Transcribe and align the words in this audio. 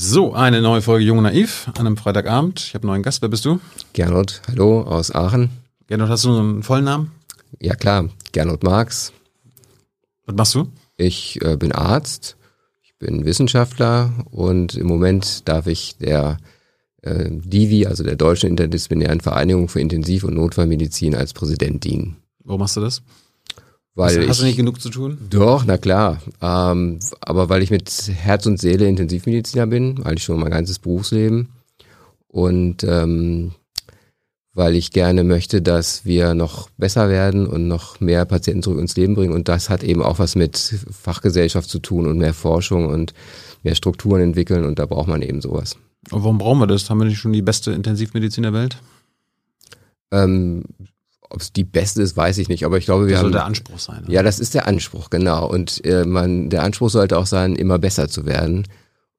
So, 0.00 0.32
eine 0.32 0.62
neue 0.62 0.80
Folge 0.80 1.04
Jung 1.04 1.18
und 1.18 1.24
Naiv 1.24 1.66
an 1.76 1.84
einem 1.84 1.96
Freitagabend. 1.96 2.60
Ich 2.60 2.74
habe 2.74 2.84
einen 2.84 2.92
neuen 2.92 3.02
Gast. 3.02 3.20
Wer 3.20 3.30
bist 3.30 3.44
du? 3.44 3.58
Gernot, 3.94 4.42
hallo 4.46 4.82
aus 4.82 5.12
Aachen. 5.12 5.50
Gernot, 5.88 6.08
hast 6.08 6.24
du 6.24 6.38
einen 6.38 6.62
vollen 6.62 6.84
Namen? 6.84 7.10
Ja 7.58 7.74
klar, 7.74 8.08
Gernot 8.30 8.62
Marx. 8.62 9.12
Was 10.24 10.36
machst 10.36 10.54
du? 10.54 10.70
Ich 10.96 11.44
äh, 11.44 11.56
bin 11.56 11.72
Arzt, 11.72 12.36
ich 12.84 12.94
bin 13.00 13.24
Wissenschaftler 13.24 14.12
und 14.30 14.76
im 14.76 14.86
Moment 14.86 15.48
darf 15.48 15.66
ich 15.66 15.96
der 15.96 16.36
äh, 17.02 17.28
DIVI, 17.28 17.88
also 17.88 18.04
der 18.04 18.14
Deutschen 18.14 18.50
Interdisziplinären 18.50 19.20
Vereinigung 19.20 19.66
für 19.66 19.80
Intensiv- 19.80 20.22
und 20.22 20.34
Notfallmedizin 20.34 21.16
als 21.16 21.34
Präsident 21.34 21.82
dienen. 21.82 22.18
Warum 22.44 22.60
machst 22.60 22.76
du 22.76 22.80
das? 22.82 23.02
Weil 23.98 24.10
hast, 24.10 24.16
ich, 24.16 24.28
hast 24.28 24.40
du 24.42 24.44
nicht 24.44 24.56
genug 24.56 24.80
zu 24.80 24.90
tun? 24.90 25.18
Doch, 25.28 25.64
na 25.66 25.76
klar. 25.76 26.22
Ähm, 26.40 27.00
aber 27.20 27.48
weil 27.48 27.64
ich 27.64 27.72
mit 27.72 27.90
Herz 28.14 28.46
und 28.46 28.60
Seele 28.60 28.86
Intensivmediziner 28.86 29.66
bin, 29.66 30.04
eigentlich 30.04 30.22
schon 30.22 30.38
mein 30.38 30.52
ganzes 30.52 30.78
Berufsleben. 30.78 31.48
Und 32.28 32.84
ähm, 32.84 33.50
weil 34.54 34.76
ich 34.76 34.92
gerne 34.92 35.24
möchte, 35.24 35.62
dass 35.62 36.04
wir 36.04 36.34
noch 36.34 36.70
besser 36.78 37.08
werden 37.08 37.48
und 37.48 37.66
noch 37.66 37.98
mehr 37.98 38.24
Patienten 38.24 38.62
zurück 38.62 38.78
ins 38.78 38.96
Leben 38.96 39.16
bringen. 39.16 39.32
Und 39.32 39.48
das 39.48 39.68
hat 39.68 39.82
eben 39.82 40.04
auch 40.04 40.20
was 40.20 40.36
mit 40.36 40.56
Fachgesellschaft 40.56 41.68
zu 41.68 41.80
tun 41.80 42.06
und 42.06 42.18
mehr 42.18 42.34
Forschung 42.34 42.86
und 42.86 43.14
mehr 43.64 43.74
Strukturen 43.74 44.20
entwickeln. 44.20 44.64
Und 44.64 44.78
da 44.78 44.86
braucht 44.86 45.08
man 45.08 45.22
eben 45.22 45.40
sowas. 45.40 45.76
Und 46.12 46.22
warum 46.22 46.38
brauchen 46.38 46.60
wir 46.60 46.68
das? 46.68 46.88
Haben 46.88 46.98
wir 46.98 47.06
nicht 47.06 47.18
schon 47.18 47.32
die 47.32 47.42
beste 47.42 47.72
Intensivmedizin 47.72 48.44
der 48.44 48.52
Welt? 48.52 48.78
Ähm, 50.12 50.62
ob 51.30 51.40
es 51.40 51.52
die 51.52 51.64
beste 51.64 52.02
ist, 52.02 52.16
weiß 52.16 52.38
ich 52.38 52.48
nicht, 52.48 52.64
aber 52.64 52.78
ich 52.78 52.86
glaube, 52.86 53.06
wir 53.06 53.12
das 53.12 53.18
haben. 53.18 53.26
soll 53.26 53.32
der 53.32 53.44
Anspruch 53.44 53.78
sein. 53.78 54.04
Oder? 54.04 54.12
Ja, 54.12 54.22
das 54.22 54.38
ist 54.38 54.54
der 54.54 54.66
Anspruch, 54.66 55.10
genau. 55.10 55.46
Und 55.46 55.84
äh, 55.84 56.04
man, 56.04 56.48
der 56.50 56.62
Anspruch 56.62 56.90
sollte 56.90 57.18
auch 57.18 57.26
sein, 57.26 57.54
immer 57.54 57.78
besser 57.78 58.08
zu 58.08 58.24
werden. 58.24 58.66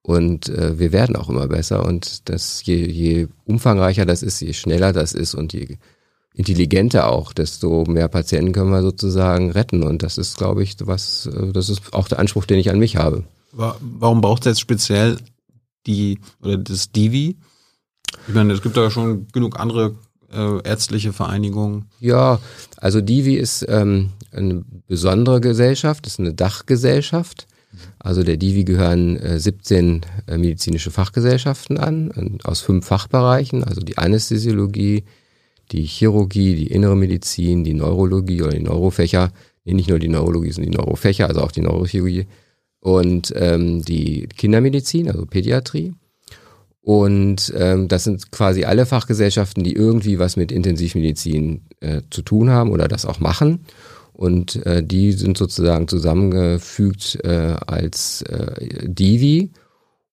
Und 0.01 0.49
äh, 0.49 0.79
wir 0.79 0.91
werden 0.91 1.15
auch 1.15 1.29
immer 1.29 1.47
besser. 1.47 1.85
Und 1.85 2.29
das, 2.29 2.65
je, 2.65 2.85
je 2.85 3.27
umfangreicher 3.45 4.05
das 4.05 4.23
ist, 4.23 4.39
je 4.39 4.53
schneller 4.53 4.93
das 4.93 5.13
ist 5.13 5.35
und 5.35 5.53
je 5.53 5.77
intelligenter 6.33 7.09
auch, 7.09 7.33
desto 7.33 7.83
mehr 7.85 8.07
Patienten 8.07 8.53
können 8.53 8.71
wir 8.71 8.81
sozusagen 8.81 9.51
retten. 9.51 9.83
Und 9.83 10.01
das 10.01 10.17
ist, 10.17 10.37
glaube 10.37 10.63
ich, 10.63 10.77
was, 10.81 11.27
äh, 11.27 11.51
das 11.51 11.69
ist 11.69 11.93
auch 11.93 12.07
der 12.07 12.19
Anspruch, 12.19 12.45
den 12.45 12.59
ich 12.59 12.71
an 12.71 12.79
mich 12.79 12.95
habe. 12.95 13.23
Warum 13.51 14.21
braucht 14.21 14.43
es 14.43 14.51
jetzt 14.51 14.59
speziell 14.61 15.17
die 15.85 16.19
oder 16.41 16.57
das 16.57 16.91
Divi? 16.91 17.37
Ich 18.27 18.33
meine, 18.33 18.53
es 18.53 18.61
gibt 18.61 18.77
da 18.77 18.89
schon 18.89 19.27
genug 19.27 19.59
andere 19.59 19.95
äh, 20.31 20.61
ärztliche 20.63 21.13
Vereinigungen. 21.13 21.85
Ja, 21.99 22.39
also 22.77 23.01
Divi 23.01 23.35
ist 23.35 23.65
ähm, 23.67 24.11
eine 24.31 24.63
besondere 24.87 25.41
Gesellschaft, 25.41 26.07
ist 26.07 26.19
eine 26.19 26.33
Dachgesellschaft. 26.33 27.47
Also 27.99 28.23
der 28.23 28.37
Divi 28.37 28.63
gehören 28.63 29.17
äh, 29.17 29.39
17 29.39 30.01
äh, 30.27 30.37
medizinische 30.37 30.91
Fachgesellschaften 30.91 31.77
an, 31.77 32.39
aus 32.43 32.61
fünf 32.61 32.85
Fachbereichen, 32.85 33.63
also 33.63 33.81
die 33.81 33.97
Anästhesiologie, 33.97 35.03
die 35.71 35.83
Chirurgie, 35.83 36.55
die 36.55 36.67
innere 36.67 36.95
Medizin, 36.95 37.63
die 37.63 37.73
Neurologie 37.73 38.41
oder 38.41 38.53
die 38.53 38.63
Neurofächer. 38.63 39.31
Nee, 39.65 39.73
nicht 39.73 39.89
nur 39.89 39.99
die 39.99 40.07
Neurologie, 40.07 40.51
sondern 40.51 40.71
die 40.71 40.77
Neurofächer, 40.77 41.27
also 41.27 41.41
auch 41.41 41.51
die 41.51 41.61
Neurochirurgie. 41.61 42.25
Und 42.79 43.33
ähm, 43.35 43.83
die 43.83 44.27
Kindermedizin, 44.35 45.09
also 45.09 45.25
Pädiatrie. 45.25 45.93
Und 46.81 47.53
ähm, 47.57 47.87
das 47.87 48.05
sind 48.05 48.31
quasi 48.31 48.63
alle 48.63 48.85
Fachgesellschaften, 48.85 49.63
die 49.63 49.73
irgendwie 49.73 50.17
was 50.17 50.37
mit 50.37 50.51
Intensivmedizin 50.51 51.65
äh, 51.81 52.01
zu 52.09 52.21
tun 52.21 52.49
haben 52.49 52.71
oder 52.71 52.87
das 52.87 53.05
auch 53.05 53.19
machen. 53.19 53.65
Und 54.13 54.65
äh, 54.65 54.83
die 54.83 55.11
sind 55.13 55.37
sozusagen 55.37 55.87
zusammengefügt 55.87 57.19
äh, 57.23 57.55
als 57.65 58.21
äh, 58.23 58.87
Divi 58.87 59.51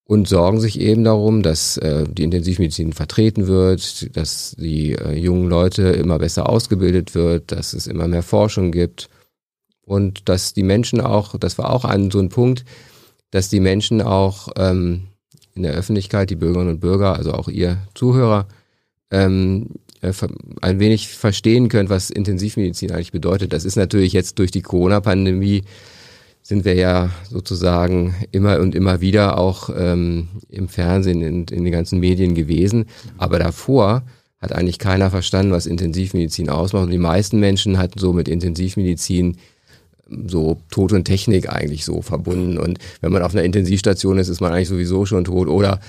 und 0.05 0.29
sorgen 0.29 0.61
sich 0.61 0.79
eben 0.81 1.03
darum, 1.03 1.43
dass 1.43 1.77
äh, 1.79 2.05
die 2.09 2.23
Intensivmedizin 2.23 2.93
vertreten 2.93 3.49
wird, 3.49 4.17
dass 4.17 4.55
die 4.57 4.93
äh, 4.93 5.19
jungen 5.19 5.49
Leute 5.49 5.83
immer 5.89 6.19
besser 6.19 6.49
ausgebildet 6.49 7.15
wird, 7.15 7.51
dass 7.51 7.73
es 7.73 7.89
immer 7.89 8.07
mehr 8.07 8.23
Forschung 8.23 8.71
gibt 8.71 9.09
und 9.85 10.29
dass 10.29 10.55
die 10.55 10.63
Menschen 10.63 11.01
auch, 11.01 11.37
das 11.39 11.59
war 11.59 11.71
auch 11.71 11.85
ein 11.85 12.11
so 12.13 12.21
ein 12.21 12.29
Punkt, 12.29 12.65
dass 13.33 13.49
die 13.49 13.61
Menschen 13.61 14.01
auch 14.01 14.49
ähm, 14.57 15.09
in 15.57 15.63
der 15.63 15.73
Öffentlichkeit, 15.73 16.31
die 16.31 16.37
Bürgerinnen 16.37 16.71
und 16.71 16.81
Bürger, 16.81 17.17
also 17.17 17.33
auch 17.33 17.49
ihr 17.49 17.79
Zuhörer, 17.95 18.47
ähm, 19.11 19.71
ein 20.61 20.79
wenig 20.79 21.09
verstehen 21.09 21.69
könnt, 21.69 21.91
was 21.91 22.11
Intensivmedizin 22.11 22.93
eigentlich 22.93 23.13
bedeutet. 23.13 23.53
Das 23.53 23.65
ist 23.65 23.77
natürlich 23.77 24.13
jetzt 24.13 24.39
durch 24.39 24.51
die 24.51 24.63
Corona-Pandemie 24.63 25.65
sind 26.43 26.65
wir 26.65 26.75
ja 26.75 27.11
sozusagen 27.29 28.15
immer 28.31 28.61
und 28.61 28.77
immer 28.77 29.01
wieder 29.01 29.37
auch 29.37 29.69
ähm, 29.77 30.29
im 30.49 30.69
Fernsehen, 30.69 31.21
in, 31.21 31.45
in 31.47 31.65
den 31.65 31.73
ganzen 31.73 31.99
Medien 31.99 32.37
gewesen. 32.37 32.85
Aber 33.19 33.41
davor 33.41 34.05
hat 34.39 34.53
eigentlich 34.53 34.79
keiner 34.79 35.11
verstanden, 35.11 35.51
was 35.51 35.67
Intensivmedizin 35.67 36.49
ausmacht. 36.49 36.85
Und 36.85 36.93
die 36.93 36.99
meisten 36.99 37.41
Menschen 37.41 37.79
hatten 37.79 37.99
so 37.99 38.13
mit 38.13 38.29
Intensivmedizin 38.29 39.39
so 40.29 40.59
Tod 40.71 40.93
und 40.93 41.05
Technik 41.05 41.49
eigentlich 41.49 41.85
so 41.85 42.03
verbunden. 42.03 42.59
Und 42.59 42.79
wenn 43.01 43.13
man 43.13 43.23
auf 43.23 43.35
einer 43.35 43.45
Intensivstation 43.45 44.19
ist, 44.19 44.29
ist 44.29 44.41
man 44.41 44.53
eigentlich 44.53 44.69
sowieso 44.69 45.07
schon 45.07 45.25
tot. 45.25 45.49
Oder 45.49 45.81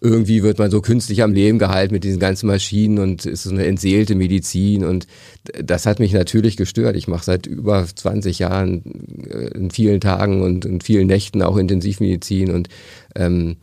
irgendwie 0.00 0.42
wird 0.42 0.58
man 0.58 0.70
so 0.70 0.80
künstlich 0.80 1.22
am 1.22 1.32
Leben 1.32 1.58
gehalten 1.58 1.92
mit 1.92 2.04
diesen 2.04 2.20
ganzen 2.20 2.46
Maschinen 2.46 2.98
und 2.98 3.26
ist 3.26 3.42
so 3.42 3.50
eine 3.50 3.66
entseelte 3.66 4.14
Medizin. 4.14 4.84
Und 4.84 5.06
das 5.62 5.86
hat 5.86 5.98
mich 5.98 6.12
natürlich 6.12 6.56
gestört. 6.56 6.96
Ich 6.96 7.08
mache 7.08 7.24
seit 7.24 7.46
über 7.46 7.86
20 7.86 8.38
Jahren 8.38 8.82
in 9.54 9.70
vielen 9.70 10.00
Tagen 10.00 10.42
und 10.42 10.64
in 10.64 10.80
vielen 10.80 11.06
Nächten 11.06 11.42
auch 11.42 11.56
Intensivmedizin 11.56 12.50
und 12.50 12.68
ähm, 13.14 13.56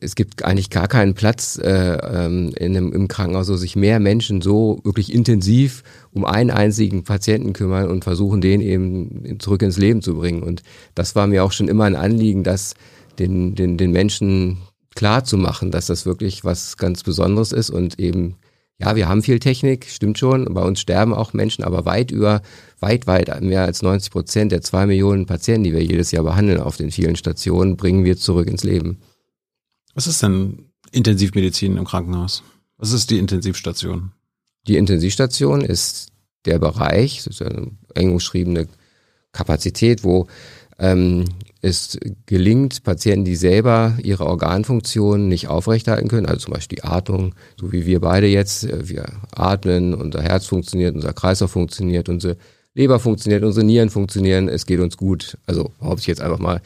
es 0.00 0.14
gibt 0.14 0.44
eigentlich 0.44 0.70
gar 0.70 0.88
keinen 0.88 1.14
Platz 1.14 1.58
äh, 1.62 1.68
ähm, 1.68 2.52
in 2.56 2.76
einem, 2.76 2.92
im 2.92 3.06
Krankenhaus, 3.06 3.50
wo 3.50 3.56
sich 3.56 3.76
mehr 3.76 4.00
Menschen 4.00 4.40
so 4.40 4.80
wirklich 4.82 5.12
intensiv 5.12 5.82
um 6.12 6.24
einen 6.24 6.50
einzigen 6.50 7.04
Patienten 7.04 7.52
kümmern 7.52 7.88
und 7.88 8.04
versuchen, 8.04 8.40
den 8.40 8.62
eben 8.62 9.38
zurück 9.38 9.62
ins 9.62 9.76
Leben 9.76 10.00
zu 10.00 10.16
bringen. 10.16 10.42
Und 10.42 10.62
das 10.94 11.14
war 11.14 11.26
mir 11.26 11.44
auch 11.44 11.52
schon 11.52 11.68
immer 11.68 11.84
ein 11.84 11.96
Anliegen, 11.96 12.42
das 12.44 12.74
den, 13.18 13.54
den, 13.54 13.76
den 13.76 13.90
Menschen 13.92 14.58
klar 14.94 15.24
zu 15.24 15.36
machen, 15.36 15.70
dass 15.70 15.86
das 15.86 16.06
wirklich 16.06 16.44
was 16.44 16.78
ganz 16.78 17.02
Besonderes 17.02 17.52
ist 17.52 17.70
und 17.70 18.00
eben, 18.00 18.36
ja, 18.78 18.96
wir 18.96 19.08
haben 19.08 19.22
viel 19.22 19.38
Technik, 19.38 19.86
stimmt 19.88 20.18
schon, 20.18 20.46
bei 20.52 20.62
uns 20.62 20.80
sterben 20.80 21.12
auch 21.12 21.34
Menschen, 21.34 21.62
aber 21.62 21.84
weit 21.84 22.10
über, 22.10 22.40
weit, 22.80 23.06
weit 23.06 23.40
mehr 23.42 23.64
als 23.64 23.82
90 23.82 24.10
Prozent 24.10 24.52
der 24.52 24.62
zwei 24.62 24.86
Millionen 24.86 25.26
Patienten, 25.26 25.64
die 25.64 25.72
wir 25.74 25.84
jedes 25.84 26.10
Jahr 26.10 26.24
behandeln 26.24 26.60
auf 26.60 26.78
den 26.78 26.90
vielen 26.90 27.16
Stationen, 27.16 27.76
bringen 27.76 28.04
wir 28.04 28.16
zurück 28.16 28.48
ins 28.48 28.64
Leben. 28.64 28.98
Was 29.94 30.06
ist 30.06 30.22
denn 30.22 30.70
Intensivmedizin 30.92 31.76
im 31.76 31.84
Krankenhaus? 31.84 32.42
Was 32.76 32.92
ist 32.92 33.10
die 33.10 33.18
Intensivstation? 33.18 34.12
Die 34.66 34.76
Intensivstation 34.76 35.60
ist 35.60 36.08
der 36.44 36.58
Bereich, 36.58 37.24
das 37.24 37.40
ist 37.40 37.42
eine 37.42 37.70
eng 37.94 38.12
umschriebene 38.12 38.68
Kapazität, 39.32 40.04
wo 40.04 40.26
ähm, 40.78 41.24
es 41.62 41.98
gelingt, 42.26 42.82
Patienten, 42.84 43.24
die 43.24 43.36
selber 43.36 43.98
ihre 44.02 44.26
Organfunktionen 44.26 45.28
nicht 45.28 45.48
aufrechterhalten 45.48 46.08
können, 46.08 46.26
also 46.26 46.46
zum 46.46 46.54
Beispiel 46.54 46.76
die 46.76 46.84
Atmung, 46.84 47.34
so 47.60 47.70
wie 47.72 47.84
wir 47.84 48.00
beide 48.00 48.26
jetzt, 48.26 48.64
äh, 48.64 48.88
wir 48.88 49.06
atmen, 49.32 49.94
unser 49.94 50.22
Herz 50.22 50.46
funktioniert, 50.46 50.94
unser 50.94 51.12
Kreislauf 51.12 51.50
funktioniert, 51.50 52.08
unsere 52.08 52.38
Leber 52.74 52.98
funktioniert, 52.98 53.42
unsere 53.44 53.66
Nieren 53.66 53.90
funktionieren, 53.90 54.48
es 54.48 54.64
geht 54.64 54.80
uns 54.80 54.96
gut. 54.96 55.36
Also 55.46 55.72
behaupte 55.80 56.00
ich 56.00 56.06
jetzt 56.06 56.20
einfach 56.20 56.38
mal. 56.38 56.62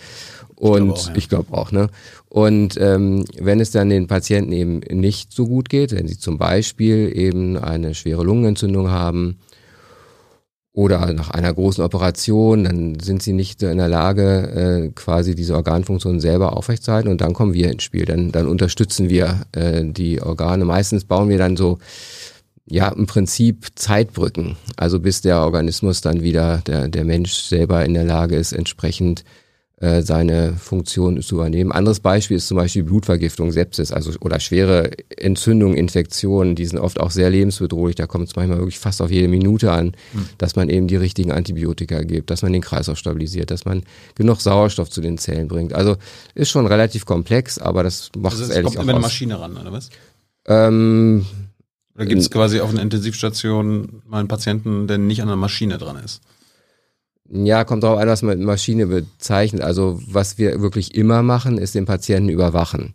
Und 0.64 1.12
ich 1.14 1.28
glaube 1.28 1.52
auch, 1.52 1.70
ja. 1.70 1.86
glaub 1.86 1.88
auch, 1.88 1.88
ne? 1.88 1.88
Und 2.30 2.78
ähm, 2.80 3.26
wenn 3.38 3.60
es 3.60 3.70
dann 3.70 3.90
den 3.90 4.06
Patienten 4.06 4.52
eben 4.52 4.78
nicht 4.78 5.30
so 5.30 5.46
gut 5.46 5.68
geht, 5.68 5.92
wenn 5.92 6.08
sie 6.08 6.18
zum 6.18 6.38
Beispiel 6.38 7.12
eben 7.14 7.58
eine 7.58 7.94
schwere 7.94 8.24
Lungenentzündung 8.24 8.90
haben 8.90 9.36
oder 10.72 11.12
nach 11.12 11.30
einer 11.30 11.52
großen 11.52 11.84
Operation, 11.84 12.64
dann 12.64 12.98
sind 12.98 13.22
sie 13.22 13.34
nicht 13.34 13.62
in 13.62 13.76
der 13.76 13.88
Lage, 13.88 14.86
äh, 14.86 14.92
quasi 14.94 15.34
diese 15.34 15.54
Organfunktion 15.54 16.18
selber 16.18 16.56
aufrechtzuerhalten 16.56 17.10
und 17.10 17.20
dann 17.20 17.34
kommen 17.34 17.52
wir 17.52 17.70
ins 17.70 17.82
Spiel. 17.82 18.06
Dann, 18.06 18.32
dann 18.32 18.48
unterstützen 18.48 19.10
wir 19.10 19.42
äh, 19.52 19.84
die 19.84 20.22
Organe. 20.22 20.64
Meistens 20.64 21.04
bauen 21.04 21.28
wir 21.28 21.36
dann 21.36 21.58
so, 21.58 21.78
ja, 22.64 22.88
im 22.88 23.06
Prinzip 23.06 23.66
Zeitbrücken. 23.74 24.56
Also 24.78 24.98
bis 24.98 25.20
der 25.20 25.40
Organismus 25.42 26.00
dann 26.00 26.22
wieder, 26.22 26.62
der, 26.66 26.88
der 26.88 27.04
Mensch 27.04 27.34
selber 27.34 27.84
in 27.84 27.92
der 27.92 28.04
Lage 28.04 28.36
ist, 28.36 28.52
entsprechend 28.52 29.24
äh, 29.84 30.02
seine 30.02 30.54
Funktion 30.54 31.20
zu 31.20 31.34
übernehmen. 31.34 31.70
Anderes 31.70 32.00
Beispiel 32.00 32.38
ist 32.38 32.48
zum 32.48 32.56
Beispiel 32.56 32.84
Blutvergiftung, 32.84 33.52
Sepsis, 33.52 33.92
also 33.92 34.12
oder 34.22 34.40
schwere 34.40 34.92
Entzündungen, 35.14 35.76
Infektionen, 35.76 36.54
die 36.54 36.64
sind 36.64 36.78
oft 36.78 36.98
auch 36.98 37.10
sehr 37.10 37.28
lebensbedrohlich. 37.28 37.94
Da 37.94 38.06
kommt 38.06 38.28
es 38.28 38.34
manchmal 38.34 38.56
wirklich 38.60 38.78
fast 38.78 39.02
auf 39.02 39.10
jede 39.10 39.28
Minute 39.28 39.72
an, 39.72 39.88
mhm. 40.14 40.28
dass 40.38 40.56
man 40.56 40.70
eben 40.70 40.86
die 40.86 40.96
richtigen 40.96 41.32
Antibiotika 41.32 42.02
gibt, 42.02 42.30
dass 42.30 42.40
man 42.40 42.54
den 42.54 42.62
Kreislauf 42.62 42.96
stabilisiert, 42.96 43.50
dass 43.50 43.66
man 43.66 43.82
genug 44.14 44.40
Sauerstoff 44.40 44.88
zu 44.88 45.02
den 45.02 45.18
Zellen 45.18 45.48
bringt. 45.48 45.74
Also 45.74 45.96
ist 46.34 46.48
schon 46.48 46.66
relativ 46.66 47.04
komplex, 47.04 47.58
aber 47.58 47.82
das 47.82 48.10
macht 48.16 48.32
also 48.32 48.44
es 48.44 48.50
ehrlich 48.50 48.64
kommt 48.64 48.78
auch 48.78 48.82
immer 48.84 48.92
aus. 48.92 48.96
eine 48.96 49.02
Maschine 49.02 49.38
ran, 49.38 49.56
oder 49.58 49.70
was? 49.70 49.90
Ähm, 50.46 51.26
oder 51.94 52.06
gibt 52.06 52.22
es 52.22 52.30
quasi 52.30 52.60
auf 52.60 52.70
einer 52.70 52.80
Intensivstation 52.80 54.00
mal 54.06 54.20
einen 54.20 54.28
Patienten, 54.28 54.86
der 54.86 54.96
nicht 54.96 55.20
an 55.20 55.28
einer 55.28 55.36
Maschine 55.36 55.76
dran 55.76 55.96
ist? 56.02 56.22
Ja, 57.30 57.64
kommt 57.64 57.82
darauf 57.82 57.98
an, 57.98 58.08
was 58.08 58.22
man 58.22 58.38
mit 58.38 58.46
Maschine 58.46 58.86
bezeichnet. 58.86 59.62
Also 59.62 60.00
was 60.06 60.38
wir 60.38 60.60
wirklich 60.60 60.94
immer 60.94 61.22
machen, 61.22 61.58
ist 61.58 61.74
den 61.74 61.86
Patienten 61.86 62.28
überwachen. 62.28 62.94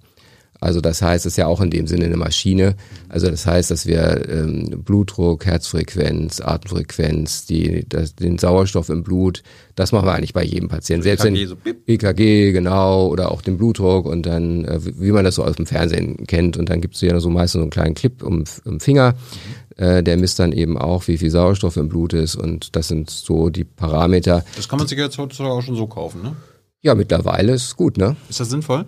Also 0.61 0.81
das 0.81 1.01
heißt, 1.01 1.25
es 1.25 1.33
ist 1.33 1.37
ja 1.37 1.47
auch 1.47 1.61
in 1.61 1.69
dem 1.69 1.87
Sinne 1.87 2.05
eine 2.05 2.17
Maschine. 2.17 2.75
Also 3.07 3.29
das 3.29 3.45
heißt, 3.45 3.71
dass 3.71 3.85
wir 3.85 4.27
ähm, 4.29 4.83
Blutdruck, 4.83 5.45
Herzfrequenz, 5.45 6.41
Atemfrequenz, 6.41 7.45
die, 7.45 7.85
das, 7.87 8.15
den 8.15 8.37
Sauerstoff 8.37 8.89
im 8.89 9.03
Blut, 9.03 9.41
das 9.75 9.93
machen 9.93 10.05
wir 10.05 10.13
eigentlich 10.13 10.33
bei 10.33 10.43
jedem 10.43 10.67
Patienten. 10.67 11.03
Selbst 11.03 11.25
EKG, 11.25 11.45
so 11.45 11.55
EKG, 11.87 12.51
genau, 12.51 13.07
oder 13.07 13.31
auch 13.31 13.41
den 13.41 13.57
Blutdruck 13.57 14.05
und 14.05 14.25
dann, 14.25 14.65
äh, 14.65 14.79
wie 14.83 15.11
man 15.11 15.23
das 15.23 15.35
so 15.35 15.45
aus 15.45 15.55
dem 15.55 15.65
Fernsehen 15.65 16.27
kennt. 16.27 16.57
Und 16.57 16.69
dann 16.69 16.81
gibt 16.81 16.95
es 16.95 17.01
ja 17.01 17.17
so 17.21 17.29
meistens 17.29 17.59
so 17.59 17.61
einen 17.61 17.71
kleinen 17.71 17.95
Clip 17.95 18.21
um, 18.21 18.43
um 18.65 18.79
Finger. 18.81 19.13
Mhm. 19.13 19.68
Äh, 19.79 20.03
der 20.03 20.17
misst 20.17 20.39
dann 20.39 20.51
eben 20.51 20.77
auch, 20.77 21.07
wie 21.07 21.17
viel 21.17 21.31
Sauerstoff 21.31 21.77
im 21.77 21.87
Blut 21.87 22.11
ist. 22.11 22.35
Und 22.35 22.75
das 22.75 22.89
sind 22.89 23.09
so 23.09 23.49
die 23.49 23.63
Parameter. 23.63 24.43
Das 24.57 24.67
kann 24.67 24.77
man 24.77 24.89
sich 24.89 24.97
jetzt 24.97 25.17
heutzutage 25.17 25.53
auch 25.53 25.61
schon 25.61 25.77
so 25.77 25.87
kaufen, 25.87 26.21
ne? 26.21 26.35
Ja, 26.81 26.95
mittlerweile 26.95 27.53
ist 27.53 27.77
gut, 27.77 27.97
ne? 27.97 28.17
Ist 28.27 28.41
das 28.41 28.49
sinnvoll? 28.49 28.85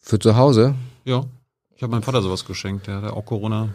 Für 0.00 0.18
zu 0.18 0.36
Hause? 0.36 0.74
Ja. 1.06 1.24
Ich 1.74 1.82
habe 1.82 1.92
meinem 1.92 2.02
Vater 2.02 2.20
sowas 2.20 2.44
geschenkt, 2.44 2.88
der 2.88 3.00
hat 3.00 3.10
auch 3.10 3.24
Corona. 3.24 3.70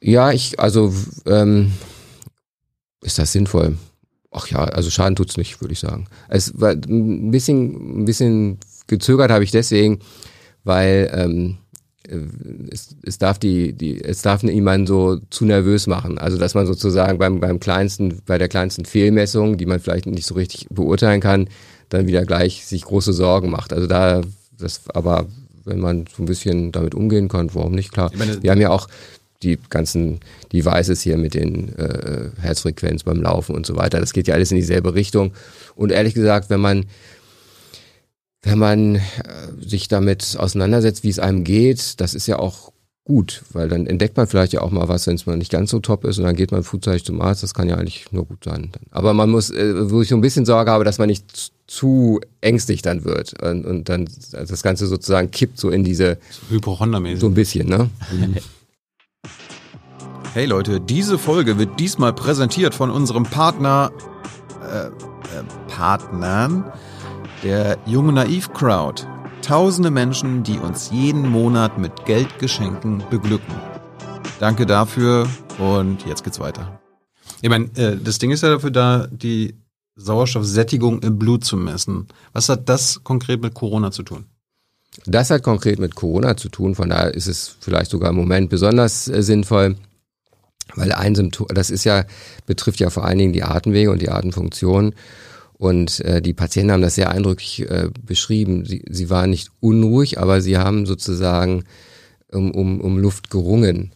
Ja, 0.00 0.30
ich, 0.30 0.60
also, 0.60 0.94
ähm, 1.26 1.72
ist 3.02 3.18
das 3.18 3.32
sinnvoll? 3.32 3.76
Ach 4.30 4.46
ja, 4.46 4.58
also 4.58 4.90
Schaden 4.90 5.16
tut's 5.16 5.36
nicht, 5.36 5.60
würde 5.60 5.72
ich 5.72 5.80
sagen. 5.80 6.06
Es 6.28 6.60
war 6.60 6.70
ein 6.70 7.32
bisschen, 7.32 8.02
ein 8.02 8.04
bisschen 8.04 8.60
gezögert 8.86 9.32
habe 9.32 9.42
ich 9.42 9.50
deswegen, 9.50 9.98
weil 10.62 11.10
ähm, 11.12 11.58
es, 12.70 12.96
es 13.02 13.18
darf 13.18 13.38
die, 13.38 13.72
die, 13.72 14.02
es 14.02 14.22
darf 14.22 14.42
niemanden 14.42 14.86
so 14.86 15.18
zu 15.30 15.44
nervös 15.44 15.86
machen. 15.86 16.18
Also 16.18 16.38
dass 16.38 16.54
man 16.54 16.66
sozusagen 16.66 17.18
beim, 17.18 17.40
beim 17.40 17.60
kleinsten, 17.60 18.22
bei 18.26 18.38
der 18.38 18.48
kleinsten 18.48 18.84
Fehlmessung, 18.84 19.56
die 19.56 19.66
man 19.66 19.80
vielleicht 19.80 20.06
nicht 20.06 20.26
so 20.26 20.34
richtig 20.34 20.66
beurteilen 20.70 21.20
kann, 21.20 21.48
dann 21.88 22.06
wieder 22.06 22.24
gleich 22.24 22.66
sich 22.66 22.82
große 22.82 23.12
Sorgen 23.12 23.50
macht. 23.50 23.72
Also 23.72 23.86
da 23.86 24.22
das 24.58 24.82
aber, 24.88 25.26
wenn 25.64 25.80
man 25.80 26.06
so 26.14 26.22
ein 26.22 26.26
bisschen 26.26 26.72
damit 26.72 26.94
umgehen 26.94 27.28
kann, 27.28 27.54
warum 27.54 27.72
nicht? 27.72 27.92
Klar. 27.92 28.10
Meine, 28.16 28.42
wir 28.42 28.50
haben 28.50 28.60
ja 28.60 28.70
auch 28.70 28.88
die 29.42 29.58
ganzen 29.68 30.20
Devices 30.52 31.02
hier 31.02 31.18
mit 31.18 31.34
den 31.34 31.76
äh, 31.76 32.30
Herzfrequenz 32.40 33.02
beim 33.02 33.20
Laufen 33.20 33.54
und 33.54 33.66
so 33.66 33.76
weiter. 33.76 34.00
Das 34.00 34.12
geht 34.12 34.28
ja 34.28 34.34
alles 34.34 34.50
in 34.50 34.56
dieselbe 34.56 34.94
Richtung. 34.94 35.32
Und 35.74 35.92
ehrlich 35.92 36.14
gesagt, 36.14 36.48
wenn 36.48 36.60
man 36.60 36.86
wenn 38.46 38.58
man 38.58 38.94
äh, 38.94 39.00
sich 39.60 39.88
damit 39.88 40.36
auseinandersetzt, 40.38 41.02
wie 41.02 41.08
es 41.08 41.18
einem 41.18 41.42
geht, 41.42 42.00
das 42.00 42.14
ist 42.14 42.28
ja 42.28 42.38
auch 42.38 42.72
gut, 43.04 43.42
weil 43.52 43.68
dann 43.68 43.86
entdeckt 43.86 44.16
man 44.16 44.26
vielleicht 44.26 44.52
ja 44.52 44.62
auch 44.62 44.70
mal 44.70 44.88
was, 44.88 45.06
wenn 45.06 45.16
es 45.16 45.26
mal 45.26 45.36
nicht 45.36 45.50
ganz 45.50 45.70
so 45.70 45.80
top 45.80 46.04
ist 46.04 46.18
und 46.18 46.24
dann 46.24 46.36
geht 46.36 46.52
man 46.52 46.62
frühzeitig 46.62 47.04
zum 47.04 47.20
Arzt, 47.20 47.42
das 47.42 47.54
kann 47.54 47.68
ja 47.68 47.76
eigentlich 47.76 48.10
nur 48.12 48.24
gut 48.24 48.44
sein. 48.44 48.70
Aber 48.90 49.14
man 49.14 49.30
muss, 49.30 49.50
äh, 49.50 49.90
wo 49.90 50.00
ich 50.00 50.08
so 50.08 50.14
ein 50.14 50.20
bisschen 50.20 50.46
Sorge 50.46 50.70
habe, 50.70 50.84
dass 50.84 50.98
man 50.98 51.08
nicht 51.08 51.52
zu 51.66 52.20
ängstlich 52.40 52.82
dann 52.82 53.04
wird 53.04 53.40
und, 53.42 53.64
und 53.66 53.88
dann 53.88 54.08
das 54.30 54.62
Ganze 54.62 54.86
sozusagen 54.86 55.32
kippt 55.32 55.58
so 55.58 55.70
in 55.70 55.82
diese 55.82 56.18
Hypochondermäßig. 56.48 57.20
So 57.20 57.26
ein 57.26 57.34
bisschen, 57.34 57.68
ne? 57.68 57.90
Hey 60.34 60.44
Leute, 60.44 60.80
diese 60.80 61.16
Folge 61.16 61.58
wird 61.58 61.80
diesmal 61.80 62.12
präsentiert 62.12 62.74
von 62.74 62.90
unserem 62.90 63.22
Partner, 63.22 63.90
äh, 64.70 64.88
äh, 64.88 64.90
Partnern, 65.66 66.70
der 67.46 67.78
Junge 67.86 68.12
Naiv 68.12 68.52
Crowd. 68.54 69.06
Tausende 69.40 69.92
Menschen, 69.92 70.42
die 70.42 70.58
uns 70.58 70.90
jeden 70.90 71.30
Monat 71.30 71.78
mit 71.78 71.92
Geldgeschenken 72.04 73.04
beglücken. 73.08 73.54
Danke 74.40 74.66
dafür 74.66 75.28
und 75.60 76.04
jetzt 76.06 76.24
geht's 76.24 76.40
weiter. 76.40 76.80
Ich 77.42 77.48
meine, 77.48 77.66
äh, 77.76 77.96
das 78.02 78.18
Ding 78.18 78.32
ist 78.32 78.42
ja 78.42 78.48
dafür 78.48 78.72
da, 78.72 79.06
die 79.12 79.54
Sauerstoffsättigung 79.94 81.04
im 81.04 81.20
Blut 81.20 81.44
zu 81.44 81.56
messen. 81.56 82.08
Was 82.32 82.48
hat 82.48 82.68
das 82.68 83.04
konkret 83.04 83.40
mit 83.40 83.54
Corona 83.54 83.92
zu 83.92 84.02
tun? 84.02 84.26
Das 85.04 85.30
hat 85.30 85.44
konkret 85.44 85.78
mit 85.78 85.94
Corona 85.94 86.36
zu 86.36 86.48
tun, 86.48 86.74
von 86.74 86.90
daher 86.90 87.14
ist 87.14 87.28
es 87.28 87.56
vielleicht 87.60 87.92
sogar 87.92 88.10
im 88.10 88.16
Moment 88.16 88.50
besonders 88.50 89.06
äh, 89.06 89.22
sinnvoll, 89.22 89.76
weil 90.74 90.90
ein 90.90 91.14
Symptom, 91.14 91.46
das 91.54 91.70
ist 91.70 91.84
ja, 91.84 92.06
betrifft 92.46 92.80
ja 92.80 92.90
vor 92.90 93.04
allen 93.04 93.18
Dingen 93.18 93.32
die 93.32 93.44
Atemwege 93.44 93.92
und 93.92 94.02
die 94.02 94.10
Atemfunktion. 94.10 94.96
Und 95.58 96.00
äh, 96.00 96.20
die 96.20 96.34
Patienten 96.34 96.72
haben 96.72 96.82
das 96.82 96.96
sehr 96.96 97.10
eindrücklich 97.10 97.62
äh, 97.70 97.88
beschrieben. 98.04 98.66
Sie, 98.66 98.84
sie 98.88 99.08
waren 99.08 99.30
nicht 99.30 99.50
unruhig, 99.60 100.18
aber 100.18 100.40
sie 100.40 100.58
haben 100.58 100.84
sozusagen 100.84 101.64
um, 102.30 102.50
um, 102.50 102.80
um 102.80 102.98
Luft 102.98 103.30
gerungen. 103.30 103.92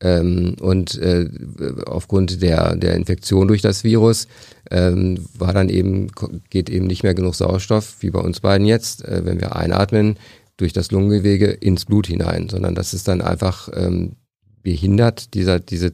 Ähm, 0.00 0.56
und 0.60 0.98
äh, 0.98 1.28
aufgrund 1.86 2.42
der, 2.42 2.74
der 2.76 2.94
Infektion 2.94 3.46
durch 3.46 3.62
das 3.62 3.84
Virus 3.84 4.26
ähm, 4.70 5.24
war 5.38 5.52
dann 5.52 5.68
eben, 5.68 6.08
geht 6.50 6.68
eben 6.68 6.86
nicht 6.86 7.04
mehr 7.04 7.14
genug 7.14 7.36
Sauerstoff, 7.36 7.96
wie 8.00 8.10
bei 8.10 8.20
uns 8.20 8.40
beiden 8.40 8.66
jetzt, 8.66 9.04
äh, 9.04 9.24
wenn 9.24 9.40
wir 9.40 9.54
einatmen, 9.54 10.16
durch 10.56 10.72
das 10.72 10.90
Lungengewege 10.90 11.46
ins 11.46 11.84
Blut 11.84 12.06
hinein, 12.06 12.48
sondern 12.48 12.74
das 12.74 12.92
ist 12.92 13.08
dann 13.08 13.20
einfach 13.20 13.68
ähm, 13.72 14.16
behindert, 14.62 15.34
dieser, 15.34 15.60
diese, 15.60 15.92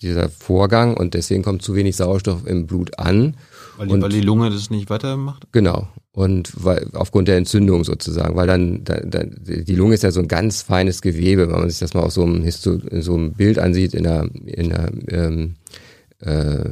dieser 0.00 0.28
Vorgang 0.28 0.94
und 0.96 1.14
deswegen 1.14 1.42
kommt 1.42 1.62
zu 1.62 1.74
wenig 1.74 1.96
Sauerstoff 1.96 2.46
im 2.46 2.66
Blut 2.66 2.98
an. 2.98 3.36
Weil 3.78 3.86
die, 3.86 3.94
und, 3.94 4.02
weil 4.02 4.10
die 4.10 4.20
Lunge 4.20 4.50
das 4.50 4.70
nicht 4.70 4.90
weitermacht? 4.90 5.46
Genau. 5.52 5.88
Und 6.12 6.52
weil, 6.56 6.88
aufgrund 6.94 7.28
der 7.28 7.36
Entzündung 7.36 7.84
sozusagen, 7.84 8.34
weil 8.34 8.48
dann, 8.48 8.82
dann, 8.82 9.10
dann 9.10 9.40
die 9.40 9.74
Lunge 9.76 9.94
ist 9.94 10.02
ja 10.02 10.10
so 10.10 10.20
ein 10.20 10.26
ganz 10.28 10.62
feines 10.62 11.00
Gewebe, 11.00 11.48
wenn 11.48 11.60
man 11.60 11.70
sich 11.70 11.78
das 11.78 11.94
mal 11.94 12.02
auf 12.02 12.12
so 12.12 12.24
einem, 12.24 12.42
Histo 12.42 12.78
so 13.00 13.14
einem 13.14 13.34
Bild 13.34 13.58
ansieht, 13.58 13.94
in 13.94 14.02
der, 14.02 14.28
in 14.44 14.70
der 14.70 14.90
ähm, 15.08 15.54
äh, 16.20 16.64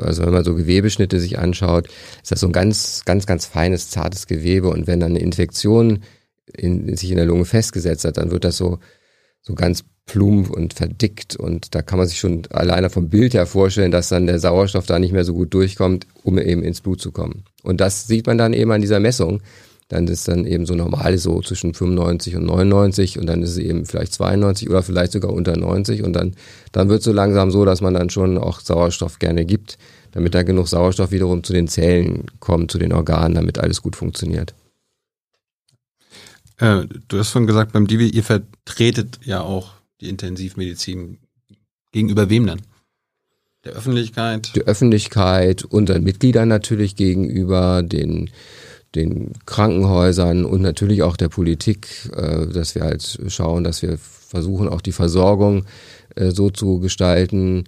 also 0.00 0.24
wenn 0.24 0.32
man 0.32 0.44
so 0.44 0.56
Gewebeschnitte 0.56 1.20
sich 1.20 1.38
anschaut, 1.38 1.88
ist 2.22 2.32
das 2.32 2.40
so 2.40 2.46
ein 2.46 2.52
ganz, 2.52 3.04
ganz, 3.04 3.26
ganz 3.26 3.46
feines, 3.46 3.90
zartes 3.90 4.26
Gewebe. 4.26 4.68
Und 4.68 4.88
wenn 4.88 4.98
dann 5.00 5.12
eine 5.12 5.20
Infektion 5.20 6.00
in, 6.52 6.96
sich 6.96 7.10
in 7.10 7.16
der 7.16 7.26
Lunge 7.26 7.44
festgesetzt 7.44 8.04
hat, 8.04 8.16
dann 8.16 8.30
wird 8.32 8.44
das 8.44 8.56
so, 8.56 8.78
so 9.48 9.54
ganz 9.54 9.82
plump 10.06 10.50
und 10.50 10.74
verdickt. 10.74 11.36
Und 11.36 11.74
da 11.74 11.82
kann 11.82 11.98
man 11.98 12.06
sich 12.06 12.18
schon 12.18 12.42
alleine 12.50 12.90
vom 12.90 13.08
Bild 13.08 13.34
her 13.34 13.46
vorstellen, 13.46 13.90
dass 13.90 14.08
dann 14.08 14.26
der 14.26 14.38
Sauerstoff 14.38 14.86
da 14.86 14.98
nicht 14.98 15.12
mehr 15.12 15.24
so 15.24 15.34
gut 15.34 15.54
durchkommt, 15.54 16.06
um 16.22 16.38
eben 16.38 16.62
ins 16.62 16.80
Blut 16.80 17.00
zu 17.00 17.10
kommen. 17.10 17.44
Und 17.62 17.80
das 17.80 18.06
sieht 18.06 18.26
man 18.26 18.38
dann 18.38 18.52
eben 18.52 18.70
an 18.70 18.80
dieser 18.80 19.00
Messung. 19.00 19.40
Dann 19.88 20.06
ist 20.06 20.28
dann 20.28 20.44
eben 20.44 20.66
so 20.66 20.74
normal 20.74 21.16
so 21.16 21.40
zwischen 21.40 21.72
95 21.72 22.36
und 22.36 22.44
99 22.44 23.18
und 23.18 23.26
dann 23.26 23.42
ist 23.42 23.52
es 23.52 23.56
eben 23.58 23.86
vielleicht 23.86 24.12
92 24.12 24.68
oder 24.68 24.82
vielleicht 24.82 25.12
sogar 25.12 25.32
unter 25.32 25.56
90 25.56 26.02
und 26.02 26.12
dann, 26.12 26.34
dann 26.72 26.90
wird 26.90 26.98
es 26.98 27.06
so 27.06 27.12
langsam 27.12 27.50
so, 27.50 27.64
dass 27.64 27.80
man 27.80 27.94
dann 27.94 28.10
schon 28.10 28.36
auch 28.36 28.60
Sauerstoff 28.60 29.18
gerne 29.18 29.46
gibt, 29.46 29.78
damit 30.12 30.34
da 30.34 30.42
genug 30.42 30.68
Sauerstoff 30.68 31.10
wiederum 31.10 31.42
zu 31.42 31.54
den 31.54 31.68
Zellen 31.68 32.26
kommt, 32.38 32.70
zu 32.70 32.76
den 32.76 32.92
Organen, 32.92 33.34
damit 33.34 33.58
alles 33.58 33.80
gut 33.80 33.96
funktioniert. 33.96 34.54
Äh, 36.58 36.86
du 37.08 37.18
hast 37.18 37.30
vorhin 37.30 37.46
gesagt, 37.46 37.72
beim 37.72 37.86
Divi, 37.86 38.08
ihr 38.08 38.24
vertretet 38.24 39.20
ja 39.24 39.40
auch 39.40 39.72
die 40.00 40.08
Intensivmedizin. 40.08 41.18
Gegenüber 41.92 42.28
wem 42.28 42.46
dann? 42.46 42.60
Der 43.64 43.72
Öffentlichkeit? 43.72 44.52
Die 44.54 44.66
Öffentlichkeit, 44.66 45.64
unseren 45.64 46.04
Mitgliedern 46.04 46.48
natürlich 46.48 46.96
gegenüber, 46.96 47.82
den, 47.82 48.30
den 48.94 49.32
Krankenhäusern 49.46 50.44
und 50.44 50.60
natürlich 50.60 51.02
auch 51.02 51.16
der 51.16 51.28
Politik, 51.28 52.10
äh, 52.14 52.46
dass 52.46 52.74
wir 52.74 52.82
halt 52.82 53.18
schauen, 53.28 53.64
dass 53.64 53.82
wir 53.82 53.98
versuchen, 53.98 54.68
auch 54.68 54.80
die 54.80 54.92
Versorgung 54.92 55.64
äh, 56.14 56.30
so 56.30 56.50
zu 56.50 56.78
gestalten, 56.80 57.64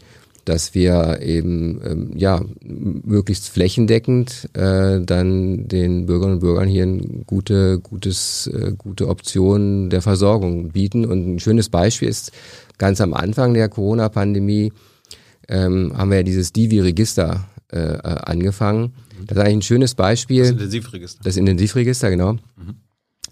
dass 0.50 0.74
wir 0.74 1.20
eben 1.22 1.80
ähm, 1.84 2.10
ja 2.16 2.42
möglichst 2.60 3.48
flächendeckend 3.48 4.48
äh, 4.54 5.00
dann 5.00 5.68
den 5.68 6.06
Bürgerinnen 6.06 6.34
und 6.34 6.40
Bürgern 6.40 6.68
hier 6.68 6.82
eine 6.82 7.22
gute 7.24 7.78
gutes 7.78 8.48
äh, 8.48 8.72
gute 8.76 9.06
Option 9.08 9.90
der 9.90 10.02
Versorgung 10.02 10.70
bieten 10.70 11.04
und 11.04 11.34
ein 11.34 11.38
schönes 11.38 11.68
Beispiel 11.68 12.08
ist 12.08 12.32
ganz 12.78 13.00
am 13.00 13.14
Anfang 13.14 13.54
der 13.54 13.68
Corona 13.68 14.08
Pandemie 14.08 14.72
ähm, 15.48 15.92
haben 15.96 16.10
wir 16.10 16.18
ja 16.18 16.22
dieses 16.24 16.52
Divi-Register 16.52 17.46
äh, 17.72 17.78
äh, 17.78 17.98
angefangen. 18.02 18.94
Das 19.26 19.38
ist 19.38 19.44
eigentlich 19.44 19.56
ein 19.58 19.62
schönes 19.62 19.94
Beispiel. 19.94 20.42
Das 20.42 20.50
Intensivregister. 20.50 21.20
Das 21.22 21.36
Intensivregister, 21.36 22.10
genau. 22.10 22.32
Mhm. 22.32 22.74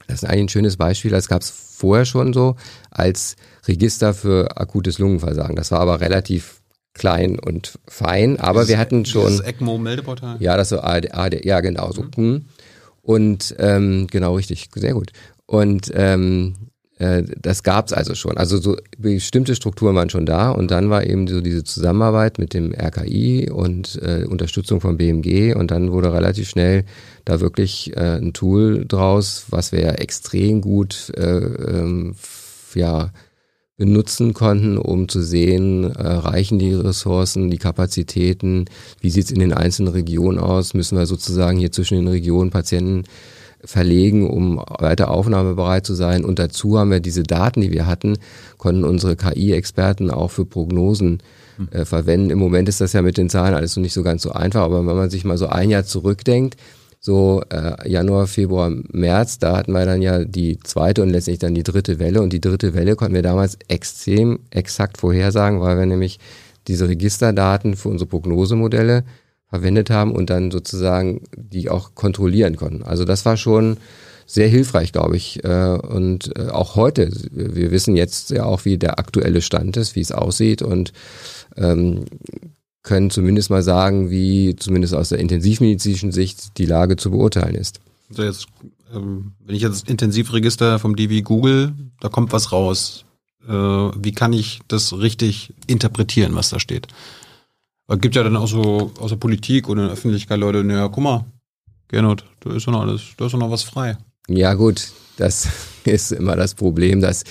Das 0.07 0.23
ist 0.23 0.29
eigentlich 0.29 0.45
ein 0.45 0.49
schönes 0.51 0.77
Beispiel. 0.77 1.11
Das 1.11 1.27
gab 1.27 1.43
es 1.43 1.51
vorher 1.51 2.05
schon 2.05 2.33
so 2.33 2.55
als 2.91 3.35
Register 3.67 4.15
für 4.15 4.57
akutes 4.57 5.01
Lungenversagen. 5.01 5.57
Das 5.57 5.73
war 5.73 5.81
aber 5.81 6.01
relativ 6.01 6.61
klein 6.95 7.39
und 7.39 7.79
fein, 7.87 8.39
aber 8.39 8.61
dieses, 8.61 8.69
wir 8.71 8.79
hatten 8.79 9.05
schon. 9.05 9.39
Das 9.39 9.41
ECMO-Meldeportal? 9.41 10.37
Ja, 10.41 10.57
das 10.57 10.71
so 10.71 10.81
AD, 10.81 11.13
AD, 11.13 11.47
ja, 11.47 11.61
genau 11.61 11.93
so. 11.93 12.05
Mhm. 12.17 12.47
Und 13.03 13.55
ähm, 13.59 14.07
genau 14.11 14.35
richtig, 14.35 14.69
sehr 14.75 14.93
gut. 14.93 15.13
Und 15.47 15.91
ähm, 15.95 16.55
äh, 16.99 17.23
das 17.41 17.63
gab's 17.63 17.93
also 17.93 18.15
schon. 18.15 18.37
Also 18.37 18.59
so 18.59 18.77
bestimmte 18.99 19.55
Strukturen 19.55 19.95
waren 19.95 20.11
schon 20.11 20.27
da 20.27 20.51
und 20.51 20.71
dann 20.71 20.91
war 20.91 21.07
eben 21.07 21.27
so 21.27 21.41
diese 21.41 21.65
Zusammenarbeit 21.65 22.39
mit 22.39 22.55
dem 22.55 22.75
RKI 22.75 23.51
und 23.51 24.01
äh, 24.03 24.25
Unterstützung 24.25 24.81
vom 24.81 24.97
BMG 24.97 25.55
und 25.55 25.71
dann 25.71 25.93
wurde 25.93 26.13
relativ 26.13 26.49
schnell 26.49 26.85
da 27.25 27.41
wirklich 27.41 27.97
äh, 27.97 28.19
ein 28.19 28.33
Tool 28.33 28.85
draus, 28.87 29.47
was 29.51 29.73
wir 29.73 29.81
ja 29.81 29.93
extrem 29.93 30.61
gut 30.61 31.13
äh, 31.17 31.39
ähm, 31.39 32.17
ja 32.75 33.11
benutzen 33.79 34.35
konnten, 34.35 34.77
um 34.77 35.09
zu 35.09 35.23
sehen, 35.23 35.85
äh, 35.85 36.03
reichen 36.03 36.59
die 36.59 36.75
Ressourcen, 36.75 37.49
die 37.49 37.59
Kapazitäten, 37.59 38.67
wie 39.01 39.09
sieht's 39.09 39.31
in 39.31 39.39
den 39.39 39.55
einzelnen 39.55 39.93
Regionen 39.93 40.39
aus, 40.39 40.75
müssen 40.75 40.99
wir 40.99 41.07
sozusagen 41.07 41.59
hier 41.59 41.73
zwischen 41.73 41.95
den 41.95 42.09
Regionen 42.09 42.51
Patienten 42.51 43.05
verlegen, 43.65 44.29
um 44.29 44.59
weiter 44.79 45.11
aufnahmebereit 45.11 45.87
zu 45.87 45.95
sein. 45.95 46.25
Und 46.25 46.39
dazu 46.39 46.79
haben 46.79 46.91
wir 46.91 47.01
diese 47.01 47.23
Daten, 47.23 47.61
die 47.61 47.73
wir 47.73 47.87
hatten, 47.87 48.19
konnten 48.57 48.85
unsere 48.85 49.17
KI-Experten 49.17 50.11
auch 50.11 50.33
für 50.33 50.45
Prognosen 50.45 51.23
hm. 51.57 51.69
äh, 51.71 51.85
verwenden. 51.85 52.31
Im 52.31 52.39
Moment 52.39 52.69
ist 52.69 52.81
das 52.81 52.93
ja 52.93 53.03
mit 53.03 53.17
den 53.17 53.31
Zahlen 53.31 53.55
alles 53.55 53.75
so 53.75 53.81
nicht 53.81 53.93
so 53.93 54.03
ganz 54.03 54.23
so 54.23 54.33
einfach, 54.33 54.63
aber 54.63 54.85
wenn 54.85 54.97
man 54.97 55.11
sich 55.11 55.25
mal 55.25 55.39
so 55.39 55.47
ein 55.47 55.71
Jahr 55.71 55.85
zurückdenkt, 55.85 56.57
so 57.01 57.43
äh, 57.51 57.89
Januar, 57.89 58.27
Februar, 58.27 58.71
März, 58.93 59.39
da 59.39 59.57
hatten 59.57 59.73
wir 59.73 59.85
dann 59.85 60.03
ja 60.03 60.25
die 60.25 60.59
zweite 60.59 61.03
und 61.03 61.11
letztlich 61.11 61.39
dann 61.39 61.55
die 61.55 61.63
dritte 61.63 61.99
Welle. 61.99 62.23
Und 62.23 62.33
die 62.33 62.41
dritte 62.41 62.75
Welle 62.75 62.97
konnten 62.97 63.15
wir 63.15 63.23
damals 63.23 63.59
extrem 63.69 64.41
exakt 64.51 64.99
vorhersagen, 64.99 65.61
weil 65.61 65.79
wir 65.79 65.87
nämlich 65.87 66.19
diese 66.67 66.89
Registerdaten 66.89 67.77
für 67.77 67.89
unsere 67.89 68.09
Prognosemodelle 68.09 69.05
verwendet 69.49 69.91
haben 69.91 70.13
und 70.13 70.29
dann 70.29 70.51
sozusagen 70.51 71.23
die 71.37 71.71
auch 71.71 71.95
kontrollieren 71.95 72.57
konnten. 72.57 72.83
Also 72.83 73.05
das 73.05 73.25
war 73.25 73.37
schon 73.37 73.79
sehr 74.27 74.49
hilfreich, 74.49 74.93
glaube 74.93 75.17
ich. 75.17 75.43
Äh, 75.45 75.79
und 75.79 76.37
äh, 76.37 76.49
auch 76.51 76.77
heute, 76.77 77.11
wir 77.31 77.71
wissen 77.71 77.97
jetzt 77.97 78.31
ja 78.31 78.45
auch, 78.45 78.65
wie 78.67 78.77
der 78.77 78.99
aktuelle 78.99 79.41
Stand 79.41 79.77
ist, 79.77 79.97
wie 79.97 80.03
es 80.03 80.13
aussieht 80.13 80.61
und 80.61 80.93
ähm, 81.57 82.05
können 82.89 83.11
zumindest 83.11 83.51
mal 83.51 83.63
sagen, 83.63 84.11
wie 84.11 84.57
zumindest 84.57 84.95
aus 84.95 85.11
der 85.11 85.19
intensivmedizinischen 85.19 86.11
Sicht 86.11 86.57
die 86.57 86.65
Lage 86.65 86.97
zu 86.97 87.11
beurteilen 87.11 87.55
ist. 87.55 87.81
Also 88.09 88.23
jetzt, 88.23 88.47
ähm, 88.95 89.33
wenn 89.45 89.55
ich 89.55 89.63
jetzt 89.63 89.89
Intensivregister 89.89 90.79
vom 90.79 90.97
DW 90.97 91.21
Google, 91.21 91.75
da 92.01 92.09
kommt 92.09 92.33
was 92.33 92.51
raus. 92.51 93.05
Äh, 93.47 93.53
wie 93.53 94.13
kann 94.13 94.33
ich 94.33 94.61
das 94.69 94.99
richtig 94.99 95.53
interpretieren, 95.67 96.35
was 96.35 96.49
da 96.49 96.59
steht? 96.59 96.89
Es 97.89 98.01
gibt 98.01 98.17
ja 98.17 98.23
dann 98.23 98.37
auch 98.37 98.49
so 98.49 98.91
aus 98.99 99.11
der 99.11 99.17
Politik 99.17 99.69
oder 99.69 99.83
in 99.83 99.87
der 99.89 99.93
Öffentlichkeit 99.93 100.41
Leute, 100.41 100.65
naja, 100.65 100.89
guck 100.89 101.05
mal, 101.05 101.27
Gernot, 101.89 102.25
da 102.41 102.55
ist 102.55 102.67
doch 102.67 102.73
noch 102.73 102.83
alles, 102.83 103.03
da 103.19 103.27
ist 103.27 103.33
doch 103.33 103.39
noch 103.39 103.51
was 103.51 103.63
frei. 103.63 103.99
Ja, 104.29 104.55
gut, 104.55 104.93
das 105.19 105.49
ist 105.85 106.13
immer 106.13 106.37
das 106.37 106.55
Problem, 106.55 107.03
dass 107.03 107.25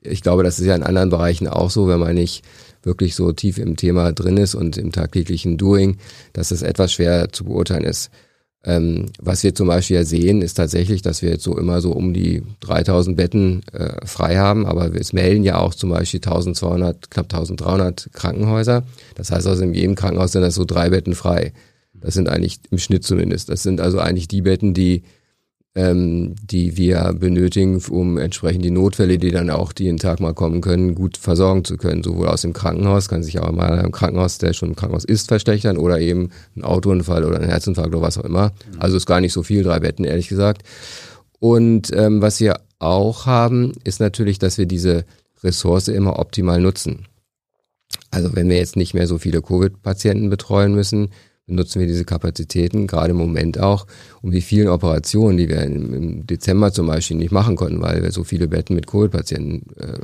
ich 0.00 0.22
glaube, 0.22 0.42
das 0.42 0.58
ist 0.58 0.66
ja 0.66 0.74
in 0.74 0.82
anderen 0.82 1.10
Bereichen 1.10 1.48
auch 1.48 1.70
so, 1.70 1.86
wenn 1.86 2.00
man 2.00 2.14
nicht 2.14 2.44
wirklich 2.86 3.14
so 3.14 3.32
tief 3.32 3.58
im 3.58 3.76
Thema 3.76 4.12
drin 4.12 4.38
ist 4.38 4.54
und 4.54 4.78
im 4.78 4.92
tagtäglichen 4.92 5.58
Doing, 5.58 5.98
dass 6.32 6.50
es 6.50 6.62
etwas 6.62 6.92
schwer 6.92 7.30
zu 7.30 7.44
beurteilen 7.44 7.84
ist. 7.84 8.10
Ähm, 8.64 9.06
was 9.20 9.44
wir 9.44 9.54
zum 9.54 9.68
Beispiel 9.68 9.96
ja 9.96 10.04
sehen, 10.04 10.42
ist 10.42 10.54
tatsächlich, 10.54 11.00
dass 11.00 11.22
wir 11.22 11.30
jetzt 11.30 11.44
so 11.44 11.56
immer 11.56 11.80
so 11.80 11.92
um 11.92 12.12
die 12.12 12.42
3000 12.60 13.16
Betten 13.16 13.62
äh, 13.72 14.04
frei 14.04 14.38
haben, 14.38 14.66
aber 14.66 14.92
es 14.94 15.12
melden 15.12 15.44
ja 15.44 15.58
auch 15.58 15.74
zum 15.74 15.90
Beispiel 15.90 16.18
1200, 16.18 17.10
knapp 17.10 17.26
1300 17.26 18.10
Krankenhäuser. 18.12 18.82
Das 19.14 19.30
heißt 19.30 19.46
also 19.46 19.62
in 19.62 19.72
jedem 19.72 19.94
Krankenhaus 19.94 20.32
sind 20.32 20.42
das 20.42 20.56
so 20.56 20.64
drei 20.64 20.90
Betten 20.90 21.14
frei. 21.14 21.52
Das 21.94 22.14
sind 22.14 22.28
eigentlich 22.28 22.58
im 22.70 22.78
Schnitt 22.78 23.04
zumindest. 23.04 23.48
Das 23.48 23.62
sind 23.62 23.80
also 23.80 24.00
eigentlich 24.00 24.26
die 24.26 24.42
Betten, 24.42 24.74
die 24.74 25.04
ähm, 25.76 26.34
die 26.42 26.78
wir 26.78 27.14
benötigen, 27.18 27.82
um 27.90 28.16
entsprechend 28.16 28.64
die 28.64 28.70
Notfälle, 28.70 29.18
die 29.18 29.30
dann 29.30 29.50
auch 29.50 29.74
jeden 29.78 29.98
Tag 29.98 30.20
mal 30.20 30.32
kommen 30.32 30.62
können, 30.62 30.94
gut 30.94 31.18
versorgen 31.18 31.64
zu 31.64 31.76
können. 31.76 32.02
Sowohl 32.02 32.28
aus 32.28 32.40
dem 32.40 32.54
Krankenhaus, 32.54 33.08
kann 33.08 33.22
sich 33.22 33.38
auch 33.38 33.52
mal 33.52 33.84
im 33.84 33.92
Krankenhaus, 33.92 34.38
der 34.38 34.54
schon 34.54 34.70
im 34.70 34.76
Krankenhaus 34.76 35.04
ist, 35.04 35.28
verschlechtern 35.28 35.76
oder 35.76 36.00
eben 36.00 36.30
ein 36.56 36.64
Autounfall 36.64 37.24
oder 37.24 37.38
ein 37.38 37.48
Herzinfarkt 37.48 37.94
oder 37.94 38.00
was 38.00 38.16
auch 38.16 38.24
immer. 38.24 38.52
Also 38.78 38.96
ist 38.96 39.04
gar 39.04 39.20
nicht 39.20 39.34
so 39.34 39.42
viel, 39.42 39.62
drei 39.62 39.78
Betten, 39.78 40.06
ehrlich 40.06 40.28
gesagt. 40.28 40.62
Und 41.40 41.92
ähm, 41.94 42.22
was 42.22 42.40
wir 42.40 42.60
auch 42.78 43.26
haben, 43.26 43.72
ist 43.84 44.00
natürlich, 44.00 44.38
dass 44.38 44.56
wir 44.56 44.66
diese 44.66 45.04
Ressource 45.44 45.88
immer 45.88 46.18
optimal 46.18 46.60
nutzen. 46.60 47.06
Also 48.10 48.34
wenn 48.34 48.48
wir 48.48 48.56
jetzt 48.56 48.76
nicht 48.76 48.94
mehr 48.94 49.06
so 49.06 49.18
viele 49.18 49.42
Covid-Patienten 49.42 50.30
betreuen 50.30 50.74
müssen, 50.74 51.10
nutzen 51.46 51.80
wir 51.80 51.86
diese 51.86 52.04
Kapazitäten, 52.04 52.86
gerade 52.86 53.10
im 53.10 53.16
Moment 53.16 53.60
auch, 53.60 53.86
um 54.22 54.30
die 54.30 54.40
vielen 54.40 54.68
Operationen, 54.68 55.38
die 55.38 55.48
wir 55.48 55.62
im, 55.62 56.26
Dezember 56.26 56.72
zum 56.72 56.86
Beispiel 56.86 57.16
nicht 57.16 57.32
machen 57.32 57.56
konnten, 57.56 57.80
weil 57.80 58.02
wir 58.02 58.12
so 58.12 58.24
viele 58.24 58.48
Betten 58.48 58.74
mit 58.74 58.86
Covid-Patienten 58.86 59.74
äh, 59.76 59.98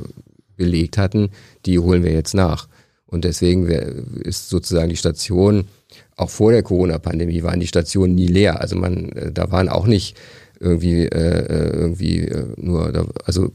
belegt 0.55 0.97
hatten, 0.97 1.29
die 1.65 1.79
holen 1.79 2.03
wir 2.03 2.13
jetzt 2.13 2.33
nach. 2.33 2.67
Und 3.05 3.25
deswegen 3.25 3.67
ist 3.67 4.49
sozusagen 4.49 4.89
die 4.89 4.95
Station, 4.95 5.65
auch 6.15 6.29
vor 6.29 6.51
der 6.51 6.63
Corona-Pandemie 6.63 7.43
waren 7.43 7.59
die 7.59 7.67
Stationen 7.67 8.15
nie 8.15 8.27
leer. 8.27 8.61
Also 8.61 8.75
man, 8.75 9.11
äh, 9.11 9.31
da 9.31 9.51
waren 9.51 9.69
auch 9.69 9.85
nicht 9.85 10.17
irgendwie, 10.59 11.05
äh, 11.05 11.09
äh 11.09 11.69
irgendwie 11.75 12.19
äh, 12.21 12.45
nur, 12.57 13.07
also 13.25 13.51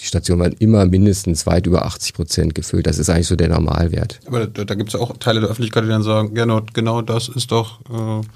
die 0.00 0.06
Stationen 0.06 0.40
waren 0.40 0.52
immer 0.54 0.86
mindestens 0.86 1.46
weit 1.46 1.66
über 1.66 1.84
80 1.84 2.14
Prozent 2.14 2.54
gefüllt. 2.54 2.86
Das 2.86 2.98
ist 2.98 3.10
eigentlich 3.10 3.26
so 3.26 3.36
der 3.36 3.48
Normalwert. 3.48 4.20
Aber 4.26 4.46
da, 4.46 4.64
da 4.64 4.74
gibt 4.74 4.88
es 4.88 4.94
ja 4.94 5.00
auch 5.00 5.16
Teile 5.18 5.40
der 5.40 5.50
Öffentlichkeit, 5.50 5.84
die 5.84 5.88
dann 5.88 6.02
sagen, 6.02 6.34
genau, 6.34 6.62
genau 6.72 7.02
das 7.02 7.28
ist 7.28 7.52
doch 7.52 7.80
äh, 7.90 8.26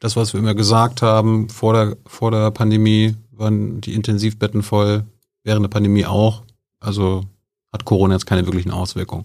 das, 0.00 0.16
was 0.16 0.32
wir 0.32 0.40
immer 0.40 0.54
gesagt 0.54 1.02
haben. 1.02 1.48
Vor 1.50 1.74
der, 1.74 1.96
vor 2.06 2.30
der 2.30 2.50
Pandemie 2.50 3.14
waren 3.30 3.80
die 3.80 3.94
Intensivbetten 3.94 4.62
voll, 4.62 5.04
während 5.44 5.64
der 5.64 5.70
Pandemie 5.70 6.06
auch. 6.06 6.42
Also 6.80 7.24
hat 7.72 7.84
Corona 7.84 8.14
jetzt 8.14 8.26
keine 8.26 8.46
wirklichen 8.46 8.70
Auswirkungen. 8.70 9.24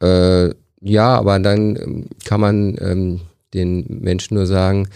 Äh, 0.00 0.54
ja, 0.80 1.16
aber 1.16 1.38
dann 1.38 1.76
ähm, 1.76 2.06
kann 2.24 2.40
man 2.40 2.76
ähm, 2.80 3.20
den 3.52 3.84
Menschen 4.00 4.34
nur 4.34 4.46
sagen, 4.46 4.88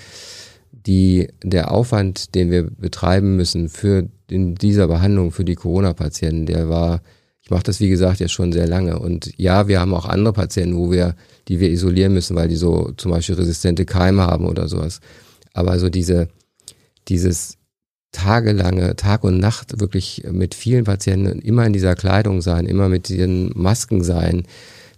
die, 0.72 1.28
der 1.42 1.70
Aufwand, 1.70 2.34
den 2.34 2.50
wir 2.50 2.64
betreiben 2.64 3.36
müssen 3.36 3.68
für 3.68 4.08
in 4.30 4.54
dieser 4.54 4.88
Behandlung 4.88 5.32
für 5.32 5.44
die 5.44 5.54
Corona-Patienten, 5.54 6.46
der 6.46 6.68
war, 6.68 7.02
ich 7.42 7.50
mache 7.50 7.62
das 7.62 7.80
wie 7.80 7.88
gesagt 7.88 8.20
jetzt 8.20 8.32
schon 8.32 8.52
sehr 8.52 8.66
lange. 8.66 8.98
Und 8.98 9.32
ja, 9.36 9.68
wir 9.68 9.80
haben 9.80 9.94
auch 9.94 10.06
andere 10.06 10.32
Patienten, 10.32 10.76
wo 10.76 10.90
wir, 10.90 11.14
die 11.48 11.60
wir 11.60 11.70
isolieren 11.70 12.12
müssen, 12.12 12.36
weil 12.36 12.48
die 12.48 12.56
so 12.56 12.92
zum 12.96 13.10
Beispiel 13.10 13.36
resistente 13.36 13.84
Keime 13.84 14.26
haben 14.26 14.46
oder 14.46 14.68
sowas. 14.68 15.00
Aber 15.54 15.78
so 15.78 15.88
diese, 15.88 16.28
dieses 17.08 17.56
tagelange, 18.12 18.96
Tag 18.96 19.24
und 19.24 19.38
Nacht 19.38 19.80
wirklich 19.80 20.24
mit 20.30 20.54
vielen 20.54 20.84
Patienten 20.84 21.40
immer 21.40 21.66
in 21.66 21.72
dieser 21.72 21.94
Kleidung 21.94 22.40
sein, 22.42 22.66
immer 22.66 22.88
mit 22.88 23.08
diesen 23.08 23.50
Masken 23.54 24.02
sein, 24.02 24.44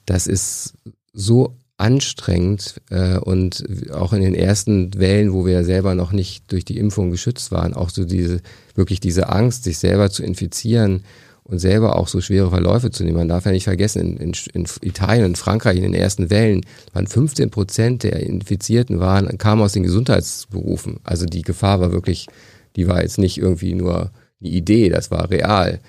das 0.06 0.26
ist 0.26 0.74
so 1.12 1.56
anstrengend 1.80 2.80
äh, 2.90 3.16
und 3.16 3.64
auch 3.92 4.12
in 4.12 4.20
den 4.20 4.34
ersten 4.34 4.98
Wellen, 4.98 5.32
wo 5.32 5.46
wir 5.46 5.64
selber 5.64 5.94
noch 5.94 6.12
nicht 6.12 6.50
durch 6.52 6.64
die 6.64 6.78
Impfung 6.78 7.10
geschützt 7.10 7.50
waren, 7.50 7.74
auch 7.74 7.90
so 7.90 8.04
diese 8.04 8.40
wirklich 8.74 9.00
diese 9.00 9.28
Angst, 9.28 9.64
sich 9.64 9.78
selber 9.78 10.10
zu 10.10 10.22
infizieren 10.22 11.02
und 11.42 11.58
selber 11.58 11.96
auch 11.96 12.06
so 12.06 12.20
schwere 12.20 12.50
Verläufe 12.50 12.90
zu 12.90 13.02
nehmen. 13.02 13.16
Man 13.16 13.28
darf 13.28 13.44
ja 13.44 13.50
nicht 13.50 13.64
vergessen, 13.64 14.00
in, 14.00 14.16
in, 14.18 14.32
in 14.52 14.66
Italien 14.82 15.24
und 15.24 15.38
Frankreich 15.38 15.76
in 15.76 15.82
den 15.82 15.94
ersten 15.94 16.30
Wellen 16.30 16.64
waren 16.92 17.06
15 17.06 17.50
Prozent 17.50 18.02
der 18.04 18.20
Infizierten 18.20 19.00
waren 19.00 19.36
kamen 19.38 19.62
aus 19.62 19.72
den 19.72 19.82
Gesundheitsberufen. 19.82 21.00
Also 21.02 21.26
die 21.26 21.42
Gefahr 21.42 21.80
war 21.80 21.92
wirklich, 21.92 22.28
die 22.76 22.86
war 22.86 23.02
jetzt 23.02 23.18
nicht 23.18 23.38
irgendwie 23.38 23.74
nur 23.74 24.12
eine 24.40 24.50
Idee, 24.50 24.90
das 24.90 25.10
war 25.10 25.30
real. 25.30 25.80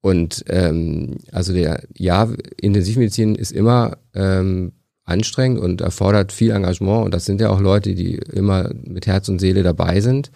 Und 0.00 0.44
ähm, 0.48 1.18
also 1.32 1.52
der 1.52 1.82
ja 1.96 2.28
Intensivmedizin 2.56 3.34
ist 3.34 3.52
immer 3.52 3.98
ähm, 4.14 4.72
anstrengend 5.08 5.60
und 5.60 5.80
erfordert 5.80 6.32
viel 6.32 6.50
Engagement. 6.50 7.06
Und 7.06 7.14
das 7.14 7.24
sind 7.24 7.40
ja 7.40 7.50
auch 7.50 7.60
Leute, 7.60 7.94
die 7.94 8.16
immer 8.16 8.70
mit 8.84 9.06
Herz 9.06 9.28
und 9.28 9.40
Seele 9.40 9.62
dabei 9.62 10.00
sind. 10.00 10.30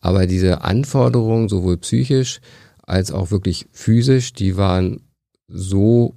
Aber 0.00 0.26
diese 0.26 0.62
Anforderungen, 0.62 1.48
sowohl 1.48 1.76
psychisch 1.78 2.40
als 2.82 3.12
auch 3.12 3.30
wirklich 3.30 3.66
physisch, 3.72 4.32
die 4.32 4.56
waren 4.56 5.00
so 5.48 6.14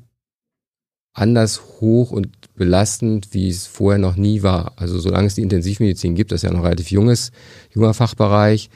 anders 1.13 1.61
hoch 1.79 2.11
und 2.11 2.29
belastend, 2.55 3.33
wie 3.33 3.49
es 3.49 3.67
vorher 3.67 3.99
noch 3.99 4.15
nie 4.15 4.43
war. 4.43 4.73
Also 4.75 4.99
solange 4.99 5.27
es 5.27 5.35
die 5.35 5.41
Intensivmedizin 5.41 6.15
gibt, 6.15 6.31
das 6.31 6.43
ist 6.43 6.49
ja 6.49 6.55
noch 6.55 6.63
relativ 6.63 6.91
junges, 6.91 7.31
junger 7.73 7.93
Fachbereich. 7.93 8.69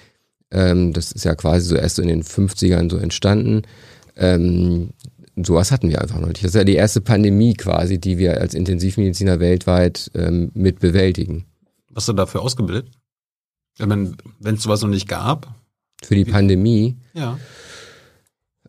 Ähm, 0.52 0.94
das 0.94 1.12
ist 1.12 1.26
ja 1.26 1.36
quasi 1.36 1.68
so 1.68 1.76
erst 1.76 2.00
in 2.00 2.08
den 2.08 2.24
50ern 2.24 2.90
so 2.90 2.98
entstanden. 2.98 3.64
Ähm, 4.16 4.92
sowas 5.46 5.72
hatten 5.72 5.90
wir 5.90 6.02
einfach 6.02 6.20
noch 6.20 6.28
nicht. 6.28 6.44
Das 6.44 6.50
ist 6.50 6.56
ja 6.56 6.64
die 6.64 6.76
erste 6.76 7.02
Pandemie 7.02 7.54
quasi, 7.54 8.00
die 8.00 8.18
wir 8.18 8.40
als 8.40 8.54
Intensivmediziner 8.54 9.40
weltweit 9.40 10.12
ähm, 10.16 10.52
mit 10.54 10.80
bewältigen. 10.80 11.46
Was 11.92 12.06
du 12.06 12.14
dafür 12.14 12.42
ausgebildet? 12.42 12.92
Wenn 13.78 14.16
es 14.44 14.64
sowas 14.64 14.82
noch 14.82 14.90
nicht 14.90 15.08
gab? 15.08 15.56
Für 16.04 16.16
die 16.16 16.26
Pandemie? 16.26 16.98
Ja. 17.14 17.38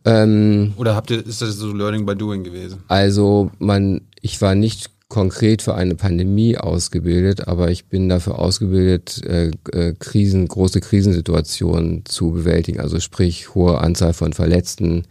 Ähm, 0.05 0.73
Oder 0.77 0.95
habt 0.95 1.11
ihr, 1.11 1.25
ist 1.25 1.41
das 1.41 1.55
so 1.55 1.73
Learning 1.73 2.05
by 2.05 2.15
Doing 2.15 2.43
gewesen? 2.43 2.83
Also 2.87 3.51
man, 3.59 4.01
ich 4.21 4.41
war 4.41 4.55
nicht 4.55 4.89
konkret 5.09 5.61
für 5.61 5.75
eine 5.75 5.95
Pandemie 5.95 6.57
ausgebildet, 6.57 7.47
aber 7.47 7.69
ich 7.69 7.85
bin 7.85 8.07
dafür 8.07 8.39
ausgebildet, 8.39 9.21
äh, 9.25 9.51
äh, 9.71 9.93
Krisen, 9.99 10.47
große 10.47 10.79
Krisensituationen 10.79 12.05
zu 12.05 12.31
bewältigen. 12.31 12.79
Also 12.79 12.99
sprich 12.99 13.53
hohe 13.53 13.79
Anzahl 13.79 14.13
von 14.13 14.33
Verletzten, 14.33 15.03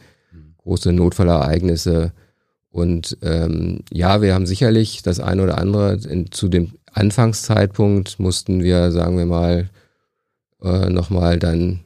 große 0.63 0.93
Notfallereignisse. 0.93 2.13
Und 2.71 3.19
ähm, 3.23 3.81
ja, 3.93 4.23
wir 4.23 4.35
haben 4.35 4.47
sicherlich 4.47 5.03
das 5.03 5.21
eine 5.21 5.43
oder 5.43 5.59
andere. 5.59 5.95
In, 6.09 6.31
zu 6.31 6.49
dem 6.49 6.73
Anfangszeitpunkt 6.93 8.21
mussten 8.21 8.63
wir, 8.63 8.93
sagen 8.93 9.19
wir 9.19 9.27
mal, 9.27 9.71
äh, 10.63 10.89
nochmal 10.91 11.39
dann 11.39 11.81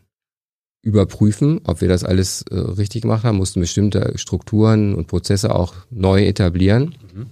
überprüfen, 0.82 1.60
ob 1.64 1.80
wir 1.80 1.88
das 1.88 2.04
alles 2.04 2.42
äh, 2.50 2.56
richtig 2.56 3.02
gemacht 3.02 3.24
haben, 3.24 3.38
mussten 3.38 3.60
bestimmte 3.60 4.12
Strukturen 4.16 4.94
und 4.94 5.06
Prozesse 5.06 5.54
auch 5.54 5.74
neu 5.90 6.26
etablieren. 6.26 6.94
Mhm. 7.14 7.26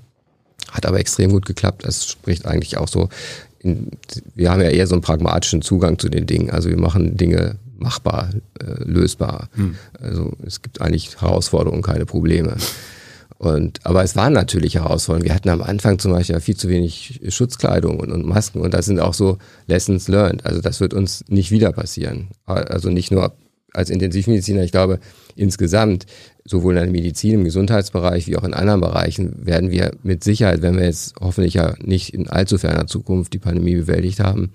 Hat 0.71 0.87
aber 0.87 1.01
extrem 1.01 1.31
gut 1.31 1.45
geklappt. 1.45 1.85
Das 1.85 2.07
spricht 2.07 2.47
eigentlich 2.47 2.79
auch 2.79 2.89
so. 2.89 3.11
In, 3.59 3.91
wir 4.35 4.51
haben 4.51 4.63
ja 4.63 4.71
eher 4.71 4.87
so 4.87 4.95
einen 4.95 5.03
pragmatischen 5.03 5.61
Zugang 5.61 5.99
zu 5.99 6.09
den 6.09 6.27
Dingen. 6.27 6.51
Also 6.51 6.71
wir 6.71 6.79
machen 6.79 7.19
Dinge 7.19 7.59
machbar, 7.83 8.31
äh, 8.61 8.85
lösbar. 8.85 9.49
Mhm. 9.55 9.77
Also 10.01 10.33
es 10.47 10.63
gibt 10.63 10.81
eigentlich 10.81 11.21
Herausforderungen, 11.21 11.83
keine 11.83 12.07
Probleme. 12.07 12.57
Und, 13.39 13.85
aber 13.85 14.05
es 14.05 14.15
waren 14.15 14.33
natürlich 14.33 14.77
Herausforderungen. 14.77 15.29
Wir 15.29 15.35
hatten 15.35 15.49
am 15.49 15.63
Anfang 15.63 15.99
zum 15.99 16.13
Beispiel 16.13 16.39
viel 16.41 16.57
zu 16.57 16.69
wenig 16.69 17.21
Schutzkleidung 17.29 17.99
und, 17.99 18.13
und 18.13 18.25
Masken 18.25 18.61
und 18.61 18.73
das 18.73 18.87
sind 18.87 19.01
auch 19.01 19.15
so 19.15 19.39
Lessons 19.67 20.07
learned. 20.07 20.47
Also 20.47 20.61
das 20.61 20.79
wird 20.79 20.95
uns 20.95 21.25
nicht 21.27 21.51
wieder 21.51 21.73
passieren. 21.73 22.29
Also 22.47 22.89
nicht 22.89 23.11
nur 23.11 23.35
als 23.73 23.91
Intensivmediziner, 23.91 24.63
ich 24.63 24.71
glaube 24.71 25.01
insgesamt, 25.35 26.07
sowohl 26.45 26.77
in 26.77 26.83
der 26.85 26.93
Medizin, 26.93 27.35
im 27.35 27.45
Gesundheitsbereich 27.45 28.27
wie 28.29 28.37
auch 28.37 28.45
in 28.45 28.55
anderen 28.55 28.81
Bereichen, 28.81 29.45
werden 29.45 29.71
wir 29.73 29.93
mit 30.05 30.23
Sicherheit, 30.23 30.63
wenn 30.63 30.77
wir 30.77 30.85
jetzt 30.85 31.15
hoffentlich 31.21 31.55
ja 31.55 31.75
nicht 31.83 32.15
in 32.15 32.29
allzu 32.29 32.59
ferner 32.59 32.87
Zukunft 32.87 33.33
die 33.33 33.39
Pandemie 33.39 33.75
bewältigt 33.75 34.21
haben, 34.21 34.53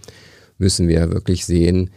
müssen 0.58 0.88
wir 0.88 1.12
wirklich 1.12 1.46
sehen, 1.46 1.90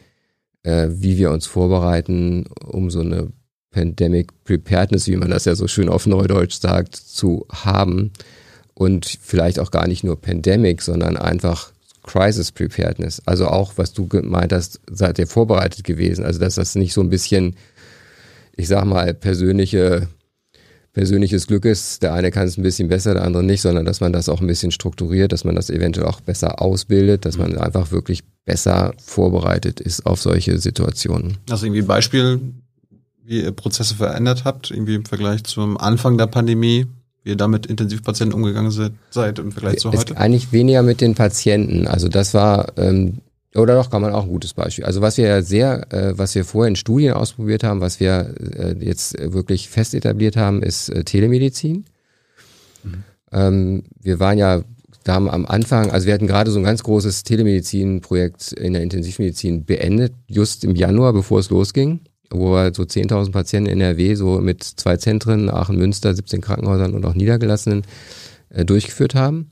äh, 0.63 0.89
wie 0.91 1.19
wir 1.19 1.31
uns 1.31 1.47
vorbereiten, 1.47 2.47
um 2.65 2.91
so 2.91 3.01
eine 3.01 3.33
Pandemic 3.71 4.45
Preparedness, 4.45 5.07
wie 5.07 5.17
man 5.17 5.31
das 5.31 5.45
ja 5.45 5.55
so 5.55 5.69
schön 5.69 5.89
auf 5.89 6.07
Neudeutsch 6.07 6.61
sagt, 6.61 6.97
zu 6.97 7.47
haben. 7.51 8.13
Und 8.75 9.07
vielleicht 9.07 9.59
auch 9.59 9.71
gar 9.71 9.87
nicht 9.87 10.05
nur 10.05 10.21
Pandemic, 10.21 10.83
sondern 10.83 11.17
einfach 11.17 11.73
Crisis 12.03 12.51
Preparedness. 12.51 13.23
Also 13.27 13.47
auch, 13.47 13.75
was 13.77 13.93
du 13.93 14.07
gemeint 14.07 14.53
hast, 14.53 14.81
seid 14.91 15.19
ihr 15.19 15.27
vorbereitet 15.27 15.85
gewesen. 15.85 16.25
Also 16.25 16.41
dass 16.41 16.55
das 16.55 16.75
nicht 16.75 16.93
so 16.93 17.01
ein 17.01 17.11
bisschen, 17.11 17.57
ich 18.57 18.69
sag 18.69 18.85
mal, 18.87 19.15
persönliche, 19.15 20.09
persönliches 20.93 21.47
Glück 21.47 21.65
ist. 21.65 22.03
Der 22.03 22.15
eine 22.15 22.31
kann 22.31 22.47
es 22.47 22.57
ein 22.57 22.63
bisschen 22.63 22.89
besser, 22.89 23.15
der 23.15 23.25
andere 23.25 23.45
nicht, 23.45 23.61
sondern 23.61 23.85
dass 23.85 24.01
man 24.01 24.13
das 24.13 24.29
auch 24.29 24.41
ein 24.41 24.47
bisschen 24.47 24.73
strukturiert, 24.73 25.33
dass 25.33 25.45
man 25.45 25.55
das 25.55 25.71
eventuell 25.71 26.07
auch 26.07 26.21
besser 26.21 26.61
ausbildet, 26.61 27.25
dass 27.25 27.39
man 27.39 27.57
einfach 27.59 27.93
wirklich 27.93 28.25
besser 28.45 28.93
vorbereitet 29.03 29.81
ist 29.81 30.07
auf 30.07 30.21
solche 30.21 30.59
Situationen. 30.59 31.39
Also 31.49 31.67
irgendwie 31.67 31.83
ein 31.83 31.87
Beispiel, 31.87 32.41
wie 33.25 33.43
ihr 33.43 33.53
Prozesse 33.53 33.95
verändert 33.95 34.45
habt, 34.45 34.71
irgendwie 34.71 34.97
im 34.97 35.05
Vergleich 35.05 35.45
zum 35.45 35.77
Anfang 35.79 36.19
der 36.19 36.27
Pandemie, 36.27 36.87
wie 37.23 37.31
ihr 37.31 37.37
damit 37.37 37.67
Intensivpatienten 37.67 38.35
umgegangen 38.35 38.73
seid 39.11 39.39
im 39.39 39.53
Vergleich 39.53 39.79
zu 39.79 39.93
heute? 39.93 40.17
Eigentlich 40.17 40.53
weniger 40.53 40.83
mit 40.83 41.01
den 41.01 41.15
Patienten. 41.15 41.87
Also 41.87 42.09
das 42.09 42.35
war, 42.35 42.73
ähm, 42.77 43.19
oder 43.55 43.75
doch 43.75 43.91
kann 43.91 44.03
man 44.03 44.13
auch 44.13 44.25
ein 44.25 44.29
gutes 44.29 44.55
Beispiel. 44.55 44.85
Also 44.85 45.01
was 45.01 45.17
wir 45.17 45.27
ja 45.27 45.43
sehr, 45.43 45.93
äh, 45.93 46.17
was 46.17 46.35
wir 46.35 46.45
vorher 46.45 46.69
in 46.69 46.77
Studien 46.77 47.15
ausprobiert 47.15 47.65
haben, 47.65 47.81
was 47.81 47.99
wir 47.99 48.35
äh, 48.39 48.77
jetzt 48.79 49.17
wirklich 49.19 49.69
fest 49.69 49.95
etabliert 49.95 50.37
haben, 50.37 50.63
ist 50.63 50.89
äh, 50.89 51.03
Telemedizin. 51.03 51.85
Mhm. 52.85 53.05
Ähm, 53.33 53.83
wir 54.01 54.21
waren 54.21 54.39
ja 54.39 54.63
da 55.03 55.15
haben 55.15 55.31
am 55.31 55.47
Anfang, 55.47 55.91
also 55.91 56.07
wir 56.07 56.13
hatten 56.13 56.27
gerade 56.27 56.51
so 56.51 56.59
ein 56.59 56.65
ganz 56.65 56.83
großes 56.83 57.23
Telemedizin-Projekt 57.23 58.53
in 58.53 58.75
der 58.75 58.83
Intensivmedizin 58.83 59.65
beendet, 59.65 60.13
just 60.27 60.63
im 60.63 60.77
Januar, 60.77 61.15
bevor 61.15 61.41
es 61.41 61.49
losging 61.49 62.01
wo 62.31 62.53
wir 62.53 62.73
so 62.73 62.85
10.000 62.85 63.33
Patienten 63.33 63.71
in 63.71 63.81
NRW 63.81 64.15
so 64.15 64.39
mit 64.39 64.63
zwei 64.63 64.97
Zentren, 64.97 65.51
Aachen, 65.51 65.77
Münster, 65.77 66.15
17 66.15 66.41
Krankenhäusern 66.41 66.95
und 66.95 67.05
auch 67.05 67.15
Niedergelassenen 67.15 67.83
äh, 68.51 68.65
durchgeführt 68.65 69.15
haben. 69.15 69.51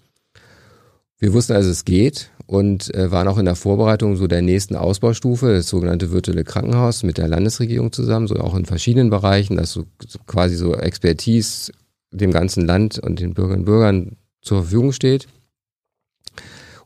Wir 1.18 1.32
wussten 1.32 1.54
also, 1.54 1.70
es 1.70 1.84
geht 1.84 2.30
und 2.48 2.94
äh, 2.94 3.10
waren 3.12 3.28
auch 3.28 3.36
in 3.36 3.44
der 3.44 3.56
Vorbereitung 3.56 4.16
so 4.16 4.26
der 4.26 4.40
nächsten 4.40 4.74
Ausbaustufe, 4.74 5.52
das 5.52 5.68
sogenannte 5.68 6.10
virtuelle 6.10 6.44
Krankenhaus 6.44 7.02
mit 7.02 7.18
der 7.18 7.28
Landesregierung 7.28 7.92
zusammen, 7.92 8.26
so 8.26 8.36
auch 8.36 8.56
in 8.56 8.64
verschiedenen 8.64 9.10
Bereichen, 9.10 9.58
dass 9.58 9.72
so, 9.72 9.84
so 10.06 10.18
quasi 10.26 10.56
so 10.56 10.74
Expertise 10.74 11.72
dem 12.10 12.30
ganzen 12.30 12.64
Land 12.64 12.98
und 12.98 13.20
den 13.20 13.34
Bürgerinnen 13.34 13.60
und 13.60 13.66
Bürgern 13.66 14.16
zur 14.40 14.62
Verfügung 14.62 14.92
steht. 14.92 15.28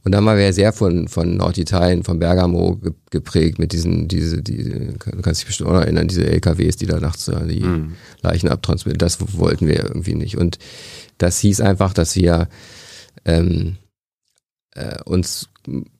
Und 0.03 0.11
dann 0.11 0.27
waren 0.27 0.37
wir 0.37 0.47
ja 0.47 0.53
sehr 0.53 0.73
von, 0.73 1.07
von 1.07 1.37
Norditalien, 1.37 2.03
von 2.03 2.19
Bergamo 2.19 2.81
geprägt 3.11 3.61
mit 3.61 3.73
diesen, 3.73 4.09
diese, 4.09 4.43
die, 4.43 4.65
du 4.65 5.23
kannst 5.23 5.43
dich 5.43 5.47
bestimmt 5.47 5.71
auch 5.71 5.75
noch 5.75 5.83
erinnern, 5.83 6.09
diese 6.09 6.27
LKWs, 6.27 6.75
die 6.75 6.87
da 6.87 6.99
nachts 6.99 7.31
die 7.49 7.61
mhm. 7.61 7.93
Leichen 8.21 8.49
abtransportieren. 8.49 8.99
Das 8.99 9.39
wollten 9.39 9.69
wir 9.69 9.85
irgendwie 9.85 10.17
nicht. 10.17 10.37
Und 10.37 10.59
das 11.19 11.39
hieß 11.39 11.61
einfach, 11.61 11.95
dass 11.95 12.17
wir 12.17 12.49
ähm, 13.25 13.77
äh, 14.75 15.01
uns 15.05 15.49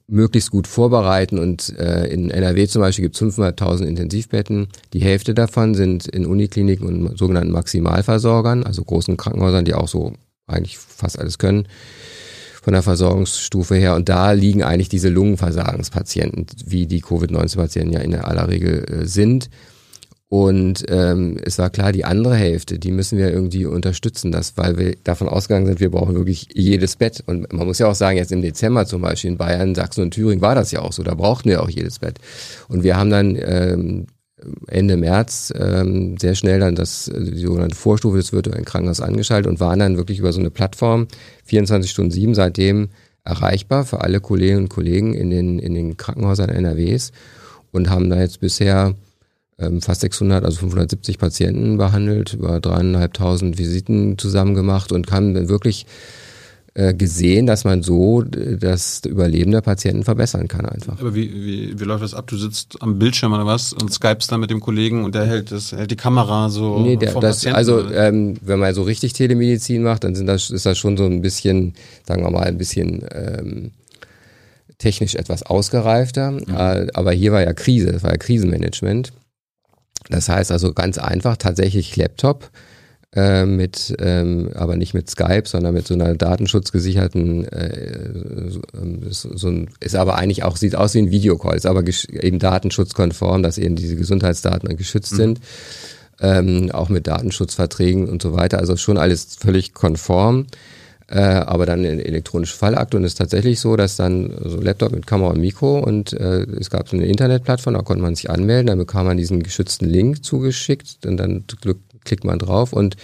möglichst 0.07 0.51
gut 0.51 0.67
vorbereiten 0.67 1.39
und 1.39 1.77
äh, 1.79 2.07
in 2.07 2.31
NRW 2.31 2.67
zum 2.67 2.83
Beispiel 2.83 3.05
gibt 3.05 3.17
es 3.17 3.23
500.000 3.23 3.85
Intensivbetten. 3.85 4.69
Die 4.93 5.01
Hälfte 5.01 5.35
davon 5.35 5.75
sind 5.75 6.07
in 6.07 6.27
Unikliniken 6.27 6.87
und 6.87 7.19
sogenannten 7.19 7.53
Maximalversorgern, 7.53 8.65
also 8.65 8.85
großen 8.85 9.17
Krankenhäusern, 9.17 9.65
die 9.65 9.75
auch 9.75 9.89
so 9.89 10.13
eigentlich 10.47 10.79
fast 10.79 11.19
alles 11.19 11.39
können 11.39 11.67
von 12.63 12.75
der 12.75 12.83
Versorgungsstufe 12.83 13.75
her. 13.75 13.97
Und 13.97 14.09
da 14.09 14.33
liegen 14.33 14.63
eigentlich 14.63 14.89
diese 14.89 15.09
Lungenversagenspatienten, 15.09 16.47
wie 16.65 16.87
die 16.87 17.01
Covid-19-Patienten 17.01 17.93
ja 17.93 18.01
in 18.01 18.15
aller 18.15 18.49
Regel 18.49 18.85
äh, 18.85 19.07
sind. 19.07 19.51
Und 20.33 20.87
ähm, 20.89 21.37
es 21.45 21.59
war 21.59 21.69
klar, 21.69 21.93
die 21.93 22.07
andere 22.07 22.35
Hälfte, 22.35 22.79
die 22.79 22.91
müssen 22.91 23.19
wir 23.19 23.31
irgendwie 23.31 23.67
unterstützen, 23.67 24.33
das, 24.33 24.57
weil 24.57 24.79
wir 24.79 24.97
davon 25.05 25.29
ausgegangen 25.29 25.67
sind, 25.67 25.79
wir 25.79 25.91
brauchen 25.91 26.15
wirklich 26.15 26.49
jedes 26.55 26.97
Bett. 26.97 27.23
Und 27.27 27.53
man 27.53 27.67
muss 27.67 27.81
ja 27.81 27.87
auch 27.87 27.95
sagen, 27.95 28.17
jetzt 28.17 28.33
im 28.33 28.41
Dezember 28.41 28.87
zum 28.87 29.03
Beispiel 29.03 29.33
in 29.33 29.37
Bayern, 29.37 29.75
Sachsen 29.75 30.05
und 30.05 30.13
Thüringen 30.13 30.41
war 30.41 30.55
das 30.55 30.71
ja 30.71 30.81
auch 30.81 30.95
so, 30.95 31.03
da 31.03 31.15
brauchten 31.15 31.51
wir 31.51 31.63
auch 31.63 31.69
jedes 31.69 31.99
Bett. 31.99 32.19
Und 32.69 32.83
wir 32.83 32.97
haben 32.97 33.11
dann 33.11 33.37
ähm, 33.39 34.07
Ende 34.69 34.97
März 34.97 35.53
ähm, 35.55 36.17
sehr 36.17 36.35
schnell 36.35 36.61
dann 36.61 36.77
das 36.77 37.09
äh, 37.09 37.23
die 37.23 37.39
sogenannte 37.39 37.77
Vorstufe 37.77 38.17
des 38.17 38.33
virtuellen 38.33 38.65
Krankenhauses 38.65 39.05
angeschaltet 39.05 39.51
und 39.51 39.61
waren 39.61 39.81
dann 39.81 39.99
wirklich 39.99 40.19
über 40.19 40.33
so 40.33 40.41
eine 40.41 40.51
Plattform 40.51 41.09
24 41.45 41.91
Stunden 41.91 42.11
sieben 42.11 42.35
seitdem 42.35 42.89
erreichbar 43.23 43.85
für 43.85 44.01
alle 44.01 44.21
Kolleginnen 44.21 44.63
und 44.63 44.69
Kollegen 44.71 45.13
in 45.13 45.29
den 45.29 45.59
in 45.59 45.75
den 45.75 45.99
Krankenhäusern 45.99 46.49
NRWs 46.49 47.13
und 47.71 47.91
haben 47.91 48.09
da 48.09 48.19
jetzt 48.19 48.41
bisher 48.41 48.95
fast 49.81 50.01
600, 50.01 50.45
also 50.45 50.61
570 50.61 51.19
Patienten 51.19 51.77
behandelt, 51.77 52.35
über 52.35 52.59
dreieinhalbtausend 52.61 53.59
Visiten 53.59 54.19
zusammen 54.19 54.55
gemacht 54.55 54.93
und 54.93 55.11
haben 55.13 55.35
dann 55.35 55.49
wirklich 55.49 55.87
äh, 56.75 56.95
gesehen, 56.95 57.47
dass 57.47 57.65
man 57.65 57.83
so 57.83 58.23
das 58.23 59.03
Überleben 59.07 59.53
der 59.53 59.61
Patienten 59.61 60.05
verbessern 60.05 60.49
kann 60.49 60.65
einfach. 60.65 60.99
Aber 60.99 61.15
wie, 61.15 61.31
wie, 61.31 61.79
wie 61.79 61.85
läuft 61.85 62.03
das 62.03 62.15
ab? 62.15 62.27
Du 62.29 62.39
sitzt 62.39 62.81
am 62.81 62.99
Bildschirm 62.99 63.35
oder 63.35 63.45
was 63.45 63.75
und 63.75 63.93
skypst 63.93 64.33
dann 64.33 64.41
mit 64.41 64.51
dem 64.51 64.61
Kollegen 64.61 65.05
und 65.05 65.15
der 65.15 65.27
hält, 65.27 65.53
das, 65.53 65.73
hält 65.73 65.91
die 65.91 65.97
Kamera 65.97 66.49
so 66.49 66.81
nee, 66.81 66.97
der, 66.97 67.13
das, 67.13 67.37
Patienten, 67.37 67.57
Also 67.57 67.91
ähm, 67.91 68.37
wenn 68.41 68.59
man 68.59 68.75
so 68.75 68.83
richtig 68.83 69.13
Telemedizin 69.13 69.83
macht, 69.83 70.05
dann 70.05 70.15
sind 70.15 70.27
das, 70.27 70.49
ist 70.49 70.65
das 70.65 70.79
schon 70.79 70.97
so 70.97 71.05
ein 71.05 71.21
bisschen, 71.21 71.75
sagen 72.07 72.23
wir 72.23 72.31
mal, 72.31 72.45
ein 72.45 72.57
bisschen 72.57 73.05
ähm, 73.13 73.73
technisch 74.79 75.15
etwas 75.15 75.43
ausgereifter. 75.43 76.31
Mhm. 76.31 76.45
Äh, 76.49 76.87
aber 76.95 77.13
hier 77.13 77.33
war 77.33 77.43
ja 77.43 77.53
Krise, 77.53 77.93
das 77.93 78.03
war 78.03 78.13
ja 78.13 78.17
Krisenmanagement. 78.17 79.13
Das 80.09 80.29
heißt 80.29 80.53
also 80.53 80.73
ganz 80.73 80.99
einfach, 80.99 81.37
tatsächlich 81.37 81.97
Laptop, 81.97 82.51
äh, 83.15 83.45
mit, 83.45 83.95
ähm, 83.99 84.51
aber 84.55 84.77
nicht 84.77 84.95
mit 84.95 85.11
Skype, 85.11 85.43
sondern 85.45 85.75
mit 85.75 85.87
so 85.87 85.95
einer 85.95 86.15
datenschutzgesicherten, 86.15 87.47
äh, 87.47 88.51
so, 89.11 89.37
so 89.37 89.49
ein, 89.49 89.69
ist 89.81 89.97
aber 89.97 90.17
eigentlich 90.17 90.45
auch, 90.45 90.57
sieht 90.57 90.77
aus 90.77 90.95
wie 90.95 91.01
ein 91.01 91.11
Videocall, 91.11 91.57
ist 91.57 91.67
aber 91.67 91.85
eben 92.09 92.39
datenschutzkonform, 92.39 93.43
dass 93.43 93.59
eben 93.59 93.77
diese 93.77 93.97
Gesundheitsdaten 93.97 94.75
geschützt 94.77 95.13
mhm. 95.13 95.17
sind, 95.17 95.41
ähm, 96.21 96.71
auch 96.73 96.89
mit 96.89 97.07
Datenschutzverträgen 97.07 98.09
und 98.09 98.23
so 98.23 98.33
weiter, 98.33 98.59
also 98.59 98.77
schon 98.77 98.97
alles 98.97 99.37
völlig 99.39 99.75
konform. 99.75 100.47
Äh, 101.13 101.21
aber 101.21 101.67
dann 101.67 101.85
in 101.85 102.01
elektronische 102.01 102.57
Fallakte 102.57 102.97
und 102.97 103.05
es 103.05 103.13
ist 103.13 103.19
tatsächlich 103.19 103.61
so, 103.61 103.77
dass 103.77 103.97
dann 103.97 104.33
so 104.47 104.59
Laptop 104.59 104.93
mit 104.93 105.07
Kamera 105.07 105.33
und 105.33 105.41
Mikro 105.41 105.79
und 105.79 106.15
äh, 106.15 106.45
es 106.59 106.71
gab 106.71 106.89
so 106.89 106.97
eine 106.97 107.05
Internetplattform, 107.05 107.75
da 107.75 107.83
konnte 107.83 108.03
man 108.03 108.15
sich 108.15 108.31
anmelden, 108.31 108.69
dann 108.69 108.79
bekam 108.79 109.05
man 109.05 109.19
diesen 109.19 109.43
geschützten 109.43 109.85
Link 109.85 110.25
zugeschickt 110.25 111.05
und 111.05 111.19
dann 111.19 111.45
klickt 112.05 112.25
man 112.25 112.39
drauf 112.39 112.73
und 112.73 112.97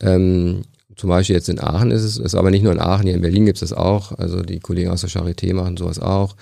ähm, 0.00 0.62
zum 0.96 1.10
Beispiel 1.10 1.36
jetzt 1.36 1.48
in 1.48 1.60
Aachen 1.60 1.92
ist 1.92 2.02
es, 2.02 2.18
ist 2.18 2.34
aber 2.34 2.50
nicht 2.50 2.64
nur 2.64 2.72
in 2.72 2.80
Aachen, 2.80 3.06
hier 3.06 3.14
in 3.14 3.22
Berlin 3.22 3.46
gibt 3.46 3.62
es 3.62 3.70
das 3.70 3.78
auch, 3.78 4.10
also 4.18 4.42
die 4.42 4.58
Kollegen 4.58 4.90
aus 4.90 5.02
der 5.02 5.10
Charité 5.10 5.54
machen 5.54 5.76
sowas 5.76 6.00
auch. 6.00 6.34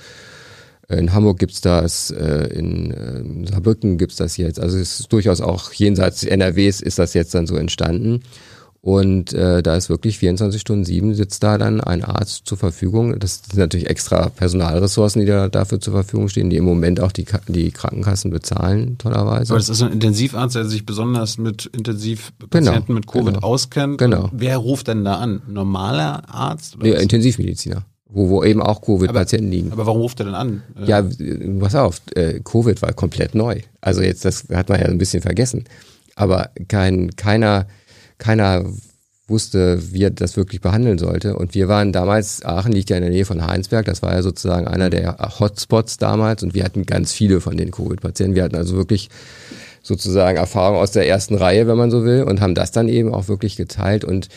In 0.89 1.13
Hamburg 1.13 1.39
gibt's 1.39 1.61
das, 1.61 2.11
äh, 2.11 2.49
in 2.55 2.91
äh, 2.91 3.51
Saarbrücken 3.51 3.99
gibt's 3.99 4.17
das 4.17 4.39
jetzt. 4.39 4.59
Also 4.59 4.79
es 4.79 5.01
ist 5.01 5.13
durchaus 5.13 5.43
auch 5.43 5.73
jenseits 5.75 6.25
NRWs 6.25 6.81
ist 6.81 6.99
das 6.99 7.13
jetzt 7.13 7.35
dann 7.35 7.47
so 7.47 7.57
entstanden. 7.57 8.23
Und 8.85 9.33
äh, 9.33 9.63
da 9.63 9.77
ist 9.77 9.89
wirklich 9.91 10.19
24 10.19 10.61
Stunden 10.61 10.85
sieben 10.85 11.15
sitzt 11.15 11.45
da 11.45 11.57
dann 11.57 11.81
ein 11.81 12.03
Arzt 12.03 12.47
zur 12.47 12.59
Verfügung. 12.59 13.17
Das 13.21 13.41
sind 13.49 13.59
natürlich 13.59 13.89
extra 13.89 14.29
Personalressourcen, 14.29 15.21
die 15.21 15.27
da 15.27 15.49
dafür 15.49 15.81
zur 15.81 15.93
Verfügung 15.93 16.29
stehen, 16.29 16.51
die 16.51 16.57
im 16.57 16.65
Moment 16.65 16.99
auch 16.99 17.13
die, 17.13 17.25
die 17.47 17.71
Krankenkassen 17.71 18.33
bezahlen, 18.33 18.99
tollerweise. 18.99 19.53
Aber 19.53 19.61
das 19.61 19.69
ist 19.69 19.83
ein 19.83 19.93
Intensivarzt, 19.93 20.57
der 20.57 20.65
sich 20.65 20.85
besonders 20.85 21.39
mit 21.39 21.67
Intensivpatienten 21.67 22.75
genau, 22.87 22.95
mit 22.95 23.07
Covid 23.07 23.35
genau, 23.35 23.47
auskennt. 23.47 23.99
Genau. 23.99 24.31
wer 24.33 24.57
ruft 24.57 24.89
denn 24.89 25.05
da 25.05 25.15
an? 25.15 25.43
Normaler 25.47 26.29
Arzt? 26.29 26.75
Oder 26.75 26.89
ja, 26.89 26.99
Intensivmediziner. 26.99 27.85
wo, 28.09 28.31
wo 28.31 28.43
eben 28.43 28.61
auch 28.61 28.83
Covid-Patienten 28.83 29.49
liegen. 29.49 29.71
Aber 29.71 29.87
warum 29.87 30.01
ruft 30.01 30.19
er 30.19 30.27
denn 30.27 30.35
an? 30.35 30.63
Äh, 30.77 30.89
ja, 30.89 31.05
pass 31.61 31.77
auf, 31.77 32.03
äh, 32.17 32.41
Covid 32.41 32.83
war 32.83 32.93
komplett 32.95 33.37
neu. 33.37 33.61
Also 33.81 34.03
jetzt, 34.03 34.25
das 34.25 34.49
hat 34.53 34.71
man 34.71 34.81
ja 34.81 34.87
ein 34.87 34.99
bisschen 34.99 35.23
vergessen. 35.23 35.67
Aber 36.17 36.51
kein, 36.67 37.15
keiner, 37.15 37.67
keiner 38.23 38.65
wusste, 39.27 39.93
wie 39.93 40.05
er 40.05 40.11
das 40.11 40.37
wirklich 40.37 40.61
behandeln 40.61 40.99
sollte. 40.99 41.37
Und 41.37 41.55
wir 41.55 41.67
waren 41.67 41.93
damals, 41.93 42.45
Aachen 42.45 42.73
liegt 42.73 42.91
ja 42.91 42.97
in 42.97 43.03
der 43.03 43.11
Nähe 43.11 43.25
von 43.25 43.45
Heinsberg, 43.45 43.85
das 43.87 44.03
war 44.03 44.15
ja 44.15 44.23
sozusagen 44.23 44.69
einer 44.69 44.91
der 44.91 45.17
Hotspots 45.41 45.97
damals 45.97 46.45
und 46.45 46.55
wir 46.55 46.65
hatten 46.65 46.87
ganz 46.87 47.13
viele 47.13 47.41
von 47.41 47.57
den 47.57 47.73
Covid-Patienten. 47.73 48.37
Wir 48.37 48.45
hatten 48.45 48.57
also 48.57 48.77
wirklich 48.77 49.11
sozusagen 49.83 50.39
Erfahrung 50.39 50.79
aus 50.79 50.93
der 50.93 51.09
ersten 51.09 51.35
Reihe, 51.35 51.67
wenn 51.67 51.77
man 51.77 51.91
so 51.91 52.05
will, 52.05 52.23
und 52.23 52.41
haben 52.41 52.55
das 52.55 52.71
dann 52.71 52.89
eben 52.89 53.13
auch 53.13 53.27
wirklich 53.27 53.57
geteilt 53.57 54.05
und 54.05 54.29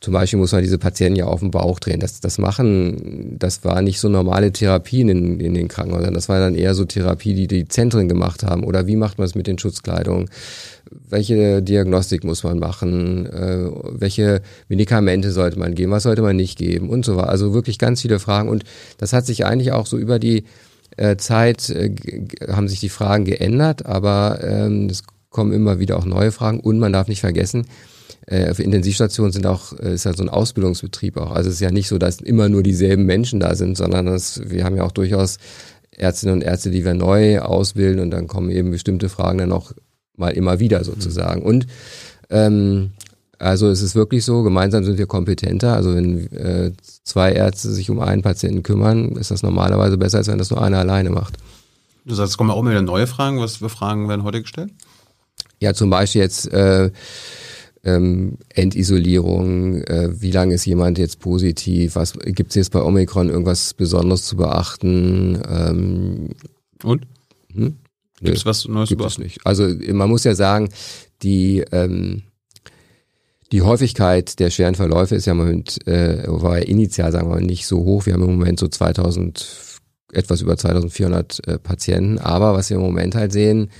zum 0.00 0.14
Beispiel 0.14 0.38
muss 0.38 0.52
man 0.52 0.62
diese 0.62 0.78
Patienten 0.78 1.18
ja 1.18 1.26
auf 1.26 1.40
den 1.40 1.50
Bauch 1.50 1.78
drehen. 1.78 2.00
Das, 2.00 2.20
das 2.20 2.38
machen, 2.38 3.36
das 3.38 3.64
war 3.64 3.82
nicht 3.82 4.00
so 4.00 4.08
normale 4.08 4.50
Therapien 4.50 5.10
in, 5.10 5.40
in 5.40 5.52
den 5.52 5.68
Krankenhäusern. 5.68 6.14
Das 6.14 6.30
war 6.30 6.40
dann 6.40 6.54
eher 6.54 6.74
so 6.74 6.86
Therapie, 6.86 7.34
die 7.34 7.46
die 7.46 7.68
Zentren 7.68 8.08
gemacht 8.08 8.42
haben. 8.42 8.64
Oder 8.64 8.86
wie 8.86 8.96
macht 8.96 9.18
man 9.18 9.26
es 9.26 9.34
mit 9.34 9.46
den 9.46 9.58
Schutzkleidungen? 9.58 10.30
Welche 11.10 11.60
Diagnostik 11.60 12.24
muss 12.24 12.44
man 12.44 12.58
machen? 12.58 13.26
Äh, 13.26 13.70
welche 13.92 14.40
Medikamente 14.68 15.32
sollte 15.32 15.58
man 15.58 15.74
geben? 15.74 15.92
Was 15.92 16.04
sollte 16.04 16.22
man 16.22 16.34
nicht 16.34 16.56
geben? 16.56 16.88
Und 16.88 17.04
so 17.04 17.16
weiter. 17.16 17.28
Also 17.28 17.52
wirklich 17.52 17.78
ganz 17.78 18.00
viele 18.00 18.18
Fragen. 18.18 18.48
Und 18.48 18.64
das 18.96 19.12
hat 19.12 19.26
sich 19.26 19.44
eigentlich 19.44 19.72
auch 19.72 19.84
so 19.84 19.98
über 19.98 20.18
die 20.18 20.44
äh, 20.96 21.16
Zeit, 21.16 21.68
äh, 21.68 21.90
haben 22.50 22.68
sich 22.68 22.80
die 22.80 22.88
Fragen 22.88 23.26
geändert. 23.26 23.84
Aber 23.84 24.40
ähm, 24.42 24.86
es 24.90 25.02
kommen 25.28 25.52
immer 25.52 25.78
wieder 25.78 25.98
auch 25.98 26.06
neue 26.06 26.32
Fragen. 26.32 26.58
Und 26.58 26.78
man 26.78 26.94
darf 26.94 27.06
nicht 27.06 27.20
vergessen, 27.20 27.66
äh, 28.30 28.48
auf 28.48 28.60
Intensivstationen 28.60 29.32
sind 29.32 29.46
auch, 29.46 29.78
äh, 29.80 29.94
ist 29.94 30.06
halt 30.06 30.16
so 30.16 30.22
ein 30.22 30.28
Ausbildungsbetrieb 30.28 31.16
auch. 31.16 31.32
Also 31.32 31.48
es 31.48 31.56
ist 31.56 31.60
ja 31.60 31.72
nicht 31.72 31.88
so, 31.88 31.98
dass 31.98 32.20
immer 32.20 32.48
nur 32.48 32.62
dieselben 32.62 33.04
Menschen 33.04 33.40
da 33.40 33.56
sind, 33.56 33.76
sondern 33.76 34.06
das, 34.06 34.40
wir 34.48 34.64
haben 34.64 34.76
ja 34.76 34.84
auch 34.84 34.92
durchaus 34.92 35.38
Ärztinnen 35.90 36.36
und 36.36 36.42
Ärzte, 36.42 36.70
die 36.70 36.84
wir 36.84 36.94
neu 36.94 37.40
ausbilden 37.40 38.00
und 38.00 38.10
dann 38.10 38.28
kommen 38.28 38.50
eben 38.50 38.70
bestimmte 38.70 39.08
Fragen 39.08 39.38
dann 39.38 39.52
auch 39.52 39.72
mal 40.16 40.30
immer 40.30 40.60
wieder 40.60 40.84
sozusagen. 40.84 41.42
Und 41.42 41.66
ähm, 42.30 42.92
also 43.40 43.68
es 43.68 43.82
ist 43.82 43.96
wirklich 43.96 44.24
so, 44.24 44.42
gemeinsam 44.42 44.84
sind 44.84 44.96
wir 44.98 45.06
kompetenter. 45.06 45.74
Also 45.74 45.94
wenn 45.94 46.30
äh, 46.32 46.72
zwei 47.02 47.32
Ärzte 47.32 47.70
sich 47.70 47.90
um 47.90 47.98
einen 47.98 48.22
Patienten 48.22 48.62
kümmern, 48.62 49.16
ist 49.16 49.32
das 49.32 49.42
normalerweise 49.42 49.98
besser, 49.98 50.18
als 50.18 50.28
wenn 50.28 50.38
das 50.38 50.50
nur 50.50 50.62
einer 50.62 50.78
alleine 50.78 51.10
macht. 51.10 51.36
Du 52.04 52.14
sagst, 52.14 52.32
es 52.32 52.38
kommen 52.38 52.50
auch 52.50 52.60
immer 52.60 52.70
wieder 52.70 52.82
neue 52.82 53.06
Fragen. 53.06 53.40
Was 53.40 53.56
für 53.56 53.68
Fragen 53.68 54.08
werden 54.08 54.22
heute 54.22 54.42
gestellt? 54.42 54.70
Ja, 55.58 55.74
zum 55.74 55.90
Beispiel 55.90 56.22
jetzt 56.22 56.52
äh, 56.52 56.90
ähm, 57.84 58.38
Endisolierung, 58.50 59.82
äh, 59.84 60.20
wie 60.20 60.30
lange 60.30 60.54
ist 60.54 60.66
jemand 60.66 60.98
jetzt 60.98 61.20
positiv, 61.20 61.96
was 61.96 62.14
gibt 62.18 62.50
es 62.50 62.56
jetzt 62.56 62.72
bei 62.72 62.82
Omikron 62.82 63.30
irgendwas 63.30 63.74
Besonderes 63.74 64.24
zu 64.24 64.36
beachten? 64.36 65.40
Ähm, 65.48 66.28
Und? 66.84 67.06
Hm? 67.52 67.76
Gibt 68.20 68.36
es 68.36 68.44
was 68.44 68.68
Neues 68.68 68.90
gibt 68.90 69.00
beachten? 69.00 69.22
nicht. 69.22 69.46
Also 69.46 69.68
man 69.92 70.10
muss 70.10 70.24
ja 70.24 70.34
sagen, 70.34 70.68
die 71.22 71.64
ähm, 71.72 72.22
die 73.52 73.62
Häufigkeit 73.62 74.38
der 74.38 74.50
schweren 74.50 74.74
Verläufe 74.74 75.16
ist 75.16 75.26
ja 75.26 75.34
mit, 75.34 75.86
äh, 75.86 76.22
war 76.26 76.58
ja 76.58 76.64
initial, 76.64 77.10
sagen 77.10 77.28
wir 77.28 77.36
mal, 77.36 77.42
nicht 77.42 77.66
so 77.66 77.78
hoch. 77.78 78.06
Wir 78.06 78.14
haben 78.14 78.22
im 78.22 78.36
Moment 78.38 78.60
so 78.60 78.68
2000, 78.68 79.80
etwas 80.12 80.40
über 80.40 80.56
2400 80.56 81.48
äh, 81.48 81.58
Patienten. 81.58 82.18
Aber 82.18 82.54
was 82.54 82.70
wir 82.70 82.76
im 82.76 82.82
Moment 82.82 83.16
halt 83.16 83.32
sehen, 83.32 83.70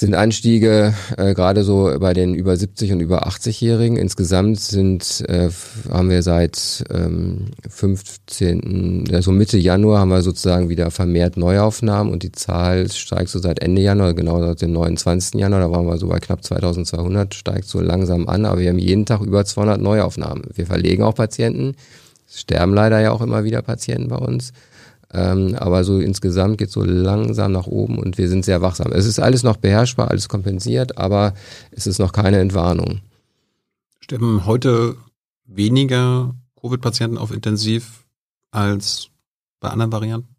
sind 0.00 0.14
Anstiege 0.14 0.94
äh, 1.18 1.34
gerade 1.34 1.62
so 1.62 1.94
bei 2.00 2.14
den 2.14 2.34
über 2.34 2.56
70 2.56 2.92
und 2.92 3.00
über 3.00 3.28
80-Jährigen. 3.28 3.98
Insgesamt 3.98 4.58
sind 4.58 5.22
äh, 5.28 5.50
haben 5.90 6.08
wir 6.08 6.22
seit 6.22 6.84
ähm, 6.90 7.48
15. 7.68 9.10
Also 9.12 9.30
Mitte 9.30 9.58
Januar 9.58 10.00
haben 10.00 10.08
wir 10.08 10.22
sozusagen 10.22 10.70
wieder 10.70 10.90
vermehrt 10.90 11.36
Neuaufnahmen 11.36 12.10
und 12.10 12.22
die 12.22 12.32
Zahl 12.32 12.90
steigt 12.90 13.28
so 13.28 13.40
seit 13.40 13.58
Ende 13.58 13.82
Januar, 13.82 14.14
genau 14.14 14.40
seit 14.40 14.62
dem 14.62 14.72
29. 14.72 15.38
Januar, 15.38 15.60
da 15.60 15.70
waren 15.70 15.86
wir 15.86 15.98
so 15.98 16.08
bei 16.08 16.18
knapp 16.18 16.42
2200, 16.42 17.34
steigt 17.34 17.66
so 17.66 17.80
langsam 17.80 18.26
an, 18.26 18.46
aber 18.46 18.60
wir 18.60 18.70
haben 18.70 18.78
jeden 18.78 19.04
Tag 19.04 19.20
über 19.20 19.44
200 19.44 19.82
Neuaufnahmen. 19.82 20.44
Wir 20.54 20.64
verlegen 20.64 21.02
auch 21.02 21.14
Patienten, 21.14 21.74
es 22.26 22.40
sterben 22.40 22.72
leider 22.72 23.00
ja 23.00 23.10
auch 23.10 23.20
immer 23.20 23.44
wieder 23.44 23.60
Patienten 23.60 24.08
bei 24.08 24.16
uns. 24.16 24.54
Ähm, 25.12 25.56
aber 25.56 25.82
so 25.82 25.98
insgesamt 25.98 26.58
geht 26.58 26.70
so 26.70 26.84
langsam 26.84 27.52
nach 27.52 27.66
oben 27.66 27.98
und 27.98 28.16
wir 28.16 28.28
sind 28.28 28.44
sehr 28.44 28.62
wachsam. 28.62 28.92
Es 28.92 29.06
ist 29.06 29.18
alles 29.18 29.42
noch 29.42 29.56
beherrschbar, 29.56 30.08
alles 30.08 30.28
kompensiert, 30.28 30.98
aber 30.98 31.34
es 31.72 31.86
ist 31.86 31.98
noch 31.98 32.12
keine 32.12 32.38
Entwarnung. 32.38 33.00
Stimmen 33.98 34.46
heute 34.46 34.96
weniger 35.46 36.34
Covid-Patienten 36.60 37.18
auf 37.18 37.32
Intensiv 37.32 38.04
als 38.52 39.08
bei 39.60 39.68
anderen 39.68 39.92
Varianten? 39.92 40.36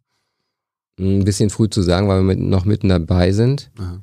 Ein 0.99 1.25
bisschen 1.25 1.49
früh 1.49 1.69
zu 1.69 1.81
sagen, 1.81 2.07
weil 2.07 2.19
wir 2.19 2.36
mit, 2.36 2.39
noch 2.39 2.65
mitten 2.65 2.89
dabei 2.89 3.31
sind. 3.31 3.71
Aha. 3.77 4.01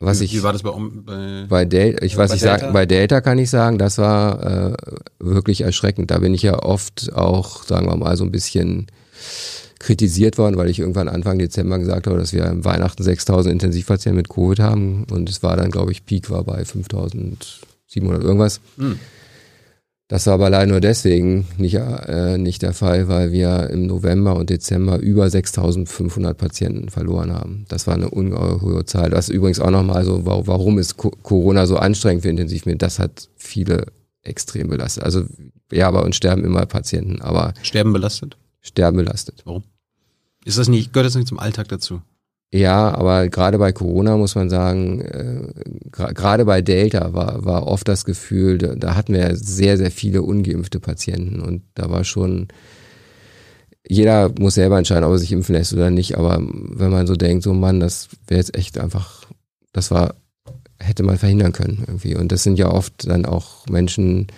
Was 0.00 0.20
wie, 0.20 0.24
ich, 0.24 0.34
wie 0.34 0.42
war 0.44 0.52
das 0.52 0.62
bei, 0.62 0.70
bei, 0.70 1.46
bei 1.48 1.64
Delta? 1.64 2.04
Ich 2.04 2.16
weiß, 2.16 2.32
ich 2.32 2.40
sag, 2.40 2.72
bei 2.72 2.86
Delta 2.86 3.20
kann 3.20 3.38
ich 3.38 3.50
sagen, 3.50 3.78
das 3.78 3.98
war 3.98 4.70
äh, 4.70 4.76
wirklich 5.18 5.62
erschreckend. 5.62 6.12
Da 6.12 6.18
bin 6.18 6.34
ich 6.34 6.42
ja 6.42 6.62
oft 6.62 7.12
auch, 7.14 7.64
sagen 7.64 7.88
wir 7.88 7.96
mal, 7.96 8.16
so 8.16 8.22
ein 8.22 8.30
bisschen 8.30 8.86
kritisiert 9.78 10.38
worden, 10.38 10.56
weil 10.56 10.70
ich 10.70 10.80
irgendwann 10.80 11.08
Anfang 11.08 11.38
Dezember 11.38 11.78
gesagt 11.78 12.06
habe, 12.06 12.18
dass 12.18 12.32
wir 12.32 12.46
im 12.46 12.64
Weihnachten 12.64 13.02
6000 13.02 13.52
Intensivpatienten 13.52 14.16
mit 14.16 14.28
Covid 14.28 14.60
haben 14.60 15.04
und 15.10 15.28
es 15.28 15.42
war 15.42 15.56
dann, 15.56 15.70
glaube 15.70 15.92
ich, 15.92 16.04
Peak 16.04 16.30
war 16.30 16.44
bei 16.44 16.64
5700 16.64 18.22
irgendwas. 18.22 18.60
Mhm. 18.76 18.98
Das 20.08 20.26
war 20.26 20.34
aber 20.34 20.48
leider 20.48 20.72
nur 20.72 20.80
deswegen 20.80 21.46
nicht, 21.58 21.74
äh, 21.74 22.38
nicht 22.38 22.62
der 22.62 22.72
Fall, 22.72 23.08
weil 23.08 23.30
wir 23.30 23.68
im 23.68 23.86
November 23.86 24.36
und 24.36 24.48
Dezember 24.48 24.98
über 24.98 25.28
6500 25.28 26.36
Patienten 26.36 26.88
verloren 26.88 27.30
haben. 27.30 27.66
Das 27.68 27.86
war 27.86 27.94
eine 27.94 28.08
ungeheure 28.08 28.86
Zahl. 28.86 29.10
Das 29.10 29.28
ist 29.28 29.34
übrigens 29.34 29.60
auch 29.60 29.70
nochmal 29.70 30.06
so, 30.06 30.24
warum 30.24 30.78
ist 30.78 30.96
Corona 30.96 31.66
so 31.66 31.76
anstrengend 31.76 32.22
für 32.22 32.30
Intensivmedizin? 32.30 32.78
Das 32.78 32.98
hat 32.98 33.28
viele 33.36 33.84
extrem 34.22 34.68
belastet. 34.68 35.04
Also 35.04 35.24
ja, 35.70 35.90
bei 35.90 36.00
uns 36.00 36.16
sterben 36.16 36.42
immer 36.42 36.64
Patienten, 36.64 37.20
aber. 37.20 37.52
Sterben 37.60 37.92
belastet? 37.92 38.38
Sterben 38.60 38.96
belastet. 38.96 39.42
Warum? 39.44 39.64
Ist 40.44 40.58
das 40.58 40.68
nicht, 40.68 40.92
gehört 40.92 41.06
das 41.06 41.14
nicht 41.14 41.28
zum 41.28 41.38
Alltag 41.38 41.68
dazu? 41.68 42.02
Ja, 42.50 42.94
aber 42.94 43.28
gerade 43.28 43.58
bei 43.58 43.72
Corona 43.72 44.16
muss 44.16 44.34
man 44.34 44.48
sagen, 44.48 45.02
äh, 45.02 45.48
gerade 45.90 46.46
bei 46.46 46.62
Delta 46.62 47.12
war, 47.12 47.44
war 47.44 47.66
oft 47.66 47.86
das 47.86 48.06
Gefühl, 48.06 48.56
da, 48.56 48.74
da, 48.74 48.94
hatten 48.94 49.12
wir 49.12 49.36
sehr, 49.36 49.76
sehr 49.76 49.90
viele 49.90 50.22
ungeimpfte 50.22 50.80
Patienten 50.80 51.40
und 51.40 51.62
da 51.74 51.90
war 51.90 52.04
schon, 52.04 52.48
jeder 53.86 54.32
muss 54.38 54.54
selber 54.54 54.78
entscheiden, 54.78 55.04
ob 55.04 55.12
er 55.12 55.18
sich 55.18 55.32
impfen 55.32 55.54
lässt 55.54 55.74
oder 55.74 55.90
nicht, 55.90 56.16
aber 56.16 56.38
wenn 56.40 56.90
man 56.90 57.06
so 57.06 57.16
denkt, 57.16 57.42
so 57.42 57.52
Mann, 57.52 57.80
das 57.80 58.08
wäre 58.26 58.40
jetzt 58.40 58.56
echt 58.56 58.78
einfach, 58.78 59.26
das 59.74 59.90
war, 59.90 60.14
hätte 60.78 61.02
man 61.02 61.18
verhindern 61.18 61.52
können 61.52 61.84
irgendwie. 61.86 62.14
Und 62.16 62.32
das 62.32 62.44
sind 62.44 62.58
ja 62.58 62.70
oft 62.70 63.06
dann 63.08 63.26
auch 63.26 63.66
Menschen, 63.66 64.28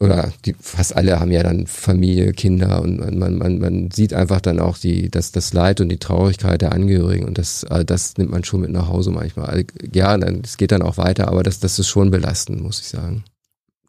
oder 0.00 0.32
die, 0.44 0.54
fast 0.60 0.96
alle 0.96 1.18
haben 1.18 1.32
ja 1.32 1.42
dann 1.42 1.66
Familie, 1.66 2.32
Kinder 2.32 2.82
und 2.82 2.98
man, 3.18 3.36
man, 3.36 3.58
man 3.58 3.90
sieht 3.90 4.14
einfach 4.14 4.40
dann 4.40 4.60
auch 4.60 4.78
die, 4.78 5.10
das, 5.10 5.32
das 5.32 5.52
Leid 5.52 5.80
und 5.80 5.88
die 5.88 5.98
Traurigkeit 5.98 6.62
der 6.62 6.72
Angehörigen 6.72 7.26
und 7.26 7.36
das, 7.36 7.64
äh, 7.64 7.84
das 7.84 8.16
nimmt 8.16 8.30
man 8.30 8.44
schon 8.44 8.60
mit 8.60 8.70
nach 8.70 8.88
Hause 8.88 9.10
manchmal. 9.10 9.46
Also, 9.46 9.64
ja, 9.92 10.16
dann, 10.16 10.42
es 10.44 10.56
geht 10.56 10.70
dann 10.70 10.82
auch 10.82 10.98
weiter, 10.98 11.28
aber 11.28 11.42
das, 11.42 11.58
das 11.58 11.78
ist 11.78 11.88
schon 11.88 12.12
belastend, 12.12 12.62
muss 12.62 12.80
ich 12.80 12.86
sagen. 12.86 13.24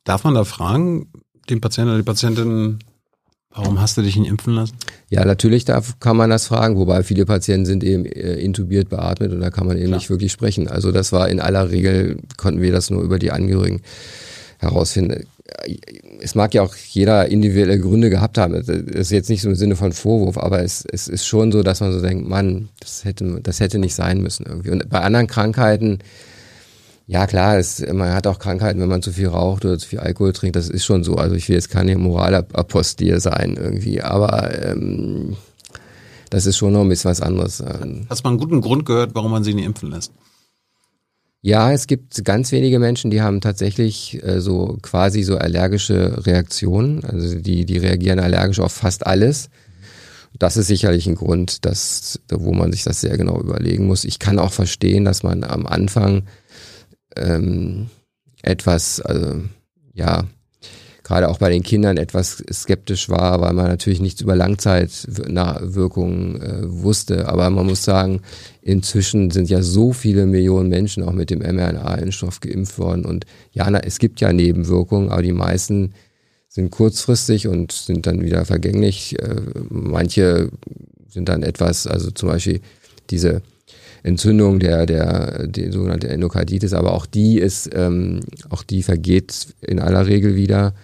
Darf 0.04 0.24
man 0.24 0.34
da 0.34 0.46
fragen, 0.46 1.12
den 1.48 1.62
Patienten 1.62 1.90
oder 1.90 2.00
die 2.00 2.06
Patientin, 2.06 2.80
warum 3.54 3.80
hast 3.80 3.96
du 3.98 4.02
dich 4.02 4.16
nicht 4.16 4.30
impfen 4.30 4.56
lassen? 4.56 4.78
Ja, 5.10 5.24
natürlich 5.26 5.66
darf, 5.66 6.00
kann 6.00 6.18
man 6.18 6.32
das 6.32 6.48
fragen, 6.48 6.76
wobei 6.78 7.04
viele 7.04 7.28
Patienten 7.28 7.68
sind 7.68 7.84
eben 7.84 8.08
äh, 8.08 8.34
intubiert 8.34 8.90
beatmet 8.90 9.32
und 9.32 9.42
da 9.42 9.52
kann 9.52 9.68
man 9.68 9.78
eben 9.78 9.88
Klar. 9.88 10.00
nicht 10.00 10.10
wirklich 10.10 10.32
sprechen. 10.32 10.68
Also 10.68 10.92
das 10.92 11.12
war 11.12 11.30
in 11.30 11.40
aller 11.40 11.70
Regel, 11.70 12.18
konnten 12.36 12.62
wir 12.62 12.72
das 12.72 12.90
nur 12.90 13.04
über 13.04 13.20
die 13.20 13.32
Angehörigen 13.32 13.82
herausfinden 14.60 15.26
es 16.22 16.36
mag 16.36 16.54
ja 16.54 16.62
auch 16.62 16.76
jeder 16.76 17.28
individuelle 17.28 17.80
Gründe 17.80 18.10
gehabt 18.10 18.38
haben. 18.38 18.54
Das 18.54 18.68
ist 18.68 19.12
jetzt 19.12 19.30
nicht 19.30 19.42
so 19.42 19.50
im 19.50 19.56
Sinne 19.56 19.76
von 19.76 19.92
Vorwurf, 19.92 20.38
aber 20.38 20.64
es, 20.64 20.86
es 20.92 21.08
ist 21.08 21.26
schon 21.26 21.52
so, 21.52 21.64
dass 21.64 21.82
man 21.82 21.92
so 21.92 22.02
denkt, 22.02 22.28
Mann, 22.28 22.70
das 22.80 23.06
hätte, 23.06 23.40
das 23.42 23.60
hätte 23.60 23.80
nicht 23.80 23.96
sein 23.96 24.22
müssen 24.22 24.46
irgendwie. 24.46 24.72
Und 24.72 24.90
bei 24.90 25.02
anderen 25.02 25.28
Krankheiten, 25.28 26.00
ja 27.08 27.26
klar, 27.26 27.58
es, 27.58 27.80
man 27.92 28.14
hat 28.14 28.28
auch 28.28 28.40
Krankheiten, 28.40 28.80
wenn 28.80 28.90
man 28.90 29.02
zu 29.02 29.12
viel 29.12 29.28
raucht 29.28 29.66
oder 29.66 29.78
zu 29.78 29.88
viel 29.88 30.00
Alkohol 30.00 30.34
trinkt, 30.34 30.56
das 30.56 30.70
ist 30.70 30.86
schon 30.86 31.04
so. 31.04 31.16
Also 31.16 31.36
ich 31.36 31.48
will 31.50 31.56
jetzt 31.56 31.70
keine 31.70 31.98
Moralapostil 31.98 33.20
sein 33.20 33.58
irgendwie, 33.60 34.02
aber 34.02 34.64
ähm, 34.64 35.36
das 36.30 36.46
ist 36.46 36.58
schon 36.58 36.74
noch 36.74 36.82
ein 36.82 36.90
bisschen 36.90 37.10
was 37.10 37.22
anderes. 37.22 37.64
Hast 38.10 38.20
du 38.20 38.24
mal 38.24 38.30
einen 38.30 38.38
guten 38.38 38.62
Grund 38.62 38.86
gehört, 38.86 39.16
warum 39.16 39.32
man 39.32 39.44
sie 39.44 39.54
nicht 39.54 39.66
impfen 39.66 39.90
lässt? 39.90 40.12
Ja, 41.42 41.72
es 41.72 41.88
gibt 41.88 42.26
ganz 42.26 42.52
wenige 42.52 42.80
Menschen, 42.80 43.12
die 43.12 43.22
haben 43.22 43.40
tatsächlich 43.40 44.22
äh, 44.24 44.42
so 44.42 44.78
quasi 44.82 45.24
so 45.24 45.38
allergische 45.38 46.26
Reaktionen. 46.26 47.04
Also 47.06 47.40
die, 47.40 47.66
die 47.66 47.78
reagieren 47.78 48.20
allergisch 48.20 48.60
auf 48.60 48.74
fast 48.74 49.08
alles. 49.08 49.50
Das 50.38 50.58
ist 50.58 50.68
sicherlich 50.68 51.08
ein 51.08 51.16
Grund, 51.16 51.66
dass, 51.66 52.20
wo 52.30 52.54
man 52.54 52.72
sich 52.72 52.84
das 52.84 53.02
sehr 53.02 53.18
genau 53.18 53.40
überlegen 53.40 53.88
muss. 53.88 54.04
Ich 54.04 54.20
kann 54.20 54.38
auch 54.38 54.52
verstehen, 54.52 55.06
dass 55.06 55.24
man 55.24 55.44
am 55.44 55.66
Anfang 55.66 56.28
ähm, 57.16 57.90
etwas, 58.42 59.00
also, 59.02 59.42
ja, 59.94 60.26
gerade 61.10 61.28
auch 61.28 61.40
bei 61.40 61.50
den 61.50 61.64
Kindern 61.64 61.98
etwas 61.98 62.44
skeptisch 62.54 63.10
war, 63.10 63.42
weil 63.42 63.54
man 63.54 63.66
natürlich 63.66 64.00
nichts 64.00 64.22
über 64.22 64.36
Langzeitwirkungen 64.36 66.40
äh, 66.40 66.62
wusste. 66.66 67.28
Aber 67.28 67.50
man 67.50 67.66
muss 67.66 67.84
sagen, 67.84 68.22
inzwischen 68.62 69.32
sind 69.32 69.50
ja 69.50 69.64
so 69.64 69.92
viele 69.92 70.28
Millionen 70.28 70.70
Menschen 70.70 71.02
auch 71.02 71.12
mit 71.12 71.32
dem 71.32 71.40
mRNA-Impfstoff 71.40 72.42
geimpft 72.42 72.78
worden. 72.78 73.06
Und 73.06 73.26
ja, 73.54 73.68
na, 73.72 73.80
es 73.80 73.98
gibt 73.98 74.22
ja 74.22 74.32
Nebenwirkungen, 74.32 75.10
aber 75.10 75.24
die 75.24 75.34
meisten 75.34 75.96
sind 76.48 76.70
kurzfristig 76.70 77.48
und 77.48 77.72
sind 77.72 78.06
dann 78.06 78.22
wieder 78.22 78.46
vergänglich. 78.46 79.18
Äh, 79.18 79.42
manche 79.70 80.52
sind 81.08 81.28
dann 81.28 81.42
etwas, 81.42 81.88
also 81.88 82.12
zum 82.12 82.30
Beispiel 82.30 82.62
diese 83.10 83.42
Entzündung 84.04 84.60
der, 84.60 84.86
der, 84.86 85.48
die 85.48 85.72
sogenannte 85.72 86.10
Endokarditis, 86.10 86.74
aber 86.74 86.94
auch 86.94 87.08
die 87.08 87.40
ist, 87.40 87.68
ähm, 87.74 88.20
auch 88.50 88.62
die 88.62 88.84
vergeht 88.84 89.48
in 89.62 89.80
aller 89.80 90.06
Regel 90.06 90.36
wieder. 90.36 90.76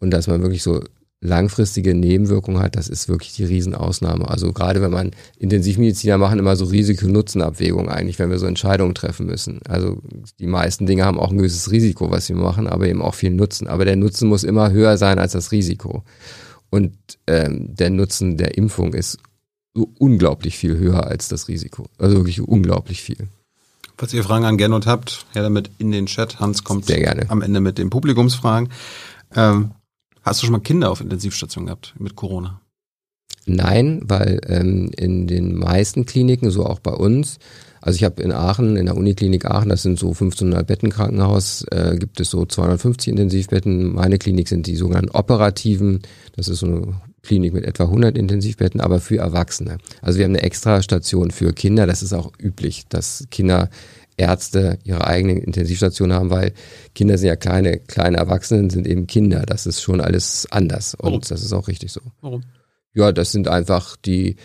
Und 0.00 0.10
dass 0.10 0.26
man 0.26 0.42
wirklich 0.42 0.62
so 0.62 0.82
langfristige 1.20 1.94
Nebenwirkungen 1.94 2.60
hat, 2.60 2.76
das 2.76 2.88
ist 2.88 3.08
wirklich 3.08 3.34
die 3.34 3.44
Riesenausnahme. 3.44 4.28
Also 4.28 4.52
gerade 4.52 4.82
wenn 4.82 4.90
man 4.90 5.12
Intensivmediziner 5.38 6.18
machen 6.18 6.38
immer 6.38 6.56
so 6.56 6.66
Risiko-Nutzen-Abwägungen 6.66 7.88
eigentlich, 7.88 8.18
wenn 8.18 8.30
wir 8.30 8.38
so 8.38 8.46
Entscheidungen 8.46 8.94
treffen 8.94 9.26
müssen. 9.26 9.60
Also 9.66 9.98
die 10.38 10.46
meisten 10.46 10.86
Dinge 10.86 11.04
haben 11.04 11.18
auch 11.18 11.30
ein 11.30 11.38
gewisses 11.38 11.70
Risiko, 11.70 12.10
was 12.10 12.28
wir 12.28 12.36
machen, 12.36 12.66
aber 12.66 12.86
eben 12.86 13.02
auch 13.02 13.14
viel 13.14 13.30
Nutzen. 13.30 13.66
Aber 13.66 13.84
der 13.84 13.96
Nutzen 13.96 14.28
muss 14.28 14.44
immer 14.44 14.70
höher 14.70 14.98
sein 14.98 15.18
als 15.18 15.32
das 15.32 15.52
Risiko. 15.52 16.02
Und 16.70 16.92
ähm, 17.26 17.74
der 17.74 17.90
Nutzen 17.90 18.36
der 18.36 18.58
Impfung 18.58 18.92
ist 18.92 19.18
so 19.74 19.90
unglaublich 19.98 20.56
viel 20.58 20.76
höher 20.76 21.06
als 21.06 21.28
das 21.28 21.48
Risiko. 21.48 21.86
Also 21.98 22.16
wirklich 22.16 22.40
unglaublich 22.40 23.02
viel. 23.02 23.28
Falls 23.96 24.12
ihr 24.12 24.24
Fragen 24.24 24.44
an 24.44 24.58
Gernot 24.58 24.86
habt, 24.86 25.24
her 25.32 25.42
damit 25.42 25.70
in 25.78 25.90
den 25.90 26.06
Chat. 26.06 26.38
Hans 26.38 26.64
kommt 26.64 26.90
am 27.28 27.42
Ende 27.42 27.60
mit 27.60 27.78
den 27.78 27.88
Publikumsfragen. 27.88 28.68
Ähm, 29.34 29.70
Hast 30.26 30.42
du 30.42 30.46
schon 30.46 30.54
mal 30.54 30.58
Kinder 30.60 30.90
auf 30.90 31.00
Intensivstation 31.00 31.66
gehabt 31.66 31.94
mit 32.00 32.16
Corona? 32.16 32.60
Nein, 33.46 34.00
weil 34.06 34.40
ähm, 34.48 34.90
in 34.96 35.28
den 35.28 35.54
meisten 35.54 36.04
Kliniken, 36.04 36.50
so 36.50 36.66
auch 36.66 36.80
bei 36.80 36.90
uns, 36.90 37.38
also 37.80 37.94
ich 37.94 38.02
habe 38.02 38.20
in 38.20 38.32
Aachen, 38.32 38.76
in 38.76 38.86
der 38.86 38.96
Uniklinik 38.96 39.44
Aachen, 39.44 39.68
das 39.68 39.82
sind 39.82 40.00
so 40.00 40.08
1500 40.08 40.66
Betten 40.66 40.90
Krankenhaus, 40.90 41.64
äh, 41.70 41.96
gibt 41.96 42.18
es 42.18 42.30
so 42.30 42.44
250 42.44 43.12
Intensivbetten. 43.12 43.94
Meine 43.94 44.18
Klinik 44.18 44.48
sind 44.48 44.66
die 44.66 44.74
sogenannten 44.74 45.10
operativen, 45.10 46.00
das 46.34 46.48
ist 46.48 46.58
so 46.58 46.66
eine 46.66 47.00
Klinik 47.22 47.54
mit 47.54 47.64
etwa 47.64 47.84
100 47.84 48.18
Intensivbetten, 48.18 48.80
aber 48.80 48.98
für 48.98 49.18
Erwachsene. 49.18 49.78
Also 50.02 50.18
wir 50.18 50.24
haben 50.24 50.32
eine 50.32 50.42
extra 50.42 50.82
Station 50.82 51.30
für 51.30 51.52
Kinder, 51.52 51.86
das 51.86 52.02
ist 52.02 52.12
auch 52.12 52.32
üblich, 52.36 52.86
dass 52.88 53.28
Kinder 53.30 53.70
Ärzte 54.16 54.78
ihre 54.84 55.06
eigene 55.06 55.38
Intensivstation 55.38 56.12
haben, 56.12 56.30
weil 56.30 56.52
Kinder 56.94 57.18
sind 57.18 57.28
ja 57.28 57.36
kleine, 57.36 57.78
kleine 57.78 58.16
Erwachsene 58.16 58.70
sind 58.70 58.86
eben 58.86 59.06
Kinder. 59.06 59.44
Das 59.46 59.66
ist 59.66 59.82
schon 59.82 60.00
alles 60.00 60.46
anders 60.50 60.94
und 60.94 61.04
Warum? 61.04 61.20
das 61.20 61.42
ist 61.42 61.52
auch 61.52 61.68
richtig 61.68 61.92
so. 61.92 62.00
Warum? 62.20 62.42
Ja, 62.94 63.12
das 63.12 63.32
sind 63.32 63.48
einfach 63.48 63.96
die 63.96 64.36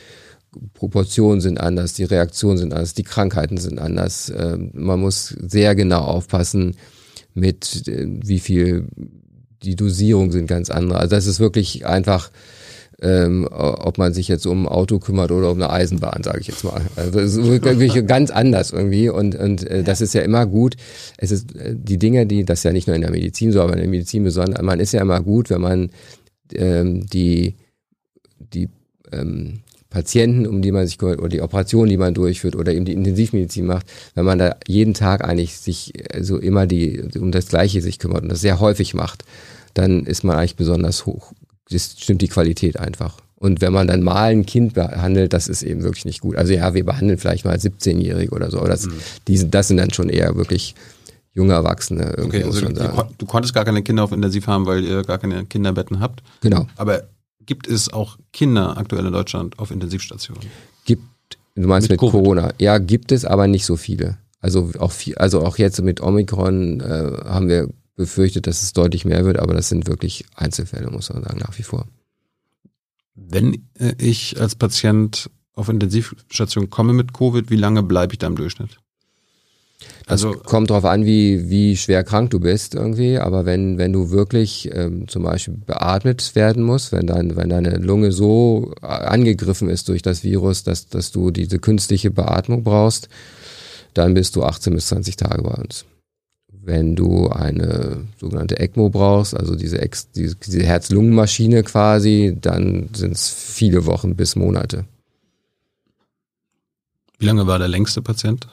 Proportionen 0.74 1.40
sind 1.40 1.60
anders, 1.60 1.94
die 1.94 2.04
Reaktionen 2.04 2.58
sind 2.58 2.74
anders, 2.74 2.94
die 2.94 3.04
Krankheiten 3.04 3.58
sind 3.58 3.80
anders. 3.80 4.32
Ähm, 4.36 4.72
man 4.74 5.00
muss 5.00 5.30
sehr 5.30 5.76
genau 5.76 6.02
aufpassen 6.02 6.76
mit 7.34 7.88
äh, 7.88 8.08
wie 8.08 8.40
viel 8.40 8.88
die 9.64 9.76
Dosierung 9.76 10.32
sind 10.32 10.48
ganz 10.48 10.70
andere. 10.70 11.00
Also 11.00 11.16
das 11.16 11.28
ist 11.28 11.40
wirklich 11.40 11.86
einfach 11.86 12.32
ähm, 13.02 13.48
ob 13.50 13.98
man 13.98 14.14
sich 14.14 14.28
jetzt 14.28 14.46
um 14.46 14.66
ein 14.66 14.68
Auto 14.68 15.00
kümmert 15.00 15.32
oder 15.32 15.50
um 15.50 15.62
eine 15.62 15.72
Eisenbahn, 15.72 16.24
sage 16.24 16.40
ich 16.42 16.48
jetzt 16.48 16.64
mal. 16.64 16.82
Also 16.96 17.20
es 17.20 17.36
ist 17.36 17.48
wirklich 17.48 18.06
ganz 18.08 18.30
anders 18.30 18.72
irgendwie 18.72 19.10
und, 19.10 19.36
und 19.36 19.66
äh, 19.68 19.84
das 19.84 20.02
ist 20.02 20.14
ja 20.14 20.22
immer 20.22 20.46
gut. 20.46 20.76
Es 21.18 21.32
ist 21.32 21.56
äh, 21.56 21.76
die 21.76 21.98
Dinge, 21.98 22.28
die, 22.28 22.46
das 22.46 22.60
ist 22.60 22.64
ja 22.64 22.74
nicht 22.74 22.88
nur 22.88 22.96
in 22.96 23.02
der 23.02 23.12
Medizin 23.12 23.52
so, 23.52 23.62
aber 23.62 23.74
in 23.74 23.80
der 23.80 23.90
Medizin 23.90 24.24
besonders, 24.24 24.62
man 24.62 24.80
ist 24.80 24.94
ja 24.94 25.02
immer 25.02 25.22
gut, 25.22 25.50
wenn 25.50 25.62
man 25.62 25.90
ähm, 26.54 27.06
die, 27.08 27.56
die 28.38 28.70
ähm, 29.12 29.62
Patienten, 29.90 30.48
um 30.48 30.62
die 30.62 30.72
man 30.72 30.86
sich 30.86 30.98
kümmert, 30.98 31.20
oder 31.20 31.30
die 31.30 31.42
Operationen, 31.42 31.90
die 31.90 31.98
man 31.98 32.14
durchführt, 32.14 32.56
oder 32.56 32.72
eben 32.72 32.86
die 32.86 32.94
Intensivmedizin 32.94 33.66
macht, 33.66 33.86
wenn 34.16 34.26
man 34.26 34.40
da 34.40 34.56
jeden 34.68 34.94
Tag 34.94 35.24
eigentlich 35.24 35.58
sich 35.58 35.94
so 36.14 36.18
also 36.18 36.38
immer 36.38 36.68
die 36.68 37.04
um 37.20 37.32
das 37.32 37.48
Gleiche 37.48 37.82
sich 37.82 38.00
kümmert 38.00 38.24
und 38.24 38.30
das 38.30 38.42
sehr 38.42 38.60
häufig 38.60 38.94
macht, 38.94 39.26
dann 39.74 40.06
ist 40.06 40.24
man 40.24 40.38
eigentlich 40.38 40.56
besonders 40.56 41.06
hoch, 41.06 41.34
das 41.72 41.96
stimmt 41.98 42.22
die 42.22 42.28
Qualität 42.28 42.80
einfach. 42.80 43.18
Und 43.36 43.60
wenn 43.60 43.74
man 43.74 43.88
dann 43.88 44.04
mal 44.04 44.32
ein 44.32 44.46
Kind 44.46 44.76
behandelt, 44.76 45.34
das 45.34 45.48
ist 45.48 45.64
eben 45.64 45.82
wirklich 45.82 46.06
nicht 46.06 46.22
gut. 46.22 46.36
Also 46.36 46.54
ja, 46.54 46.76
wir 46.76 46.86
behandeln 46.86 47.18
vielleicht 47.18 47.44
mal 47.44 47.56
17-Jährige 47.58 48.36
oder 48.36 48.52
so, 48.52 48.60
aber 48.60 48.70
das, 48.70 48.86
mhm. 48.86 48.94
die, 49.28 49.50
das 49.50 49.68
sind 49.68 49.78
dann 49.78 49.92
schon 49.92 50.10
eher 50.10 50.36
wirklich 50.36 50.76
junge 51.34 51.54
Erwachsene. 51.54 52.14
Okay, 52.24 52.44
also 52.44 52.62
du, 52.62 53.06
du, 53.18 53.26
konntest 53.26 53.56
gar 53.56 53.66
keine 53.66 53.82
Kinder 53.82 54.04
auf 54.04 54.12
Intensiv 54.12 54.46
haben, 54.46 54.68
weil 54.68 54.84
ihr 54.84 55.02
gar 55.02 55.18
keine 55.18 55.46
Kinderbetten 55.46 56.00
habt. 56.00 56.22
Genau. 56.42 56.68
Aber 56.76 57.04
gibt 57.46 57.68
es 57.68 57.92
auch 57.92 58.18
Kinder 58.32 58.78
aktuell 58.78 59.08
in 59.08 59.14
Deutschland 59.14 59.58
auf 59.58 59.72
Intensivstationen? 59.72 60.44
Gibt, 60.86 61.04
du 61.56 61.68
meinst 61.68 61.90
mit, 61.90 62.00
mit 62.00 62.12
Corona? 62.12 62.54
Ja, 62.60 62.78
gibt 62.78 63.12
es, 63.12 63.26
aber 63.26 63.48
nicht 63.48 63.66
so 63.66 63.76
viele. 63.76 64.18
Also 64.40 64.72
auch 64.80 64.92
viel, 64.92 65.16
also 65.16 65.42
auch 65.42 65.58
jetzt 65.58 65.82
mit 65.82 66.02
Omikron 66.02 66.80
äh, 66.80 66.84
haben 67.26 67.48
wir 67.48 67.70
befürchtet, 68.02 68.48
dass 68.48 68.64
es 68.64 68.74
deutlich 68.74 69.06
mehr 69.06 69.26
wird, 69.26 69.40
aber 69.40 69.54
das 69.54 69.70
sind 69.70 69.88
wirklich 69.88 70.26
Einzelfälle, 70.36 70.90
muss 70.90 71.14
man 71.14 71.24
sagen, 71.24 71.40
nach 71.40 71.58
wie 71.58 71.64
vor. 71.64 71.86
Wenn 73.16 73.68
äh, 73.80 73.94
ich 73.98 74.40
als 74.42 74.56
Patient 74.56 75.30
auf 75.54 75.70
Intensivstation 75.70 76.70
komme 76.70 76.94
mit 76.94 77.14
Covid, 77.14 77.50
wie 77.52 77.58
lange 77.58 77.84
bleibe 77.84 78.14
ich 78.14 78.20
da 78.20 78.28
im 78.28 78.36
Durchschnitt? 78.36 78.78
Also 80.08 80.34
das 80.34 80.44
kommt 80.44 80.70
darauf 80.70 80.86
an, 80.86 81.06
wie, 81.06 81.50
wie 81.50 81.78
schwer 81.78 82.04
krank 82.04 82.32
du 82.32 82.40
bist 82.40 82.76
irgendwie, 82.76 83.18
aber 83.18 83.46
wenn, 83.46 83.78
wenn 83.78 83.94
du 83.94 84.12
wirklich 84.12 84.70
ähm, 84.74 85.08
zum 85.08 85.24
Beispiel 85.24 85.58
beatmet 85.66 86.36
werden 86.36 86.64
musst, 86.64 86.92
wenn, 86.92 87.08
dein, 87.08 87.36
wenn 87.36 87.50
deine 87.50 87.78
Lunge 87.78 88.12
so 88.12 88.74
angegriffen 88.82 89.70
ist 89.70 89.90
durch 89.90 90.02
das 90.02 90.24
Virus, 90.24 90.64
dass, 90.64 90.88
dass 90.88 91.12
du 91.12 91.32
diese 91.32 91.60
künstliche 91.60 92.12
Beatmung 92.12 92.64
brauchst, 92.64 93.10
dann 93.94 94.14
bist 94.14 94.36
du 94.36 94.44
18 94.44 94.74
bis 94.74 94.88
20 94.88 95.16
Tage 95.16 95.44
bei 95.44 95.54
uns. 95.54 95.86
Wenn 96.64 96.96
du 96.96 97.30
eine 97.30 98.08
sogenannte 98.20 98.60
ECMO 98.60 98.90
brauchst, 98.90 99.36
also 99.36 99.56
diese, 99.56 99.82
Ex 99.82 100.12
diese, 100.12 100.36
diese 100.36 100.64
Herz-Lungen-Maschine 100.64 101.64
quasi, 101.64 102.38
dann 102.40 102.90
sind 102.94 103.14
es 103.14 103.30
viele 103.30 103.86
Wochen 103.86 104.16
bis 104.16 104.36
Monate. 104.36 104.86
Wie 107.18 107.26
lange 107.26 107.48
war 107.48 107.58
der 107.58 107.68
längste 107.68 108.02
Patient? 108.02 108.48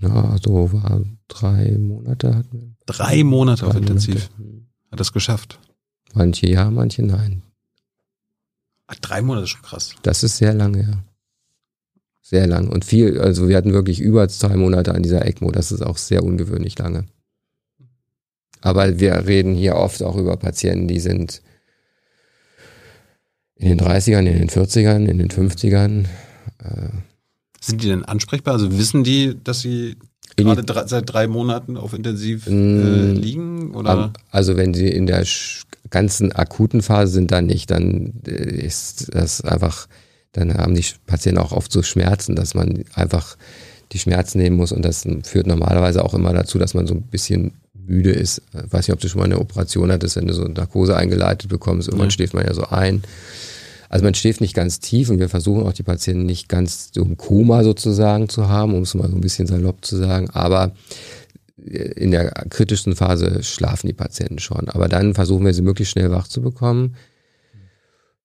Ja, 0.00 0.36
so 0.42 0.72
war 0.72 1.02
drei 1.28 1.76
Monate 1.78 2.34
hatten 2.34 2.60
wir. 2.60 2.74
Drei 2.86 3.22
Monate 3.22 3.62
drei 3.62 3.70
auf 3.70 3.76
Intensiv. 3.76 4.30
Monate. 4.38 4.66
Hat 4.90 5.00
das 5.00 5.12
geschafft? 5.12 5.58
Manche 6.14 6.48
ja, 6.48 6.70
manche 6.70 7.02
nein. 7.02 7.42
Ach, 8.86 8.96
drei 8.96 9.22
Monate 9.22 9.44
ist 9.44 9.50
schon 9.50 9.62
krass. 9.62 9.94
Das 10.02 10.22
ist 10.22 10.38
sehr 10.38 10.54
lange, 10.54 10.82
ja 10.82 11.11
sehr 12.32 12.46
lang. 12.46 12.68
Und 12.68 12.86
viel, 12.86 13.20
also 13.20 13.46
wir 13.46 13.58
hatten 13.58 13.74
wirklich 13.74 14.00
über 14.00 14.26
zwei 14.26 14.56
Monate 14.56 14.94
an 14.94 15.02
dieser 15.02 15.26
ECMO. 15.26 15.50
Das 15.50 15.70
ist 15.70 15.82
auch 15.82 15.98
sehr 15.98 16.24
ungewöhnlich 16.24 16.78
lange. 16.78 17.04
Aber 18.62 18.98
wir 18.98 19.26
reden 19.26 19.54
hier 19.54 19.76
oft 19.76 20.02
auch 20.02 20.16
über 20.16 20.38
Patienten, 20.38 20.88
die 20.88 20.98
sind 20.98 21.42
in 23.56 23.68
den 23.68 23.80
30ern, 23.80 24.24
in 24.24 24.38
den 24.38 24.48
40ern, 24.48 25.04
in 25.04 25.18
den 25.18 25.28
50ern. 25.28 26.04
Äh, 26.64 26.88
sind 27.60 27.82
die 27.82 27.88
denn 27.88 28.06
ansprechbar? 28.06 28.54
Also 28.54 28.78
wissen 28.78 29.04
die, 29.04 29.36
dass 29.44 29.60
sie 29.60 29.96
gerade 30.38 30.64
drei, 30.64 30.86
seit 30.86 31.12
drei 31.12 31.26
Monaten 31.26 31.76
auf 31.76 31.92
Intensiv 31.92 32.46
äh, 32.46 32.50
mm, 32.50 33.14
liegen? 33.14 33.74
Oder? 33.74 34.14
Also 34.30 34.56
wenn 34.56 34.72
sie 34.72 34.88
in 34.88 35.04
der 35.06 35.26
ganzen 35.90 36.32
akuten 36.32 36.80
Phase 36.80 37.12
sind, 37.12 37.30
dann 37.30 37.44
nicht. 37.44 37.70
Dann 37.70 38.22
äh, 38.26 38.64
ist 38.64 39.14
das 39.14 39.42
einfach 39.42 39.86
dann 40.32 40.54
haben 40.54 40.74
die 40.74 40.84
Patienten 41.06 41.40
auch 41.40 41.52
oft 41.52 41.70
so 41.70 41.82
Schmerzen, 41.82 42.34
dass 42.34 42.54
man 42.54 42.84
einfach 42.94 43.36
die 43.92 43.98
Schmerzen 43.98 44.38
nehmen 44.38 44.56
muss 44.56 44.72
und 44.72 44.82
das 44.82 45.06
führt 45.24 45.46
normalerweise 45.46 46.04
auch 46.04 46.14
immer 46.14 46.32
dazu, 46.32 46.58
dass 46.58 46.74
man 46.74 46.86
so 46.86 46.94
ein 46.94 47.02
bisschen 47.02 47.52
müde 47.74 48.10
ist. 48.10 48.42
Ich 48.54 48.72
weiß 48.72 48.88
nicht, 48.88 48.94
ob 48.94 49.00
du 49.00 49.08
schon 49.08 49.18
mal 49.18 49.26
eine 49.26 49.38
Operation 49.38 49.92
hattest, 49.92 50.16
wenn 50.16 50.26
du 50.26 50.34
so 50.34 50.44
eine 50.44 50.54
Narkose 50.54 50.96
eingeleitet 50.96 51.50
bekommst, 51.50 51.88
irgendwann 51.88 52.08
ja. 52.08 52.12
schläft 52.12 52.34
man 52.34 52.46
ja 52.46 52.54
so 52.54 52.64
ein. 52.68 53.02
Also 53.88 54.04
man 54.04 54.14
schläft 54.14 54.40
nicht 54.40 54.54
ganz 54.54 54.80
tief 54.80 55.10
und 55.10 55.18
wir 55.18 55.28
versuchen 55.28 55.64
auch 55.64 55.74
die 55.74 55.82
Patienten 55.82 56.24
nicht 56.24 56.48
ganz 56.48 56.90
so 56.94 57.02
im 57.02 57.18
Koma 57.18 57.62
sozusagen 57.62 58.30
zu 58.30 58.48
haben, 58.48 58.74
um 58.74 58.82
es 58.82 58.94
mal 58.94 59.10
so 59.10 59.16
ein 59.16 59.20
bisschen 59.20 59.46
salopp 59.46 59.84
zu 59.84 59.98
sagen, 59.98 60.30
aber 60.30 60.72
in 61.58 62.10
der 62.10 62.30
kritischsten 62.48 62.96
Phase 62.96 63.42
schlafen 63.42 63.88
die 63.88 63.92
Patienten 63.92 64.38
schon. 64.38 64.70
Aber 64.70 64.88
dann 64.88 65.14
versuchen 65.14 65.44
wir 65.44 65.52
sie 65.52 65.62
möglichst 65.62 65.92
schnell 65.92 66.10
wach 66.10 66.26
zu 66.26 66.40
bekommen 66.40 66.96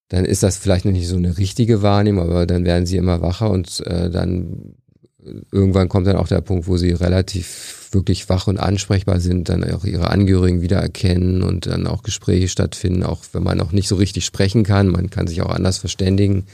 dann 0.08 0.24
ist 0.24 0.42
das 0.42 0.56
vielleicht 0.56 0.84
noch 0.84 0.92
nicht 0.92 1.08
so 1.08 1.16
eine 1.16 1.36
richtige 1.38 1.82
Wahrnehmung, 1.82 2.24
aber 2.24 2.46
dann 2.46 2.64
werden 2.64 2.86
sie 2.86 2.96
immer 2.96 3.20
wacher 3.20 3.50
und 3.50 3.80
äh, 3.86 4.10
dann 4.10 4.74
irgendwann 5.52 5.88
kommt 5.88 6.06
dann 6.06 6.16
auch 6.16 6.28
der 6.28 6.40
Punkt, 6.40 6.66
wo 6.66 6.76
sie 6.76 6.92
relativ 6.92 7.88
wirklich 7.92 8.28
wach 8.28 8.46
und 8.46 8.58
ansprechbar 8.58 9.20
sind, 9.20 9.48
dann 9.48 9.64
auch 9.64 9.84
ihre 9.84 10.10
Angehörigen 10.10 10.62
wiedererkennen 10.62 11.42
und 11.42 11.66
dann 11.66 11.86
auch 11.86 12.02
Gespräche 12.02 12.48
stattfinden, 12.48 13.02
auch 13.02 13.22
wenn 13.32 13.42
man 13.42 13.58
noch 13.58 13.72
nicht 13.72 13.88
so 13.88 13.96
richtig 13.96 14.24
sprechen 14.24 14.64
kann, 14.64 14.88
man 14.88 15.10
kann 15.10 15.26
sich 15.26 15.42
auch 15.42 15.50
anders 15.50 15.78
verständigen. 15.78 16.46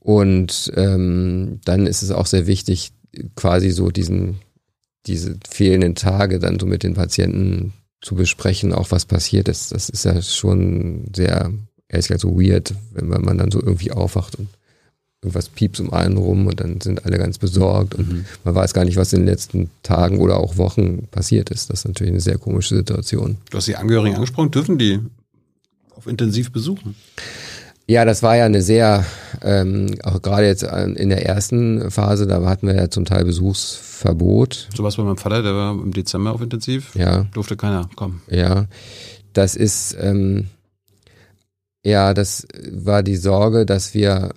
Und 0.00 0.70
ähm, 0.76 1.60
dann 1.64 1.86
ist 1.86 2.02
es 2.02 2.10
auch 2.10 2.26
sehr 2.26 2.46
wichtig, 2.46 2.92
quasi 3.36 3.70
so 3.70 3.90
diesen, 3.90 4.40
diese 5.06 5.38
fehlenden 5.48 5.94
Tage 5.94 6.38
dann 6.38 6.58
so 6.58 6.66
mit 6.66 6.82
den 6.82 6.94
Patienten 6.94 7.72
zu 8.02 8.14
besprechen, 8.14 8.74
auch 8.74 8.90
was 8.90 9.06
passiert 9.06 9.48
ist. 9.48 9.72
Das 9.72 9.88
ist 9.88 10.04
ja 10.04 10.20
schon 10.20 11.06
sehr, 11.16 11.50
ehrlich 11.94 12.08
gesagt, 12.08 12.20
so 12.20 12.40
weird, 12.40 12.74
wenn 12.92 13.08
man 13.08 13.38
dann 13.38 13.50
so 13.50 13.60
irgendwie 13.60 13.92
aufwacht 13.92 14.36
und 14.36 14.48
irgendwas 15.22 15.48
pieps 15.48 15.80
um 15.80 15.92
einen 15.92 16.18
rum 16.18 16.46
und 16.46 16.60
dann 16.60 16.80
sind 16.80 17.06
alle 17.06 17.18
ganz 17.18 17.38
besorgt 17.38 17.94
und 17.94 18.12
mhm. 18.12 18.24
man 18.44 18.54
weiß 18.54 18.74
gar 18.74 18.84
nicht, 18.84 18.96
was 18.96 19.12
in 19.12 19.20
den 19.20 19.28
letzten 19.28 19.70
Tagen 19.82 20.18
oder 20.18 20.38
auch 20.38 20.58
Wochen 20.58 21.06
passiert 21.10 21.50
ist. 21.50 21.70
Das 21.70 21.80
ist 21.80 21.86
natürlich 21.86 22.12
eine 22.12 22.20
sehr 22.20 22.38
komische 22.38 22.76
Situation. 22.76 23.38
Du 23.50 23.56
hast 23.56 23.66
die 23.66 23.76
Angehörigen 23.76 24.16
angesprochen, 24.16 24.50
dürfen 24.50 24.78
die 24.78 25.00
auf 25.96 26.06
intensiv 26.06 26.52
besuchen? 26.52 26.94
Ja, 27.86 28.06
das 28.06 28.22
war 28.22 28.36
ja 28.36 28.46
eine 28.46 28.62
sehr, 28.62 29.04
ähm, 29.42 29.94
auch 30.02 30.22
gerade 30.22 30.46
jetzt 30.46 30.62
in 30.62 31.10
der 31.10 31.26
ersten 31.26 31.90
Phase, 31.90 32.26
da 32.26 32.42
hatten 32.46 32.66
wir 32.66 32.74
ja 32.74 32.88
zum 32.88 33.04
Teil 33.04 33.26
Besuchsverbot. 33.26 34.68
So 34.74 34.82
was 34.84 34.96
bei 34.96 35.02
meinem 35.02 35.18
Vater, 35.18 35.42
der 35.42 35.54
war 35.54 35.72
im 35.72 35.92
Dezember 35.92 36.32
auf 36.32 36.40
Intensiv. 36.40 36.94
Ja. 36.94 37.26
Durfte 37.34 37.56
keiner 37.56 37.90
kommen. 37.94 38.22
Ja. 38.30 38.66
Das 39.34 39.54
ist, 39.54 39.96
ähm, 40.00 40.46
ja, 41.84 42.14
das 42.14 42.46
war 42.70 43.02
die 43.02 43.16
Sorge, 43.16 43.66
dass 43.66 43.94
wir 43.94 44.30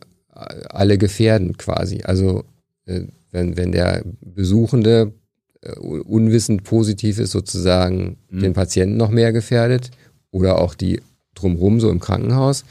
alle 0.70 0.98
gefährden 0.98 1.58
quasi. 1.58 2.02
Also 2.04 2.44
äh, 2.86 3.02
wenn, 3.32 3.58
wenn 3.58 3.72
der 3.72 4.04
Besuchende 4.22 5.14
äh, 5.62 5.72
unwissend 5.72 6.64
positiv 6.64 7.20
ist, 7.20 7.32
sozusagen 7.32 8.18
mhm. 8.30 8.42
den 8.42 8.54
Patienten 8.54 8.98
noch 8.98 9.10
mehr 9.10 9.34
gefährdet 9.34 9.92
oder 10.32 10.60
auch 10.60 10.76
die 10.76 11.02
drumherum 11.34 11.80
so 11.80 11.90
im 11.90 12.00
Krankenhaus 12.00 12.64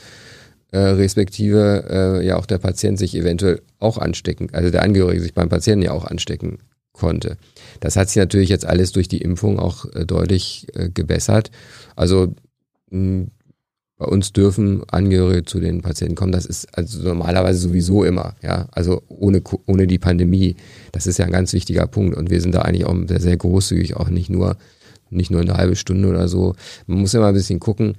äh, 0.72 0.78
respektive 0.78 1.84
äh, 1.88 2.26
ja 2.26 2.36
auch 2.36 2.46
der 2.46 2.58
Patient 2.58 2.98
sich 2.98 3.14
eventuell 3.14 3.62
auch 3.78 3.98
anstecken, 3.98 4.48
also 4.52 4.70
der 4.70 4.82
Angehörige 4.82 5.22
sich 5.22 5.34
beim 5.34 5.48
Patienten 5.48 5.84
ja 5.84 5.92
auch 5.92 6.04
anstecken 6.04 6.58
konnte. 6.92 7.36
Das 7.80 7.96
hat 7.96 8.08
sich 8.08 8.16
natürlich 8.16 8.48
jetzt 8.48 8.66
alles 8.66 8.92
durch 8.92 9.08
die 9.08 9.20
Impfung 9.20 9.58
auch 9.58 9.86
äh, 9.94 10.04
deutlich 10.04 10.66
äh, 10.74 10.88
gebessert. 10.88 11.50
Also 11.94 12.34
mh, 12.90 13.26
bei 13.98 14.06
uns 14.06 14.32
dürfen 14.32 14.82
Angehörige 14.90 15.44
zu 15.44 15.58
den 15.58 15.80
Patienten 15.82 16.14
kommen. 16.14 16.32
Das 16.32 16.44
ist 16.44 16.76
also 16.76 17.02
normalerweise 17.02 17.58
sowieso 17.58 18.04
immer, 18.04 18.34
ja. 18.42 18.68
Also 18.72 19.02
ohne, 19.08 19.42
ohne 19.66 19.86
die 19.86 19.98
Pandemie. 19.98 20.56
Das 20.92 21.06
ist 21.06 21.18
ja 21.18 21.24
ein 21.24 21.32
ganz 21.32 21.52
wichtiger 21.52 21.86
Punkt. 21.86 22.16
Und 22.16 22.30
wir 22.30 22.40
sind 22.40 22.54
da 22.54 22.62
eigentlich 22.62 22.84
auch 22.84 22.96
sehr, 23.06 23.20
sehr 23.20 23.36
großzügig, 23.36 23.96
auch 23.96 24.10
nicht 24.10 24.28
nur, 24.28 24.56
nicht 25.10 25.30
nur 25.30 25.40
eine 25.40 25.54
halbe 25.54 25.76
Stunde 25.76 26.08
oder 26.08 26.28
so. 26.28 26.54
Man 26.86 26.98
muss 26.98 27.14
mal 27.14 27.28
ein 27.28 27.34
bisschen 27.34 27.60
gucken 27.60 27.96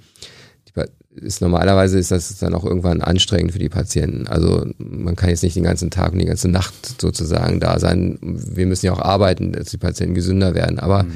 ist 1.21 1.41
normalerweise 1.41 1.99
ist 1.99 2.11
das 2.11 2.37
dann 2.37 2.53
auch 2.53 2.63
irgendwann 2.63 3.01
anstrengend 3.01 3.51
für 3.51 3.59
die 3.59 3.69
Patienten. 3.69 4.27
Also 4.27 4.65
man 4.77 5.15
kann 5.15 5.29
jetzt 5.29 5.43
nicht 5.43 5.55
den 5.55 5.63
ganzen 5.63 5.89
Tag 5.89 6.13
und 6.13 6.19
die 6.19 6.25
ganze 6.25 6.47
Nacht 6.47 7.01
sozusagen 7.01 7.59
da 7.59 7.79
sein. 7.79 8.17
Wir 8.21 8.65
müssen 8.65 8.85
ja 8.85 8.93
auch 8.93 9.01
arbeiten, 9.01 9.53
dass 9.53 9.69
die 9.69 9.77
Patienten 9.77 10.15
gesünder 10.15 10.55
werden. 10.55 10.79
Aber 10.79 11.03
mhm. 11.03 11.11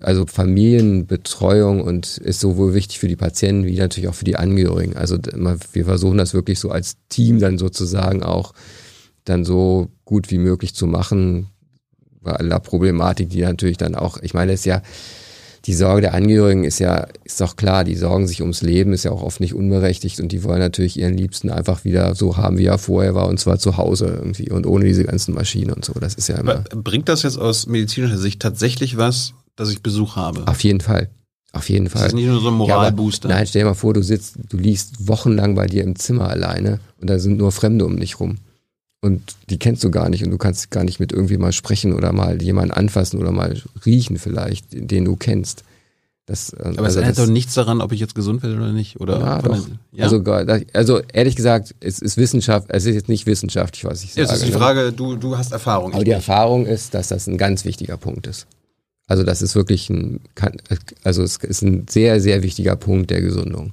Also 0.00 0.26
Familienbetreuung 0.26 1.82
und 1.82 2.18
ist 2.18 2.40
sowohl 2.40 2.74
wichtig 2.74 2.98
für 2.98 3.08
die 3.08 3.16
Patienten 3.16 3.66
wie 3.66 3.76
natürlich 3.76 4.08
auch 4.08 4.14
für 4.14 4.24
die 4.24 4.36
Angehörigen. 4.36 4.96
Also 4.96 5.18
wir 5.72 5.84
versuchen 5.84 6.18
das 6.18 6.34
wirklich 6.34 6.58
so 6.58 6.70
als 6.70 6.96
Team 7.08 7.38
dann 7.38 7.58
sozusagen 7.58 8.22
auch 8.22 8.52
dann 9.24 9.44
so 9.44 9.90
gut 10.04 10.30
wie 10.30 10.38
möglich 10.38 10.74
zu 10.74 10.86
machen 10.86 11.48
bei 12.22 12.32
aller 12.32 12.60
Problematik, 12.60 13.30
die 13.30 13.42
natürlich 13.42 13.78
dann 13.78 13.94
auch, 13.94 14.18
ich 14.22 14.34
meine, 14.34 14.52
es 14.52 14.60
ist 14.60 14.66
ja 14.66 14.82
die 15.66 15.74
Sorge 15.74 16.00
der 16.00 16.14
Angehörigen 16.14 16.64
ist 16.64 16.78
ja, 16.78 17.06
ist 17.24 17.40
doch 17.40 17.56
klar, 17.56 17.84
die 17.84 17.94
sorgen 17.94 18.26
sich 18.26 18.40
ums 18.40 18.62
Leben, 18.62 18.92
ist 18.92 19.04
ja 19.04 19.10
auch 19.10 19.22
oft 19.22 19.40
nicht 19.40 19.54
unberechtigt 19.54 20.18
und 20.20 20.32
die 20.32 20.42
wollen 20.42 20.60
natürlich 20.60 20.98
ihren 20.98 21.16
Liebsten 21.16 21.50
einfach 21.50 21.84
wieder 21.84 22.14
so 22.14 22.36
haben, 22.36 22.56
wie 22.56 22.66
er 22.66 22.78
vorher 22.78 23.14
war 23.14 23.28
und 23.28 23.38
zwar 23.38 23.58
zu 23.58 23.76
Hause 23.76 24.06
irgendwie 24.06 24.50
und 24.50 24.66
ohne 24.66 24.86
diese 24.86 25.04
ganzen 25.04 25.34
Maschinen 25.34 25.72
und 25.72 25.84
so. 25.84 25.92
Das 25.94 26.14
ist 26.14 26.28
ja 26.28 26.36
immer. 26.38 26.64
Bringt 26.74 27.08
das 27.08 27.22
jetzt 27.24 27.38
aus 27.38 27.66
medizinischer 27.66 28.16
Sicht 28.16 28.40
tatsächlich 28.40 28.96
was, 28.96 29.34
dass 29.60 29.70
ich 29.70 29.82
Besuch 29.82 30.16
habe? 30.16 30.46
Auf 30.46 30.62
jeden 30.64 30.80
Fall. 30.80 31.10
Auf 31.52 31.68
jeden 31.68 31.88
Fall. 31.88 32.02
Das 32.02 32.12
ist 32.12 32.14
nicht 32.14 32.26
nur 32.26 32.40
so 32.40 32.48
ein 32.48 32.54
Moralbooster. 32.54 33.28
Ja, 33.28 33.36
nein, 33.36 33.46
stell 33.46 33.62
dir 33.62 33.68
mal 33.68 33.74
vor, 33.74 33.92
du 33.92 34.02
sitzt, 34.02 34.36
du 34.48 34.56
liegst 34.56 35.08
wochenlang 35.08 35.54
bei 35.54 35.66
dir 35.66 35.82
im 35.82 35.96
Zimmer 35.96 36.28
alleine 36.28 36.80
und 37.00 37.10
da 37.10 37.18
sind 37.18 37.38
nur 37.38 37.50
Fremde 37.50 37.84
um 37.84 37.98
dich 37.98 38.20
rum 38.20 38.38
und 39.02 39.34
die 39.48 39.58
kennst 39.58 39.82
du 39.82 39.90
gar 39.90 40.08
nicht 40.08 40.22
und 40.22 40.30
du 40.30 40.38
kannst 40.38 40.70
gar 40.70 40.84
nicht 40.84 41.00
mit 41.00 41.12
irgendwie 41.12 41.38
mal 41.38 41.52
sprechen 41.52 41.92
oder 41.92 42.12
mal 42.12 42.42
jemanden 42.42 42.72
anfassen 42.72 43.18
oder 43.18 43.32
mal 43.32 43.60
riechen 43.84 44.18
vielleicht, 44.18 44.66
den 44.70 45.04
du 45.04 45.16
kennst. 45.16 45.64
Das, 46.26 46.52
äh, 46.52 46.58
Aber 46.60 46.84
also 46.84 47.00
es 47.00 47.06
ändert 47.06 47.18
doch 47.18 47.32
nichts 47.32 47.54
daran, 47.54 47.80
ob 47.80 47.90
ich 47.92 47.98
jetzt 47.98 48.14
gesund 48.14 48.42
werde 48.42 48.56
oder 48.56 48.72
nicht, 48.72 49.00
oder? 49.00 49.18
Ja, 49.18 49.42
doch. 49.42 49.66
ja? 49.92 50.04
Also, 50.04 50.22
also 50.72 51.00
ehrlich 51.12 51.34
gesagt, 51.34 51.74
es 51.80 51.98
ist 51.98 52.18
Wissenschaft, 52.18 52.68
es 52.70 52.84
ist 52.84 52.94
jetzt 52.94 53.08
nicht 53.08 53.26
wissenschaftlich, 53.26 53.84
was 53.84 54.04
ich 54.04 54.12
sage. 54.12 54.28
Es 54.28 54.34
ist 54.34 54.46
die 54.46 54.52
ne? 54.52 54.58
Frage, 54.58 54.92
du, 54.92 55.16
du 55.16 55.36
hast 55.36 55.50
Erfahrung. 55.50 55.92
Aber 55.92 56.04
die 56.04 56.12
Erfahrung 56.12 56.66
ist, 56.66 56.94
dass 56.94 57.08
das 57.08 57.26
ein 57.26 57.38
ganz 57.38 57.64
wichtiger 57.64 57.96
Punkt 57.96 58.28
ist. 58.28 58.46
Also 59.10 59.24
das 59.24 59.42
ist 59.42 59.56
wirklich 59.56 59.90
ein, 59.90 60.20
also 61.02 61.24
es 61.24 61.38
ist 61.38 61.62
ein 61.62 61.88
sehr, 61.90 62.20
sehr 62.20 62.44
wichtiger 62.44 62.76
Punkt 62.76 63.10
der 63.10 63.20
Gesundung. 63.20 63.72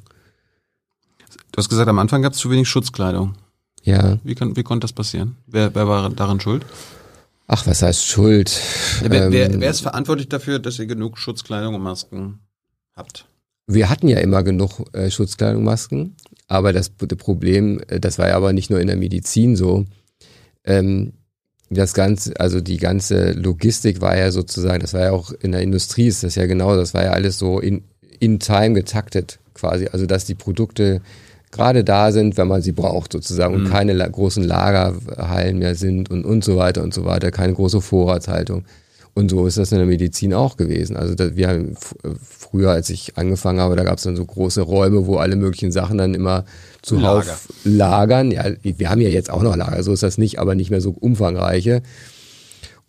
Du 1.52 1.58
hast 1.58 1.69
gesagt, 1.69 1.88
am 1.88 2.00
Anfang 2.00 2.23
gab 2.23 2.34
es 2.34 2.39
zu 2.39 2.50
wenig 2.50 2.67
Schutzkleidung. 2.67 3.36
Ja. 3.84 4.17
Wie, 4.23 4.34
kann, 4.34 4.58
wie 4.58 4.63
konnte 4.63 4.86
das 4.86 4.93
passieren? 4.93 5.38
Wer, 5.45 5.76
wer 5.76 5.88
war 5.88 6.10
daran 6.10 6.39
schuld? 6.39 6.65
Ach, 7.45 7.67
was 7.67 7.84
heißt 7.84 8.08
Schuld? 8.08 8.50
Ja, 9.04 9.12
wer, 9.12 9.26
ähm, 9.26 9.32
wer, 9.32 9.62
wer 9.62 9.69
ist 9.69 9.82
verantwortlich 9.82 10.28
dafür, 10.28 10.58
dass 10.58 10.80
ihr 10.80 10.88
genug 10.88 11.19
Schutzkleidung 11.19 11.76
und 11.76 11.84
Masken 11.84 12.39
habt? 12.95 13.28
Wir 13.67 13.91
hatten 13.91 14.08
ja 14.08 14.17
immer 14.17 14.41
genug 14.41 14.91
äh, 14.93 15.12
Schutzkleidung 15.12 15.60
und 15.60 15.65
Masken, 15.65 16.15
aber 16.47 16.73
das, 16.73 16.91
das 16.97 17.17
Problem, 17.19 17.80
äh, 17.89 18.00
das 18.00 18.17
war 18.17 18.30
ja 18.30 18.38
aber 18.38 18.54
nicht 18.54 18.71
nur 18.71 18.80
in 18.80 18.88
der 18.88 18.97
Medizin 18.97 19.56
so. 19.56 19.86
Ähm, 20.63 21.13
das 21.69 21.93
ganze, 21.93 22.39
also 22.39 22.62
die 22.62 22.77
ganze 22.77 23.32
Logistik 23.32 24.01
war 24.01 24.17
ja 24.17 24.32
sozusagen, 24.32 24.80
das 24.80 24.93
war 24.93 25.01
ja 25.01 25.12
auch 25.12 25.32
in 25.41 25.51
der 25.51 25.62
Industrie 25.62 26.08
ist 26.08 26.23
das 26.23 26.36
ja 26.36 26.45
genau, 26.45 26.75
das 26.75 26.93
war 26.93 27.03
ja 27.03 27.12
alles 27.12 27.38
so 27.38 27.60
in, 27.60 27.84
in 28.19 28.39
time 28.39 28.73
getaktet 28.73 29.39
quasi. 29.53 29.88
Also 29.91 30.06
dass 30.06 30.25
die 30.25 30.36
Produkte 30.36 31.01
gerade 31.51 31.84
da 31.84 32.12
sind, 32.12 32.38
wenn 32.38 32.47
man 32.47 32.62
sie 32.62 32.71
braucht 32.71 33.12
sozusagen 33.12 33.56
und 33.56 33.63
mhm. 33.65 33.69
keine 33.69 33.93
la 33.93 34.08
großen 34.08 34.43
Lagerhallen 34.43 35.58
mehr 35.58 35.75
sind 35.75 36.10
und, 36.10 36.25
und 36.25 36.43
so 36.43 36.58
weiter 36.58 36.84
und 36.84 36.93
so 36.93 37.06
weiter, 37.06 37.32
keine 37.32 37.53
große 37.53 37.82
Vorratshaltung. 37.82 38.65
Und 39.13 39.30
so 39.30 39.47
ist 39.47 39.58
das 39.58 39.71
in 39.71 39.80
der 39.80 39.88
Medizin 39.88 40.34
auch 40.34 40.58
gewesen. 40.58 40.95
Also 40.95 41.15
da, 41.15 41.36
wir 41.36 41.47
haben 41.47 41.75
früher, 42.21 42.69
als 42.69 42.91
ich 42.91 43.17
angefangen 43.17 43.60
habe, 43.60 43.75
da 43.75 43.84
gab 43.84 43.97
es 43.97 44.03
dann 44.03 44.15
so 44.15 44.23
große 44.23 44.62
Räume, 44.62 45.08
wo 45.08 45.17
alle 45.17 45.36
möglichen 45.36 45.71
Sachen 45.71 45.97
dann 45.97 46.13
immer 46.13 46.45
zuhauf 46.88 47.26
Lager. 47.26 47.39
lagern. 47.63 48.32
Ja, 48.32 48.45
wir 48.63 48.89
haben 48.89 49.02
ja 49.02 49.10
jetzt 49.10 49.30
auch 49.30 49.43
noch 49.43 49.56
Lager, 49.56 49.84
so 49.84 49.93
ist 49.93 50.04
das 50.04 50.17
nicht, 50.17 50.39
aber 50.39 50.56
nicht 50.56 50.71
mehr 50.71 50.82
so 50.82 50.91
umfangreiche. 50.91 51.82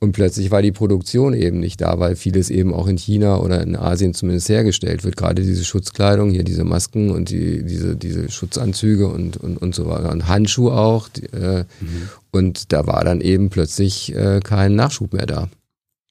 Und 0.00 0.12
plötzlich 0.12 0.52
war 0.52 0.62
die 0.62 0.70
Produktion 0.70 1.34
eben 1.34 1.58
nicht 1.58 1.80
da, 1.80 1.98
weil 1.98 2.14
vieles 2.14 2.50
eben 2.50 2.72
auch 2.72 2.86
in 2.86 2.96
China 2.96 3.40
oder 3.40 3.60
in 3.62 3.74
Asien 3.74 4.14
zumindest 4.14 4.48
hergestellt 4.48 5.02
wird. 5.02 5.16
Gerade 5.16 5.42
diese 5.42 5.64
Schutzkleidung, 5.64 6.30
hier 6.30 6.44
diese 6.44 6.62
Masken 6.62 7.10
und 7.10 7.30
die, 7.30 7.64
diese, 7.64 7.96
diese 7.96 8.30
Schutzanzüge 8.30 9.08
und, 9.08 9.36
und, 9.38 9.56
und 9.56 9.74
so 9.74 9.88
weiter. 9.88 10.12
Und 10.12 10.28
Handschuhe 10.28 10.72
auch. 10.72 11.08
Äh, 11.32 11.64
mhm. 11.80 12.08
Und 12.30 12.72
da 12.72 12.86
war 12.86 13.02
dann 13.02 13.20
eben 13.20 13.50
plötzlich 13.50 14.14
äh, 14.14 14.38
kein 14.38 14.76
Nachschub 14.76 15.12
mehr 15.12 15.26
da. 15.26 15.48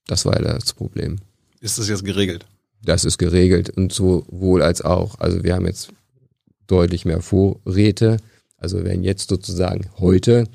Das 0.06 0.26
war 0.26 0.36
ja 0.36 0.54
das 0.54 0.74
Problem. 0.74 1.20
Ist 1.62 1.78
das 1.78 1.88
jetzt 1.88 2.04
geregelt? 2.04 2.46
Das 2.84 3.06
ist 3.06 3.18
geregelt 3.18 3.70
und 3.70 3.94
sowohl 3.94 4.64
als 4.64 4.82
auch. 4.82 5.18
Also 5.20 5.44
wir 5.44 5.56
haben 5.56 5.66
jetzt 5.66 5.92
deutlich 6.68 7.06
mehr 7.06 7.22
Vorräte. 7.22 8.18
Also 8.58 8.84
wenn 8.84 9.04
jetzt 9.04 9.30
sozusagen 9.30 9.90
heute 10.00 10.46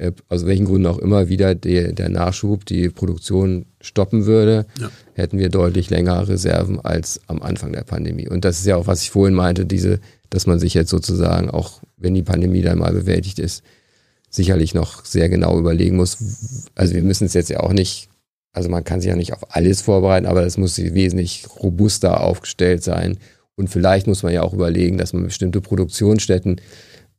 äh, 0.00 0.12
aus 0.30 0.46
welchen 0.46 0.64
Gründen 0.64 0.86
auch 0.86 0.98
immer 0.98 1.28
wieder 1.28 1.54
der, 1.54 1.92
der 1.92 2.08
Nachschub 2.08 2.64
die 2.64 2.88
Produktion 2.88 3.66
stoppen 3.82 4.24
würde, 4.24 4.64
ja. 4.80 4.90
hätten 5.12 5.38
wir 5.38 5.50
deutlich 5.50 5.90
länger 5.90 6.26
Reserven 6.26 6.80
als 6.80 7.20
am 7.26 7.42
Anfang 7.42 7.72
der 7.72 7.82
Pandemie. 7.82 8.26
Und 8.26 8.46
das 8.46 8.60
ist 8.60 8.66
ja 8.66 8.76
auch, 8.76 8.86
was 8.86 9.02
ich 9.02 9.10
vorhin 9.10 9.34
meinte, 9.34 9.66
diese, 9.66 10.00
dass 10.30 10.46
man 10.46 10.58
sich 10.58 10.72
jetzt 10.72 10.88
sozusagen, 10.88 11.50
auch 11.50 11.82
wenn 11.98 12.14
die 12.14 12.22
Pandemie 12.22 12.62
dann 12.62 12.78
mal 12.78 12.94
bewältigt 12.94 13.38
ist, 13.38 13.62
sicherlich 14.30 14.72
noch 14.72 15.04
sehr 15.04 15.28
genau 15.28 15.58
überlegen 15.58 15.96
muss. 15.96 16.16
Also 16.74 16.94
wir 16.94 17.02
müssen 17.02 17.26
es 17.26 17.34
jetzt 17.34 17.50
ja 17.50 17.60
auch 17.60 17.74
nicht, 17.74 18.08
also 18.52 18.70
man 18.70 18.84
kann 18.84 19.02
sich 19.02 19.10
ja 19.10 19.16
nicht 19.16 19.34
auf 19.34 19.54
alles 19.54 19.82
vorbereiten, 19.82 20.26
aber 20.26 20.40
das 20.40 20.56
muss 20.56 20.78
wesentlich 20.78 21.46
robuster 21.62 22.22
aufgestellt 22.22 22.82
sein. 22.82 23.18
Und 23.60 23.68
vielleicht 23.68 24.06
muss 24.06 24.22
man 24.22 24.32
ja 24.32 24.42
auch 24.42 24.52
überlegen, 24.52 24.98
dass 24.98 25.12
man 25.12 25.24
bestimmte 25.24 25.60
Produktionsstätten 25.60 26.60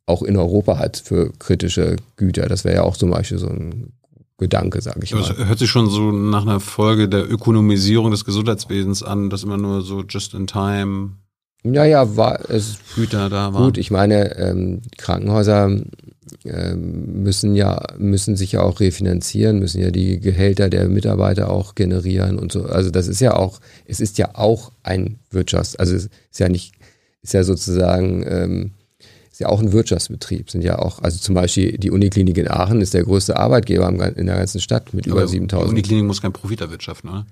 auch 0.06 0.22
in 0.22 0.36
Europa 0.36 0.78
hat 0.78 1.00
für 1.02 1.32
kritische 1.38 1.96
Güter. 2.16 2.48
Das 2.48 2.64
wäre 2.64 2.76
ja 2.76 2.82
auch 2.82 2.96
zum 2.96 3.10
Beispiel 3.10 3.38
so 3.38 3.46
ein 3.46 3.92
Gedanke, 4.36 4.82
sage 4.82 5.00
ich 5.04 5.14
mal. 5.14 5.20
Das 5.20 5.38
hört 5.38 5.58
sich 5.58 5.70
schon 5.70 5.88
so 5.88 6.10
nach 6.10 6.42
einer 6.42 6.58
Folge 6.58 7.08
der 7.08 7.30
Ökonomisierung 7.30 8.10
des 8.10 8.24
Gesundheitswesens 8.24 9.04
an, 9.04 9.30
dass 9.30 9.44
immer 9.44 9.56
nur 9.56 9.82
so 9.82 10.02
just 10.02 10.34
in 10.34 10.48
time 10.48 11.12
ja, 11.64 11.84
ja, 11.84 12.16
war 12.16 12.50
es 12.50 12.78
Güter 12.96 13.30
da 13.30 13.54
waren. 13.54 13.62
Gut, 13.62 13.78
ich 13.78 13.92
meine, 13.92 14.36
ähm, 14.36 14.82
Krankenhäuser 14.98 15.70
müssen 16.74 17.54
ja 17.54 17.84
müssen 17.98 18.36
sich 18.36 18.52
ja 18.52 18.62
auch 18.62 18.80
refinanzieren, 18.80 19.58
müssen 19.58 19.80
ja 19.80 19.90
die 19.90 20.20
Gehälter 20.20 20.70
der 20.70 20.88
Mitarbeiter 20.88 21.50
auch 21.50 21.74
generieren 21.74 22.38
und 22.38 22.52
so. 22.52 22.64
Also 22.64 22.90
das 22.90 23.08
ist 23.08 23.20
ja 23.20 23.34
auch, 23.34 23.60
es 23.86 24.00
ist 24.00 24.18
ja 24.18 24.34
auch 24.34 24.72
ein 24.82 25.18
Wirtschafts, 25.30 25.76
also 25.76 25.94
es 25.94 26.04
ist 26.04 26.38
ja 26.38 26.48
nicht, 26.48 26.74
ist 27.22 27.34
ja 27.34 27.44
sozusagen 27.44 28.24
ähm, 28.26 28.70
ist 29.30 29.40
ja 29.40 29.48
auch 29.48 29.60
ein 29.60 29.72
Wirtschaftsbetrieb, 29.72 30.50
sind 30.50 30.62
ja 30.62 30.78
auch, 30.78 31.00
also 31.02 31.18
zum 31.18 31.34
Beispiel 31.34 31.78
die 31.78 31.90
Uniklinik 31.90 32.38
in 32.38 32.48
Aachen 32.48 32.80
ist 32.80 32.94
der 32.94 33.02
größte 33.02 33.36
Arbeitgeber 33.36 33.88
in 33.88 34.26
der 34.26 34.36
ganzen 34.36 34.60
Stadt 34.60 34.94
mit 34.94 35.06
Aber 35.06 35.22
über 35.22 35.28
7000. 35.28 35.68
Die 35.68 35.72
Uniklinik 35.72 36.04
muss 36.04 36.22
kein 36.22 36.32
Profit 36.32 36.60
erwirtschaften, 36.60 37.10
oder? 37.10 37.26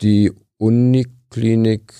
Die 0.00 0.32
Uniklinik 0.58 1.18
Uniklinik, 1.28 1.92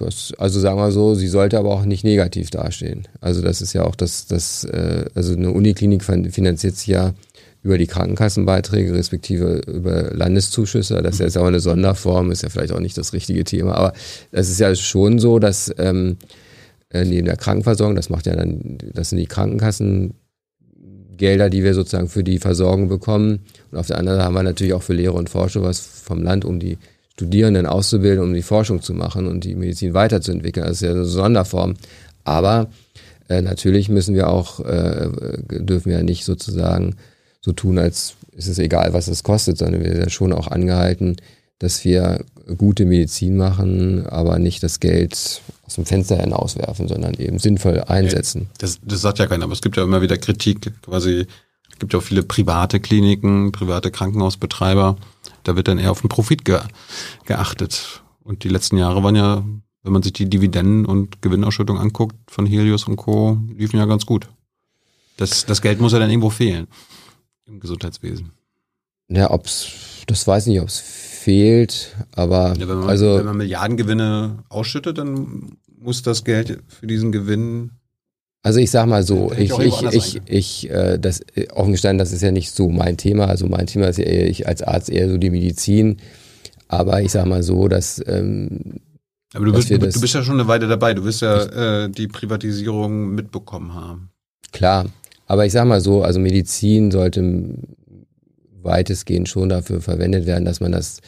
was, 0.00 0.32
also 0.38 0.60
sagen 0.60 0.78
wir 0.78 0.92
so, 0.92 1.14
sie 1.14 1.28
sollte 1.28 1.58
aber 1.58 1.70
auch 1.70 1.84
nicht 1.84 2.04
negativ 2.04 2.50
dastehen. 2.50 3.06
Also 3.20 3.42
das 3.42 3.60
ist 3.60 3.72
ja 3.72 3.84
auch 3.84 3.94
das, 3.94 4.26
das 4.26 4.64
äh, 4.64 5.04
also 5.14 5.34
eine 5.34 5.50
Uniklinik 5.50 6.04
finanziert 6.04 6.76
sich 6.76 6.88
ja 6.88 7.14
über 7.62 7.76
die 7.76 7.86
Krankenkassenbeiträge 7.86 8.94
respektive 8.94 9.60
über 9.66 10.14
Landeszuschüsse. 10.14 11.02
Das 11.02 11.14
ist 11.14 11.20
jetzt 11.20 11.38
auch 11.38 11.46
eine 11.46 11.60
Sonderform, 11.60 12.30
ist 12.30 12.42
ja 12.42 12.48
vielleicht 12.48 12.72
auch 12.72 12.80
nicht 12.80 12.96
das 12.96 13.12
richtige 13.12 13.44
Thema. 13.44 13.74
Aber 13.74 13.92
es 14.32 14.48
ist 14.48 14.60
ja 14.60 14.74
schon 14.74 15.18
so, 15.18 15.38
dass 15.38 15.72
ähm, 15.76 16.16
äh, 16.88 17.04
neben 17.04 17.26
der 17.26 17.36
Krankenversorgung, 17.36 17.96
das 17.96 18.08
macht 18.08 18.26
ja 18.26 18.34
dann, 18.34 18.78
das 18.94 19.10
sind 19.10 19.18
die 19.18 19.26
Krankenkassengelder, 19.26 21.50
die 21.50 21.62
wir 21.62 21.74
sozusagen 21.74 22.08
für 22.08 22.24
die 22.24 22.38
Versorgung 22.38 22.88
bekommen. 22.88 23.40
Und 23.70 23.78
auf 23.78 23.88
der 23.88 23.98
anderen 23.98 24.18
Seite 24.18 24.26
haben 24.26 24.34
wir 24.34 24.42
natürlich 24.42 24.72
auch 24.72 24.82
für 24.82 24.94
Lehre 24.94 25.12
und 25.12 25.28
Forschung 25.28 25.64
was 25.64 25.80
vom 25.80 26.22
Land, 26.22 26.46
um 26.46 26.60
die 26.60 26.78
Studierenden 27.20 27.66
auszubilden, 27.66 28.24
um 28.24 28.32
die 28.32 28.40
Forschung 28.40 28.80
zu 28.80 28.94
machen 28.94 29.26
und 29.26 29.44
die 29.44 29.54
Medizin 29.54 29.92
weiterzuentwickeln. 29.92 30.64
Das 30.64 30.76
ist 30.76 30.82
ja 30.82 30.92
eine 30.92 31.04
Sonderform. 31.04 31.74
Aber 32.24 32.70
äh, 33.28 33.42
natürlich 33.42 33.90
müssen 33.90 34.14
wir 34.14 34.30
auch, 34.30 34.60
äh, 34.60 35.08
dürfen 35.50 35.90
wir 35.90 35.98
ja 35.98 36.02
nicht 36.02 36.24
sozusagen 36.24 36.96
so 37.42 37.52
tun, 37.52 37.78
als 37.78 38.14
ist 38.32 38.48
es 38.48 38.58
egal, 38.58 38.94
was 38.94 39.06
es 39.08 39.22
kostet, 39.22 39.58
sondern 39.58 39.82
wir 39.82 39.90
sind 39.90 40.02
ja 40.02 40.08
schon 40.08 40.32
auch 40.32 40.48
angehalten, 40.48 41.16
dass 41.58 41.84
wir 41.84 42.24
gute 42.56 42.86
Medizin 42.86 43.36
machen, 43.36 44.06
aber 44.06 44.38
nicht 44.38 44.62
das 44.62 44.80
Geld 44.80 45.42
aus 45.66 45.74
dem 45.74 45.84
Fenster 45.84 46.16
hinauswerfen, 46.16 46.88
sondern 46.88 47.14
eben 47.14 47.38
sinnvoll 47.38 47.80
einsetzen. 47.86 48.48
Das, 48.58 48.80
das 48.82 49.02
sagt 49.02 49.18
ja 49.18 49.26
keiner, 49.26 49.44
aber 49.44 49.52
es 49.52 49.60
gibt 49.60 49.76
ja 49.76 49.82
immer 49.82 50.00
wieder 50.00 50.16
Kritik, 50.16 50.72
quasi, 50.82 51.26
es 51.70 51.78
gibt 51.78 51.92
ja 51.92 51.98
auch 51.98 52.02
viele 52.02 52.22
private 52.22 52.80
Kliniken, 52.80 53.52
private 53.52 53.90
Krankenhausbetreiber, 53.90 54.96
da 55.44 55.56
wird 55.56 55.68
dann 55.68 55.78
eher 55.78 55.90
auf 55.90 56.00
den 56.00 56.08
Profit 56.08 56.44
ge 56.44 56.60
geachtet. 57.24 58.02
Und 58.22 58.44
die 58.44 58.48
letzten 58.48 58.76
Jahre 58.76 59.02
waren 59.02 59.16
ja, 59.16 59.44
wenn 59.82 59.92
man 59.92 60.02
sich 60.02 60.12
die 60.12 60.28
Dividenden 60.28 60.86
und 60.86 61.22
Gewinnausschüttung 61.22 61.78
anguckt 61.78 62.16
von 62.28 62.46
Helios 62.46 62.84
und 62.84 62.96
Co., 62.96 63.38
liefen 63.56 63.78
ja 63.78 63.86
ganz 63.86 64.06
gut. 64.06 64.28
Das, 65.16 65.46
das 65.46 65.62
Geld 65.62 65.80
muss 65.80 65.92
ja 65.92 65.98
dann 65.98 66.10
irgendwo 66.10 66.30
fehlen 66.30 66.66
im 67.46 67.60
Gesundheitswesen. 67.60 68.32
Ja, 69.08 69.30
ob's, 69.30 69.68
das 70.06 70.26
weiß 70.26 70.46
ich 70.46 70.52
nicht, 70.52 70.62
ob 70.62 70.68
es 70.68 70.78
fehlt, 70.78 71.96
aber 72.12 72.54
ja, 72.56 72.68
wenn 72.68 72.78
man, 72.78 72.88
also 72.88 73.16
wenn 73.16 73.26
man 73.26 73.36
Milliardengewinne 73.38 74.44
ausschüttet, 74.48 74.98
dann 74.98 75.56
muss 75.78 76.02
das 76.02 76.24
Geld 76.24 76.62
für 76.68 76.86
diesen 76.86 77.10
Gewinn 77.10 77.72
also 78.42 78.58
ich 78.58 78.70
sag 78.70 78.86
mal 78.86 79.02
so, 79.02 79.32
ich, 79.36 79.50
ich, 79.58 79.82
ich, 79.92 80.20
ich, 80.26 80.70
äh, 80.70 80.98
das 80.98 81.20
offen 81.54 81.72
gestanden, 81.72 81.98
das 81.98 82.12
ist 82.12 82.22
ja 82.22 82.30
nicht 82.30 82.50
so 82.50 82.68
mein 82.70 82.96
Thema. 82.96 83.26
Also 83.26 83.46
mein 83.46 83.66
Thema 83.66 83.88
ist 83.88 83.98
ja 83.98 84.04
eher, 84.04 84.28
ich 84.28 84.46
als 84.48 84.62
Arzt 84.62 84.88
eher 84.90 85.08
so 85.10 85.18
die 85.18 85.30
Medizin. 85.30 85.98
Aber 86.68 87.02
ich 87.02 87.10
sag 87.12 87.26
mal 87.26 87.42
so, 87.42 87.68
dass 87.68 88.02
ähm, 88.06 88.80
aber 89.34 89.44
du 89.46 89.52
bist, 89.52 89.70
das- 89.70 89.94
du 89.94 90.00
bist 90.00 90.14
ja 90.14 90.22
schon 90.22 90.38
eine 90.40 90.48
Weile 90.48 90.68
dabei. 90.68 90.94
Du 90.94 91.04
wirst 91.04 91.20
ja 91.20 91.84
äh, 91.84 91.90
die 91.90 92.08
Privatisierung 92.08 93.10
mitbekommen 93.14 93.74
haben. 93.74 94.10
Klar, 94.52 94.86
aber 95.26 95.44
ich 95.46 95.52
sag 95.52 95.66
mal 95.66 95.80
so, 95.80 96.02
also 96.02 96.18
Medizin 96.18 96.90
sollte 96.90 97.22
weitestgehend 98.62 99.28
schon 99.28 99.48
dafür 99.48 99.80
verwendet 99.80 100.26
werden, 100.26 100.44
dass 100.44 100.60
man 100.60 100.72
das 100.72 101.00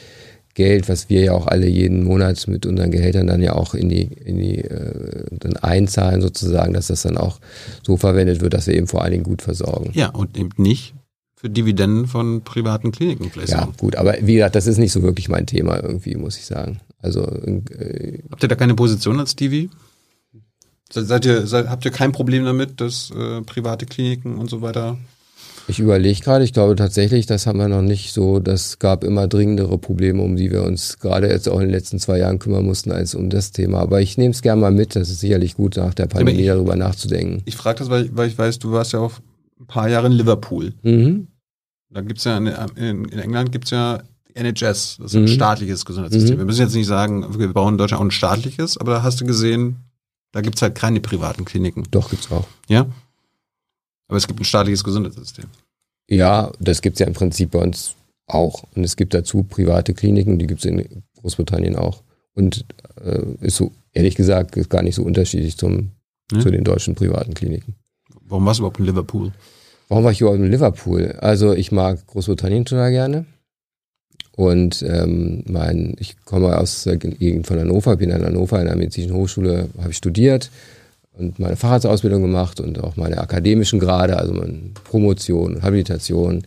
Geld, 0.55 0.89
was 0.89 1.09
wir 1.09 1.23
ja 1.23 1.33
auch 1.33 1.47
alle 1.47 1.67
jeden 1.67 2.05
Monat 2.05 2.47
mit 2.47 2.67
unseren 2.67 2.91
Gehältern 2.91 3.27
dann 3.27 3.41
ja 3.43 3.55
auch 3.55 3.75
in 3.75 3.89
die, 3.89 4.03
in 4.03 4.39
die 4.39 4.59
äh, 4.59 5.25
dann 5.31 5.57
einzahlen 5.57 6.21
sozusagen, 6.21 6.73
dass 6.75 6.89
das 6.89 7.03
dann 7.03 7.17
auch 7.17 7.39
so 7.83 7.97
verwendet 7.97 8.41
wird, 8.43 8.53
dass 8.55 8.67
wir 8.67 8.75
eben 8.75 8.87
vor 8.87 9.03
allen 9.03 9.13
Dingen 9.13 9.25
gut 9.25 9.41
versorgen. 9.43 9.91
Ja, 9.95 10.09
und 10.11 10.37
eben 10.37 10.51
nicht 10.59 10.95
für 11.37 11.49
Dividenden 11.51 12.07
von 12.07 12.43
privaten 12.43 12.93
Kliniken 12.93 13.31
vielleicht. 13.31 13.51
Ja, 13.51 13.69
gut, 13.79 13.97
aber 13.97 14.15
wie 14.21 14.35
gesagt, 14.35 14.55
das 14.55 14.67
ist 14.67 14.79
nicht 14.79 14.93
so 14.93 15.03
wirklich 15.03 15.29
mein 15.29 15.47
Thema 15.47 15.83
irgendwie, 15.83 16.15
muss 16.17 16.37
ich 16.37 16.45
sagen. 16.45 16.81
Also 17.01 17.27
äh, 17.27 18.19
Habt 18.31 18.43
ihr 18.45 18.49
da 18.49 18.55
keine 18.55 18.75
Position 18.75 19.19
als? 19.19 19.35
Se- 19.39 19.69
Seid 21.07 21.25
ihr, 21.25 21.47
seid, 21.47 21.69
habt 21.69 21.85
ihr 21.87 21.91
kein 21.91 22.13
Problem 22.13 22.45
damit, 22.45 22.81
dass 22.81 23.11
äh, 23.11 23.41
private 23.43 23.87
Kliniken 23.87 24.37
und 24.37 24.51
so 24.51 24.61
weiter? 24.61 24.99
Ich 25.69 25.79
überlege 25.79 26.21
gerade, 26.21 26.45
ich 26.45 26.53
glaube 26.53 26.75
tatsächlich, 26.77 27.27
das 27.27 27.47
haben 27.47 27.59
wir 27.59 27.69
noch 27.69 27.83
nicht 27.83 28.13
so, 28.13 28.41
das 28.41 28.79
gab 28.79 29.05
immer 29.05 29.29
dringendere 29.29 29.79
Probleme, 29.79 30.23
um 30.23 30.37
die 30.37 30.51
wir 30.51 30.65
uns 30.65 30.99
gerade 30.99 31.29
jetzt 31.29 31.49
auch 31.49 31.57
in 31.61 31.67
den 31.67 31.71
letzten 31.71 31.99
zwei 31.99 32.19
Jahren 32.19 32.39
kümmern 32.39 32.65
mussten, 32.65 32.91
als 32.93 33.15
um 33.15 33.31
das 33.31 33.53
Thema. 33.53 33.79
Aber 33.79 34.01
ich 34.01 34.19
nehme 34.19 34.33
es 34.33 34.43
gerne 34.43 34.61
mal 34.61 34.73
mit, 34.73 34.97
das 34.97 35.09
ist 35.09 35.21
sicherlich 35.21 35.55
gut, 35.55 35.77
nach 35.77 35.95
der 35.95 36.07
Pandemie 36.07 36.41
ich- 36.41 36.47
darüber 36.47 36.77
nachzudenken. 36.77 37.43
Ich 37.47 37.57
frage 37.57 37.79
das, 37.79 37.91
weil, 37.91 38.11
weil 38.17 38.29
ich 38.29 38.37
weiß, 38.37 38.59
du 38.59 38.73
warst 38.73 38.93
ja 38.93 38.99
auch 38.99 39.13
ein 39.61 39.67
paar 39.67 39.89
Jahre 39.89 40.09
in 40.09 40.13
Liverpool. 40.13 40.75
Mhm. 40.83 41.29
Da 41.91 42.01
gibt's 42.01 42.25
ja 42.25 42.37
in, 42.39 42.47
in, 42.77 43.05
in 43.07 43.19
England 43.19 43.53
gibt's 43.53 43.71
ja 43.71 44.03
NHS, 44.35 44.97
das 44.99 44.99
ist 44.99 45.15
Mhm. 45.15 45.23
ein 45.25 45.29
staatliches 45.29 45.85
Gesundheitssystem. 45.85 46.35
Mhm. 46.35 46.39
Wir 46.41 46.47
müssen 46.47 46.63
jetzt 46.63 46.75
nicht 46.75 46.87
sagen, 46.87 47.39
wir 47.39 47.53
bauen 47.53 47.75
in 47.75 47.79
Deutschland 47.79 48.01
auch 48.01 48.05
ein 48.07 48.11
staatliches, 48.11 48.79
aber 48.79 48.93
da 48.95 49.03
hast 49.03 49.21
du 49.21 49.27
gesehen, 49.27 49.77
da 50.33 50.41
gibt's 50.41 50.61
halt 50.63 50.75
keine 50.75 51.01
privaten 51.01 51.45
Kliniken. 51.45 51.85
Doch, 51.91 52.11
gibt's 52.11 52.31
auch. 52.33 52.47
Ja? 52.69 52.87
Aber 54.13 54.19
es 54.19 54.27
gibt 54.27 54.39
ein 54.41 54.45
staatliches 54.45 54.85
Gesundheitssystem. 54.85 55.47
Ja, 56.07 56.53
das 56.61 56.83
gibt's 56.83 57.01
ja 57.01 57.07
im 57.07 57.15
Prinzip 57.15 57.53
bei 57.53 57.61
uns 57.61 57.95
auch. 58.27 58.65
Und 58.75 58.85
es 58.85 58.97
gibt 58.97 59.15
dazu 59.15 59.43
private 59.43 59.95
Kliniken, 59.95 60.39
die 60.39 60.47
gibt's 60.47 60.67
in 60.67 61.03
Großbritannien 61.23 61.77
auch. 61.77 62.03
Und 62.35 62.67
äh, 63.03 63.23
ist 63.41 63.57
so, 63.57 63.73
ehrlich 63.95 64.15
gesagt, 64.15 64.55
ist 64.59 64.69
gar 64.69 64.83
nicht 64.83 64.97
so 64.97 65.03
unterschiedlich 65.03 65.57
zum, 65.57 65.93
Ja. 66.31 66.41
zu 66.41 66.51
den 66.51 66.63
deutschen 66.63 66.95
privaten 66.95 67.33
Kliniken. 67.33 67.75
Warum 68.29 68.45
warst 68.45 68.59
du 68.59 68.65
überhaupt 68.65 68.81
in 68.81 68.85
Liverpool? 68.85 69.33
Warum 69.89 70.05
war 70.05 70.13
ich 70.13 70.21
überhaupt 70.21 70.41
in 70.41 70.51
Liverpool? 70.51 71.13
Also 71.13 71.55
ich 71.55 71.73
mag 71.73 72.07
Großbritannien 72.09 72.67
total 72.67 72.91
gerne. 72.91 73.25
Und 74.37 74.83
ähm, 74.83 75.43
mein, 75.47 75.97
ich 75.99 76.23
komme 76.27 76.59
aus 76.59 76.85
der 76.85 76.99
Gegend 76.99 77.47
von 77.47 77.59
Hannover, 77.59 77.97
bin 77.97 78.11
in 78.11 78.23
Hannover 78.23 78.61
in 78.61 78.67
der 78.67 78.77
medizinischen 78.77 79.17
Hochschule, 79.17 79.71
habe 79.79 79.91
ich 79.91 79.97
studiert 79.97 80.51
und 81.17 81.39
meine 81.39 81.57
Facharztausbildung 81.57 82.23
gemacht 82.23 82.61
und 82.61 82.83
auch 82.83 82.97
meine 82.97 83.19
akademischen 83.19 83.81
Grade, 83.81 84.17
also 84.19 84.33
meine 84.33 84.71
Promotion, 84.85 85.63
Habilitation. 85.63 86.43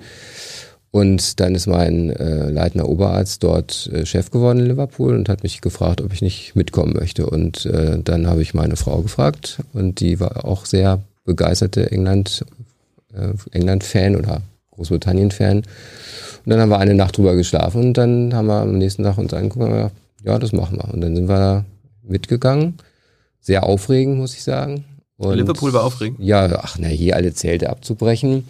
Und 0.91 1.41
dann 1.41 1.55
ist 1.55 1.67
mein 1.67 2.09
äh, 2.09 2.49
leitender 2.49 2.87
Oberarzt 2.87 3.43
dort 3.43 3.89
äh, 3.93 4.05
Chef 4.05 4.31
geworden 4.31 4.59
in 4.59 4.67
Liverpool 4.67 5.13
und 5.13 5.27
hat 5.27 5.43
mich 5.43 5.59
gefragt, 5.59 5.99
ob 6.01 6.13
ich 6.13 6.21
nicht 6.21 6.55
mitkommen 6.55 6.93
möchte. 6.93 7.25
Und 7.25 7.65
äh, 7.65 7.99
dann 8.01 8.27
habe 8.27 8.41
ich 8.41 8.53
meine 8.53 8.77
Frau 8.77 9.01
gefragt 9.01 9.59
und 9.73 9.99
die 9.99 10.21
war 10.21 10.45
auch 10.45 10.65
sehr 10.65 11.01
begeisterte 11.25 11.91
England, 11.91 12.45
äh, 13.13 13.33
England-Fan 13.51 14.15
oder 14.15 14.41
Großbritannien-Fan. 14.71 15.57
Und 15.57 15.65
dann 16.45 16.61
haben 16.61 16.69
wir 16.69 16.79
eine 16.79 16.93
Nacht 16.93 17.17
drüber 17.17 17.35
geschlafen 17.35 17.87
und 17.87 17.97
dann 17.97 18.33
haben 18.33 18.47
wir 18.47 18.61
am 18.61 18.77
nächsten 18.77 19.03
Tag 19.03 19.17
uns 19.17 19.33
angeguckt 19.33 19.65
und 19.65 19.71
haben 19.71 19.77
gedacht, 19.77 19.95
ja, 20.23 20.39
das 20.39 20.53
machen 20.53 20.77
wir. 20.77 20.93
Und 20.93 21.01
dann 21.01 21.15
sind 21.15 21.27
wir 21.27 21.65
mitgegangen. 22.03 22.75
Sehr 23.45 23.63
aufregend, 23.63 24.17
muss 24.17 24.33
ich 24.33 24.41
sagen. 24.41 24.85
Und 25.17 25.35
Liverpool 25.35 25.71
war 25.71 25.83
aufregend. 25.83 26.19
Ja, 26.19 26.49
ach 26.63 26.77
na, 26.79 26.87
hier 26.87 27.15
alle 27.15 27.31
Zelte 27.31 27.69
abzubrechen. 27.69 28.47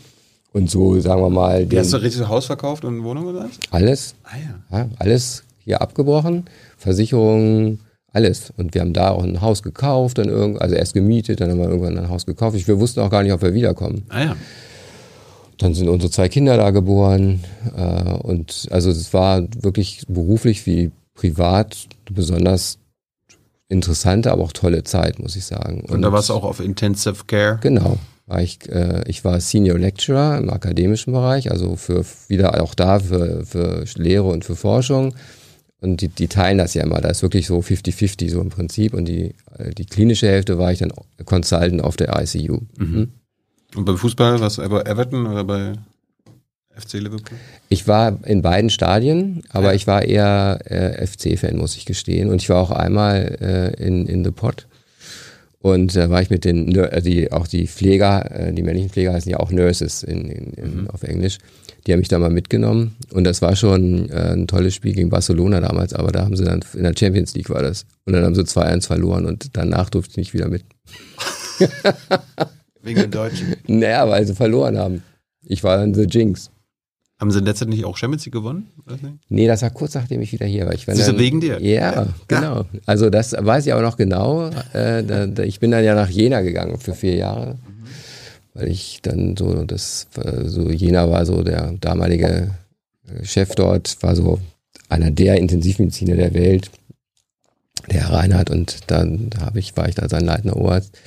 Und 0.53 0.71
so, 0.71 0.97
sagen 1.01 1.21
wir 1.21 1.29
mal, 1.29 1.69
Wie 1.69 1.77
hast 1.77 1.91
du 1.91 1.97
den, 1.97 2.05
richtig 2.05 2.29
Haus 2.29 2.45
verkauft 2.45 2.85
und 2.85 3.03
Wohnung 3.03 3.25
oder 3.25 3.39
was? 3.43 3.49
alles, 3.71 4.15
Ah 4.23 4.37
ja. 4.71 4.77
ja, 4.77 4.89
alles 4.97 5.43
hier 5.65 5.81
abgebrochen. 5.81 6.45
Versicherungen, 6.77 7.81
alles. 8.13 8.53
Und 8.55 8.73
wir 8.73 8.79
haben 8.79 8.93
da 8.93 9.09
auch 9.09 9.23
ein 9.25 9.41
Haus 9.41 9.63
gekauft, 9.63 10.17
dann 10.17 10.29
irgend, 10.29 10.61
also 10.61 10.75
erst 10.75 10.93
gemietet, 10.93 11.41
dann 11.41 11.51
haben 11.51 11.59
wir 11.59 11.67
irgendwann 11.67 11.97
ein 11.97 12.07
Haus 12.09 12.25
gekauft. 12.25 12.55
Ich, 12.55 12.65
wir 12.69 12.79
wussten 12.79 13.01
auch 13.01 13.09
gar 13.09 13.21
nicht, 13.21 13.33
ob 13.33 13.41
wir 13.41 13.53
wiederkommen. 13.53 14.05
Ah 14.07 14.23
ja. 14.23 14.35
Dann 15.57 15.73
sind 15.73 15.89
unsere 15.89 16.09
zwei 16.09 16.29
Kinder 16.29 16.55
da 16.55 16.71
geboren. 16.71 17.43
Äh, 17.75 18.13
und 18.13 18.67
also 18.71 18.89
es 18.91 19.13
war 19.13 19.43
wirklich 19.59 20.05
beruflich 20.07 20.65
wie 20.65 20.91
privat 21.15 21.87
besonders 22.09 22.77
interessante, 23.69 24.31
aber 24.31 24.43
auch 24.43 24.53
tolle 24.53 24.83
Zeit, 24.83 25.19
muss 25.19 25.35
ich 25.35 25.45
sagen. 25.45 25.81
Und, 25.81 26.01
da 26.01 26.11
warst 26.11 26.29
du 26.29 26.33
auch 26.33 26.43
auf 26.43 26.59
Intensive 26.59 27.25
Care. 27.27 27.59
Genau. 27.61 27.97
War 28.27 28.41
ich, 28.41 28.67
äh, 28.69 29.03
ich 29.07 29.23
war 29.23 29.39
Senior 29.39 29.77
Lecturer 29.77 30.37
im 30.37 30.49
akademischen 30.49 31.13
Bereich, 31.13 31.51
also 31.51 31.75
für 31.75 32.05
wieder 32.27 32.61
auch 32.61 32.73
da 32.73 32.99
für, 32.99 33.45
für 33.45 33.85
Lehre 33.95 34.25
und 34.25 34.45
für 34.45 34.55
Forschung. 34.55 35.15
Und 35.81 36.01
die, 36.01 36.07
die 36.07 36.27
teilen 36.27 36.57
das 36.57 36.73
ja 36.73 36.83
immer. 36.83 37.01
Da 37.01 37.09
ist 37.09 37.21
wirklich 37.21 37.45
so 37.45 37.59
50-50 37.59 38.31
so 38.31 38.41
im 38.41 38.49
Prinzip. 38.49 38.93
Und 38.93 39.05
die, 39.05 39.35
äh, 39.57 39.71
die 39.71 39.85
klinische 39.85 40.27
Hälfte 40.27 40.57
war 40.57 40.71
ich 40.71 40.79
dann 40.79 40.91
Consultant 41.25 41.83
auf 41.83 41.95
der 41.95 42.19
ICU. 42.19 42.61
Mhm. 42.77 43.11
Und 43.75 43.85
beim 43.85 43.97
Fußball 43.97 44.39
warst 44.39 44.57
du 44.57 44.67
bei 44.67 44.81
Everton 44.81 45.27
oder 45.27 45.43
bei 45.43 45.73
FC 46.77 46.93
Liverpool? 46.95 47.37
Ich 47.69 47.87
war 47.87 48.17
in 48.25 48.41
beiden 48.41 48.69
Stadien, 48.69 49.43
aber 49.49 49.67
Ja. 49.69 49.73
ich 49.73 49.87
war 49.87 50.03
eher 50.03 50.59
äh, 50.65 51.05
FC-Fan, 51.05 51.57
muss 51.57 51.75
ich 51.75 51.85
gestehen. 51.85 52.29
Und 52.29 52.41
ich 52.41 52.49
war 52.49 52.57
auch 52.61 52.71
einmal 52.71 53.37
äh, 53.79 53.83
in, 53.83 54.05
in 54.07 54.23
The 54.23 54.31
Pot. 54.31 54.67
Und 55.59 55.95
da 55.95 56.09
war 56.11 56.21
ich 56.21 56.29
mit 56.29 56.45
den, 56.45 56.75
äh, 56.75 57.01
die, 57.01 57.31
auch 57.31 57.47
die 57.47 57.67
Pfleger, 57.67 58.29
äh, 58.31 58.53
die 58.53 58.61
männlichen 58.61 58.89
Pfleger 58.91 59.13
heißen 59.13 59.31
ja 59.31 59.39
auch 59.39 59.51
Nurses 59.51 60.03
in, 60.03 60.29
in, 60.29 60.53
in, 60.53 60.89
auf 60.91 61.01
Englisch. 61.03 61.39
Die 61.87 61.91
haben 61.93 61.99
mich 61.99 62.07
da 62.07 62.19
mal 62.19 62.29
mitgenommen. 62.29 62.95
Und 63.11 63.23
das 63.23 63.41
war 63.41 63.55
schon 63.55 64.09
äh, 64.09 64.33
ein 64.33 64.47
tolles 64.47 64.75
Spiel 64.75 64.93
gegen 64.93 65.09
Barcelona 65.09 65.61
damals, 65.61 65.93
aber 65.93 66.11
da 66.11 66.23
haben 66.23 66.35
sie 66.35 66.43
dann, 66.43 66.63
in 66.73 66.83
der 66.83 66.93
Champions 66.97 67.33
League 67.35 67.49
war 67.49 67.63
das. 67.63 67.85
Und 68.05 68.13
dann 68.13 68.23
haben 68.23 68.35
sie 68.35 68.41
2-1 68.41 68.85
verloren 68.87 69.25
und 69.25 69.55
danach 69.57 69.89
durfte 69.89 70.11
ich 70.11 70.17
nicht 70.17 70.33
wieder 70.33 70.49
mit. 70.49 70.63
Wegen 72.83 73.01
den 73.01 73.11
Deutschen. 73.11 73.55
Naja, 73.67 74.07
weil 74.09 74.25
sie 74.27 74.35
verloren 74.35 74.77
haben. 74.77 75.03
Ich 75.43 75.63
war 75.63 75.77
dann 75.77 75.93
The 75.93 76.03
Jinx. 76.03 76.51
Haben 77.19 77.31
Sie 77.31 77.39
letztendlich 77.39 77.85
auch 77.85 77.95
Champions 77.95 78.25
League 78.25 78.33
gewonnen? 78.33 78.67
Nee, 79.29 79.47
das 79.47 79.61
war 79.61 79.69
kurz 79.69 79.95
nachdem 79.95 80.21
ich 80.21 80.33
wieder 80.33 80.45
hier 80.45 80.65
war. 80.65 80.73
Ich 80.73 80.85
war 80.87 80.95
Siehst 80.95 81.07
dann, 81.07 81.17
wegen 81.19 81.39
dir? 81.39 81.61
Ja, 81.61 81.93
Ja. 81.93 82.07
genau. 82.27 82.65
Also 82.85 83.09
das 83.09 83.33
weiß 83.37 83.65
ich 83.67 83.73
auch 83.73 83.81
noch 83.81 83.95
genau. 83.95 84.47
Äh, 84.73 85.03
da, 85.03 85.25
da, 85.27 85.43
ich 85.43 85.59
bin 85.61 85.71
dann 85.71 85.83
ja 85.83 85.95
nach 85.95 86.09
Jena 86.09 86.41
gegangen 86.41 86.77
für 86.77 86.93
vier 86.93 87.15
Jahre, 87.15 87.57
weil 88.53 88.67
ich 88.67 88.99
dann 89.01 89.37
so, 89.37 89.63
das 89.63 90.07
so 90.45 90.69
Jena 90.69 91.09
war 91.09 91.25
so 91.25 91.41
der 91.41 91.71
damalige 91.79 92.51
äh, 93.07 93.23
Chef 93.25 93.55
dort, 93.55 93.97
war 94.01 94.15
so 94.15 94.39
einer 94.89 95.09
der 95.09 95.37
Intensivmediziner 95.37 96.15
der 96.17 96.33
Welt, 96.33 96.69
der 97.89 98.09
Herr 98.09 98.13
Reinhardt 98.17 98.49
und 98.49 98.79
dann 98.91 99.29
habe 99.39 99.59
ich, 99.59 99.77
war 99.77 99.87
ich 99.87 99.95
da 99.95 100.09
sein 100.09 100.25
leitender 100.25 100.57
Oberarzt. 100.57 100.97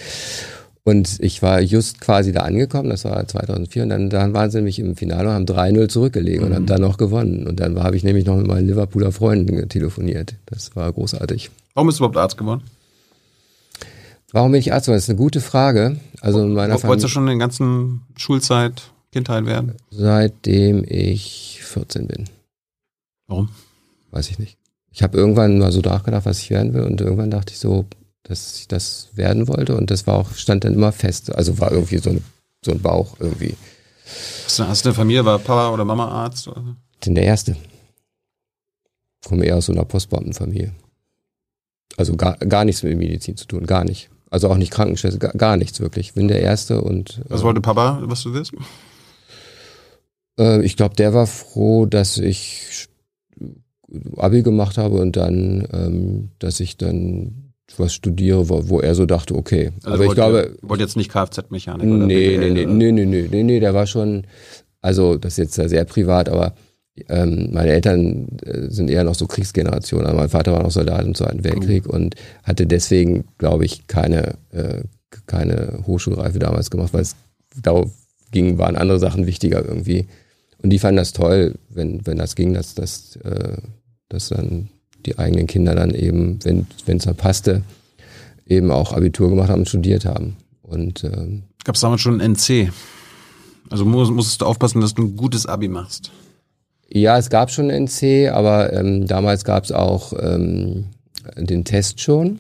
Und 0.89 1.19
ich 1.21 1.43
war 1.43 1.61
just 1.61 2.01
quasi 2.01 2.33
da 2.33 2.41
angekommen, 2.41 2.89
das 2.89 3.05
war 3.05 3.29
2004, 3.29 3.83
und 3.83 3.89
dann, 3.91 4.09
dann 4.09 4.33
waren 4.33 4.51
sie 4.51 4.57
nämlich 4.57 4.79
im 4.79 4.97
Finale 4.97 5.29
und 5.29 5.35
haben 5.35 5.45
3-0 5.45 5.89
zurückgelegen 5.89 6.47
und 6.47 6.55
haben 6.55 6.65
dann 6.65 6.81
noch 6.81 6.97
gewonnen. 6.97 7.47
Und 7.47 7.61
dann 7.61 7.79
habe 7.79 7.95
ich 7.95 8.05
nämlich 8.05 8.25
noch 8.25 8.39
mit 8.39 8.47
meinen 8.47 8.67
Liverpooler 8.67 9.13
Freunden 9.13 9.69
telefoniert. 9.69 10.37
Das 10.47 10.75
war 10.77 10.91
großartig. 10.91 11.51
Warum 11.75 11.89
bist 11.89 11.99
du 11.99 12.05
überhaupt 12.05 12.17
Arzt 12.17 12.39
geworden? 12.39 12.63
Warum 14.33 14.51
bin 14.53 14.61
ich 14.61 14.73
Arzt 14.73 14.87
geworden? 14.87 14.97
Das 14.97 15.05
ist 15.05 15.11
eine 15.11 15.19
gute 15.19 15.43
Frage. 15.43 16.01
Also 16.23 16.41
in 16.41 16.55
meiner 16.55 16.83
Wolltest 16.83 17.05
du 17.05 17.09
schon 17.09 17.25
in 17.25 17.39
der 17.39 17.47
ganzen 17.47 18.01
Schulzeit, 18.17 18.91
Kindheit 19.13 19.45
werden? 19.45 19.75
seitdem 19.91 20.85
ich 20.89 21.61
14 21.65 22.07
bin, 22.07 22.25
Warum? 23.27 23.51
weiß 24.11 24.31
ich 24.31 24.39
nicht. 24.39 24.57
Ich 24.91 25.03
habe 25.03 25.19
irgendwann 25.19 25.59
mal 25.59 25.71
so 25.71 25.83
nachgedacht, 25.83 26.25
was 26.25 26.39
ich 26.39 26.49
werden 26.49 26.73
will 26.73 26.85
und 26.85 27.03
irgendwann 27.03 27.31
dachte 27.31 27.53
ich 27.53 27.59
so, 27.59 27.85
dass 28.29 28.59
ich 28.59 28.69
das 28.69 29.09
werden 29.15 29.49
wollte 29.49 29.77
und 29.77 29.91
das 29.91 30.07
war 30.07 30.15
auch, 30.17 30.35
stand 30.35 30.65
dann 30.65 30.75
immer 30.75 30.93
fest. 30.93 31.35
Also 31.35 31.59
war 31.59 31.73
irgendwie 31.73 31.99
so 31.99 32.11
ein, 32.11 32.25
so 32.63 32.73
ein 32.73 32.81
Bauch 32.81 33.17
irgendwie. 33.19 33.57
Hast 34.45 34.59
du, 34.59 34.69
hast 34.69 34.85
du 34.85 34.91
eine 34.91 34.95
Familie, 34.95 35.25
war 35.25 35.39
Papa 35.39 35.71
oder 35.71 35.85
Mama 35.85 36.09
Arzt? 36.09 36.47
Oder? 36.49 36.77
bin 37.01 37.15
der 37.15 37.25
Erste. 37.25 37.57
Komme 39.27 39.45
eher 39.45 39.57
aus 39.57 39.67
so 39.67 39.73
einer 39.73 39.85
Postbeamtenfamilie. 39.85 40.75
Also 41.97 42.17
gar, 42.17 42.37
gar 42.37 42.65
nichts 42.65 42.83
mit 42.83 42.97
Medizin 42.97 43.37
zu 43.37 43.47
tun, 43.47 43.67
gar 43.67 43.85
nicht. 43.85 44.11
Also 44.31 44.51
auch 44.51 44.57
nicht 44.57 44.71
Krankenschwester, 44.71 45.19
gar, 45.19 45.33
gar 45.33 45.57
nichts 45.57 45.81
wirklich. 45.81 46.13
Bin 46.15 46.29
der 46.29 46.41
Erste 46.41 46.83
und 46.83 47.23
Was 47.29 47.43
wollte 47.43 47.61
Papa, 47.61 48.01
was 48.03 48.23
du 48.23 48.35
wirst? 48.35 48.53
äh, 50.39 50.63
ich 50.63 50.77
glaube, 50.77 50.95
der 50.97 51.15
war 51.15 51.27
froh, 51.27 51.87
dass 51.87 52.19
ich 52.19 52.89
Abi 54.17 54.43
gemacht 54.43 54.77
habe 54.77 55.01
und 55.01 55.17
dann, 55.17 55.67
ähm, 55.73 56.31
dass 56.39 56.61
ich 56.61 56.77
dann 56.77 57.48
was 57.77 57.93
studiere, 57.93 58.49
wo, 58.49 58.69
wo 58.69 58.81
er 58.81 58.95
so 58.95 59.07
dachte, 59.07 59.35
okay. 59.35 59.73
Aber 59.85 60.05
ich 60.05 60.13
glaube, 60.13 60.57
wollte 60.63 60.83
jetzt 60.83 60.97
nicht 60.97 61.11
Kfz-Mechanik 61.11 61.87
oder 61.87 62.07
Nee, 62.07 62.37
BWL 62.37 62.53
nee, 62.53 62.67
nee, 62.67 62.93
nee, 62.93 62.93
nee, 62.93 63.07
nee, 63.07 63.29
nee, 63.31 63.43
nee, 63.43 63.61
der 63.61 63.75
war 63.75 63.87
schon, 63.87 64.27
also 64.81 65.17
das 65.17 65.39
ist 65.39 65.57
jetzt 65.57 65.71
sehr 65.71 65.85
privat, 65.85 66.29
aber 66.29 66.55
ähm, 67.09 67.51
meine 67.53 67.71
Eltern 67.71 68.39
äh, 68.45 68.71
sind 68.71 68.91
eher 68.91 69.05
noch 69.05 69.15
so 69.15 69.27
Kriegsgeneration. 69.27 70.05
Also 70.05 70.17
mein 70.17 70.29
Vater 70.29 70.53
war 70.53 70.63
noch 70.63 70.71
Soldat 70.71 71.05
im 71.05 71.15
Zweiten 71.15 71.45
Weltkrieg 71.45 71.87
und 71.87 72.15
hatte 72.43 72.67
deswegen, 72.67 73.25
glaube 73.39 73.65
ich, 73.65 73.87
keine, 73.87 74.35
äh, 74.51 74.83
keine 75.27 75.81
Hochschulreife 75.87 76.39
damals 76.39 76.71
gemacht, 76.71 76.93
weil 76.93 77.03
es 77.03 77.17
darauf 77.63 77.91
ging, 78.31 78.59
waren 78.59 78.77
andere 78.77 78.99
Sachen 78.99 79.27
wichtiger 79.27 79.65
irgendwie. 79.65 80.07
Und 80.63 80.71
die 80.71 80.79
fanden 80.79 80.97
das 80.97 81.13
toll, 81.13 81.55
wenn, 81.69 82.05
wenn 82.07 82.19
das 82.19 82.35
ging, 82.35 82.53
dass, 82.53 82.75
dass, 82.75 83.17
äh, 83.17 83.59
dass 84.09 84.29
dann 84.31 84.71
die 85.09 85.19
eigenen 85.19 85.47
Kinder 85.47 85.75
dann 85.75 85.91
eben, 85.95 86.39
wenn 86.45 86.67
es 86.87 87.05
dann 87.05 87.17
passte, 87.17 87.63
eben 88.47 88.71
auch 88.71 88.93
Abitur 88.93 89.31
gemacht 89.31 89.51
haben 89.51 89.61
und 89.61 89.69
studiert 89.69 90.05
haben. 90.05 90.37
Und 90.63 91.05
ähm, 91.05 91.43
Gab 91.65 91.75
es 91.75 91.81
damals 91.81 92.01
schon 92.01 92.21
ein 92.21 92.35
NC? 92.35 92.71
Also 93.71 93.85
muss, 93.85 94.11
musstest 94.11 94.41
du 94.41 94.47
aufpassen, 94.47 94.81
dass 94.81 94.95
du 94.95 95.03
ein 95.03 95.17
gutes 95.17 95.47
Abi 95.47 95.69
machst. 95.69 96.11
Ja, 96.91 97.19
es 97.19 97.29
gab 97.29 97.51
schon 97.51 97.69
NC, 97.69 98.31
aber 98.33 98.73
ähm, 98.73 99.07
damals 99.07 99.45
gab 99.45 99.65
es 99.65 99.73
auch 99.73 100.13
ähm, 100.19 100.87
den 101.37 101.65
Test 101.65 102.01
schon. 102.01 102.39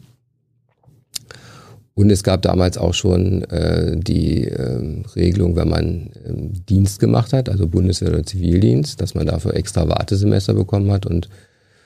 Und 1.94 2.10
es 2.10 2.22
gab 2.22 2.42
damals 2.42 2.78
auch 2.78 2.94
schon 2.94 3.42
äh, 3.44 3.96
die 3.96 4.44
ähm, 4.44 5.04
Regelung, 5.16 5.56
wenn 5.56 5.68
man 5.68 6.10
ähm, 6.24 6.52
Dienst 6.66 7.00
gemacht 7.00 7.32
hat, 7.32 7.48
also 7.48 7.66
Bundeswehr 7.66 8.10
oder 8.10 8.24
Zivildienst, 8.24 9.00
dass 9.00 9.14
man 9.14 9.26
dafür 9.26 9.54
extra 9.54 9.88
Wartesemester 9.88 10.54
bekommen 10.54 10.92
hat. 10.92 11.06
Und 11.06 11.28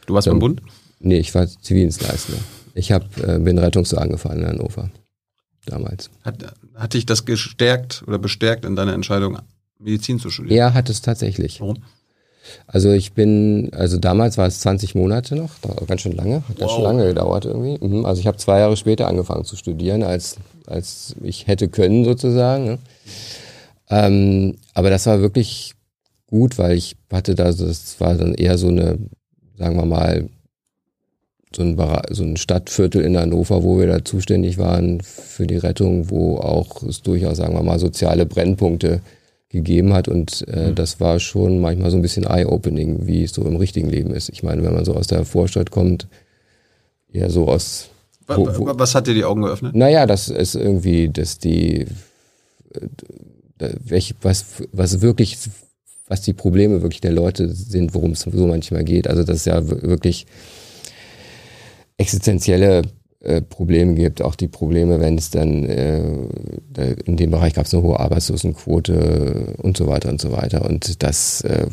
Du 0.07 0.14
warst 0.14 0.28
beim 0.28 0.38
Bund? 0.38 0.62
nee, 1.00 1.18
ich 1.18 1.34
war 1.34 1.46
Zivildienstleister. 1.46 2.34
Ich 2.74 2.92
hab, 2.92 3.05
äh, 3.18 3.38
bin 3.38 3.59
Rettungswagen 3.59 4.12
gefahren 4.12 4.40
in 4.40 4.46
Hannover 4.46 4.90
damals. 5.66 6.11
Hat, 6.24 6.36
hat 6.74 6.94
dich 6.94 7.07
das 7.07 7.24
gestärkt 7.24 8.03
oder 8.07 8.18
bestärkt 8.18 8.64
in 8.64 8.76
deiner 8.76 8.94
Entscheidung, 8.94 9.38
Medizin 9.78 10.18
zu 10.18 10.30
studieren? 10.30 10.57
Er 10.57 10.74
hat 10.74 10.88
es 10.88 11.03
tatsächlich. 11.03 11.61
Warum? 11.61 11.82
Also 12.66 12.90
ich 12.90 13.12
bin, 13.12 13.70
also 13.72 13.98
damals 13.98 14.36
war 14.36 14.46
es 14.48 14.61
20 14.61 14.94
Monate 14.96 15.36
noch, 15.36 15.50
ganz 15.86 16.00
schön 16.00 16.12
lange, 16.16 16.42
hat 16.48 16.59
ganz 16.59 16.72
schön 16.72 16.80
Wow. 16.80 16.86
lange 16.88 17.07
gedauert 17.07 17.44
irgendwie. 17.44 17.84
Mhm. 17.84 18.05
Also 18.05 18.20
ich 18.20 18.26
habe 18.26 18.36
zwei 18.38 18.59
Jahre 18.59 18.76
später 18.76 19.07
angefangen 19.07 19.44
zu 19.44 19.55
studieren, 19.57 20.03
als, 20.03 20.36
als 20.66 21.14
ich 21.22 21.46
hätte 21.46 21.68
können 21.68 22.05
sozusagen. 22.05 22.64
Ne? 22.64 22.78
Ähm, 23.90 24.57
aber 24.74 24.90
das 24.90 25.07
war 25.07 25.20
wirklich 25.20 25.74
gut, 26.26 26.59
weil 26.59 26.76
ich 26.76 26.96
hatte 27.12 27.34
da, 27.36 27.44
das 27.53 28.00
war 28.00 28.14
dann 28.14 28.34
eher 28.34 28.59
so 28.59 28.68
eine, 28.68 28.98
sagen 29.57 29.76
wir 29.76 29.86
mal, 29.86 30.28
so 31.55 31.62
ein, 31.62 31.76
so 32.11 32.22
ein 32.22 32.36
Stadtviertel 32.36 33.03
in 33.03 33.16
Hannover, 33.16 33.62
wo 33.62 33.78
wir 33.78 33.86
da 33.86 34.05
zuständig 34.05 34.59
waren 34.59 35.00
für 35.03 35.46
die 35.46 35.57
Rettung, 35.57 36.11
wo 36.11 36.38
auch 36.38 36.82
es 36.82 37.03
durchaus, 37.03 37.36
sagen 37.38 37.55
wir 37.55 37.62
mal, 37.62 37.78
soziale 37.78 38.26
Brennpunkte 38.26 39.00
gegeben 39.48 39.92
hat 39.92 40.09
und 40.09 40.48
äh, 40.48 40.72
das 40.72 40.98
war 40.98 41.20
schon 41.20 41.61
manchmal 41.61 41.90
so 41.90 41.96
ein 41.96 42.03
bisschen 42.03 42.24
eye-opening, 42.24 43.07
wie 43.07 43.24
es 43.24 43.32
so 43.32 43.44
im 43.44 43.57
richtigen 43.57 43.90
Leben 43.90 44.14
ist. 44.14 44.30
Ich 44.30 44.42
meine, 44.42 44.62
wenn 44.64 44.72
man 44.72 44.86
so 44.86 44.94
aus 44.94 45.09
der 45.09 45.26
Vorstadt 45.26 45.70
kommt, 45.70 46.09
eher 47.12 47.28
so 47.28 47.46
aus, 47.48 47.90
wo, 48.26 48.46
wo, 48.57 48.78
Was 48.78 48.94
hat 48.94 49.07
dir 49.07 49.14
die 49.14 49.24
Augen 49.24 49.42
geöffnet? 49.42 49.74
naja, 49.74 50.07
das 50.07 50.28
ist 50.28 50.55
irgendwie, 50.55 51.11
dass 51.11 51.38
die, 51.38 51.86
äh, 52.72 53.68
welche, 53.84 54.14
was, 54.22 54.46
was 54.72 55.03
wirklich, 55.03 55.36
was 56.12 56.20
die 56.20 56.34
Probleme 56.34 56.82
wirklich 56.82 57.00
der 57.00 57.10
Leute 57.10 57.48
sind, 57.48 57.94
worum 57.94 58.10
es 58.10 58.20
so 58.20 58.46
manchmal 58.46 58.84
geht. 58.84 59.08
Also, 59.08 59.24
dass 59.24 59.36
es 59.38 59.44
ja 59.46 59.66
wirklich 59.66 60.26
existenzielle 61.96 62.82
äh, 63.20 63.40
Probleme 63.40 63.94
gibt, 63.94 64.20
auch 64.20 64.34
die 64.34 64.48
Probleme, 64.48 65.00
wenn 65.00 65.16
es 65.16 65.30
dann 65.30 65.64
äh, 65.64 66.02
in 67.06 67.16
dem 67.16 67.30
Bereich 67.30 67.54
gab 67.54 67.64
es 67.64 67.72
eine 67.72 67.82
hohe 67.82 67.98
Arbeitslosenquote 67.98 69.54
und 69.62 69.78
so 69.78 69.86
weiter 69.86 70.10
und 70.10 70.20
so 70.20 70.32
weiter. 70.32 70.68
Und 70.68 71.02
das, 71.02 71.40
äh, 71.40 71.64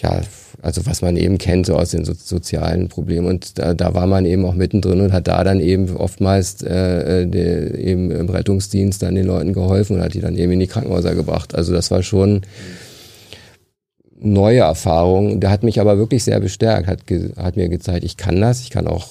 ja, 0.00 0.22
also 0.62 0.86
was 0.86 1.02
man 1.02 1.18
eben 1.18 1.36
kennt 1.36 1.66
so 1.66 1.74
aus 1.74 1.90
den 1.90 2.06
so 2.06 2.14
sozialen 2.14 2.88
Problemen. 2.88 3.26
Und 3.26 3.58
da, 3.58 3.74
da 3.74 3.92
war 3.92 4.06
man 4.06 4.24
eben 4.24 4.46
auch 4.46 4.54
mittendrin 4.54 5.02
und 5.02 5.12
hat 5.12 5.28
da 5.28 5.44
dann 5.44 5.60
eben 5.60 5.94
oftmals 5.94 6.62
äh, 6.62 7.24
äh, 7.24 7.26
de, 7.26 7.78
eben 7.78 8.10
im 8.10 8.30
Rettungsdienst 8.30 9.02
dann 9.02 9.16
den 9.16 9.26
Leuten 9.26 9.52
geholfen 9.52 9.96
und 9.96 10.02
hat 10.02 10.14
die 10.14 10.22
dann 10.22 10.34
eben 10.34 10.52
in 10.52 10.60
die 10.60 10.66
Krankenhäuser 10.66 11.14
gebracht. 11.14 11.54
Also 11.54 11.74
das 11.74 11.90
war 11.90 12.02
schon 12.02 12.40
neue 14.24 14.60
Erfahrung. 14.60 15.40
Der 15.40 15.50
hat 15.50 15.62
mich 15.62 15.80
aber 15.80 15.98
wirklich 15.98 16.24
sehr 16.24 16.40
bestärkt, 16.40 16.86
hat, 16.86 17.02
hat 17.36 17.56
mir 17.56 17.68
gezeigt, 17.68 18.04
ich 18.04 18.16
kann 18.16 18.40
das, 18.40 18.60
ich 18.60 18.70
kann 18.70 18.86
auch 18.86 19.08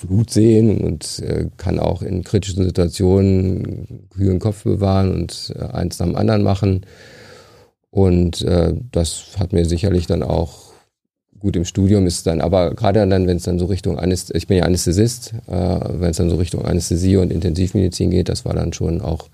Blut 0.00 0.30
sehen 0.30 0.78
und 0.78 1.18
äh, 1.20 1.46
kann 1.56 1.78
auch 1.78 2.02
in 2.02 2.22
kritischen 2.22 2.64
Situationen 2.64 4.08
kühlen 4.10 4.38
Kopf 4.38 4.62
bewahren 4.62 5.12
und 5.12 5.52
äh, 5.56 5.64
eins 5.64 5.98
nach 5.98 6.06
dem 6.06 6.16
anderen 6.16 6.42
machen. 6.42 6.86
Und 7.90 8.42
äh, 8.42 8.74
das 8.92 9.30
hat 9.38 9.52
mir 9.52 9.64
sicherlich 9.64 10.06
dann 10.06 10.22
auch 10.22 10.68
gut 11.40 11.56
im 11.56 11.64
Studium 11.64 12.06
ist 12.06 12.26
dann, 12.26 12.40
aber 12.40 12.74
gerade 12.74 13.06
dann, 13.06 13.26
wenn 13.26 13.36
es 13.36 13.44
dann 13.44 13.58
so 13.58 13.66
Richtung 13.66 13.98
Anästhesie, 13.98 14.38
ich 14.38 14.46
bin 14.48 14.58
ja 14.58 14.64
Anästhesist, 14.64 15.34
äh, 15.46 15.80
wenn 16.00 16.10
es 16.10 16.16
dann 16.16 16.30
so 16.30 16.36
Richtung 16.36 16.64
Anästhesie 16.64 17.16
und 17.16 17.32
Intensivmedizin 17.32 18.10
geht, 18.10 18.28
das 18.28 18.44
war 18.44 18.54
dann 18.54 18.72
schon 18.72 19.00
auch, 19.00 19.28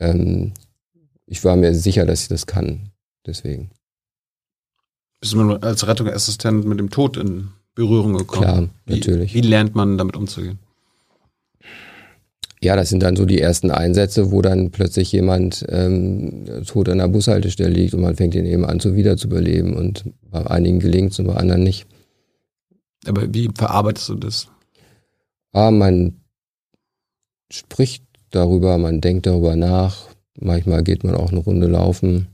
ähm, 0.00 0.52
ich 1.26 1.44
war 1.44 1.56
mir 1.56 1.74
sicher, 1.74 2.06
dass 2.06 2.22
ich 2.22 2.28
das 2.28 2.46
kann. 2.46 2.90
Deswegen. 3.26 3.70
Bist 5.24 5.32
du 5.32 5.54
als 5.54 5.86
Rettungsassistent 5.86 6.66
mit 6.66 6.78
dem 6.78 6.90
Tod 6.90 7.16
in 7.16 7.48
Berührung 7.74 8.12
gekommen? 8.12 8.42
Klar, 8.42 8.68
Wie, 8.84 8.96
natürlich. 8.96 9.32
Wie 9.32 9.40
lernt 9.40 9.74
man 9.74 9.96
damit 9.96 10.16
umzugehen? 10.16 10.58
Ja, 12.60 12.76
das 12.76 12.90
sind 12.90 13.02
dann 13.02 13.16
so 13.16 13.24
die 13.24 13.40
ersten 13.40 13.70
Einsätze, 13.70 14.30
wo 14.32 14.42
dann 14.42 14.70
plötzlich 14.70 15.10
jemand 15.12 15.64
ähm, 15.70 16.44
tot 16.66 16.90
an 16.90 16.98
der 16.98 17.08
Bushaltestelle 17.08 17.70
liegt 17.70 17.94
und 17.94 18.02
man 18.02 18.16
fängt 18.16 18.34
ihn 18.34 18.44
eben 18.44 18.66
an, 18.66 18.80
zu 18.80 18.90
überleben. 18.90 19.74
Und 19.74 20.04
bei 20.30 20.46
einigen 20.46 20.78
gelingt 20.78 21.12
es 21.12 21.18
und 21.18 21.28
bei 21.28 21.36
anderen 21.36 21.62
nicht. 21.62 21.86
Aber 23.06 23.32
wie 23.32 23.48
verarbeitest 23.54 24.10
du 24.10 24.16
das? 24.16 24.48
Aber 25.52 25.70
man 25.70 26.20
spricht 27.50 28.04
darüber, 28.28 28.76
man 28.76 29.00
denkt 29.00 29.24
darüber 29.24 29.56
nach. 29.56 30.06
Manchmal 30.38 30.82
geht 30.82 31.02
man 31.02 31.14
auch 31.14 31.30
eine 31.30 31.40
Runde 31.40 31.66
laufen. 31.66 32.26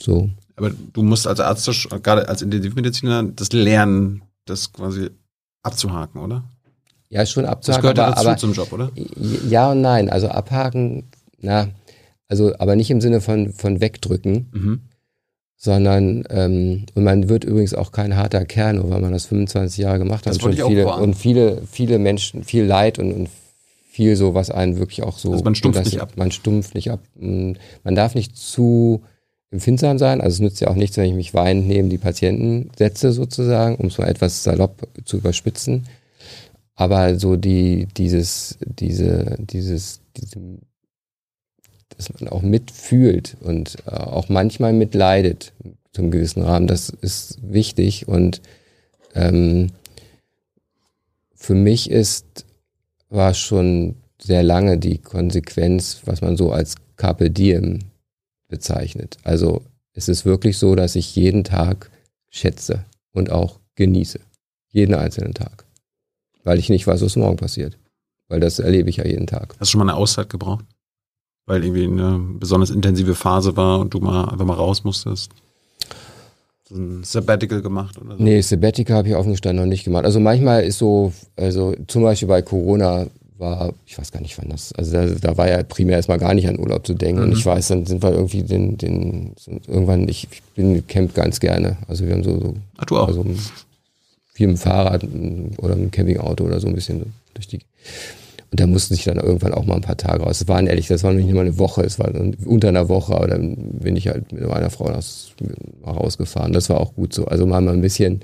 So. 0.00 0.30
Aber 0.56 0.70
du 0.70 1.02
musst 1.02 1.26
als 1.26 1.38
Arzt, 1.40 1.70
gerade 2.02 2.28
als 2.28 2.42
Intensivmediziner, 2.42 3.22
das 3.24 3.52
lernen, 3.52 4.22
das 4.46 4.72
quasi 4.72 5.10
abzuhaken, 5.62 6.20
oder? 6.20 6.44
Ja, 7.10 7.24
schon 7.26 7.42
Das 7.44 7.52
abzuhaken, 7.52 7.82
gehört 7.82 7.98
ja 7.98 8.04
aber, 8.06 8.14
dazu 8.14 8.28
aber 8.28 8.36
zum 8.38 8.52
Job, 8.52 8.72
oder? 8.72 8.90
ja 9.48 9.70
und 9.70 9.80
nein. 9.80 10.08
Also 10.10 10.28
abhaken, 10.28 11.04
na, 11.40 11.68
also 12.28 12.52
aber 12.58 12.74
nicht 12.74 12.90
im 12.90 13.00
Sinne 13.00 13.20
von, 13.20 13.52
von 13.52 13.80
wegdrücken, 13.80 14.48
Mhm. 14.52 14.80
sondern 15.56 16.24
ähm, 16.30 16.86
und 16.94 17.04
man 17.04 17.28
wird 17.28 17.44
übrigens 17.44 17.74
auch 17.74 17.92
kein 17.92 18.16
harter 18.16 18.44
Kerl, 18.44 18.74
nur 18.74 18.90
weil 18.90 19.00
man 19.00 19.12
das 19.12 19.26
25 19.26 19.78
Jahre 19.78 19.98
gemacht 19.98 20.26
hat. 20.26 20.34
Das 20.36 20.52
ich 20.52 20.62
auch 20.62 20.68
viele, 20.68 20.86
und 20.86 21.14
viele, 21.14 21.62
viele 21.70 21.98
Menschen, 21.98 22.44
viel 22.44 22.64
Leid 22.64 22.98
und, 22.98 23.12
und 23.12 23.28
viel 23.90 24.16
so, 24.16 24.34
was 24.34 24.50
einen 24.50 24.78
wirklich 24.78 25.02
auch 25.02 25.18
so. 25.18 25.32
Also 25.32 25.44
man 25.44 25.54
stumpft 25.54 25.80
das- 25.80 25.86
nicht 25.86 26.00
ab. 26.00 26.12
Man 26.16 26.30
stumpft 26.30 26.74
nicht 26.74 26.90
ab. 26.90 27.00
Man 27.14 27.56
darf 27.94 28.14
nicht 28.14 28.36
zu 28.36 29.02
empfindsam 29.50 29.98
sein. 29.98 30.20
Also 30.20 30.34
es 30.34 30.40
nützt 30.40 30.60
ja 30.60 30.68
auch 30.68 30.74
nichts, 30.74 30.96
wenn 30.96 31.08
ich 31.08 31.14
mich 31.14 31.34
weinend 31.34 31.68
neben 31.68 31.88
die 31.88 31.98
Patienten 31.98 32.70
setze, 32.76 33.12
sozusagen, 33.12 33.76
um 33.76 33.86
es 33.86 33.98
mal 33.98 34.08
etwas 34.08 34.42
salopp 34.42 34.88
zu 35.04 35.18
überspitzen. 35.18 35.86
Aber 36.74 37.18
so 37.18 37.36
die, 37.36 37.88
dieses, 37.96 38.58
diese, 38.64 39.36
dieses, 39.38 40.00
diese, 40.16 40.40
dass 41.96 42.12
man 42.20 42.28
auch 42.28 42.42
mitfühlt 42.42 43.36
und 43.40 43.76
äh, 43.86 43.90
auch 43.90 44.28
manchmal 44.28 44.72
mitleidet 44.72 45.52
zum 45.92 46.10
gewissen 46.10 46.42
Rahmen, 46.42 46.66
das 46.66 46.90
ist 46.90 47.38
wichtig 47.42 48.06
und 48.06 48.42
ähm, 49.14 49.72
für 51.34 51.54
mich 51.54 51.90
ist, 51.90 52.44
war 53.08 53.32
schon 53.32 53.96
sehr 54.20 54.42
lange 54.42 54.76
die 54.78 54.98
Konsequenz, 54.98 56.02
was 56.04 56.20
man 56.20 56.36
so 56.36 56.52
als 56.52 56.74
Carpe 56.96 57.30
Diem 57.30 57.78
bezeichnet. 58.48 59.18
Also 59.24 59.62
es 59.92 60.08
ist 60.08 60.24
wirklich 60.24 60.58
so, 60.58 60.74
dass 60.74 60.96
ich 60.96 61.16
jeden 61.16 61.44
Tag 61.44 61.90
schätze 62.30 62.84
und 63.12 63.30
auch 63.30 63.60
genieße. 63.76 64.20
Jeden 64.70 64.94
einzelnen 64.94 65.34
Tag. 65.34 65.64
Weil 66.44 66.58
ich 66.58 66.68
nicht 66.68 66.86
weiß, 66.86 67.02
was 67.02 67.16
morgen 67.16 67.36
passiert. 67.36 67.78
Weil 68.28 68.40
das 68.40 68.58
erlebe 68.58 68.90
ich 68.90 68.96
ja 68.96 69.06
jeden 69.06 69.26
Tag. 69.26 69.54
Hast 69.58 69.68
du 69.68 69.72
schon 69.72 69.78
mal 69.78 69.90
eine 69.90 69.98
Auszeit 69.98 70.28
gebraucht? 70.28 70.64
Weil 71.46 71.64
irgendwie 71.64 71.84
eine 71.84 72.18
besonders 72.38 72.70
intensive 72.70 73.14
Phase 73.14 73.56
war 73.56 73.78
und 73.78 73.94
du 73.94 74.00
mal 74.00 74.28
einfach 74.28 74.44
mal 74.44 74.54
raus 74.54 74.84
musstest? 74.84 75.30
So 76.68 76.74
ein 76.74 77.04
Sabbatical 77.04 77.62
gemacht 77.62 77.96
oder 77.98 78.16
so? 78.16 78.22
Nee, 78.22 78.40
Sabbatical 78.40 78.96
habe 78.96 79.08
ich 79.08 79.14
offen 79.14 79.30
gestanden 79.30 79.64
noch 79.64 79.70
nicht 79.70 79.84
gemacht. 79.84 80.04
Also 80.04 80.18
manchmal 80.18 80.64
ist 80.64 80.78
so, 80.78 81.12
also 81.36 81.74
zum 81.86 82.02
Beispiel 82.02 82.26
bei 82.26 82.42
Corona 82.42 83.06
war, 83.38 83.72
ich 83.86 83.98
weiß 83.98 84.12
gar 84.12 84.20
nicht 84.20 84.38
wann 84.38 84.48
das, 84.48 84.72
also 84.72 84.92
da, 84.92 85.06
da 85.06 85.36
war 85.36 85.48
ja 85.48 85.62
primär 85.62 85.96
erstmal 85.96 86.18
gar 86.18 86.34
nicht 86.34 86.48
an 86.48 86.58
Urlaub 86.58 86.86
zu 86.86 86.94
denken. 86.94 87.22
Und 87.22 87.28
Mhm. 87.30 87.36
ich 87.36 87.44
weiß, 87.46 87.68
dann 87.68 87.86
sind 87.86 88.02
wir 88.02 88.12
irgendwie 88.12 88.42
den, 88.42 88.78
den, 88.78 89.32
irgendwann, 89.68 90.08
ich, 90.08 90.28
ich 90.30 90.42
bin 90.54 90.86
Camp 90.86 91.14
ganz 91.14 91.40
gerne. 91.40 91.76
Also 91.88 92.06
wir 92.06 92.14
haben 92.14 92.24
so, 92.24 92.38
so 92.40 92.54
Ach, 92.78 92.84
du 92.86 92.96
auch? 92.98 93.08
also 93.08 93.24
viel 94.32 94.46
mit 94.48 94.56
dem 94.56 94.60
Fahrrad 94.60 95.04
oder 95.58 95.76
mit 95.76 95.84
dem 95.86 95.90
Campingauto 95.90 96.44
oder 96.44 96.60
so 96.60 96.66
ein 96.68 96.74
bisschen 96.74 97.00
so 97.00 97.06
durch 97.34 97.48
die. 97.48 97.60
Und 98.52 98.60
da 98.60 98.66
mussten 98.66 98.94
sich 98.94 99.04
dann 99.04 99.16
irgendwann 99.18 99.52
auch 99.54 99.64
mal 99.64 99.74
ein 99.74 99.80
paar 99.80 99.96
Tage 99.96 100.22
raus. 100.22 100.38
Das 100.38 100.48
waren 100.48 100.66
ehrlich, 100.68 100.86
das 100.86 101.02
war 101.02 101.12
nicht 101.12 101.28
mal 101.32 101.40
eine 101.40 101.58
Woche, 101.58 101.82
es 101.82 101.98
war 101.98 102.10
unter 102.44 102.68
einer 102.68 102.88
Woche, 102.88 103.14
aber 103.14 103.26
dann 103.26 103.56
bin 103.56 103.96
ich 103.96 104.06
halt 104.08 104.30
mit 104.32 104.46
meiner 104.46 104.70
Frau 104.70 104.84
aus, 104.86 105.32
mal 105.84 105.92
rausgefahren. 105.92 106.52
Das 106.52 106.68
war 106.70 106.80
auch 106.80 106.94
gut 106.94 107.12
so. 107.12 107.24
Also 107.26 107.44
mal 107.44 107.60
mal 107.60 107.74
ein 107.74 107.80
bisschen, 107.80 108.20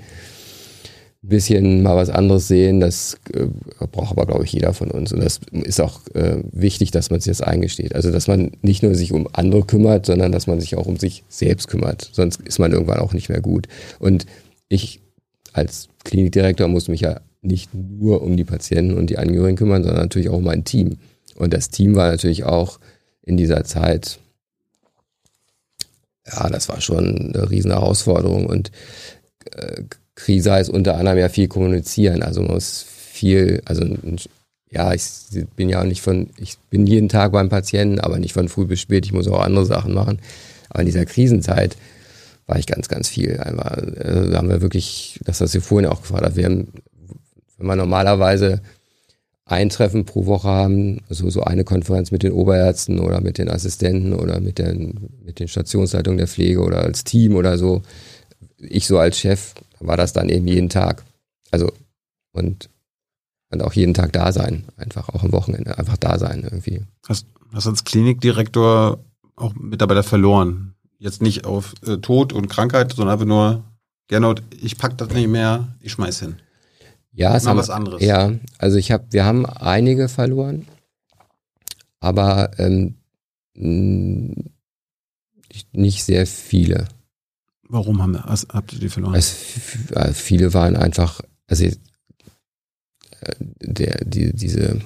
bisschen 1.23 1.81
mal 1.83 1.95
was 1.95 2.09
anderes 2.09 2.47
sehen, 2.47 2.81
das 2.81 3.17
äh, 3.33 3.47
braucht 3.87 4.11
aber, 4.11 4.25
glaube 4.25 4.43
ich, 4.43 4.51
jeder 4.51 4.73
von 4.73 4.91
uns. 4.91 5.13
Und 5.13 5.23
das 5.23 5.39
ist 5.51 5.79
auch 5.79 6.01
äh, 6.13 6.43
wichtig, 6.51 6.91
dass 6.91 7.09
man 7.09 7.21
sich 7.21 7.31
das 7.31 7.41
eingesteht. 7.41 7.95
Also, 7.95 8.11
dass 8.11 8.27
man 8.27 8.51
nicht 8.61 8.83
nur 8.83 8.93
sich 8.93 9.13
um 9.13 9.29
andere 9.31 9.63
kümmert, 9.63 10.05
sondern 10.05 10.33
dass 10.33 10.47
man 10.47 10.59
sich 10.59 10.75
auch 10.75 10.85
um 10.85 10.97
sich 10.97 11.23
selbst 11.29 11.69
kümmert. 11.69 12.09
Sonst 12.11 12.41
ist 12.41 12.59
man 12.59 12.73
irgendwann 12.73 12.99
auch 12.99 13.13
nicht 13.13 13.29
mehr 13.29 13.41
gut. 13.41 13.67
Und 13.99 14.25
ich 14.67 14.99
als 15.53 15.87
Klinikdirektor 16.03 16.67
muss 16.67 16.89
mich 16.89 17.01
ja 17.01 17.21
nicht 17.41 17.73
nur 17.73 18.21
um 18.21 18.35
die 18.35 18.43
Patienten 18.43 18.97
und 18.97 19.09
die 19.09 19.17
Angehörigen 19.17 19.57
kümmern, 19.57 19.83
sondern 19.83 20.01
natürlich 20.01 20.29
auch 20.29 20.37
um 20.37 20.43
mein 20.43 20.65
Team. 20.65 20.97
Und 21.35 21.53
das 21.53 21.69
Team 21.69 21.95
war 21.95 22.11
natürlich 22.11 22.43
auch 22.43 22.79
in 23.21 23.37
dieser 23.37 23.63
Zeit, 23.63 24.19
ja, 26.25 26.49
das 26.49 26.69
war 26.69 26.81
schon 26.81 27.33
eine 27.33 27.49
riesen 27.49 27.71
Herausforderung. 27.71 28.45
Und 28.45 28.71
äh, 29.51 29.83
Krise 30.15 30.51
heißt 30.51 30.69
unter 30.69 30.97
anderem 30.97 31.17
ja 31.17 31.29
viel 31.29 31.47
kommunizieren. 31.47 32.23
Also 32.23 32.41
man 32.41 32.51
muss 32.51 32.83
viel, 32.83 33.61
also 33.65 33.85
ja, 34.69 34.93
ich 34.93 35.03
bin 35.55 35.69
ja 35.69 35.81
auch 35.81 35.85
nicht 35.85 36.01
von, 36.01 36.29
ich 36.37 36.57
bin 36.69 36.87
jeden 36.87 37.09
Tag 37.09 37.31
beim 37.31 37.49
Patienten, 37.49 37.99
aber 37.99 38.19
nicht 38.19 38.33
von 38.33 38.49
früh 38.49 38.65
bis 38.65 38.81
spät. 38.81 39.05
Ich 39.05 39.13
muss 39.13 39.27
auch 39.27 39.41
andere 39.41 39.65
Sachen 39.65 39.93
machen. 39.93 40.19
Aber 40.69 40.81
in 40.81 40.87
dieser 40.87 41.05
Krisenzeit 41.05 41.77
war 42.47 42.57
ich 42.57 42.67
ganz, 42.67 42.87
ganz 42.87 43.07
viel. 43.07 43.39
Einmal, 43.39 43.93
äh, 43.97 44.31
da 44.31 44.37
haben 44.37 44.49
wir 44.49 44.61
wirklich, 44.61 45.19
das 45.25 45.41
hast 45.41 45.53
du 45.53 45.61
vorhin 45.61 45.89
auch 45.89 46.01
gefragt, 46.01 46.25
hast, 46.25 46.35
wir 46.35 46.45
haben, 46.45 46.69
wenn 47.57 47.67
man 47.67 47.77
normalerweise 47.77 48.61
ein 49.45 49.69
Treffen 49.69 50.05
pro 50.05 50.25
Woche 50.25 50.47
haben, 50.47 51.01
so, 51.09 51.29
so 51.29 51.43
eine 51.43 51.63
Konferenz 51.63 52.11
mit 52.11 52.23
den 52.23 52.31
Oberärzten 52.31 52.99
oder 52.99 53.21
mit 53.21 53.37
den 53.37 53.49
Assistenten 53.49 54.13
oder 54.13 54.39
mit 54.39 54.57
den, 54.57 55.09
mit 55.23 55.39
den 55.39 55.47
Stationsleitungen 55.47 56.17
der 56.17 56.27
Pflege 56.27 56.61
oder 56.61 56.79
als 56.79 57.03
Team 57.03 57.35
oder 57.35 57.57
so. 57.57 57.83
Ich 58.57 58.87
so 58.87 58.97
als 58.97 59.19
Chef 59.19 59.53
war 59.87 59.97
das 59.97 60.13
dann 60.13 60.29
eben 60.29 60.47
jeden 60.47 60.69
Tag. 60.69 61.03
Also, 61.51 61.71
und, 62.31 62.69
und 63.49 63.63
auch 63.63 63.73
jeden 63.73 63.93
Tag 63.93 64.13
da 64.13 64.31
sein. 64.31 64.65
Einfach 64.77 65.09
auch 65.09 65.23
am 65.23 65.31
Wochenende. 65.31 65.77
Einfach 65.77 65.97
da 65.97 66.17
sein 66.17 66.43
irgendwie. 66.43 66.83
Hast, 67.07 67.27
hast 67.53 67.67
als 67.67 67.83
Klinikdirektor 67.83 68.99
auch 69.35 69.53
Mitarbeiter 69.55 70.03
verloren? 70.03 70.73
Jetzt 70.97 71.21
nicht 71.21 71.45
auf 71.45 71.73
äh, 71.85 71.97
Tod 71.97 72.33
und 72.33 72.47
Krankheit, 72.47 72.93
sondern 72.93 73.13
einfach 73.13 73.25
nur, 73.25 73.63
Gernot, 74.07 74.41
ich 74.61 74.77
pack 74.77 74.97
das 74.97 75.09
nicht 75.09 75.27
mehr, 75.27 75.67
ich 75.81 75.91
schmeiß 75.91 76.19
hin. 76.19 76.37
Ja, 77.11 77.35
es 77.35 77.45
haben, 77.45 77.57
was 77.57 77.69
anderes. 77.69 78.01
Ja, 78.01 78.31
also 78.57 78.77
ich 78.77 78.91
habe, 78.91 79.05
wir 79.11 79.23
haben 79.23 79.45
einige 79.45 80.09
verloren, 80.09 80.65
aber 81.99 82.51
ähm, 82.57 82.95
nicht 83.53 84.53
sehr 86.03 86.25
viele. 86.25 86.87
Warum 87.73 88.03
haben 88.03 88.23
hast, 88.23 88.49
habt 88.53 88.71
ihr 88.73 88.79
die 88.79 88.89
verloren? 88.89 89.15
F- 89.15 89.91
äh, 89.95 90.13
viele 90.13 90.53
waren 90.53 90.75
einfach, 90.75 91.21
also 91.47 91.65
äh, 91.65 91.73
der, 93.39 94.05
die, 94.05 94.31
diese, 94.31 94.79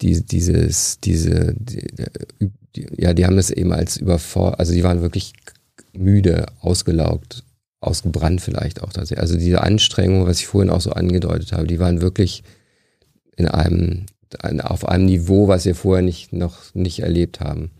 die, 0.00 0.22
dieses, 0.24 0.98
diese, 1.00 1.54
die, 1.58 1.86
ja, 2.96 3.12
die 3.12 3.26
haben 3.26 3.36
das 3.36 3.50
eben 3.50 3.72
als 3.72 3.98
überfordert, 3.98 4.60
also 4.60 4.72
die 4.72 4.82
waren 4.82 5.02
wirklich 5.02 5.34
müde, 5.92 6.46
ausgelaugt, 6.60 7.44
ausgebrannt 7.80 8.40
vielleicht 8.40 8.82
auch 8.82 8.92
tatsächlich. 8.94 9.20
Also 9.20 9.36
diese 9.36 9.60
Anstrengung, 9.62 10.26
was 10.26 10.38
ich 10.40 10.46
vorhin 10.46 10.70
auch 10.70 10.80
so 10.80 10.92
angedeutet 10.92 11.52
habe, 11.52 11.66
die 11.66 11.78
waren 11.78 12.00
wirklich 12.00 12.44
in 13.36 13.46
einem, 13.46 14.06
ein- 14.40 14.62
auf 14.62 14.88
einem 14.88 15.04
Niveau, 15.04 15.48
was 15.48 15.66
wir 15.66 15.74
vorher 15.74 16.02
nicht, 16.02 16.32
noch 16.32 16.74
nicht 16.74 17.00
erlebt 17.00 17.40
haben. 17.40 17.70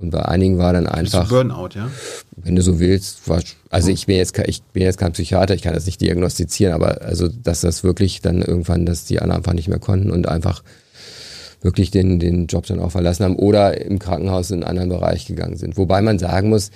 Und 0.00 0.10
bei 0.10 0.24
einigen 0.24 0.58
war 0.58 0.72
dann 0.72 0.86
einfach 0.86 1.28
Burnout, 1.28 1.70
ja? 1.74 1.90
wenn 2.36 2.54
du 2.54 2.62
so 2.62 2.78
willst, 2.78 3.28
war, 3.28 3.42
also 3.68 3.90
ich 3.90 4.06
bin 4.06 4.16
jetzt 4.16 4.38
ich 4.46 4.62
bin 4.62 4.84
jetzt 4.84 4.98
kein 4.98 5.12
Psychiater, 5.12 5.54
ich 5.54 5.62
kann 5.62 5.74
das 5.74 5.86
nicht 5.86 6.00
diagnostizieren, 6.00 6.72
aber 6.72 7.02
also 7.02 7.28
dass 7.28 7.62
das 7.62 7.82
wirklich 7.82 8.20
dann 8.22 8.40
irgendwann, 8.40 8.86
dass 8.86 9.06
die 9.06 9.20
anderen 9.20 9.40
einfach 9.40 9.54
nicht 9.54 9.68
mehr 9.68 9.80
konnten 9.80 10.10
und 10.10 10.28
einfach 10.28 10.62
wirklich 11.62 11.90
den 11.90 12.20
den 12.20 12.46
Job 12.46 12.66
dann 12.66 12.78
auch 12.78 12.92
verlassen 12.92 13.24
haben 13.24 13.36
oder 13.36 13.80
im 13.80 13.98
Krankenhaus 13.98 14.52
in 14.52 14.62
einen 14.62 14.78
anderen 14.78 14.88
Bereich 14.90 15.26
gegangen 15.26 15.56
sind. 15.56 15.76
Wobei 15.76 16.00
man 16.00 16.20
sagen 16.20 16.48
muss, 16.50 16.70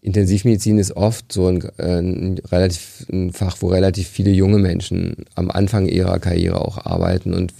Intensivmedizin 0.00 0.78
ist 0.78 0.96
oft 0.96 1.32
so 1.32 1.48
ein, 1.48 1.62
äh, 1.78 1.98
ein 1.98 2.38
relativ 2.50 3.04
ein 3.12 3.32
Fach, 3.32 3.56
wo 3.60 3.68
relativ 3.68 4.08
viele 4.08 4.30
junge 4.30 4.58
Menschen 4.58 5.26
am 5.34 5.50
Anfang 5.50 5.86
ihrer 5.88 6.18
Karriere 6.20 6.60
auch 6.60 6.86
arbeiten 6.86 7.34
und 7.34 7.52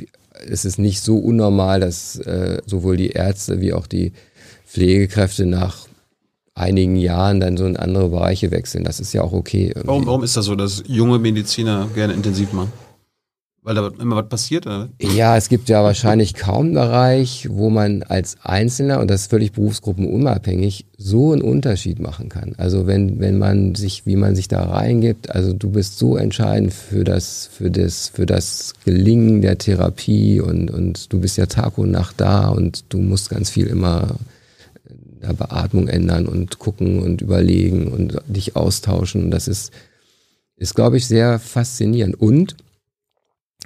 es 0.48 0.64
ist 0.64 0.78
nicht 0.78 1.00
so 1.00 1.18
unnormal, 1.18 1.80
dass 1.80 2.16
äh, 2.16 2.62
sowohl 2.66 2.96
die 2.96 3.10
Ärzte 3.10 3.60
wie 3.60 3.72
auch 3.72 3.86
die 3.86 4.12
Pflegekräfte 4.66 5.46
nach 5.46 5.86
einigen 6.54 6.96
Jahren 6.96 7.40
dann 7.40 7.56
so 7.56 7.66
in 7.66 7.76
andere 7.76 8.08
Bereiche 8.08 8.50
wechseln. 8.50 8.84
Das 8.84 8.98
ist 8.98 9.12
ja 9.12 9.22
auch 9.22 9.32
okay. 9.32 9.68
irgendwie. 9.68 9.86
Warum, 9.86 10.06
warum 10.06 10.24
ist 10.24 10.36
das 10.36 10.46
so, 10.46 10.56
dass 10.56 10.82
junge 10.86 11.18
Mediziner 11.18 11.88
gerne 11.94 12.14
intensiv 12.14 12.52
machen? 12.52 12.72
Weil 13.62 13.74
da 13.74 13.90
immer 14.00 14.14
was 14.14 14.28
passiert? 14.28 14.64
Oder? 14.64 14.88
Ja, 15.00 15.36
es 15.36 15.48
gibt 15.48 15.68
ja 15.68 15.82
wahrscheinlich 15.82 16.34
kaum 16.34 16.66
einen 16.66 16.74
Bereich, 16.74 17.48
wo 17.50 17.68
man 17.68 18.04
als 18.04 18.36
Einzelner, 18.44 19.00
und 19.00 19.10
das 19.10 19.22
ist 19.22 19.30
völlig 19.30 19.52
berufsgruppenunabhängig, 19.52 20.86
so 20.96 21.32
einen 21.32 21.42
Unterschied 21.42 21.98
machen 21.98 22.28
kann. 22.28 22.54
Also 22.58 22.86
wenn, 22.86 23.18
wenn 23.18 23.38
man 23.38 23.74
sich, 23.74 24.06
wie 24.06 24.14
man 24.14 24.36
sich 24.36 24.46
da 24.46 24.62
reingibt, 24.62 25.34
also 25.34 25.52
du 25.52 25.70
bist 25.70 25.98
so 25.98 26.16
entscheidend 26.16 26.72
für 26.74 27.02
das, 27.02 27.50
für 27.52 27.68
das, 27.68 28.08
für 28.08 28.24
das 28.24 28.72
Gelingen 28.84 29.42
der 29.42 29.58
Therapie 29.58 30.40
und, 30.40 30.70
und 30.70 31.12
du 31.12 31.18
bist 31.20 31.36
ja 31.36 31.46
Tag 31.46 31.76
und 31.76 31.90
Nacht 31.90 32.20
da 32.20 32.46
und 32.46 32.84
du 32.90 32.98
musst 32.98 33.30
ganz 33.30 33.50
viel 33.50 33.66
immer 33.66 34.14
der 35.22 35.32
Beatmung 35.32 35.88
ändern 35.88 36.26
und 36.26 36.58
gucken 36.58 37.02
und 37.02 37.20
überlegen 37.20 37.88
und 37.88 38.18
dich 38.26 38.56
austauschen. 38.56 39.30
Das 39.30 39.48
ist, 39.48 39.72
ist 40.56 40.74
glaube 40.74 40.96
ich, 40.96 41.06
sehr 41.06 41.38
faszinierend. 41.38 42.20
Und 42.20 42.56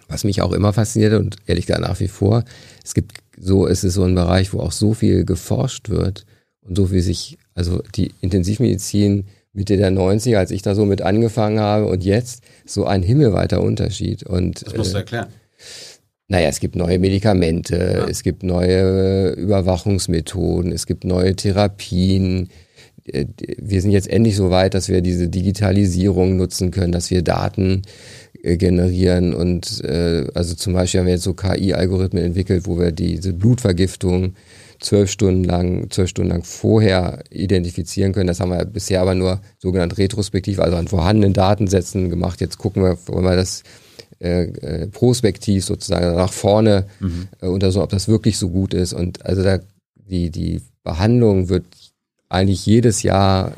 was 0.08 0.24
mich 0.24 0.42
auch 0.42 0.52
immer 0.52 0.72
fasziniert 0.72 1.14
und 1.14 1.36
ehrlich 1.46 1.66
gesagt 1.66 1.82
nach 1.82 2.00
wie 2.00 2.08
vor, 2.08 2.44
es 2.84 2.94
gibt 2.94 3.18
so, 3.38 3.66
es 3.66 3.84
ist 3.84 3.94
so 3.94 4.04
ein 4.04 4.14
Bereich, 4.14 4.52
wo 4.52 4.60
auch 4.60 4.72
so 4.72 4.94
viel 4.94 5.24
geforscht 5.24 5.88
wird 5.88 6.26
und 6.62 6.76
so 6.76 6.86
viel 6.86 7.00
sich, 7.00 7.38
also 7.54 7.82
die 7.94 8.12
Intensivmedizin 8.20 9.26
Mitte 9.52 9.76
der 9.76 9.90
90er, 9.90 10.36
als 10.36 10.50
ich 10.50 10.62
da 10.62 10.74
so 10.74 10.84
mit 10.84 11.02
angefangen 11.02 11.58
habe 11.58 11.86
und 11.86 12.04
jetzt 12.04 12.44
so 12.64 12.84
ein 12.84 13.02
himmelweiter 13.02 13.60
Unterschied 13.60 14.22
und 14.22 14.64
Das 14.66 14.76
musst 14.76 14.92
du 14.92 14.98
äh, 14.98 15.00
erklären. 15.00 15.26
Naja, 16.30 16.48
es 16.48 16.60
gibt 16.60 16.76
neue 16.76 16.98
Medikamente, 17.00 17.76
Ja. 17.98 18.06
es 18.08 18.22
gibt 18.22 18.42
neue 18.44 19.30
Überwachungsmethoden, 19.32 20.72
es 20.72 20.86
gibt 20.86 21.04
neue 21.04 21.34
Therapien. 21.36 22.48
äh, 23.12 23.26
wir 23.58 23.82
sind 23.82 23.90
jetzt 23.90 24.08
endlich 24.08 24.36
so 24.36 24.50
weit, 24.50 24.74
dass 24.74 24.88
wir 24.88 25.00
diese 25.00 25.28
Digitalisierung 25.28 26.36
nutzen 26.36 26.70
können, 26.70 26.92
dass 26.92 27.10
wir 27.10 27.22
Daten 27.22 27.82
äh, 28.42 28.56
generieren 28.56 29.34
und 29.34 29.82
äh, 29.84 30.26
also 30.34 30.54
zum 30.54 30.74
Beispiel 30.74 31.00
haben 31.00 31.06
wir 31.06 31.14
jetzt 31.14 31.24
so 31.24 31.34
KI-Algorithmen 31.34 32.22
entwickelt, 32.22 32.66
wo 32.66 32.78
wir 32.78 32.92
diese 32.92 33.32
Blutvergiftung 33.32 34.34
zwölf 34.80 35.10
Stunden 35.10 35.44
lang, 35.44 35.90
zwölf 35.90 36.08
Stunden 36.10 36.30
lang 36.30 36.44
vorher 36.44 37.24
identifizieren 37.30 38.12
können. 38.12 38.28
Das 38.28 38.38
haben 38.40 38.50
wir 38.50 38.64
bisher 38.64 39.00
aber 39.02 39.14
nur 39.14 39.40
sogenannt 39.58 39.98
retrospektiv, 39.98 40.60
also 40.60 40.76
an 40.76 40.86
vorhandenen 40.88 41.32
Datensätzen 41.32 42.08
gemacht. 42.08 42.40
Jetzt 42.40 42.58
gucken 42.58 42.82
wir, 42.84 42.96
wollen 43.06 43.24
wir 43.24 43.36
das 43.36 43.62
äh, 44.20 44.42
äh, 44.42 44.86
prospektiv 44.88 45.64
sozusagen 45.64 46.14
nach 46.14 46.32
vorne 46.32 46.86
mhm. 47.00 47.28
äh, 47.40 47.46
untersuchen, 47.46 47.84
ob 47.84 47.90
das 47.90 48.06
wirklich 48.06 48.36
so 48.36 48.50
gut 48.50 48.74
ist. 48.74 48.92
Und 48.92 49.24
also 49.24 49.42
da 49.42 49.60
die, 49.94 50.30
die 50.30 50.60
Behandlung 50.82 51.48
wird 51.48 51.64
eigentlich 52.28 52.66
jedes 52.66 53.02
Jahr 53.02 53.52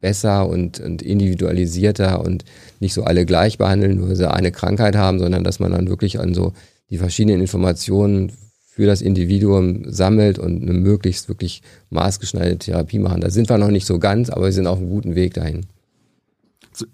besser 0.00 0.48
und, 0.48 0.80
und 0.80 1.02
individualisierter 1.02 2.24
und 2.24 2.44
nicht 2.78 2.94
so 2.94 3.04
alle 3.04 3.24
gleich 3.26 3.58
behandeln, 3.58 3.96
nur 3.96 4.14
sie 4.14 4.30
eine 4.30 4.52
Krankheit 4.52 4.96
haben, 4.96 5.18
sondern 5.18 5.44
dass 5.44 5.58
man 5.58 5.72
dann 5.72 5.88
wirklich 5.88 6.20
an 6.20 6.34
so 6.34 6.52
die 6.90 6.98
verschiedenen 6.98 7.40
Informationen 7.40 8.30
für 8.66 8.86
das 8.86 9.02
Individuum 9.02 9.90
sammelt 9.90 10.38
und 10.38 10.62
eine 10.62 10.72
möglichst 10.72 11.28
wirklich 11.28 11.62
maßgeschneiderte 11.90 12.66
Therapie 12.66 12.98
machen. 12.98 13.22
Da 13.22 13.30
sind 13.30 13.48
wir 13.48 13.56
noch 13.56 13.70
nicht 13.70 13.86
so 13.86 13.98
ganz, 13.98 14.30
aber 14.30 14.46
wir 14.46 14.52
sind 14.52 14.66
auf 14.66 14.78
einem 14.78 14.90
guten 14.90 15.14
Weg 15.14 15.34
dahin. 15.34 15.66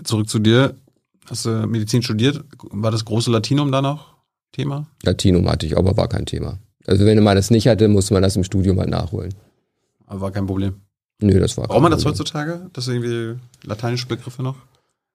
Zurück 0.05 0.29
zu 0.29 0.39
dir. 0.39 0.75
Hast 1.31 1.47
du 1.47 1.67
Medizin 1.69 2.03
studiert? 2.03 2.45
War 2.71 2.91
das 2.91 3.05
große 3.05 3.31
Latinum 3.31 3.71
da 3.71 3.81
noch 3.81 4.17
Thema? 4.51 4.89
Latinum 5.05 5.49
hatte 5.49 5.65
ich, 5.65 5.79
aber 5.79 5.97
war 5.97 6.09
kein 6.09 6.27
Thema. 6.27 6.59
Also 6.87 7.07
wenn 7.07 7.23
man 7.23 7.37
das 7.37 7.51
nicht 7.51 7.69
hatte, 7.69 7.87
musste 7.87 8.15
man 8.15 8.23
das 8.25 8.35
im 8.35 8.43
Studium 8.43 8.81
halt 8.81 8.91
nachholen. 8.91 9.33
Aber 10.07 10.23
war 10.23 10.33
kein 10.33 10.47
Problem. 10.47 10.75
Nö, 11.23 11.39
das 11.39 11.57
war. 11.57 11.69
Braucht 11.69 11.83
man 11.83 11.93
das 11.93 12.05
heutzutage? 12.05 12.69
Das 12.73 12.87
sind 12.87 13.03
irgendwie 13.03 13.41
lateinische 13.63 14.09
Begriffe 14.09 14.43
noch? 14.43 14.57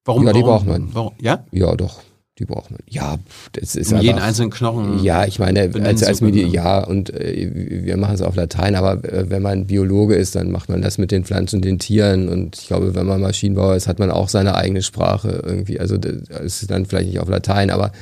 Warum? 0.05 0.25
Ja, 0.25 0.31
die 0.31 0.41
braucht 0.41 0.65
man. 0.65 0.93
Warum? 0.93 1.13
Ja? 1.19 1.43
Ja, 1.51 1.75
doch. 1.75 2.01
Die 2.37 2.43
braucht 2.43 2.69
man. 2.69 2.81
Ja, 2.89 3.17
das 3.53 3.75
ist 3.75 3.87
um 3.87 3.93
einfach, 3.93 4.03
jeden 4.03 4.19
einzelnen 4.19 4.51
Knochen. 4.51 5.01
Ja, 5.03 5.25
ich 5.25 5.39
meine, 5.39 5.71
als, 5.85 6.03
als 6.03 6.19
Medi 6.19 6.45
ja, 6.45 6.83
und 6.83 7.09
äh, 7.13 7.49
wir 7.85 7.95
machen 7.95 8.15
es 8.15 8.21
auf 8.21 8.35
Latein, 8.35 8.75
aber 8.75 9.05
äh, 9.05 9.29
wenn 9.29 9.41
man 9.41 9.67
Biologe 9.67 10.15
ist, 10.15 10.35
dann 10.35 10.51
macht 10.51 10.67
man 10.67 10.81
das 10.81 10.97
mit 10.97 11.11
den 11.11 11.23
Pflanzen 11.23 11.57
und 11.57 11.65
den 11.65 11.79
Tieren. 11.79 12.27
Und 12.27 12.57
ich 12.57 12.67
glaube, 12.67 12.93
wenn 12.93 13.05
man 13.05 13.21
Maschinenbauer 13.21 13.75
ist, 13.75 13.87
hat 13.87 13.99
man 13.99 14.11
auch 14.11 14.27
seine 14.27 14.55
eigene 14.55 14.81
Sprache 14.81 15.41
irgendwie. 15.45 15.79
Also 15.79 15.97
das 15.97 16.21
ist 16.39 16.69
dann 16.69 16.85
vielleicht 16.85 17.07
nicht 17.07 17.19
auf 17.19 17.29
Latein, 17.29 17.69
aber 17.69 17.93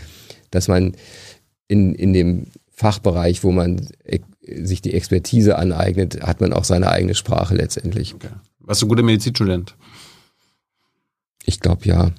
dass 0.50 0.68
man 0.68 0.94
in, 1.68 1.94
in 1.94 2.14
dem 2.14 2.48
Fachbereich, 2.72 3.44
wo 3.44 3.52
man 3.52 3.88
sich 4.46 4.82
die 4.82 4.94
Expertise 4.94 5.58
aneignet, 5.58 6.22
hat 6.24 6.42
man 6.42 6.54
auch 6.54 6.64
seine 6.64 6.90
eigene 6.90 7.14
Sprache 7.16 7.56
letztendlich. 7.56 8.16
Okay. 8.16 8.30
Warst 8.60 8.82
du 8.82 8.88
guter 8.88 9.04
Medizinstudent? 9.04 9.76
Ich 11.46 11.60
glaube 11.60 11.86
ja. 11.86 12.12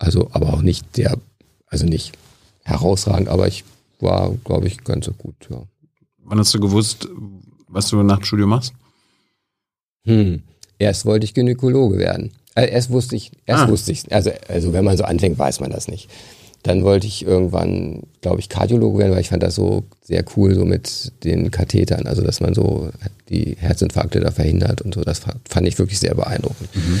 Also, 0.00 0.30
aber 0.32 0.54
auch 0.54 0.62
nicht 0.62 0.96
der, 0.96 1.18
also 1.66 1.84
nicht 1.84 2.12
herausragend, 2.64 3.28
aber 3.28 3.46
ich 3.46 3.64
war, 4.00 4.32
glaube 4.44 4.66
ich, 4.66 4.82
ganz 4.82 5.04
so 5.04 5.12
gut, 5.12 5.34
ja. 5.50 5.62
Wann 6.24 6.38
hast 6.38 6.54
du 6.54 6.60
gewusst, 6.60 7.06
was 7.68 7.88
du 7.90 8.02
nach 8.02 8.18
dem 8.18 8.24
Studium 8.24 8.50
machst? 8.50 8.72
Hm. 10.04 10.42
Erst 10.78 11.04
wollte 11.04 11.24
ich 11.24 11.34
Gynäkologe 11.34 11.98
werden. 11.98 12.32
Äh, 12.54 12.70
erst 12.70 12.90
wusste 12.90 13.14
ich, 13.14 13.30
erst 13.44 13.64
ah. 13.64 13.68
wusste 13.68 13.92
ich, 13.92 14.10
also, 14.10 14.30
also 14.48 14.72
wenn 14.72 14.84
man 14.84 14.96
so 14.96 15.04
anfängt, 15.04 15.38
weiß 15.38 15.60
man 15.60 15.70
das 15.70 15.86
nicht. 15.86 16.08
Dann 16.62 16.82
wollte 16.82 17.06
ich 17.06 17.26
irgendwann, 17.26 18.04
glaube 18.22 18.40
ich, 18.40 18.48
Kardiologe 18.48 18.98
werden, 18.98 19.12
weil 19.12 19.20
ich 19.20 19.28
fand 19.28 19.42
das 19.42 19.54
so 19.54 19.84
sehr 20.02 20.24
cool, 20.36 20.54
so 20.54 20.64
mit 20.64 21.12
den 21.24 21.50
Kathetern, 21.50 22.06
also 22.06 22.22
dass 22.22 22.40
man 22.40 22.54
so 22.54 22.90
die 23.28 23.56
Herzinfarkte 23.58 24.20
da 24.20 24.30
verhindert 24.30 24.80
und 24.80 24.94
so. 24.94 25.02
Das 25.02 25.20
fand 25.20 25.68
ich 25.68 25.78
wirklich 25.78 25.98
sehr 25.98 26.14
beeindruckend. 26.14 26.74
Mhm. 26.74 27.00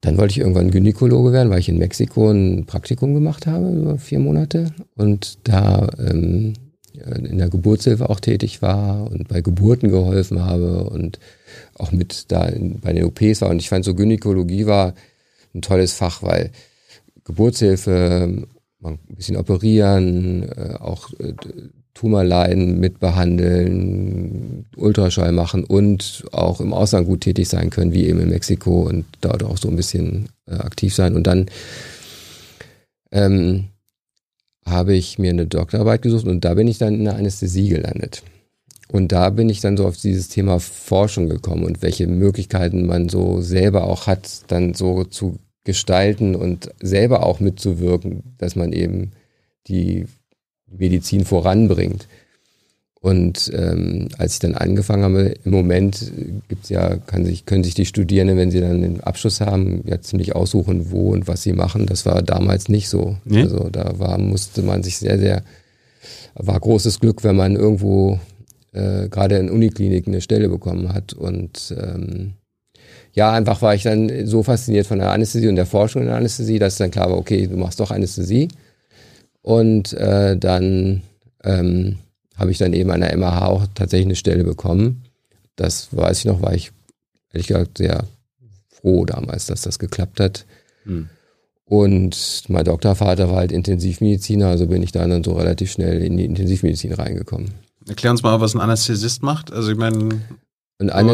Dann 0.00 0.16
wollte 0.16 0.32
ich 0.32 0.38
irgendwann 0.38 0.70
Gynäkologe 0.70 1.32
werden, 1.32 1.50
weil 1.50 1.58
ich 1.58 1.68
in 1.68 1.78
Mexiko 1.78 2.30
ein 2.30 2.64
Praktikum 2.64 3.12
gemacht 3.14 3.46
habe, 3.46 3.70
über 3.70 3.98
vier 3.98 4.18
Monate. 4.18 4.72
Und 4.96 5.38
da 5.44 5.88
ähm, 5.98 6.54
in 6.94 7.38
der 7.38 7.48
Geburtshilfe 7.48 8.08
auch 8.08 8.20
tätig 8.20 8.62
war 8.62 9.10
und 9.10 9.28
bei 9.28 9.40
Geburten 9.40 9.90
geholfen 9.90 10.44
habe 10.44 10.84
und 10.84 11.18
auch 11.74 11.92
mit 11.92 12.30
da 12.32 12.46
in, 12.46 12.80
bei 12.80 12.92
den 12.92 13.04
OPs 13.04 13.40
war. 13.42 13.50
Und 13.50 13.58
ich 13.58 13.68
fand 13.68 13.84
so 13.84 13.94
Gynäkologie 13.94 14.66
war 14.66 14.94
ein 15.54 15.62
tolles 15.62 15.92
Fach, 15.92 16.22
weil 16.22 16.50
Geburtshilfe, 17.24 18.46
ein 18.82 18.98
bisschen 19.08 19.36
operieren, 19.36 20.48
äh, 20.48 20.74
auch 20.78 21.10
äh, 21.18 21.34
Tumorleiden 22.00 22.80
mitbehandeln, 22.80 24.64
Ultraschall 24.74 25.32
machen 25.32 25.64
und 25.64 26.24
auch 26.32 26.62
im 26.62 26.72
Ausland 26.72 27.06
gut 27.06 27.20
tätig 27.20 27.50
sein 27.50 27.68
können, 27.68 27.92
wie 27.92 28.06
eben 28.06 28.20
in 28.20 28.30
Mexiko 28.30 28.88
und 28.88 29.04
dort 29.20 29.42
auch 29.42 29.58
so 29.58 29.68
ein 29.68 29.76
bisschen 29.76 30.30
äh, 30.46 30.54
aktiv 30.54 30.94
sein. 30.94 31.14
Und 31.14 31.26
dann 31.26 31.44
ähm, 33.12 33.66
habe 34.64 34.94
ich 34.94 35.18
mir 35.18 35.28
eine 35.28 35.46
Doktorarbeit 35.46 36.00
gesucht 36.00 36.24
und 36.24 36.42
da 36.42 36.54
bin 36.54 36.68
ich 36.68 36.78
dann 36.78 36.94
in 36.94 37.04
der 37.04 37.16
Anästhesie 37.16 37.68
gelandet. 37.68 38.22
Und 38.88 39.12
da 39.12 39.28
bin 39.28 39.50
ich 39.50 39.60
dann 39.60 39.76
so 39.76 39.86
auf 39.86 39.98
dieses 39.98 40.28
Thema 40.28 40.58
Forschung 40.58 41.28
gekommen 41.28 41.64
und 41.64 41.82
welche 41.82 42.06
Möglichkeiten 42.06 42.86
man 42.86 43.10
so 43.10 43.42
selber 43.42 43.84
auch 43.84 44.06
hat, 44.06 44.50
dann 44.50 44.72
so 44.72 45.04
zu 45.04 45.38
gestalten 45.64 46.34
und 46.34 46.70
selber 46.80 47.26
auch 47.26 47.40
mitzuwirken, 47.40 48.22
dass 48.38 48.56
man 48.56 48.72
eben 48.72 49.12
die 49.66 50.06
Medizin 50.70 51.24
voranbringt. 51.24 52.06
Und 53.02 53.50
ähm, 53.54 54.08
als 54.18 54.34
ich 54.34 54.38
dann 54.40 54.54
angefangen 54.54 55.04
habe, 55.04 55.34
im 55.44 55.52
Moment 55.52 56.12
gibt's 56.48 56.68
ja, 56.68 56.96
kann 56.96 57.24
sich, 57.24 57.46
können 57.46 57.64
sich 57.64 57.74
die 57.74 57.86
Studierenden, 57.86 58.36
wenn 58.36 58.50
sie 58.50 58.60
dann 58.60 58.82
den 58.82 59.00
Abschluss 59.00 59.40
haben, 59.40 59.82
ja 59.86 60.02
ziemlich 60.02 60.36
aussuchen, 60.36 60.90
wo 60.90 61.12
und 61.12 61.26
was 61.26 61.42
sie 61.42 61.54
machen. 61.54 61.86
Das 61.86 62.04
war 62.04 62.20
damals 62.22 62.68
nicht 62.68 62.90
so. 62.90 63.16
Nee? 63.24 63.42
Also 63.42 63.70
da 63.70 63.98
war, 63.98 64.18
musste 64.18 64.60
man 64.60 64.82
sich 64.82 64.98
sehr, 64.98 65.18
sehr, 65.18 65.42
war 66.34 66.60
großes 66.60 67.00
Glück, 67.00 67.24
wenn 67.24 67.36
man 67.36 67.56
irgendwo 67.56 68.20
äh, 68.72 69.08
gerade 69.08 69.38
in 69.38 69.48
Unikliniken 69.48 70.12
eine 70.12 70.20
Stelle 70.20 70.50
bekommen 70.50 70.92
hat. 70.92 71.14
Und 71.14 71.74
ähm, 71.78 72.34
ja, 73.14 73.32
einfach 73.32 73.62
war 73.62 73.74
ich 73.74 73.82
dann 73.82 74.26
so 74.26 74.42
fasziniert 74.42 74.86
von 74.86 74.98
der 74.98 75.10
Anästhesie 75.10 75.48
und 75.48 75.56
der 75.56 75.64
Forschung 75.64 76.02
in 76.02 76.08
der 76.08 76.16
Anästhesie, 76.16 76.58
dass 76.58 76.76
dann 76.76 76.90
klar 76.90 77.10
war, 77.10 77.16
okay, 77.16 77.46
du 77.46 77.56
machst 77.56 77.80
doch 77.80 77.90
Anästhesie. 77.90 78.48
Und 79.42 79.92
äh, 79.94 80.36
dann 80.36 81.02
ähm, 81.42 81.98
habe 82.36 82.50
ich 82.50 82.58
dann 82.58 82.72
eben 82.72 82.90
an 82.90 83.00
der 83.00 83.16
MAH 83.16 83.46
auch 83.46 83.66
tatsächlich 83.74 84.06
eine 84.06 84.16
Stelle 84.16 84.44
bekommen. 84.44 85.04
Das 85.56 85.94
weiß 85.94 86.20
ich 86.20 86.24
noch, 86.24 86.42
war 86.42 86.54
ich 86.54 86.72
ehrlich 87.32 87.48
gesagt 87.48 87.78
sehr 87.78 88.04
froh 88.68 89.04
damals, 89.04 89.46
dass 89.46 89.62
das 89.62 89.78
geklappt 89.78 90.20
hat. 90.20 90.46
Hm. 90.84 91.08
Und 91.64 92.42
mein 92.48 92.64
Doktorvater 92.64 93.28
war 93.28 93.36
halt 93.36 93.52
Intensivmediziner, 93.52 94.48
also 94.48 94.66
bin 94.66 94.82
ich 94.82 94.90
dann, 94.90 95.10
dann 95.10 95.22
so 95.22 95.34
relativ 95.34 95.70
schnell 95.70 96.02
in 96.02 96.16
die 96.16 96.24
Intensivmedizin 96.24 96.92
reingekommen. 96.92 97.52
Erklär 97.86 98.10
uns 98.10 98.22
mal, 98.22 98.40
was 98.40 98.54
ein 98.54 98.60
Anästhesist 98.60 99.22
macht. 99.22 99.52
Also 99.52 99.70
ich 99.70 99.78
meine, 99.78 100.20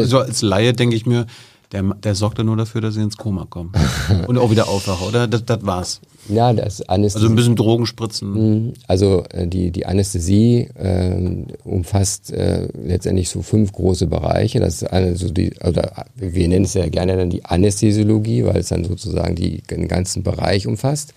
so 0.05 0.19
als 0.19 0.41
Laie 0.41 0.73
denke 0.73 0.95
ich 0.95 1.05
mir, 1.05 1.27
der, 1.71 1.83
der 1.83 2.15
sorgt 2.15 2.39
dann 2.39 2.45
nur 2.45 2.55
dafür, 2.55 2.81
dass 2.81 2.93
sie 2.93 3.01
ins 3.01 3.17
Koma 3.17 3.45
kommen. 3.49 3.73
Und 4.27 4.37
auch 4.37 4.51
wieder 4.51 4.69
aufwachen, 4.69 5.07
oder? 5.07 5.27
Das, 5.27 5.43
das 5.45 5.65
war's. 5.65 6.01
Ja, 6.29 6.53
das 6.53 6.87
Anästhesie. 6.87 7.23
Also 7.23 7.33
ein 7.33 7.35
bisschen 7.35 7.55
Drogen 7.55 7.85
spritzen. 7.85 8.31
Mhm. 8.31 8.73
Also 8.87 9.23
äh, 9.31 9.47
die, 9.47 9.71
die 9.71 9.85
Anästhesie 9.85 10.69
äh, 10.75 11.45
umfasst 11.63 12.31
äh, 12.31 12.67
letztendlich 12.73 13.29
so 13.29 13.41
fünf 13.41 13.71
große 13.71 14.07
Bereiche. 14.07 14.59
Das 14.59 14.81
ist 14.81 14.83
also 14.85 15.29
die, 15.29 15.53
oder 15.65 16.05
wir 16.15 16.47
nennen 16.47 16.65
es 16.65 16.73
ja 16.73 16.87
gerne 16.87 17.17
dann 17.17 17.29
die 17.29 17.45
Anästhesiologie, 17.45 18.45
weil 18.45 18.57
es 18.57 18.69
dann 18.69 18.85
sozusagen 18.85 19.35
die, 19.35 19.61
den 19.63 19.87
ganzen 19.87 20.23
Bereich 20.23 20.67
umfasst. 20.67 21.13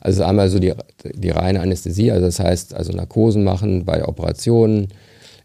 Also 0.00 0.22
einmal 0.22 0.48
so 0.48 0.58
die, 0.58 0.74
die 1.14 1.30
reine 1.30 1.60
Anästhesie, 1.60 2.12
also 2.12 2.26
das 2.26 2.38
heißt 2.38 2.74
also 2.74 2.92
Narkosen 2.92 3.42
machen 3.42 3.84
bei 3.84 4.06
Operationen, 4.06 4.88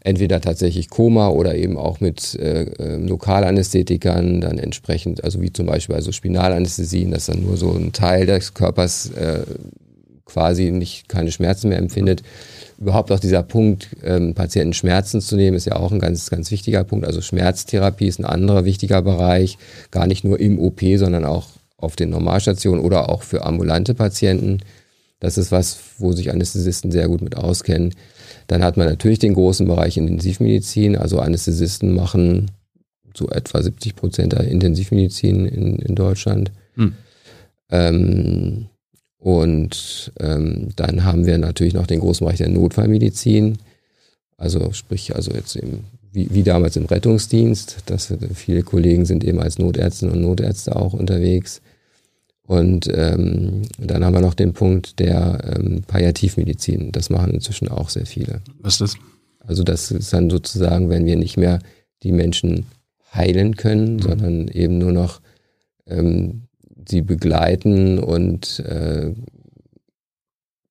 entweder 0.03 0.41
tatsächlich 0.41 0.89
Koma 0.89 1.29
oder 1.29 1.55
eben 1.55 1.77
auch 1.77 1.99
mit 1.99 2.35
äh, 2.35 2.63
äh, 2.63 2.97
Lokalanästhetikern 2.97 4.41
dann 4.41 4.57
entsprechend, 4.57 5.23
also 5.23 5.41
wie 5.41 5.51
zum 5.51 5.65
Beispiel 5.65 5.95
also 5.95 6.11
Spinalanästhesien, 6.11 7.11
dass 7.11 7.27
dann 7.27 7.43
nur 7.43 7.57
so 7.57 7.71
ein 7.71 7.93
Teil 7.93 8.25
des 8.25 8.53
Körpers 8.53 9.11
äh, 9.11 9.43
quasi 10.25 10.71
nicht 10.71 11.07
keine 11.07 11.31
Schmerzen 11.31 11.69
mehr 11.69 11.77
empfindet. 11.77 12.23
Überhaupt 12.79 13.11
auch 13.11 13.19
dieser 13.19 13.43
Punkt, 13.43 13.89
ähm, 14.03 14.33
Patienten 14.33 14.73
Schmerzen 14.73 15.21
zu 15.21 15.35
nehmen, 15.37 15.55
ist 15.55 15.65
ja 15.65 15.77
auch 15.77 15.91
ein 15.91 15.99
ganz, 15.99 16.29
ganz 16.29 16.51
wichtiger 16.51 16.83
Punkt. 16.83 17.05
Also 17.05 17.21
Schmerztherapie 17.21 18.07
ist 18.07 18.19
ein 18.19 18.25
anderer 18.25 18.65
wichtiger 18.65 19.01
Bereich, 19.01 19.57
gar 19.91 20.07
nicht 20.07 20.23
nur 20.23 20.39
im 20.39 20.59
OP, 20.59 20.81
sondern 20.95 21.23
auch 21.23 21.47
auf 21.77 21.95
den 21.95 22.09
Normalstationen 22.09 22.83
oder 22.83 23.09
auch 23.09 23.23
für 23.23 23.45
ambulante 23.45 23.93
Patienten. 23.93 24.59
Das 25.19 25.37
ist 25.37 25.51
was, 25.51 25.77
wo 25.97 26.11
sich 26.11 26.31
Anästhesisten 26.31 26.91
sehr 26.91 27.07
gut 27.07 27.21
mit 27.21 27.37
auskennen. 27.37 27.93
Dann 28.47 28.63
hat 28.63 28.77
man 28.77 28.87
natürlich 28.87 29.19
den 29.19 29.33
großen 29.33 29.67
Bereich 29.67 29.97
Intensivmedizin. 29.97 30.95
Also 30.95 31.19
Anästhesisten 31.19 31.93
machen 31.93 32.51
so 33.15 33.29
etwa 33.29 33.61
70 33.61 33.95
Prozent 33.95 34.33
der 34.33 34.45
Intensivmedizin 34.45 35.45
in, 35.45 35.79
in 35.79 35.95
Deutschland. 35.95 36.51
Hm. 36.75 36.93
Ähm, 37.69 38.65
und 39.17 40.11
ähm, 40.19 40.69
dann 40.75 41.05
haben 41.05 41.25
wir 41.25 41.37
natürlich 41.37 41.73
noch 41.73 41.87
den 41.87 42.01
großen 42.01 42.25
Bereich 42.25 42.39
der 42.39 42.49
Notfallmedizin. 42.49 43.57
Also 44.37 44.73
sprich, 44.73 45.15
also 45.15 45.31
jetzt 45.31 45.55
eben 45.55 45.85
wie, 46.11 46.27
wie 46.31 46.43
damals 46.43 46.75
im 46.75 46.85
Rettungsdienst. 46.85 47.77
Das, 47.85 48.13
viele 48.35 48.63
Kollegen 48.63 49.05
sind 49.05 49.23
eben 49.23 49.39
als 49.39 49.59
Notärztinnen 49.59 50.15
und 50.15 50.21
Notärzte 50.21 50.75
auch 50.75 50.93
unterwegs. 50.93 51.61
Und 52.45 52.89
ähm, 52.93 53.61
dann 53.77 54.03
haben 54.03 54.13
wir 54.13 54.21
noch 54.21 54.33
den 54.33 54.53
Punkt 54.53 54.99
der 54.99 55.55
ähm, 55.55 55.83
Palliativmedizin. 55.87 56.91
Das 56.91 57.09
machen 57.09 57.31
inzwischen 57.31 57.69
auch 57.69 57.89
sehr 57.89 58.05
viele. 58.05 58.41
Was 58.59 58.73
ist 58.73 58.81
das? 58.81 58.97
Also 59.45 59.63
das 59.63 59.91
ist 59.91 60.11
dann 60.13 60.29
sozusagen, 60.29 60.89
wenn 60.89 61.05
wir 61.05 61.15
nicht 61.15 61.37
mehr 61.37 61.59
die 62.03 62.11
Menschen 62.11 62.65
heilen 63.13 63.55
können, 63.55 63.95
mhm. 63.95 64.01
sondern 64.01 64.47
eben 64.49 64.77
nur 64.77 64.91
noch 64.91 65.21
ähm, 65.87 66.43
sie 66.87 67.01
begleiten 67.01 67.99
und 67.99 68.59
äh, 68.59 69.13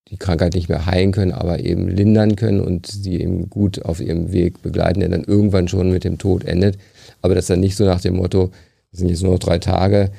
die 0.09 0.19
Krankheit 0.19 0.55
nicht 0.55 0.69
mehr 0.69 0.85
heilen 0.85 1.13
können, 1.13 1.33
aber 1.33 1.61
eben 1.61 1.89
lindern 1.89 2.37
können 2.37 2.61
und 2.61 2.87
sie 2.87 3.21
eben 3.21 3.49
gut 3.49 3.83
auf 3.85 3.99
ihrem 3.99 4.31
Weg 4.31 4.61
begleiten, 4.61 5.01
der 5.01 5.09
dann 5.09 5.25
irgendwann 5.25 5.69
schon 5.69 5.91
mit 5.91 6.05
dem 6.05 6.19
Tod 6.19 6.45
endet. 6.45 6.77
Aber 7.23 7.35
das 7.35 7.47
dann 7.47 7.61
nicht 7.61 7.77
so 7.77 7.85
nach 7.87 8.01
dem 8.01 8.17
Motto, 8.17 8.51
es 8.93 8.99
sind 8.99 9.09
jetzt 9.09 9.23
nur 9.23 9.33
noch 9.33 9.39
drei 9.39 9.59
Tage, 9.59 10.11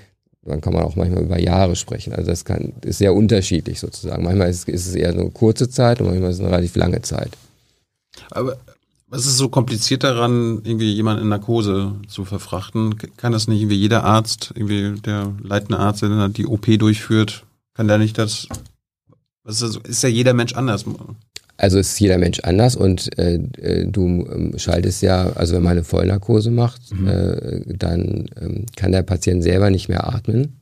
dann 0.45 0.61
kann 0.61 0.73
man 0.73 0.83
auch 0.83 0.95
manchmal 0.95 1.23
über 1.23 1.39
Jahre 1.39 1.75
sprechen. 1.75 2.13
Also 2.13 2.29
das 2.29 2.45
kann, 2.45 2.73
ist 2.81 2.97
sehr 2.97 3.13
unterschiedlich 3.13 3.79
sozusagen. 3.79 4.23
Manchmal 4.23 4.49
ist, 4.49 4.67
ist 4.67 4.87
es 4.87 4.95
eher 4.95 5.11
eine 5.11 5.29
kurze 5.29 5.69
Zeit 5.69 6.01
und 6.01 6.07
manchmal 6.07 6.31
ist 6.31 6.37
es 6.37 6.41
eine 6.41 6.51
relativ 6.51 6.75
lange 6.75 7.01
Zeit. 7.01 7.31
Aber 8.31 8.57
was 9.07 9.25
ist 9.25 9.37
so 9.37 9.49
kompliziert 9.49 10.03
daran, 10.03 10.61
irgendwie 10.63 10.91
jemanden 10.91 11.23
in 11.23 11.29
Narkose 11.29 11.93
zu 12.07 12.25
verfrachten? 12.25 12.95
Kann 13.17 13.31
das 13.31 13.47
nicht 13.47 13.61
irgendwie 13.61 13.77
jeder 13.77 14.03
Arzt, 14.03 14.51
irgendwie 14.55 14.99
der 15.01 15.31
leitende 15.41 15.79
Arzt, 15.79 16.01
der 16.01 16.29
die 16.29 16.47
OP 16.47 16.65
durchführt, 16.79 17.43
kann 17.73 17.87
der 17.87 17.97
nicht 17.97 18.17
das 18.17 18.47
was 19.43 19.61
ist, 19.61 19.75
das, 19.75 19.83
ist 19.89 20.03
ja 20.03 20.09
jeder 20.09 20.33
Mensch 20.33 20.53
anders. 20.53 20.85
Also 21.63 21.79
ist 21.79 21.97
jeder 21.97 22.17
Mensch 22.17 22.41
anders 22.41 22.75
und 22.75 23.17
äh, 23.17 23.39
äh 23.61 23.85
du 23.85 24.05
ähm, 24.05 24.51
schaltest 24.57 25.01
ja, 25.01 25.31
also 25.33 25.55
wenn 25.55 25.63
man 25.63 25.71
eine 25.71 25.85
Vollnarkose 25.85 26.51
macht, 26.51 26.81
mhm. 26.93 27.07
äh, 27.07 27.61
dann 27.67 28.25
ähm, 28.41 28.65
kann 28.75 28.91
der 28.91 29.03
Patient 29.03 29.41
selber 29.41 29.69
nicht 29.69 29.87
mehr 29.87 30.05
atmen 30.13 30.57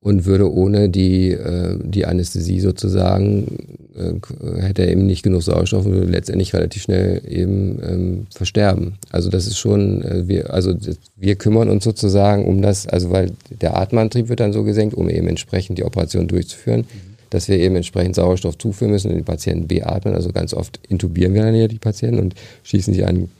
und 0.00 0.26
würde 0.26 0.52
ohne 0.52 0.90
die, 0.90 1.30
äh, 1.30 1.78
die 1.82 2.04
Anästhesie 2.04 2.60
sozusagen, 2.60 3.78
äh, 3.96 4.60
hätte 4.60 4.82
er 4.82 4.92
eben 4.92 5.06
nicht 5.06 5.22
genug 5.22 5.44
Sauerstoff 5.44 5.86
und 5.86 5.92
würde 5.94 6.12
letztendlich 6.12 6.52
relativ 6.52 6.82
schnell 6.82 7.22
eben 7.26 7.78
ähm, 7.82 8.26
versterben. 8.34 8.98
Also 9.10 9.30
das 9.30 9.46
ist 9.46 9.56
schon, 9.56 10.02
äh, 10.02 10.28
wir, 10.28 10.52
also 10.52 10.74
wir 11.16 11.36
kümmern 11.36 11.70
uns 11.70 11.84
sozusagen 11.84 12.44
um 12.44 12.60
das, 12.60 12.86
also 12.86 13.12
weil 13.12 13.32
der 13.62 13.78
Atmenantrieb 13.78 14.28
wird 14.28 14.40
dann 14.40 14.52
so 14.52 14.62
gesenkt, 14.62 14.92
um 14.92 15.08
eben 15.08 15.26
entsprechend 15.26 15.78
die 15.78 15.84
Operation 15.84 16.28
durchzuführen. 16.28 16.80
Mhm 16.80 17.09
dass 17.30 17.48
wir 17.48 17.58
eben 17.58 17.76
entsprechend 17.76 18.16
Sauerstoff 18.16 18.58
zuführen 18.58 18.90
müssen 18.90 19.10
und 19.10 19.16
die 19.16 19.22
Patienten 19.22 19.68
beatmen. 19.68 20.14
Also 20.14 20.30
ganz 20.30 20.52
oft 20.52 20.80
intubieren 20.88 21.34
wir 21.34 21.42
dann 21.42 21.54
hier 21.54 21.68
die 21.68 21.78
Patienten 21.78 22.18
und 22.18 22.34
schießen 22.64 22.92
sie 22.92 23.04
an 23.04 23.30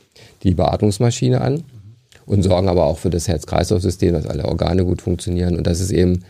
die 0.43 0.53
Beatmungsmaschine 0.53 1.41
an 1.41 1.63
und 2.25 2.43
sorgen 2.43 2.69
aber 2.69 2.85
auch 2.85 2.97
für 2.97 3.09
das 3.09 3.27
Herz-Kreislauf-System, 3.27 4.13
dass 4.13 4.25
alle 4.25 4.45
Organe 4.45 4.85
gut 4.85 5.01
funktionieren. 5.01 5.57
Und 5.57 5.67
das 5.67 5.79
ist 5.79 5.91
eben 5.91 6.23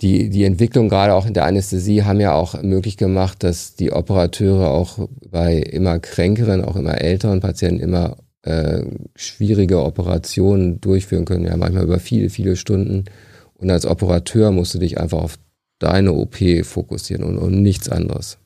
die, 0.00 0.30
die 0.30 0.44
Entwicklung 0.44 0.88
gerade 0.88 1.14
auch 1.14 1.26
in 1.26 1.34
der 1.34 1.44
Anästhesie 1.44 2.02
haben 2.02 2.20
ja 2.20 2.34
auch 2.34 2.60
möglich 2.60 2.96
gemacht, 2.96 3.44
dass 3.44 3.76
die 3.76 3.92
Operateure 3.92 4.70
auch 4.70 5.08
bei 5.30 5.58
immer 5.58 6.00
kränkeren, 6.00 6.64
auch 6.64 6.74
immer 6.74 7.00
älteren 7.00 7.40
Patienten 7.40 7.80
immer 7.80 8.16
äh, 8.42 8.82
schwierige 9.14 9.84
Operationen 9.84 10.80
durchführen 10.80 11.24
können, 11.24 11.46
ja 11.46 11.56
manchmal 11.56 11.84
über 11.84 12.00
viele, 12.00 12.30
viele 12.30 12.56
Stunden. 12.56 13.04
Und 13.54 13.70
als 13.70 13.86
Operateur 13.86 14.50
musst 14.50 14.74
du 14.74 14.80
dich 14.80 14.98
einfach 14.98 15.22
auf 15.22 15.38
deine 15.82 16.12
OP 16.12 16.36
fokussieren 16.64 17.24
und, 17.24 17.38
und 17.38 17.62
nichts 17.62 17.88
anderes. 17.88 18.38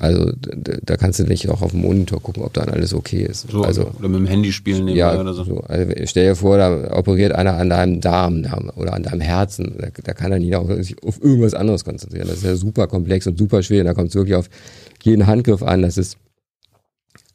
Also 0.00 0.32
da 0.40 0.96
kannst 0.96 1.18
du 1.18 1.24
nicht 1.24 1.50
auch 1.50 1.60
auf 1.60 1.72
dem 1.72 1.82
Monitor 1.82 2.22
gucken, 2.22 2.42
ob 2.42 2.54
dann 2.54 2.70
alles 2.70 2.94
okay 2.94 3.22
ist. 3.22 3.50
So, 3.50 3.62
also, 3.64 3.82
oder 3.98 4.08
mit 4.08 4.20
dem 4.20 4.26
Handy 4.26 4.50
spielen 4.50 4.88
ja, 4.88 5.20
oder 5.20 5.34
so. 5.34 5.44
so. 5.44 5.60
Also 5.60 5.92
stell 6.04 6.28
dir 6.28 6.36
vor, 6.36 6.56
da 6.56 6.96
operiert 6.96 7.32
einer 7.32 7.58
an 7.58 7.68
deinem 7.68 8.00
Darm 8.00 8.46
oder 8.76 8.94
an 8.94 9.02
deinem 9.02 9.20
Herzen. 9.20 9.74
Da, 9.78 9.88
da 10.02 10.14
kann 10.14 10.32
er 10.32 10.38
nicht 10.38 10.56
auch 10.56 10.70
sich 10.76 11.02
auf 11.02 11.22
irgendwas 11.22 11.52
anderes 11.52 11.84
konzentrieren. 11.84 12.28
Das 12.28 12.38
ist 12.38 12.44
ja 12.44 12.56
super 12.56 12.86
komplex 12.86 13.26
und 13.26 13.36
super 13.36 13.62
schwer. 13.62 13.84
Da 13.84 13.92
kommt 13.92 14.08
es 14.08 14.14
wirklich 14.14 14.36
auf 14.36 14.48
jeden 15.02 15.26
Handgriff 15.26 15.62
an. 15.62 15.82
Das 15.82 15.98
ist 15.98 16.16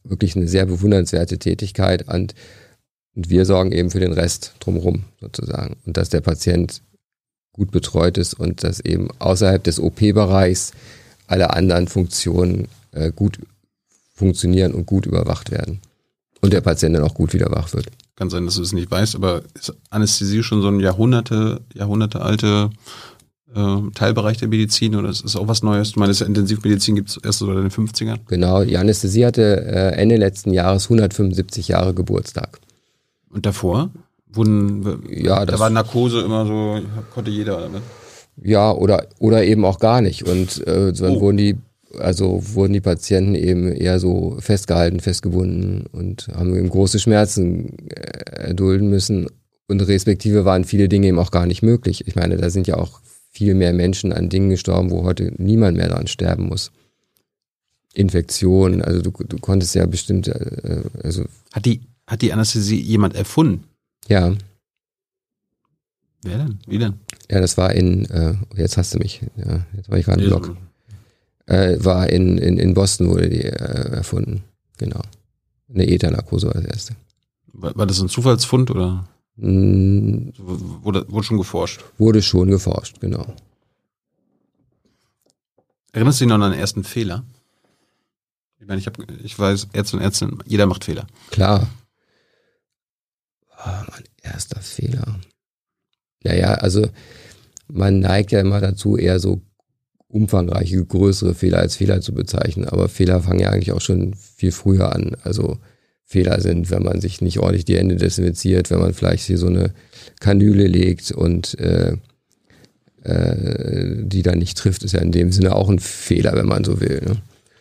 wirklich 0.03 0.35
eine 0.35 0.47
sehr 0.47 0.65
bewundernswerte 0.65 1.37
Tätigkeit 1.37 2.07
und, 2.11 2.33
und 3.15 3.29
wir 3.29 3.45
sorgen 3.45 3.73
eben 3.73 3.91
für 3.91 3.99
den 3.99 4.13
Rest 4.13 4.55
drumherum 4.59 5.03
sozusagen. 5.21 5.77
Und 5.85 5.97
dass 5.97 6.09
der 6.09 6.21
Patient 6.21 6.81
gut 7.55 7.71
betreut 7.71 8.17
ist 8.17 8.33
und 8.33 8.63
dass 8.63 8.81
eben 8.81 9.07
außerhalb 9.19 9.63
des 9.63 9.79
OP-Bereichs 9.79 10.73
alle 11.27 11.51
anderen 11.53 11.87
Funktionen 11.87 12.67
äh, 12.91 13.11
gut 13.11 13.39
funktionieren 14.13 14.73
und 14.73 14.85
gut 14.85 15.05
überwacht 15.05 15.51
werden. 15.51 15.79
Und 16.41 16.51
der 16.51 16.61
Patient 16.61 16.95
dann 16.95 17.03
auch 17.03 17.13
gut 17.13 17.33
wieder 17.33 17.49
wach 17.51 17.73
wird. 17.73 17.87
Kann 18.17 18.29
sein, 18.29 18.45
dass 18.45 18.55
du 18.55 18.61
es 18.61 18.73
nicht 18.73 18.91
weißt, 18.91 19.15
aber 19.15 19.41
ist 19.53 19.73
Anästhesie 19.89 20.43
schon 20.43 20.61
so 20.61 20.67
ein 20.67 20.81
Jahrhunderte, 20.81 21.61
Jahrhunderte 21.73 22.21
alte 22.21 22.69
äh, 23.55 23.77
Teilbereich 23.93 24.37
der 24.37 24.49
Medizin 24.49 24.95
oder 24.95 25.09
ist 25.09 25.23
es 25.23 25.37
auch 25.37 25.47
was 25.47 25.63
Neues? 25.63 25.93
Du 25.93 26.01
meinst, 26.01 26.21
Intensivmedizin 26.21 26.95
gibt 26.95 27.09
es 27.09 27.17
erst 27.17 27.39
so 27.39 27.49
in 27.51 27.55
den 27.55 27.71
50ern? 27.71 28.19
Genau, 28.27 28.65
die 28.65 28.77
Anästhesie 28.77 29.25
hatte 29.25 29.65
äh, 29.65 29.95
Ende 29.95 30.17
letzten 30.17 30.53
Jahres 30.53 30.85
175 30.85 31.69
Jahre 31.69 31.93
Geburtstag. 31.93 32.59
Und 33.29 33.45
davor? 33.45 33.91
Wurden, 34.35 35.03
ja, 35.09 35.45
da 35.45 35.57
war 35.59 35.69
Narkose 35.69 36.21
immer 36.21 36.45
so, 36.45 36.81
konnte 37.13 37.31
jeder 37.31 37.61
damit. 37.61 37.81
Ja, 38.41 38.71
oder, 38.71 39.07
oder 39.19 39.43
eben 39.45 39.65
auch 39.65 39.79
gar 39.79 40.01
nicht. 40.01 40.27
Und 40.27 40.65
äh, 40.67 40.91
dann 40.93 41.17
oh. 41.17 41.21
wurden 41.21 41.37
die, 41.37 41.55
also 41.97 42.41
wurden 42.53 42.73
die 42.73 42.81
Patienten 42.81 43.35
eben 43.35 43.71
eher 43.71 43.99
so 43.99 44.37
festgehalten, 44.39 44.99
festgebunden 44.99 45.85
und 45.91 46.27
haben 46.35 46.55
eben 46.55 46.69
große 46.69 46.99
Schmerzen 46.99 47.89
äh, 47.89 48.47
erdulden 48.47 48.89
müssen. 48.89 49.27
Und 49.67 49.81
respektive 49.81 50.45
waren 50.45 50.65
viele 50.65 50.89
Dinge 50.89 51.07
eben 51.07 51.19
auch 51.19 51.31
gar 51.31 51.45
nicht 51.45 51.63
möglich. 51.63 52.07
Ich 52.07 52.15
meine, 52.15 52.37
da 52.37 52.49
sind 52.49 52.67
ja 52.67 52.77
auch 52.77 52.99
viel 53.31 53.55
mehr 53.55 53.73
Menschen 53.73 54.13
an 54.13 54.29
Dingen 54.29 54.49
gestorben, 54.49 54.91
wo 54.91 55.03
heute 55.03 55.33
niemand 55.37 55.77
mehr 55.77 55.89
dran 55.89 56.07
sterben 56.07 56.47
muss. 56.47 56.71
Infektionen, 57.93 58.81
also 58.81 59.01
du, 59.01 59.11
du 59.11 59.37
konntest 59.37 59.73
ja 59.75 59.85
bestimmt, 59.85 60.27
äh, 60.27 60.83
also. 61.03 61.23
Hat 61.53 61.65
die, 61.65 61.81
hat 62.05 62.21
die 62.21 62.33
Anästhesie 62.33 62.79
jemand 62.79 63.15
erfunden? 63.15 63.63
Ja. 64.07 64.33
Wer 66.23 66.37
denn? 66.37 66.59
Wie 66.67 66.79
denn? 66.79 66.99
Ja, 67.29 67.39
das 67.39 67.57
war 67.57 67.71
in, 67.73 68.05
äh, 68.05 68.35
jetzt 68.55 68.77
hast 68.77 68.93
du 68.93 68.99
mich, 68.99 69.21
ja, 69.35 69.65
jetzt 69.75 69.89
war 69.89 69.97
ich 69.97 70.05
gerade 70.05 70.23
im 70.23 70.29
Blog. 70.29 70.57
Äh, 71.47 71.83
war 71.83 72.09
in, 72.09 72.37
in, 72.37 72.57
in 72.57 72.73
Boston 72.73 73.09
wurde 73.09 73.29
die 73.29 73.43
äh, 73.43 73.91
erfunden. 73.97 74.43
Genau. 74.77 75.01
Eine 75.71 75.87
Ethernarkose 75.87 76.47
war 76.47 76.55
das 76.55 76.65
erste. 76.65 76.95
War, 77.53 77.75
war 77.75 77.85
das 77.85 77.99
ein 77.99 78.09
Zufallsfund 78.09 78.71
oder? 78.71 79.07
Mm, 79.37 80.29
wurde, 80.37 81.05
wurde 81.09 81.25
schon 81.25 81.37
geforscht? 81.37 81.83
Wurde 81.97 82.21
schon 82.21 82.49
geforscht, 82.49 82.99
genau. 82.99 83.25
Erinnerst 85.91 86.19
du 86.19 86.25
dich 86.25 86.29
noch 86.29 86.43
an 86.43 86.51
den 86.51 86.59
ersten 86.59 86.83
Fehler? 86.83 87.23
Ich 88.59 88.67
meine, 88.67 88.79
ich, 88.79 88.87
hab, 88.87 88.97
ich 89.23 89.37
weiß, 89.37 89.67
Ärzte 89.73 89.97
und 89.97 90.03
Ärztinnen, 90.03 90.39
jeder 90.45 90.65
macht 90.65 90.83
Fehler. 90.83 91.05
Klar. 91.29 91.67
Oh, 93.65 93.83
mein 93.91 94.03
erster 94.21 94.61
Fehler. 94.61 95.19
Naja, 96.23 96.55
also 96.55 96.87
man 97.67 97.99
neigt 97.99 98.31
ja 98.31 98.39
immer 98.39 98.61
dazu, 98.61 98.97
eher 98.97 99.19
so 99.19 99.41
umfangreiche, 100.07 100.85
größere 100.85 101.33
Fehler 101.33 101.59
als 101.59 101.75
Fehler 101.75 102.01
zu 102.01 102.13
bezeichnen. 102.13 102.65
Aber 102.67 102.89
Fehler 102.89 103.21
fangen 103.21 103.39
ja 103.39 103.49
eigentlich 103.49 103.71
auch 103.71 103.81
schon 103.81 104.13
viel 104.13 104.51
früher 104.51 104.93
an. 104.93 105.15
Also 105.23 105.57
Fehler 106.03 106.39
sind, 106.39 106.69
wenn 106.69 106.83
man 106.83 107.01
sich 107.01 107.21
nicht 107.21 107.39
ordentlich 107.39 107.65
die 107.65 107.77
Hände 107.77 107.95
desinfiziert, 107.95 108.69
wenn 108.69 108.79
man 108.79 108.93
vielleicht 108.93 109.25
hier 109.25 109.37
so 109.37 109.47
eine 109.47 109.73
Kanüle 110.19 110.67
legt 110.67 111.11
und 111.11 111.57
äh, 111.59 111.97
äh, 113.03 114.03
die 114.03 114.21
dann 114.21 114.39
nicht 114.39 114.57
trifft, 114.57 114.83
ist 114.83 114.93
ja 114.93 115.01
in 115.01 115.11
dem 115.11 115.31
Sinne 115.31 115.55
auch 115.55 115.69
ein 115.69 115.79
Fehler, 115.79 116.33
wenn 116.33 116.45
man 116.45 116.63
so 116.63 116.79
will. 116.79 117.01
Ne? 117.05 117.17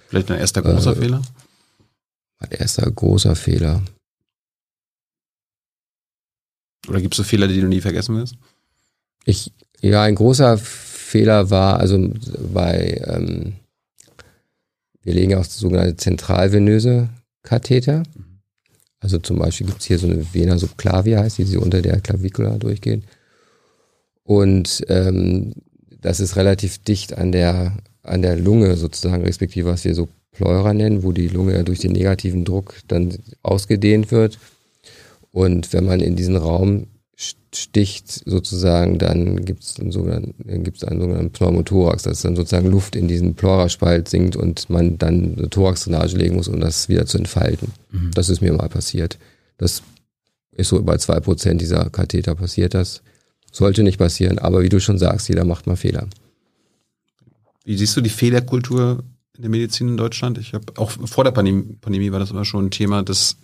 Vielleicht 0.09 0.31
ein 0.31 0.39
erster 0.39 0.63
großer 0.63 0.93
äh, 0.93 1.01
Fehler? 1.01 1.23
Ein 2.39 2.51
erster 2.51 2.91
großer 2.91 3.35
Fehler. 3.35 3.83
Oder 6.89 7.01
gibt 7.01 7.15
es 7.15 7.19
so 7.19 7.25
Fehler, 7.25 7.49
die 7.49 7.61
du 7.61 7.67
nie 7.67 7.81
vergessen 7.81 8.17
wirst? 8.17 8.37
Ich, 9.25 9.53
ja, 9.81 10.03
ein 10.03 10.15
großer 10.15 10.59
Fehler 10.59 11.51
war, 11.51 11.79
also 11.81 12.11
bei, 12.53 13.01
ähm, 13.07 13.55
wir 15.03 15.15
legen 15.15 15.35
auch 15.35 15.45
sogenannte 15.45 15.97
zentralvenöse 15.97 17.09
Katheter. 17.43 18.03
Also 19.01 19.19
zum 19.19 19.39
Beispiel 19.39 19.67
gibt 19.67 19.81
es 19.81 19.87
hier 19.87 19.99
so 19.99 20.07
eine 20.07 20.35
Vena 20.35 20.59
subclavia, 20.59 21.21
heißt 21.21 21.39
die, 21.39 21.45
die 21.45 21.57
unter 21.57 21.83
der 21.83 22.01
Klavikula 22.01 22.57
durchgeht. 22.57 23.05
Und 24.25 24.83
ähm, 24.89 25.53
das 26.01 26.21
ist 26.21 26.37
relativ 26.37 26.79
dicht 26.79 27.17
an 27.17 27.33
der, 27.33 27.77
an 28.03 28.23
der 28.23 28.37
Lunge 28.37 28.77
sozusagen, 28.77 29.25
respektive 29.25 29.69
was 29.69 29.85
wir 29.85 29.95
so 29.95 30.09
Pleura 30.33 30.75
nennen, 30.75 31.03
wo 31.03 31.13
die 31.13 31.29
Lunge 31.29 31.63
durch 31.65 31.79
den 31.79 31.93
negativen 31.93 32.45
Druck 32.45 32.81
dann 32.89 33.17
ausgedehnt 33.43 34.11
wird 34.11 34.39
und 35.35 35.73
wenn 35.73 35.85
man 35.85 35.99
in 35.99 36.15
diesen 36.15 36.37
Raum 36.37 36.87
sticht 37.53 38.23
sozusagen, 38.25 39.01
dann 39.01 39.45
gibt 39.45 39.65
es 39.65 39.81
einen 39.81 39.91
sogenannten, 39.91 40.63
gibt's 40.63 40.85
einen 40.85 41.01
sogenannten 41.01 41.33
Pneumothorax, 41.33 42.05
dass 42.05 42.23
dann 42.23 42.37
sozusagen 42.37 42.71
Luft 42.71 42.95
in 42.95 43.09
diesen 43.09 43.35
Pleuraspalt 43.35 44.09
sinkt 44.09 44.37
und 44.37 44.71
man 44.71 44.97
dann 44.97 45.37
eine 45.37 45.51
Thoraxdrainage 45.51 46.17
legen 46.17 46.37
muss, 46.37 46.47
um 46.47 46.61
das 46.61 46.89
wieder 46.89 47.05
zu 47.07 47.19
entfalten. 47.19 47.73
Mhm. 47.91 48.13
Das 48.15 48.29
ist 48.29 48.43
mir 48.43 48.53
mal 48.53 48.69
passiert. 48.69 49.19
Das 49.59 49.83
ist 50.53 50.69
so 50.69 50.81
bei 50.85 50.99
zwei 50.99 51.19
Prozent 51.19 51.61
dieser 51.61 51.91
Katheter 51.91 52.37
passiert 52.37 52.73
das. 52.75 53.03
Sollte 53.51 53.83
nicht 53.83 53.99
passieren, 53.99 54.39
aber 54.39 54.63
wie 54.63 54.69
du 54.69 54.79
schon 54.79 54.99
sagst, 54.99 55.29
jeder 55.29 55.45
macht 55.45 55.67
mal 55.67 55.75
Fehler. 55.75 56.07
Wie 57.65 57.77
siehst 57.77 57.97
du 57.97 58.01
die 58.01 58.09
Fehlerkultur 58.09 59.03
in 59.37 59.43
der 59.43 59.51
Medizin 59.51 59.89
in 59.89 59.97
Deutschland? 59.97 60.39
Ich 60.39 60.55
habe 60.55 60.67
auch 60.77 60.93
vor 60.93 61.25
der 61.25 61.33
Pandemie, 61.33 61.77
Pandemie 61.81 62.13
war 62.13 62.21
das 62.21 62.31
immer 62.31 62.45
schon 62.45 62.67
ein 62.67 62.71
Thema, 62.71 63.03
dass 63.03 63.37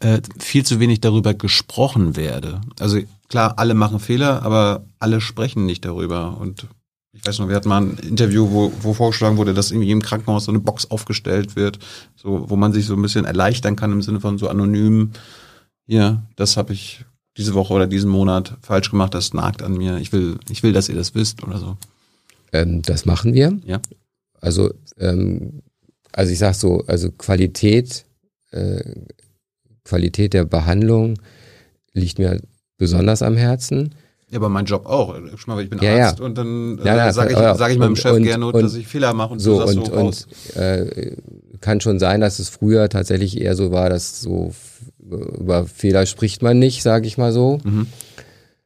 äh, 0.00 0.20
viel 0.38 0.64
zu 0.64 0.80
wenig 0.80 1.00
darüber 1.00 1.34
gesprochen 1.34 2.16
werde. 2.16 2.60
Also 2.78 3.00
klar, 3.28 3.54
alle 3.58 3.74
machen 3.74 4.00
Fehler, 4.00 4.42
aber 4.42 4.84
alle 4.98 5.20
sprechen 5.20 5.66
nicht 5.66 5.84
darüber. 5.84 6.38
Und 6.38 6.66
ich 7.12 7.26
weiß 7.26 7.38
noch, 7.38 7.48
wir 7.48 7.56
hatten 7.56 7.68
mal 7.68 7.82
ein 7.82 7.98
Interview, 7.98 8.50
wo, 8.50 8.72
wo 8.82 8.94
vorgeschlagen 8.94 9.36
wurde, 9.36 9.54
dass 9.54 9.70
irgendwie 9.70 9.90
im 9.90 10.02
Krankenhaus 10.02 10.44
so 10.44 10.52
eine 10.52 10.60
Box 10.60 10.90
aufgestellt 10.90 11.56
wird, 11.56 11.78
so 12.14 12.48
wo 12.48 12.56
man 12.56 12.72
sich 12.72 12.86
so 12.86 12.94
ein 12.94 13.02
bisschen 13.02 13.24
erleichtern 13.24 13.76
kann 13.76 13.92
im 13.92 14.02
Sinne 14.02 14.20
von 14.20 14.38
so 14.38 14.48
anonym. 14.48 15.10
Ja, 15.86 16.22
das 16.36 16.56
habe 16.56 16.72
ich 16.72 17.04
diese 17.36 17.54
Woche 17.54 17.72
oder 17.72 17.86
diesen 17.86 18.10
Monat 18.10 18.56
falsch 18.62 18.90
gemacht. 18.90 19.14
Das 19.14 19.32
nagt 19.32 19.62
an 19.62 19.76
mir. 19.76 19.98
Ich 19.98 20.12
will, 20.12 20.38
ich 20.50 20.62
will, 20.62 20.72
dass 20.72 20.88
ihr 20.88 20.96
das 20.96 21.14
wisst 21.14 21.42
oder 21.42 21.58
so. 21.58 21.76
Ähm, 22.52 22.82
das 22.82 23.06
machen 23.06 23.34
wir. 23.34 23.58
Ja. 23.64 23.80
Also, 24.40 24.72
ähm, 24.98 25.62
also 26.12 26.32
ich 26.32 26.38
sag 26.38 26.54
so, 26.54 26.84
also 26.86 27.10
Qualität, 27.10 28.04
äh, 28.50 28.82
Qualität 29.88 30.34
der 30.34 30.44
Behandlung 30.44 31.18
liegt 31.92 32.18
mir 32.18 32.40
besonders 32.76 33.22
am 33.22 33.36
Herzen. 33.36 33.94
Ja, 34.30 34.38
aber 34.38 34.50
mein 34.50 34.66
Job 34.66 34.84
auch. 34.84 35.16
Schau 35.36 35.54
mal, 35.54 35.62
ich 35.62 35.70
bin 35.70 35.78
ja, 35.80 36.06
Arzt 36.06 36.18
ja. 36.18 36.24
und 36.24 36.36
dann 36.36 36.78
äh, 36.78 36.84
ja, 36.84 36.96
ja, 36.96 37.12
sage 37.12 37.32
ich, 37.32 37.38
sag 37.38 37.72
ich 37.72 37.78
meinem 37.78 37.90
und, 37.90 37.96
Chef 37.96 38.12
und, 38.12 38.22
gerne, 38.24 38.46
und, 38.46 38.62
dass 38.62 38.74
ich 38.74 38.86
Fehler 38.86 39.14
mache 39.14 39.32
und 39.32 39.38
so 39.38 39.62
und, 39.62 39.72
so 39.72 39.80
raus. 39.82 40.26
und 40.54 40.60
äh, 40.60 41.16
kann 41.60 41.80
schon 41.80 41.98
sein, 41.98 42.20
dass 42.20 42.38
es 42.38 42.50
früher 42.50 42.90
tatsächlich 42.90 43.40
eher 43.40 43.56
so 43.56 43.72
war, 43.72 43.88
dass 43.88 44.20
so 44.20 44.52
über 45.00 45.64
Fehler 45.66 46.04
spricht 46.04 46.42
man 46.42 46.58
nicht, 46.58 46.82
sage 46.82 47.06
ich 47.06 47.16
mal 47.16 47.32
so. 47.32 47.58
Mhm. 47.64 47.86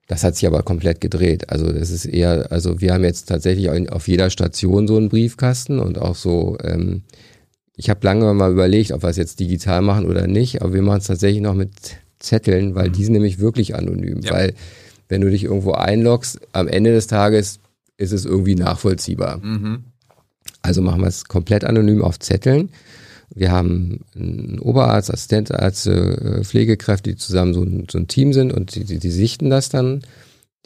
Das 0.09 0.25
hat 0.25 0.35
sich 0.35 0.47
aber 0.47 0.65
komplett 0.65 1.01
gedreht. 1.01 1.49
Also 1.49 1.67
es 1.67 1.91
ist 1.91 2.05
eher, 2.07 2.51
also 2.51 2.81
wir 2.81 2.93
haben 2.93 3.05
jetzt 3.05 3.29
tatsächlich 3.29 3.71
auf 3.91 4.09
jeder 4.09 4.31
Station 4.31 4.89
so 4.89 4.97
einen 4.97 5.09
Briefkasten 5.09 5.79
und 5.79 5.99
auch 5.99 6.17
so, 6.17 6.59
ähm, 6.63 7.03
ich 7.77 7.91
habe 7.91 8.01
lange 8.05 8.33
mal 8.35 8.53
überlegt, 8.53 8.93
ob 8.93 9.03
wir 9.03 9.09
es 9.09 9.17
jetzt 9.17 9.41
digital 9.41 9.83
machen 9.83 10.07
oder 10.07 10.27
nicht, 10.27 10.63
aber 10.63 10.73
wir 10.75 10.83
machen 10.83 10.99
es 10.99 11.07
tatsächlich 11.07 11.41
noch 11.41 11.55
mit 11.55 11.71
Zetteln, 12.19 12.75
weil 12.75 12.89
mhm. 12.89 12.93
die 12.93 13.05
sind 13.05 13.13
nämlich 13.15 13.39
wirklich 13.39 13.75
anonym. 13.75 14.21
Ja. 14.21 14.33
Weil 14.33 14.55
wenn 15.09 15.21
du 15.21 15.31
dich 15.31 15.45
irgendwo 15.45 15.73
einloggst, 15.73 16.41
am 16.53 16.69
Ende 16.69 16.93
des 16.93 17.07
Tages 17.07 17.61
ist 17.97 18.13
es 18.13 18.25
irgendwie 18.25 18.55
nachvollziehbar. 18.55 19.39
Mhm. 19.39 19.85
Also 20.63 20.83
machen 20.83 21.01
wir 21.01 21.09
es 21.09 21.25
komplett 21.25 21.65
anonym 21.65 22.03
auf 22.03 22.19
Zetteln. 22.19 22.71
Wir 23.35 23.51
haben 23.51 24.01
einen 24.15 24.59
Oberarzt, 24.59 25.11
Assistentärzte, 25.11 26.41
äh, 26.41 26.45
Pflegekräfte, 26.45 27.11
die 27.11 27.17
zusammen 27.17 27.55
so 27.55 27.63
ein, 27.63 27.87
so 27.91 27.99
ein 27.99 28.07
Team 28.07 28.33
sind 28.33 28.53
und 28.53 28.75
die, 28.75 28.85
die, 28.85 28.99
die, 28.99 29.11
sichten 29.11 29.49
das 29.49 29.71
dann, 29.71 30.03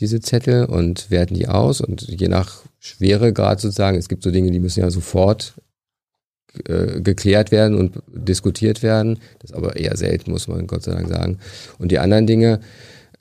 diese 0.00 0.20
Zettel 0.20 0.64
und 0.64 1.10
werten 1.10 1.34
die 1.34 1.48
aus 1.48 1.80
und 1.80 2.02
je 2.02 2.28
nach 2.28 2.60
Schweregrad 2.80 3.60
sozusagen, 3.60 3.96
es 3.96 4.08
gibt 4.08 4.24
so 4.24 4.30
Dinge, 4.30 4.50
die 4.50 4.58
müssen 4.58 4.80
ja 4.80 4.90
sofort 4.90 5.54
äh, 6.68 7.00
geklärt 7.00 7.50
werden 7.50 7.76
und 7.76 8.02
diskutiert 8.08 8.82
werden. 8.82 9.18
Das 9.40 9.50
ist 9.50 9.56
aber 9.56 9.76
eher 9.76 9.96
selten, 9.96 10.30
muss 10.30 10.48
man 10.48 10.66
Gott 10.66 10.82
sei 10.82 10.92
Dank 10.92 11.08
sagen. 11.08 11.38
Und 11.78 11.92
die 11.92 11.98
anderen 11.98 12.26
Dinge 12.26 12.60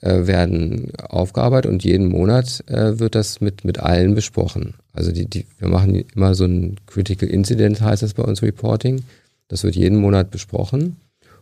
äh, 0.00 0.26
werden 0.26 0.92
aufgearbeitet 1.08 1.70
und 1.70 1.84
jeden 1.84 2.08
Monat 2.08 2.62
äh, 2.68 2.98
wird 2.98 3.14
das 3.14 3.40
mit, 3.40 3.64
mit 3.64 3.78
allen 3.78 4.14
besprochen. 4.14 4.74
Also 4.92 5.12
die, 5.12 5.26
die, 5.26 5.46
wir 5.58 5.68
machen 5.68 6.04
immer 6.14 6.34
so 6.34 6.44
ein 6.44 6.76
Critical 6.86 7.28
Incident, 7.28 7.80
heißt 7.80 8.02
das 8.02 8.14
bei 8.14 8.22
uns 8.22 8.42
Reporting. 8.42 9.02
Das 9.48 9.62
wird 9.62 9.76
jeden 9.76 9.98
Monat 9.98 10.30
besprochen. 10.30 10.96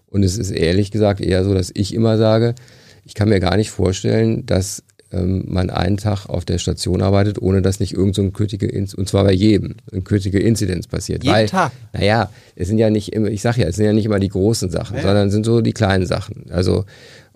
Und 0.07 0.22
es 0.22 0.38
ist 0.38 0.51
ehrlich 0.51 0.90
gesagt 0.90 1.20
eher 1.20 1.45
so, 1.45 1.55
dass 1.55 1.72
ich 1.74 1.95
immer 1.95 2.18
sage, 2.18 2.55
ich 3.05 3.14
kann 3.14 3.28
mir 3.28 3.40
gar 3.40 3.57
nicht 3.57 3.70
vorstellen, 3.70 4.47
dass 4.47 4.84
ähm, 5.14 5.44
man 5.46 5.70
einen 5.70 5.96
Tag 5.96 6.26
auf 6.26 6.44
der 6.44 6.58
Station 6.58 7.02
arbeitet, 7.02 7.40
ohne 7.40 7.62
dass 7.62 7.80
nicht 7.80 7.94
irgend 7.94 8.14
so 8.14 8.22
ein 8.22 8.32
Critical 8.32 8.68
Incident, 8.68 8.98
und 8.98 9.08
zwar 9.08 9.24
bei 9.24 9.32
jedem, 9.32 9.76
ein 9.92 10.04
Critical 10.04 10.40
Incident 10.40 10.88
passiert. 10.88 11.22
Jeden 11.22 11.34
Weil, 11.34 11.46
Tag? 11.48 11.72
Naja, 11.92 12.30
es 12.56 12.68
sind 12.68 12.78
ja 12.78 12.90
nicht 12.90 13.12
immer, 13.12 13.28
ich 13.28 13.42
sag 13.42 13.56
ja, 13.56 13.66
es 13.66 13.76
sind 13.76 13.84
ja 13.84 13.92
nicht 13.92 14.06
immer 14.06 14.18
die 14.18 14.28
großen 14.28 14.70
Sachen, 14.70 14.96
Ja. 14.96 15.02
sondern 15.02 15.28
es 15.28 15.32
sind 15.32 15.46
so 15.46 15.60
die 15.60 15.72
kleinen 15.72 16.06
Sachen. 16.06 16.46
Also, 16.50 16.84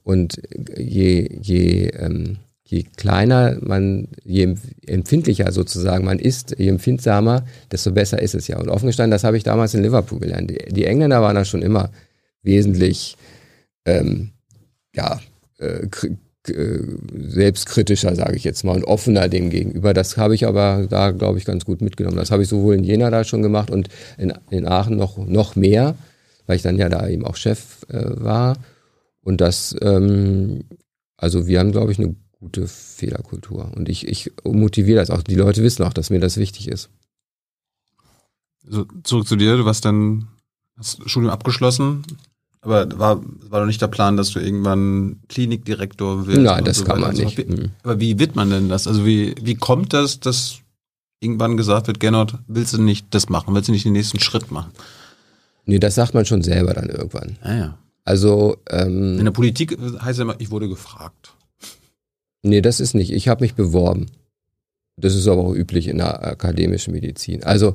und 0.03 0.41
je, 0.77 1.29
je, 1.43 1.89
ähm, 1.89 2.39
je 2.65 2.85
kleiner 2.97 3.57
man, 3.61 4.09
je 4.25 4.55
empfindlicher 4.87 5.53
sozusagen 5.53 6.05
man 6.05 6.19
ist, 6.19 6.55
je 6.59 6.69
empfindsamer, 6.69 7.45
desto 7.71 7.93
besser 7.93 8.21
ist 8.21 8.35
es 8.35 8.49
ja. 8.49 8.59
Und 8.59 8.69
offen 8.69 8.87
gestanden, 8.87 9.13
das 9.13 9.25
habe 9.25 9.37
ich 9.37 9.43
damals 9.43 9.75
in 9.75 9.83
Liverpool 9.83 10.19
gelernt. 10.19 10.51
Die, 10.51 10.73
die 10.73 10.85
Engländer 10.85 11.23
waren 11.23 11.35
da 11.35 11.45
schon 11.45 11.63
immer 11.63 11.91
wesentlich, 12.43 13.17
ähm, 13.85 14.31
ja, 14.95 15.21
äh, 15.59 15.87
selbstkritischer, 16.49 18.15
sage 18.15 18.37
ich 18.37 18.45
jetzt 18.45 18.65
mal, 18.65 18.77
und 18.77 18.85
offener 18.85 19.29
dem 19.29 19.51
gegenüber. 19.51 19.95
Das 19.95 20.17
habe 20.17 20.35
ich 20.35 20.47
aber 20.47 20.87
da, 20.89 21.11
glaube 21.11 21.39
ich, 21.39 21.45
ganz 21.45 21.65
gut 21.65 21.81
mitgenommen. 21.81 22.17
Das 22.17 22.31
habe 22.31 22.43
ich 22.43 22.49
sowohl 22.49 22.75
in 22.75 22.85
Jena 22.85 23.11
da 23.11 23.25
schon 23.25 23.43
gemacht 23.43 23.71
und 23.71 23.89
in, 24.17 24.33
in 24.51 24.67
Aachen 24.67 24.97
noch, 24.97 25.19
noch 25.19 25.57
mehr, 25.57 25.97
weil 26.47 26.57
ich 26.57 26.63
dann 26.63 26.79
ja 26.79 26.89
da 26.89 27.09
eben 27.09 27.25
auch 27.25 27.37
Chef 27.37 27.85
äh, 27.89 28.03
war. 28.23 28.57
Und 29.23 29.41
das, 29.41 29.77
ähm, 29.83 30.65
also 31.17 31.47
wir 31.47 31.61
haben, 31.61 31.73
glaube 31.73 31.93
ich, 31.93 31.99
eine 31.99 32.15
gute 32.41 32.69
Fehlerkultur. 32.69 33.73
Und 33.75 33.89
ich, 33.89 34.07
ich 34.07 34.33
motiviere 34.45 34.99
das 34.99 35.11
auch. 35.11 35.23
Die 35.23 35.35
Leute 35.35 35.63
wissen 35.63 35.83
auch, 35.83 35.93
dass 35.93 36.11
mir 36.11 36.21
das 36.21 36.37
wichtig 36.37 36.69
ist. 36.69 36.91
So, 38.67 38.87
zurück 39.03 39.27
zu 39.27 39.37
dir, 39.37 39.57
du 39.57 39.65
warst 39.65 39.85
dann, 39.85 40.29
hast 40.77 41.09
Studium 41.09 41.33
abgeschlossen, 41.33 42.05
aber 42.69 42.99
war, 42.99 43.21
war 43.51 43.61
doch 43.61 43.67
nicht 43.67 43.81
der 43.83 43.89
Plan, 43.89 44.17
dass 44.17 44.31
du 44.31 44.39
irgendwann 44.41 45.21
Klinikdirektor 45.29 46.27
wirst? 46.27 46.39
Nein, 46.41 46.65
das 46.65 46.79
so 46.79 46.85
kann 46.85 47.01
man 47.01 47.15
so 47.17 47.25
nicht. 47.25 47.37
Wie, 47.39 47.45
Mhm. 47.45 47.71
aber 47.83 48.01
wie 48.01 48.19
wird 48.19 48.37
man 48.37 48.51
denn 48.51 48.69
das? 48.69 48.87
Also 48.87 49.05
wie, 49.07 49.35
wie 49.43 49.55
kommt 49.55 49.93
das, 49.93 50.21
dass 50.21 50.59
irgendwann 51.21 51.57
gesagt 51.57 51.87
wird, 51.89 51.99
Gernot, 52.01 52.35
willst 52.47 52.75
du 52.75 52.83
nicht 52.83 53.07
das 53.11 53.29
machen? 53.29 53.55
Willst 53.55 53.69
du 53.69 53.73
nicht 53.73 53.85
den 53.85 53.93
nächsten 53.93 54.21
Schritt 54.21 54.51
machen? 54.51 54.71
Nee, 55.65 55.79
das 55.79 55.95
sagt 55.97 56.15
man 56.15 56.25
schon 56.25 56.43
selber 56.43 56.75
dann 56.75 56.89
irgendwann. 56.89 57.37
Ah, 57.43 57.55
ja. 57.57 57.79
Also, 58.05 58.57
In 58.71 59.17
ähm, 59.19 59.25
der 59.25 59.33
Politik 59.33 59.77
heißt 60.01 60.19
ja 60.19 60.23
immer, 60.25 60.37
ich 60.39 60.51
wurde 60.51 60.69
gefragt. 60.69 61.35
nee, 62.43 62.61
das 62.63 62.81
ist 62.81 62.95
nicht. 62.95 63.11
Ich 63.13 63.29
habe 63.29 63.43
mich 63.45 63.55
beworben. 63.55 64.07
Das 64.97 65.15
ist 65.15 65.29
aber 65.29 65.43
auch 65.43 65.55
üblich 65.55 65.89
in 65.89 65.99
der 65.99 66.27
akademischen 66.27 66.93
Medizin. 66.95 67.45
Also, 67.45 67.75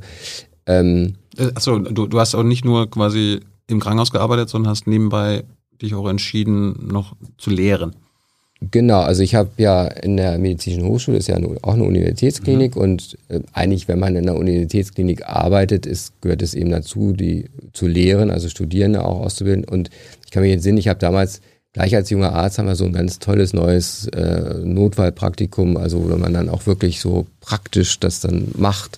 ähm, 0.65 1.15
Äh, 1.37 1.51
Achso, 1.55 1.79
du, 1.79 2.07
du 2.07 2.19
hast 2.19 2.35
auch 2.35 2.43
nicht 2.43 2.65
nur 2.65 2.89
quasi 2.89 3.41
im 3.73 3.81
Krankenhaus 3.81 4.11
gearbeitet, 4.11 4.49
sondern 4.49 4.71
hast 4.71 4.87
nebenbei 4.87 5.43
dich 5.81 5.93
auch 5.95 6.07
entschieden, 6.07 6.87
noch 6.87 7.15
zu 7.37 7.49
lehren. 7.49 7.95
Genau, 8.71 9.01
also 9.01 9.23
ich 9.23 9.35
habe 9.35 9.49
ja 9.57 9.85
in 9.87 10.15
der 10.15 10.37
medizinischen 10.37 10.87
Hochschule, 10.87 11.17
ist 11.17 11.27
ja 11.27 11.37
nu- 11.37 11.57
auch 11.63 11.73
eine 11.73 11.83
Universitätsklinik 11.83 12.77
und 12.77 13.17
äh, 13.27 13.41
eigentlich, 13.51 13.89
wenn 13.89 13.99
man 13.99 14.15
in 14.15 14.29
einer 14.29 14.39
Universitätsklinik 14.39 15.25
arbeitet, 15.27 15.85
ist, 15.85 16.13
gehört 16.21 16.41
es 16.41 16.53
eben 16.53 16.69
dazu, 16.69 17.11
die 17.11 17.49
zu 17.73 17.87
lehren, 17.87 18.31
also 18.31 18.47
Studierende 18.47 19.03
auch 19.03 19.19
auszubilden. 19.19 19.65
Und 19.65 19.89
ich 20.23 20.31
kann 20.31 20.43
mich 20.43 20.53
entsinnen, 20.53 20.77
ich 20.77 20.87
habe 20.87 20.99
damals, 20.99 21.41
gleich 21.73 21.93
als 21.93 22.09
junger 22.09 22.33
Arzt, 22.33 22.57
haben 22.57 22.67
wir 22.67 22.75
so 22.77 22.85
ein 22.85 22.93
ganz 22.93 23.19
tolles 23.19 23.51
neues 23.51 24.07
äh, 24.07 24.59
Notfallpraktikum, 24.63 25.75
also 25.75 26.01
wo 26.01 26.15
man 26.15 26.33
dann 26.33 26.47
auch 26.47 26.65
wirklich 26.65 27.01
so 27.01 27.25
praktisch 27.41 27.99
das 27.99 28.21
dann 28.21 28.49
macht. 28.55 28.97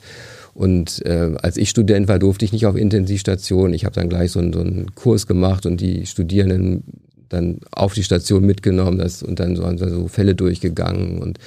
Und 0.56 1.06
äh, 1.06 1.36
als 1.41 1.58
ich 1.58 1.70
Student 1.70 2.08
war, 2.08 2.18
durfte 2.18 2.45
ich 2.45 2.53
nicht 2.53 2.66
auf 2.66 2.78
Intensivstation. 2.78 3.74
Ich 3.74 3.84
habe 3.86 3.93
dann 3.93 4.08
gleich 4.10 4.32
so, 4.32 4.39
einen- 4.39 4.53
so 4.53 4.62
einen 4.62 4.95
Kurs 4.95 5.28
gemacht 5.28 5.66
und 5.66 5.82
die 5.82 6.06
Studierenden 6.06 6.84
dann 7.28 7.60
auf 7.72 7.93
die 7.93 8.03
Station 8.03 8.45
mitgenommen 8.45 8.97
das, 8.97 9.22
und 9.22 9.39
dann 9.39 9.56
so, 9.58 9.78
so 9.78 10.08
Fälle 10.08 10.34
durchgegangen 10.34 11.22
und 11.22 11.39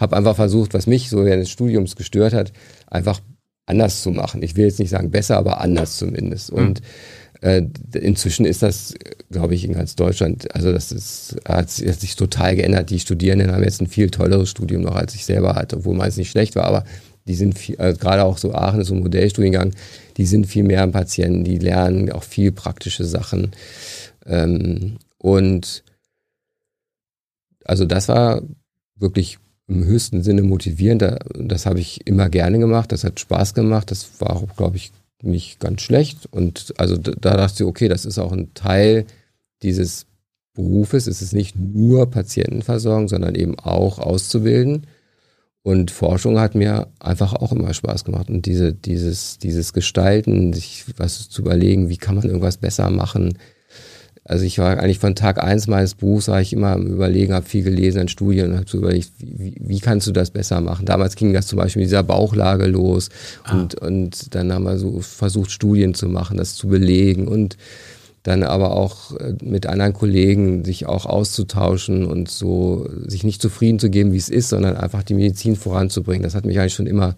habe 0.00 0.16
einfach 0.16 0.34
versucht, 0.36 0.74
was 0.74 0.86
mich 0.88 1.08
so 1.08 1.24
während 1.24 1.42
des 1.42 1.50
Studiums 1.50 1.94
gestört 1.96 2.34
hat, 2.34 2.52
einfach 2.88 3.20
anders 3.66 4.02
zu 4.02 4.10
machen. 4.10 4.42
Ich 4.42 4.56
will 4.56 4.64
jetzt 4.64 4.80
nicht 4.80 4.90
sagen 4.90 5.10
besser, 5.10 5.36
aber 5.36 5.60
anders 5.60 5.96
zumindest. 5.98 6.50
Und 6.50 6.80
äh, 7.42 7.62
inzwischen 7.94 8.44
ist 8.46 8.62
das, 8.62 8.94
glaube 9.30 9.54
ich, 9.54 9.64
in 9.64 9.74
ganz 9.74 9.94
Deutschland, 9.94 10.52
also 10.54 10.72
das 10.72 10.90
ist, 10.90 11.36
hat, 11.46 11.70
sich- 11.70 11.88
hat 11.88 12.00
sich 12.00 12.16
total 12.16 12.56
geändert. 12.56 12.90
Die 12.90 12.98
Studierenden 12.98 13.52
haben 13.52 13.62
jetzt 13.62 13.80
ein 13.80 13.86
viel 13.86 14.10
tolleres 14.10 14.50
Studium 14.50 14.82
noch, 14.82 14.96
als 14.96 15.14
ich 15.14 15.24
selber 15.26 15.54
hatte, 15.54 15.76
obwohl 15.76 15.94
meins 15.94 16.16
nicht 16.16 16.30
schlecht 16.30 16.56
war, 16.56 16.64
aber 16.64 16.84
die 17.28 17.34
sind 17.36 17.56
viel, 17.58 17.76
also 17.76 17.98
gerade 17.98 18.24
auch 18.24 18.38
so 18.38 18.52
Aachen 18.54 18.80
ist 18.80 18.88
so 18.88 18.94
ein 18.94 19.00
Modellstudiengang, 19.00 19.72
die 20.16 20.26
sind 20.26 20.46
viel 20.46 20.64
mehr 20.64 20.82
am 20.82 20.92
Patienten, 20.92 21.44
die 21.44 21.58
lernen 21.58 22.10
auch 22.10 22.24
viel 22.24 22.50
praktische 22.50 23.04
Sachen. 23.04 23.52
Ähm, 24.26 24.96
und 25.18 25.84
also 27.64 27.84
das 27.84 28.08
war 28.08 28.42
wirklich 28.96 29.38
im 29.68 29.84
höchsten 29.84 30.22
Sinne 30.22 30.42
motivierend. 30.42 31.02
Da- 31.02 31.18
Das 31.34 31.66
habe 31.66 31.80
ich 31.80 32.06
immer 32.06 32.28
gerne 32.30 32.58
gemacht. 32.58 32.90
Das 32.92 33.04
hat 33.04 33.20
Spaß 33.20 33.54
gemacht. 33.54 33.90
Das 33.90 34.20
war 34.20 34.30
auch, 34.36 34.56
glaube 34.56 34.76
ich, 34.76 34.92
nicht 35.22 35.60
ganz 35.60 35.82
schlecht. 35.82 36.26
Und 36.30 36.72
also 36.78 36.96
da, 36.96 37.12
da 37.12 37.36
dachte 37.36 37.62
ich, 37.62 37.68
okay, 37.68 37.88
das 37.88 38.06
ist 38.06 38.18
auch 38.18 38.32
ein 38.32 38.54
Teil 38.54 39.04
dieses 39.62 40.06
Berufes 40.54 41.06
ist 41.06 41.22
es 41.22 41.32
nicht 41.32 41.54
nur 41.56 42.10
Patientenversorgung, 42.10 43.06
sondern 43.08 43.34
eben 43.36 43.56
auch 43.60 43.98
auszubilden. 44.00 44.86
Und 45.68 45.90
Forschung 45.90 46.40
hat 46.40 46.54
mir 46.54 46.86
einfach 46.98 47.34
auch 47.34 47.52
immer 47.52 47.74
Spaß 47.74 48.06
gemacht. 48.06 48.30
Und 48.30 48.46
diese, 48.46 48.72
dieses, 48.72 49.36
dieses 49.36 49.74
Gestalten, 49.74 50.54
sich 50.54 50.86
was 50.96 51.28
zu 51.28 51.42
überlegen, 51.42 51.90
wie 51.90 51.98
kann 51.98 52.14
man 52.14 52.24
irgendwas 52.24 52.56
besser 52.56 52.88
machen, 52.88 53.36
also 54.24 54.46
ich 54.46 54.58
war 54.58 54.78
eigentlich 54.78 54.98
von 54.98 55.14
Tag 55.14 55.42
eins 55.42 55.66
meines 55.66 55.94
Berufs, 55.94 56.28
war 56.28 56.40
ich 56.40 56.54
immer 56.54 56.68
am 56.68 56.86
Überlegen, 56.86 57.34
habe 57.34 57.44
viel 57.44 57.64
gelesen 57.64 58.00
an 58.00 58.08
Studien 58.08 58.50
und 58.50 58.56
habe 58.56 58.66
so 58.66 58.78
überlegt, 58.78 59.10
wie, 59.18 59.56
wie 59.58 59.80
kannst 59.80 60.06
du 60.06 60.12
das 60.12 60.30
besser 60.30 60.62
machen? 60.62 60.86
Damals 60.86 61.16
ging 61.16 61.34
das 61.34 61.46
zum 61.46 61.58
Beispiel 61.58 61.80
mit 61.80 61.90
dieser 61.90 62.02
Bauchlage 62.02 62.66
los 62.66 63.10
ah. 63.44 63.52
und, 63.52 63.74
und 63.74 64.34
dann 64.34 64.50
haben 64.50 64.64
wir 64.64 64.78
so 64.78 65.00
versucht, 65.00 65.50
Studien 65.50 65.92
zu 65.92 66.08
machen, 66.08 66.38
das 66.38 66.54
zu 66.54 66.68
belegen 66.68 67.28
und 67.28 67.58
dann 68.28 68.42
aber 68.42 68.72
auch 68.72 69.16
äh, 69.16 69.34
mit 69.42 69.66
anderen 69.66 69.94
Kollegen 69.94 70.64
sich 70.64 70.86
auch 70.86 71.06
auszutauschen 71.06 72.04
und 72.04 72.30
so 72.30 72.88
sich 73.06 73.24
nicht 73.24 73.40
zufrieden 73.40 73.78
zu 73.78 73.90
geben, 73.90 74.12
wie 74.12 74.18
es 74.18 74.28
ist, 74.28 74.50
sondern 74.50 74.76
einfach 74.76 75.02
die 75.02 75.14
Medizin 75.14 75.56
voranzubringen. 75.56 76.22
Das 76.22 76.34
hat 76.34 76.44
mich 76.44 76.60
eigentlich 76.60 76.74
schon 76.74 76.86
immer, 76.86 77.16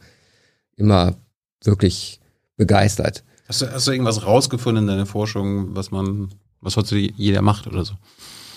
immer 0.76 1.16
wirklich 1.64 2.20
begeistert. 2.56 3.24
Hast 3.48 3.62
du, 3.62 3.72
hast 3.72 3.86
du 3.88 3.92
irgendwas 3.92 4.24
rausgefunden 4.24 4.84
in 4.84 4.88
deiner 4.88 5.06
Forschung, 5.06 5.74
was 5.74 5.90
man 5.90 6.30
was 6.60 6.76
heute 6.76 6.96
jeder 6.96 7.42
macht 7.42 7.66
oder 7.66 7.84
so. 7.84 7.94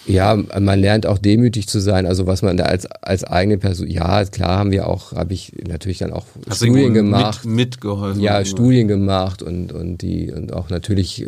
Ja, 0.05 0.35
man 0.35 0.79
lernt 0.79 1.05
auch 1.05 1.17
demütig 1.17 1.67
zu 1.67 1.79
sein, 1.79 2.05
also 2.05 2.27
was 2.27 2.41
man 2.41 2.57
da 2.57 2.65
als, 2.65 2.85
als 2.85 3.23
eigene 3.23 3.57
Person, 3.57 3.87
ja, 3.87 4.25
klar 4.25 4.59
haben 4.59 4.71
wir 4.71 4.87
auch, 4.87 5.13
habe 5.13 5.33
ich 5.33 5.53
natürlich 5.65 5.99
dann 5.99 6.11
auch 6.11 6.25
Hast 6.47 6.57
Studien 6.57 6.93
gemacht. 6.93 7.45
Mit, 7.45 7.55
mitgeholfen. 7.55 8.21
Ja, 8.21 8.37
oder? 8.37 8.45
Studien 8.45 8.87
gemacht 8.87 9.41
und, 9.41 9.71
und 9.71 10.01
die, 10.01 10.31
und 10.31 10.51
auch 10.51 10.69
natürlich, 10.69 11.25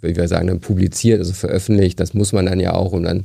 wie 0.00 0.16
wir 0.16 0.28
sagen, 0.28 0.46
dann 0.46 0.60
publiziert, 0.60 1.18
also 1.18 1.34
veröffentlicht, 1.34 2.00
das 2.00 2.14
muss 2.14 2.32
man 2.32 2.46
dann 2.46 2.60
ja 2.60 2.72
auch, 2.72 2.92
um 2.92 3.02
dann, 3.02 3.24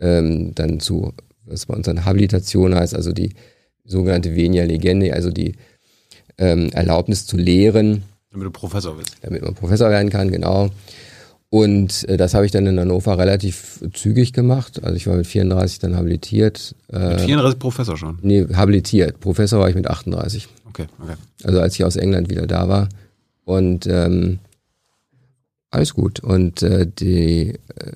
ähm, 0.00 0.52
dann 0.54 0.80
zu, 0.80 1.12
was 1.44 1.66
bei 1.66 1.74
uns 1.74 1.86
dann 1.86 2.04
Habilitation 2.04 2.74
heißt, 2.74 2.94
also 2.94 3.12
die 3.12 3.34
sogenannte 3.84 4.34
Venia 4.34 4.64
Legende, 4.64 5.12
also 5.12 5.30
die 5.30 5.54
ähm, 6.38 6.70
Erlaubnis 6.72 7.26
zu 7.26 7.36
lehren. 7.36 8.02
Damit 8.32 8.46
du 8.46 8.50
Professor 8.50 8.98
wirst. 8.98 9.16
Damit 9.22 9.42
man 9.42 9.54
Professor 9.54 9.90
werden 9.90 10.10
kann, 10.10 10.30
genau. 10.32 10.70
Und 11.54 12.08
äh, 12.08 12.16
das 12.16 12.34
habe 12.34 12.46
ich 12.46 12.50
dann 12.50 12.66
in 12.66 12.80
Hannover 12.80 13.16
relativ 13.16 13.80
zügig 13.92 14.32
gemacht. 14.32 14.82
Also 14.82 14.96
ich 14.96 15.06
war 15.06 15.14
mit 15.14 15.28
34 15.28 15.78
dann 15.78 15.94
habilitiert. 15.94 16.74
Äh, 16.92 17.10
mit 17.10 17.20
34 17.20 17.60
Professor 17.60 17.96
schon? 17.96 18.18
Nee, 18.22 18.44
habilitiert. 18.52 19.20
Professor 19.20 19.60
war 19.60 19.68
ich 19.68 19.76
mit 19.76 19.86
38. 19.86 20.48
Okay, 20.68 20.86
okay. 21.00 21.14
Also 21.44 21.60
als 21.60 21.76
ich 21.76 21.84
aus 21.84 21.94
England 21.94 22.28
wieder 22.28 22.48
da 22.48 22.68
war. 22.68 22.88
Und 23.44 23.86
ähm, 23.86 24.40
alles 25.70 25.94
gut. 25.94 26.18
Und 26.18 26.64
äh, 26.64 26.88
die 26.88 27.50
äh, 27.50 27.92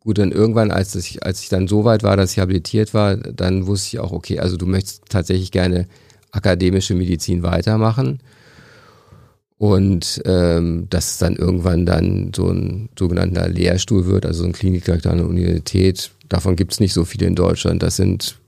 gut, 0.00 0.18
dann 0.18 0.30
irgendwann, 0.30 0.70
als 0.70 0.94
ich, 0.96 1.24
als 1.24 1.40
ich 1.40 1.48
dann 1.48 1.66
so 1.66 1.86
weit 1.86 2.02
war, 2.02 2.18
dass 2.18 2.32
ich 2.32 2.40
habilitiert 2.40 2.92
war, 2.92 3.16
dann 3.16 3.66
wusste 3.66 3.96
ich 3.96 4.00
auch, 4.00 4.12
okay, 4.12 4.40
also 4.40 4.58
du 4.58 4.66
möchtest 4.66 5.04
tatsächlich 5.08 5.50
gerne 5.50 5.86
akademische 6.30 6.94
Medizin 6.94 7.42
weitermachen. 7.42 8.20
Und 9.64 10.20
ähm, 10.26 10.88
dass 10.90 11.12
es 11.12 11.18
dann 11.18 11.36
irgendwann 11.36 11.86
dann 11.86 12.32
so 12.36 12.50
ein 12.50 12.90
sogenannter 12.98 13.48
Lehrstuhl 13.48 14.04
wird, 14.04 14.26
also 14.26 14.44
ein 14.44 14.52
Klinikdirektor 14.52 15.10
an 15.10 15.16
der 15.16 15.26
Universität. 15.26 16.10
Davon 16.28 16.54
gibt 16.54 16.74
es 16.74 16.80
nicht 16.80 16.92
so 16.92 17.06
viele 17.06 17.26
in 17.26 17.34
Deutschland. 17.34 17.82
Das 17.82 17.96
sind, 17.96 18.38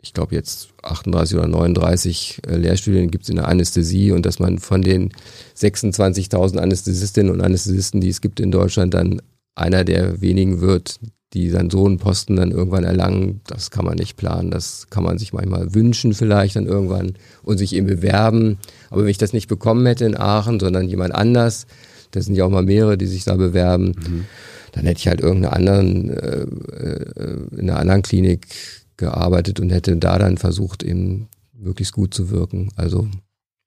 ich 0.00 0.14
glaube 0.14 0.34
jetzt 0.34 0.70
38 0.80 1.36
oder 1.36 1.46
39 1.46 2.40
äh, 2.46 2.56
Lehrstudien 2.56 3.10
gibt 3.10 3.24
es 3.24 3.28
in 3.28 3.36
der 3.36 3.48
Anästhesie 3.48 4.12
und 4.12 4.24
dass 4.24 4.38
man 4.38 4.56
von 4.56 4.80
den 4.80 5.12
26.000 5.58 6.56
Anästhesistinnen 6.56 7.30
und 7.30 7.42
Anästhesisten, 7.42 8.00
die 8.00 8.08
es 8.08 8.22
gibt 8.22 8.40
in 8.40 8.50
Deutschland, 8.50 8.94
dann 8.94 9.20
einer 9.56 9.84
der 9.84 10.22
wenigen 10.22 10.62
wird, 10.62 11.00
die 11.32 11.50
dann 11.50 11.70
so 11.70 11.86
einen 11.86 11.98
Posten 11.98 12.36
dann 12.36 12.50
irgendwann 12.50 12.84
erlangen, 12.84 13.40
das 13.46 13.70
kann 13.70 13.84
man 13.84 13.96
nicht 13.96 14.16
planen. 14.16 14.50
Das 14.50 14.88
kann 14.90 15.04
man 15.04 15.18
sich 15.18 15.32
manchmal 15.32 15.74
wünschen 15.74 16.12
vielleicht 16.12 16.56
dann 16.56 16.66
irgendwann 16.66 17.14
und 17.42 17.58
sich 17.58 17.74
eben 17.74 17.86
bewerben. 17.86 18.58
Aber 18.90 19.02
wenn 19.02 19.10
ich 19.10 19.18
das 19.18 19.32
nicht 19.32 19.46
bekommen 19.46 19.86
hätte 19.86 20.04
in 20.04 20.16
Aachen, 20.16 20.58
sondern 20.58 20.88
jemand 20.88 21.14
anders, 21.14 21.66
das 22.10 22.24
sind 22.24 22.34
ja 22.34 22.44
auch 22.44 22.50
mal 22.50 22.64
mehrere, 22.64 22.98
die 22.98 23.06
sich 23.06 23.24
da 23.24 23.36
bewerben, 23.36 23.94
mhm. 24.08 24.24
dann 24.72 24.84
hätte 24.86 24.98
ich 24.98 25.08
halt 25.08 25.20
irgendeine 25.20 25.54
anderen, 25.54 26.10
äh, 26.10 26.42
äh, 26.42 27.46
in 27.56 27.70
einer 27.70 27.78
anderen 27.78 28.02
Klinik 28.02 28.48
gearbeitet 28.96 29.60
und 29.60 29.70
hätte 29.70 29.96
da 29.96 30.18
dann 30.18 30.36
versucht, 30.36 30.82
eben 30.82 31.28
möglichst 31.56 31.94
gut 31.94 32.12
zu 32.12 32.30
wirken. 32.30 32.70
Also, 32.74 33.06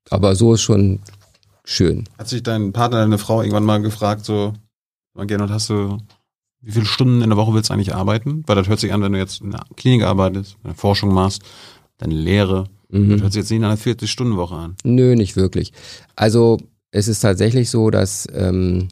aber 0.10 0.36
so 0.36 0.54
ist 0.54 0.62
schon 0.62 1.00
schön. 1.64 2.04
Hat 2.18 2.28
sich 2.28 2.44
dein 2.44 2.74
Partner, 2.74 3.00
deine 3.00 3.18
Frau 3.18 3.42
irgendwann 3.42 3.64
mal 3.64 3.82
gefragt, 3.82 4.26
so, 4.26 4.54
Gernot, 5.16 5.50
hast 5.50 5.70
du 5.70 6.00
wie 6.64 6.72
viele 6.72 6.86
Stunden 6.86 7.22
in 7.22 7.30
der 7.30 7.38
Woche 7.38 7.54
willst 7.54 7.70
du 7.70 7.74
eigentlich 7.74 7.94
arbeiten? 7.94 8.44
Weil 8.48 8.56
das 8.56 8.70
hört 8.70 8.80
sich 8.80 8.94
an, 8.94 9.02
wenn 9.02 9.12
du 9.12 9.20
jetzt 9.20 9.42
in 9.42 9.52
der 9.52 9.66
Klinik 9.76 10.04
arbeitest, 10.04 10.58
eine 10.64 10.74
Forschung 10.74 11.14
machst, 11.14 11.44
deine 11.98 12.16
Lehre. 12.16 12.70
Mhm. 12.90 13.10
Das 13.10 13.22
hört 13.22 13.34
sich 13.34 13.42
jetzt 13.42 13.52
nicht 13.52 13.60
nach 13.60 13.70
einer 13.70 13.78
40-Stunden-Woche 13.78 14.56
an. 14.56 14.76
Nö, 14.84 15.16
nicht 15.16 15.36
wirklich. 15.36 15.74
Also 16.16 16.58
es 16.92 17.08
ist 17.08 17.20
tatsächlich 17.20 17.70
so, 17.70 17.90
dass 17.90 18.28
ähm, 18.34 18.88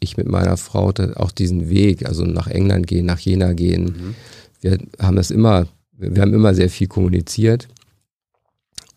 ich 0.00 0.16
mit 0.16 0.28
meiner 0.28 0.56
Frau 0.58 0.92
auch 1.16 1.32
diesen 1.32 1.70
Weg, 1.70 2.06
also 2.06 2.24
nach 2.24 2.46
England 2.46 2.86
gehen, 2.86 3.06
nach 3.06 3.18
Jena 3.18 3.54
gehen, 3.54 3.84
mhm. 3.84 4.14
wir 4.60 4.78
haben 5.00 5.16
das 5.16 5.30
immer, 5.30 5.66
wir 5.92 6.20
haben 6.20 6.34
immer 6.34 6.54
sehr 6.54 6.68
viel 6.68 6.88
kommuniziert. 6.88 7.68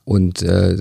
Und 0.04 0.42
äh, 0.42 0.78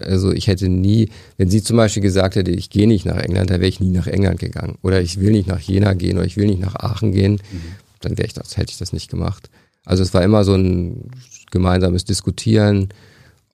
also 0.00 0.32
ich 0.32 0.46
hätte 0.46 0.68
nie, 0.68 1.08
wenn 1.36 1.50
sie 1.50 1.62
zum 1.62 1.76
Beispiel 1.76 2.02
gesagt 2.02 2.36
hätte, 2.36 2.50
ich 2.50 2.70
gehe 2.70 2.86
nicht 2.86 3.06
nach 3.06 3.16
England, 3.16 3.50
dann 3.50 3.60
wäre 3.60 3.68
ich 3.68 3.80
nie 3.80 3.90
nach 3.90 4.06
England 4.06 4.38
gegangen. 4.38 4.78
Oder 4.82 5.00
ich 5.00 5.20
will 5.20 5.32
nicht 5.32 5.48
nach 5.48 5.60
Jena 5.60 5.94
gehen 5.94 6.16
oder 6.16 6.26
ich 6.26 6.36
will 6.36 6.46
nicht 6.46 6.60
nach 6.60 6.76
Aachen 6.76 7.12
gehen, 7.12 7.34
mhm. 7.34 7.60
dann 8.00 8.18
wäre 8.18 8.26
ich 8.26 8.34
das, 8.34 8.56
hätte 8.56 8.70
ich 8.70 8.78
das 8.78 8.92
nicht 8.92 9.10
gemacht. 9.10 9.50
Also 9.84 10.02
es 10.02 10.12
war 10.12 10.22
immer 10.22 10.44
so 10.44 10.54
ein 10.54 11.10
gemeinsames 11.50 12.04
Diskutieren, 12.04 12.88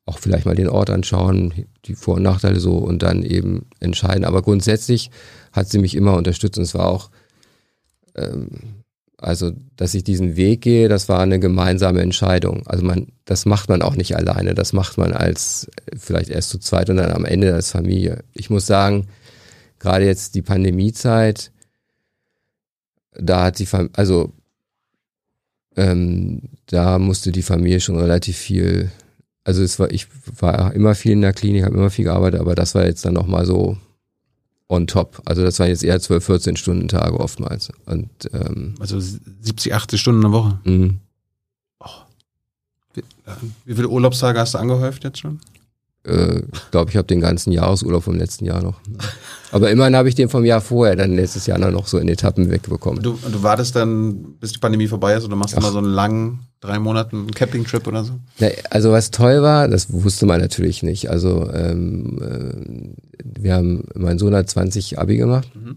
auch 0.06 0.18
vielleicht 0.18 0.46
mal 0.46 0.56
den 0.56 0.68
Ort 0.68 0.90
anschauen, 0.90 1.66
die 1.86 1.94
Vor- 1.94 2.16
und 2.16 2.22
Nachteile 2.22 2.60
so 2.60 2.76
und 2.76 3.02
dann 3.02 3.22
eben 3.22 3.66
entscheiden. 3.80 4.24
Aber 4.24 4.42
grundsätzlich 4.42 5.10
hat 5.52 5.68
sie 5.70 5.78
mich 5.78 5.94
immer 5.94 6.16
unterstützt 6.16 6.58
und 6.58 6.64
es 6.64 6.74
war 6.74 6.88
auch 6.88 7.10
ähm, 8.16 8.48
also, 9.18 9.52
dass 9.76 9.94
ich 9.94 10.04
diesen 10.04 10.36
Weg 10.36 10.62
gehe, 10.62 10.88
das 10.88 11.08
war 11.08 11.20
eine 11.20 11.38
gemeinsame 11.38 12.00
Entscheidung. 12.00 12.66
Also 12.66 12.84
man, 12.84 13.08
das 13.24 13.46
macht 13.46 13.68
man 13.68 13.82
auch 13.82 13.96
nicht 13.96 14.16
alleine. 14.16 14.54
Das 14.54 14.72
macht 14.72 14.98
man 14.98 15.12
als 15.12 15.70
vielleicht 15.96 16.30
erst 16.30 16.50
zu 16.50 16.58
zweit 16.58 16.90
und 16.90 16.96
dann 16.96 17.12
am 17.12 17.24
Ende 17.24 17.54
als 17.54 17.70
Familie. 17.70 18.24
Ich 18.32 18.50
muss 18.50 18.66
sagen, 18.66 19.08
gerade 19.78 20.04
jetzt 20.04 20.34
die 20.34 20.42
Pandemiezeit, 20.42 21.52
da 23.12 23.44
hat 23.44 23.58
die 23.58 23.66
Familie, 23.66 23.94
also 23.96 24.32
ähm, 25.76 26.42
da 26.66 26.98
musste 26.98 27.32
die 27.32 27.42
Familie 27.42 27.80
schon 27.80 27.98
relativ 27.98 28.36
viel, 28.36 28.90
also 29.44 29.62
es 29.62 29.78
war, 29.78 29.90
ich 29.92 30.08
war 30.40 30.74
immer 30.74 30.94
viel 30.94 31.12
in 31.12 31.20
der 31.20 31.32
Klinik, 31.32 31.64
habe 31.64 31.76
immer 31.76 31.90
viel 31.90 32.04
gearbeitet, 32.04 32.40
aber 32.40 32.54
das 32.54 32.74
war 32.74 32.84
jetzt 32.84 33.04
dann 33.04 33.14
nochmal 33.14 33.46
so 33.46 33.78
on 34.74 34.86
top. 34.86 35.22
Also 35.24 35.42
das 35.42 35.58
waren 35.58 35.68
jetzt 35.68 35.84
eher 35.84 36.00
12, 36.00 36.24
14 36.24 36.56
Stunden 36.56 36.88
Tage 36.88 37.18
oftmals. 37.18 37.70
Und, 37.86 38.08
ähm, 38.32 38.74
also 38.80 39.00
70, 39.00 39.74
80 39.74 40.00
Stunden 40.00 40.22
in 40.22 40.30
der 40.30 40.38
Woche? 40.38 40.58
Mhm. 40.64 40.98
Oh. 41.80 41.86
Wie, 42.94 43.00
äh, 43.00 43.34
wie 43.64 43.74
viele 43.74 43.88
Urlaubstage 43.88 44.38
hast 44.38 44.54
du 44.54 44.58
angehäuft 44.58 45.04
jetzt 45.04 45.18
schon? 45.18 45.40
Äh, 46.06 46.40
ich 46.52 46.70
glaube, 46.70 46.90
ich 46.90 46.96
habe 46.96 47.06
den 47.06 47.20
ganzen 47.20 47.52
Jahresurlaub 47.52 48.04
vom 48.04 48.16
letzten 48.16 48.44
Jahr 48.44 48.62
noch. 48.62 48.80
Aber 49.54 49.70
immerhin 49.70 49.94
habe 49.94 50.08
ich 50.08 50.16
den 50.16 50.28
vom 50.28 50.44
Jahr 50.44 50.60
vorher, 50.60 50.96
dann 50.96 51.14
letztes 51.14 51.46
Jahr 51.46 51.58
noch 51.58 51.86
so 51.86 51.98
in 51.98 52.08
Etappen 52.08 52.50
wegbekommen. 52.50 53.00
Du, 53.04 53.12
du 53.12 53.42
wartest 53.44 53.76
dann, 53.76 54.34
bis 54.40 54.50
die 54.50 54.58
Pandemie 54.58 54.88
vorbei 54.88 55.14
ist 55.14 55.24
oder 55.24 55.36
machst 55.36 55.56
du 55.56 55.60
mal 55.60 55.70
so 55.70 55.78
einen 55.78 55.92
langen, 55.92 56.40
drei 56.60 56.80
Monaten 56.80 57.30
Campingtrip 57.30 57.86
oder 57.86 58.02
so? 58.02 58.14
Ja, 58.38 58.48
also 58.70 58.90
was 58.90 59.12
toll 59.12 59.42
war, 59.42 59.68
das 59.68 59.92
wusste 59.92 60.26
man 60.26 60.40
natürlich 60.40 60.82
nicht. 60.82 61.08
Also 61.08 61.48
ähm, 61.52 62.18
äh, 62.20 63.40
wir 63.40 63.54
haben, 63.54 63.84
mein 63.94 64.18
Sohn 64.18 64.34
hat 64.34 64.50
20 64.50 64.98
Abi 64.98 65.18
gemacht 65.18 65.48
mhm. 65.54 65.76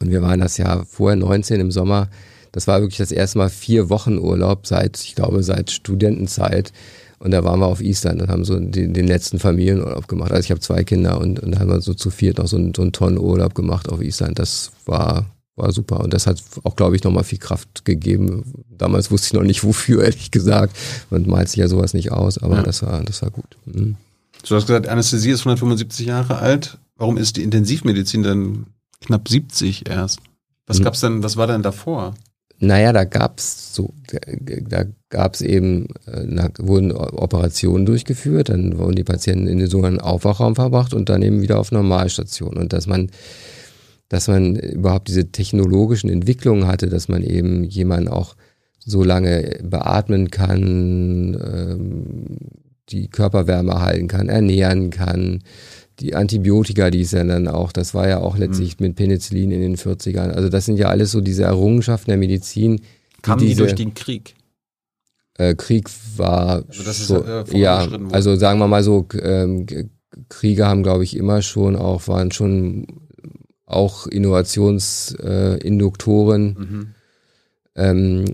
und 0.00 0.10
wir 0.12 0.22
waren 0.22 0.38
das 0.38 0.56
Jahr 0.56 0.86
vorher 0.86 1.16
19 1.16 1.58
im 1.58 1.72
Sommer. 1.72 2.08
Das 2.52 2.68
war 2.68 2.80
wirklich 2.82 2.98
das 2.98 3.10
erste 3.10 3.38
Mal 3.38 3.50
vier 3.50 3.90
Wochen 3.90 4.16
Urlaub 4.16 4.64
seit, 4.64 5.00
ich 5.00 5.16
glaube, 5.16 5.42
seit 5.42 5.72
Studentenzeit 5.72 6.72
und 7.18 7.30
da 7.30 7.44
waren 7.44 7.60
wir 7.60 7.66
auf 7.66 7.80
Island 7.80 8.20
und 8.20 8.28
haben 8.28 8.44
so 8.44 8.58
den, 8.58 8.92
den 8.92 9.06
letzten 9.06 9.38
Familienurlaub 9.38 10.06
gemacht. 10.06 10.32
Also 10.32 10.44
ich 10.44 10.50
habe 10.50 10.60
zwei 10.60 10.84
Kinder 10.84 11.18
und, 11.18 11.40
und 11.40 11.52
da 11.52 11.60
haben 11.60 11.70
wir 11.70 11.80
so 11.80 11.94
zu 11.94 12.10
viert 12.10 12.38
noch 12.38 12.46
so 12.46 12.56
einen, 12.56 12.74
so 12.74 12.82
einen 12.82 12.92
tollen 12.92 13.18
Urlaub 13.18 13.54
gemacht 13.54 13.88
auf 13.88 14.02
Island. 14.02 14.38
Das 14.38 14.72
war, 14.84 15.26
war 15.56 15.72
super. 15.72 16.00
Und 16.00 16.12
das 16.12 16.26
hat 16.26 16.42
auch, 16.64 16.76
glaube 16.76 16.94
ich, 16.94 17.04
nochmal 17.04 17.24
viel 17.24 17.38
Kraft 17.38 17.84
gegeben. 17.84 18.64
Damals 18.76 19.10
wusste 19.10 19.28
ich 19.28 19.32
noch 19.32 19.42
nicht 19.42 19.64
wofür, 19.64 20.02
ehrlich 20.04 20.30
gesagt. 20.30 20.76
Man 21.10 21.26
malt 21.26 21.48
sich 21.48 21.58
ja 21.58 21.68
sowas 21.68 21.94
nicht 21.94 22.12
aus, 22.12 22.38
aber 22.38 22.56
ja. 22.56 22.62
das 22.62 22.82
war, 22.82 23.02
das 23.02 23.22
war 23.22 23.30
gut. 23.30 23.56
Mhm. 23.64 23.96
Du 24.46 24.54
hast 24.54 24.66
gesagt, 24.66 24.86
Anästhesie 24.86 25.30
ist 25.30 25.40
175 25.40 26.06
Jahre 26.06 26.38
alt. 26.38 26.78
Warum 26.96 27.16
ist 27.16 27.36
die 27.36 27.42
Intensivmedizin 27.42 28.22
denn 28.22 28.66
knapp 29.00 29.28
70 29.28 29.88
erst? 29.88 30.20
Was 30.66 30.78
mhm. 30.78 30.84
gab's 30.84 31.00
denn, 31.00 31.22
was 31.22 31.36
war 31.36 31.46
denn 31.46 31.62
davor? 31.62 32.14
Naja, 32.58 32.92
da 32.92 33.04
gab's 33.04 33.74
so, 33.74 33.92
da 34.68 34.84
gab's 35.10 35.40
eben, 35.42 35.88
da 36.06 36.46
äh, 36.46 36.50
wurden 36.58 36.92
Operationen 36.92 37.84
durchgeführt, 37.84 38.48
dann 38.48 38.78
wurden 38.78 38.96
die 38.96 39.04
Patienten 39.04 39.46
in 39.46 39.58
den 39.58 39.68
sogenannten 39.68 40.00
Aufwachraum 40.00 40.54
verbracht 40.54 40.94
und 40.94 41.08
dann 41.08 41.22
eben 41.22 41.42
wieder 41.42 41.58
auf 41.58 41.70
Normalstation. 41.70 42.56
Und 42.56 42.72
dass 42.72 42.86
man 42.86 43.10
dass 44.08 44.28
man 44.28 44.56
überhaupt 44.56 45.08
diese 45.08 45.30
technologischen 45.32 46.08
Entwicklungen 46.08 46.66
hatte, 46.66 46.88
dass 46.88 47.08
man 47.08 47.22
eben 47.22 47.64
jemanden 47.64 48.08
auch 48.08 48.36
so 48.78 49.02
lange 49.02 49.58
beatmen 49.62 50.30
kann, 50.30 51.34
ähm, 51.34 52.38
die 52.88 53.08
Körperwärme 53.08 53.80
halten 53.80 54.06
kann, 54.06 54.28
ernähren 54.28 54.90
kann, 54.90 55.42
die 56.00 56.14
Antibiotika, 56.14 56.90
die 56.90 57.00
ist 57.00 57.12
ja 57.12 57.24
dann 57.24 57.48
auch, 57.48 57.72
das 57.72 57.94
war 57.94 58.08
ja 58.08 58.18
auch 58.18 58.36
letztlich 58.36 58.78
mhm. 58.78 58.86
mit 58.86 58.96
Penicillin 58.96 59.50
in 59.50 59.60
den 59.60 59.76
40ern. 59.76 60.30
Also 60.30 60.48
das 60.48 60.66
sind 60.66 60.78
ja 60.78 60.88
alles 60.88 61.10
so 61.10 61.20
diese 61.20 61.44
Errungenschaften 61.44 62.10
der 62.10 62.18
Medizin. 62.18 62.80
Kamen 63.22 63.40
die, 63.40 63.48
die 63.48 63.54
durch 63.54 63.74
den 63.74 63.94
Krieg? 63.94 64.34
Äh, 65.38 65.54
Krieg 65.54 65.88
war 66.16 66.64
also 66.68 66.82
das 66.82 67.00
ist 67.00 67.08
so, 67.08 67.24
äh, 67.24 67.44
ja, 67.58 67.88
also 68.12 68.36
sagen 68.36 68.58
wir 68.58 68.68
mal 68.68 68.82
so, 68.82 69.06
ähm, 69.20 69.66
Kriege 70.28 70.66
haben, 70.66 70.82
glaube 70.82 71.04
ich, 71.04 71.16
immer 71.16 71.42
schon 71.42 71.76
auch, 71.76 72.08
waren 72.08 72.32
schon 72.32 72.86
auch 73.66 74.06
Innovationsinduktoren. 74.06 76.56
Äh, 76.56 76.60
mhm. 76.60 76.94
Ähm, 77.76 78.24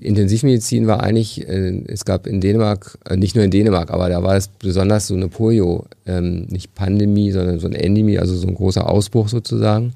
Intensivmedizin 0.00 0.88
war 0.88 1.02
eigentlich, 1.02 1.46
äh, 1.48 1.84
es 1.86 2.04
gab 2.04 2.26
in 2.26 2.40
Dänemark, 2.40 2.98
äh, 3.08 3.16
nicht 3.16 3.36
nur 3.36 3.44
in 3.44 3.50
Dänemark, 3.50 3.90
aber 3.90 4.08
da 4.08 4.22
war 4.22 4.36
es 4.36 4.48
besonders 4.48 5.06
so 5.06 5.14
eine 5.14 5.28
Polio, 5.28 5.86
ähm, 6.04 6.46
nicht 6.50 6.74
Pandemie, 6.74 7.30
sondern 7.30 7.60
so 7.60 7.68
eine 7.68 7.78
Endemie, 7.78 8.18
also 8.18 8.34
so 8.34 8.46
ein 8.46 8.54
großer 8.54 8.88
Ausbruch 8.88 9.28
sozusagen. 9.28 9.94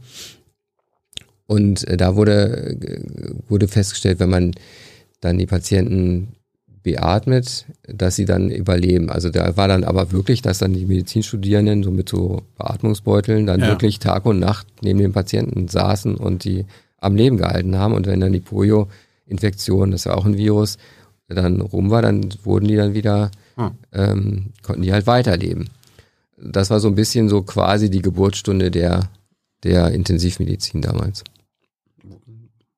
Und 1.47 1.87
äh, 1.89 1.97
da 1.97 2.15
wurde, 2.15 2.77
äh, 2.81 3.01
wurde 3.49 3.67
festgestellt, 3.67 4.21
wenn 4.21 4.31
man 4.31 4.53
dann 5.21 5.37
die 5.37 5.47
Patienten 5.47 6.29
beatmet, 6.85 7.67
dass 7.89 8.17
sie 8.17 8.25
dann 8.25 8.51
überleben. 8.51 9.11
Also 9.11 9.31
da 9.31 9.57
war 9.57 9.67
dann 9.67 9.85
aber 9.85 10.13
wirklich, 10.13 10.43
dass 10.43 10.59
dann 10.59 10.73
die 10.73 10.87
Medizinstudierenden 10.87 11.83
so 11.83 11.91
mit 11.91 12.09
so 12.09 12.43
Beatmungsbeuteln 12.57 13.47
dann 13.47 13.61
ja. 13.61 13.67
wirklich 13.67 13.99
Tag 13.99 14.27
und 14.27 14.39
Nacht 14.39 14.69
neben 14.81 15.01
den 15.01 15.13
Patienten 15.13 15.67
saßen 15.69 16.15
und 16.15 16.45
die 16.45 16.67
am 17.01 17.17
Leben 17.17 17.37
gehalten 17.37 17.77
haben. 17.77 17.95
Und 17.95 18.07
wenn 18.07 18.21
dann 18.21 18.33
die 18.33 18.41
Polio-Infektion, 18.41 19.91
das 19.91 20.05
ja 20.05 20.15
auch 20.15 20.27
ein 20.27 20.37
Virus, 20.37 20.79
dann 21.29 21.61
rum 21.61 21.91
war, 21.91 22.03
dann 22.03 22.29
wurden 22.43 22.69
die 22.69 22.77
dann 22.77 22.95
wieder, 22.95 23.31
hm. 23.57 23.71
ähm, 23.93 24.47
konnten 24.63 24.83
die 24.83 24.93
halt 24.93 25.07
weiterleben. 25.07 25.71
Das 26.37 26.71
war 26.71 26.81
so 26.81 26.89
ein 26.89 26.95
bisschen 26.95 27.29
so 27.29 27.43
quasi 27.43 27.91
die 27.91 28.03
Geburtsstunde 28.03 28.71
der, 28.71 29.11
der 29.63 29.91
Intensivmedizin 29.93 30.83
damals. 30.83 31.23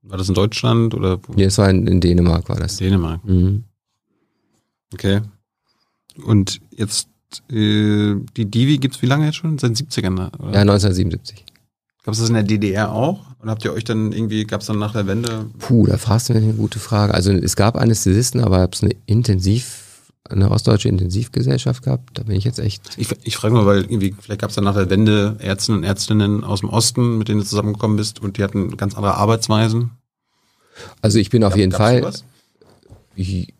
War 0.02 0.18
das 0.18 0.28
in 0.28 0.34
Deutschland 0.34 0.94
oder? 0.94 1.20
Nee, 1.34 1.44
es 1.44 1.58
war 1.58 1.70
in, 1.70 1.86
in 1.86 2.00
Dänemark, 2.00 2.48
war 2.48 2.56
das. 2.56 2.76
Dänemark. 2.76 3.24
Mhm. 3.24 3.64
Okay. 4.92 5.22
Und 6.24 6.60
jetzt, 6.70 7.08
äh, 7.50 8.16
die 8.36 8.50
Divi 8.50 8.78
gibt's 8.78 9.00
wie 9.00 9.06
lange 9.06 9.26
jetzt 9.26 9.36
schon? 9.36 9.58
Seit 9.58 9.72
70ern? 9.72 10.36
Oder? 10.38 10.52
Ja, 10.52 10.60
1977. 10.60 11.44
Gab 12.04 12.14
es 12.14 12.20
das 12.20 12.28
in 12.28 12.34
der 12.34 12.42
DDR 12.42 12.92
auch? 12.92 13.20
Und 13.40 13.48
habt 13.48 13.64
ihr 13.64 13.72
euch 13.72 13.84
dann 13.84 14.12
irgendwie, 14.12 14.44
gab 14.44 14.60
es 14.60 14.66
dann 14.66 14.78
nach 14.78 14.92
der 14.92 15.06
Wende? 15.06 15.46
Puh, 15.58 15.86
da 15.86 15.98
fragst 15.98 16.28
du 16.28 16.32
mir 16.32 16.40
eine 16.40 16.54
gute 16.54 16.80
Frage. 16.80 17.14
Also 17.14 17.32
es 17.32 17.54
gab 17.54 17.76
Anästhesisten, 17.76 18.40
aber 18.40 18.58
gab 18.58 18.74
es 18.74 18.82
eine 18.82 18.94
Intensiv, 19.06 20.12
eine 20.28 20.50
ostdeutsche 20.50 20.88
Intensivgesellschaft 20.88 21.84
gehabt? 21.84 22.10
Da 22.14 22.24
bin 22.24 22.34
ich 22.34 22.44
jetzt 22.44 22.58
echt. 22.58 22.82
Ich, 22.96 23.08
ich 23.22 23.36
frage 23.36 23.54
mal, 23.54 23.66
weil 23.66 23.82
irgendwie, 23.82 24.14
vielleicht 24.20 24.40
gab 24.40 24.50
es 24.50 24.56
dann 24.56 24.64
nach 24.64 24.74
der 24.74 24.90
Wende 24.90 25.36
Ärzte 25.38 25.72
und 25.72 25.84
Ärztinnen 25.84 26.42
aus 26.42 26.60
dem 26.60 26.70
Osten, 26.70 27.18
mit 27.18 27.28
denen 27.28 27.40
du 27.40 27.46
zusammengekommen 27.46 27.96
bist 27.96 28.20
und 28.20 28.36
die 28.36 28.42
hatten 28.42 28.76
ganz 28.76 28.96
andere 28.96 29.14
Arbeitsweisen. 29.14 29.92
Also 31.02 31.18
ich 31.18 31.30
bin 31.30 31.44
auf 31.44 31.50
gab, 31.50 31.58
jeden 31.58 31.72
Fall. 31.72 32.12
Ich, 33.14 33.54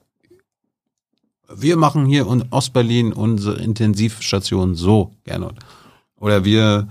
wir 1.54 1.76
machen 1.76 2.06
hier 2.06 2.26
in 2.26 2.44
Ostberlin 2.50 3.12
unsere 3.12 3.60
Intensivstation 3.60 4.74
so, 4.74 5.12
Gernot. 5.24 5.54
Oder 6.18 6.44
wir 6.44 6.88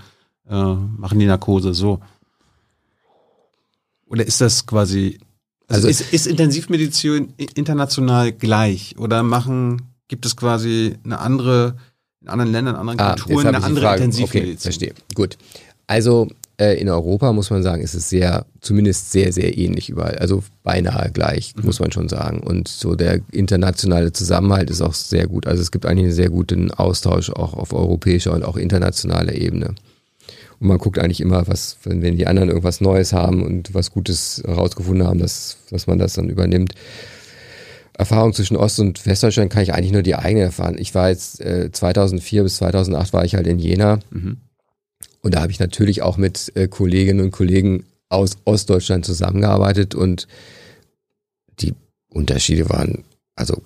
äh, 0.52 0.74
machen 0.98 1.18
die 1.18 1.26
Narkose 1.26 1.72
so. 1.72 2.00
Oder 4.06 4.26
ist 4.26 4.40
das 4.42 4.66
quasi, 4.66 5.18
also, 5.68 5.88
also 5.88 5.88
ist, 5.88 6.12
ist 6.12 6.26
Intensivmedizin 6.26 7.32
international 7.54 8.32
gleich? 8.32 8.94
Oder 8.98 9.22
machen, 9.22 9.80
gibt 10.08 10.26
es 10.26 10.36
quasi 10.36 10.96
eine 11.04 11.18
andere, 11.18 11.76
in 12.20 12.28
anderen 12.28 12.52
Ländern, 12.52 12.74
in 12.74 12.80
anderen 12.80 13.00
ah, 13.00 13.14
Kulturen, 13.14 13.46
eine 13.46 13.64
andere 13.64 13.86
Frage. 13.86 14.04
Intensivmedizin? 14.04 14.52
Okay, 14.52 14.56
verstehe. 14.58 14.94
Gut. 15.14 15.38
Also 15.86 16.28
äh, 16.58 16.78
in 16.78 16.90
Europa 16.90 17.32
muss 17.32 17.48
man 17.48 17.62
sagen, 17.62 17.82
ist 17.82 17.94
es 17.94 18.10
sehr, 18.10 18.44
zumindest 18.60 19.10
sehr, 19.12 19.32
sehr 19.32 19.56
ähnlich 19.56 19.88
überall. 19.88 20.16
Also 20.18 20.42
beinahe 20.62 21.10
gleich, 21.10 21.54
mhm. 21.56 21.64
muss 21.64 21.80
man 21.80 21.90
schon 21.90 22.10
sagen. 22.10 22.40
Und 22.40 22.68
so 22.68 22.94
der 22.94 23.20
internationale 23.30 24.12
Zusammenhalt 24.12 24.68
ist 24.68 24.82
auch 24.82 24.92
sehr 24.92 25.26
gut. 25.26 25.46
Also 25.46 25.62
es 25.62 25.70
gibt 25.70 25.86
eigentlich 25.86 26.04
einen 26.04 26.14
sehr 26.14 26.28
guten 26.28 26.70
Austausch 26.70 27.30
auch 27.30 27.54
auf 27.54 27.72
europäischer 27.72 28.34
und 28.34 28.44
auch 28.44 28.58
internationaler 28.58 29.34
Ebene. 29.34 29.74
Und 30.62 30.68
man 30.68 30.78
guckt 30.78 31.00
eigentlich 31.00 31.20
immer, 31.20 31.48
was, 31.48 31.78
wenn, 31.82 32.16
die 32.16 32.28
anderen 32.28 32.48
irgendwas 32.48 32.80
Neues 32.80 33.12
haben 33.12 33.42
und 33.42 33.74
was 33.74 33.90
Gutes 33.90 34.44
herausgefunden 34.46 35.04
haben, 35.04 35.18
dass, 35.18 35.56
dass 35.70 35.88
man 35.88 35.98
das 35.98 36.12
dann 36.12 36.28
übernimmt. 36.28 36.74
Erfahrung 37.94 38.32
zwischen 38.32 38.56
Ost- 38.56 38.78
und 38.78 39.04
Westdeutschland 39.04 39.50
kann 39.50 39.64
ich 39.64 39.74
eigentlich 39.74 39.90
nur 39.90 40.02
die 40.02 40.14
eigene 40.14 40.44
erfahren. 40.44 40.76
Ich 40.78 40.94
war 40.94 41.08
jetzt 41.08 41.40
äh, 41.40 41.72
2004 41.72 42.44
bis 42.44 42.58
2008 42.58 43.12
war 43.12 43.24
ich 43.24 43.34
halt 43.34 43.48
in 43.48 43.58
Jena. 43.58 43.98
Mhm. 44.10 44.36
Und 45.20 45.34
da 45.34 45.42
habe 45.42 45.50
ich 45.50 45.58
natürlich 45.58 46.00
auch 46.02 46.16
mit 46.16 46.52
äh, 46.54 46.68
Kolleginnen 46.68 47.24
und 47.24 47.32
Kollegen 47.32 47.84
aus 48.08 48.36
Ostdeutschland 48.44 49.04
zusammengearbeitet 49.04 49.96
und 49.96 50.28
die 51.58 51.74
Unterschiede 52.08 52.70
waren 52.70 53.02
also 53.34 53.60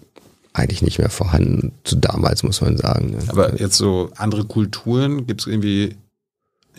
eigentlich 0.54 0.80
nicht 0.80 0.98
mehr 0.98 1.10
vorhanden 1.10 1.72
zu 1.84 1.96
damals, 1.96 2.42
muss 2.42 2.62
man 2.62 2.78
sagen. 2.78 3.10
Ne? 3.10 3.18
Aber 3.28 3.60
jetzt 3.60 3.76
so 3.76 4.10
andere 4.16 4.44
Kulturen, 4.44 5.26
gibt 5.26 5.42
es 5.42 5.46
irgendwie 5.46 5.94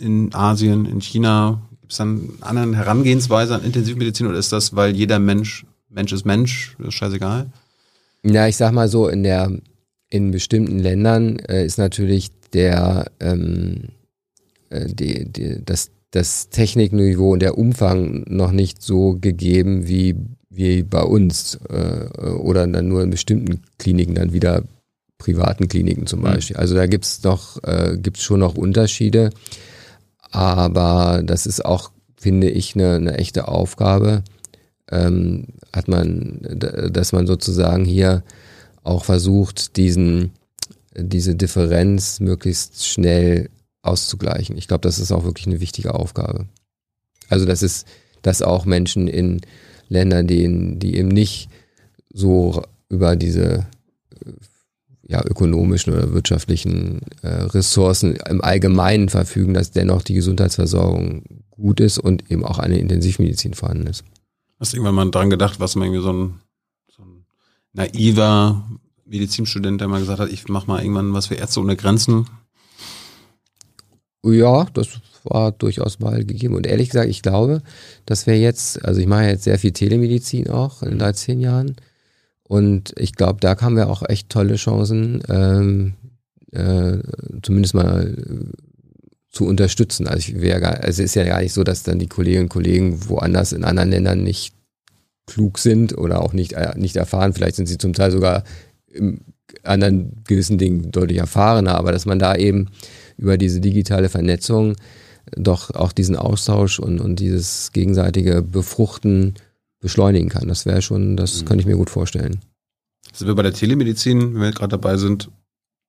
in 0.00 0.34
Asien, 0.34 0.86
in 0.86 1.00
China, 1.00 1.62
gibt 1.80 1.92
es 1.92 1.98
dann 1.98 2.30
anderen 2.40 2.74
Herangehensweise 2.74 3.54
an 3.54 3.64
Intensivmedizin 3.64 4.26
oder 4.26 4.38
ist 4.38 4.52
das, 4.52 4.76
weil 4.76 4.94
jeder 4.94 5.18
Mensch, 5.18 5.66
Mensch 5.88 6.12
ist 6.12 6.24
Mensch, 6.24 6.76
ist 6.78 6.94
scheißegal? 6.94 7.46
Ja, 8.22 8.46
ich 8.46 8.56
sag 8.56 8.72
mal 8.72 8.88
so, 8.88 9.08
in 9.08 9.22
der, 9.22 9.52
in 10.10 10.30
bestimmten 10.30 10.78
Ländern 10.78 11.38
äh, 11.38 11.64
ist 11.64 11.78
natürlich 11.78 12.30
der, 12.52 13.10
ähm, 13.20 13.88
äh, 14.70 14.86
die, 14.86 15.30
die, 15.30 15.64
das, 15.64 15.90
das 16.10 16.48
Technikniveau 16.50 17.32
und 17.32 17.40
der 17.40 17.58
Umfang 17.58 18.24
noch 18.28 18.52
nicht 18.52 18.82
so 18.82 19.16
gegeben 19.20 19.88
wie, 19.88 20.16
wie 20.50 20.82
bei 20.82 21.02
uns 21.02 21.58
äh, 21.68 22.08
oder 22.20 22.66
dann 22.66 22.88
nur 22.88 23.02
in 23.02 23.10
bestimmten 23.10 23.62
Kliniken, 23.78 24.14
dann 24.14 24.32
wieder 24.32 24.64
privaten 25.18 25.68
Kliniken 25.68 26.06
zum 26.06 26.20
mhm. 26.20 26.24
Beispiel. 26.24 26.56
Also 26.56 26.74
da 26.74 26.86
gibt's 26.86 27.22
noch, 27.22 27.62
äh, 27.64 27.96
gibt's 28.00 28.22
schon 28.22 28.40
noch 28.40 28.56
Unterschiede, 28.56 29.30
aber 30.30 31.22
das 31.24 31.46
ist 31.46 31.64
auch, 31.64 31.90
finde 32.16 32.50
ich, 32.50 32.74
eine, 32.74 32.94
eine 32.94 33.18
echte 33.18 33.48
Aufgabe. 33.48 34.22
Ähm, 34.90 35.48
hat 35.72 35.88
man, 35.88 36.40
dass 36.90 37.12
man 37.12 37.26
sozusagen 37.26 37.84
hier 37.84 38.22
auch 38.82 39.04
versucht, 39.04 39.76
diesen, 39.76 40.32
diese 40.96 41.34
Differenz 41.34 42.20
möglichst 42.20 42.86
schnell 42.86 43.50
auszugleichen. 43.82 44.56
Ich 44.56 44.68
glaube, 44.68 44.82
das 44.82 44.98
ist 44.98 45.12
auch 45.12 45.24
wirklich 45.24 45.46
eine 45.46 45.60
wichtige 45.60 45.94
Aufgabe. 45.94 46.46
Also 47.28 47.44
das 47.44 47.62
ist, 47.62 47.86
dass 48.22 48.42
auch 48.42 48.64
Menschen 48.64 49.08
in 49.08 49.40
Ländern, 49.88 50.26
die, 50.26 50.78
die 50.78 50.96
eben 50.96 51.08
nicht 51.08 51.48
so 52.12 52.62
über 52.88 53.16
diese 53.16 53.66
ja, 55.08 55.24
ökonomischen 55.24 55.94
oder 55.94 56.12
wirtschaftlichen 56.12 57.00
äh, 57.22 57.28
Ressourcen 57.28 58.16
im 58.28 58.42
Allgemeinen 58.42 59.08
verfügen, 59.08 59.54
dass 59.54 59.70
dennoch 59.70 60.02
die 60.02 60.14
Gesundheitsversorgung 60.14 61.24
gut 61.50 61.80
ist 61.80 61.98
und 61.98 62.30
eben 62.30 62.44
auch 62.44 62.58
eine 62.58 62.78
Intensivmedizin 62.78 63.54
vorhanden 63.54 63.86
ist. 63.86 64.04
Hast 64.60 64.72
du 64.72 64.76
irgendwann 64.76 64.94
mal 64.94 65.10
dran 65.10 65.30
gedacht, 65.30 65.60
was 65.60 65.76
man 65.76 65.88
irgendwie 65.88 66.02
so 66.02 66.12
ein, 66.12 66.40
so 66.88 67.02
ein 67.02 67.24
naiver 67.72 68.68
Medizinstudent, 69.06 69.80
der 69.80 69.88
mal 69.88 70.00
gesagt 70.00 70.20
hat, 70.20 70.30
ich 70.30 70.46
mache 70.48 70.66
mal 70.66 70.82
irgendwann 70.82 71.14
was 71.14 71.28
für 71.28 71.34
Ärzte 71.34 71.60
ohne 71.60 71.76
Grenzen, 71.76 72.26
ja, 74.24 74.66
das 74.74 74.88
war 75.24 75.52
durchaus 75.52 76.00
mal 76.00 76.24
gegeben. 76.24 76.54
Und 76.54 76.66
ehrlich 76.66 76.90
gesagt, 76.90 77.08
ich 77.08 77.22
glaube, 77.22 77.62
dass 78.06 78.26
wir 78.26 78.38
jetzt, 78.38 78.84
also 78.84 79.00
ich 79.00 79.06
mache 79.06 79.24
jetzt 79.24 79.44
sehr 79.44 79.58
viel 79.58 79.72
Telemedizin 79.72 80.50
auch 80.50 80.82
in 80.82 80.98
den 80.98 81.14
zehn 81.14 81.40
Jahren. 81.40 81.76
Und 82.48 82.94
ich 82.96 83.14
glaube, 83.14 83.40
da 83.40 83.60
haben 83.60 83.76
wir 83.76 83.88
auch 83.88 84.02
echt 84.08 84.30
tolle 84.30 84.56
Chancen, 84.56 85.22
ähm, 85.28 85.94
äh, 86.52 86.98
zumindest 87.42 87.74
mal 87.74 88.16
äh, 88.16 88.52
zu 89.30 89.46
unterstützen. 89.46 90.08
Also, 90.08 90.32
ich 90.32 90.40
wäre 90.40 90.60
gar, 90.60 90.72
also 90.80 91.02
es 91.02 91.10
ist 91.10 91.14
ja 91.14 91.24
gar 91.24 91.42
nicht 91.42 91.52
so, 91.52 91.62
dass 91.62 91.82
dann 91.82 91.98
die 91.98 92.08
Kolleginnen 92.08 92.44
und 92.44 92.48
Kollegen 92.48 93.08
woanders 93.08 93.52
in 93.52 93.64
anderen 93.64 93.90
Ländern 93.90 94.22
nicht 94.22 94.54
klug 95.26 95.58
sind 95.58 95.96
oder 95.96 96.22
auch 96.22 96.32
nicht, 96.32 96.54
äh, 96.54 96.72
nicht 96.76 96.96
erfahren. 96.96 97.34
Vielleicht 97.34 97.56
sind 97.56 97.66
sie 97.66 97.78
zum 97.78 97.92
Teil 97.92 98.10
sogar 98.10 98.44
im 98.90 99.20
anderen 99.62 100.24
gewissen 100.26 100.56
Dingen 100.56 100.90
deutlich 100.90 101.18
erfahrener, 101.18 101.74
aber 101.76 101.92
dass 101.92 102.06
man 102.06 102.18
da 102.18 102.34
eben 102.34 102.70
über 103.18 103.36
diese 103.36 103.60
digitale 103.60 104.08
Vernetzung 104.08 104.76
doch 105.36 105.70
auch 105.74 105.92
diesen 105.92 106.16
Austausch 106.16 106.78
und, 106.78 107.00
und 107.00 107.20
dieses 107.20 107.72
gegenseitige 107.72 108.40
Befruchten 108.40 109.34
beschleunigen 109.80 110.28
kann. 110.28 110.48
Das 110.48 110.66
wäre 110.66 110.82
schon, 110.82 111.16
das 111.16 111.42
mhm. 111.42 111.46
könnte 111.46 111.60
ich 111.62 111.66
mir 111.66 111.76
gut 111.76 111.90
vorstellen. 111.90 112.40
Sind 113.12 113.26
wir 113.26 113.34
bei 113.34 113.42
der 113.42 113.52
Telemedizin, 113.52 114.34
wenn 114.34 114.42
wir 114.42 114.52
gerade 114.52 114.70
dabei 114.70 114.96
sind, 114.96 115.30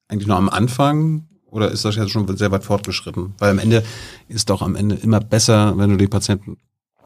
eigentlich 0.07 0.28
noch 0.28 0.38
am 0.38 0.49
Anfang 0.49 1.28
Oder 1.52 1.72
ist 1.72 1.86
das 1.86 1.95
jetzt 1.95 2.11
schon 2.11 2.38
sehr 2.38 2.52
weit 2.52 2.64
fortgeschritten? 2.64 3.34
Weil 3.40 3.52
am 3.52 3.60
Ende 3.60 3.84
ist 4.28 4.49
doch 4.49 4.61
am 4.61 4.76
Ende 4.76 4.95
immer 4.95 5.20
besser, 5.20 5.78
wenn 5.78 5.90
du 5.90 5.98
die 5.98 6.07
Patienten 6.07 6.57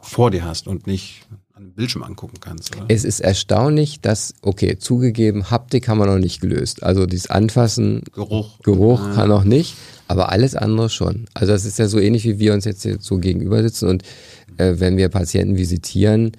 vor 0.01 0.31
dir 0.31 0.43
hast 0.43 0.67
und 0.67 0.85
nicht 0.85 1.25
an 1.53 1.63
dem 1.63 1.73
Bildschirm 1.73 2.03
angucken 2.03 2.37
kannst. 2.41 2.75
Oder? 2.75 2.85
Es 2.89 3.05
ist 3.05 3.19
erstaunlich, 3.19 4.01
dass, 4.01 4.33
okay, 4.41 4.77
zugegeben, 4.77 5.49
Haptik 5.51 5.87
haben 5.87 5.99
wir 5.99 6.07
noch 6.07 6.17
nicht 6.17 6.41
gelöst. 6.41 6.83
Also 6.83 7.05
dieses 7.05 7.29
Anfassen, 7.29 8.03
Geruch. 8.13 8.59
Geruch 8.63 8.99
Ja. 8.99 9.13
kann 9.13 9.29
noch 9.29 9.43
nicht, 9.43 9.75
aber 10.07 10.31
alles 10.31 10.55
andere 10.55 10.89
schon. 10.89 11.25
Also 11.33 11.53
das 11.53 11.63
ist 11.63 11.79
ja 11.79 11.87
so 11.87 11.99
ähnlich, 11.99 12.25
wie 12.25 12.39
wir 12.39 12.53
uns 12.53 12.65
jetzt 12.65 12.83
hier 12.83 12.97
so 12.99 13.17
gegenüber 13.17 13.61
sitzen 13.61 13.87
und 13.87 14.03
äh, 14.57 14.75
wenn 14.79 14.97
wir 14.97 15.09
Patienten 15.09 15.57
visitieren, 15.57 16.31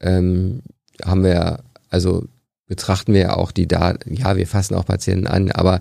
ähm, 0.00 0.62
haben 1.04 1.24
wir, 1.24 1.60
also 1.90 2.24
betrachten 2.66 3.14
wir 3.14 3.20
ja 3.20 3.36
auch 3.36 3.52
die 3.52 3.66
Daten, 3.66 4.14
ja, 4.14 4.36
wir 4.36 4.46
fassen 4.46 4.74
auch 4.74 4.84
Patienten 4.84 5.26
an, 5.26 5.50
aber 5.50 5.80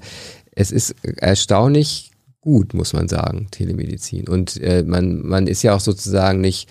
es 0.52 0.72
ist 0.72 0.96
erstaunlich 1.04 2.12
gut, 2.42 2.74
muss 2.74 2.94
man 2.94 3.08
sagen, 3.08 3.48
Telemedizin. 3.52 4.28
Und 4.28 4.62
äh, 4.62 4.84
man, 4.84 5.22
man 5.22 5.48
ist 5.48 5.64
ja 5.64 5.76
auch 5.76 5.82
sozusagen 5.82 6.40
nicht 6.40 6.70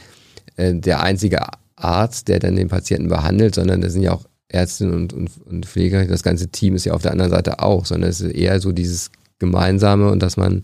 äh, 0.56 0.74
der 0.74 1.02
einzige 1.02 1.43
Arzt, 1.77 2.28
der 2.28 2.39
dann 2.39 2.56
den 2.56 2.68
Patienten 2.68 3.09
behandelt, 3.09 3.55
sondern 3.55 3.82
da 3.82 3.90
sind 3.90 4.02
ja 4.02 4.12
auch 4.12 4.24
Ärztinnen 4.48 4.94
und, 4.94 5.12
und, 5.12 5.31
und 5.44 5.66
Pfleger, 5.66 6.05
das 6.06 6.23
ganze 6.23 6.48
Team 6.48 6.74
ist 6.74 6.86
ja 6.86 6.94
auf 6.94 7.02
der 7.02 7.12
anderen 7.12 7.31
Seite 7.31 7.60
auch, 7.60 7.85
sondern 7.85 8.10
es 8.10 8.20
ist 8.20 8.32
eher 8.32 8.60
so 8.60 8.73
dieses 8.73 9.10
Gemeinsame 9.39 10.10
und 10.10 10.23
dass 10.23 10.36
man, 10.36 10.62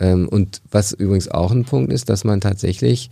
ähm, 0.00 0.28
und 0.28 0.60
was 0.70 0.92
übrigens 0.92 1.28
auch 1.28 1.52
ein 1.52 1.64
Punkt 1.64 1.92
ist, 1.92 2.10
dass 2.10 2.24
man 2.24 2.40
tatsächlich 2.40 3.10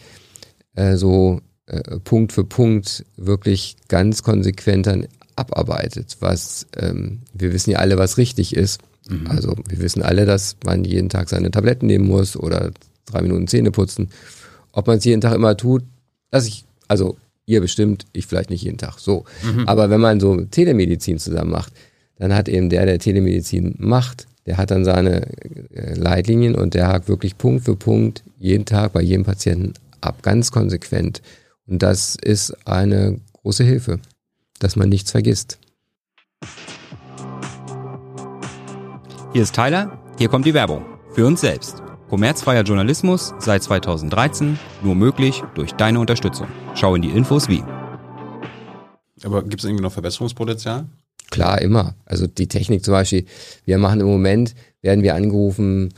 äh, 0.75 0.97
so 0.97 1.41
äh, 1.67 1.99
Punkt 2.01 2.33
für 2.33 2.45
Punkt 2.45 3.05
wirklich 3.17 3.77
ganz 3.89 4.23
konsequent 4.23 4.87
dann 4.87 5.07
abarbeitet, 5.37 6.17
was 6.21 6.67
ähm, 6.77 7.21
wir 7.33 7.53
wissen 7.53 7.71
ja 7.71 7.79
alle, 7.79 7.99
was 7.99 8.19
richtig 8.19 8.55
ist. 8.55 8.81
Also 9.29 9.55
wir 9.69 9.81
wissen 9.81 10.03
alle, 10.03 10.25
dass 10.25 10.57
man 10.65 10.85
jeden 10.85 11.09
Tag 11.11 11.29
seine 11.29 11.51
Tabletten 11.51 11.87
nehmen 11.87 12.07
muss 12.07 12.37
oder 12.37 12.71
drei 13.05 13.21
Minuten 13.21 13.47
Zähne 13.49 13.71
putzen. 13.71 14.09
Ob 14.73 14.87
man 14.87 14.99
es 14.99 15.05
jeden 15.05 15.21
Tag 15.21 15.35
immer 15.35 15.57
tut, 15.57 15.85
dass 16.31 16.47
ich, 16.47 16.65
also 16.89 17.17
ihr 17.47 17.61
bestimmt, 17.61 18.07
ich 18.13 18.27
vielleicht 18.27 18.51
nicht 18.51 18.63
jeden 18.63 18.79
Tag. 18.79 18.99
So. 18.99 19.25
Aber 19.67 19.91
wenn 19.91 20.01
man 20.01 20.21
so 20.21 20.41
Telemedizin 20.45 21.19
zusammen 21.19 21.51
macht, 21.51 21.73
dann 22.19 22.35
hat 22.35 22.49
eben 22.49 22.71
der, 22.71 22.87
der 22.87 22.99
Telemedizin 22.99 23.75
macht, 23.79 24.27
der 24.47 24.57
hat 24.57 24.71
dann 24.71 24.85
seine 24.85 25.27
äh, 25.75 25.95
Leitlinien 25.95 26.55
und 26.55 26.75
der 26.75 26.89
hakt 26.89 27.09
wirklich 27.09 27.37
Punkt 27.37 27.65
für 27.65 27.77
Punkt 27.77 28.23
jeden 28.39 28.65
Tag 28.65 28.93
bei 28.93 29.03
jedem 29.03 29.25
Patienten 29.25 29.75
ab, 30.01 30.23
ganz 30.23 30.51
konsequent. 30.51 31.23
Und 31.67 31.83
das 31.83 32.17
ist 32.17 32.67
eine 32.67 33.21
große 33.43 33.65
Hilfe, 33.65 34.01
dass 34.59 34.77
man 34.77 34.89
nichts 34.89 35.11
vergisst. 35.11 35.59
Hier 39.33 39.43
ist 39.43 39.55
Tyler, 39.55 39.99
hier 40.19 40.29
kommt 40.29 40.47
die 40.47 40.55
Werbung. 40.55 40.85
Für 41.15 41.27
uns 41.27 41.41
selbst. 41.41 41.83
Kommerzfreier 42.09 42.63
Journalismus 42.63 43.35
seit 43.39 43.63
2013, 43.63 44.59
nur 44.83 44.95
möglich 44.95 45.43
durch 45.55 45.73
deine 45.73 45.99
Unterstützung. 46.01 46.47
Schau 46.75 46.95
in 46.95 47.03
die 47.03 47.11
Infos 47.11 47.49
wie. 47.49 47.65
Aber 49.25 49.43
gibt 49.43 49.61
es 49.61 49.65
irgendwie 49.65 49.83
noch 49.83 49.93
Verbesserungspotenzial? 49.93 50.87
Klar, 51.31 51.63
immer. 51.63 51.97
Also 52.05 52.27
die 52.27 52.47
Technik 52.47 52.85
zum 52.85 52.93
Beispiel, 52.93 53.25
wir 53.65 53.79
machen 53.79 54.01
im 54.01 54.07
Moment, 54.07 54.55
werden 54.83 55.03
wir 55.03 55.15
angerufen 55.15 55.95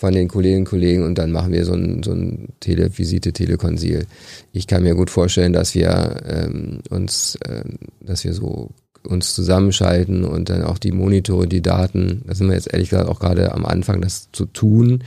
von 0.00 0.14
den 0.14 0.28
Kolleginnen 0.28 0.62
und 0.62 0.68
Kollegen 0.70 1.04
und 1.04 1.16
dann 1.18 1.30
machen 1.30 1.52
wir 1.52 1.66
so 1.66 1.74
ein, 1.74 2.02
so 2.02 2.12
ein 2.12 2.48
Televisite, 2.60 3.34
Telekonsil. 3.34 4.06
Ich 4.52 4.66
kann 4.66 4.82
mir 4.82 4.94
gut 4.94 5.10
vorstellen, 5.10 5.52
dass 5.52 5.74
wir 5.74 6.16
ähm, 6.26 6.78
uns, 6.88 7.38
ähm, 7.46 7.76
dass 8.00 8.24
wir 8.24 8.32
so 8.32 8.70
uns 9.06 9.34
zusammenschalten 9.34 10.24
und 10.24 10.48
dann 10.48 10.62
auch 10.64 10.78
die 10.78 10.92
Monitore, 10.92 11.46
die 11.46 11.60
Daten, 11.60 12.22
da 12.26 12.34
sind 12.34 12.48
wir 12.48 12.54
jetzt 12.54 12.72
ehrlich 12.72 12.88
gesagt 12.88 13.10
auch 13.10 13.20
gerade 13.20 13.52
am 13.52 13.66
Anfang, 13.66 14.00
das 14.00 14.28
zu 14.32 14.46
tun, 14.46 15.04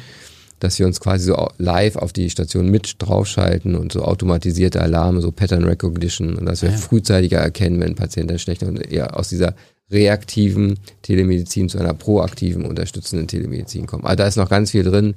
dass 0.60 0.78
wir 0.78 0.86
uns 0.86 1.00
quasi 1.00 1.26
so 1.26 1.48
live 1.58 1.96
auf 1.96 2.14
die 2.14 2.30
Station 2.30 2.70
mit 2.70 2.96
draufschalten 3.00 3.76
und 3.76 3.92
so 3.94 4.04
automatisierte 4.04 4.80
Alarme, 4.80 5.22
so 5.22 5.32
Pattern 5.32 5.64
Recognition 5.64 6.36
und 6.36 6.46
dass 6.46 6.62
wir 6.62 6.70
Ja. 6.70 6.78
frühzeitiger 6.78 7.40
erkennen, 7.40 7.80
wenn 7.80 7.90
ein 7.94 7.96
Patient 7.96 8.30
dann 8.30 8.38
schlechter 8.40 8.68
und 8.68 8.78
eher 8.92 9.18
aus 9.18 9.30
dieser 9.30 9.56
reaktiven 9.94 10.80
Telemedizin 11.02 11.70
zu 11.70 11.78
einer 11.78 11.94
proaktiven, 11.94 12.66
unterstützenden 12.66 13.28
Telemedizin 13.28 13.86
kommen. 13.86 14.06
Also 14.06 14.18
da 14.18 14.28
ist 14.28 14.36
noch 14.36 14.50
ganz 14.50 14.72
viel 14.72 14.84
drin 14.84 15.16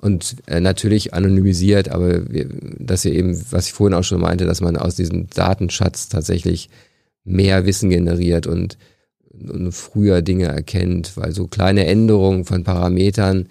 und 0.00 0.36
äh, 0.46 0.60
natürlich 0.60 1.14
anonymisiert, 1.14 1.88
aber 1.88 2.30
wir, 2.30 2.48
dass 2.78 3.04
wir 3.04 3.12
eben, 3.12 3.40
was 3.50 3.66
ich 3.66 3.72
vorhin 3.72 3.94
auch 3.94 4.04
schon 4.04 4.20
meinte, 4.20 4.44
dass 4.44 4.60
man 4.60 4.76
aus 4.76 4.96
diesem 4.96 5.28
Datenschatz 5.30 6.08
tatsächlich 6.08 6.68
mehr 7.24 7.64
Wissen 7.64 7.90
generiert 7.90 8.46
und, 8.46 8.76
und 9.30 9.72
früher 9.72 10.20
Dinge 10.20 10.46
erkennt, 10.46 11.16
weil 11.16 11.32
so 11.32 11.46
kleine 11.46 11.86
Änderungen 11.86 12.44
von 12.44 12.64
Parametern, 12.64 13.48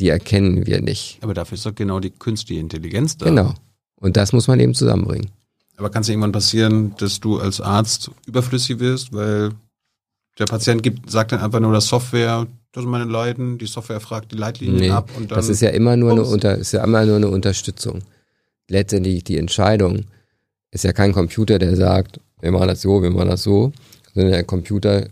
die 0.00 0.08
erkennen 0.08 0.66
wir 0.66 0.80
nicht. 0.80 1.18
Aber 1.20 1.34
dafür 1.34 1.56
ist 1.56 1.66
doch 1.66 1.74
genau 1.74 2.00
die 2.00 2.10
künstliche 2.10 2.60
Intelligenz 2.60 3.16
da. 3.16 3.26
Genau. 3.26 3.54
Und 3.96 4.16
das 4.16 4.32
muss 4.32 4.48
man 4.48 4.58
eben 4.58 4.74
zusammenbringen. 4.74 5.30
Aber 5.76 5.90
kann 5.90 6.02
es 6.02 6.08
irgendwann 6.08 6.32
passieren, 6.32 6.94
dass 6.98 7.20
du 7.20 7.38
als 7.38 7.60
Arzt 7.60 8.10
überflüssig 8.26 8.80
wirst, 8.80 9.12
weil 9.12 9.52
der 10.38 10.46
Patient 10.46 10.82
gibt, 10.82 11.10
sagt 11.10 11.32
dann 11.32 11.40
einfach 11.40 11.60
nur 11.60 11.72
der 11.72 11.80
Software, 11.80 12.46
das 12.72 12.82
sind 12.82 12.90
meine 12.90 13.04
Leiden, 13.04 13.58
die 13.58 13.66
Software 13.66 14.00
fragt 14.00 14.32
die 14.32 14.36
Leitlinien 14.36 14.80
Nee, 14.80 14.90
ab 14.90 15.10
und 15.16 15.30
dann. 15.30 15.36
das 15.36 15.48
ist 15.48 15.60
ja 15.60 15.70
immer 15.70 15.96
nur 15.96 16.12
eine 16.12 16.22
unter, 16.24 16.56
ist 16.56 16.72
ja 16.72 16.82
immer 16.82 17.04
nur 17.04 17.16
eine 17.16 17.28
Unterstützung. 17.28 18.00
Letztendlich 18.68 19.24
die 19.24 19.36
Entscheidung 19.36 20.06
ist 20.70 20.84
ja 20.84 20.92
kein 20.92 21.12
Computer, 21.12 21.58
der 21.58 21.76
sagt, 21.76 22.18
wir 22.40 22.50
machen 22.50 22.68
das 22.68 22.80
so, 22.80 23.02
wir 23.02 23.10
machen 23.10 23.28
das 23.28 23.42
so, 23.42 23.72
sondern 24.14 24.32
der 24.32 24.44
Computer 24.44 25.06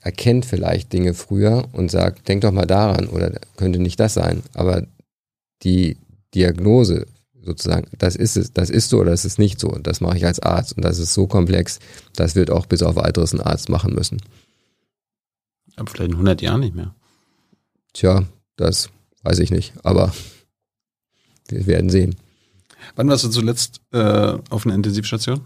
erkennt 0.00 0.44
vielleicht 0.46 0.92
Dinge 0.92 1.14
früher 1.14 1.64
und 1.72 1.90
sagt, 1.90 2.28
denk 2.28 2.42
doch 2.42 2.52
mal 2.52 2.66
daran 2.66 3.08
oder 3.08 3.32
könnte 3.56 3.78
nicht 3.78 3.98
das 4.00 4.14
sein. 4.14 4.42
Aber 4.54 4.84
die 5.62 5.96
Diagnose 6.34 7.06
sozusagen, 7.44 7.86
das 7.98 8.16
ist 8.16 8.36
es, 8.36 8.52
das 8.52 8.70
ist 8.70 8.88
so 8.88 9.00
oder 9.00 9.10
das 9.10 9.24
ist 9.24 9.38
nicht 9.38 9.60
so. 9.60 9.68
Und 9.68 9.86
das 9.86 10.00
mache 10.00 10.16
ich 10.16 10.26
als 10.26 10.40
Arzt. 10.40 10.76
Und 10.76 10.84
das 10.84 10.98
ist 10.98 11.14
so 11.14 11.26
komplex, 11.26 11.78
das 12.14 12.34
wird 12.34 12.50
auch 12.50 12.66
bis 12.66 12.82
auf 12.82 12.96
weiteres 12.96 13.32
ein 13.32 13.40
Arzt 13.40 13.68
machen 13.68 13.94
müssen. 13.94 14.18
Aber 15.76 15.90
vielleicht 15.90 16.10
in 16.10 16.14
100 16.16 16.42
Jahren 16.42 16.60
nicht 16.60 16.74
mehr. 16.74 16.94
Tja, 17.92 18.24
das 18.56 18.90
weiß 19.22 19.38
ich 19.38 19.50
nicht. 19.50 19.72
Aber 19.82 20.12
wir 21.48 21.66
werden 21.66 21.90
sehen. 21.90 22.16
Wann 22.96 23.08
warst 23.08 23.24
du 23.24 23.28
zuletzt 23.28 23.80
äh, 23.92 24.36
auf 24.50 24.66
einer 24.66 24.74
Intensivstation? 24.74 25.40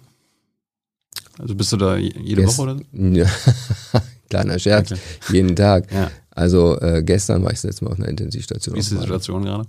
Also 1.39 1.55
bist 1.55 1.73
du 1.73 1.77
da 1.77 1.97
je- 1.97 2.13
jede 2.19 2.43
Gest- 2.43 2.59
Woche 2.59 2.63
oder? 2.63 2.77
so? 2.79 2.85
Ja, 2.99 3.31
kleiner 4.31 4.59
Scherz, 4.59 4.93
Okay. 4.93 5.01
jeden 5.33 5.55
Tag. 5.55 5.91
Ja. 5.93 6.11
Also 6.31 6.81
äh, 6.81 7.03
gestern 7.03 7.43
war 7.43 7.51
ich 7.51 7.57
das 7.59 7.65
letzte 7.65 7.85
Mal 7.85 7.93
auf 7.93 7.99
einer 7.99 8.09
Intensivstation. 8.09 8.75
Wie 8.75 8.81
ist 8.81 8.91
die. 8.91 8.97
Situation 8.97 9.43
gerade? 9.45 9.69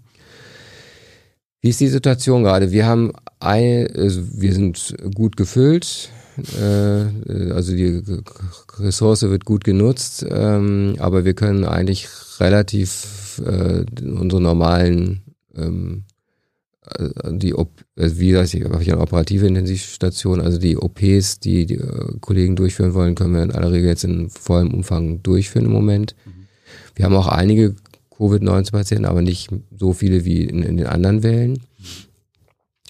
Wie 1.62 1.70
ist 1.70 1.80
die 1.80 1.88
Situation 1.88 2.44
gerade? 2.44 2.72
Wir 2.72 2.86
haben 2.86 3.12
ein, 3.40 3.88
also 3.96 4.22
wir 4.40 4.54
sind 4.54 4.96
gut 5.16 5.36
gefüllt, 5.36 6.10
äh, 6.60 7.52
also 7.52 7.76
die 7.76 8.04
Ressource 8.80 9.24
wird 9.24 9.46
gut 9.46 9.64
genutzt, 9.64 10.26
ähm, 10.30 10.96
aber 11.00 11.26
wir 11.26 11.34
können 11.34 11.66
eigentlich 11.66 12.08
relativ 12.40 13.42
äh, 13.46 13.86
unsere 14.02 14.42
normalen 14.42 15.24
ähm, 15.56 16.04
äh, 16.86 17.10
die 17.32 17.54
Op 17.54 17.72
also 17.96 18.20
wie 18.20 18.30
gesagt, 18.30 18.54
ich 18.54 18.64
habe 18.64 18.84
ja 18.84 18.94
eine 18.94 19.02
operative 19.02 19.48
Intensivstation, 19.48 20.42
also 20.42 20.60
die 20.60 20.78
OPs, 20.78 21.40
die 21.40 21.66
die 21.66 21.76
äh, 21.76 22.18
Kollegen 22.22 22.56
durchführen 22.56 22.94
wollen, 22.94 23.16
können 23.16 23.34
wir 23.34 23.44
in 23.44 23.52
aller 23.52 23.72
Regel 23.72 23.90
jetzt 23.90 24.04
in 24.04 24.30
vollem 24.30 24.74
Umfang 24.74 25.24
durchführen 25.24 25.66
im 25.66 25.72
Moment. 25.72 26.16
Wir 26.96 27.06
haben 27.06 27.16
auch 27.16 27.28
einige 27.28 27.76
Covid-19-Patienten, 28.18 29.06
aber 29.06 29.22
nicht 29.22 29.50
so 29.78 29.94
viele 29.94 30.26
wie 30.26 30.44
in, 30.44 30.64
in 30.64 30.78
den 30.78 30.88
anderen 30.88 31.24
Wellen. 31.24 31.62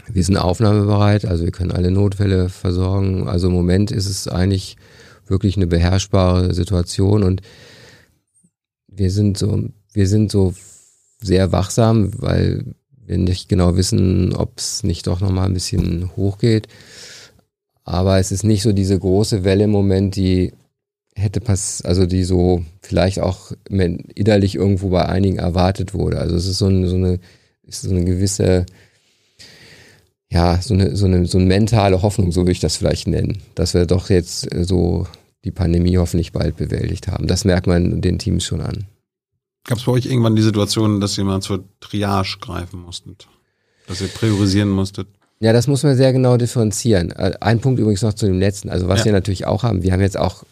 Wir 0.05 0.23
sind 0.23 0.37
aufnahmebereit, 0.37 1.25
also 1.25 1.43
wir 1.43 1.51
können 1.51 1.71
alle 1.71 1.91
Notfälle 1.91 2.49
versorgen. 2.49 3.27
Also 3.27 3.47
im 3.47 3.53
Moment 3.53 3.91
ist 3.91 4.07
es 4.07 4.27
eigentlich 4.27 4.77
wirklich 5.25 5.57
eine 5.57 5.67
beherrschbare 5.67 6.53
Situation 6.53 7.23
und 7.23 7.41
wir 8.87 9.11
sind 9.11 9.37
so, 9.37 9.63
wir 9.93 10.07
sind 10.07 10.31
so 10.31 10.53
sehr 11.21 11.51
wachsam, 11.51 12.11
weil 12.21 12.63
wir 13.05 13.17
nicht 13.17 13.49
genau 13.49 13.75
wissen, 13.75 14.33
ob 14.33 14.57
es 14.57 14.83
nicht 14.83 15.07
doch 15.07 15.21
nochmal 15.21 15.45
ein 15.47 15.53
bisschen 15.53 16.15
hochgeht. 16.15 16.67
Aber 17.83 18.19
es 18.19 18.31
ist 18.31 18.43
nicht 18.43 18.63
so 18.63 18.73
diese 18.73 18.99
große 18.99 19.43
Welle 19.43 19.63
im 19.63 19.71
Moment, 19.71 20.15
die 20.15 20.53
hätte 21.15 21.39
pass, 21.39 21.81
also 21.83 22.05
die 22.05 22.23
so 22.23 22.63
vielleicht 22.81 23.19
auch 23.19 23.51
innerlich 23.69 24.55
irgendwo 24.55 24.89
bei 24.89 25.05
einigen 25.05 25.37
erwartet 25.37 25.93
wurde. 25.93 26.19
Also 26.19 26.35
es 26.35 26.45
ist 26.45 26.57
so 26.59 26.67
eine, 26.67 26.87
so 26.87 26.95
eine, 26.95 27.19
ist 27.63 27.81
so 27.81 27.89
eine 27.89 28.03
gewisse, 28.03 28.65
ja, 30.31 30.61
so 30.61 30.73
eine, 30.73 30.95
so 30.95 31.05
eine, 31.05 31.25
so 31.25 31.37
eine 31.37 31.47
mentale 31.47 32.01
Hoffnung, 32.01 32.31
so 32.31 32.41
würde 32.41 32.51
ich 32.51 32.59
das 32.59 32.75
vielleicht 32.77 33.07
nennen, 33.07 33.39
dass 33.55 33.73
wir 33.73 33.85
doch 33.85 34.09
jetzt 34.09 34.53
äh, 34.53 34.63
so 34.63 35.07
die 35.45 35.51
Pandemie 35.51 35.97
hoffentlich 35.97 36.33
bald 36.33 36.57
bewältigt 36.57 37.07
haben. 37.07 37.27
Das 37.27 37.45
merkt 37.45 37.67
man 37.67 38.01
den 38.01 38.19
Teams 38.19 38.43
schon 38.43 38.59
an. 38.61 38.85
Gab 39.65 39.77
es 39.77 39.85
bei 39.85 39.91
euch 39.93 40.05
irgendwann 40.05 40.35
die 40.35 40.41
Situation, 40.41 40.99
dass 40.99 41.17
ihr 41.17 41.23
mal 41.23 41.41
zur 41.41 41.63
Triage 41.79 42.37
greifen 42.41 42.81
musstet? 42.81 43.27
Dass 43.87 44.01
ihr 44.01 44.07
priorisieren 44.07 44.69
musstet? 44.69 45.07
Ja, 45.39 45.53
das 45.53 45.67
muss 45.67 45.83
man 45.83 45.95
sehr 45.95 46.11
genau 46.13 46.35
differenzieren. 46.35 47.11
Äh, 47.11 47.33
Ein 47.39 47.59
Punkt 47.59 47.79
übrigens 47.79 48.01
noch 48.01 48.13
zu 48.13 48.25
dem 48.25 48.39
letzten, 48.39 48.69
also 48.69 48.87
was 48.87 48.99
Ja. 48.99 49.05
wir 49.05 49.11
natürlich 49.13 49.45
auch 49.45 49.63
haben, 49.63 49.83
wir 49.83 49.93
haben 49.93 50.01
jetzt 50.01 50.17
auch 50.17 50.43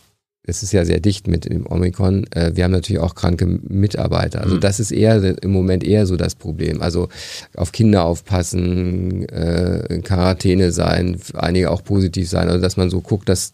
es 0.48 0.64
ist 0.64 0.74
ja 0.74 0.86
sehr 0.86 1.00
dicht 1.00 1.28
mit 1.28 1.46
dem 1.46 1.66
Omikron, 1.68 2.26
äh, 2.32 2.52
wir 2.56 2.64
haben 2.64 2.72
natürlich 2.72 3.02
auch 3.02 3.16
kranke 3.16 3.46
Mitarbeiter. 3.46 4.42
Also 4.42 4.56
mhm. 4.56 4.60
das 4.60 4.80
ist 4.80 4.92
eher 4.92 5.42
im 5.44 5.52
Moment 5.52 5.84
eher 5.84 6.06
so 6.06 6.16
das 6.16 6.36
Problem. 6.36 6.82
Also 6.82 7.10
auf 7.56 7.72
Kinder 7.72 8.06
aufpassen, 8.06 9.28
äh, 9.30 9.94
in 9.94 10.04
Quarantäne 10.04 10.72
sein, 10.72 11.20
einige 11.34 11.72
auch 11.72 11.84
positiv 11.84 12.30
sein. 12.30 12.50
Also 12.50 12.62
dass 12.62 12.78
man 12.78 12.90
so 12.90 13.02
guckt, 13.02 13.30
dass 13.30 13.54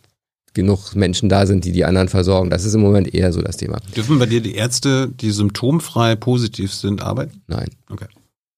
genug 0.54 0.96
Menschen 0.96 1.30
da 1.30 1.46
sind, 1.46 1.64
die 1.64 1.72
die 1.72 1.86
anderen 1.86 2.10
versorgen. 2.10 2.50
Das 2.50 2.66
ist 2.66 2.74
im 2.74 2.82
Moment 2.82 3.14
eher 3.14 3.32
so 3.32 3.42
das 3.42 3.58
Thema. 3.58 3.80
Dürfen 3.96 4.20
bei 4.20 4.26
dir 4.26 4.42
die 4.42 4.56
Ärzte, 4.56 5.10
die 5.10 5.32
symptomfrei 5.32 6.16
positiv 6.16 6.74
sind, 6.74 7.02
arbeiten? 7.02 7.42
Nein. 7.48 7.70
Okay. 7.90 8.08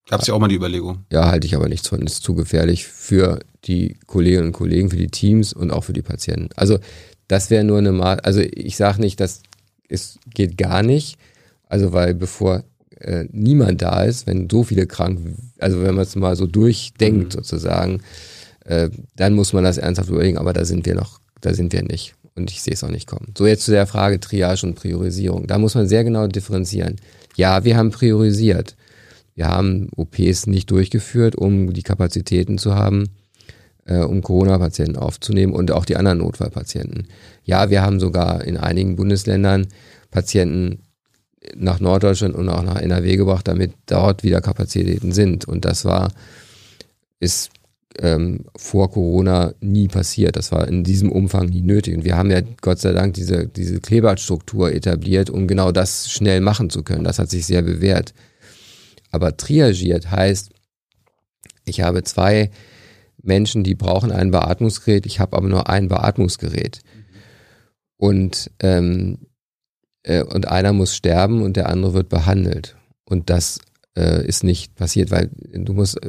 Gab 0.09 0.21
es 0.21 0.27
ja 0.27 0.33
auch 0.33 0.39
mal 0.39 0.47
die 0.47 0.55
Überlegung. 0.55 1.05
Ja, 1.11 1.27
halte 1.29 1.47
ich 1.47 1.55
aber 1.55 1.69
nichts 1.69 1.87
von. 1.87 2.01
Ist 2.01 2.23
zu 2.23 2.33
gefährlich 2.33 2.85
für 2.85 3.39
die 3.65 3.97
Kolleginnen 4.05 4.47
und 4.47 4.53
Kollegen, 4.53 4.89
für 4.89 4.97
die 4.97 5.07
Teams 5.07 5.53
und 5.53 5.71
auch 5.71 5.85
für 5.85 5.93
die 5.93 6.01
Patienten. 6.01 6.49
Also 6.55 6.79
das 7.33 7.49
wäre 7.49 7.63
nur 7.63 7.79
eine 7.79 7.91
Mal, 7.91 8.19
also 8.19 8.41
ich 8.41 8.77
sage 8.77 9.01
nicht, 9.01 9.19
dass 9.19 9.41
es 9.89 10.19
geht 10.35 10.55
gar 10.55 10.83
nicht. 10.83 11.17
Also 11.67 11.91
weil 11.91 12.13
bevor 12.13 12.63
äh, 12.99 13.25
niemand 13.31 13.81
da 13.81 14.03
ist, 14.03 14.27
wenn 14.27 14.47
so 14.51 14.61
viele 14.61 14.85
krank, 14.85 15.19
also 15.57 15.81
wenn 15.81 15.95
man 15.95 16.03
es 16.03 16.15
mal 16.15 16.35
so 16.35 16.45
durchdenkt 16.45 17.29
mhm. 17.29 17.31
sozusagen, 17.31 18.01
äh, 18.65 18.91
dann 19.15 19.33
muss 19.33 19.51
man 19.51 19.63
das 19.63 19.79
ernsthaft 19.79 20.09
überlegen. 20.09 20.37
Aber 20.37 20.53
da 20.53 20.63
sind 20.63 20.85
wir 20.85 20.93
noch, 20.93 21.21
da 21.41 21.55
sind 21.55 21.73
wir 21.73 21.81
nicht. 21.81 22.13
Und 22.35 22.51
ich 22.51 22.61
sehe 22.61 22.75
es 22.75 22.83
auch 22.83 22.89
nicht 22.89 23.07
kommen. 23.07 23.33
So 23.35 23.47
jetzt 23.47 23.65
zu 23.65 23.71
der 23.71 23.87
Frage 23.87 24.19
Triage 24.19 24.67
und 24.67 24.75
Priorisierung. 24.75 25.47
Da 25.47 25.57
muss 25.57 25.73
man 25.73 25.87
sehr 25.87 26.03
genau 26.03 26.27
differenzieren. 26.27 26.97
Ja, 27.35 27.63
wir 27.63 27.77
haben 27.77 27.89
priorisiert. 27.89 28.75
Wir 29.33 29.47
haben 29.47 29.89
OPs 29.95 30.45
nicht 30.45 30.69
durchgeführt, 30.69 31.35
um 31.35 31.73
die 31.73 31.81
Kapazitäten 31.81 32.59
zu 32.59 32.75
haben 32.75 33.09
äh, 33.85 33.99
um 33.99 34.21
Corona-Patienten 34.21 34.97
aufzunehmen 34.97 35.53
und 35.53 35.71
auch 35.71 35.85
die 35.85 35.97
anderen 35.97 36.19
Notfallpatienten. 36.19 37.07
Ja, 37.43 37.69
wir 37.69 37.81
haben 37.81 37.99
sogar 37.99 38.43
in 38.43 38.57
einigen 38.57 38.95
Bundesländern 38.95 39.67
Patienten 40.11 40.83
nach 41.55 41.79
Norddeutschland 41.79 42.35
und 42.35 42.49
auch 42.49 42.63
nach 42.63 42.79
NRW 42.79 43.17
gebracht, 43.17 43.47
damit 43.47 43.73
dort 43.87 44.23
wieder 44.23 44.41
Kapazitäten 44.41 45.11
sind. 45.11 45.45
Und 45.45 45.65
das 45.65 45.85
war, 45.85 46.11
ist 47.19 47.49
ähm, 47.99 48.45
vor 48.55 48.91
Corona 48.91 49.53
nie 49.59 49.87
passiert. 49.87 50.35
Das 50.35 50.51
war 50.51 50.67
in 50.67 50.83
diesem 50.83 51.11
Umfang 51.11 51.47
nie 51.47 51.61
nötig. 51.61 51.95
Und 51.95 52.05
wir 52.05 52.17
haben 52.17 52.31
ja 52.31 52.41
Gott 52.61 52.79
sei 52.79 52.93
Dank 52.93 53.13
diese, 53.15 53.47
diese 53.47 53.79
Klebertstruktur 53.79 54.71
etabliert, 54.71 55.29
um 55.29 55.47
genau 55.47 55.71
das 55.71 56.09
schnell 56.09 56.41
machen 56.41 56.69
zu 56.69 56.83
können. 56.83 57.03
Das 57.03 57.19
hat 57.19 57.29
sich 57.29 57.45
sehr 57.45 57.61
bewährt. 57.61 58.13
Aber 59.11 59.37
triagiert 59.37 60.09
heißt, 60.09 60.51
ich 61.65 61.81
habe 61.81 62.03
zwei 62.03 62.49
Menschen, 63.23 63.63
die 63.63 63.75
brauchen 63.75 64.11
ein 64.11 64.31
Beatmungsgerät, 64.31 65.05
ich 65.05 65.19
habe 65.19 65.35
aber 65.35 65.47
nur 65.47 65.69
ein 65.69 65.87
Beatmungsgerät. 65.87 66.81
Und, 67.97 68.51
ähm, 68.59 69.17
äh, 70.03 70.23
und 70.23 70.47
einer 70.47 70.73
muss 70.73 70.95
sterben 70.95 71.41
und 71.41 71.55
der 71.55 71.69
andere 71.69 71.93
wird 71.93 72.09
behandelt. 72.09 72.75
Und 73.05 73.29
das 73.29 73.59
äh, 73.95 74.25
ist 74.25 74.43
nicht 74.43 74.75
passiert, 74.75 75.11
weil 75.11 75.29
du 75.53 75.73
musst, 75.73 75.99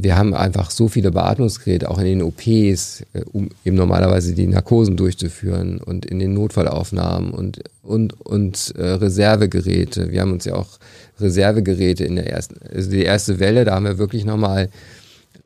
wir 0.00 0.16
haben 0.16 0.34
einfach 0.34 0.70
so 0.70 0.88
viele 0.88 1.10
Beatmungsgeräte, 1.10 1.90
auch 1.90 1.98
in 1.98 2.04
den 2.04 2.22
OPs, 2.22 3.04
äh, 3.12 3.22
um 3.32 3.48
eben 3.64 3.76
normalerweise 3.76 4.34
die 4.34 4.46
Narkosen 4.46 4.96
durchzuführen 4.96 5.80
und 5.80 6.04
in 6.04 6.18
den 6.18 6.34
Notfallaufnahmen 6.34 7.32
und, 7.32 7.60
und, 7.82 8.20
und 8.20 8.74
äh, 8.76 8.82
Reservegeräte. 8.82 10.10
Wir 10.10 10.20
haben 10.20 10.32
uns 10.32 10.44
ja 10.44 10.54
auch 10.54 10.78
Reservegeräte 11.18 12.04
in 12.04 12.16
der 12.16 12.30
ersten, 12.30 12.56
also 12.72 12.90
die 12.90 13.02
erste 13.02 13.40
Welle, 13.40 13.64
da 13.64 13.74
haben 13.74 13.86
wir 13.86 13.98
wirklich 13.98 14.24
nochmal 14.24 14.68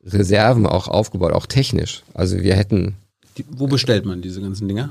Reserven 0.07 0.67
auch 0.67 0.89
aufgebaut, 0.89 1.33
auch 1.33 1.47
technisch. 1.47 2.03
Also 2.15 2.39
wir 2.39 2.55
hätten. 2.55 2.95
Die, 3.37 3.45
wo 3.51 3.67
bestellt 3.67 4.07
man 4.07 4.23
diese 4.23 4.41
ganzen 4.41 4.69
Dinger? 4.69 4.91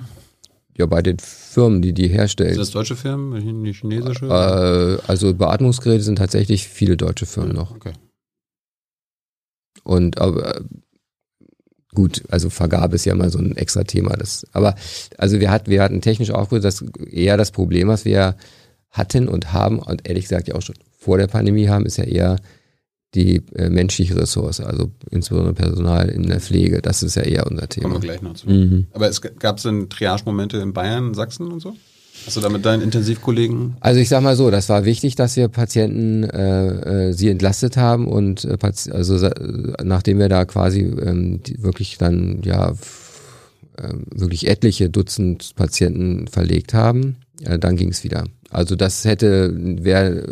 Ja, 0.78 0.86
bei 0.86 1.02
den 1.02 1.18
Firmen, 1.20 1.82
die 1.82 1.94
die 1.94 2.10
herstellen. 2.10 2.50
Sind 2.50 2.60
das 2.60 2.72
deutsche 2.72 2.98
Firmen, 2.98 3.62
nicht 3.62 3.80
chinesische? 3.80 4.26
Äh, 4.26 5.10
also 5.10 5.34
Beatmungsgeräte 5.34 6.04
sind 6.04 6.18
tatsächlich 6.18 6.68
viele 6.68 6.98
deutsche 6.98 7.26
Firmen 7.26 7.56
noch. 7.56 7.72
Okay. 7.72 7.94
Und 9.84 10.20
aber 10.20 10.62
gut, 11.94 12.24
also 12.30 12.50
Vergabe 12.50 12.96
ist 12.96 13.06
ja 13.06 13.16
mal 13.16 13.32
so 13.32 13.40
ein 13.40 13.56
extra 13.56 13.86
Thema. 13.86 14.18
Das, 14.18 14.46
aber 14.52 14.76
also 15.18 15.40
wir 15.40 15.50
hatten, 15.50 15.72
wir 15.72 15.82
hatten 15.82 16.02
technisch 16.02 16.32
auch 16.32 16.50
das 16.50 16.84
eher 17.10 17.38
das 17.38 17.52
Problem, 17.52 17.88
was 17.88 18.04
wir 18.04 18.36
hatten 18.90 19.30
und 19.30 19.54
haben 19.54 19.80
und 19.80 20.08
ehrlich 20.08 20.26
gesagt 20.26 20.50
ja 20.50 20.56
auch 20.56 20.62
schon 20.62 20.76
vor 20.98 21.18
der 21.18 21.28
Pandemie 21.28 21.70
haben, 21.70 21.86
ist 21.86 21.98
ja 21.98 22.04
eher 22.04 22.38
die 23.16 23.42
äh, 23.56 23.70
menschliche 23.70 24.16
Ressource, 24.16 24.60
also 24.60 24.92
insbesondere 25.10 25.54
Personal 25.54 26.10
in 26.10 26.24
der 26.28 26.40
Pflege. 26.40 26.82
Das 26.82 27.02
ist 27.02 27.16
ja 27.16 27.24
eher 27.24 27.48
unser 27.48 27.68
Thema. 27.68 27.90
Kommen 27.90 28.02
wir 28.02 28.08
gleich 28.08 28.22
noch 28.22 28.34
zu. 28.34 28.50
Mhm. 28.50 28.88
Aber 28.92 29.10
es 29.10 29.22
gab 29.22 29.58
es 29.58 29.64
denn 29.64 29.90
Triage-Momente 29.90 30.58
in 30.58 30.74
Bayern, 30.74 31.14
Sachsen 31.14 31.52
und 31.52 31.62
so? 31.62 31.76
Hast 32.26 32.38
du 32.38 32.42
da 32.42 32.50
mit 32.50 32.66
deinen 32.66 32.82
Intensivkollegen? 32.82 33.76
Also 33.82 34.00
ich 34.00 34.10
sag 34.10 34.24
mal 34.24 34.36
so, 34.36 34.50
das 34.50 34.70
war 34.70 34.86
wichtig, 34.86 35.16
dass 35.16 35.36
wir 35.36 35.48
Patienten 35.48 36.24
äh, 36.24 37.10
äh, 37.10 37.14
sie 37.14 37.30
entlastet 37.30 37.78
haben 37.78 38.08
und 38.08 38.46
äh, 38.46 38.58
also 38.92 39.30
nachdem 39.84 40.20
wir 40.20 40.30
da 40.30 40.46
quasi 40.46 40.82
ähm, 40.82 41.42
wirklich 41.58 41.98
dann 41.98 42.42
ja 42.44 42.74
äh, 43.78 43.94
wirklich 44.12 44.48
etliche 44.48 44.90
Dutzend 44.90 45.56
Patienten 45.56 46.28
verlegt 46.28 46.74
haben, 46.74 47.18
äh, 47.44 47.60
dann 47.60 47.76
ging 47.76 47.90
es 47.90 48.04
wieder. 48.04 48.24
Also 48.50 48.76
das 48.76 49.06
hätte 49.06 49.54
wer 49.56 50.24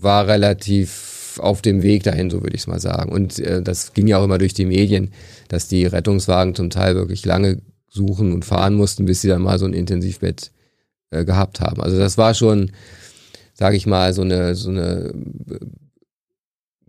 war 0.00 0.26
relativ 0.26 1.09
auf 1.38 1.62
dem 1.62 1.82
Weg 1.82 2.02
dahin, 2.02 2.30
so 2.30 2.42
würde 2.42 2.56
ich 2.56 2.62
es 2.62 2.66
mal 2.66 2.80
sagen. 2.80 3.12
Und 3.12 3.38
äh, 3.38 3.62
das 3.62 3.92
ging 3.92 4.06
ja 4.06 4.18
auch 4.18 4.24
immer 4.24 4.38
durch 4.38 4.54
die 4.54 4.66
Medien, 4.66 5.12
dass 5.48 5.68
die 5.68 5.86
Rettungswagen 5.86 6.54
zum 6.54 6.70
Teil 6.70 6.94
wirklich 6.94 7.24
lange 7.24 7.60
suchen 7.88 8.32
und 8.32 8.44
fahren 8.44 8.74
mussten, 8.74 9.04
bis 9.04 9.20
sie 9.20 9.28
dann 9.28 9.42
mal 9.42 9.58
so 9.58 9.66
ein 9.66 9.74
Intensivbett 9.74 10.50
äh, 11.10 11.24
gehabt 11.24 11.60
haben. 11.60 11.80
Also 11.80 11.98
das 11.98 12.18
war 12.18 12.34
schon, 12.34 12.72
sage 13.52 13.76
ich 13.76 13.86
mal, 13.86 14.12
so 14.12 14.22
eine, 14.22 14.54
so 14.54 14.70
eine 14.70 15.12
äh, 15.50 15.58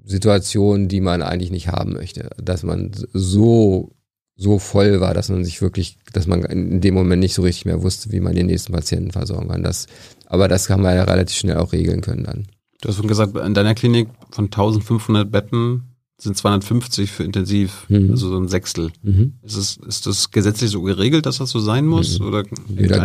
Situation, 0.04 0.88
die 0.88 1.02
man 1.02 1.22
eigentlich 1.22 1.52
nicht 1.52 1.68
haben 1.68 1.94
möchte. 1.94 2.30
Dass 2.38 2.64
man 2.64 2.92
so 3.14 3.94
so 4.42 4.58
voll 4.58 5.00
war, 5.00 5.14
dass 5.14 5.30
man 5.30 5.46
sich 5.46 5.62
wirklich, 5.62 6.00
dass 6.14 6.26
man 6.26 6.42
in 6.44 6.82
dem 6.82 6.96
Moment 6.96 7.20
nicht 7.20 7.36
so 7.36 7.44
richtig 7.44 7.66
mehr 7.66 7.84
wusste, 7.84 8.12
wie 8.12 8.20
man 8.20 8.34
den 8.34 8.48
nächsten 8.48 8.74
Patienten 8.74 9.12
versorgen 9.12 9.50
kann. 9.50 9.62
Das, 9.62 9.86
aber 10.26 10.48
das 10.48 10.66
kann 10.66 10.82
man 10.82 10.96
ja 10.96 11.04
relativ 11.04 11.38
schnell 11.38 11.58
auch 11.58 11.74
regeln 11.74 12.02
können 12.02 12.24
dann. 12.24 12.48
Du 12.82 12.90
hast 12.90 12.98
schon 12.98 13.08
gesagt, 13.08 13.38
in 13.38 13.54
deiner 13.54 13.76
Klinik 13.76 14.10
von 14.32 14.46
1500 14.46 15.32
Betten 15.32 15.84
sind 16.18 16.38
250 16.38 17.12
für 17.12 17.24
intensiv, 17.24 17.86
mhm. 17.90 18.12
also 18.12 18.30
so 18.30 18.38
ein 18.38 18.48
Sechstel. 18.48 18.92
Mhm. 19.02 19.34
Ist, 19.44 19.56
es, 19.56 19.78
ist 19.78 20.06
das 20.06 20.32
gesetzlich 20.32 20.70
so 20.70 20.82
geregelt, 20.82 21.26
dass 21.26 21.38
das 21.38 21.50
so 21.50 21.60
sein 21.60 21.86
muss? 21.86 22.20
Mhm. 22.20 22.28
Oder 22.28 22.44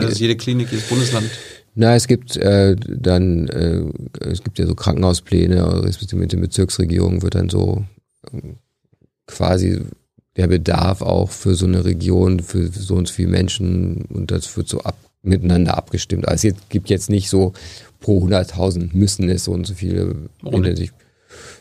ist 0.09 0.21
jede 0.21 0.37
Klinik, 0.37 0.71
jedes 0.71 0.89
Bundesland? 0.89 1.31
Na, 1.75 1.95
es 1.95 2.07
gibt 2.07 2.37
äh, 2.37 2.75
dann, 2.77 3.49
äh, 3.49 3.85
es 4.21 4.43
gibt 4.43 4.59
ja 4.59 4.67
so 4.67 4.75
Krankenhauspläne, 4.75 5.85
respektive 5.85 6.21
mit 6.21 6.33
den 6.33 6.41
Bezirksregierungen 6.41 7.23
wird 7.23 7.35
dann 7.35 7.51
so 7.51 7.85
äh, 8.33 8.55
quasi 9.27 9.83
der 10.37 10.47
Bedarf 10.49 11.03
auch 11.03 11.31
für 11.31 11.55
so 11.55 11.67
eine 11.67 11.85
Region, 11.85 12.41
für 12.41 12.69
so 12.69 12.95
und 12.95 13.09
so 13.09 13.15
viele 13.15 13.29
Menschen 13.29 14.07
und 14.07 14.31
das 14.31 14.57
wird 14.57 14.69
so 14.69 14.81
ab, 14.81 14.97
miteinander 15.27 15.77
abgestimmt. 15.77 16.29
Also 16.29 16.49
es 16.49 16.55
gibt 16.69 16.89
jetzt 16.89 17.11
nicht 17.11 17.29
so 17.29 17.53
pro 18.01 18.25
100.000 18.25 18.91
müssen 18.93 19.29
es 19.29 19.45
so 19.45 19.53
und 19.53 19.67
so 19.67 19.75
viele 19.75 20.15
intensiv. 20.45 20.93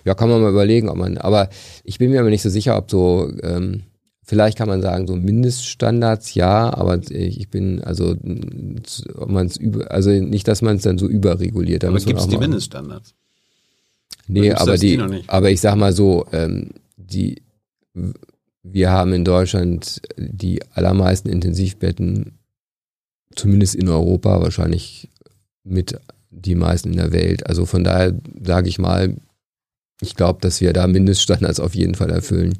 Ja, 0.04 0.14
kann 0.14 0.30
man 0.30 0.42
mal 0.42 0.52
überlegen, 0.52 0.90
ob 0.90 0.98
man, 0.98 1.18
aber 1.18 1.50
ich 1.84 1.98
bin 1.98 2.12
mir 2.12 2.20
aber 2.20 2.30
nicht 2.30 2.44
so 2.44 2.50
sicher, 2.50 2.78
ob 2.78 2.90
so, 2.92 3.32
ähm, 3.42 3.82
vielleicht 4.24 4.58
kann 4.58 4.68
man 4.68 4.82
sagen, 4.82 5.08
so 5.08 5.16
Mindeststandards, 5.16 6.36
ja, 6.36 6.72
aber 6.74 7.00
ich 7.10 7.50
bin, 7.50 7.84
also, 7.84 8.16
ob 9.16 9.30
man 9.30 9.48
es 9.48 9.58
über, 9.58 9.92
also 9.92 10.12
nicht, 10.12 10.48
dass 10.48 10.62
man 10.62 10.78
es 10.78 10.84
dann 10.84 10.98
so 10.98 11.08
überreguliert. 11.08 11.84
Da 11.84 11.88
aber 11.88 12.00
gibt 12.00 12.20
es 12.20 12.28
die 12.28 12.38
Mindeststandards? 12.38 13.16
Nee, 14.28 14.52
aber 14.54 14.78
die, 14.78 14.98
die 14.98 15.24
aber 15.28 15.52
ich 15.52 15.62
sag 15.62 15.76
mal 15.76 15.94
so, 15.94 16.26
ähm, 16.32 16.70
die, 16.98 17.42
wir 18.64 18.92
haben 18.92 19.14
in 19.14 19.26
Deutschland 19.26 20.02
die 20.18 20.62
allermeisten 20.74 21.30
Intensivbetten, 21.30 22.38
zumindest 23.36 23.76
in 23.76 23.90
Europa, 23.90 24.42
wahrscheinlich 24.42 25.10
mit 25.64 26.00
die 26.30 26.56
meisten 26.56 26.92
in 26.92 26.98
der 26.98 27.12
Welt. 27.12 27.48
Also 27.48 27.66
von 27.66 27.84
daher 27.84 28.14
sage 28.44 28.70
ich 28.70 28.80
mal, 28.80 29.16
ich 30.02 30.16
glaube, 30.16 30.40
dass 30.42 30.62
wir 30.62 30.74
da 30.74 30.88
Mindeststandards 30.88 31.60
auf 31.60 31.76
jeden 31.76 31.96
Fall 31.96 32.10
erfüllen. 32.10 32.58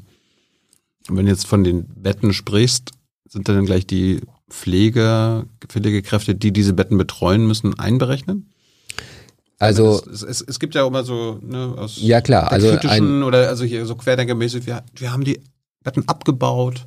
Und 1.08 1.16
wenn 1.16 1.26
du 1.26 1.32
jetzt 1.32 1.46
von 1.46 1.64
den 1.64 1.86
Betten 1.86 2.32
sprichst, 2.32 2.92
sind 3.28 3.48
dann 3.48 3.66
gleich 3.66 3.86
die 3.86 4.20
Pfleger, 4.48 5.44
Pflegekräfte, 5.68 6.34
die 6.34 6.52
diese 6.52 6.72
Betten 6.72 6.98
betreuen 6.98 7.46
müssen, 7.46 7.78
einberechnet? 7.78 8.38
Also 9.58 10.02
es, 10.12 10.22
es, 10.22 10.40
es, 10.42 10.58
gibt 10.58 10.74
ja 10.74 10.86
immer 10.86 11.02
so 11.02 11.38
ne, 11.42 11.74
aus 11.78 11.96
ja 11.98 12.20
klar, 12.20 12.52
also 12.52 12.68
kritischen 12.68 13.20
ein, 13.20 13.22
oder 13.22 13.48
also 13.48 13.64
hier 13.64 13.86
so 13.86 13.94
querdenkermäßig, 13.94 14.66
wir, 14.66 14.84
wir 14.94 15.12
haben 15.12 15.24
die 15.24 15.40
Betten 15.82 16.06
abgebaut 16.08 16.86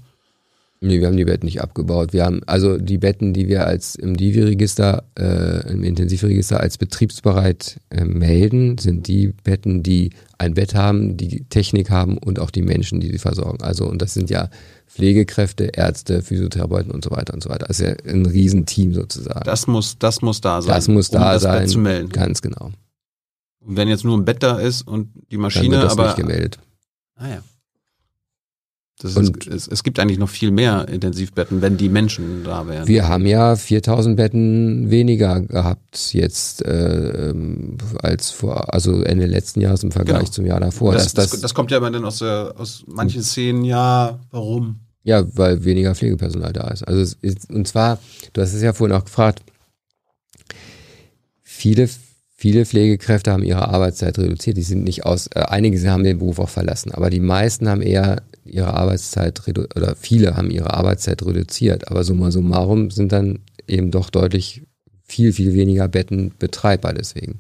Nee, 0.82 1.02
wir 1.02 1.08
haben 1.08 1.18
die 1.18 1.26
Betten 1.26 1.46
nicht 1.46 1.62
abgebaut. 1.62 2.14
Wir 2.14 2.24
haben 2.24 2.42
also 2.46 2.78
die 2.78 2.98
Betten, 2.98 3.34
die 3.34 3.50
wir 3.50 3.68
als 3.68 3.96
im 3.96 4.16
Divi-Register, 4.16 5.04
äh, 5.20 5.70
im 5.74 5.84
Intensivregister 5.84 6.62
als 6.62 6.78
betriebsbereit 6.78 7.82
äh, 7.90 8.06
melden, 8.06 8.78
sind 8.78 9.08
die 9.08 9.34
Betten, 9.44 9.84
die 9.84 10.12
ein 10.38 10.54
Bett 10.54 10.76
haben, 10.76 11.18
die 11.18 11.44
Technik 11.50 11.90
haben 11.90 12.18
und 12.18 12.40
auch 12.40 12.50
die 12.50 12.62
Menschen, 12.62 13.02
die 13.02 13.10
sie 13.10 13.18
versorgen. 13.18 13.62
Also 13.62 13.90
und 13.90 14.02
das 14.02 14.14
sind 14.14 14.30
ja 14.30 14.50
Pflegekräfte, 14.88 15.66
Ärzte, 15.66 16.22
Physiotherapeuten 16.22 16.92
und 16.92 17.04
so 17.04 17.12
weiter 17.12 17.34
und 17.34 17.44
so 17.44 17.50
weiter. 17.50 17.68
Also 17.68 17.84
ja 17.84 17.96
ein 18.08 18.26
Riesenteam 18.26 18.94
sozusagen. 18.94 19.44
Das 19.44 19.68
muss, 19.68 19.98
das 20.00 20.22
muss 20.22 20.40
da 20.40 20.62
sein. 20.62 20.74
Das 20.74 20.88
muss 20.88 21.10
da 21.10 21.20
um 21.20 21.34
das 21.34 21.44
sein. 21.44 21.60
Bett 21.60 21.70
zu 21.70 21.80
melden. 21.80 22.10
Ganz 22.10 22.42
genau. 22.42 22.72
Und 23.60 23.76
wenn 23.76 23.90
jetzt 23.90 24.06
nur 24.06 24.18
ein 24.18 24.24
Bett 24.24 24.42
da 24.42 24.58
ist 24.58 24.84
und 24.84 25.10
die 25.30 25.36
Dann 25.36 25.42
Maschine, 25.42 25.72
wird 25.76 25.84
das 25.84 25.92
aber 25.94 26.06
nicht 26.06 26.16
gemeldet. 26.16 26.58
Ah 27.16 27.28
ja. 27.28 27.44
Ist, 29.04 29.48
es, 29.48 29.68
es 29.68 29.84
gibt 29.84 30.00
eigentlich 30.00 30.18
noch 30.18 30.30
viel 30.30 30.52
mehr 30.52 30.88
Intensivbetten, 30.90 31.62
wenn 31.62 31.78
die 31.78 31.88
Menschen 31.88 32.44
da 32.44 32.68
wären. 32.68 32.88
Wir 32.88 33.08
haben 33.08 33.26
ja 33.26 33.56
4000 33.56 34.18
Betten 34.18 34.90
weniger 34.92 35.40
gehabt 35.42 36.14
jetzt 36.14 36.66
äh, 36.66 37.30
ähm, 37.30 37.78
als 38.02 38.32
vor, 38.32 38.74
also 38.74 39.02
Ende 39.02 39.26
letzten 39.26 39.62
Jahres 39.62 39.84
im 39.84 39.92
Vergleich 39.92 40.20
Genau. 40.20 40.32
zum 40.32 40.46
Jahr 40.46 40.60
davor. 40.60 40.94
das, 40.94 41.14
das, 41.14 41.40
das, 41.40 41.54
kommt 41.54 41.72
ja 41.72 41.78
immer 41.78 41.92
dann 41.92 42.04
aus, 42.04 42.20
der, 42.20 42.56
aus 42.58 42.84
manchen 42.88 43.24
Szenen, 43.24 43.64
ja, 43.64 44.20
warum? 44.32 44.82
ja, 45.04 45.24
weil 45.36 45.64
weniger 45.64 45.96
Pflegepersonal 45.96 46.54
da 46.54 46.68
ist. 46.68 46.84
Also 46.84 47.16
ist, 47.22 47.50
und 47.50 47.68
zwar, 47.68 48.00
du 48.34 48.42
hast 48.42 48.54
es 48.54 48.62
ja 48.62 48.74
vorhin 48.74 48.96
auch 48.96 49.06
gefragt, 49.06 49.42
viele, 51.42 51.90
viele 52.40 52.66
Pflegekräfte 52.66 53.34
haben 53.34 53.44
ihre 53.44 53.68
Arbeitszeit 53.68 54.18
reduziert. 54.18 54.56
Die 54.56 54.62
sind 54.62 54.86
nicht 54.86 55.06
aus, 55.06 55.28
äh, 55.28 55.42
einige 55.42 55.92
haben 55.92 56.06
den 56.06 56.20
Beruf 56.20 56.40
auch 56.40 56.48
verlassen, 56.48 56.94
aber 56.94 57.10
die 57.10 57.20
meisten 57.20 57.68
haben 57.68 57.82
eher 57.82 58.24
ihre 58.46 58.74
Arbeitszeit 58.74 59.46
redu 59.46 59.66
oder 59.76 59.96
viele 59.98 60.38
haben 60.38 60.50
ihre 60.50 60.74
Arbeitszeit 60.74 61.22
reduziert. 61.22 61.92
Aber 61.92 62.06
summa 62.06 62.32
summarum 62.32 62.92
sind 62.92 63.12
dann 63.12 63.40
eben 63.68 63.92
doch 63.92 64.10
deutlich 64.10 64.64
viel, 65.04 65.34
viel 65.34 65.54
weniger 65.54 65.90
Betten 65.90 66.32
betreibbar 66.40 66.94
deswegen. 66.94 67.40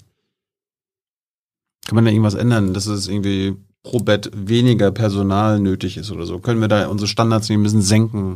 Kann 1.87 1.95
man 1.95 2.03
da 2.03 2.11
irgendwas 2.11 2.35
ändern, 2.35 2.73
dass 2.73 2.85
es 2.85 3.07
irgendwie 3.07 3.55
pro 3.83 3.99
Bett 3.99 4.29
weniger 4.35 4.91
Personal 4.91 5.61
nötig 5.61 5.95
ist 5.95 6.11
oder 6.11 6.25
so? 6.25 6.39
Können 6.39 6.59
wir 6.59 6.67
da 6.67 6.87
unsere 6.87 7.07
Standards 7.07 7.47
nicht 7.47 7.57
ein 7.57 7.63
bisschen 7.63 7.81
senken, 7.81 8.35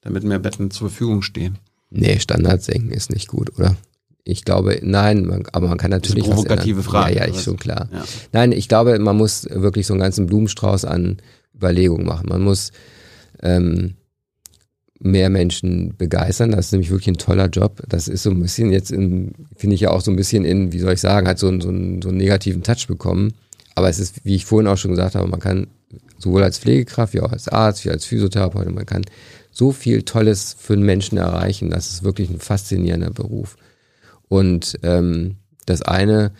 damit 0.00 0.24
mehr 0.24 0.40
Betten 0.40 0.72
zur 0.72 0.90
Verfügung 0.90 1.22
stehen? 1.22 1.58
Nee, 1.90 2.18
Standards 2.18 2.66
senken 2.66 2.90
ist 2.90 3.10
nicht 3.10 3.28
gut, 3.28 3.56
oder? 3.56 3.76
Ich 4.24 4.44
glaube, 4.44 4.78
nein, 4.82 5.24
man, 5.24 5.44
aber 5.52 5.68
man 5.68 5.78
kann 5.78 5.90
natürlich 5.90 6.24
eine 6.24 6.34
provokative 6.34 6.78
was 6.78 6.86
ändern. 6.86 7.02
Frage, 7.02 7.14
Ja, 7.14 7.20
ja, 7.22 7.24
ist 7.26 7.36
was? 7.36 7.44
schon 7.44 7.56
klar. 7.56 7.88
Ja. 7.92 8.04
Nein, 8.32 8.52
ich 8.52 8.68
glaube, 8.68 8.98
man 8.98 9.16
muss 9.16 9.46
wirklich 9.50 9.86
so 9.86 9.94
einen 9.94 10.02
ganzen 10.02 10.26
Blumenstrauß 10.26 10.84
an 10.84 11.18
Überlegungen 11.54 12.06
machen. 12.06 12.28
Man 12.28 12.42
muss 12.42 12.70
ähm, 13.42 13.94
mehr 14.98 15.30
Menschen 15.30 15.94
begeistern. 15.96 16.52
Das 16.52 16.66
ist 16.66 16.72
nämlich 16.72 16.90
wirklich 16.90 17.08
ein 17.08 17.16
toller 17.16 17.48
Job. 17.48 17.82
Das 17.88 18.06
ist 18.08 18.22
so 18.22 18.30
ein 18.30 18.40
bisschen 18.40 18.70
jetzt 18.70 18.90
in, 18.92 19.32
finde 19.56 19.74
ich 19.74 19.80
ja 19.80 19.90
auch 19.90 20.02
so 20.02 20.10
ein 20.10 20.16
bisschen 20.16 20.44
in, 20.44 20.72
wie 20.72 20.78
soll 20.78 20.92
ich 20.92 21.00
sagen, 21.00 21.26
hat 21.26 21.38
so 21.38 21.48
einen, 21.48 21.60
so 21.60 21.68
einen, 21.70 22.02
so 22.02 22.10
einen 22.10 22.18
negativen 22.18 22.62
Touch 22.62 22.86
bekommen. 22.86 23.32
Aber 23.74 23.88
es 23.88 23.98
ist, 23.98 24.24
wie 24.24 24.34
ich 24.34 24.44
vorhin 24.44 24.68
auch 24.68 24.76
schon 24.76 24.90
gesagt 24.90 25.14
habe, 25.14 25.26
man 25.28 25.40
kann 25.40 25.68
sowohl 26.18 26.42
als 26.42 26.58
Pflegekraft 26.58 27.14
wie 27.14 27.20
auch 27.20 27.32
als 27.32 27.48
Arzt, 27.48 27.84
wie 27.86 27.90
als 27.90 28.04
Physiotherapeut, 28.04 28.70
man 28.70 28.84
kann 28.84 29.04
so 29.52 29.72
viel 29.72 30.02
Tolles 30.02 30.54
für 30.58 30.74
einen 30.74 30.82
Menschen 30.84 31.16
erreichen. 31.18 31.70
Das 31.70 31.90
ist 31.90 32.04
wirklich 32.04 32.28
ein 32.30 32.38
faszinierender 32.38 33.10
Beruf. 33.10 33.56
Und 34.30 34.78
ähm, 34.84 35.34
das 35.66 35.82
eine, 35.82 36.30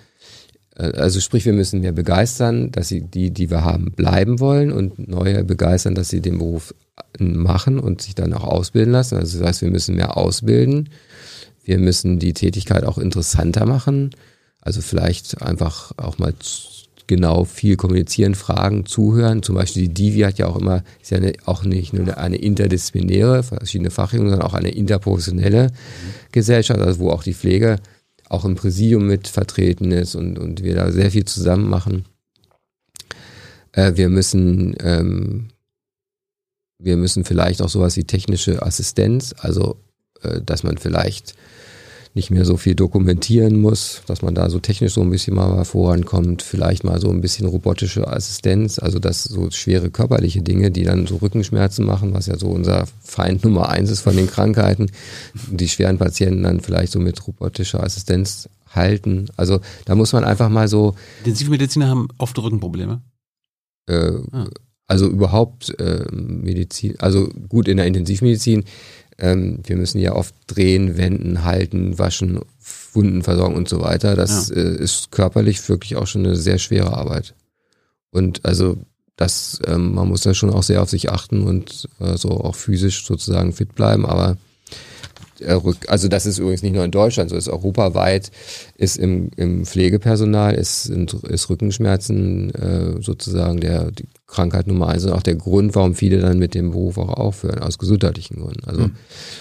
äh, 0.77 0.93
also 0.93 1.19
sprich, 1.19 1.45
wir 1.45 1.53
müssen 1.53 1.81
mehr 1.81 1.93
begeistern, 1.93 2.71
dass 2.71 2.87
sie 2.87 3.01
die, 3.03 3.33
die 3.33 3.51
wir 3.51 3.65
haben, 3.65 3.91
bleiben 3.91 4.39
wollen 4.39 4.71
und 4.71 5.09
neue 5.09 5.43
begeistern, 5.45 5.97
dass 5.97 6.09
sie 6.09 6.21
den 6.21 6.39
Beruf 6.39 6.73
machen 7.19 7.81
und 7.81 8.01
sich 8.01 8.15
dann 8.15 8.33
auch 8.33 8.45
ausbilden 8.45 8.93
lassen. 8.93 9.17
Also 9.17 9.39
das 9.39 9.47
heißt, 9.47 9.63
wir 9.63 9.71
müssen 9.71 9.97
mehr 9.97 10.17
ausbilden. 10.17 10.91
Wir 11.65 11.79
müssen 11.79 12.21
die 12.21 12.33
Tätigkeit 12.33 12.85
auch 12.85 12.97
interessanter 12.97 13.67
machen. 13.67 14.11
Also 14.61 14.81
vielleicht 14.83 15.43
einfach 15.43 15.93
auch 15.97 16.19
mal 16.19 16.33
z- 16.39 16.80
genau 17.11 17.45
viel 17.45 17.77
kommunizieren, 17.77 18.37
fragen, 18.37 18.87
zuhören. 18.87 19.43
Zum 19.43 19.57
Beispiel 19.57 19.89
die 19.89 19.95
Divi 19.95 20.21
hat 20.21 20.39
ja 20.39 20.47
auch 20.47 20.57
immer, 20.57 20.85
ist 21.03 21.11
ja 21.11 21.17
eine, 21.17 21.33
auch 21.45 21.65
nicht 21.65 21.93
nur 21.93 22.17
eine 22.17 22.37
interdisziplinäre, 22.37 23.43
verschiedene 23.43 23.91
Fachrichtungen, 23.91 24.31
sondern 24.31 24.49
auch 24.49 24.55
eine 24.55 24.71
interprofessionelle 24.71 25.73
Gesellschaft, 26.31 26.81
also 26.81 27.01
wo 27.01 27.11
auch 27.11 27.25
die 27.25 27.35
Pflege 27.35 27.81
auch 28.29 28.45
im 28.45 28.55
Präsidium 28.55 29.09
mit 29.09 29.27
vertreten 29.27 29.91
ist 29.91 30.15
und, 30.15 30.39
und 30.39 30.63
wir 30.63 30.77
da 30.77 30.93
sehr 30.93 31.11
viel 31.11 31.25
zusammen 31.25 31.69
machen. 31.69 32.05
Äh, 33.73 33.97
wir 33.97 34.09
müssen 34.09 34.77
ähm, 34.79 35.49
wir 36.79 36.97
müssen 36.97 37.25
vielleicht 37.25 37.61
auch 37.61 37.69
sowas 37.69 37.97
wie 37.97 38.05
technische 38.05 38.63
Assistenz, 38.63 39.35
also 39.37 39.77
äh, 40.23 40.41
dass 40.41 40.63
man 40.63 40.79
vielleicht 40.79 41.35
nicht 42.13 42.31
mehr 42.31 42.45
so 42.45 42.57
viel 42.57 42.75
dokumentieren 42.75 43.61
muss, 43.61 44.03
dass 44.07 44.21
man 44.23 44.35
da 44.35 44.51
so 44.51 44.59
technisch 44.59 44.95
so 44.95 45.01
ein 45.01 45.11
bisschen 45.11 45.37
mal 45.37 45.65
vorankommt, 45.65 46.43
vielleicht 46.43 46.83
mal 46.83 47.01
so 47.01 47.09
ein 47.11 47.21
bisschen 47.21 47.47
robotische 47.47 48.09
Assistenz, 48.09 48.79
also 48.81 48.99
dass 48.99 49.23
so 49.25 49.51
schwere 49.53 49.91
körperliche 49.91 50.43
Dinge, 50.43 50.71
die 50.73 50.83
dann 50.83 51.07
so 51.07 51.17
Rückenschmerzen 51.17 51.87
machen, 51.87 52.13
was 52.13 52.27
ja 52.27 52.37
so 52.37 52.49
unser 52.49 52.87
Feind 53.01 53.45
Nummer 53.45 53.69
eins 53.69 53.91
ist 53.91 54.01
von 54.01 54.17
den 54.17 54.27
Krankheiten, 54.27 54.91
die 55.51 55.69
schweren 55.69 55.99
Patienten 55.99 56.43
dann 56.43 56.61
vielleicht 56.61 56.93
so 56.93 56.99
mit 56.99 57.25
robotischer 57.27 57.83
Assistenz 57.83 58.49
halten. 58.69 59.27
Also 59.37 59.61
da 59.85 59.95
muss 59.95 60.13
man 60.13 60.25
einfach 60.25 60.49
mal 60.49 60.67
so 60.69 60.95
Intensivmediziner 61.19 61.89
haben 61.89 62.09
oft 62.19 62.37
Rückenprobleme. 62.39 63.03
äh, 63.89 64.13
Ah. 64.33 64.49
also 64.89 65.07
überhaupt 65.09 65.79
äh, 65.79 66.05
Medizin, 66.13 66.95
also 66.99 67.29
gut 67.49 67.69
in 67.69 67.77
der 67.77 67.87
Intensivmedizin, 67.87 68.65
ähm, 69.21 69.61
wir 69.65 69.77
müssen 69.77 69.99
ja 70.01 70.15
oft 70.15 70.35
drehen, 70.47 70.97
wenden, 70.97 71.45
halten, 71.45 71.99
waschen, 71.99 72.41
Wunden 72.93 73.23
versorgen 73.23 73.55
und 73.55 73.69
so 73.69 73.81
weiter. 73.81 74.17
Das 74.17 74.49
Ja. 74.49 74.57
äh, 74.57 74.77
ist 74.77 75.11
körperlich 75.13 75.69
wirklich 75.69 75.97
auch 75.97 76.07
schon 76.07 76.27
eine 76.27 76.37
sehr 76.37 76.59
schwere 76.59 76.97
Arbeit. 76.97 77.35
Und 78.11 78.45
also 78.45 78.79
das, 79.17 79.61
ähm, 79.67 79.95
man 79.95 80.09
muss 80.09 80.23
da 80.23 80.35
schon 80.35 80.51
auch 80.51 80.63
sehr 80.63 80.83
auf 80.83 80.91
sich 80.91 81.11
achten 81.11 81.43
und 81.43 81.89
äh, 82.01 82.17
so 82.17 82.31
auch 82.31 82.55
physisch 82.57 83.07
sozusagen 83.07 83.53
fit 83.53 83.75
bleiben, 83.75 84.07
aber 84.07 84.39
also 85.89 86.09
das 86.09 86.27
ist 86.27 86.39
übrigens 86.39 86.63
nicht 86.63 86.75
nur 86.75 86.85
in 86.85 86.91
Deutschland, 86.91 87.31
so 87.31 87.37
ist 87.37 87.49
europaweit, 87.49 88.31
ist 88.77 88.99
im, 88.99 89.31
im 89.37 89.65
Pflegepersonal, 89.65 90.55
ist, 90.55 90.87
ist 90.87 91.51
Rückenschmerzen 91.51 92.55
äh, 92.55 93.03
sozusagen 93.03 93.61
der 93.61 93.91
die 93.91 94.09
Krankheit 94.27 94.67
Nummer 94.67 94.89
eins 94.89 95.05
und 95.05 95.13
auch 95.13 95.23
der 95.23 95.35
Grund, 95.35 95.75
warum 95.75 95.95
viele 95.95 96.19
dann 96.19 96.39
mit 96.39 96.55
dem 96.55 96.71
Beruf 96.71 96.99
auch 96.99 97.09
aufhören, 97.09 97.59
aus 97.59 97.79
gesundheitlichen 97.79 98.39
Gründen. 98.41 98.65
Also 98.65 98.91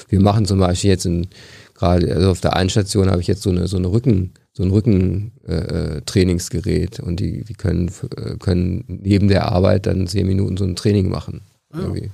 wir 0.09 0.21
machen 0.21 0.45
zum 0.45 0.59
Beispiel 0.59 0.89
jetzt 0.89 1.05
in, 1.05 1.27
gerade 1.75 2.13
also 2.13 2.31
auf 2.31 2.41
der 2.41 2.55
Einstation 2.55 3.09
habe 3.09 3.21
ich 3.21 3.27
jetzt 3.27 3.43
so 3.43 3.51
eine 3.51 3.67
so 3.67 3.77
eine 3.77 3.91
Rücken 3.91 4.33
so 4.53 4.63
ein 4.63 4.71
Rücken 4.71 5.31
äh, 5.45 6.01
Trainingsgerät 6.05 6.99
und 6.99 7.19
die 7.19 7.43
die 7.43 7.53
können 7.53 7.91
äh, 8.17 8.35
können 8.37 8.83
neben 8.87 9.27
der 9.27 9.51
Arbeit 9.51 9.85
dann 9.85 10.07
zehn 10.07 10.27
Minuten 10.27 10.57
so 10.57 10.65
ein 10.65 10.75
Training 10.75 11.09
machen. 11.09 11.41
Irgendwie. 11.71 12.09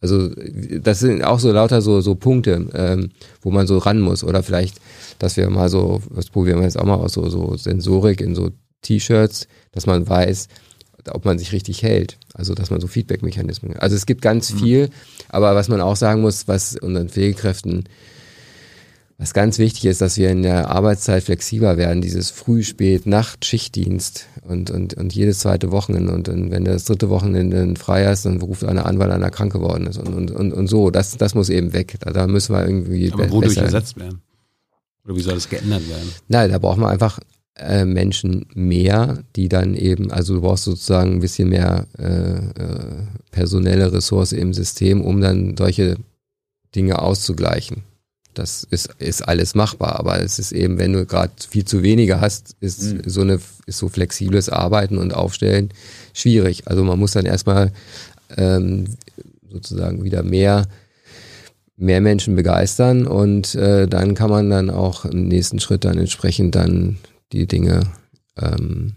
Also 0.00 0.30
das 0.82 1.00
sind 1.00 1.22
auch 1.22 1.40
so 1.40 1.52
lauter 1.52 1.82
so, 1.82 2.00
so 2.00 2.14
Punkte, 2.14 2.68
ähm, 2.74 3.10
wo 3.42 3.50
man 3.50 3.66
so 3.66 3.78
ran 3.78 4.00
muss. 4.00 4.24
Oder 4.24 4.42
vielleicht, 4.42 4.80
dass 5.18 5.36
wir 5.36 5.48
mal 5.50 5.68
so, 5.68 6.00
das 6.14 6.30
probieren 6.30 6.58
wir 6.58 6.64
jetzt 6.64 6.78
auch 6.78 6.84
mal 6.84 6.94
aus, 6.94 7.12
so, 7.12 7.28
so 7.28 7.56
Sensorik 7.56 8.20
in 8.20 8.34
so 8.34 8.50
T-Shirts, 8.82 9.46
dass 9.72 9.86
man 9.86 10.08
weiß, 10.08 10.48
ob 11.10 11.24
man 11.24 11.38
sich 11.38 11.52
richtig 11.52 11.82
hält. 11.82 12.18
Also 12.32 12.54
dass 12.54 12.70
man 12.70 12.80
so 12.80 12.86
Feedback-Mechanismen. 12.86 13.76
Also 13.76 13.96
es 13.96 14.06
gibt 14.06 14.22
ganz 14.22 14.50
viel, 14.50 14.88
aber 15.28 15.54
was 15.54 15.68
man 15.68 15.80
auch 15.80 15.96
sagen 15.96 16.22
muss, 16.22 16.48
was 16.48 16.76
unseren 16.76 17.08
Pflegekräften 17.08 17.84
was 19.20 19.34
ganz 19.34 19.58
wichtig 19.58 19.84
ist, 19.84 20.00
dass 20.00 20.16
wir 20.16 20.30
in 20.30 20.40
der 20.40 20.70
Arbeitszeit 20.70 21.22
flexibler 21.22 21.76
werden, 21.76 22.00
dieses 22.00 22.30
Früh-, 22.30 22.62
Spät-, 22.62 23.04
Nacht-, 23.04 23.44
Schichtdienst 23.44 24.24
und, 24.48 24.70
und, 24.70 24.94
und 24.94 25.14
jedes 25.14 25.40
zweite 25.40 25.70
Wochenende. 25.70 26.14
Und 26.14 26.26
dann, 26.26 26.50
wenn 26.50 26.64
das 26.64 26.86
dritte 26.86 27.10
Wochenende 27.10 27.74
frei 27.76 28.10
ist, 28.10 28.24
dann 28.24 28.40
ruft 28.40 28.64
einer 28.64 28.86
an, 28.86 28.98
weil 28.98 29.12
einer 29.12 29.30
krank 29.30 29.52
geworden 29.52 29.86
ist. 29.86 29.98
Und, 29.98 30.14
und, 30.14 30.30
und, 30.30 30.54
und 30.54 30.66
so, 30.68 30.90
das, 30.90 31.18
das 31.18 31.34
muss 31.34 31.50
eben 31.50 31.74
weg. 31.74 31.96
Da, 32.00 32.12
da 32.12 32.26
müssen 32.26 32.54
wir 32.54 32.64
irgendwie 32.64 33.12
Aber 33.12 33.26
be- 33.26 33.30
wodurch 33.30 33.58
ersetzt 33.58 33.98
werden? 33.98 34.22
Oder 35.04 35.16
wie 35.16 35.20
soll 35.20 35.34
das 35.34 35.50
geändert 35.50 35.86
werden? 35.90 36.08
Nein, 36.28 36.50
da 36.50 36.58
braucht 36.58 36.78
man 36.78 36.88
einfach 36.88 37.20
äh, 37.56 37.84
Menschen 37.84 38.46
mehr, 38.54 39.18
die 39.36 39.50
dann 39.50 39.74
eben, 39.74 40.10
also 40.10 40.36
du 40.36 40.40
brauchst 40.40 40.64
sozusagen 40.64 41.12
ein 41.12 41.20
bisschen 41.20 41.50
mehr 41.50 41.86
äh, 41.98 42.36
äh, 42.36 42.40
personelle 43.32 43.92
Ressource 43.92 44.32
im 44.32 44.54
System, 44.54 45.02
um 45.02 45.20
dann 45.20 45.58
solche 45.58 45.96
Dinge 46.74 47.00
auszugleichen. 47.00 47.82
Das 48.34 48.64
ist, 48.70 48.94
ist 48.98 49.22
alles 49.22 49.54
machbar, 49.54 49.98
aber 49.98 50.20
es 50.22 50.38
ist 50.38 50.52
eben, 50.52 50.78
wenn 50.78 50.92
du 50.92 51.04
gerade 51.04 51.32
viel 51.48 51.64
zu 51.64 51.82
wenige 51.82 52.20
hast, 52.20 52.56
ist 52.60 52.82
Mhm. 52.82 53.02
so 53.06 53.20
eine 53.22 53.40
ist 53.66 53.78
so 53.78 53.88
flexibles 53.88 54.48
Arbeiten 54.48 54.98
und 54.98 55.14
Aufstellen 55.14 55.70
schwierig. 56.14 56.68
Also 56.68 56.84
man 56.84 56.98
muss 56.98 57.12
dann 57.12 57.26
erstmal 57.26 57.72
ähm, 58.36 58.86
sozusagen 59.48 60.04
wieder 60.04 60.22
mehr 60.22 60.68
mehr 61.76 62.00
Menschen 62.00 62.36
begeistern 62.36 63.06
und 63.06 63.54
äh, 63.54 63.88
dann 63.88 64.14
kann 64.14 64.30
man 64.30 64.50
dann 64.50 64.70
auch 64.70 65.06
im 65.06 65.28
nächsten 65.28 65.60
Schritt 65.60 65.84
dann 65.84 65.98
entsprechend 65.98 66.54
dann 66.54 66.98
die 67.32 67.46
Dinge 67.46 67.80
ähm, 68.38 68.94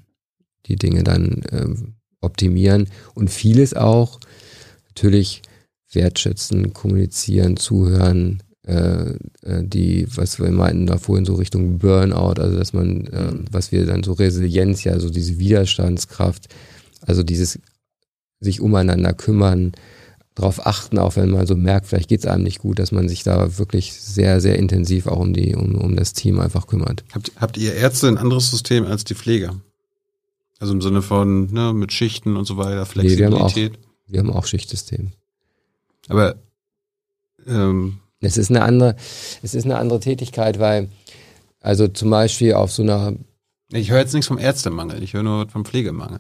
die 0.68 0.76
Dinge 0.76 1.04
dann 1.04 1.44
ähm, 1.52 1.96
optimieren 2.22 2.88
und 3.16 3.30
vieles 3.30 3.74
auch 3.74 4.20
natürlich 4.90 5.42
wertschätzen, 5.92 6.74
kommunizieren, 6.74 7.58
zuhören, 7.58 8.42
die, 8.66 10.08
was 10.16 10.40
wir 10.40 10.50
meinten 10.52 10.86
da 10.88 10.98
vorhin 10.98 11.26
so 11.26 11.36
Richtung 11.36 11.80
Burnout, 11.80 12.40
also 12.42 12.58
dass 12.58 12.72
man, 12.74 13.06
äh, 13.08 13.32
Mhm. 13.32 13.46
was 13.52 13.72
wir 13.72 13.86
dann 13.86 14.04
so 14.04 14.14
Resilienz, 14.14 14.84
ja, 14.86 15.00
so 15.00 15.10
diese 15.10 15.38
Widerstandskraft, 15.38 16.48
also 17.02 17.24
dieses 17.24 17.60
sich 18.40 18.62
umeinander 18.62 19.14
kümmern, 19.14 19.74
darauf 20.36 20.66
achten, 20.66 20.98
auch 20.98 21.16
wenn 21.16 21.30
man 21.30 21.46
so 21.46 21.56
merkt, 21.56 21.86
vielleicht 21.88 22.10
geht's 22.10 22.26
einem 22.26 22.44
nicht 22.44 22.60
gut, 22.60 22.80
dass 22.80 22.92
man 22.92 23.08
sich 23.08 23.24
da 23.24 23.58
wirklich 23.60 23.94
sehr, 23.94 24.42
sehr 24.42 24.58
intensiv 24.58 25.06
auch 25.08 25.20
um 25.20 25.34
die, 25.34 25.56
um, 25.56 25.76
um 25.76 25.96
das 25.96 26.14
Team 26.14 26.40
einfach 26.40 26.66
kümmert. 26.66 27.04
Habt, 27.14 27.32
habt 27.36 27.58
ihr 27.58 27.74
Ärzte 27.76 28.08
ein 28.08 28.18
anderes 28.18 28.50
System 28.50 28.86
als 28.86 29.04
die 29.04 29.14
Pfleger? 29.16 29.60
Also 30.60 30.74
im 30.74 30.82
Sinne 30.82 31.02
von, 31.02 31.52
ne, 31.54 31.74
mit 31.74 31.92
Schichten 31.94 32.36
und 32.38 32.46
so 32.46 32.58
weiter, 32.58 32.88
Nee, 32.96 33.18
wir 33.18 33.26
haben 33.28 33.34
auch- 33.36 33.52
Flexibilität. 33.52 33.80
Wir 34.08 34.20
haben 34.22 34.32
auch 34.32 34.46
Schichtsystem. 34.46 35.12
Aber 36.08 36.36
ähm, 37.46 38.00
Es 38.24 38.38
ist 38.38 38.50
eine 38.50 38.64
andere, 38.64 38.96
es 39.42 39.54
ist 39.54 39.66
eine 39.66 39.78
andere 39.78 40.00
Tätigkeit, 40.00 40.60
weil, 40.60 40.90
also 41.62 41.88
zum 41.88 42.10
Beispiel 42.10 42.54
auf 42.54 42.72
so 42.72 42.84
einer, 42.84 43.14
ich 43.72 43.92
höre 43.92 44.00
jetzt 44.00 44.14
nichts 44.14 44.28
vom 44.28 44.38
Ärztemangel, 44.38 45.02
ich 45.02 45.14
höre 45.14 45.24
nur 45.24 45.50
vom 45.50 45.66
Pflegemangel. 45.66 46.20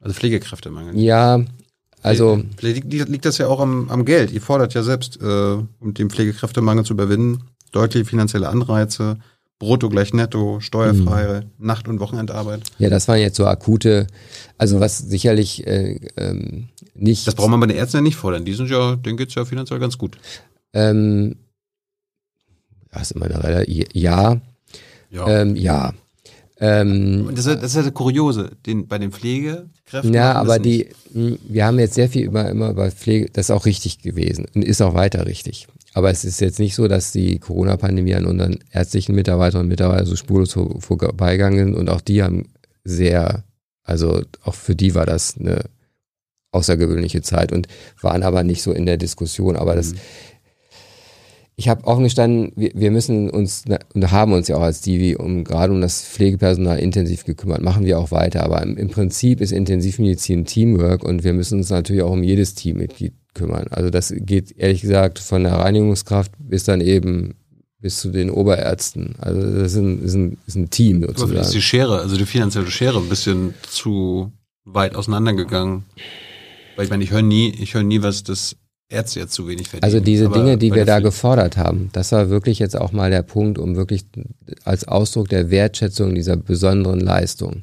Also 0.00 0.14
Pflegekräftemangel. 0.14 0.98
ja, 0.98 1.44
also, 2.04 2.42
Vielleicht 2.58 2.84
liegt, 2.84 3.24
das 3.24 3.38
ja 3.38 3.46
auch 3.46 3.60
am, 3.60 3.88
am 3.88 4.04
Geld. 4.04 4.30
Ihr 4.30 4.42
fordert 4.42 4.74
ja 4.74 4.82
selbst, 4.82 5.18
äh, 5.22 5.24
um 5.80 5.94
den 5.94 6.10
Pflegekräftemangel 6.10 6.84
zu 6.84 6.92
überwinden, 6.92 7.44
deutliche 7.72 8.04
finanzielle 8.04 8.50
Anreize, 8.50 9.16
Brutto 9.58 9.88
gleich 9.88 10.12
Netto, 10.12 10.60
steuerfreie 10.60 11.46
Nacht- 11.58 11.88
und 11.88 12.00
Wochenendarbeit. 12.00 12.60
ja, 12.78 12.90
das 12.90 13.08
waren 13.08 13.20
jetzt 13.20 13.36
so 13.36 13.46
akute, 13.46 14.06
also 14.58 14.80
was 14.80 14.98
sicherlich 14.98 15.66
äh, 15.66 15.98
ähm, 16.18 16.68
nicht. 16.94 17.26
Das 17.26 17.34
braucht 17.34 17.48
man 17.48 17.60
bei 17.60 17.66
den 17.68 17.76
Ärzten 17.76 17.98
ja 17.98 18.00
nicht 18.02 18.16
fordern. 18.16 18.44
Die 18.44 18.52
sind 18.52 18.68
ja, 18.68 18.96
denen 18.96 19.16
geht's 19.16 19.34
ja 19.34 19.46
finanziell 19.46 19.80
ganz 19.80 19.96
gut. 19.96 20.18
Ähm, 20.74 21.36
ja, 22.92 23.00
ist 23.00 23.12
immer 23.12 23.26
eine 23.26 23.42
Rel- 23.42 23.86
ja, 23.92 24.40
Ja. 25.10 25.28
ähm, 25.28 25.56
ja. 25.56 25.92
Ähm, 26.60 27.26
Und 27.28 27.36
das, 27.38 27.46
ist, 27.46 27.62
das 27.62 27.74
ist 27.74 27.84
ja 27.84 27.90
Kuriose. 27.90 28.52
Den, 28.64 28.86
bei 28.86 28.98
den 28.98 29.10
Pflegekräften. 29.10 30.14
ja, 30.14 30.32
aber 30.34 30.58
die, 30.60 30.88
nicht. 31.12 31.40
wir 31.48 31.66
haben 31.66 31.78
jetzt 31.80 31.94
sehr 31.94 32.08
viel 32.08 32.24
über 32.26 32.48
immer 32.48 32.70
über 32.70 32.90
Pflege, 32.90 33.28
das 33.32 33.46
ist 33.46 33.50
auch 33.50 33.66
richtig 33.66 33.98
gewesen 34.02 34.46
und 34.54 34.64
ist 34.64 34.80
auch 34.80 34.94
weiter 34.94 35.26
richtig. 35.26 35.66
Aber 35.94 36.10
es 36.10 36.24
ist 36.24 36.40
jetzt 36.40 36.58
nicht 36.60 36.74
so, 36.74 36.86
dass 36.88 37.12
die 37.12 37.38
Corona-Pandemie 37.38 38.14
an 38.14 38.26
unseren 38.26 38.58
ärztlichen 38.72 39.14
Mitarbeiterinnen 39.14 39.66
und 39.66 39.68
Mitarbeitern 39.68 40.06
so 40.06 40.16
spurlos 40.16 40.52
vor- 40.52 40.80
vorbeigegangen 40.80 41.66
sind 41.66 41.74
und 41.74 41.88
auch 41.88 42.00
die 42.00 42.22
haben 42.22 42.46
sehr, 42.84 43.44
also 43.82 44.22
auch 44.42 44.54
für 44.54 44.74
die 44.76 44.94
war 44.94 45.06
das 45.06 45.36
eine 45.38 45.64
außergewöhnliche 46.52 47.22
Zeit 47.22 47.50
und 47.52 47.66
waren 48.00 48.22
aber 48.22 48.44
nicht 48.44 48.62
so 48.62 48.70
in 48.72 48.86
der 48.86 48.96
Diskussion. 48.96 49.56
Aber 49.56 49.74
das, 49.74 49.94
ich 51.56 51.68
habe 51.68 51.84
offen 51.84 52.04
gestanden, 52.04 52.52
wir, 52.56 52.72
wir 52.74 52.90
müssen 52.90 53.30
uns 53.30 53.64
und 53.94 54.10
haben 54.10 54.32
uns 54.32 54.48
ja 54.48 54.56
auch 54.56 54.62
als 54.62 54.80
Divi 54.80 55.16
um 55.16 55.44
gerade 55.44 55.72
um 55.72 55.80
das 55.80 56.02
Pflegepersonal 56.02 56.78
intensiv 56.78 57.24
gekümmert, 57.24 57.62
machen 57.62 57.84
wir 57.84 57.98
auch 57.98 58.10
weiter. 58.10 58.42
Aber 58.42 58.62
im, 58.62 58.76
im 58.76 58.88
Prinzip 58.88 59.40
ist 59.40 59.52
Intensivmedizin 59.52 60.44
Teamwork 60.44 61.04
und 61.04 61.22
wir 61.22 61.32
müssen 61.32 61.58
uns 61.58 61.70
natürlich 61.70 62.02
auch 62.02 62.10
um 62.10 62.22
jedes 62.22 62.54
Teammitglied 62.54 63.14
kümmern. 63.34 63.66
Also 63.70 63.90
das 63.90 64.12
geht 64.16 64.56
ehrlich 64.56 64.82
gesagt 64.82 65.18
von 65.18 65.44
der 65.44 65.54
Reinigungskraft 65.54 66.32
bis 66.38 66.64
dann 66.64 66.80
eben 66.80 67.34
bis 67.80 67.98
zu 67.98 68.10
den 68.10 68.30
Oberärzten. 68.30 69.14
Also 69.18 69.40
das 69.42 69.72
ist 69.72 69.78
ein, 69.78 70.02
ist 70.02 70.14
ein, 70.14 70.38
ist 70.46 70.56
ein 70.56 70.70
Team 70.70 71.04
Aber 71.04 71.12
vielleicht 71.14 71.30
ist 71.32 71.54
die 71.54 71.60
sozusagen. 71.60 71.60
Schere, 71.60 72.00
also 72.00 72.16
die 72.16 72.26
finanzielle 72.26 72.70
Schere, 72.70 72.98
ein 72.98 73.08
bisschen 73.08 73.54
zu 73.68 74.32
weit 74.64 74.96
auseinandergegangen. 74.96 75.84
Weil 76.76 76.84
ich 76.86 76.90
meine, 76.90 77.04
ich 77.04 77.10
höre 77.10 77.22
nie, 77.22 77.54
ich 77.60 77.74
höre 77.74 77.82
nie, 77.82 78.02
was 78.02 78.24
das 78.24 78.56
Ärzte 78.88 79.20
jetzt 79.20 79.32
zu 79.32 79.48
wenig 79.48 79.68
verdienen. 79.68 79.84
Also 79.84 80.00
diese 80.00 80.26
Aber 80.26 80.36
Dinge, 80.36 80.58
die 80.58 80.72
wir 80.72 80.84
da 80.84 81.00
gefordert 81.00 81.56
haben, 81.56 81.90
das 81.92 82.12
war 82.12 82.28
wirklich 82.28 82.58
jetzt 82.58 82.76
auch 82.76 82.92
mal 82.92 83.10
der 83.10 83.22
Punkt, 83.22 83.58
um 83.58 83.76
wirklich 83.76 84.04
als 84.64 84.86
Ausdruck 84.86 85.28
der 85.28 85.50
Wertschätzung 85.50 86.14
dieser 86.14 86.36
besonderen 86.36 87.00
Leistung. 87.00 87.62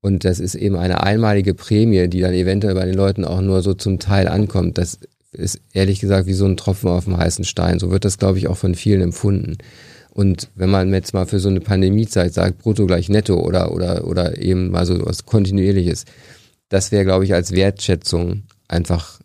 Und 0.00 0.24
das 0.24 0.40
ist 0.40 0.54
eben 0.54 0.76
eine 0.76 1.02
einmalige 1.02 1.54
Prämie, 1.54 2.08
die 2.08 2.20
dann 2.20 2.34
eventuell 2.34 2.74
bei 2.74 2.84
den 2.84 2.94
Leuten 2.94 3.24
auch 3.24 3.40
nur 3.40 3.62
so 3.62 3.74
zum 3.74 3.98
Teil 3.98 4.28
ankommt. 4.28 4.78
Das 4.78 4.98
ist 5.32 5.60
ehrlich 5.72 6.00
gesagt 6.00 6.26
wie 6.26 6.32
so 6.32 6.44
ein 6.44 6.56
Tropfen 6.56 6.90
auf 6.90 7.04
dem 7.04 7.16
heißen 7.16 7.44
Stein. 7.44 7.78
So 7.78 7.90
wird 7.90 8.04
das, 8.04 8.18
glaube 8.18 8.38
ich, 8.38 8.48
auch 8.48 8.56
von 8.56 8.74
vielen 8.74 9.00
empfunden. 9.00 9.58
Und 10.10 10.50
wenn 10.54 10.70
man 10.70 10.92
jetzt 10.92 11.14
mal 11.14 11.26
für 11.26 11.38
so 11.38 11.48
eine 11.48 11.60
Pandemiezeit 11.60 12.34
sagt, 12.34 12.58
brutto 12.58 12.86
gleich 12.86 13.08
netto 13.08 13.40
oder, 13.40 13.72
oder, 13.72 14.06
oder 14.06 14.38
eben 14.38 14.70
mal 14.70 14.84
so 14.84 15.06
was 15.06 15.24
Kontinuierliches, 15.24 16.04
das 16.68 16.92
wäre, 16.92 17.04
glaube 17.04 17.24
ich, 17.24 17.32
als 17.32 17.52
Wertschätzung 17.52 18.42
einfach 18.68 19.20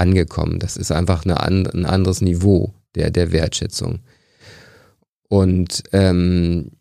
angekommen. 0.00 0.58
Das 0.58 0.76
ist 0.76 0.90
einfach 0.90 1.24
eine, 1.24 1.40
ein 1.40 1.86
anderes 1.86 2.20
Niveau 2.20 2.74
der, 2.94 3.10
der 3.10 3.30
Wertschätzung. 3.32 4.00
Und 5.28 5.84
ähm, 5.92 6.72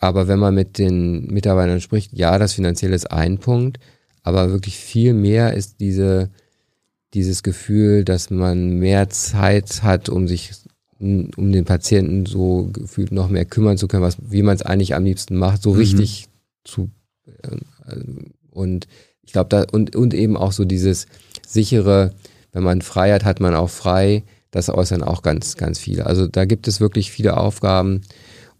aber 0.00 0.28
wenn 0.28 0.38
man 0.38 0.54
mit 0.54 0.78
den 0.78 1.26
Mitarbeitern 1.26 1.80
spricht, 1.80 2.12
ja, 2.12 2.38
das 2.38 2.52
Finanzielle 2.52 2.94
ist 2.94 3.10
ein 3.10 3.38
Punkt, 3.38 3.78
aber 4.22 4.50
wirklich 4.50 4.76
viel 4.76 5.14
mehr 5.14 5.54
ist 5.54 5.80
diese, 5.80 6.30
dieses 7.14 7.42
Gefühl, 7.42 8.04
dass 8.04 8.30
man 8.30 8.78
mehr 8.78 9.08
Zeit 9.08 9.82
hat, 9.82 10.08
um 10.08 10.28
sich 10.28 10.52
um 10.98 11.52
den 11.52 11.66
Patienten 11.66 12.24
so 12.24 12.70
gefühlt 12.72 13.12
noch 13.12 13.28
mehr 13.28 13.44
kümmern 13.44 13.76
zu 13.76 13.86
können, 13.86 14.02
was, 14.02 14.16
wie 14.30 14.42
man 14.42 14.56
es 14.56 14.62
eigentlich 14.62 14.94
am 14.94 15.04
liebsten 15.04 15.36
macht, 15.36 15.62
so 15.62 15.72
Mhm. 15.72 15.78
richtig 15.78 16.28
zu 16.64 16.90
äh, 17.42 17.56
und 18.50 18.86
ich 19.22 19.32
glaube 19.32 19.48
da 19.50 19.66
und 19.72 19.94
und 19.94 20.14
eben 20.14 20.36
auch 20.36 20.52
so 20.52 20.64
dieses 20.64 21.06
sichere, 21.46 22.12
wenn 22.56 22.62
man 22.62 22.80
frei 22.80 23.12
hat, 23.12 23.26
hat 23.26 23.38
man 23.38 23.54
auch 23.54 23.68
frei. 23.68 24.24
Das 24.50 24.70
äußern 24.70 25.02
auch 25.02 25.20
ganz 25.20 25.56
ganz 25.56 25.78
viele. 25.78 26.06
Also 26.06 26.26
da 26.26 26.46
gibt 26.46 26.66
es 26.68 26.80
wirklich 26.80 27.10
viele 27.10 27.36
Aufgaben 27.36 28.00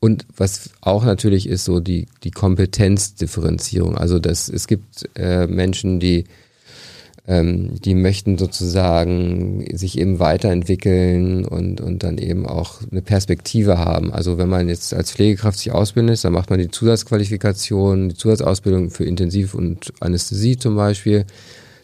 und 0.01 0.27
was 0.36 0.68
auch 0.82 1.02
natürlich 1.05 1.48
ist 1.48 1.64
so 1.64 1.81
die 1.81 2.06
die 2.23 2.31
Kompetenzdifferenzierung. 2.31 3.97
Also 3.97 4.18
das 4.18 4.51
es 4.51 4.66
gibt 4.66 5.09
äh, 5.14 5.47
Menschen, 5.47 5.98
die 5.98 6.24
ähm, 7.27 7.81
die 7.81 7.94
möchten 7.94 8.36
sozusagen 8.36 9.64
sich 9.74 9.98
eben 9.98 10.18
weiterentwickeln 10.18 11.47
und, 11.47 11.81
und 11.81 12.02
dann 12.02 12.18
eben 12.18 12.47
auch 12.47 12.82
eine 12.90 13.01
Perspektive 13.01 13.78
haben. 13.78 14.12
Also 14.12 14.36
wenn 14.36 14.51
man 14.51 14.68
jetzt 14.68 14.93
als 14.93 15.12
Pflegekraft 15.12 15.59
sich 15.59 15.73
ausbilden 15.73 16.12
ist, 16.12 16.24
dann 16.24 16.35
macht 16.35 16.51
man 16.51 16.59
die 16.59 16.70
Zusatzqualifikation, 16.70 18.10
die 18.10 18.14
Zusatzausbildung 18.14 18.90
für 18.90 19.05
Intensiv- 19.05 19.55
und 19.55 19.94
Anästhesie 20.01 20.59
zum 20.59 20.77
Beispiel. 20.77 21.24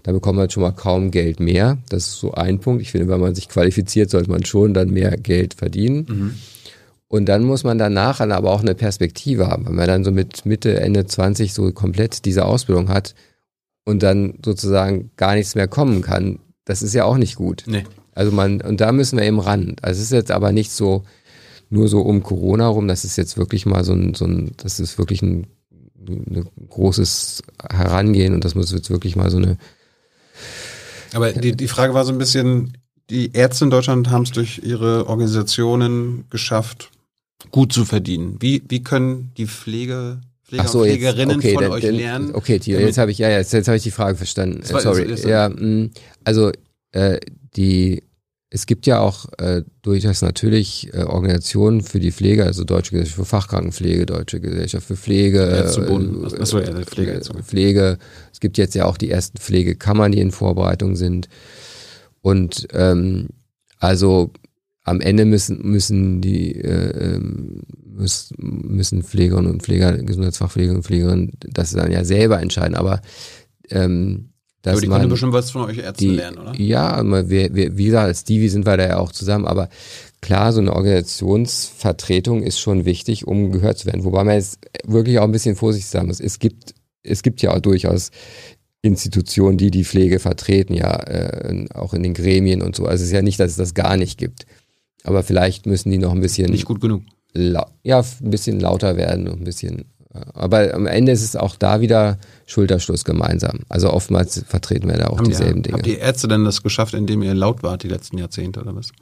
Da 0.02 0.12
bekommt 0.12 0.38
man 0.38 0.50
schon 0.50 0.62
mal 0.62 0.72
kaum 0.72 1.10
Geld 1.10 1.38
mehr. 1.38 1.78
Das 1.88 2.08
ist 2.08 2.18
so 2.18 2.32
ein 2.32 2.58
Punkt. 2.58 2.82
Ich 2.82 2.90
finde, 2.90 3.08
wenn 3.08 3.20
man 3.20 3.34
sich 3.34 3.48
qualifiziert, 3.48 4.10
sollte 4.10 4.30
man 4.30 4.44
schon 4.44 4.74
dann 4.74 4.90
mehr 4.90 5.16
Geld 5.16 5.54
verdienen. 5.54 6.06
Und 7.08 7.26
dann 7.26 7.44
muss 7.44 7.62
man 7.62 7.78
danach 7.78 8.18
dann 8.18 8.32
aber 8.32 8.50
auch 8.50 8.62
eine 8.62 8.74
Perspektive 8.74 9.46
haben. 9.46 9.66
Wenn 9.66 9.76
man 9.76 9.86
dann 9.86 10.02
so 10.02 10.10
mit 10.10 10.46
Mitte, 10.46 10.80
Ende 10.80 11.06
20 11.06 11.52
so 11.52 11.70
komplett 11.72 12.24
diese 12.24 12.46
Ausbildung 12.46 12.88
hat 12.88 13.14
und 13.84 14.02
dann 14.02 14.38
sozusagen 14.44 15.10
gar 15.16 15.34
nichts 15.34 15.54
mehr 15.54 15.68
kommen 15.68 16.00
kann, 16.00 16.38
das 16.64 16.82
ist 16.82 16.94
ja 16.94 17.04
auch 17.04 17.18
nicht 17.18 17.36
gut. 17.36 17.64
Nee. 17.66 17.84
Also 18.14 18.32
man, 18.32 18.60
und 18.60 18.80
da 18.80 18.92
müssen 18.92 19.18
wir 19.18 19.26
eben 19.26 19.40
ran. 19.40 19.76
Also 19.82 19.98
es 19.98 20.06
ist 20.06 20.12
jetzt 20.12 20.30
aber 20.30 20.52
nicht 20.52 20.70
so, 20.70 21.04
nur 21.70 21.88
so 21.88 22.00
um 22.00 22.22
Corona 22.22 22.68
rum, 22.68 22.88
das 22.88 23.04
ist 23.04 23.16
jetzt 23.16 23.36
wirklich 23.36 23.66
mal 23.66 23.84
so 23.84 23.92
ein, 23.92 24.14
so 24.14 24.26
ein 24.26 24.52
das 24.56 24.80
ist 24.80 24.98
wirklich 24.98 25.22
ein, 25.22 25.46
ein 26.06 26.46
großes 26.68 27.42
Herangehen 27.70 28.34
und 28.34 28.44
das 28.44 28.54
muss 28.54 28.72
jetzt 28.72 28.90
wirklich 28.90 29.16
mal 29.16 29.30
so 29.30 29.38
eine, 29.38 29.56
Aber 31.14 31.32
die, 31.32 31.56
die 31.56 31.68
Frage 31.68 31.94
war 31.94 32.04
so 32.04 32.12
ein 32.12 32.18
bisschen, 32.18 32.76
die 33.10 33.32
Ärzte 33.32 33.64
in 33.64 33.70
Deutschland 33.70 34.10
haben 34.10 34.22
es 34.22 34.30
durch 34.32 34.60
ihre 34.64 35.06
Organisationen 35.08 36.24
geschafft, 36.30 36.90
gut 37.50 37.72
zu 37.72 37.84
verdienen. 37.84 38.36
Wie, 38.40 38.62
wie 38.68 38.82
können 38.82 39.32
die 39.36 39.46
Pflege, 39.46 40.20
Pfleger 40.46 40.68
so, 40.68 40.80
und 40.80 40.86
jetzt, 40.86 40.94
Pflegerinnen 40.96 41.36
okay, 41.38 41.54
von 41.54 41.62
dann, 41.64 41.72
euch 41.72 41.84
lernen? 41.84 42.34
Okay, 42.34 42.58
Tio, 42.58 42.78
jetzt 42.78 42.98
habe 42.98 43.10
ich, 43.10 43.18
ja, 43.18 43.28
jetzt, 43.30 43.52
jetzt 43.52 43.66
habe 43.68 43.76
ich 43.76 43.82
die 43.82 43.90
Frage 43.90 44.16
verstanden. 44.16 44.62
War- 44.72 44.80
Sorry. 44.80 45.02
ist- 45.04 45.24
ja, 45.24 45.48
mh, 45.48 45.90
also 46.24 46.52
äh, 46.92 47.18
die, 47.56 48.02
es 48.54 48.66
gibt 48.66 48.86
ja 48.86 49.00
auch 49.00 49.26
äh, 49.38 49.62
durchaus 49.80 50.20
natürlich 50.20 50.92
äh, 50.92 51.04
Organisationen 51.04 51.80
für 51.80 52.00
die 52.00 52.12
Pflege, 52.12 52.44
also 52.44 52.64
Deutsche 52.64 52.90
Gesellschaft 52.90 53.16
für 53.16 53.24
Fachkrankenpflege, 53.24 54.04
Deutsche 54.04 54.40
Gesellschaft 54.40 54.86
für 54.86 54.96
Pflege, 54.96 55.40
äh, 55.40 55.60
Achso, 55.62 56.58
ja, 56.58 56.84
Pflege. 56.84 57.12
äh, 57.12 57.42
Pflege. 57.42 57.98
Es 58.30 58.40
gibt 58.40 58.58
jetzt 58.58 58.74
ja 58.74 58.84
auch 58.84 58.98
die 58.98 59.10
ersten 59.10 59.38
Pflegekammern, 59.38 60.12
die 60.12 60.20
in 60.20 60.32
Vorbereitung 60.32 60.96
sind. 60.96 61.30
Und 62.20 62.68
ähm, 62.74 63.30
also 63.78 64.32
am 64.84 65.00
Ende 65.00 65.24
müssen 65.24 65.62
müssen 65.62 66.20
die 66.20 66.54
äh, 66.60 67.14
ähm, 67.14 67.62
müssen, 67.86 68.36
müssen 68.38 69.02
Pflegerinnen 69.02 69.50
und 69.50 69.62
Pfleger, 69.62 69.96
Gesundheitsfachpfleger 69.96 70.74
und 70.74 70.84
Pflegerinnen 70.84 71.32
das 71.40 71.72
dann 71.72 71.90
ja 71.90 72.04
selber 72.04 72.42
entscheiden. 72.42 72.74
Aber 72.74 73.00
ähm, 73.70 74.31
dass 74.62 74.74
Aber 74.74 74.80
die 74.80 74.88
können 74.88 75.08
bestimmt 75.08 75.32
was 75.32 75.50
von 75.50 75.62
euch 75.62 75.78
Ärzten 75.78 76.04
die, 76.04 76.14
lernen, 76.14 76.38
oder? 76.38 76.54
Ja, 76.56 77.02
wir, 77.02 77.54
wir, 77.54 77.76
wie 77.76 77.84
gesagt, 77.84 78.06
als 78.06 78.24
Divi 78.24 78.48
sind 78.48 78.64
wir 78.64 78.76
da 78.76 78.86
ja 78.86 78.98
auch 78.98 79.10
zusammen, 79.10 79.46
aber 79.46 79.68
klar, 80.20 80.52
so 80.52 80.60
eine 80.60 80.72
Organisationsvertretung 80.74 82.42
ist 82.42 82.60
schon 82.60 82.84
wichtig, 82.84 83.26
um 83.26 83.50
gehört 83.50 83.78
zu 83.78 83.86
werden. 83.86 84.04
Wobei 84.04 84.22
man 84.22 84.36
jetzt 84.36 84.58
wirklich 84.84 85.18
auch 85.18 85.24
ein 85.24 85.32
bisschen 85.32 85.56
vorsichtig 85.56 85.90
sein 85.90 86.06
muss. 86.06 86.20
Es 86.20 86.38
gibt, 86.38 86.74
es 87.02 87.22
gibt 87.22 87.42
ja 87.42 87.52
auch 87.52 87.60
durchaus 87.60 88.12
Institutionen, 88.82 89.58
die 89.58 89.72
die 89.72 89.84
Pflege 89.84 90.20
vertreten, 90.20 90.74
ja, 90.74 90.94
äh, 91.04 91.66
auch 91.74 91.92
in 91.92 92.04
den 92.04 92.14
Gremien 92.14 92.62
und 92.62 92.76
so. 92.76 92.84
Also 92.84 93.02
es 93.02 93.08
ist 93.08 93.14
ja 93.14 93.22
nicht, 93.22 93.40
dass 93.40 93.52
es 93.52 93.56
das 93.56 93.74
gar 93.74 93.96
nicht 93.96 94.16
gibt. 94.16 94.46
Aber 95.04 95.22
vielleicht 95.24 95.66
müssen 95.66 95.90
die 95.90 95.98
noch 95.98 96.12
ein 96.12 96.20
bisschen. 96.20 96.50
Nicht 96.50 96.66
gut 96.66 96.80
genug. 96.80 97.02
Ja, 97.82 98.00
ein 98.00 98.30
bisschen 98.30 98.60
lauter 98.60 98.96
werden 98.96 99.26
und 99.26 99.40
ein 99.40 99.44
bisschen. 99.44 99.86
Aber 100.34 100.74
am 100.74 100.86
Ende 100.86 101.12
ist 101.12 101.22
es 101.22 101.36
auch 101.36 101.56
da 101.56 101.80
wieder 101.80 102.18
Schulterschluss 102.46 103.04
gemeinsam. 103.04 103.60
Also 103.68 103.90
oftmals 103.90 104.44
vertreten 104.46 104.88
wir 104.88 104.98
da 104.98 105.06
auch 105.06 105.18
haben 105.18 105.28
dieselben 105.28 105.62
die, 105.62 105.68
Dinge. 105.68 105.78
Habt 105.78 105.86
die 105.86 105.96
Ärzte 105.96 106.28
denn 106.28 106.44
das 106.44 106.62
geschafft, 106.62 106.94
indem 106.94 107.22
ihr 107.22 107.34
laut 107.34 107.62
wart 107.62 107.82
die 107.82 107.88
letzten 107.88 108.18
Jahrzehnte 108.18 108.60
oder 108.60 108.74
was? 108.76 108.92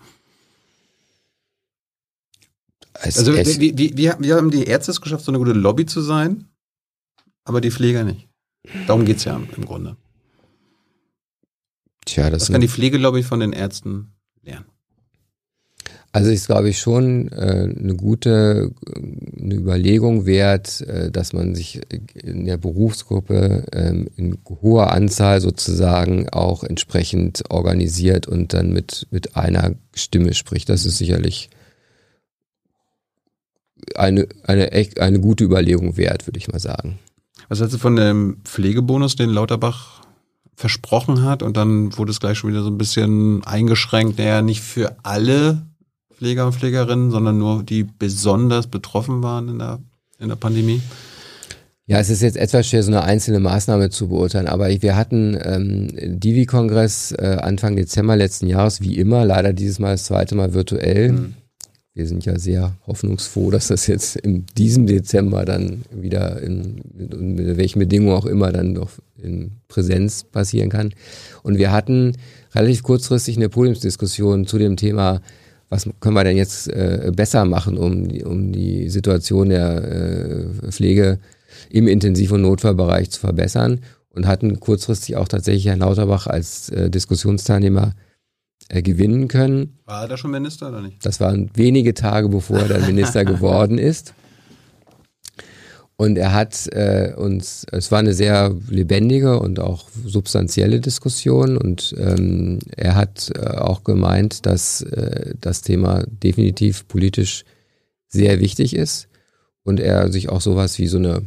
Es, 2.94 3.18
Also 3.18 3.32
es, 3.32 3.58
wie, 3.58 3.76
wie, 3.76 3.96
wie, 3.96 4.12
wie 4.18 4.32
haben 4.32 4.50
die 4.50 4.64
Ärzte 4.64 4.92
es 4.92 5.00
geschafft, 5.00 5.24
so 5.24 5.32
eine 5.32 5.38
gute 5.38 5.52
Lobby 5.52 5.86
zu 5.86 6.00
sein, 6.00 6.48
aber 7.44 7.60
die 7.60 7.70
Pfleger 7.70 8.04
nicht? 8.04 8.28
Darum 8.86 9.04
geht's 9.04 9.24
ja 9.24 9.36
im 9.36 9.64
Grunde. 9.64 9.96
tja, 12.04 12.30
das 12.30 12.42
Was 12.42 12.52
kann 12.52 12.60
die 12.60 12.68
Pflegelobby 12.68 13.22
von 13.22 13.40
den 13.40 13.52
Ärzten 13.52 14.12
lernen? 14.42 14.66
Also 16.12 16.30
ist, 16.30 16.46
glaube 16.46 16.68
ich, 16.68 16.80
schon 16.80 17.28
äh, 17.28 17.72
eine 17.78 17.94
gute 17.94 18.72
äh, 18.84 19.42
eine 19.42 19.54
Überlegung 19.54 20.26
wert, 20.26 20.80
äh, 20.82 21.10
dass 21.10 21.32
man 21.32 21.54
sich 21.54 21.80
in 22.14 22.46
der 22.46 22.56
Berufsgruppe 22.56 23.64
ähm, 23.72 24.08
in 24.16 24.38
hoher 24.60 24.92
Anzahl 24.92 25.40
sozusagen 25.40 26.28
auch 26.28 26.64
entsprechend 26.64 27.44
organisiert 27.48 28.26
und 28.26 28.52
dann 28.54 28.72
mit, 28.72 29.06
mit 29.10 29.36
einer 29.36 29.76
Stimme 29.94 30.34
spricht. 30.34 30.68
Das 30.68 30.84
ist 30.84 30.98
sicherlich 30.98 31.48
eine, 33.94 34.26
eine, 34.44 34.72
echt, 34.72 35.00
eine 35.00 35.20
gute 35.20 35.44
Überlegung 35.44 35.96
wert, 35.96 36.26
würde 36.26 36.38
ich 36.38 36.48
mal 36.48 36.60
sagen. 36.60 36.98
Was 37.48 37.60
hältst 37.60 37.74
du 37.74 37.78
von 37.78 37.96
dem 37.96 38.38
Pflegebonus, 38.44 39.16
den 39.16 39.30
Lauterbach 39.30 40.02
versprochen 40.56 41.22
hat 41.22 41.42
und 41.42 41.56
dann 41.56 41.96
wurde 41.96 42.10
es 42.10 42.20
gleich 42.20 42.36
schon 42.36 42.50
wieder 42.50 42.62
so 42.62 42.68
ein 42.68 42.78
bisschen 42.78 43.42
eingeschränkt, 43.44 44.18
naja, 44.18 44.42
nicht 44.42 44.60
für 44.60 44.96
alle 45.02 45.69
Pfleger 46.20 46.44
und 46.47 46.55
Pflegerinnen, 46.55 47.10
sondern 47.10 47.38
nur 47.38 47.62
die 47.62 47.82
besonders 47.82 48.66
betroffen 48.66 49.22
waren 49.22 49.48
in 49.48 49.59
der, 49.59 49.78
in 50.18 50.28
der 50.28 50.36
Pandemie? 50.36 50.82
Ja, 51.86 51.98
es 51.98 52.10
ist 52.10 52.20
jetzt 52.20 52.36
etwas 52.36 52.68
schwer, 52.68 52.82
so 52.82 52.92
eine 52.92 53.05
einzelne 53.05 53.40
Maßnahme 53.40 53.88
zu 53.88 54.09
beurteilen, 54.09 54.47
aber 54.47 54.68
wir 54.68 54.97
hatten 54.97 55.38
ähm, 55.42 55.88
Divi-Kongress 56.20 57.12
äh, 57.12 57.38
Anfang 57.40 57.74
Dezember 57.74 58.16
letzten 58.16 58.48
Jahres, 58.48 58.82
wie 58.82 58.98
immer, 58.98 59.24
leider 59.24 59.55
dieses 59.55 59.78
Mal 59.78 59.92
das 59.92 60.05
zweite 60.05 60.34
Mal 60.34 60.52
virtuell. 60.52 61.12
Mhm. 61.12 61.34
Wir 61.94 62.06
sind 62.06 62.26
ja 62.26 62.38
sehr 62.38 62.76
hoffnungsfroh, 62.86 63.51
dass 63.51 63.68
das 63.68 63.86
jetzt 63.86 64.16
in 64.16 64.44
diesem 64.59 64.86
Dezember 64.86 65.47
dann 65.47 65.82
wieder 65.90 66.42
in, 66.42 66.82
in, 66.98 67.34
mit 67.34 67.56
welchen 67.56 67.78
Bedingungen 67.78 68.14
auch 68.14 68.26
immer 68.26 68.52
dann 68.52 68.74
noch 68.74 68.90
in 69.16 69.52
Präsenz 69.68 70.24
passieren 70.24 70.68
kann. 70.68 70.92
Und 71.42 71.56
wir 71.56 71.72
hatten 71.72 72.12
relativ 72.55 72.82
kurzfristig 72.82 73.38
eine 73.38 73.48
Podiumsdiskussion 73.48 74.47
zu 74.47 74.59
dem 74.59 74.76
Thema, 74.76 75.22
was 75.70 75.88
können 76.01 76.14
wir 76.16 76.24
denn 76.24 76.36
jetzt 76.36 76.68
äh, 76.68 77.10
besser 77.14 77.44
machen, 77.47 77.78
um, 77.78 78.06
die- 78.09 78.24
um 78.24 78.52
die 78.52 78.90
Situation 78.90 79.48
der 79.48 79.84
äh, 79.84 80.70
Pflege 80.70 81.18
im 81.70 81.88
Intensiv- 81.88 82.32
und 82.32 82.42
Notfallbereich 82.42 83.10
zu 83.10 83.20
verbessern 83.20 83.80
und 84.10 84.26
hatten 84.26 84.60
kurzfristig 84.60 85.16
auch 85.16 85.28
tatsächlich 85.28 85.66
Herrn 85.66 85.78
Lauterbach 85.80 86.26
als 86.26 86.68
äh, 86.70 86.90
Diskussionsteilnehmer 86.90 87.94
äh, 88.68 88.82
gewinnen 88.82 89.28
können. 89.28 89.78
War 89.86 90.02
er 90.02 90.09
da 90.09 90.16
schon 90.16 90.32
Minister 90.32 90.68
oder 90.68 90.82
nicht? 90.82 91.05
Das 91.06 91.20
waren 91.20 91.51
wenige 91.55 91.94
Tage, 91.94 92.28
bevor 92.28 92.59
er 92.59 92.68
dann 92.68 92.86
Minister 92.86 93.24
geworden 93.34 93.78
ist. 93.78 94.12
Und 96.01 96.16
er 96.16 96.32
hat 96.32 96.66
äh, 96.68 97.12
uns, 97.14 97.66
es 97.72 97.93
war 97.93 97.98
eine 97.98 98.14
sehr 98.14 98.56
lebendige 98.70 99.39
und 99.39 99.60
auch 99.60 99.86
substanzielle 100.02 100.81
Diskussion. 100.81 101.59
Und 101.59 101.94
ähm, 101.98 102.59
er 102.74 102.94
hat 102.94 103.31
äh, 103.36 103.47
auch 103.47 103.85
gemeint, 103.85 104.47
dass 104.47 104.81
äh, 104.81 105.35
das 105.43 105.60
Thema 105.60 106.02
definitiv 106.06 106.89
politisch 106.89 107.44
sehr 108.09 108.40
wichtig 108.40 108.74
ist. 108.74 109.09
Und 109.62 109.78
er 109.78 110.10
sich 110.10 110.31
auch 110.31 110.40
sowas 110.40 110.78
wie 110.78 110.86
so 110.86 110.97
eine, 110.97 111.24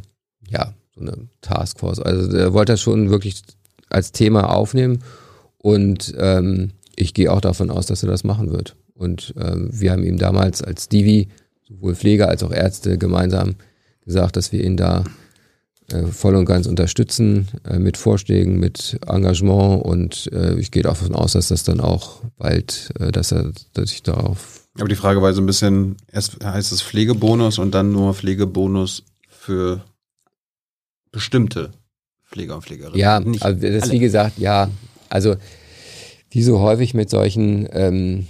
ja, 0.48 0.74
so 0.92 1.02
eine 1.02 1.28
Taskforce, 1.40 2.00
also 2.00 2.36
er 2.36 2.52
wollte 2.52 2.72
das 2.72 2.80
schon 2.80 3.10
wirklich 3.10 3.42
als 3.90 4.10
Thema 4.10 4.52
aufnehmen. 4.52 5.04
Und 5.56 6.12
ähm, 6.18 6.72
ich 6.96 7.14
gehe 7.14 7.30
auch 7.30 7.40
davon 7.40 7.70
aus, 7.70 7.86
dass 7.86 8.02
er 8.02 8.08
das 8.08 8.24
machen 8.24 8.50
wird. 8.50 8.74
Und 8.94 9.34
ähm, 9.40 9.68
wir 9.70 9.92
haben 9.92 10.02
ihm 10.02 10.18
damals 10.18 10.62
als 10.64 10.88
Divi, 10.88 11.28
sowohl 11.62 11.94
Pfleger 11.94 12.28
als 12.28 12.42
auch 12.42 12.50
Ärzte, 12.50 12.98
gemeinsam 12.98 13.54
gesagt, 14.04 14.36
dass 14.36 14.52
wir 14.52 14.62
ihn 14.62 14.76
da 14.76 15.04
äh, 15.92 16.06
voll 16.06 16.34
und 16.34 16.46
ganz 16.46 16.66
unterstützen 16.66 17.48
äh, 17.68 17.78
mit 17.78 17.96
Vorschlägen, 17.96 18.58
mit 18.58 18.98
Engagement 19.06 19.84
und 19.84 20.30
äh, 20.32 20.54
ich 20.58 20.70
gehe 20.70 20.82
davon 20.82 21.14
aus, 21.14 21.32
dass 21.32 21.48
das 21.48 21.62
dann 21.62 21.80
auch 21.80 22.22
bald, 22.38 22.90
äh, 22.98 23.12
dass 23.12 23.32
er 23.32 23.52
dass 23.74 23.92
ich 23.92 24.02
darauf 24.02 24.66
Aber 24.78 24.88
die 24.88 24.94
Frage 24.96 25.20
war 25.20 25.32
so 25.34 25.42
ein 25.42 25.46
bisschen, 25.46 25.96
erst 26.10 26.42
heißt 26.42 26.72
es 26.72 26.82
Pflegebonus 26.82 27.58
und 27.58 27.74
dann 27.74 27.92
nur 27.92 28.14
Pflegebonus 28.14 29.04
für 29.28 29.84
bestimmte 31.12 31.70
Pfleger 32.24 32.56
und 32.56 32.64
Pflegerinnen. 32.64 32.98
Ja, 32.98 33.20
Nicht 33.20 33.42
also 33.42 33.60
das 33.60 33.84
alle. 33.84 33.92
wie 33.92 33.98
gesagt, 33.98 34.38
ja, 34.38 34.70
also 35.08 35.36
wie 36.30 36.42
so 36.42 36.60
häufig 36.60 36.94
mit 36.94 37.10
solchen 37.10 37.68
ähm, 37.72 38.26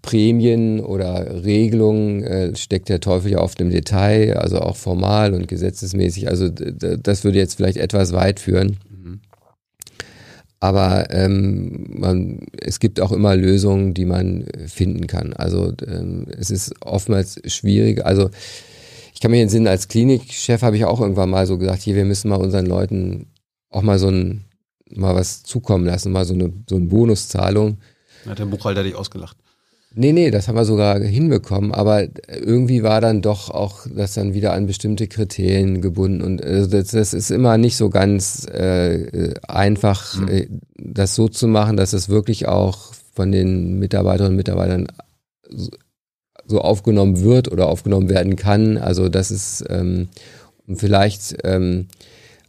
Prämien 0.00 0.80
oder 0.80 1.44
Regelungen 1.44 2.22
äh, 2.22 2.56
steckt 2.56 2.88
der 2.88 3.00
Teufel 3.00 3.32
ja 3.32 3.38
oft 3.38 3.60
im 3.60 3.70
Detail, 3.70 4.36
also 4.36 4.60
auch 4.60 4.76
formal 4.76 5.34
und 5.34 5.48
gesetzesmäßig. 5.48 6.28
Also 6.28 6.48
das 6.48 7.24
würde 7.24 7.38
jetzt 7.38 7.56
vielleicht 7.56 7.76
etwas 7.76 8.12
weit 8.12 8.40
führen. 8.40 8.78
Mhm. 8.88 9.20
Aber 10.60 11.10
ähm, 11.10 11.86
man, 11.88 12.40
es 12.60 12.78
gibt 12.78 13.00
auch 13.00 13.12
immer 13.12 13.34
Lösungen, 13.34 13.94
die 13.94 14.04
man 14.04 14.46
finden 14.66 15.08
kann. 15.08 15.32
Also 15.32 15.72
ähm, 15.86 16.26
es 16.38 16.50
ist 16.50 16.74
oftmals 16.80 17.40
schwierig. 17.46 18.06
Also 18.06 18.30
ich 19.12 19.20
kann 19.20 19.32
mich 19.32 19.40
entsinnen, 19.40 19.66
als 19.66 19.88
Klinikchef 19.88 20.62
habe 20.62 20.76
ich 20.76 20.84
auch 20.84 21.00
irgendwann 21.00 21.30
mal 21.30 21.46
so 21.46 21.58
gesagt, 21.58 21.82
hier, 21.82 21.96
wir 21.96 22.04
müssen 22.04 22.28
mal 22.28 22.36
unseren 22.36 22.66
Leuten 22.66 23.26
auch 23.70 23.82
mal 23.82 23.98
so 23.98 24.08
ein, 24.08 24.44
mal 24.88 25.14
was 25.14 25.42
zukommen 25.42 25.84
lassen, 25.84 26.12
mal 26.12 26.24
so 26.24 26.34
eine, 26.34 26.52
so 26.68 26.76
eine 26.76 26.86
Bonuszahlung. 26.86 27.78
Hat 28.26 28.38
der 28.38 28.46
Buchhalter 28.46 28.84
dich 28.84 28.94
ausgelacht. 28.94 29.36
Nee, 29.94 30.12
nee, 30.12 30.30
das 30.30 30.48
haben 30.48 30.54
wir 30.56 30.64
sogar 30.64 30.98
hinbekommen, 31.00 31.72
aber 31.72 32.06
irgendwie 32.28 32.82
war 32.82 33.00
dann 33.02 33.20
doch 33.20 33.50
auch 33.50 33.86
das 33.94 34.14
dann 34.14 34.32
wieder 34.32 34.54
an 34.54 34.66
bestimmte 34.66 35.06
Kriterien 35.06 35.82
gebunden 35.82 36.22
und 36.22 36.40
äh, 36.40 36.66
das, 36.66 36.88
das 36.92 37.12
ist 37.12 37.30
immer 37.30 37.58
nicht 37.58 37.76
so 37.76 37.90
ganz 37.90 38.46
äh, 38.46 39.34
einfach, 39.46 40.18
Mhm. 40.18 40.28
äh, 40.28 40.46
das 40.78 41.14
so 41.14 41.28
zu 41.28 41.46
machen, 41.46 41.76
dass 41.76 41.92
es 41.92 42.08
wirklich 42.08 42.48
auch 42.48 42.92
von 43.14 43.32
den 43.32 43.78
Mitarbeiterinnen 43.78 44.32
und 44.32 44.36
Mitarbeitern 44.36 44.86
so- 45.50 45.70
so 46.46 46.60
aufgenommen 46.60 47.20
wird 47.20 47.52
oder 47.52 47.68
aufgenommen 47.68 48.08
werden 48.08 48.36
kann. 48.36 48.76
Also 48.78 49.08
das 49.08 49.30
ist 49.30 49.64
ähm, 49.68 50.08
vielleicht, 50.74 51.36
ähm, 51.44 51.86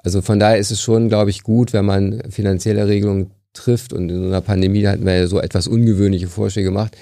also 0.04 0.22
von 0.22 0.40
daher 0.40 0.58
ist 0.58 0.72
es 0.72 0.82
schon, 0.82 1.10
glaube 1.10 1.30
ich, 1.30 1.44
gut, 1.44 1.74
wenn 1.74 1.86
man 1.86 2.22
finanzielle 2.30 2.88
Regelungen 2.88 3.32
trifft 3.54 3.94
und 3.94 4.10
in 4.10 4.20
so 4.22 4.26
einer 4.28 4.42
Pandemie 4.42 4.88
hatten 4.88 5.06
wir 5.06 5.16
ja 5.18 5.28
so 5.28 5.40
etwas 5.40 5.68
ungewöhnliche 5.68 6.28
Vorschläge 6.28 6.70
gemacht. 6.70 6.98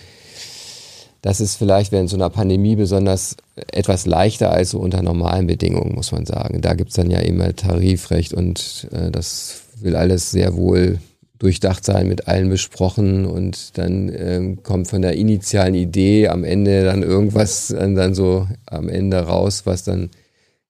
Das 1.22 1.40
ist 1.40 1.56
vielleicht 1.56 1.92
während 1.92 2.10
so 2.10 2.16
einer 2.16 2.30
Pandemie 2.30 2.76
besonders 2.76 3.38
etwas 3.72 4.06
leichter 4.06 4.52
als 4.52 4.72
so 4.72 4.80
unter 4.80 5.04
normalen 5.04 5.48
Bedingungen, 5.48 5.94
muss 5.94 6.12
man 6.12 6.26
sagen. 6.26 6.62
Da 6.62 6.74
gibt's 6.74 6.96
dann 6.96 7.12
ja 7.12 7.20
immer 7.20 7.56
Tarifrecht 7.56 8.34
und 8.34 8.88
äh, 8.92 9.12
das 9.12 9.62
will 9.80 9.96
alles 9.96 10.32
sehr 10.32 10.56
wohl 10.56 11.00
durchdacht 11.38 11.84
sein, 11.84 12.08
mit 12.08 12.28
allen 12.28 12.50
besprochen 12.50 13.26
und 13.26 13.78
dann 13.78 14.12
ähm, 14.16 14.62
kommt 14.62 14.88
von 14.88 15.02
der 15.02 15.14
initialen 15.14 15.74
Idee 15.74 16.28
am 16.28 16.44
Ende 16.44 16.84
dann 16.84 17.02
irgendwas 17.02 17.70
dann, 17.70 17.96
dann 17.96 18.14
so 18.14 18.48
am 18.68 18.88
Ende 18.88 19.18
raus, 19.20 19.64
was 19.66 19.84
dann 19.84 20.12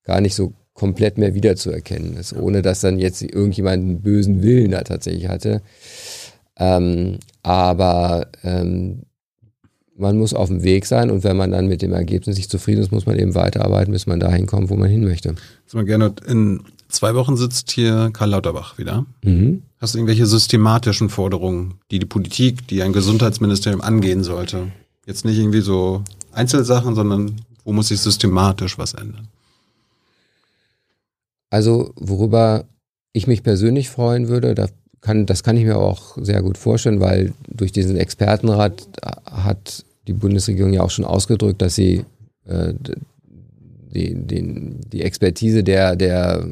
gar 0.04 0.22
nicht 0.22 0.34
so 0.34 0.54
komplett 0.74 1.18
mehr 1.18 1.34
wiederzuerkennen 1.34 2.16
ist, 2.16 2.34
ohne 2.34 2.62
dass 2.62 2.80
dann 2.80 3.00
jetzt 3.00 3.22
irgendjemand 3.22 3.84
einen 3.84 4.02
bösen 4.02 4.42
Willen 4.42 4.72
da 4.72 4.82
tatsächlich 4.84 5.28
hatte. 5.28 5.62
Ähm, 6.58 7.20
aber 7.44 8.28
ähm, 8.44 9.04
man 10.02 10.18
muss 10.18 10.34
auf 10.34 10.50
dem 10.50 10.64
Weg 10.64 10.86
sein 10.86 11.12
und 11.12 11.24
wenn 11.24 11.38
man 11.38 11.52
dann 11.52 11.68
mit 11.68 11.82
dem 11.82 11.94
Ergebnis 11.94 12.36
nicht 12.36 12.52
zufrieden 12.52 12.82
ist, 12.82 12.92
muss 12.92 13.06
man 13.06 13.18
eben 13.18 13.36
weiterarbeiten, 13.36 13.94
bis 13.94 14.08
man 14.08 14.20
dahin 14.20 14.48
kommt, 14.48 14.70
wo 14.70 14.76
man 14.76 14.90
hin 14.90 15.06
möchte. 15.06 15.36
Jetzt 15.64 15.76
mal 15.76 15.86
gerne, 15.86 16.14
in 16.28 16.62
zwei 16.90 17.16
Wochen 17.16 17.38
sitzt 17.38 17.72
hier 17.72 18.10
Karl 18.12 18.32
Lauterbach 18.32 18.78
wieder. 18.78 19.06
Mhm. 19.24 19.62
Hast 19.80 19.94
du 19.94 20.00
irgendwelche 20.00 20.26
systematischen 20.26 21.10
Forderungen, 21.10 21.76
die 21.92 22.00
die 22.00 22.06
Politik, 22.06 22.68
die 22.68 22.82
ein 22.82 22.94
Gesundheitsministerium 22.94 23.82
angehen 23.82 24.24
sollte? 24.24 24.72
Jetzt 25.06 25.24
nicht 25.24 25.38
irgendwie 25.38 25.62
so 25.62 26.04
Einzelsachen, 26.34 26.96
sondern 26.96 27.42
wo 27.64 27.72
muss 27.72 27.90
sich 27.90 28.00
systematisch 28.00 28.78
was 28.78 28.94
ändern? 28.94 29.28
Also 31.50 31.94
worüber 31.96 32.66
ich 33.14 33.28
mich 33.28 33.44
persönlich 33.44 33.90
freuen 33.90 34.30
würde, 34.30 34.56
da 34.56 34.68
kann, 35.02 35.26
das 35.26 35.44
kann 35.44 35.58
ich 35.58 35.66
mir 35.66 35.78
auch 35.78 36.18
sehr 36.20 36.42
gut 36.42 36.58
vorstellen, 36.58 37.02
weil 37.02 37.34
durch 37.48 37.72
diesen 37.72 37.98
Expertenrat 37.98 38.88
hat 39.26 39.84
die 40.12 40.20
Bundesregierung 40.20 40.74
ja 40.74 40.82
auch 40.82 40.92
schon 40.92 41.06
ausgedrückt, 41.06 41.62
dass 41.62 41.76
sie 41.76 42.04
äh, 42.46 42.74
die, 43.94 44.14
den, 44.16 44.82
die 44.92 45.02
Expertise 45.02 45.64
der, 45.64 45.96
der 45.96 46.46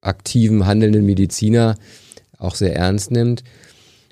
aktiven, 0.00 0.66
handelnden 0.66 1.04
Mediziner 1.04 1.76
auch 2.38 2.54
sehr 2.54 2.76
ernst 2.76 3.10
nimmt. 3.10 3.42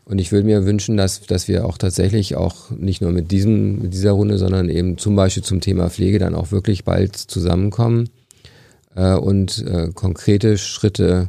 Und 0.05 0.19
ich 0.21 0.33
würde 0.33 0.47
mir 0.47 0.65
wünschen, 0.65 0.97
dass, 0.97 1.21
dass 1.21 1.49
wir 1.49 1.67
auch 1.67 1.77
tatsächlich 1.77 2.35
auch 2.35 2.71
nicht 2.71 3.03
nur 3.03 3.13
mit 3.13 3.31
diesem, 3.31 3.83
mit 3.83 3.93
dieser 3.93 4.13
Runde, 4.13 4.39
sondern 4.39 4.71
eben 4.71 4.97
zum 4.97 5.17
Beispiel 5.17 5.43
zum 5.43 5.61
Thema 5.61 5.91
Pflege 5.91 6.19
dann 6.19 6.35
auch 6.35 6.51
wirklich 6.51 6.85
bald 6.85 7.17
zusammenkommen 7.17 8.09
äh, 8.95 9.15
und 9.15 9.65
äh, 9.67 9.91
konkrete 9.95 10.57
Schritte 10.57 11.29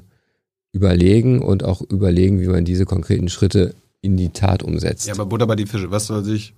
überlegen 0.72 1.42
und 1.42 1.64
auch 1.64 1.82
überlegen, 1.82 2.40
wie 2.40 2.48
man 2.48 2.64
diese 2.64 2.86
konkreten 2.86 3.28
Schritte 3.28 3.76
in 4.02 4.16
die 4.16 4.30
Tat 4.30 4.64
umsetzt. 4.64 5.08
Ja, 5.08 5.14
aber 5.14 5.26
Butter 5.26 5.48
bei 5.48 5.56
die 5.58 5.66
Fische. 5.66 5.92
Was 5.92 6.08
soll 6.08 6.24
sich 6.24 6.54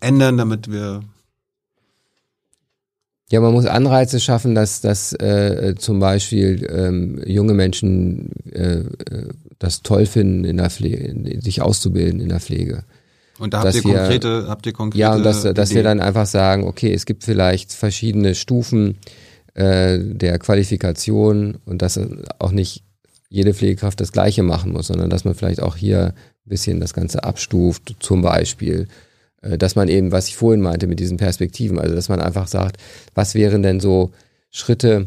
ändern, 0.00 0.36
damit 0.36 0.70
wir 0.70 1.02
ja, 3.30 3.40
man 3.40 3.52
muss 3.52 3.66
Anreize 3.66 4.20
schaffen, 4.20 4.54
dass, 4.54 4.80
dass 4.80 5.12
äh, 5.12 5.74
zum 5.78 6.00
Beispiel 6.00 6.66
ähm, 6.70 7.20
junge 7.26 7.52
Menschen 7.54 8.30
äh, 8.52 8.78
äh 8.80 9.28
das 9.60 9.82
toll 9.82 10.06
finden, 10.06 10.44
in 10.44 10.58
der 10.58 10.70
Pflege, 10.70 11.40
sich 11.42 11.62
auszubilden 11.62 12.20
in 12.20 12.28
der 12.28 12.38
Pflege. 12.38 12.84
Und 13.40 13.54
da 13.54 13.64
habt 13.64 13.74
ihr 13.74 13.82
wir, 13.82 13.94
konkrete, 13.94 14.46
habt 14.46 14.66
ihr 14.66 14.72
konkrete 14.72 15.00
Ja, 15.00 15.16
und 15.16 15.24
dass, 15.24 15.42
dass 15.42 15.74
wir 15.74 15.82
dann 15.82 15.98
einfach 15.98 16.26
sagen, 16.26 16.62
okay, 16.62 16.92
es 16.92 17.06
gibt 17.06 17.24
vielleicht 17.24 17.72
verschiedene 17.72 18.36
Stufen 18.36 18.98
äh, 19.54 19.98
der 19.98 20.38
Qualifikation 20.38 21.56
und 21.64 21.82
dass 21.82 21.98
auch 22.38 22.52
nicht 22.52 22.84
jede 23.30 23.52
Pflegekraft 23.52 24.00
das 24.00 24.12
Gleiche 24.12 24.44
machen 24.44 24.72
muss, 24.72 24.86
sondern 24.86 25.10
dass 25.10 25.24
man 25.24 25.34
vielleicht 25.34 25.60
auch 25.60 25.74
hier 25.74 26.14
ein 26.46 26.48
bisschen 26.48 26.78
das 26.78 26.94
Ganze 26.94 27.24
abstuft, 27.24 27.96
zum 27.98 28.22
Beispiel 28.22 28.82
äh, 28.82 29.07
dass 29.40 29.76
man 29.76 29.88
eben, 29.88 30.12
was 30.12 30.28
ich 30.28 30.36
vorhin 30.36 30.60
meinte 30.60 30.86
mit 30.86 31.00
diesen 31.00 31.16
Perspektiven, 31.16 31.78
also 31.78 31.94
dass 31.94 32.08
man 32.08 32.20
einfach 32.20 32.48
sagt, 32.48 32.78
was 33.14 33.34
wären 33.34 33.62
denn 33.62 33.80
so 33.80 34.10
Schritte, 34.50 35.06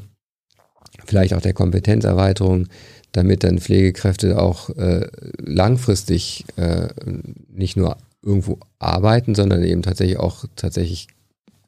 vielleicht 1.06 1.34
auch 1.34 1.41
der 1.41 1.53
Kompetenzerweiterung, 1.53 2.68
damit 3.12 3.44
dann 3.44 3.60
Pflegekräfte 3.60 4.41
auch 4.41 4.70
äh, 4.70 5.08
langfristig 5.38 6.45
äh, 6.56 6.88
nicht 7.49 7.76
nur 7.76 7.98
irgendwo 8.22 8.60
arbeiten, 8.80 9.36
sondern 9.36 9.64
eben 9.64 9.82
tatsächlich 9.82 10.18
auch 10.18 10.45
tatsächlich 10.56 11.08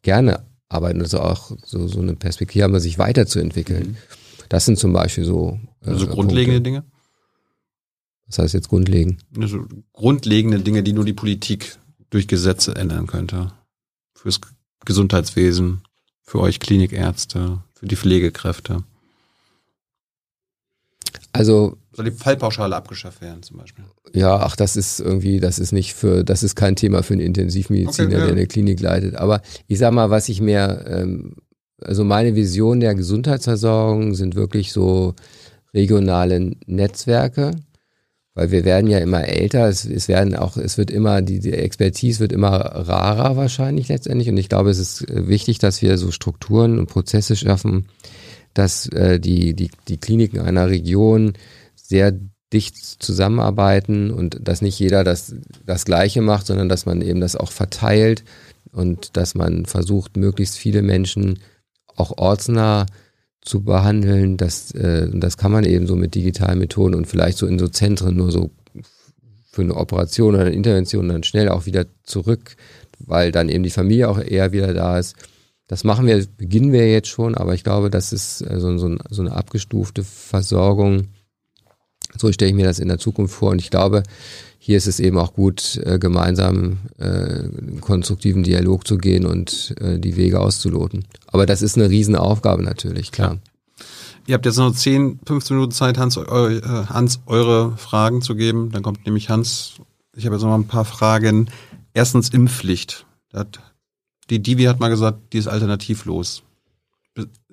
gerne 0.02 0.46
arbeiten, 0.70 1.02
also 1.02 1.20
auch 1.20 1.52
so, 1.66 1.88
so 1.88 2.02
eine 2.02 2.16
Perspektive 2.16 2.64
haben, 2.64 2.80
sich 2.80 2.98
weiterzuentwickeln. 2.98 3.90
Mhm. 3.90 3.98
Das 4.50 4.66
sind 4.66 4.78
zum 4.78 4.94
Beispiel 4.94 5.26
so. 5.26 5.60
Äh, 5.86 5.90
also 5.90 6.08
grundlegende 6.08 6.62
Punkte. 6.62 6.62
Dinge? 6.62 6.84
Was 8.28 8.40
heißt 8.40 8.54
jetzt 8.54 8.70
grundlegend? 8.70 9.22
Also 9.38 9.66
grundlegende 9.92 10.60
Dinge, 10.60 10.82
die 10.82 10.94
nur 10.94 11.06
die 11.06 11.14
Politik 11.14 11.78
durch 12.14 12.28
Gesetze 12.28 12.76
ändern 12.76 13.08
könnte. 13.08 13.52
Fürs 14.16 14.40
Gesundheitswesen, 14.86 15.82
für 16.22 16.40
euch 16.40 16.60
Klinikärzte, 16.60 17.60
für 17.74 17.88
die 17.88 17.96
Pflegekräfte. 17.96 18.84
Also 21.32 21.78
soll 21.92 22.06
die 22.06 22.12
Fallpauschale 22.12 22.76
abgeschafft 22.76 23.22
werden 23.22 23.44
zum 23.44 23.58
Beispiel? 23.58 23.86
Ja, 24.14 24.38
ach, 24.38 24.56
das 24.56 24.76
ist 24.76 25.00
irgendwie, 25.00 25.40
das 25.40 25.60
ist 25.60 25.72
nicht 25.72 25.94
für, 25.94 26.24
das 26.24 26.44
ist 26.44 26.56
kein 26.56 26.76
Thema 26.76 27.04
für 27.04 27.14
einen 27.14 27.22
Intensivmediziner, 27.22 28.08
okay, 28.08 28.18
ja. 28.18 28.26
der 28.26 28.34
eine 28.34 28.48
Klinik 28.48 28.80
leitet. 28.80 29.16
Aber 29.16 29.42
ich 29.68 29.80
sag 29.80 29.94
mal, 29.94 30.10
was 30.10 30.30
ich 30.30 30.42
mir, 30.42 30.86
ähm, 30.88 31.36
also 31.82 32.04
meine 32.04 32.36
Vision 32.36 32.80
der 32.80 32.96
Gesundheitsversorgung 32.96 34.16
sind 34.16 34.36
wirklich 34.36 34.72
so 34.72 35.16
regionale 35.74 36.56
Netzwerke 36.66 37.52
weil 38.36 38.52
wir 38.52 38.66
werden 38.66 38.90
ja 38.90 38.98
immer 38.98 39.26
älter, 39.28 39.68
es, 39.68 39.86
es 39.86 40.08
werden 40.08 40.36
auch, 40.36 40.58
es 40.58 40.78
wird 40.78 40.90
immer, 40.90 41.22
die, 41.22 41.40
die 41.40 41.54
Expertise 41.54 42.20
wird 42.20 42.32
immer 42.32 42.52
rarer 42.52 43.36
wahrscheinlich 43.36 43.90
letztendlich. 43.90 44.30
Und 44.30 44.38
ich 44.38 44.50
glaube, 44.50 44.72
es 44.72 44.80
ist 44.80 45.08
äh, 45.10 45.28
wichtig, 45.28 45.60
dass 45.60 45.82
wir 45.82 45.98
so 45.98 46.12
Strukturen 46.12 46.80
und 46.80 46.88
Prozesse 46.88 47.36
schaffen, 47.36 47.88
dass 48.54 48.88
äh, 48.88 49.20
die, 49.20 49.54
die, 49.54 49.70
die 49.88 49.98
Kliniken 49.98 50.40
einer 50.40 50.68
Region 50.70 51.34
sehr 51.76 52.14
dicht 52.52 52.78
zusammenarbeiten 52.78 54.12
und 54.12 54.38
dass 54.42 54.62
nicht 54.62 54.80
jeder 54.80 55.04
das, 55.04 55.36
das 55.66 55.86
Gleiche 55.86 56.22
macht, 56.22 56.48
sondern 56.48 56.70
dass 56.70 56.86
man 56.86 57.02
eben 57.02 57.20
das 57.20 57.36
auch 57.36 57.52
verteilt 57.52 58.24
und 58.72 59.16
dass 59.18 59.36
man 59.36 59.66
versucht, 59.66 60.18
möglichst 60.18 60.58
viele 60.58 60.82
Menschen 60.82 61.40
auch 61.96 62.18
ortsnah 62.18 62.86
zu 63.44 63.64
behandeln. 63.64 64.38
Das, 64.38 64.72
äh, 64.72 65.08
das 65.14 65.38
kann 65.38 65.52
man 65.52 65.64
eben 65.64 65.88
so 65.88 65.96
mit 65.96 66.16
digitalen 66.16 66.60
Methoden 66.60 66.96
und 66.96 67.08
vielleicht 67.08 67.38
so 67.38 67.48
in 67.48 67.60
so 67.60 67.68
Zentren 67.68 68.16
nur 68.16 68.32
so 68.32 68.52
für 69.52 69.62
eine 69.62 69.76
Operation 69.76 70.34
oder 70.34 70.46
eine 70.46 70.56
Intervention 70.56 71.10
dann 71.10 71.24
schnell 71.24 71.50
auch 71.50 71.66
wieder 71.66 71.86
zurück, 72.04 72.56
weil 73.00 73.32
dann 73.32 73.50
eben 73.50 73.64
die 73.64 73.70
Familie 73.70 74.10
auch 74.10 74.20
eher 74.20 74.52
wieder 74.52 74.74
da 74.74 74.98
ist. 74.98 75.16
Das 75.68 75.84
machen 75.84 76.08
wir, 76.08 76.26
beginnen 76.38 76.72
wir 76.72 76.92
jetzt 76.92 77.08
schon, 77.08 77.36
aber 77.36 77.54
ich 77.54 77.64
glaube, 77.64 77.90
das 77.90 78.14
ist 78.14 78.42
äh, 78.42 78.60
so, 78.60 78.78
so, 78.78 78.96
so 79.10 79.22
eine 79.22 79.34
abgestufte 79.34 80.04
Versorgung. 80.04 81.10
So 82.18 82.32
stelle 82.32 82.50
ich 82.50 82.56
mir 82.56 82.66
das 82.66 82.80
in 82.80 82.88
der 82.88 83.00
Zukunft 83.00 83.34
vor 83.34 83.52
und 83.52 83.60
ich 83.60 83.70
glaube, 83.70 84.04
hier 84.66 84.78
ist 84.78 84.88
es 84.88 85.02
eben 85.02 85.18
auch 85.18 85.34
gut, 85.34 85.78
äh, 85.84 86.00
gemeinsam 86.00 86.78
äh, 86.98 87.50
konstruktiven 87.82 88.44
Dialog 88.44 88.88
zu 88.88 88.98
gehen 88.98 89.26
und 89.26 89.76
äh, 89.82 90.00
die 90.00 90.16
Wege 90.16 90.40
auszuloten. 90.40 91.04
Aber 91.28 91.46
das 91.46 91.62
ist 91.62 91.76
eine 91.78 91.90
Riesenaufgabe 91.90 92.64
natürlich, 92.64 93.12
klar. 93.12 93.34
Ja. 93.34 93.84
Ihr 94.26 94.36
habt 94.36 94.46
jetzt 94.46 94.56
noch 94.56 94.74
10, 94.74 95.20
15 95.28 95.58
Minuten 95.58 95.74
Zeit, 95.74 95.98
Hans, 95.98 96.16
eu, 96.16 96.62
Hans, 96.88 97.20
eure 97.26 97.76
Fragen 97.76 98.22
zu 98.22 98.36
geben. 98.36 98.72
Dann 98.72 98.84
kommt 98.84 99.06
nämlich 99.06 99.30
Hans. 99.30 99.74
Ich 100.16 100.26
habe 100.26 100.38
jetzt 100.38 100.44
noch 100.44 100.50
mal 100.50 100.56
ein 100.56 100.68
paar 100.68 100.86
Fragen. 100.86 101.50
Erstens 101.94 102.30
Impfpflicht. 102.30 103.06
Die 104.30 104.42
Divi 104.42 104.64
hat 104.64 104.80
mal 104.80 104.88
gesagt, 104.88 105.34
die 105.34 105.40
ist 105.40 105.50
alternativlos. 105.50 106.44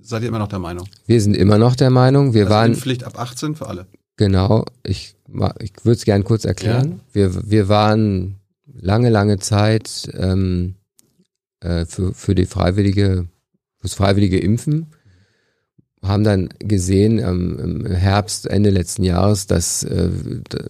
Seid 0.00 0.22
ihr 0.22 0.28
immer 0.28 0.38
noch 0.38 0.46
der 0.46 0.60
Meinung? 0.60 0.86
Wir 1.06 1.20
sind 1.20 1.36
immer 1.36 1.58
noch 1.58 1.74
der 1.74 1.90
Meinung. 1.90 2.34
Wir 2.34 2.42
also 2.42 2.54
waren 2.54 2.70
Impfpflicht 2.70 3.02
ab 3.02 3.18
18 3.18 3.56
für 3.56 3.66
alle. 3.66 3.88
Genau, 4.20 4.66
ich, 4.82 5.16
ich 5.60 5.72
würde 5.82 5.96
es 5.96 6.04
gern 6.04 6.24
kurz 6.24 6.44
erklären. 6.44 6.90
Ja. 6.90 7.14
Wir, 7.14 7.50
wir 7.50 7.68
waren 7.70 8.36
lange, 8.70 9.08
lange 9.08 9.38
Zeit 9.38 10.10
ähm, 10.12 10.74
äh, 11.60 11.86
für, 11.86 12.12
für 12.12 12.34
die 12.34 12.44
freiwillige, 12.44 13.28
fürs 13.78 13.94
freiwillige 13.94 14.38
Impfen, 14.38 14.88
haben 16.02 16.22
dann 16.22 16.50
gesehen 16.58 17.18
ähm, 17.18 17.58
im 17.58 17.86
Herbst, 17.86 18.46
Ende 18.46 18.68
letzten 18.68 19.04
Jahres, 19.04 19.46
dass 19.46 19.84
äh, 19.84 20.10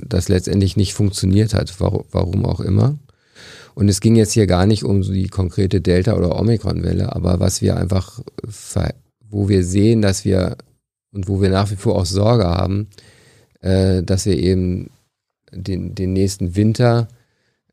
das 0.07 0.29
letztendlich 0.29 0.77
nicht 0.77 0.95
funktioniert 0.95 1.53
hat, 1.53 1.81
warum, 1.81 2.05
warum 2.13 2.47
auch 2.47 2.61
immer. 2.61 3.01
Und 3.75 3.89
es 3.89 4.01
ging 4.01 4.15
jetzt 4.15 4.31
hier 4.31 4.47
gar 4.47 4.67
nicht 4.67 4.85
um 4.85 5.03
die 5.03 5.27
konkrete 5.27 5.81
Delta- 5.81 6.17
oder 6.17 6.39
Omikron-Welle, 6.39 7.17
aber 7.17 7.41
was 7.41 7.63
wir 7.63 7.77
einfach, 7.77 8.21
wo 9.29 9.49
wir 9.49 9.65
sehen, 9.65 10.03
dass 10.03 10.25
wir 10.25 10.57
und 11.13 11.27
wo 11.27 11.43
wir 11.43 11.51
nach 11.51 11.73
wie 11.73 11.77
vor 11.77 11.97
auch 11.97 12.07
Sorge 12.07 12.45
haben, 12.45 12.87
äh, 13.61 14.03
dass 14.03 14.27
wir 14.27 14.39
eben 14.39 14.91
den, 15.53 15.95
den 15.95 16.12
nächsten 16.12 16.57
Winter, 16.57 17.09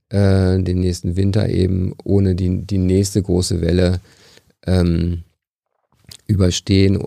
äh, 0.09 0.61
den 0.61 0.79
nächsten 0.79 1.15
Winter 1.15 1.49
eben 1.49 1.93
ohne 2.03 2.35
die, 2.35 2.65
die 2.65 2.77
nächste 2.77 3.21
große 3.21 3.61
Welle 3.61 3.99
ähm, 4.65 5.23
überstehen, 6.27 7.01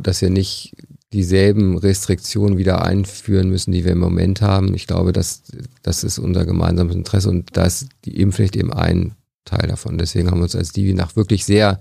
dass 0.00 0.22
wir 0.22 0.30
nicht 0.30 0.74
dieselben 1.12 1.78
Restriktionen 1.78 2.58
wieder 2.58 2.84
einführen 2.84 3.48
müssen, 3.48 3.72
die 3.72 3.84
wir 3.84 3.92
im 3.92 3.98
Moment 3.98 4.40
haben. 4.40 4.74
Ich 4.74 4.86
glaube, 4.86 5.12
das, 5.12 5.42
das 5.82 6.02
ist 6.02 6.18
unser 6.18 6.44
gemeinsames 6.44 6.96
Interesse 6.96 7.30
und 7.30 7.56
da 7.56 7.64
ist 7.66 7.86
die 8.04 8.20
Impfpflicht 8.20 8.56
eben 8.56 8.72
ein 8.72 9.14
Teil 9.44 9.68
davon. 9.68 9.98
Deswegen 9.98 10.30
haben 10.30 10.38
wir 10.38 10.44
uns 10.44 10.56
als 10.56 10.72
Divi 10.72 10.94
nach 10.94 11.14
wirklich 11.14 11.44
sehr 11.44 11.78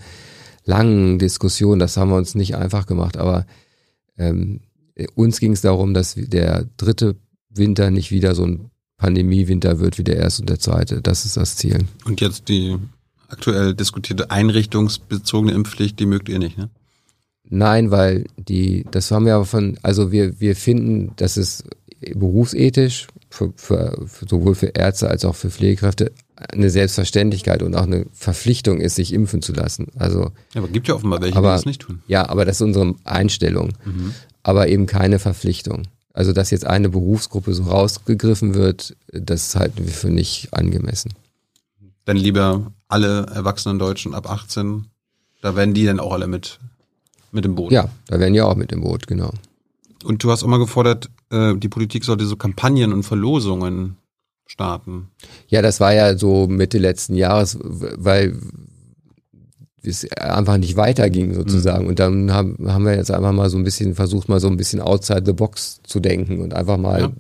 langen 0.66 1.18
Diskussionen, 1.18 1.80
das 1.80 1.98
haben 1.98 2.12
wir 2.12 2.18
uns 2.18 2.36
nicht 2.36 2.56
einfach 2.56 2.86
gemacht, 2.86 3.18
aber 3.18 3.46
ähm, 4.18 4.62
uns 5.16 5.40
ging 5.40 5.54
es 5.54 5.62
darum, 5.62 5.94
dass 5.94 6.16
der 6.16 6.66
dritte 6.78 7.16
Winter 7.50 7.92
nicht 7.92 8.12
wieder 8.12 8.36
so 8.36 8.46
ein 8.46 8.72
Pandemiewinter 8.98 9.80
wird 9.80 9.98
wie 9.98 10.04
der 10.04 10.18
erste 10.18 10.44
und 10.44 10.50
der 10.50 10.60
zweite. 10.60 11.02
Das 11.02 11.26
ist 11.26 11.38
das 11.38 11.56
Ziel. 11.56 11.86
Und 12.06 12.22
jetzt 12.22 12.48
die 12.48 12.78
aktuell 13.28 13.74
diskutierte 13.74 14.32
einrichtungsbezogene 14.32 15.54
Impfpflicht, 15.54 16.00
die 16.00 16.06
mögt 16.06 16.30
ihr 16.30 16.40
nicht, 16.40 16.58
ne? 16.58 16.70
Nein, 17.50 17.92
weil 17.92 18.26
die, 18.38 18.86
das 18.90 19.12
haben 19.12 19.26
wir 19.26 19.36
aber 19.36 19.46
von, 19.46 19.78
also 19.84 20.12
wir, 20.12 20.40
wir 20.40 20.56
finden, 20.56 21.12
dass 21.18 21.36
es 21.36 21.64
berufsethisch 22.16 23.08
für, 23.30 23.52
für, 23.58 24.06
für 24.08 24.26
sowohl 24.28 24.56
für 24.56 24.68
Ärzte 24.68 25.10
als 25.10 25.26
auch 25.26 25.36
für 25.36 25.50
Pflegekräfte 25.50 26.14
eine 26.36 26.70
Selbstverständlichkeit 26.70 27.62
und 27.62 27.76
auch 27.76 27.84
eine 27.84 28.06
Verpflichtung 28.14 28.80
ist, 28.80 28.96
sich 28.96 29.14
impfen 29.14 29.42
zu 29.42 29.52
lassen. 29.52 29.88
Also, 29.98 30.32
ja, 30.54 30.62
aber 30.62 30.68
gibt 30.70 30.88
ja 30.88 30.96
offenbar 30.96 31.22
welche, 31.22 31.38
aber, 31.38 31.50
die 31.50 31.56
das 31.56 31.66
nicht 31.66 31.82
tun. 31.82 32.02
Ja, 32.08 32.30
aber 32.30 32.46
das 32.46 32.58
ist 32.58 32.62
unsere 32.62 32.96
Einstellung. 33.04 33.74
Mhm 33.84 34.14
aber 34.44 34.68
eben 34.68 34.86
keine 34.86 35.20
Verpflichtung. 35.20 35.88
Also 36.14 36.32
dass 36.32 36.52
jetzt 36.52 36.68
eine 36.68 36.90
Berufsgruppe 36.90 37.54
so 37.54 37.64
rausgegriffen 37.64 38.54
wird, 38.54 38.96
das 39.12 39.56
halten 39.56 39.86
wir 39.86 39.94
für 39.94 40.12
nicht 40.12 40.54
angemessen. 40.54 41.14
Dann 42.06 42.18
lieber 42.18 42.72
alle 42.88 43.26
erwachsenen 43.28 43.80
Deutschen 43.80 44.14
ab 44.14 44.30
18, 44.30 44.86
da 45.42 45.56
werden 45.56 45.74
die 45.74 45.86
dann 45.86 46.00
auch 46.00 46.14
alle 46.14 46.28
mit, 46.28 46.60
mit 47.32 47.46
im 47.46 47.56
Boot. 47.56 47.72
Ja, 47.72 47.90
da 48.08 48.20
werden 48.20 48.36
ja 48.36 48.46
auch 48.46 48.56
mit 48.56 48.72
im 48.72 48.82
Boot, 48.82 49.08
genau. 49.08 49.32
Und 50.04 50.24
du 50.24 50.30
hast 50.30 50.44
auch 50.44 50.48
mal 50.48 50.60
gefordert, 50.60 51.10
äh, 51.32 51.56
die 51.56 51.70
Politik 51.70 52.04
sollte 52.04 52.26
so 52.26 52.36
Kampagnen 52.36 52.94
und 52.94 53.04
Verlosungen 53.04 53.98
starten. 54.46 55.10
Ja, 55.48 55.62
das 55.62 55.80
war 55.80 55.94
ja 55.94 56.18
so 56.18 56.48
Mitte 56.48 56.78
letzten 56.78 57.16
Jahres, 57.16 57.58
weil 57.62 58.38
es 59.86 60.12
einfach 60.14 60.58
nicht 60.58 60.78
weiterging 60.78 61.34
sozusagen. 61.34 61.84
Mhm. 61.84 61.90
Und 61.90 62.00
dann 62.00 62.34
haben, 62.34 62.58
haben 62.68 62.86
wir 62.86 62.96
jetzt 62.96 63.12
einfach 63.12 63.32
mal 63.32 63.50
so 63.50 63.58
ein 63.58 63.64
bisschen 63.64 63.96
versucht, 63.96 64.30
mal 64.30 64.40
so 64.40 64.48
ein 64.48 64.58
bisschen 64.58 64.82
outside 64.82 65.24
the 65.26 65.34
box 65.34 65.82
zu 65.84 66.00
denken 66.00 66.42
und 66.42 66.54
einfach 66.54 66.78
mal, 66.78 67.02
ja. 67.02 67.12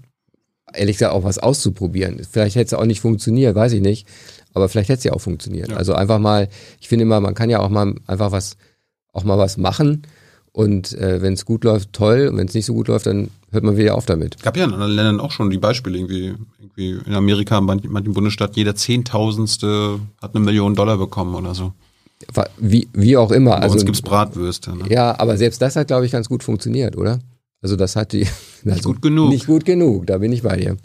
ehrlich 0.73 0.98
gesagt, 0.98 1.14
auch 1.14 1.23
was 1.23 1.40
auszuprobieren. 1.40 2.22
Vielleicht 2.30 2.56
hätte 2.56 2.68
es 2.68 2.73
auch 2.73 2.85
nicht 2.85 3.02
funktioniert, 3.02 3.56
weiß 3.56 3.73
ich 3.73 3.81
nicht. 3.81 4.07
Aber 4.53 4.69
vielleicht 4.69 4.90
hätte 4.90 4.99
es 4.99 5.03
ja 5.03 5.14
auch 5.14 5.22
funktioniert. 5.22 5.72
Ja. 5.72 5.77
Also 5.77 5.94
einfach 5.94 6.19
mal, 6.19 6.48
ich 6.80 6.88
finde 6.88 7.03
immer, 7.03 7.19
man 7.19 7.34
kann 7.34 7.49
ja 7.49 7.60
auch 7.60 7.69
mal 7.69 7.95
einfach 8.07 8.31
was, 8.31 8.56
auch 9.11 9.23
mal 9.23 9.38
was 9.38 9.57
machen. 9.57 10.03
Und 10.52 10.94
äh, 10.94 11.22
wenn 11.22 11.34
es 11.34 11.45
gut 11.45 11.64
läuft, 11.64 11.94
toll. 11.94 12.27
Und 12.27 12.38
wenn 12.38 12.48
es 12.48 12.53
nicht 12.53 12.68
so 12.68 12.76
gut 12.76 12.88
läuft, 12.88 13.07
dann 13.07 13.31
hört 13.52 13.64
man 13.64 13.76
wieder 13.76 13.95
auf 13.95 14.06
damit. 14.06 14.41
Gab 14.44 14.56
ja 14.56 14.65
in 14.65 14.73
anderen 14.73 14.94
Ländern 14.94 15.19
auch 15.19 15.31
schon 15.31 15.49
die 15.49 15.57
Beispiele 15.57 15.98
irgendwie. 15.98 16.35
irgendwie 16.60 16.99
in 17.06 17.15
Amerika, 17.15 17.57
in 17.57 17.65
manchen 17.65 18.14
Bundesstaat, 18.14 18.56
jeder 18.56 18.76
Zehntausendste 18.76 19.99
hat 20.22 20.35
eine 20.35 20.45
Million 20.45 20.76
Dollar 20.76 20.98
bekommen 20.98 21.34
oder 21.34 21.56
so. 21.56 21.73
Wie, 22.57 22.88
wie 22.93 23.18
auch 23.18 23.31
immer. 23.31 23.51
Bei 23.51 23.64
also, 23.64 23.76
uns 23.76 23.85
gibt's 23.85 24.01
Bratwürste. 24.01 24.76
Ne? 24.76 24.85
Ja, 24.89 25.19
aber 25.19 25.38
selbst 25.38 25.61
das 25.61 25.76
hat, 25.76 25.88
glaube 25.88 26.05
ich, 26.05 26.11
ganz 26.11 26.30
gut 26.30 26.43
funktioniert, 26.43 26.97
oder? 26.97 27.19
Also 27.61 27.76
das 27.76 27.95
hat 27.95 28.14
die... 28.14 28.19
Nicht 28.64 28.77
also 28.77 28.89
gut 28.89 29.01
genug. 29.01 29.30
Nicht 29.30 29.47
gut 29.47 29.65
genug, 29.65 30.07
da 30.07 30.18
bin 30.18 30.31
ich 30.31 30.43
bei 30.43 30.57
dir. 30.57 30.77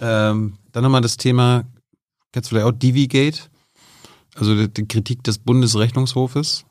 Ähm, 0.00 0.54
dann 0.72 0.82
nochmal 0.82 1.00
das 1.00 1.16
Thema, 1.16 1.64
kennst 2.32 2.50
du 2.50 2.56
vielleicht 2.56 2.66
auch 2.66 2.78
Divigate? 2.78 3.40
Also 4.34 4.54
die, 4.54 4.68
die 4.68 4.86
Kritik 4.86 5.22
des 5.24 5.38
Bundesrechnungshofes. 5.38 6.64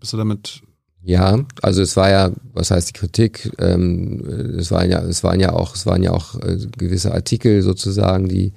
Bist 0.00 0.12
du 0.12 0.16
damit 0.16 0.62
ja, 1.04 1.44
also 1.62 1.82
es 1.82 1.96
war 1.96 2.10
ja, 2.10 2.30
was 2.52 2.70
heißt 2.70 2.90
die 2.90 2.92
Kritik? 2.92 3.50
Ähm, 3.58 4.56
es 4.56 4.70
waren 4.70 4.88
ja, 4.88 5.00
es 5.00 5.24
waren 5.24 5.40
ja 5.40 5.52
auch, 5.52 5.74
es 5.74 5.84
waren 5.84 6.02
ja 6.02 6.12
auch 6.12 6.36
äh, 6.40 6.58
gewisse 6.78 7.12
Artikel 7.12 7.62
sozusagen, 7.62 8.28
die 8.28 8.52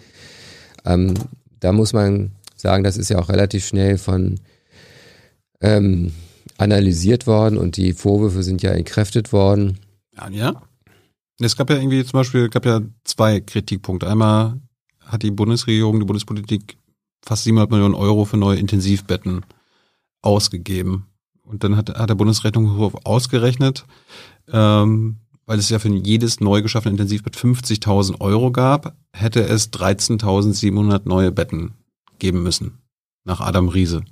ähm, 0.86 1.16
da 1.60 1.72
muss 1.72 1.94
man 1.94 2.32
sagen, 2.66 2.84
das 2.84 2.98
ist 2.98 3.10
ja 3.10 3.20
auch 3.20 3.30
relativ 3.30 3.66
schnell 3.66 3.98
von 3.98 4.40
ähm, 5.62 6.12
analysiert 6.58 7.28
worden 7.28 7.58
und 7.58 7.78
die 7.78 7.94
Vorwürfe 7.94 8.42
sind 8.42 8.64
ja 8.64 8.72
entkräftet 8.72 9.32
worden. 9.32 9.78
Ja, 10.16 10.30
ja. 10.30 10.62
Es 11.40 11.56
gab 11.56 11.70
ja 11.70 11.76
irgendwie 11.76 12.04
zum 12.04 12.20
Beispiel, 12.20 12.50
gab 12.50 12.66
ja 12.66 12.82
zwei 13.04 13.40
Kritikpunkte. 13.40 14.08
Einmal 14.08 14.60
hat 15.06 15.22
die 15.22 15.32
Bundesregierung, 15.32 16.00
die 16.00 16.06
Bundespolitik 16.06 16.78
fast 17.24 17.44
700 17.44 17.70
Millionen 17.70 17.94
Euro 17.94 18.26
für 18.26 18.38
neue 18.38 18.58
Intensivbetten 18.58 19.46
ausgegeben. 20.22 21.06
Und 21.44 21.64
dann 21.64 21.76
hat, 21.76 21.90
hat 21.90 22.10
der 22.10 22.16
Bundesrechnungshof 22.16 22.96
ausgerechnet, 23.06 23.86
ähm, 24.52 25.18
weil 25.46 25.60
es 25.60 25.70
ja 25.70 25.78
für 25.78 25.90
jedes 25.90 26.40
neu 26.40 26.64
geschaffene 26.64 26.94
Intensivbett 26.94 27.36
50.000 27.36 28.20
Euro 28.22 28.52
gab, 28.52 28.96
hätte 29.14 29.44
es 29.44 29.72
13.700 29.72 31.02
neue 31.06 31.32
Betten 31.32 31.76
geben 32.20 32.44
müssen. 32.44 32.80
Nach 33.24 33.42
Adam 33.42 33.70
Riese. 33.70 34.04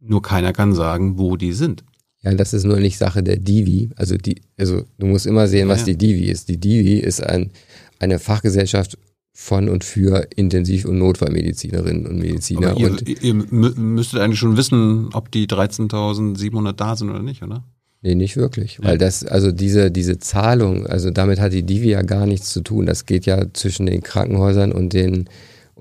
Nur 0.00 0.22
keiner 0.22 0.52
kann 0.52 0.74
sagen, 0.74 1.18
wo 1.18 1.36
die 1.36 1.52
sind. 1.52 1.84
Ja, 2.22 2.34
das 2.34 2.54
ist 2.54 2.64
nur 2.64 2.78
nicht 2.78 2.98
Sache 2.98 3.22
der 3.22 3.36
Divi. 3.36 3.90
Also 3.96 4.16
die, 4.16 4.42
also 4.58 4.84
du 4.98 5.06
musst 5.06 5.26
immer 5.26 5.46
sehen, 5.46 5.68
was 5.68 5.80
ja. 5.80 5.86
die 5.86 5.98
Divi 5.98 6.24
ist. 6.24 6.48
Die 6.48 6.58
Divi 6.58 6.94
ist 6.94 7.22
ein, 7.22 7.50
eine 7.98 8.18
Fachgesellschaft 8.18 8.98
von 9.34 9.68
und 9.68 9.84
für 9.84 10.28
Intensiv- 10.36 10.86
und 10.86 10.98
Notfallmedizinerinnen 10.98 12.06
und 12.06 12.18
Mediziner. 12.18 12.70
Aber 12.70 12.80
ihr, 12.80 12.90
und 12.90 13.08
ihr 13.08 13.34
müsstet 13.34 14.20
eigentlich 14.20 14.38
schon 14.38 14.56
wissen, 14.56 15.10
ob 15.12 15.30
die 15.32 15.46
13.700 15.46 16.72
da 16.72 16.96
sind 16.96 17.10
oder 17.10 17.22
nicht, 17.22 17.42
oder? 17.42 17.64
Nee, 18.00 18.14
nicht 18.14 18.36
wirklich. 18.36 18.78
Ja. 18.78 18.84
Weil 18.84 18.98
das, 18.98 19.24
also 19.24 19.50
diese, 19.50 19.90
diese 19.90 20.18
Zahlung, 20.18 20.86
also 20.86 21.10
damit 21.10 21.40
hat 21.40 21.52
die 21.52 21.62
Divi 21.62 21.90
ja 21.90 22.02
gar 22.02 22.26
nichts 22.26 22.52
zu 22.52 22.60
tun. 22.60 22.86
Das 22.86 23.06
geht 23.06 23.26
ja 23.26 23.52
zwischen 23.52 23.86
den 23.86 24.02
Krankenhäusern 24.02 24.72
und 24.72 24.92
den, 24.92 25.28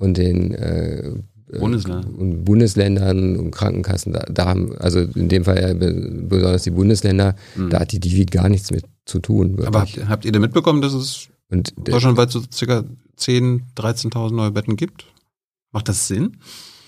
und 0.04 0.18
den 0.18 0.54
äh, 0.54 1.12
Bundesländer. 1.60 2.08
und 2.18 2.44
Bundesländern 2.44 3.38
und 3.38 3.52
Krankenkassen. 3.52 4.14
Da, 4.14 4.26
da 4.30 4.46
haben, 4.46 4.76
also 4.78 5.00
in 5.00 5.30
dem 5.30 5.46
Fall 5.46 5.62
ja 5.62 5.74
besonders 5.74 6.64
die 6.64 6.72
Bundesländer, 6.72 7.36
mhm. 7.56 7.70
da 7.70 7.80
hat 7.82 7.92
die 7.92 8.00
Divi 8.00 8.26
gar 8.26 8.50
nichts 8.50 8.72
mit 8.72 8.86
zu 9.06 9.20
tun. 9.20 9.58
Wirklich. 9.58 9.68
Aber 9.68 9.82
habt, 9.82 10.10
habt 10.10 10.26
ihr 10.26 10.32
denn 10.32 10.42
mitbekommen, 10.42 10.82
dass 10.82 10.94
es 10.94 11.30
und 11.50 11.74
deutschlandweit 11.78 12.32
so 12.32 12.42
circa 12.52 12.84
10.000, 13.18 13.62
13.000 13.78 14.34
neue 14.34 14.52
Betten 14.52 14.76
gibt? 14.76 15.06
Macht 15.72 15.88
das 15.88 16.08
Sinn? 16.08 16.38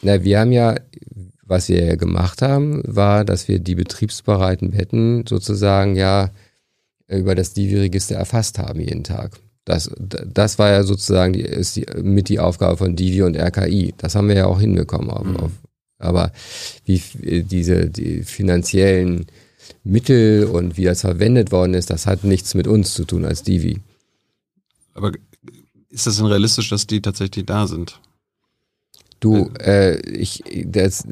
Na, 0.02 0.24
wir 0.24 0.40
haben 0.40 0.52
ja, 0.52 0.76
was 1.44 1.70
wir 1.70 1.98
gemacht 1.98 2.42
haben, 2.42 2.82
war, 2.86 3.26
dass 3.26 3.48
wir 3.48 3.60
die 3.60 3.76
betriebsbereiten 3.76 4.72
Betten 4.72 5.26
sozusagen 5.28 5.96
ja 5.96 6.32
über 7.08 7.36
das 7.36 7.54
Divi-Register 7.54 8.16
erfasst 8.16 8.58
haben 8.58 8.80
jeden 8.80 9.04
Tag. 9.04 9.40
Das, 9.66 9.90
das 10.00 10.60
war 10.60 10.72
ja 10.72 10.84
sozusagen 10.84 11.34
die, 11.34 11.42
ist 11.42 11.76
die, 11.76 11.86
mit 12.02 12.30
die 12.30 12.40
Aufgabe 12.40 12.78
von 12.78 12.96
Divi 12.96 13.24
und 13.24 13.36
RKI. 13.36 13.96
Das 13.98 14.16
haben 14.16 14.28
wir 14.28 14.36
ja 14.36 14.46
auch 14.46 14.60
hinbekommen. 14.60 15.10
Auf, 15.10 15.26
mhm. 15.26 15.38
auf, 15.38 15.52
aber 15.98 16.32
wie 16.86 17.02
diese 17.44 17.90
die 17.90 18.22
finanziellen 18.24 19.26
Mittel 19.84 20.46
und 20.46 20.78
wie 20.78 20.84
das 20.84 21.02
verwendet 21.02 21.52
worden 21.52 21.74
ist, 21.74 21.90
das 21.90 22.06
hat 22.06 22.24
nichts 22.24 22.54
mit 22.54 22.68
uns 22.68 22.94
zu 22.94 23.06
tun 23.06 23.26
als 23.26 23.42
Divi. 23.42 23.82
Aber 24.94 25.12
ist 25.90 26.06
das 26.06 26.18
denn 26.18 26.28
realistisch, 26.28 26.70
dass 26.70 26.86
die 26.86 27.02
tatsächlich 27.02 27.46
da 27.46 27.68
sind? 27.68 28.00
Du, 29.20 29.50
äh, 29.60 29.98
ich, 30.10 30.44
das, 30.66 31.06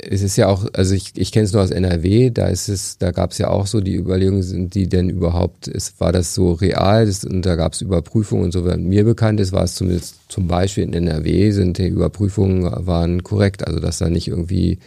es 0.00 0.22
ist 0.22 0.36
ja 0.36 0.48
auch, 0.48 0.66
also 0.74 0.94
ich, 0.94 1.12
ich 1.16 1.32
kenne 1.32 1.46
es 1.46 1.52
nur 1.52 1.62
aus 1.62 1.70
NRW, 1.70 2.30
da 2.30 2.46
ist 2.46 2.68
es, 2.68 2.98
da 2.98 3.10
gab 3.10 3.32
es 3.32 3.38
ja 3.38 3.48
auch 3.48 3.66
so 3.66 3.80
die 3.80 3.96
Überlegungen, 3.96 4.42
sind 4.42 4.74
die 4.74 4.88
denn 4.88 5.08
überhaupt, 5.08 5.66
ist, 5.66 5.98
war 5.98 6.12
das 6.12 6.34
so 6.34 6.52
real 6.52 7.06
das, 7.06 7.24
und 7.24 7.42
da 7.46 7.56
gab 7.56 7.72
es 7.72 7.80
Überprüfungen 7.80 8.44
und 8.44 8.52
so, 8.52 8.64
wenn 8.64 8.84
mir 8.84 9.04
bekannt 9.04 9.40
ist, 9.40 9.52
war 9.52 9.64
es 9.64 9.74
zumindest 9.74 10.16
zum 10.28 10.46
Beispiel 10.46 10.84
in 10.84 10.92
NRW, 10.92 11.50
sind 11.50 11.78
die 11.78 11.88
Überprüfungen 11.88 12.64
waren 12.86 13.22
korrekt, 13.24 13.66
also 13.66 13.80
dass 13.80 13.98
da 13.98 14.10
nicht 14.10 14.28
irgendwie 14.28 14.78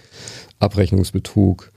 Abrechnungsbetrug 0.59 1.71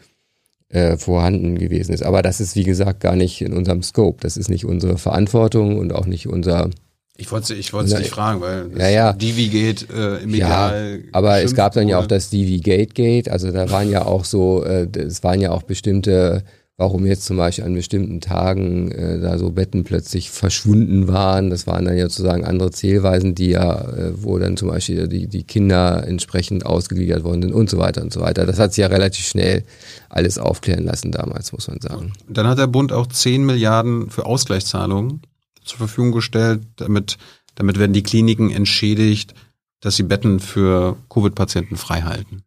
äh, 0.75 0.97
vorhanden 0.97 1.57
gewesen 1.59 1.93
ist. 1.93 2.03
Aber 2.03 2.23
das 2.23 2.41
ist, 2.41 2.57
wie 2.57 2.65
gesagt, 2.65 3.01
gar 3.01 3.17
nicht 3.17 3.41
in 3.41 3.53
unserem 3.53 3.83
Scope. 3.83 4.19
Das 4.21 4.37
ist 4.37 4.51
nicht 4.51 4.65
unsere 4.65 4.99
Verantwortung 4.99 5.79
und 5.79 5.93
auch 5.95 6.07
nicht 6.07 6.27
unser. 6.27 6.71
Ich 7.17 7.31
wollte 7.31 7.55
ich 7.55 7.73
wollte 7.73 7.95
dich 7.95 8.11
fragen, 8.11 8.41
weil 8.41 8.71
ja, 8.77 8.89
ja. 8.89 9.13
Divi 9.13 9.49
Gate 9.49 9.89
äh, 9.91 10.23
im 10.23 10.35
Ideal. 10.35 11.01
Ja, 11.05 11.09
aber 11.13 11.43
es 11.43 11.55
gab 11.55 11.73
dann 11.75 11.89
ja 11.89 11.99
auch 11.99 12.07
das 12.07 12.29
Divi 12.29 12.59
Gate 12.59 12.95
Gate. 12.95 13.29
Also 13.29 13.53
da 13.53 13.71
waren 13.71 13.89
ja 13.89 14.05
auch 14.05 14.25
so, 14.25 14.65
äh, 14.65 14.89
es 14.99 15.23
waren 15.23 15.41
ja 15.41 15.53
auch 15.53 15.63
bestimmte 15.63 16.43
warum 16.77 17.07
jetzt 17.07 17.25
zum 17.25 17.37
Beispiel 17.37 17.65
an 17.65 17.75
bestimmten 17.75 18.21
Tagen 18.21 18.91
äh, 18.91 19.21
da 19.21 19.39
so 19.39 19.51
Betten 19.53 19.85
plötzlich 19.85 20.31
verschwunden 20.31 21.07
waren. 21.07 21.51
Das 21.51 21.67
waren 21.67 21.85
dann 21.85 21.97
ja 21.97 22.09
sozusagen 22.09 22.45
andere 22.45 22.73
Zählweisen, 22.73 23.35
die 23.35 23.51
ja, 23.51 23.81
äh, 23.81 24.13
wo 24.17 24.39
dann 24.39 24.57
zum 24.57 24.69
Beispiel 24.69 25.07
die, 25.07 25.29
die 25.29 25.45
Kinder 25.45 26.05
entsprechend 26.07 26.67
ausgegliedert 26.67 27.23
worden 27.23 27.43
sind 27.43 27.53
und 27.53 27.71
so 27.71 27.79
weiter 27.79 28.03
und 28.03 28.13
so 28.13 28.21
weiter. 28.21 28.45
Das 28.45 28.59
hat 28.59 28.75
sich 28.75 28.83
ja 28.83 28.89
relativ 28.89 29.25
schnell 29.25 29.63
alles 30.09 30.39
aufklären 30.39 30.85
lassen 30.85 31.13
damals, 31.13 31.53
muss 31.53 31.69
man 31.69 31.81
sagen. 31.81 32.13
Dann 32.29 32.49
hat 32.49 32.59
der 32.59 32.67
Bund 32.67 32.93
auch 32.93 33.07
10 33.07 33.47
Milliarden 33.47 34.11
für 34.11 34.27
Ausgleichszahlungen 34.27 35.21
zur 35.65 35.79
Verfügung 35.79 36.13
gestellt. 36.13 36.67
Damit, 36.77 37.19
damit 37.55 37.79
werden 37.79 37.93
die 37.93 38.03
Kliniken 38.03 38.51
entschädigt, 38.51 39.35
dass 39.81 39.97
sie 39.97 40.03
Betten 40.03 40.41
für 40.41 40.97
Covid-Patienten 41.11 41.77
frei 41.77 42.03
halten. 42.03 42.43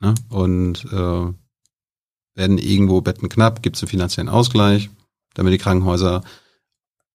Ne? 0.00 0.14
Und 0.28 0.84
äh, 0.92 1.32
werden 2.34 2.58
irgendwo 2.58 3.00
Betten 3.00 3.28
knapp, 3.28 3.62
gibt 3.62 3.76
es 3.76 3.82
einen 3.82 3.90
finanziellen 3.90 4.28
Ausgleich, 4.28 4.90
damit 5.34 5.52
die 5.52 5.58
Krankenhäuser 5.58 6.22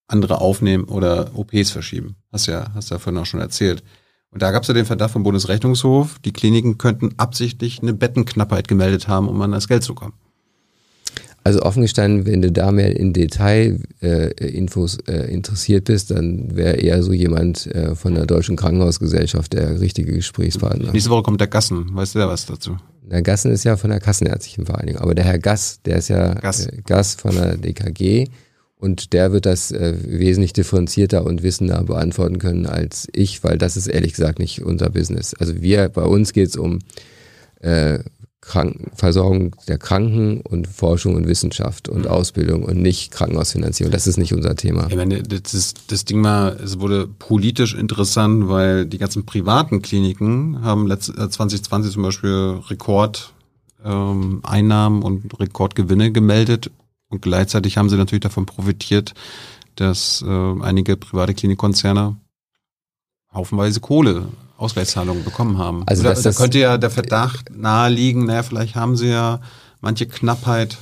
andere 0.07 0.41
aufnehmen 0.41 0.86
oder 0.86 1.32
OPs 1.36 1.72
verschieben. 1.72 2.16
Hast 2.32 2.48
ja, 2.48 2.72
hast 2.74 2.90
ja 2.90 2.99
vorhin 2.99 3.22
auch 3.22 3.26
schon 3.26 3.41
erzählt. 3.41 3.84
Und 4.32 4.41
da 4.41 4.52
gab 4.52 4.64
es 4.64 4.68
ja 4.68 4.74
den 4.74 4.86
Verdacht 4.86 5.11
vom 5.11 5.24
Bundesrechnungshof, 5.24 6.20
die 6.20 6.34
Kliniken 6.34 6.78
könnten 6.78 7.16
absichtlich 7.18 7.82
eine 7.82 7.94
Bettenknappheit 7.94 8.68
gemeldet 8.68 9.07
haben, 9.07 9.28
um 9.28 9.41
an 9.41 9.52
das 9.52 9.68
Geld 9.68 9.84
zu 9.84 9.95
kommen. 9.95 10.14
Also 11.44 11.61
offen 11.61 11.82
gestanden, 11.82 12.26
wenn 12.26 12.41
du 12.41 12.52
da 12.52 12.72
mehr 12.72 12.98
in 12.98 13.14
Detail-Infos 13.14 14.98
äh, 15.07 15.11
äh, 15.11 15.34
interessiert 15.34 15.86
bist, 15.86 16.11
dann 16.11 16.56
wäre 16.56 16.76
eher 16.76 17.02
so 17.02 17.14
jemand 17.14 17.66
äh, 17.68 17.95
von 17.95 18.14
der 18.14 18.26
Deutschen 18.26 18.56
Krankenhausgesellschaft 18.56 19.53
der 19.53 19.80
richtige 19.80 20.14
Gesprächspartner. 20.14 20.91
Nächste 20.91 21.10
Woche 21.10 21.24
kommt 21.24 21.40
der 21.40 21.48
Gassen. 21.48 21.95
Weißt 21.95 22.16
du 22.16 22.20
da 22.20 22.28
was 22.28 22.45
dazu? 22.45 22.78
Der 23.10 23.22
Gassen 23.22 23.52
ist 23.52 23.64
ja 23.64 23.78
von 23.78 23.90
der 23.90 23.99
Kassenärztlichen 23.99 24.66
Vereinigung, 24.66 25.02
aber 25.02 25.16
der 25.16 25.26
Herr 25.26 25.40
Gass, 25.40 25.82
der 25.84 25.98
ist 25.98 26.10
ja 26.10 26.34
Gass, 26.36 26.68
äh, 26.68 26.82
Gass 26.86 27.16
von 27.16 27.34
der 27.34 27.57
DKG 27.57 28.28
und 28.76 29.14
der 29.14 29.32
wird 29.32 29.45
das 29.45 29.72
äh, 29.72 29.95
wesentlich 30.03 30.53
differenzierter 30.53 31.26
und 31.26 31.41
wissender 31.41 31.84
beantworten 31.84 32.38
können 32.38 32.66
als 32.66 33.07
ich, 33.14 33.44
weil 33.44 33.57
das 33.57 33.78
ist 33.78 33.88
ehrlich 33.88 34.14
gesagt 34.14 34.40
nicht 34.40 34.61
unser 34.61 34.90
Business. 34.90 35.34
Also 35.34 35.61
wir, 35.61 35.90
bei 35.90 36.03
uns 36.03 36.34
geht 36.34 36.49
es 36.49 36.56
um 36.56 36.80
äh, 37.61 37.99
Kranken, 38.41 38.91
Versorgung 38.95 39.56
der 39.68 39.78
Kranken 39.78 40.41
und 40.41 40.68
Forschung 40.68 41.16
und 41.16 41.28
Wissenschaft 41.28 41.90
und 41.90 42.06
mhm. 42.06 42.07
Ausbildung 42.07 42.64
und 42.64 42.78
nicht 42.78 43.11
Krankenhausfinanzierung. 43.11 43.91
Das 43.91 44.07
ist 44.07 44.18
nicht 44.18 44.34
unser 44.34 44.56
Thema. 44.56 44.88
Ich 44.90 44.95
meine, 44.95 45.22
das, 45.22 45.53
ist, 45.53 45.91
das 45.91 46.06
Ding 46.06 46.22
mal, 46.22 46.57
es 46.64 46.80
wurde 46.80 47.07
politisch 47.07 47.76
interessant, 47.76 48.48
weil 48.48 48.86
die 48.86 48.98
ganzen 48.98 49.26
privaten 49.26 49.82
Kliniken 49.82 50.61
haben 50.61 50.88
letzt, 50.88 51.07
2020 51.07 51.90
äh, 51.90 51.94
zum 51.94 52.03
Beispiel 52.03 52.61
Rekordeinnahmen 52.70 54.99
ähm, 54.99 55.03
und 55.03 55.38
Rekordgewinne 55.40 56.14
gemeldet 56.14 56.72
und 57.10 57.22
gleichzeitig 57.22 57.78
haben 57.78 57.90
sie 57.90 57.98
natürlich 57.98 58.24
davon 58.24 58.45
profitiert, 58.45 59.14
dass 59.76 60.24
äh, 60.26 60.61
einige 60.61 60.95
private 60.95 61.34
Klinikkonzerne 61.34 62.16
haufenweise 63.34 63.82
Kohle 63.82 64.30
Ausgleichszahlungen 64.60 65.23
bekommen 65.23 65.57
haben. 65.57 65.84
Also 65.88 66.03
da 66.03 66.14
das- 66.14 66.38
könnte 66.38 66.60
ja 66.60 66.77
der 66.77 66.90
Verdacht 66.90 67.56
naheliegen, 67.56 68.26
naja, 68.26 68.44
vielleicht 68.44 68.76
haben 68.76 68.95
sie 68.98 69.07
ja 69.10 69.40
manche 69.81 70.06
Knappheit. 70.07 70.77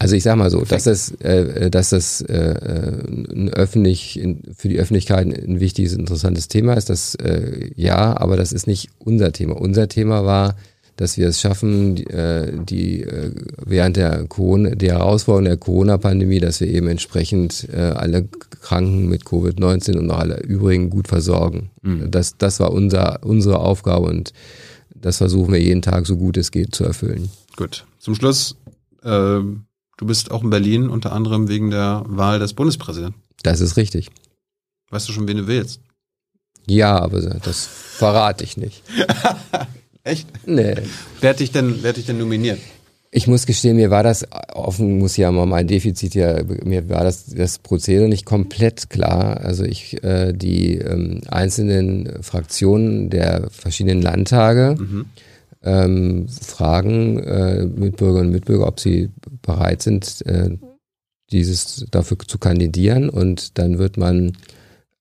Also 0.00 0.14
ich 0.14 0.22
sag 0.22 0.36
mal 0.36 0.50
so, 0.50 0.64
dass 0.64 0.84
das, 0.84 1.10
äh, 1.22 1.70
dass 1.70 1.90
das 1.90 2.20
äh, 2.20 2.34
äh, 2.34 3.32
ein 3.32 3.48
öffentlich, 3.52 4.18
in, 4.20 4.42
für 4.56 4.68
die 4.68 4.78
Öffentlichkeit 4.78 5.26
ein 5.26 5.58
wichtiges, 5.58 5.92
interessantes 5.92 6.46
Thema 6.46 6.74
ist, 6.74 6.88
das 6.88 7.16
äh, 7.16 7.70
ja, 7.74 8.16
aber 8.16 8.36
das 8.36 8.52
ist 8.52 8.68
nicht 8.68 8.90
unser 8.98 9.32
Thema. 9.32 9.56
Unser 9.60 9.88
Thema 9.88 10.24
war, 10.24 10.54
dass 10.98 11.16
wir 11.16 11.28
es 11.28 11.40
schaffen, 11.40 11.94
die, 11.94 12.04
äh, 12.08 12.52
die 12.64 13.04
äh, 13.04 13.32
während 13.64 13.96
der 13.96 14.26
Corona, 14.26 14.70
der 14.70 14.94
Herausforderung 14.94 15.44
der 15.44 15.56
Corona-Pandemie, 15.56 16.40
dass 16.40 16.60
wir 16.60 16.66
eben 16.66 16.88
entsprechend 16.88 17.68
äh, 17.72 17.76
alle 17.76 18.24
Kranken 18.24 19.08
mit 19.08 19.22
Covid-19 19.22 19.96
und 19.96 20.10
auch 20.10 20.18
alle 20.18 20.40
übrigen 20.40 20.90
gut 20.90 21.06
versorgen. 21.06 21.70
Das, 22.10 22.36
das 22.36 22.58
war 22.58 22.72
unser, 22.72 23.20
unsere 23.22 23.60
Aufgabe 23.60 24.08
und 24.08 24.32
das 24.94 25.18
versuchen 25.18 25.52
wir 25.52 25.62
jeden 25.62 25.80
Tag 25.80 26.06
so 26.06 26.16
gut 26.16 26.36
es 26.36 26.50
geht 26.50 26.74
zu 26.74 26.84
erfüllen. 26.84 27.30
Gut. 27.56 27.86
Zum 28.00 28.16
Schluss, 28.16 28.56
äh, 29.04 29.06
du 29.08 29.56
bist 30.00 30.32
auch 30.32 30.42
in 30.42 30.50
Berlin, 30.50 30.90
unter 30.90 31.12
anderem 31.12 31.48
wegen 31.48 31.70
der 31.70 32.02
Wahl 32.08 32.40
des 32.40 32.54
Bundespräsidenten. 32.54 33.22
Das 33.44 33.60
ist 33.60 33.76
richtig. 33.76 34.10
Weißt 34.90 35.08
du 35.08 35.12
schon, 35.12 35.28
wen 35.28 35.36
du 35.36 35.46
willst? 35.46 35.80
Ja, 36.66 36.98
aber 36.98 37.20
das 37.20 37.66
verrate 37.66 38.42
ich 38.42 38.56
nicht. 38.56 38.82
Echt? 40.04 40.28
Nee. 40.46 40.74
Wer 41.20 41.30
hat 41.30 41.40
dich 41.40 41.52
denn, 41.52 41.82
wer 41.82 41.90
hat 41.90 41.96
dich 41.96 42.06
denn 42.06 42.18
nominiert? 42.18 42.58
Ich 43.10 43.26
muss 43.26 43.46
gestehen, 43.46 43.76
mir 43.76 43.90
war 43.90 44.02
das 44.02 44.26
offen, 44.52 44.98
muss 44.98 45.16
ja 45.16 45.32
mal 45.32 45.46
mein 45.46 45.66
Defizit 45.66 46.14
ja, 46.14 46.42
mir 46.64 46.90
war 46.90 47.04
das, 47.04 47.26
das 47.26 47.58
Prozedere 47.58 48.06
nicht 48.06 48.26
komplett 48.26 48.90
klar. 48.90 49.40
Also 49.40 49.64
ich, 49.64 50.02
äh, 50.04 50.34
die 50.34 50.76
ähm, 50.76 51.22
einzelnen 51.28 52.22
Fraktionen 52.22 53.08
der 53.08 53.48
verschiedenen 53.50 54.02
Landtage 54.02 54.76
ähm, 55.62 56.28
fragen 56.28 57.18
äh, 57.18 57.64
Mitbürgerinnen 57.64 58.28
und 58.28 58.32
Mitbürger, 58.32 58.66
ob 58.66 58.80
sie 58.80 59.10
bereit 59.42 59.82
sind, 59.82 60.24
äh, 60.26 60.56
dieses 61.30 61.86
dafür 61.90 62.18
zu 62.26 62.38
kandidieren 62.38 63.10
und 63.10 63.58
dann 63.58 63.78
wird 63.78 63.96
man 63.96 64.32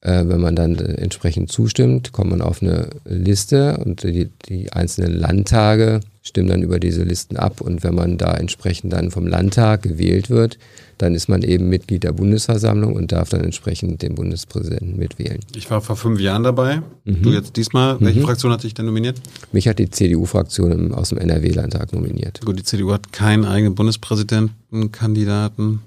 wenn 0.02 0.40
man 0.40 0.56
dann 0.56 0.76
äh, 0.76 0.94
entsprechend 0.94 1.52
zustimmt, 1.52 2.12
kommt 2.12 2.30
man 2.30 2.42
auf 2.42 2.62
eine 2.62 2.92
Liste 3.06 3.78
und 3.78 4.04
die, 4.04 4.30
die 4.48 4.72
einzelnen 4.72 5.14
Landtage 5.14 6.02
stimmen 6.22 6.50
dann 6.50 6.62
über 6.62 6.80
diese 6.80 7.02
Listen 7.04 7.36
ab. 7.36 7.62
Und 7.62 7.84
wenn 7.84 7.96
man 7.96 8.20
da 8.20 8.36
entsprechend 8.36 8.94
dann 8.94 9.10
vom 9.10 9.26
Landtag 9.26 9.82
gewählt 9.82 10.30
wird, 10.30 10.60
dann 11.00 11.16
ist 11.16 11.30
man 11.30 11.42
eben 11.42 11.70
Mitglied 11.70 12.04
der 12.04 12.12
Bundesversammlung 12.12 12.96
und 12.96 13.12
darf 13.12 13.30
dann 13.30 13.42
entsprechend 13.42 14.04
den 14.04 14.14
Bundespräsidenten 14.16 14.98
mitwählen. 14.98 15.40
Ich 15.56 15.70
war 15.70 15.82
vor 15.82 15.96
fünf 15.96 16.20
Jahren 16.20 16.42
dabei. 16.44 16.82
Du 17.06 17.32
jetzt 17.32 17.56
diesmal. 17.56 17.98
Welche 18.00 18.22
Fraktion 18.22 18.52
hat 18.52 18.64
dich 18.64 18.74
denn 18.74 18.86
nominiert? 18.86 19.22
Mich 19.52 19.68
hat 19.68 19.78
die 19.80 19.90
CDU-Fraktion 19.90 20.94
aus 20.94 21.10
dem 21.10 21.18
NRW-Landtag 21.18 21.94
nominiert. 21.94 22.42
Gut, 22.46 22.60
die 22.60 22.64
CDU 22.64 22.94
hat 22.94 23.12
keinen 23.14 23.46
eigenen 23.46 23.76
Bundespräsidentenkandidaten. 23.76 25.82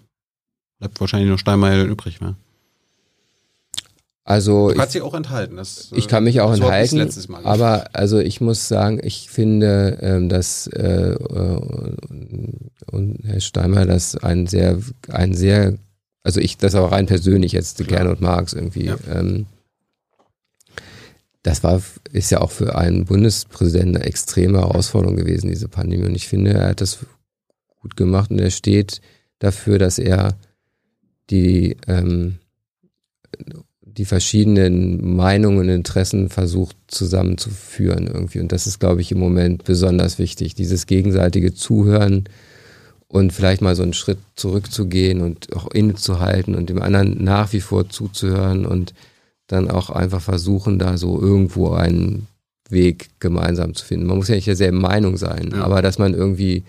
Bleibt 0.78 1.00
wahrscheinlich 1.00 1.28
nur 1.28 1.38
Steinmeier 1.38 1.84
übrig, 1.84 2.20
ne? 2.20 2.36
Also 4.30 4.68
Du 4.68 4.74
ich, 4.74 4.78
kannst 4.78 4.94
dich 4.94 5.02
auch 5.02 5.14
enthalten. 5.14 5.56
Das, 5.56 5.90
ich 5.92 6.06
kann 6.06 6.22
mich 6.22 6.40
auch 6.40 6.50
hab 6.50 6.82
ich's 6.82 6.92
enthalten, 6.92 7.34
aber 7.42 7.86
also 7.94 8.20
ich 8.20 8.40
muss 8.40 8.68
sagen, 8.68 9.00
ich 9.02 9.28
finde, 9.28 9.98
ähm, 10.02 10.28
dass 10.28 10.68
äh, 10.68 11.14
äh, 11.14 11.96
und 12.92 13.18
Herr 13.24 13.40
Steinmeier 13.40 13.86
das 13.86 14.16
ein 14.16 14.46
sehr, 14.46 14.78
ein 15.08 15.34
sehr, 15.34 15.78
also 16.22 16.38
ich 16.38 16.58
das 16.58 16.76
auch 16.76 16.92
rein 16.92 17.06
persönlich 17.06 17.50
jetzt 17.50 17.78
Klar. 17.78 17.88
gerne 17.88 18.10
und 18.10 18.20
Marx 18.20 18.52
irgendwie. 18.52 18.84
Ja. 18.84 18.98
Ähm, 19.12 19.46
das 21.42 21.64
war, 21.64 21.82
ist 22.12 22.30
ja 22.30 22.40
auch 22.40 22.52
für 22.52 22.76
einen 22.76 23.06
Bundespräsidenten 23.06 23.96
eine 23.96 24.04
extreme 24.04 24.58
Herausforderung 24.58 25.16
gewesen, 25.16 25.50
diese 25.50 25.66
Pandemie. 25.66 26.06
Und 26.06 26.14
ich 26.14 26.28
finde, 26.28 26.52
er 26.52 26.68
hat 26.68 26.80
das 26.80 27.00
gut 27.80 27.96
gemacht 27.96 28.30
und 28.30 28.38
er 28.38 28.50
steht 28.50 29.00
dafür, 29.40 29.80
dass 29.80 29.98
er 29.98 30.36
die, 31.30 31.76
ähm, 31.88 32.38
die 33.96 34.04
verschiedenen 34.04 35.16
Meinungen 35.16 35.58
und 35.60 35.68
Interessen 35.68 36.28
versucht 36.28 36.76
zusammenzuführen 36.88 38.06
irgendwie. 38.06 38.40
Und 38.40 38.52
das 38.52 38.66
ist, 38.66 38.78
glaube 38.78 39.00
ich, 39.00 39.12
im 39.12 39.18
Moment 39.18 39.64
besonders 39.64 40.18
wichtig. 40.18 40.54
Dieses 40.54 40.86
gegenseitige 40.86 41.54
Zuhören 41.54 42.24
und 43.08 43.32
vielleicht 43.32 43.60
mal 43.62 43.74
so 43.76 43.82
einen 43.82 43.92
Schritt 43.92 44.18
zurückzugehen 44.36 45.20
und 45.20 45.54
auch 45.56 45.70
innezuhalten 45.70 46.54
und 46.54 46.70
dem 46.70 46.80
anderen 46.80 47.22
nach 47.22 47.52
wie 47.52 47.60
vor 47.60 47.88
zuzuhören 47.88 48.66
und 48.66 48.94
dann 49.46 49.70
auch 49.70 49.90
einfach 49.90 50.20
versuchen, 50.22 50.78
da 50.78 50.96
so 50.96 51.20
irgendwo 51.20 51.70
einen 51.72 52.28
Weg 52.68 53.10
gemeinsam 53.18 53.74
zu 53.74 53.84
finden. 53.84 54.06
Man 54.06 54.18
muss 54.18 54.28
ja 54.28 54.36
nicht 54.36 54.46
derselben 54.46 54.78
Meinung 54.80 55.16
sein, 55.16 55.50
Ja. 55.52 55.64
aber 55.64 55.82
dass 55.82 55.98
man 55.98 56.14
irgendwie, 56.14 56.62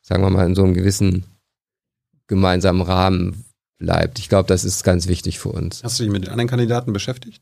sagen 0.00 0.22
wir 0.22 0.30
mal, 0.30 0.46
in 0.46 0.54
so 0.54 0.64
einem 0.64 0.72
gewissen 0.72 1.24
gemeinsamen 2.26 2.80
Rahmen 2.80 3.44
bleibt. 3.84 4.18
Ich 4.18 4.28
glaube, 4.28 4.46
das 4.48 4.64
ist 4.64 4.82
ganz 4.84 5.06
wichtig 5.08 5.38
für 5.38 5.50
uns. 5.50 5.82
Hast 5.84 5.98
du 5.98 6.04
dich 6.04 6.12
mit 6.12 6.24
den 6.24 6.30
anderen 6.30 6.48
Kandidaten 6.48 6.92
beschäftigt? 6.92 7.40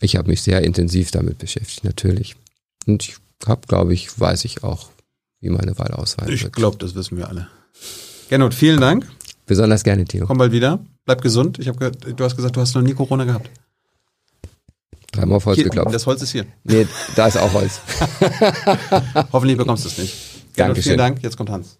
Ich 0.00 0.16
habe 0.16 0.28
mich 0.28 0.42
sehr 0.42 0.62
intensiv 0.62 1.10
damit 1.10 1.38
beschäftigt, 1.38 1.84
natürlich. 1.84 2.36
Und 2.86 3.02
ich 3.04 3.16
habe, 3.46 3.66
glaube 3.66 3.94
ich, 3.94 4.18
weiß 4.20 4.44
ich 4.44 4.62
auch, 4.62 4.88
wie 5.40 5.48
meine 5.50 5.78
Wahl 5.78 5.92
ausfallen 5.92 6.32
Ich 6.32 6.42
wird. 6.42 6.54
glaube, 6.54 6.76
das 6.78 6.94
wissen 6.94 7.16
wir 7.16 7.28
alle. 7.28 7.48
Gernot, 8.28 8.52
vielen 8.54 8.80
Dank. 8.80 9.06
Besonders 9.46 9.82
gerne, 9.84 10.04
Theo. 10.04 10.26
Komm 10.26 10.38
bald 10.38 10.52
wieder. 10.52 10.84
Bleib 11.06 11.22
gesund. 11.22 11.58
Ich 11.58 11.68
hab 11.68 11.78
du 11.78 12.24
hast 12.24 12.36
gesagt, 12.36 12.56
du 12.56 12.60
hast 12.60 12.74
noch 12.74 12.82
nie 12.82 12.94
Corona 12.94 13.24
gehabt. 13.24 13.50
Dreimal 15.12 15.36
auf 15.36 15.46
Holz 15.46 15.56
Hier, 15.56 15.64
geklopft. 15.64 15.94
das 15.94 16.06
Holz 16.06 16.22
ist 16.22 16.32
hier. 16.32 16.46
Nee, 16.64 16.86
da 17.14 17.26
ist 17.28 17.36
auch 17.36 17.52
Holz. 17.52 17.80
Hoffentlich 19.32 19.56
bekommst 19.58 19.84
du 19.84 19.88
es 19.88 19.98
nicht. 19.98 20.14
Gernot, 20.54 20.76
Dankeschön. 20.76 20.82
vielen 20.82 20.98
Dank. 20.98 21.22
Jetzt 21.22 21.36
kommt 21.36 21.50
Hans. 21.50 21.78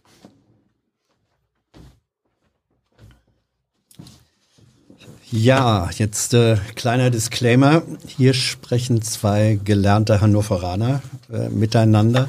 Ja, 5.36 5.90
jetzt 5.96 6.32
äh, 6.32 6.58
kleiner 6.76 7.10
Disclaimer. 7.10 7.82
Hier 8.06 8.34
sprechen 8.34 9.02
zwei 9.02 9.58
gelernte 9.64 10.20
Hannoveraner 10.20 11.02
äh, 11.32 11.48
miteinander. 11.48 12.28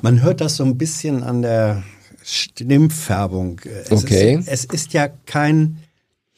Man 0.00 0.22
hört 0.22 0.40
das 0.40 0.56
so 0.56 0.64
ein 0.64 0.78
bisschen 0.78 1.22
an 1.22 1.42
der 1.42 1.82
Stimmfärbung. 2.24 3.60
Äh, 3.66 3.82
Es 3.90 4.04
Okay. 4.04 4.36
Ist, 4.36 4.48
es 4.48 4.64
ist 4.64 4.94
ja 4.94 5.08
kein 5.26 5.82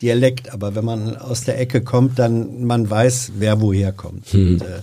Dialekt, 0.03 0.53
aber 0.53 0.74
wenn 0.74 0.85
man 0.85 1.16
aus 1.16 1.43
der 1.43 1.61
Ecke 1.61 1.82
kommt, 1.82 2.19
dann 2.19 2.65
man 2.65 2.90
weiß, 2.90 3.32
wer 3.36 3.61
woher 3.61 3.93
kommt. 3.93 4.27
Hm. 4.32 4.55
Und, 4.55 4.62
äh, 4.62 4.81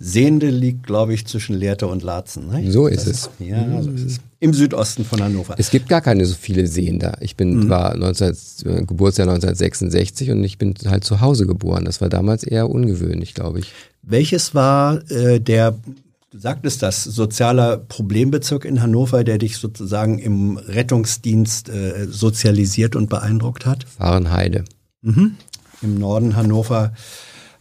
Sehende 0.00 0.48
liegt, 0.50 0.86
glaube 0.86 1.12
ich, 1.12 1.26
zwischen 1.26 1.56
Lehrte 1.56 1.88
und 1.88 2.04
Laatzen. 2.04 2.46
Ne? 2.46 2.70
So 2.70 2.86
ist 2.86 3.06
es. 3.06 3.30
Ja, 3.40 3.82
so 3.82 3.90
ist 3.90 4.04
es. 4.04 4.20
Im 4.38 4.54
Südosten 4.54 5.04
von 5.04 5.20
Hannover. 5.20 5.56
Es 5.58 5.70
gibt 5.70 5.88
gar 5.88 6.00
keine 6.00 6.24
so 6.24 6.36
viele 6.36 6.68
Seen 6.68 7.00
da. 7.00 7.14
Ich 7.20 7.34
bin, 7.34 7.68
war 7.68 7.96
19, 7.96 8.28
äh, 8.28 8.84
Geburtsjahr 8.84 9.28
1966 9.28 10.30
und 10.30 10.44
ich 10.44 10.56
bin 10.56 10.74
halt 10.86 11.02
zu 11.02 11.20
Hause 11.20 11.46
geboren. 11.46 11.84
Das 11.84 12.00
war 12.00 12.08
damals 12.08 12.44
eher 12.44 12.70
ungewöhnlich, 12.70 13.34
glaube 13.34 13.58
ich. 13.58 13.72
Welches 14.02 14.54
war 14.54 15.02
äh, 15.10 15.40
der, 15.40 15.74
du 16.30 16.38
sagtest 16.38 16.82
das, 16.82 17.02
sozialer 17.02 17.78
Problembezirk 17.78 18.64
in 18.64 18.80
Hannover, 18.80 19.24
der 19.24 19.38
dich 19.38 19.56
sozusagen 19.56 20.20
im 20.20 20.58
Rettungsdienst 20.58 21.70
äh, 21.70 22.06
sozialisiert 22.08 22.94
und 22.94 23.10
beeindruckt 23.10 23.66
hat? 23.66 23.84
Fahrenheide. 23.98 24.64
Im 25.82 25.94
Norden 25.98 26.36
Hannover 26.36 26.92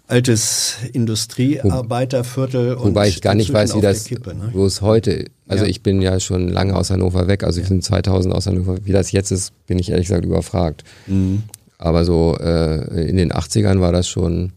altes 0.07 0.75
Industriearbeiterviertel. 0.93 2.75
und 2.75 2.89
Wobei 2.91 3.07
ich 3.09 3.21
gar 3.21 3.35
nicht 3.35 3.51
weiß, 3.53 3.75
wie 3.75 3.81
das, 3.81 4.05
Kippe, 4.05 4.33
ne? 4.33 4.49
wo 4.53 4.65
es 4.65 4.81
heute, 4.81 5.25
also 5.47 5.65
Ja. 5.65 5.69
ich 5.69 5.83
bin 5.83 6.01
ja 6.01 6.19
schon 6.19 6.47
lange 6.47 6.75
aus 6.75 6.89
Hannover 6.89 7.27
weg, 7.27 7.43
also 7.43 7.61
ich 7.61 7.67
bin 7.67 7.81
2000 7.81 8.33
aus 8.33 8.47
Hannover, 8.47 8.77
wie 8.85 8.91
das 8.91 9.11
jetzt 9.11 9.31
ist, 9.31 9.51
bin 9.67 9.79
ich 9.79 9.89
ehrlich 9.89 10.07
gesagt 10.07 10.25
überfragt. 10.25 10.83
Mhm. 11.07 11.43
Aber 11.77 12.05
so 12.05 12.35
äh, 12.39 13.07
in 13.09 13.17
den 13.17 13.31
80ern 13.31 13.79
war 13.81 13.91
das 13.91 14.07
schon, 14.07 14.53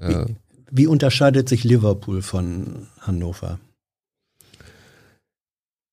äh, 0.00 0.24
Wie 0.70 0.86
unterscheidet 0.88 1.48
sich 1.48 1.62
Liverpool 1.64 2.20
von 2.22 2.88
Hannover? 3.00 3.60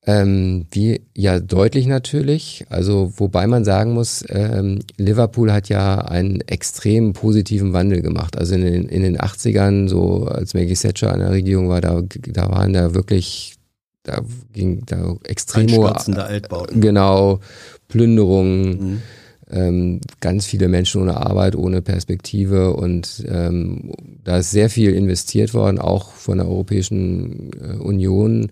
Ähm, 0.07 0.65
wie, 0.71 1.01
ja, 1.15 1.39
deutlich 1.39 1.85
natürlich. 1.85 2.65
Also, 2.69 3.13
wobei 3.17 3.45
man 3.45 3.63
sagen 3.63 3.93
muss, 3.93 4.25
ähm, 4.29 4.79
Liverpool 4.97 5.51
hat 5.53 5.69
ja 5.69 5.99
einen 5.99 6.41
extrem 6.41 7.13
positiven 7.13 7.73
Wandel 7.73 8.01
gemacht. 8.01 8.35
Also 8.35 8.55
in 8.55 8.61
den, 8.61 8.89
in 8.89 9.03
den 9.03 9.17
80ern, 9.19 9.87
so 9.87 10.25
als 10.25 10.55
Maggie 10.55 10.73
Thatcher 10.73 11.13
an 11.13 11.19
der 11.19 11.29
Regierung 11.29 11.69
war, 11.69 11.81
da, 11.81 12.01
da 12.27 12.49
waren 12.49 12.73
da 12.73 12.95
wirklich, 12.95 13.53
da 14.01 14.21
ging 14.53 14.81
da 14.87 15.17
extrem 15.23 15.67
Altbauten. 15.67 16.13
genau, 16.81 17.39
Plünderungen, 17.87 18.69
Mhm. 18.69 19.01
ähm, 19.51 20.01
ganz 20.19 20.47
viele 20.47 20.67
Menschen 20.67 21.01
ohne 21.03 21.17
Arbeit, 21.17 21.55
ohne 21.55 21.83
Perspektive 21.83 22.73
und 22.73 23.23
ähm, 23.27 23.91
da 24.23 24.37
ist 24.39 24.49
sehr 24.49 24.71
viel 24.71 24.95
investiert 24.95 25.53
worden, 25.53 25.77
auch 25.77 26.11
von 26.13 26.39
der 26.39 26.47
Europäischen 26.47 27.51
äh, 27.61 27.75
Union. 27.75 28.49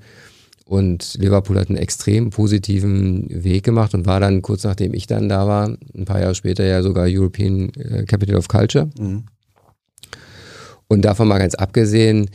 Und 0.69 1.15
Liverpool 1.15 1.57
hat 1.57 1.69
einen 1.69 1.79
extrem 1.79 2.29
positiven 2.29 3.25
Weg 3.43 3.63
gemacht 3.63 3.95
und 3.95 4.05
war 4.05 4.19
dann 4.19 4.43
kurz 4.43 4.65
nachdem 4.65 4.93
ich 4.93 5.07
dann 5.07 5.27
da 5.27 5.47
war, 5.47 5.75
ein 5.95 6.05
paar 6.05 6.19
Jahre 6.19 6.35
später 6.35 6.63
ja 6.63 6.83
sogar 6.83 7.07
European 7.09 7.71
äh, 7.73 8.03
Capital 8.03 8.35
of 8.35 8.47
Culture. 8.47 8.87
Mhm. 8.99 9.23
Und 10.87 11.01
davon 11.05 11.27
mal 11.27 11.39
ganz 11.39 11.55
abgesehen, 11.55 12.29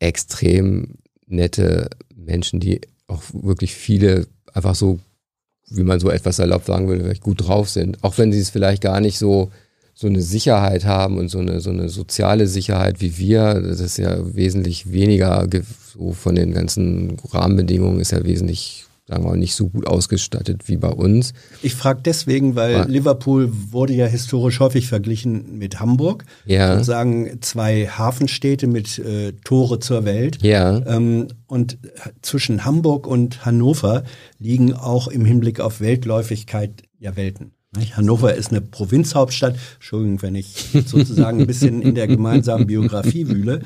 extrem 0.00 0.96
nette 1.28 1.88
Menschen, 2.14 2.60
die 2.60 2.82
auch 3.06 3.22
wirklich 3.32 3.74
viele 3.74 4.26
einfach 4.52 4.74
so, 4.74 5.00
wie 5.70 5.82
man 5.82 5.98
so 5.98 6.10
etwas 6.10 6.38
erlaubt 6.40 6.66
sagen 6.66 6.90
will, 6.90 7.10
gut 7.22 7.48
drauf 7.48 7.70
sind. 7.70 8.04
Auch 8.04 8.18
wenn 8.18 8.32
sie 8.32 8.40
es 8.40 8.50
vielleicht 8.50 8.82
gar 8.82 9.00
nicht 9.00 9.18
so, 9.18 9.50
so 10.00 10.06
eine 10.06 10.22
Sicherheit 10.22 10.84
haben 10.84 11.18
und 11.18 11.28
so 11.28 11.40
eine, 11.40 11.58
so 11.58 11.70
eine 11.70 11.88
soziale 11.88 12.46
Sicherheit 12.46 13.00
wie 13.00 13.18
wir. 13.18 13.60
Das 13.60 13.80
ist 13.80 13.98
ja 13.98 14.16
wesentlich 14.32 14.92
weniger, 14.92 15.44
so 15.92 16.12
von 16.12 16.36
den 16.36 16.52
ganzen 16.52 17.16
Rahmenbedingungen 17.32 17.98
ist 17.98 18.12
ja 18.12 18.22
wesentlich 18.22 18.84
sagen 19.08 19.24
wir 19.24 19.30
mal, 19.30 19.36
nicht 19.38 19.54
so 19.54 19.70
gut 19.70 19.88
ausgestattet 19.88 20.68
wie 20.68 20.76
bei 20.76 20.90
uns. 20.90 21.32
Ich 21.62 21.74
frage 21.74 22.02
deswegen, 22.04 22.54
weil 22.54 22.72
ja. 22.72 22.84
Liverpool 22.84 23.50
wurde 23.72 23.94
ja 23.94 24.06
historisch 24.06 24.60
häufig 24.60 24.86
verglichen 24.86 25.58
mit 25.58 25.80
Hamburg. 25.80 26.26
Ja. 26.44 26.84
Sagen 26.84 27.38
zwei 27.40 27.88
Hafenstädte 27.88 28.66
mit 28.68 28.98
äh, 29.00 29.32
Tore 29.44 29.80
zur 29.80 30.04
Welt. 30.04 30.42
Ja. 30.42 30.86
Ähm, 30.86 31.28
und 31.46 31.78
zwischen 32.22 32.64
Hamburg 32.64 33.06
und 33.06 33.46
Hannover 33.46 34.04
liegen 34.38 34.74
auch 34.74 35.08
im 35.08 35.24
Hinblick 35.24 35.58
auf 35.58 35.80
Weltläufigkeit 35.80 36.82
ja 37.00 37.16
Welten. 37.16 37.52
Hannover 37.76 38.34
ist 38.34 38.50
eine 38.50 38.60
Provinzhauptstadt. 38.60 39.56
Entschuldigung, 39.74 40.22
wenn 40.22 40.34
ich 40.34 40.70
sozusagen 40.86 41.40
ein 41.40 41.46
bisschen 41.46 41.82
in 41.82 41.94
der 41.94 42.06
gemeinsamen 42.06 42.66
Biografie 42.66 43.28
wühle. 43.28 43.60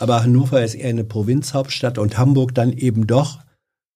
Aber 0.00 0.22
Hannover 0.22 0.64
ist 0.64 0.74
eher 0.74 0.90
eine 0.90 1.04
Provinzhauptstadt 1.04 1.98
und 1.98 2.18
Hamburg 2.18 2.54
dann 2.54 2.72
eben 2.72 3.06
doch 3.06 3.38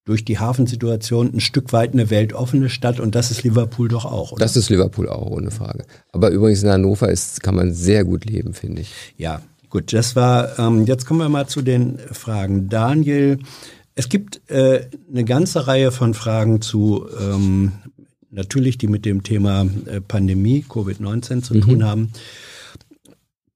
durch 0.05 0.24
die 0.24 0.39
Hafensituation 0.39 1.35
ein 1.35 1.40
Stück 1.40 1.72
weit 1.74 1.93
eine 1.93 2.09
weltoffene 2.09 2.70
Stadt 2.70 2.98
und 2.98 3.14
das 3.14 3.30
ist 3.30 3.43
Liverpool 3.43 3.89
doch 3.89 4.06
auch. 4.06 4.32
Oder? 4.32 4.40
Das 4.40 4.56
ist 4.56 4.70
Liverpool 4.70 5.06
auch, 5.06 5.30
ohne 5.30 5.51
Frage. 5.51 5.85
Aber 6.12 6.30
übrigens 6.30 6.62
in 6.62 6.70
Hannover 6.70 7.10
ist, 7.10 7.43
kann 7.43 7.55
man 7.55 7.74
sehr 7.74 8.05
gut 8.05 8.24
leben, 8.24 8.55
finde 8.55 8.82
ich. 8.82 8.90
Ja, 9.18 9.43
gut, 9.68 9.93
das 9.93 10.16
war, 10.16 10.59
ähm, 10.59 10.86
jetzt 10.86 11.05
kommen 11.05 11.20
wir 11.20 11.28
mal 11.28 11.47
zu 11.47 11.60
den 11.60 11.98
Fragen. 11.98 12.70
Daniel, 12.70 13.39
es 13.97 14.09
gibt 14.09 14.48
äh, 14.51 14.86
eine 15.12 15.24
ganze 15.24 15.66
Reihe 15.66 15.93
von 15.93 16.14
Fragen 16.14 16.62
zu, 16.62 17.06
ähm, 17.20 17.72
natürlich, 18.30 18.78
die 18.78 18.88
mit 18.88 19.05
dem 19.05 19.22
Thema 19.22 19.66
äh, 19.86 20.00
Pandemie, 20.00 20.64
Covid-19 20.68 21.42
zu 21.42 21.55
mhm. 21.55 21.60
tun 21.60 21.84
haben. 21.84 22.12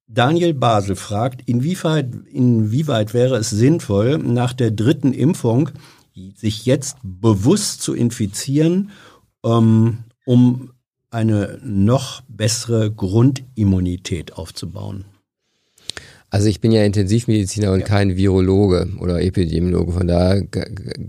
Daniel 0.07 0.53
Basel 0.53 0.97
fragt, 0.97 1.49
inwieweit, 1.49 2.11
inwieweit 2.31 3.15
wäre 3.15 3.37
es 3.37 3.51
sinnvoll, 3.51 4.19
nach 4.19 4.53
der 4.53 4.71
dritten 4.71 5.15
Impfung 5.15 5.71
sich 6.37 6.67
jetzt 6.67 6.99
bewusst 7.03 7.81
zu 7.81 7.95
infizieren, 7.95 8.91
ähm, 9.45 10.05
um 10.27 10.73
eine 11.11 11.59
noch 11.65 12.23
bessere 12.29 12.91
Grundimmunität 12.91 14.35
aufzubauen? 14.35 15.05
Also 16.33 16.49
ich 16.49 16.63
bin 16.63 16.73
ja 16.73 16.83
Intensivmediziner 16.83 17.73
und 17.73 17.81
ja. 17.81 17.87
kein 17.87 18.17
Virologe 18.17 18.89
oder 18.99 19.21
Epidemiologe. 19.21 19.93
Von 19.93 20.07
daher 20.07 20.43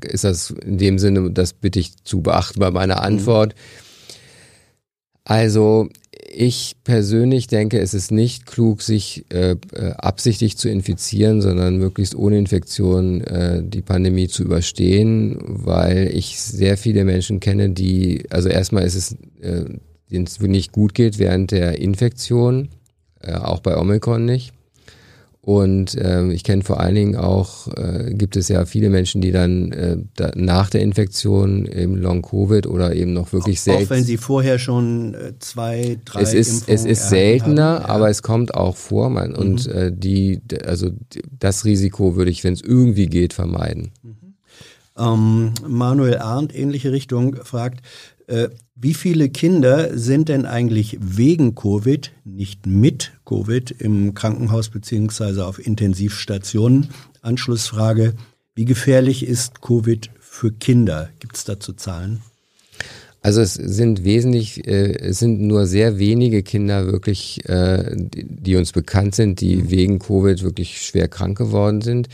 ist 0.01 0.25
das 0.25 0.51
in 0.51 0.77
dem 0.77 0.99
Sinne, 0.99 1.31
das 1.31 1.53
bitte 1.53 1.79
ich 1.79 1.95
zu 2.03 2.21
beachten 2.21 2.59
bei 2.59 2.71
meiner 2.71 2.97
mhm. 2.97 3.03
Antwort. 3.03 3.55
Mhm. 3.55 3.59
Also 5.23 5.87
ich 6.29 6.75
persönlich 6.83 7.47
denke, 7.47 7.79
es 7.79 7.93
ist 7.93 8.11
nicht 8.11 8.45
klug, 8.45 8.81
sich 8.81 9.23
äh, 9.29 9.55
äh, 9.71 9.91
absichtlich 9.91 10.57
zu 10.57 10.67
infizieren, 10.67 11.41
sondern 11.41 11.77
möglichst 11.77 12.15
ohne 12.15 12.37
Infektion 12.37 13.21
äh, 13.21 13.63
die 13.63 13.81
Pandemie 13.81 14.27
zu 14.27 14.43
überstehen, 14.43 15.37
weil 15.41 16.11
ich 16.13 16.41
sehr 16.41 16.75
viele 16.75 17.05
Menschen 17.05 17.39
kenne, 17.39 17.69
die, 17.69 18.25
also 18.29 18.49
erstmal 18.49 18.83
ist 18.83 18.95
es, 18.95 19.13
äh, 19.39 19.63
denen 20.11 20.25
es 20.25 20.41
nicht 20.41 20.73
gut 20.73 20.93
geht 20.93 21.17
während 21.17 21.51
der 21.51 21.79
Infektion, 21.79 22.67
äh, 23.21 23.35
auch 23.35 23.61
bei 23.61 23.77
Omikron 23.77 24.25
nicht. 24.25 24.51
Und 25.45 25.97
ähm, 25.99 26.31
ich 26.31 26.45
kenne 26.45 26.63
vor 26.63 26.79
allen 26.79 26.95
Dingen 26.95 27.15
auch, 27.17 27.67
äh, 27.75 28.13
gibt 28.13 28.37
es 28.37 28.47
ja 28.47 28.65
viele 28.65 28.89
Menschen, 28.89 29.19
die 29.19 29.33
dann 29.33 29.73
äh, 29.73 29.97
da, 30.15 30.31
nach 30.35 30.69
der 30.69 30.79
Infektion 30.79 31.65
im 31.65 31.97
Long-Covid 31.97 32.65
oder 32.65 32.95
eben 32.95 33.11
noch 33.11 33.33
wirklich 33.33 33.59
selten. 33.59 33.83
Auch 33.83 33.89
wenn 33.89 34.05
sie 34.05 34.15
vorher 34.15 34.57
schon 34.57 35.13
äh, 35.15 35.33
zwei, 35.39 35.97
drei 36.05 36.21
Es 36.21 36.33
ist, 36.33 36.69
es 36.69 36.85
ist 36.85 37.09
seltener, 37.09 37.73
haben, 37.73 37.81
ja. 37.81 37.89
aber 37.89 38.09
es 38.09 38.21
kommt 38.21 38.53
auch 38.53 38.77
vor. 38.77 39.09
Man, 39.09 39.31
mhm. 39.31 39.35
Und 39.35 39.67
äh, 39.67 39.91
die, 39.93 40.39
also 40.65 40.91
das 41.39 41.65
Risiko 41.65 42.15
würde 42.15 42.31
ich, 42.31 42.45
wenn 42.45 42.53
es 42.53 42.61
irgendwie 42.61 43.07
geht, 43.07 43.33
vermeiden. 43.33 43.91
Mhm. 44.01 44.15
Ähm, 44.97 45.53
Manuel 45.67 46.19
Arndt, 46.19 46.55
ähnliche 46.55 46.93
Richtung, 46.93 47.35
fragt, 47.43 47.81
äh, 48.27 48.47
wie 48.75 48.93
viele 48.93 49.29
Kinder 49.29 49.97
sind 49.97 50.29
denn 50.29 50.45
eigentlich 50.45 50.97
wegen 50.99 51.53
Covid, 51.53 52.11
nicht 52.25 52.65
mit 52.65 53.11
Covid, 53.23 53.69
im 53.71 54.15
Krankenhaus 54.15 54.69
beziehungsweise 54.69 55.45
auf 55.45 55.65
Intensivstationen? 55.65 56.89
Anschlussfrage, 57.21 58.13
wie 58.55 58.65
gefährlich 58.65 59.25
ist 59.27 59.61
Covid 59.61 60.09
für 60.19 60.51
Kinder? 60.51 61.09
Gibt 61.19 61.35
es 61.37 61.43
dazu 61.43 61.73
Zahlen? 61.73 62.21
Also 63.21 63.41
es 63.41 63.53
sind 63.53 64.03
wesentlich, 64.03 64.67
äh, 64.67 64.97
es 64.97 65.19
sind 65.19 65.39
nur 65.39 65.65
sehr 65.65 65.97
wenige 65.97 66.43
Kinder 66.43 66.87
wirklich, 66.87 67.47
äh, 67.47 67.95
die, 67.95 68.25
die 68.25 68.55
uns 68.55 68.71
bekannt 68.73 69.15
sind, 69.15 69.39
die 69.39 69.69
wegen 69.69 69.99
Covid 69.99 70.43
wirklich 70.43 70.81
schwer 70.81 71.07
krank 71.07 71.37
geworden 71.37 71.81
sind. 71.81 72.09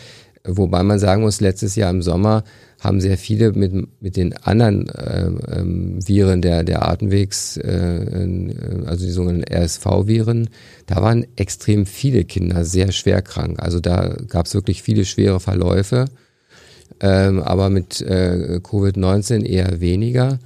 Wobei 0.45 0.83
man 0.83 0.99
sagen 0.99 1.23
muss, 1.23 1.41
letztes 1.41 1.75
Jahr 1.75 1.89
im 1.89 2.01
Sommer 2.01 2.43
haben 2.79 3.01
sehr 3.01 3.17
viele 3.17 3.51
mit, 3.51 3.73
mit 4.01 4.15
den 4.15 4.33
anderen 4.37 4.87
äh, 4.89 5.27
ähm, 5.51 5.99
Viren 6.07 6.41
der, 6.41 6.63
der 6.63 6.87
Atemwegs, 6.87 7.57
äh, 7.57 7.67
äh 7.67 8.85
also 8.85 9.05
die 9.05 9.11
sogenannten 9.11 9.53
RSV-Viren, 9.53 10.49
da 10.85 11.01
waren 11.01 11.25
extrem 11.35 11.85
viele 11.85 12.23
Kinder 12.23 12.63
sehr 12.63 12.91
schwer 12.91 13.21
krank. 13.21 13.61
Also 13.61 13.79
da 13.79 14.15
gab 14.27 14.45
es 14.45 14.53
wirklich 14.53 14.81
viele 14.81 15.05
schwere 15.05 15.39
Verläufe, 15.39 16.05
ähm, 17.01 17.41
aber 17.41 17.69
mit 17.69 18.01
äh, 18.01 18.59
Covid-19 18.63 19.43
eher 19.45 19.81
weniger. 19.81 20.39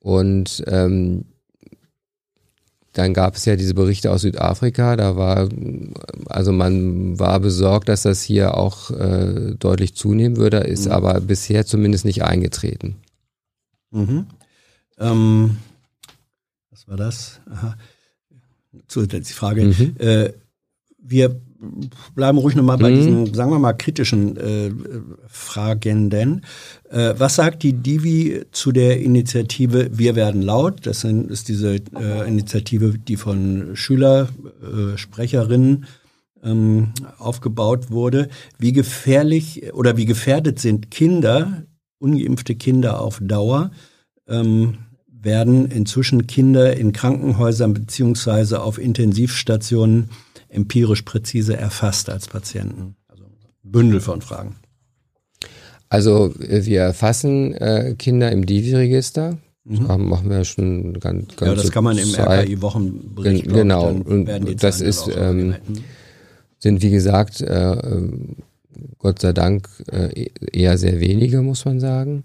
Und 0.00 0.64
ähm, 0.66 1.24
dann 2.92 3.14
gab 3.14 3.36
es 3.36 3.44
ja 3.46 3.56
diese 3.56 3.74
Berichte 3.74 4.10
aus 4.10 4.22
Südafrika, 4.22 4.96
da 4.96 5.16
war, 5.16 5.48
also 6.26 6.52
man 6.52 7.18
war 7.18 7.40
besorgt, 7.40 7.88
dass 7.88 8.02
das 8.02 8.22
hier 8.22 8.56
auch 8.56 8.90
äh, 8.90 9.54
deutlich 9.58 9.94
zunehmen 9.94 10.36
würde, 10.36 10.58
ist 10.58 10.86
mhm. 10.86 10.92
aber 10.92 11.20
bisher 11.20 11.64
zumindest 11.64 12.04
nicht 12.04 12.22
eingetreten. 12.22 12.96
Mhm. 13.90 14.26
Ähm, 14.98 15.56
was 16.70 16.86
war 16.86 16.96
das? 16.96 17.40
Aha. 17.50 17.76
Zusätzliche 18.88 19.38
Frage. 19.38 19.64
Mhm. 19.64 19.96
Äh, 19.98 20.32
wir 20.98 21.40
bleiben 22.14 22.38
ruhig 22.38 22.54
nochmal 22.54 22.78
bei 22.78 22.90
mhm. 22.90 22.94
diesen, 22.94 23.34
sagen 23.34 23.50
wir 23.50 23.58
mal, 23.58 23.72
kritischen 23.72 24.36
äh, 24.36 24.70
Fragenden. 25.28 26.44
Äh, 26.90 27.14
was 27.18 27.36
sagt 27.36 27.62
die 27.62 27.72
Divi 27.72 28.42
zu 28.52 28.72
der 28.72 29.00
Initiative 29.00 29.90
Wir 29.92 30.16
werden 30.16 30.42
laut? 30.42 30.86
Das 30.86 31.04
ist 31.04 31.48
diese 31.48 31.76
äh, 31.96 32.26
Initiative, 32.26 32.98
die 32.98 33.16
von 33.16 33.70
Schüler, 33.74 34.28
äh, 34.62 34.96
Sprecherinnen 34.96 35.86
ähm, 36.42 36.92
aufgebaut 37.18 37.90
wurde. 37.90 38.28
Wie 38.58 38.72
gefährlich 38.72 39.72
oder 39.72 39.96
wie 39.96 40.06
gefährdet 40.06 40.58
sind 40.58 40.90
Kinder, 40.90 41.64
ungeimpfte 41.98 42.54
Kinder 42.54 43.00
auf 43.00 43.20
Dauer? 43.22 43.70
Ähm, 44.28 44.78
werden 45.22 45.70
inzwischen 45.70 46.26
Kinder 46.26 46.76
in 46.76 46.92
Krankenhäusern 46.92 47.74
beziehungsweise 47.74 48.60
auf 48.60 48.78
Intensivstationen 48.78 50.10
empirisch 50.52 51.02
präzise 51.02 51.56
erfasst 51.56 52.10
als 52.10 52.28
Patienten? 52.28 52.96
Also 53.08 53.24
Bündel 53.62 54.00
von 54.00 54.22
Fragen. 54.22 54.56
Also 55.88 56.32
äh, 56.40 56.64
wir 56.64 56.80
erfassen 56.80 57.54
äh, 57.54 57.94
Kinder 57.98 58.30
im 58.32 58.46
Divi-Register. 58.46 59.38
Mhm. 59.64 59.86
Das 59.86 59.98
machen 59.98 60.30
wir 60.30 60.44
schon 60.44 60.94
ganz, 61.00 61.36
ganz 61.36 61.48
Ja, 61.48 61.54
das 61.54 61.70
kann 61.70 61.84
man 61.84 61.98
im 61.98 62.14
RKI-Wochenbericht. 62.14 63.48
Genau, 63.48 63.88
und 63.88 64.62
das 64.62 64.80
ist, 64.80 65.08
ähm, 65.14 65.56
sind 66.58 66.82
wie 66.82 66.90
gesagt, 66.90 67.40
äh, 67.40 67.76
Gott 68.98 69.20
sei 69.20 69.32
Dank 69.32 69.68
äh, 69.90 70.28
eher 70.52 70.78
sehr 70.78 71.00
wenige, 71.00 71.42
muss 71.42 71.64
man 71.64 71.80
sagen. 71.80 72.24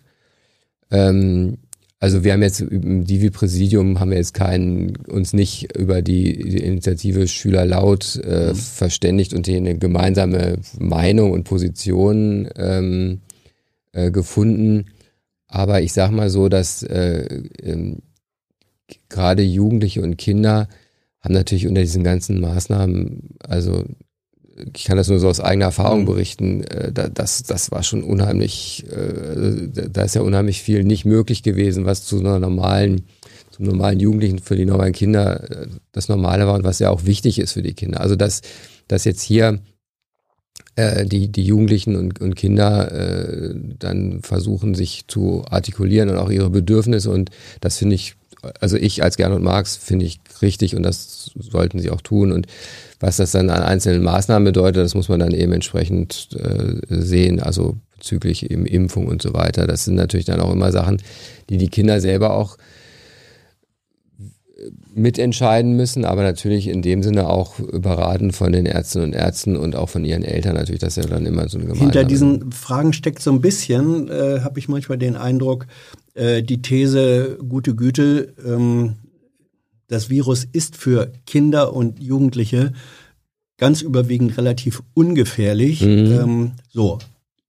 Ähm, 0.89 1.57
also 1.99 2.23
wir 2.23 2.33
haben 2.33 2.43
jetzt 2.43 2.61
im 2.61 3.05
Divi-Präsidium 3.05 3.99
haben 3.99 4.11
wir 4.11 4.17
jetzt 4.17 4.35
keinen, 4.35 4.95
uns 5.07 5.33
nicht 5.33 5.75
über 5.75 6.03
die, 6.03 6.37
die 6.37 6.63
Initiative 6.63 7.27
Schüler 7.27 7.65
laut 7.65 8.19
äh, 8.23 8.49
mhm. 8.49 8.55
verständigt 8.55 9.33
und 9.33 9.47
hier 9.47 9.57
eine 9.57 9.77
gemeinsame 9.77 10.59
Meinung 10.77 11.31
und 11.31 11.43
Position 11.43 12.49
ähm, 12.55 13.21
äh, 13.93 14.11
gefunden. 14.11 14.85
Aber 15.47 15.81
ich 15.81 15.93
sag 15.93 16.11
mal 16.11 16.29
so, 16.29 16.49
dass 16.49 16.83
äh, 16.83 17.43
ähm, 17.63 18.03
gerade 19.09 19.41
Jugendliche 19.41 20.03
und 20.03 20.17
Kinder 20.17 20.67
haben 21.21 21.33
natürlich 21.33 21.67
unter 21.67 21.81
diesen 21.81 22.03
ganzen 22.03 22.39
Maßnahmen, 22.39 23.37
also 23.39 23.85
ich 24.75 24.85
kann 24.85 24.97
das 24.97 25.07
nur 25.07 25.19
so 25.19 25.27
aus 25.27 25.39
eigener 25.39 25.65
Erfahrung 25.65 26.01
mhm. 26.01 26.05
berichten, 26.05 26.63
äh, 26.63 26.91
das, 26.91 27.43
das 27.43 27.71
war 27.71 27.83
schon 27.83 28.03
unheimlich, 28.03 28.85
äh, 28.91 29.67
da 29.89 30.03
ist 30.03 30.15
ja 30.15 30.21
unheimlich 30.21 30.61
viel 30.61 30.83
nicht 30.83 31.05
möglich 31.05 31.43
gewesen, 31.43 31.85
was 31.85 32.05
zu 32.05 32.19
einer 32.19 32.39
normalen, 32.39 33.05
zum 33.51 33.65
normalen 33.65 33.99
Jugendlichen, 33.99 34.39
für 34.39 34.55
die 34.55 34.65
normalen 34.65 34.93
Kinder 34.93 35.49
äh, 35.49 35.67
das 35.91 36.09
Normale 36.09 36.47
war 36.47 36.55
und 36.55 36.63
was 36.63 36.79
ja 36.79 36.89
auch 36.89 37.05
wichtig 37.05 37.39
ist 37.39 37.53
für 37.53 37.63
die 37.63 37.73
Kinder. 37.73 38.01
Also 38.01 38.15
dass, 38.15 38.41
dass 38.87 39.05
jetzt 39.05 39.21
hier 39.21 39.59
äh, 40.77 41.05
die, 41.05 41.31
die 41.31 41.43
Jugendlichen 41.43 41.95
und, 41.95 42.21
und 42.21 42.35
Kinder 42.35 42.91
äh, 42.91 43.55
dann 43.79 44.21
versuchen, 44.21 44.75
sich 44.75 45.05
zu 45.07 45.43
artikulieren 45.49 46.09
und 46.09 46.17
auch 46.17 46.29
ihre 46.29 46.49
Bedürfnisse. 46.49 47.09
Und 47.09 47.31
das 47.61 47.77
finde 47.77 47.95
ich, 47.95 48.15
also 48.59 48.77
ich 48.77 49.03
als 49.03 49.17
Gernot 49.17 49.41
Marx 49.41 49.75
finde 49.75 50.05
ich 50.05 50.19
richtig 50.41 50.75
und 50.75 50.83
das 50.83 51.31
sollten 51.35 51.79
sie 51.79 51.89
auch 51.89 52.01
tun. 52.01 52.31
Und 52.31 52.47
was 52.99 53.17
das 53.17 53.31
dann 53.31 53.49
an 53.49 53.63
einzelnen 53.63 54.03
Maßnahmen 54.03 54.45
bedeutet, 54.45 54.83
das 54.83 54.95
muss 54.95 55.09
man 55.09 55.19
dann 55.19 55.31
eben 55.31 55.53
entsprechend 55.53 56.29
äh, 56.39 56.75
sehen, 56.89 57.39
also 57.39 57.77
bezüglich 57.95 58.49
eben 58.49 58.65
Impfung 58.65 59.07
und 59.07 59.21
so 59.21 59.33
weiter. 59.33 59.67
Das 59.67 59.85
sind 59.85 59.95
natürlich 59.95 60.25
dann 60.25 60.39
auch 60.39 60.51
immer 60.51 60.71
Sachen, 60.71 61.01
die 61.49 61.57
die 61.57 61.69
Kinder 61.69 61.99
selber 62.01 62.33
auch 62.33 62.57
mitentscheiden 64.93 65.75
müssen, 65.75 66.05
aber 66.05 66.23
natürlich 66.23 66.67
in 66.67 66.81
dem 66.81 67.03
Sinne 67.03 67.29
auch 67.29 67.55
beraten 67.59 68.31
von 68.31 68.51
den 68.51 68.65
Ärztinnen 68.65 69.09
und 69.09 69.13
Ärzten 69.13 69.55
und 69.55 69.75
auch 69.75 69.89
von 69.89 70.03
ihren 70.03 70.23
Eltern 70.23 70.55
natürlich, 70.55 70.81
dass 70.81 70.95
ja 70.95 71.03
dann 71.03 71.25
immer 71.25 71.47
so 71.47 71.57
eine 71.57 71.67
Gemeinschaft. 71.67 71.93
Hinter 71.93 72.03
diesen 72.07 72.51
Fragen 72.51 72.93
steckt 72.93 73.21
so 73.21 73.31
ein 73.31 73.41
bisschen, 73.41 74.09
äh, 74.09 74.41
habe 74.41 74.59
ich 74.59 74.67
manchmal 74.67 74.97
den 74.97 75.15
Eindruck, 75.15 75.67
äh, 76.15 76.41
die 76.41 76.61
These, 76.61 77.37
gute 77.47 77.75
Güte, 77.75 78.33
ähm, 78.45 78.95
das 79.87 80.09
Virus 80.09 80.45
ist 80.45 80.75
für 80.75 81.11
Kinder 81.25 81.73
und 81.73 82.01
Jugendliche 82.01 82.73
ganz 83.57 83.81
überwiegend 83.81 84.37
relativ 84.37 84.83
ungefährlich. 84.93 85.81
Mhm. 85.81 85.87
Ähm, 86.11 86.51
so, 86.69 86.99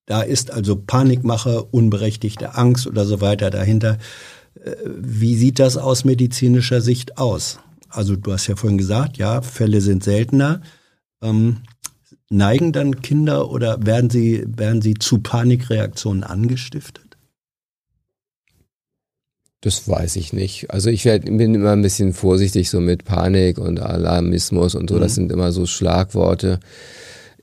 da 0.07 0.23
ist 0.23 0.51
also 0.51 0.77
Panikmache, 0.77 1.65
unberechtigte 1.65 2.55
Angst 2.55 2.87
oder 2.87 3.05
so 3.05 3.21
weiter 3.21 3.51
dahinter. 3.51 3.99
Wie 4.85 5.37
sieht 5.37 5.59
das 5.59 5.77
aus 5.77 6.05
medizinischer 6.05 6.81
Sicht 6.81 7.19
aus? 7.19 7.59
Also 7.89 8.17
du 8.17 8.33
hast 8.33 8.47
ja 8.47 8.57
vorhin 8.57 8.79
gesagt, 8.79 9.19
ja, 9.19 9.43
Fälle 9.43 9.81
sind 9.81 10.05
seltener. 10.05 10.63
Ähm, 11.23 11.59
neigen 12.31 12.73
dann 12.73 13.01
Kinder 13.01 13.51
oder 13.51 13.85
werden 13.85 14.11
sie, 14.11 14.45
werden 14.47 14.83
sie 14.83 14.95
zu 14.95 15.19
Panikreaktionen 15.19 16.25
angestiftet? 16.25 17.08
Das 19.61 19.89
weiß 19.89 20.17
ich 20.17 20.33
nicht. 20.33 20.71
Also 20.71 20.89
ich 20.89 21.05
werd, 21.05 21.25
bin 21.25 21.55
immer 21.55 21.73
ein 21.73 21.83
bisschen 21.83 22.13
vorsichtig 22.13 22.71
so 22.71 22.81
mit 22.81 23.05
Panik 23.05 23.59
und 23.59 23.81
Alarmismus 23.81 24.77
und 24.77 24.89
so. 24.89 24.97
Mhm. 24.97 25.01
Das 25.01 25.15
sind 25.17 25.33
immer 25.33 25.51
so 25.51 25.67
Schlagworte. 25.67 26.61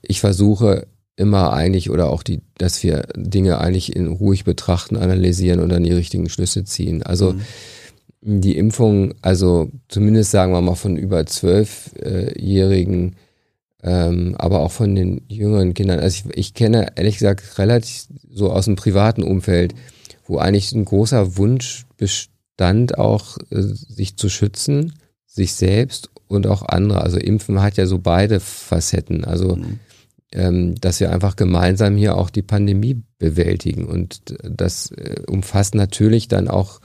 Ich 0.00 0.20
versuche 0.20 0.86
immer 1.16 1.52
eigentlich 1.52 1.90
oder 1.90 2.10
auch 2.10 2.22
die, 2.22 2.40
dass 2.56 2.82
wir 2.82 3.06
Dinge 3.16 3.58
eigentlich 3.58 3.94
in 3.94 4.06
ruhig 4.06 4.44
betrachten, 4.44 4.96
analysieren 4.96 5.60
und 5.60 5.70
dann 5.70 5.82
die 5.82 5.92
richtigen 5.92 6.28
Schlüsse 6.28 6.64
ziehen. 6.64 7.02
Also 7.02 7.34
mhm. 7.34 8.40
die 8.40 8.56
Impfung, 8.56 9.14
also 9.20 9.70
zumindest 9.88 10.30
sagen 10.30 10.52
wir 10.52 10.60
mal 10.62 10.74
von 10.74 10.96
über 10.96 11.26
zwölfjährigen, 11.26 13.16
ähm, 13.82 14.34
aber 14.38 14.60
auch 14.60 14.72
von 14.72 14.94
den 14.94 15.22
jüngeren 15.28 15.74
Kindern. 15.74 16.00
Also 16.00 16.24
ich, 16.28 16.38
ich 16.38 16.54
kenne 16.54 16.92
ehrlich 16.96 17.18
gesagt 17.18 17.58
relativ 17.58 18.06
so 18.30 18.50
aus 18.50 18.64
dem 18.64 18.76
privaten 18.76 19.22
Umfeld, 19.22 19.74
wo 20.26 20.38
eigentlich 20.38 20.72
ein 20.72 20.84
großer 20.84 21.36
Wunsch 21.36 21.86
bestand, 21.96 22.98
auch 22.98 23.38
äh, 23.50 23.62
sich 23.62 24.16
zu 24.16 24.28
schützen, 24.28 24.94
sich 25.26 25.54
selbst 25.54 26.10
und 26.28 26.46
auch 26.46 26.62
andere. 26.62 27.02
Also 27.02 27.18
Impfen 27.18 27.62
hat 27.62 27.76
ja 27.76 27.86
so 27.86 27.98
beide 27.98 28.40
Facetten. 28.40 29.24
Also 29.24 29.56
mhm 29.56 29.80
ähm, 30.32 30.74
dass 30.76 31.00
wir 31.00 31.12
einfach 31.12 31.36
gemeinsam 31.36 31.96
hier 31.96 32.16
auch 32.16 32.30
die 32.30 32.42
Pandemie 32.42 33.02
bewältigen. 33.18 33.86
Und 33.86 34.34
das 34.42 34.90
äh, 34.90 35.22
umfasst 35.26 35.74
natürlich 35.74 36.28
dann 36.28 36.48
auch 36.48 36.80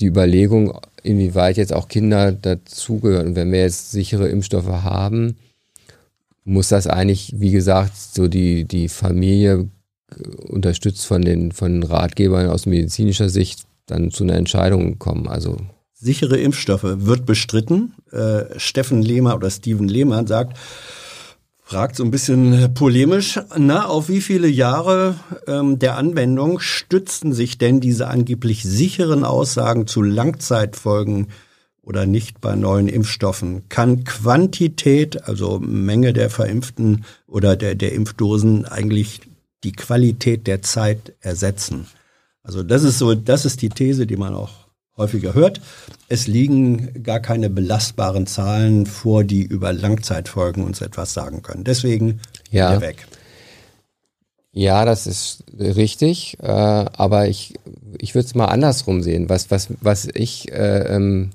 die 0.00 0.06
Überlegung, 0.06 0.78
inwieweit 1.02 1.56
jetzt 1.56 1.72
auch 1.72 1.88
Kinder 1.88 2.32
dazugehören. 2.32 3.28
Und 3.28 3.36
wenn 3.36 3.52
wir 3.52 3.60
jetzt 3.60 3.92
sichere 3.92 4.28
Impfstoffe 4.28 4.66
haben, 4.66 5.36
muss 6.44 6.68
das 6.68 6.86
eigentlich, 6.86 7.34
wie 7.38 7.52
gesagt, 7.52 7.96
so 7.96 8.28
die, 8.28 8.64
die 8.64 8.88
Familie 8.88 9.68
unterstützt 10.48 11.06
von 11.06 11.22
den, 11.22 11.52
von 11.52 11.82
Ratgebern 11.82 12.48
aus 12.48 12.66
medizinischer 12.66 13.28
Sicht 13.28 13.64
dann 13.86 14.10
zu 14.10 14.24
einer 14.24 14.34
Entscheidung 14.34 14.98
kommen. 14.98 15.28
Also 15.28 15.56
sichere 15.92 16.36
Impfstoffe 16.36 16.84
wird 16.84 17.26
bestritten. 17.26 17.94
Äh, 18.10 18.58
Steffen 18.58 19.02
Lehmer 19.02 19.34
oder 19.34 19.50
Steven 19.50 19.88
Lehmann 19.88 20.26
sagt, 20.26 20.56
fragt 21.64 21.96
so 21.96 22.04
ein 22.04 22.10
bisschen 22.10 22.74
polemisch, 22.74 23.40
na, 23.56 23.86
auf 23.86 24.08
wie 24.08 24.20
viele 24.20 24.48
Jahre 24.48 25.16
ähm, 25.46 25.78
der 25.78 25.96
Anwendung 25.96 26.60
stützten 26.60 27.32
sich 27.32 27.56
denn 27.56 27.80
diese 27.80 28.08
angeblich 28.08 28.62
sicheren 28.62 29.24
Aussagen 29.24 29.86
zu 29.86 30.02
Langzeitfolgen 30.02 31.28
oder 31.80 32.04
nicht 32.04 32.40
bei 32.42 32.54
neuen 32.54 32.88
Impfstoffen? 32.88 33.68
Kann 33.70 34.04
Quantität, 34.04 35.24
also 35.24 35.58
Menge 35.58 36.12
der 36.12 36.28
Verimpften 36.28 37.04
oder 37.26 37.56
der, 37.56 37.74
der 37.74 37.92
Impfdosen 37.92 38.66
eigentlich 38.66 39.22
die 39.64 39.72
Qualität 39.72 40.46
der 40.46 40.62
Zeit 40.62 41.14
ersetzen? 41.20 41.86
Also 42.42 42.62
das 42.62 42.82
ist 42.84 42.98
so, 42.98 43.14
das 43.14 43.44
ist 43.44 43.62
die 43.62 43.70
These, 43.70 44.06
die 44.06 44.16
man 44.16 44.34
auch 44.34 44.64
häufiger 44.96 45.34
hört. 45.34 45.60
Es 46.08 46.26
liegen 46.26 47.02
gar 47.02 47.20
keine 47.20 47.50
belastbaren 47.50 48.26
Zahlen 48.26 48.86
vor, 48.86 49.24
die 49.24 49.42
über 49.42 49.72
Langzeitfolgen 49.72 50.62
uns 50.62 50.80
etwas 50.80 51.14
sagen 51.14 51.42
können. 51.42 51.64
Deswegen 51.64 52.20
ja. 52.50 52.80
weg. 52.80 53.06
Ja, 54.52 54.84
das 54.84 55.08
ist 55.08 55.42
richtig, 55.58 56.36
äh, 56.40 56.46
aber 56.46 57.26
ich, 57.26 57.54
ich 57.98 58.14
würde 58.14 58.26
es 58.26 58.36
mal 58.36 58.44
andersrum 58.44 59.02
sehen. 59.02 59.28
Was, 59.28 59.50
was, 59.50 59.68
was 59.80 60.06
ich, 60.14 60.52
äh, 60.52 60.94
ähm, 60.94 61.30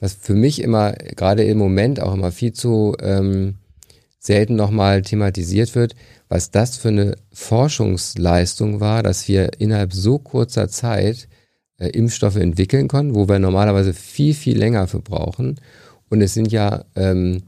was 0.00 0.12
für 0.20 0.34
mich 0.34 0.60
immer, 0.60 0.92
gerade 0.92 1.44
im 1.44 1.56
Moment 1.56 1.98
auch 1.98 2.12
immer 2.12 2.30
viel 2.30 2.52
zu 2.52 2.94
ähm, 3.00 3.54
selten 4.18 4.54
nochmal 4.54 5.00
thematisiert 5.00 5.74
wird, 5.74 5.94
was 6.28 6.50
das 6.50 6.76
für 6.76 6.88
eine 6.88 7.16
Forschungsleistung 7.32 8.80
war, 8.80 9.02
dass 9.02 9.28
wir 9.28 9.60
innerhalb 9.60 9.92
so 9.92 10.18
kurzer 10.18 10.68
Zeit 10.68 11.28
äh, 11.78 11.88
Impfstoffe 11.88 12.36
entwickeln 12.36 12.88
können, 12.88 13.14
wo 13.14 13.28
wir 13.28 13.38
normalerweise 13.38 13.94
viel, 13.94 14.34
viel 14.34 14.58
länger 14.58 14.86
für 14.88 15.00
brauchen. 15.00 15.60
Und 16.10 16.20
es 16.20 16.34
sind 16.34 16.52
ja 16.52 16.84
ähm, 16.96 17.42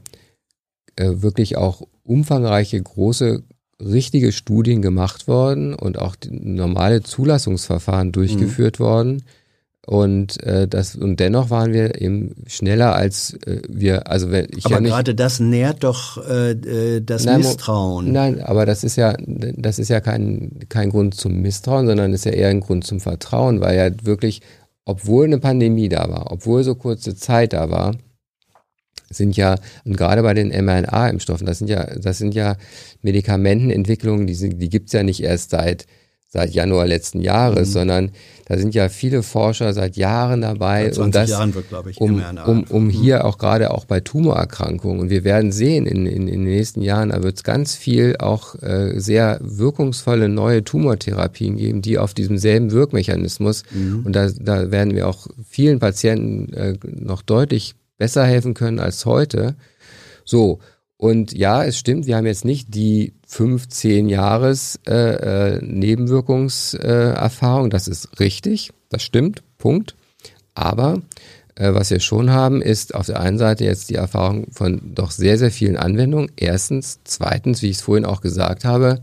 äh, 0.95 1.09
wirklich 1.21 1.57
auch 1.57 1.83
umfangreiche, 2.03 2.81
große, 2.81 3.43
richtige 3.79 4.31
Studien 4.31 4.81
gemacht 4.81 5.27
worden 5.27 5.73
und 5.73 5.97
auch 5.97 6.15
normale 6.29 7.01
Zulassungsverfahren 7.01 8.11
durchgeführt 8.11 8.79
mhm. 8.79 8.83
worden 8.83 9.23
und 9.87 10.41
äh, 10.43 10.67
das 10.67 10.95
und 10.95 11.19
dennoch 11.19 11.49
waren 11.49 11.73
wir 11.73 11.99
eben 11.99 12.35
schneller 12.45 12.93
als 12.93 13.33
äh, 13.47 13.61
wir. 13.67 14.07
Also 14.07 14.29
wenn 14.29 14.47
ich 14.55 14.65
aber 14.65 14.75
ja 14.75 14.81
nicht, 14.81 14.91
gerade 14.91 15.15
das 15.15 15.39
nährt 15.39 15.83
doch 15.83 16.23
äh, 16.23 16.51
äh 16.51 17.01
das 17.01 17.25
nein, 17.25 17.39
Misstrauen. 17.39 18.11
Nein, 18.11 18.41
aber 18.41 18.67
das 18.67 18.83
ist 18.83 18.95
ja 18.95 19.15
das 19.25 19.79
ist 19.79 19.89
ja 19.89 19.99
kein 19.99 20.59
kein 20.69 20.91
Grund 20.91 21.15
zum 21.15 21.41
Misstrauen, 21.41 21.87
sondern 21.87 22.13
ist 22.13 22.25
ja 22.25 22.31
eher 22.31 22.49
ein 22.49 22.59
Grund 22.59 22.85
zum 22.85 22.99
Vertrauen, 22.99 23.59
weil 23.59 23.75
ja 23.75 24.05
wirklich, 24.05 24.41
obwohl 24.85 25.25
eine 25.25 25.39
Pandemie 25.39 25.89
da 25.89 26.07
war, 26.09 26.31
obwohl 26.31 26.63
so 26.63 26.75
kurze 26.75 27.15
Zeit 27.15 27.53
da 27.53 27.71
war, 27.71 27.95
sind 29.09 29.35
ja 29.35 29.55
und 29.83 29.97
gerade 29.97 30.21
bei 30.21 30.35
den 30.35 30.49
mRNA-Impfstoffen, 30.49 31.47
das 31.47 31.57
sind 31.57 31.71
ja 31.71 31.87
das 31.99 32.19
sind 32.19 32.35
ja 32.35 32.55
Medikamentenentwicklungen, 33.01 34.27
die 34.27 34.49
die 34.55 34.69
gibt's 34.69 34.93
ja 34.93 35.01
nicht 35.01 35.23
erst 35.23 35.49
seit 35.49 35.87
seit 36.33 36.51
Januar 36.51 36.87
letzten 36.87 37.21
Jahres, 37.21 37.69
mhm. 37.69 37.73
sondern 37.73 38.11
da 38.45 38.57
sind 38.57 38.73
ja 38.73 38.87
viele 38.87 39.21
Forscher 39.21 39.73
seit 39.73 39.97
Jahren 39.97 40.41
dabei, 40.41 40.85
seit 40.85 40.95
20 40.95 41.03
um 41.03 41.11
das, 41.11 41.29
Jahren 41.29 41.53
wird, 41.53 41.67
glaube 41.67 41.91
ich, 41.91 41.99
um, 41.99 42.23
um, 42.45 42.63
um 42.69 42.85
mhm. 42.85 42.89
hier 42.89 43.25
auch 43.25 43.37
gerade 43.37 43.71
auch 43.71 43.83
bei 43.83 43.99
Tumorerkrankungen. 43.99 45.01
Und 45.01 45.09
wir 45.09 45.25
werden 45.25 45.51
sehen, 45.51 45.85
in, 45.85 46.05
in, 46.05 46.27
in 46.27 46.27
den 46.27 46.43
nächsten 46.43 46.81
Jahren, 46.81 47.09
da 47.09 47.21
wird 47.21 47.35
es 47.35 47.43
ganz 47.43 47.75
viel 47.75 48.15
auch 48.17 48.55
äh, 48.61 48.97
sehr 48.97 49.39
wirkungsvolle 49.41 50.29
neue 50.29 50.63
Tumortherapien 50.63 51.57
geben, 51.57 51.81
die 51.81 51.97
auf 51.97 52.13
diesem 52.13 52.37
selben 52.37 52.71
Wirkmechanismus 52.71 53.63
mhm. 53.71 54.05
und 54.05 54.15
da, 54.15 54.29
da 54.29 54.71
werden 54.71 54.95
wir 54.95 55.09
auch 55.09 55.27
vielen 55.49 55.79
Patienten 55.79 56.53
äh, 56.53 56.77
noch 56.83 57.23
deutlich 57.23 57.75
besser 57.97 58.25
helfen 58.25 58.53
können 58.53 58.79
als 58.79 59.05
heute. 59.05 59.55
So, 60.23 60.59
und 61.01 61.33
ja, 61.33 61.63
es 61.63 61.79
stimmt, 61.79 62.05
wir 62.05 62.15
haben 62.15 62.27
jetzt 62.27 62.45
nicht 62.45 62.75
die 62.75 63.13
15 63.25 64.07
Jahres 64.07 64.79
äh, 64.87 65.55
äh, 65.55 65.59
Nebenwirkungserfahrung, 65.59 67.65
äh, 67.65 67.69
das 67.69 67.87
ist 67.87 68.19
richtig, 68.19 68.69
das 68.89 69.01
stimmt, 69.01 69.41
Punkt. 69.57 69.95
Aber 70.53 71.01
äh, 71.55 71.73
was 71.73 71.89
wir 71.89 72.01
schon 72.01 72.29
haben, 72.29 72.61
ist 72.61 72.93
auf 72.93 73.07
der 73.07 73.19
einen 73.19 73.39
Seite 73.39 73.65
jetzt 73.65 73.89
die 73.89 73.95
Erfahrung 73.95 74.51
von 74.51 74.93
doch 74.93 75.09
sehr, 75.09 75.39
sehr 75.39 75.49
vielen 75.49 75.75
Anwendungen. 75.75 76.29
Erstens, 76.35 76.99
zweitens, 77.03 77.63
wie 77.63 77.71
ich 77.71 77.77
es 77.77 77.81
vorhin 77.81 78.05
auch 78.05 78.21
gesagt 78.21 78.63
habe, 78.63 79.01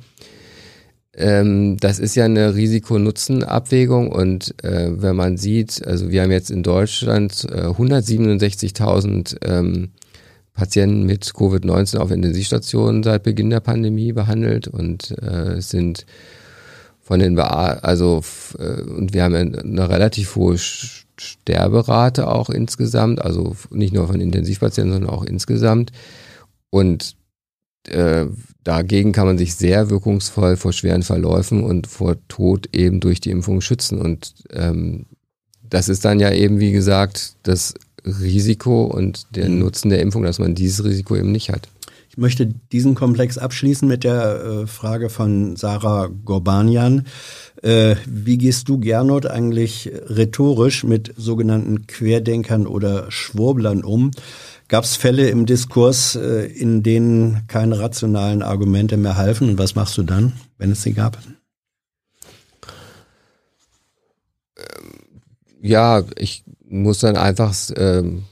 ähm, 1.16 1.78
das 1.78 1.98
ist 1.98 2.14
ja 2.14 2.26
eine 2.26 2.54
Risiko-Nutzen-Abwägung 2.54 4.12
und 4.12 4.54
äh, 4.62 5.02
wenn 5.02 5.16
man 5.16 5.36
sieht, 5.36 5.84
also 5.84 6.10
wir 6.10 6.22
haben 6.22 6.30
jetzt 6.30 6.52
in 6.52 6.62
Deutschland 6.62 7.44
äh, 7.50 7.62
167.000 7.62 9.44
ähm, 9.44 9.90
Patienten 10.58 11.04
mit 11.04 11.24
Covid-19 11.24 11.98
auf 11.98 12.10
Intensivstationen 12.10 13.04
seit 13.04 13.22
Beginn 13.22 13.48
der 13.48 13.60
Pandemie 13.60 14.12
behandelt 14.12 14.66
und 14.66 15.14
äh, 15.22 15.60
sind 15.60 16.04
von 17.00 17.20
den 17.20 17.38
also 17.38 18.22
äh, 18.58 18.82
und 18.82 19.14
wir 19.14 19.22
haben 19.22 19.34
eine 19.34 19.88
relativ 19.88 20.34
hohe 20.34 20.58
Sterberate 20.58 22.26
auch 22.26 22.50
insgesamt, 22.50 23.22
also 23.22 23.54
nicht 23.70 23.94
nur 23.94 24.08
von 24.08 24.20
Intensivpatienten, 24.20 24.94
sondern 24.94 25.10
auch 25.10 25.22
insgesamt. 25.22 25.92
Und 26.70 27.14
äh, 27.86 28.26
dagegen 28.64 29.12
kann 29.12 29.28
man 29.28 29.38
sich 29.38 29.54
sehr 29.54 29.90
wirkungsvoll 29.90 30.56
vor 30.56 30.72
schweren 30.72 31.04
Verläufen 31.04 31.62
und 31.62 31.86
vor 31.86 32.16
Tod 32.26 32.68
eben 32.74 32.98
durch 32.98 33.20
die 33.20 33.30
Impfung 33.30 33.60
schützen. 33.60 34.00
Und 34.00 34.34
ähm, 34.52 35.06
das 35.62 35.88
ist 35.88 36.04
dann 36.04 36.18
ja 36.18 36.32
eben, 36.32 36.58
wie 36.58 36.72
gesagt, 36.72 37.36
das 37.44 37.74
Risiko 38.20 38.84
und 38.84 39.36
der 39.36 39.48
mhm. 39.48 39.60
Nutzen 39.60 39.90
der 39.90 40.00
Impfung, 40.00 40.22
dass 40.22 40.38
man 40.38 40.54
dieses 40.54 40.84
Risiko 40.84 41.16
eben 41.16 41.32
nicht 41.32 41.50
hat. 41.50 41.68
Ich 42.10 42.16
möchte 42.16 42.46
diesen 42.72 42.94
Komplex 42.94 43.38
abschließen 43.38 43.86
mit 43.86 44.02
der 44.02 44.44
äh, 44.44 44.66
Frage 44.66 45.08
von 45.08 45.56
Sarah 45.56 46.08
Gorbanian. 46.24 47.06
Äh, 47.62 47.96
wie 48.06 48.38
gehst 48.38 48.68
du, 48.68 48.78
Gernot, 48.78 49.26
eigentlich 49.26 49.90
rhetorisch 50.06 50.84
mit 50.84 51.14
sogenannten 51.16 51.86
Querdenkern 51.86 52.66
oder 52.66 53.10
Schwurblern 53.10 53.84
um? 53.84 54.10
Gab 54.68 54.84
es 54.84 54.96
Fälle 54.96 55.28
im 55.28 55.46
Diskurs, 55.46 56.16
äh, 56.16 56.46
in 56.46 56.82
denen 56.82 57.46
keine 57.46 57.78
rationalen 57.78 58.42
Argumente 58.42 58.96
mehr 58.96 59.16
halfen? 59.16 59.50
Und 59.50 59.58
was 59.58 59.74
machst 59.74 59.96
du 59.96 60.02
dann, 60.02 60.32
wenn 60.56 60.72
es 60.72 60.82
sie 60.82 60.94
gab? 60.94 61.18
Ja, 65.60 66.04
ich 66.16 66.44
muss 66.68 67.00
dann 67.00 67.16
einfach, 67.16 67.54
ähm, 67.76 68.24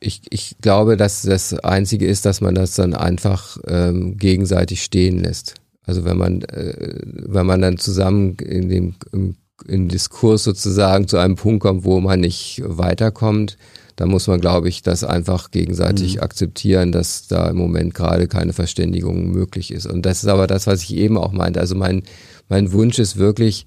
ich, 0.00 0.22
ich 0.30 0.56
glaube, 0.60 0.96
dass 0.96 1.22
das 1.22 1.52
Einzige 1.54 2.06
ist, 2.06 2.24
dass 2.24 2.40
man 2.40 2.54
das 2.54 2.74
dann 2.74 2.94
einfach 2.94 3.58
ähm, 3.66 4.16
gegenseitig 4.16 4.82
stehen 4.82 5.18
lässt. 5.18 5.54
Also 5.84 6.04
wenn 6.04 6.16
man, 6.16 6.42
äh, 6.42 6.98
wenn 7.04 7.46
man 7.46 7.60
dann 7.60 7.78
zusammen 7.78 8.36
in 8.36 8.68
dem 8.68 8.94
im, 9.12 9.36
im 9.66 9.88
Diskurs 9.88 10.44
sozusagen 10.44 11.08
zu 11.08 11.18
einem 11.18 11.36
Punkt 11.36 11.62
kommt, 11.62 11.84
wo 11.84 12.00
man 12.00 12.20
nicht 12.20 12.62
weiterkommt, 12.64 13.58
dann 13.96 14.08
muss 14.08 14.26
man, 14.26 14.40
glaube 14.40 14.70
ich, 14.70 14.80
das 14.80 15.04
einfach 15.04 15.50
gegenseitig 15.50 16.16
mhm. 16.16 16.22
akzeptieren, 16.22 16.92
dass 16.92 17.26
da 17.26 17.50
im 17.50 17.58
Moment 17.58 17.92
gerade 17.92 18.28
keine 18.28 18.54
Verständigung 18.54 19.30
möglich 19.30 19.70
ist. 19.70 19.86
Und 19.86 20.06
das 20.06 20.22
ist 20.22 20.28
aber 20.28 20.46
das, 20.46 20.66
was 20.66 20.82
ich 20.82 20.94
eben 20.94 21.18
auch 21.18 21.32
meinte. 21.32 21.60
Also 21.60 21.74
mein, 21.74 22.02
mein 22.48 22.72
Wunsch 22.72 22.98
ist 22.98 23.18
wirklich 23.18 23.66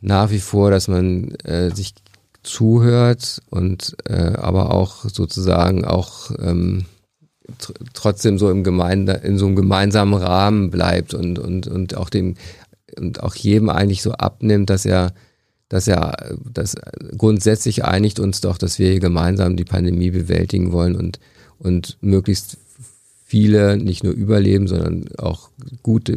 nach 0.00 0.30
wie 0.30 0.38
vor, 0.38 0.70
dass 0.70 0.86
man 0.86 1.34
äh, 1.44 1.74
sich 1.74 1.94
zuhört 2.42 3.40
und 3.50 3.96
äh, 4.08 4.14
aber 4.14 4.74
auch 4.74 5.04
sozusagen 5.08 5.84
auch 5.84 6.30
ähm, 6.38 6.86
trotzdem 7.92 8.38
so 8.38 8.50
im 8.50 8.64
Gemeinde, 8.64 9.12
in 9.24 9.38
so 9.38 9.46
einem 9.46 9.56
gemeinsamen 9.56 10.14
Rahmen 10.14 10.70
bleibt 10.70 11.14
und, 11.14 11.38
und, 11.38 11.66
und 11.66 11.96
auch 11.96 12.10
dem, 12.10 12.34
und 12.98 13.22
auch 13.22 13.34
jedem 13.34 13.68
eigentlich 13.68 14.02
so 14.02 14.12
abnimmt, 14.12 14.70
dass 14.70 14.84
er, 14.84 15.12
dass 15.68 15.88
er, 15.88 16.36
dass 16.52 16.76
grundsätzlich 17.16 17.84
einigt 17.84 18.20
uns 18.20 18.40
doch, 18.40 18.58
dass 18.58 18.78
wir 18.78 18.90
hier 18.90 19.00
gemeinsam 19.00 19.56
die 19.56 19.64
Pandemie 19.64 20.10
bewältigen 20.10 20.72
wollen 20.72 20.96
und, 20.96 21.18
und 21.58 21.96
möglichst 22.00 22.58
viele 23.24 23.76
nicht 23.76 24.04
nur 24.04 24.12
überleben, 24.12 24.68
sondern 24.68 25.06
auch 25.16 25.50
gut 25.82 26.12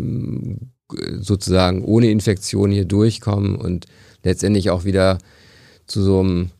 sozusagen 1.20 1.84
ohne 1.84 2.10
Infektion 2.10 2.72
hier 2.72 2.86
durchkommen 2.86 3.56
und 3.56 3.86
letztendlich 4.24 4.70
auch 4.70 4.84
wieder 4.84 5.18
zu 5.88 6.02
so 6.02 6.20
einem 6.20 6.52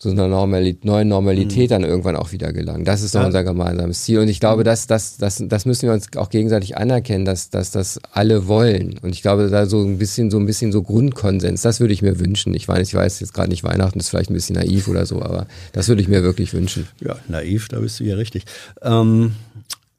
zu 0.00 0.08
einer 0.08 0.28
Normalität, 0.28 0.86
neuen 0.86 1.08
Normalität 1.08 1.68
mhm. 1.68 1.74
dann 1.74 1.84
irgendwann 1.84 2.16
auch 2.16 2.32
wieder 2.32 2.54
gelangen. 2.54 2.86
Das 2.86 3.02
ist 3.02 3.14
doch 3.14 3.20
ja. 3.20 3.26
unser 3.26 3.44
gemeinsames 3.44 4.02
Ziel. 4.02 4.20
Und 4.20 4.28
ich 4.28 4.40
glaube, 4.40 4.64
das, 4.64 4.86
das, 4.86 5.18
das, 5.18 5.44
das 5.46 5.66
müssen 5.66 5.88
wir 5.88 5.92
uns 5.92 6.06
auch 6.16 6.30
gegenseitig 6.30 6.78
anerkennen, 6.78 7.26
dass, 7.26 7.50
dass 7.50 7.70
das 7.70 8.00
alle 8.10 8.48
wollen. 8.48 8.98
Und 9.02 9.10
ich 9.10 9.20
glaube, 9.20 9.50
da 9.50 9.66
so 9.66 9.82
ein 9.82 9.98
bisschen, 9.98 10.30
so 10.30 10.38
ein 10.38 10.46
bisschen 10.46 10.72
so 10.72 10.82
Grundkonsens, 10.82 11.60
das 11.60 11.80
würde 11.80 11.92
ich 11.92 12.00
mir 12.00 12.18
wünschen. 12.18 12.54
Ich 12.54 12.66
weiß, 12.66 12.88
ich 12.88 12.94
weiß 12.94 13.20
jetzt 13.20 13.34
gerade 13.34 13.50
nicht, 13.50 13.62
Weihnachten 13.62 14.00
ist 14.00 14.08
vielleicht 14.08 14.30
ein 14.30 14.34
bisschen 14.34 14.56
naiv 14.56 14.88
oder 14.88 15.04
so, 15.04 15.20
aber 15.20 15.46
das 15.72 15.88
würde 15.88 16.00
ich 16.00 16.08
mir 16.08 16.22
wirklich 16.22 16.54
wünschen. 16.54 16.88
Ja, 17.00 17.16
naiv, 17.28 17.68
da 17.68 17.80
bist 17.80 18.00
du 18.00 18.04
ja 18.04 18.16
richtig. 18.16 18.46
Ähm 18.80 19.32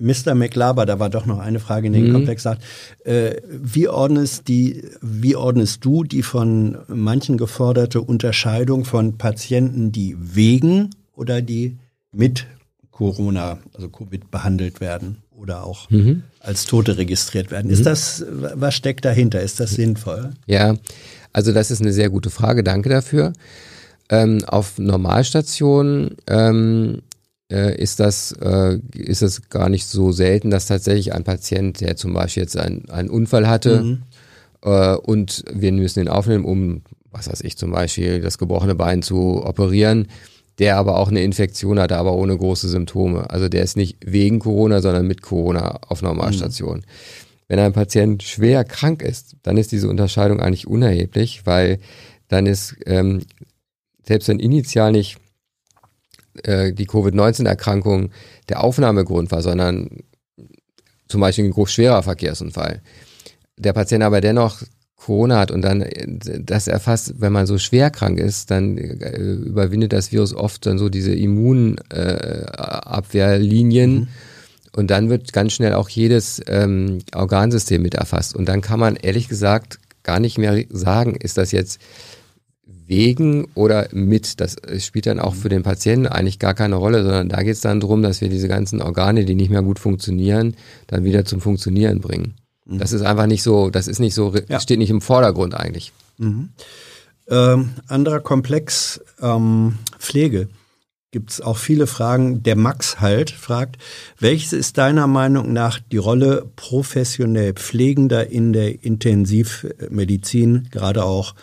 Mr. 0.01 0.33
McLaber, 0.35 0.85
da 0.85 0.99
war 0.99 1.09
doch 1.09 1.25
noch 1.25 1.39
eine 1.39 1.59
Frage 1.59 1.87
in 1.87 1.93
den 1.93 2.07
mhm. 2.07 2.13
Komplex, 2.13 2.43
sagt, 2.43 2.63
äh, 3.05 3.35
wie, 3.47 3.87
ordnest 3.87 4.47
die, 4.47 4.83
wie 5.01 5.35
ordnest 5.35 5.85
du 5.85 6.03
die 6.03 6.23
von 6.23 6.77
manchen 6.87 7.37
geforderte 7.37 8.01
Unterscheidung 8.01 8.83
von 8.83 9.17
Patienten, 9.17 9.91
die 9.91 10.17
wegen 10.19 10.89
oder 11.15 11.41
die 11.41 11.77
mit 12.11 12.47
Corona, 12.89 13.59
also 13.73 13.89
Covid 13.89 14.31
behandelt 14.31 14.81
werden 14.81 15.17
oder 15.31 15.63
auch 15.63 15.89
mhm. 15.89 16.23
als 16.39 16.65
Tote 16.65 16.97
registriert 16.97 17.51
werden? 17.51 17.67
Mhm. 17.67 17.73
Ist 17.73 17.85
das, 17.85 18.25
was 18.29 18.75
steckt 18.75 19.05
dahinter? 19.05 19.41
Ist 19.41 19.59
das 19.59 19.71
sinnvoll? 19.71 20.31
Ja, 20.47 20.75
also 21.31 21.53
das 21.53 21.71
ist 21.71 21.81
eine 21.81 21.93
sehr 21.93 22.09
gute 22.09 22.29
Frage. 22.29 22.63
Danke 22.63 22.89
dafür. 22.89 23.33
Ähm, 24.09 24.43
auf 24.45 24.77
Normalstationen 24.77 26.17
ähm, 26.27 26.97
äh, 26.97 27.10
ist 27.51 27.99
das, 27.99 28.31
äh, 28.41 28.79
ist 28.95 29.21
es 29.21 29.49
gar 29.49 29.69
nicht 29.69 29.85
so 29.85 30.11
selten, 30.11 30.49
dass 30.49 30.67
tatsächlich 30.67 31.13
ein 31.13 31.23
Patient, 31.23 31.81
der 31.81 31.95
zum 31.95 32.13
Beispiel 32.13 32.43
jetzt 32.43 32.57
einen, 32.57 32.89
einen 32.89 33.09
Unfall 33.09 33.47
hatte 33.47 33.81
mhm. 33.81 34.03
äh, 34.63 34.95
und 34.95 35.43
wir 35.51 35.71
müssen 35.71 35.99
ihn 35.99 36.07
aufnehmen, 36.07 36.45
um, 36.45 36.81
was 37.11 37.29
weiß 37.29 37.41
ich, 37.41 37.57
zum 37.57 37.71
Beispiel 37.71 38.21
das 38.21 38.37
gebrochene 38.37 38.75
Bein 38.75 39.01
zu 39.01 39.43
operieren, 39.45 40.07
der 40.59 40.77
aber 40.77 40.97
auch 40.97 41.09
eine 41.09 41.23
Infektion 41.23 41.79
hatte, 41.79 41.97
aber 41.97 42.13
ohne 42.13 42.37
große 42.37 42.69
Symptome. 42.69 43.29
Also 43.29 43.49
der 43.49 43.63
ist 43.63 43.77
nicht 43.77 43.97
wegen 44.05 44.39
Corona, 44.39 44.81
sondern 44.81 45.07
mit 45.07 45.21
Corona 45.21 45.79
auf 45.87 46.01
Normalstation. 46.01 46.77
Mhm. 46.77 46.83
Wenn 47.47 47.59
ein 47.59 47.73
Patient 47.73 48.23
schwer 48.23 48.63
krank 48.63 49.01
ist, 49.01 49.35
dann 49.43 49.57
ist 49.57 49.73
diese 49.73 49.89
Unterscheidung 49.89 50.39
eigentlich 50.39 50.67
unerheblich, 50.67 51.41
weil 51.45 51.79
dann 52.29 52.45
ist, 52.45 52.77
ähm, 52.85 53.23
selbst 54.03 54.29
wenn 54.29 54.39
initial 54.39 54.93
nicht 54.93 55.17
äh, 56.43 56.73
die 56.73 56.85
Covid-19-Erkrankung 56.85 58.11
der 58.49 58.61
Aufnahmegrund 58.63 59.31
war, 59.31 59.41
sondern 59.41 60.03
zum 61.07 61.21
Beispiel 61.21 61.45
ein 61.45 61.51
groß 61.51 61.71
schwerer 61.71 62.03
Verkehrsunfall. 62.03 62.81
Der 63.57 63.73
Patient 63.73 64.03
aber 64.03 64.21
dennoch 64.21 64.61
Corona 64.95 65.39
hat 65.39 65.49
und 65.51 65.63
dann 65.63 65.83
das 66.45 66.67
erfasst, 66.67 67.15
wenn 67.17 67.33
man 67.33 67.47
so 67.47 67.57
schwer 67.57 67.89
krank 67.89 68.19
ist, 68.19 68.51
dann 68.51 68.77
äh, 68.77 69.17
überwindet 69.17 69.93
das 69.93 70.11
Virus 70.11 70.35
oft 70.35 70.63
dann 70.65 70.77
so 70.77 70.89
diese 70.89 71.15
Immunabwehrlinien. 71.15 73.91
Äh, 73.91 74.01
mhm. 74.01 74.07
Und 74.73 74.91
dann 74.91 75.09
wird 75.09 75.33
ganz 75.33 75.53
schnell 75.53 75.73
auch 75.73 75.89
jedes 75.89 76.41
ähm, 76.47 76.99
Organsystem 77.13 77.81
mit 77.81 77.95
erfasst. 77.95 78.35
Und 78.35 78.47
dann 78.47 78.61
kann 78.61 78.79
man 78.79 78.95
ehrlich 78.95 79.27
gesagt 79.27 79.79
gar 80.03 80.19
nicht 80.19 80.37
mehr 80.37 80.63
sagen, 80.69 81.15
ist 81.15 81.37
das 81.37 81.51
jetzt 81.51 81.81
wegen 82.91 83.47
oder 83.55 83.87
mit. 83.93 84.41
Das 84.41 84.57
spielt 84.79 85.05
dann 85.05 85.21
auch 85.21 85.33
für 85.33 85.47
den 85.47 85.63
Patienten 85.63 86.07
eigentlich 86.07 86.39
gar 86.39 86.53
keine 86.53 86.75
Rolle, 86.75 87.03
sondern 87.03 87.29
da 87.29 87.41
geht 87.41 87.53
es 87.53 87.61
dann 87.61 87.79
darum, 87.79 88.01
dass 88.01 88.19
wir 88.19 88.27
diese 88.27 88.49
ganzen 88.49 88.81
Organe, 88.81 89.23
die 89.23 89.33
nicht 89.33 89.49
mehr 89.49 89.63
gut 89.63 89.79
funktionieren, 89.79 90.55
dann 90.87 91.05
wieder 91.05 91.23
zum 91.23 91.39
Funktionieren 91.39 92.01
bringen. 92.01 92.35
Mhm. 92.65 92.79
Das 92.79 92.91
ist 92.91 93.01
einfach 93.01 93.27
nicht 93.27 93.43
so, 93.43 93.69
das 93.69 93.87
ist 93.87 93.99
nicht 93.99 94.13
so, 94.13 94.33
ja. 94.49 94.59
steht 94.59 94.77
nicht 94.77 94.89
im 94.89 94.99
Vordergrund 94.99 95.55
eigentlich. 95.55 95.93
Mhm. 96.17 96.49
Ähm, 97.29 97.69
anderer 97.87 98.19
Komplex, 98.19 98.99
ähm, 99.21 99.75
Pflege. 99.97 100.49
Gibt 101.11 101.31
es 101.31 101.39
auch 101.39 101.57
viele 101.57 101.87
Fragen. 101.87 102.43
Der 102.43 102.57
Max 102.57 102.99
halt 102.99 103.31
fragt, 103.31 103.77
welches 104.19 104.51
ist 104.51 104.77
deiner 104.77 105.07
Meinung 105.07 105.53
nach 105.53 105.79
die 105.79 105.97
Rolle 105.97 106.45
professionell 106.57 107.53
Pflegender 107.53 108.29
in 108.29 108.51
der 108.51 108.83
Intensivmedizin, 108.83 110.67
gerade 110.71 111.05
auch 111.05 111.35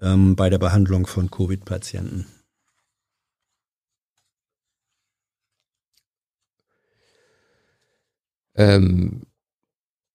ähm, 0.00 0.36
bei 0.36 0.50
der 0.50 0.58
Behandlung 0.58 1.06
von 1.06 1.30
Covid-Patienten? 1.30 2.26
Ähm, 8.54 9.22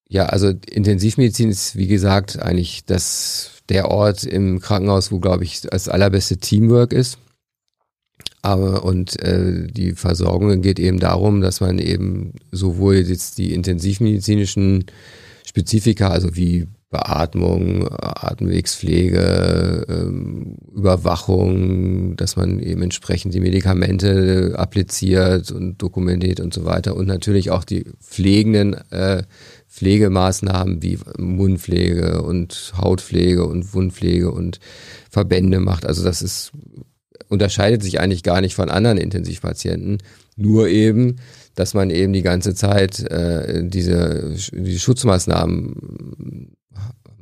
ja, 0.07 0.28
also 0.28 0.49
Intensivmedizin 0.49 1.49
ist, 1.49 1.76
wie 1.76 1.88
gesagt, 1.88 2.38
eigentlich 2.40 2.86
das, 2.86 3.64
der 3.70 3.90
Ort 3.90 4.24
im 4.24 4.60
Krankenhaus, 4.60 5.12
wo, 5.12 5.20
glaube 5.20 5.44
ich, 5.44 5.62
das 5.62 5.90
allerbeste 5.90 6.38
Teamwork 6.38 6.94
ist. 6.94 7.18
Aber 8.41 8.84
und 8.84 9.20
äh, 9.22 9.66
die 9.68 9.94
Versorgung 9.94 10.62
geht 10.62 10.78
eben 10.80 10.99
darum, 10.99 11.41
dass 11.41 11.62
man 11.62 11.80
eben 11.80 12.34
sowohl 12.52 12.98
jetzt 12.98 13.40
die 13.40 13.53
intensivmedizinischen 13.53 14.86
Spezifika, 15.44 16.10
also 16.10 16.36
wie 16.36 16.68
Beatmung, 16.95 17.89
Atemwegspflege, 17.91 19.85
ähm, 19.89 20.55
Überwachung, 20.73 22.15
dass 22.15 22.38
man 22.38 22.59
eben 22.59 22.84
entsprechend 22.84 23.34
die 23.34 23.41
Medikamente 23.41 24.53
appliziert 24.55 25.51
und 25.51 25.81
dokumentiert 25.81 26.39
und 26.39 26.53
so 26.53 26.63
weiter 26.63 26.95
und 26.95 27.05
natürlich 27.05 27.51
auch 27.51 27.65
die 27.65 27.84
pflegenden 28.01 28.76
äh, 28.91 29.23
Pflegemaßnahmen 29.67 30.81
wie 30.81 30.97
Mundpflege 31.17 32.22
und 32.22 32.72
Hautpflege 32.77 33.45
und 33.45 33.73
Wundpflege 33.73 34.31
und 34.31 34.61
Verbände 35.09 35.59
macht. 35.59 35.85
Also 35.85 36.01
das 36.01 36.22
ist 36.22 36.53
unterscheidet 37.27 37.84
sich 37.84 37.99
eigentlich 37.99 38.23
gar 38.23 38.39
nicht 38.39 38.55
von 38.55 38.69
anderen 38.69 38.97
Intensivpatienten, 38.97 39.97
nur 40.38 40.69
eben, 40.69 41.17
dass 41.55 41.73
man 41.73 41.89
eben 41.89 42.13
die 42.13 42.22
ganze 42.22 42.53
Zeit 42.53 42.99
äh, 42.99 43.63
diese, 43.67 44.35
diese 44.53 44.80
Schutzmaßnahmen 44.80 46.55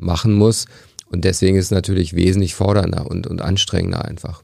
machen 0.03 0.33
muss. 0.33 0.65
Und 1.07 1.25
deswegen 1.25 1.57
ist 1.57 1.65
es 1.65 1.71
natürlich 1.71 2.15
wesentlich 2.15 2.55
fordernder 2.55 3.09
und, 3.09 3.27
und 3.27 3.41
anstrengender 3.41 4.05
einfach. 4.05 4.43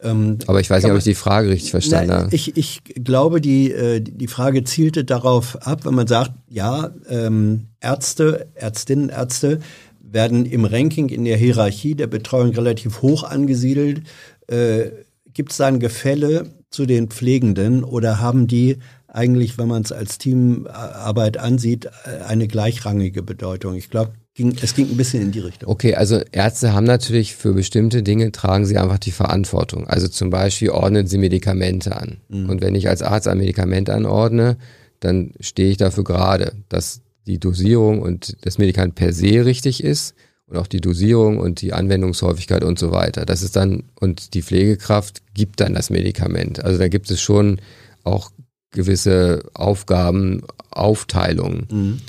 Ähm, 0.00 0.38
Aber 0.46 0.60
ich 0.60 0.70
weiß 0.70 0.82
nicht, 0.82 0.92
ob 0.92 0.98
ich 0.98 1.04
die 1.04 1.14
Frage 1.14 1.48
richtig 1.48 1.70
verstanden 1.70 2.12
habe. 2.12 2.34
ich, 2.34 2.56
ich 2.56 2.82
glaube, 2.84 3.40
die, 3.40 3.72
äh, 3.72 4.00
die 4.00 4.28
Frage 4.28 4.62
zielte 4.64 5.04
darauf 5.04 5.66
ab, 5.66 5.84
wenn 5.84 5.94
man 5.94 6.06
sagt, 6.06 6.32
ja, 6.48 6.90
ähm, 7.08 7.68
Ärzte, 7.80 8.46
Ärztinnen, 8.54 9.08
Ärzte 9.08 9.60
werden 10.00 10.46
im 10.46 10.64
Ranking 10.64 11.08
in 11.08 11.24
der 11.24 11.36
Hierarchie 11.36 11.94
der 11.94 12.06
Betreuung 12.06 12.50
relativ 12.50 13.02
hoch 13.02 13.24
angesiedelt. 13.24 14.02
Äh, 14.46 14.90
Gibt 15.32 15.52
es 15.52 15.58
da 15.58 15.66
ein 15.66 15.80
Gefälle 15.80 16.50
zu 16.70 16.86
den 16.86 17.08
Pflegenden 17.08 17.84
oder 17.84 18.20
haben 18.20 18.46
die 18.46 18.78
eigentlich, 19.16 19.56
wenn 19.58 19.68
man 19.68 19.82
es 19.82 19.92
als 19.92 20.18
Teamarbeit 20.18 21.38
ansieht, 21.38 21.88
eine 22.26 22.46
gleichrangige 22.46 23.22
Bedeutung? 23.22 23.74
Ich 23.74 23.88
glaube, 23.88 24.12
ging, 24.34 24.54
es 24.60 24.74
ging 24.74 24.90
ein 24.90 24.96
bisschen 24.96 25.22
in 25.22 25.32
die 25.32 25.40
Richtung. 25.40 25.68
Okay, 25.70 25.94
also 25.94 26.20
Ärzte 26.32 26.74
haben 26.74 26.84
natürlich 26.84 27.34
für 27.34 27.54
bestimmte 27.54 28.02
Dinge 28.02 28.30
tragen 28.30 28.66
sie 28.66 28.76
einfach 28.76 28.98
die 28.98 29.10
Verantwortung. 29.10 29.86
Also 29.88 30.06
zum 30.08 30.30
Beispiel 30.30 30.70
ordnen 30.70 31.06
sie 31.06 31.18
Medikamente 31.18 31.96
an. 31.96 32.18
Mhm. 32.28 32.50
Und 32.50 32.60
wenn 32.60 32.74
ich 32.74 32.88
als 32.88 33.02
Arzt 33.02 33.26
ein 33.26 33.38
Medikament 33.38 33.88
anordne, 33.88 34.58
dann 35.00 35.32
stehe 35.40 35.70
ich 35.70 35.78
dafür 35.78 36.04
gerade, 36.04 36.52
dass 36.68 37.00
die 37.26 37.38
Dosierung 37.38 38.02
und 38.02 38.36
das 38.42 38.58
Medikament 38.58 38.94
per 38.94 39.12
se 39.12 39.44
richtig 39.44 39.82
ist 39.82 40.14
und 40.46 40.58
auch 40.58 40.66
die 40.66 40.80
Dosierung 40.80 41.38
und 41.38 41.60
die 41.60 41.72
Anwendungshäufigkeit 41.72 42.62
und 42.62 42.78
so 42.78 42.92
weiter. 42.92 43.24
Das 43.24 43.42
ist 43.42 43.56
dann, 43.56 43.84
und 43.98 44.34
die 44.34 44.42
Pflegekraft 44.42 45.22
gibt 45.34 45.60
dann 45.60 45.74
das 45.74 45.90
Medikament. 45.90 46.62
Also 46.62 46.78
da 46.78 46.88
gibt 46.88 47.10
es 47.10 47.20
schon 47.20 47.60
auch 48.04 48.30
gewisse 48.76 49.42
Aufgaben, 49.54 50.42
Aufteilungen. 50.70 51.66
Mhm. 51.70 52.00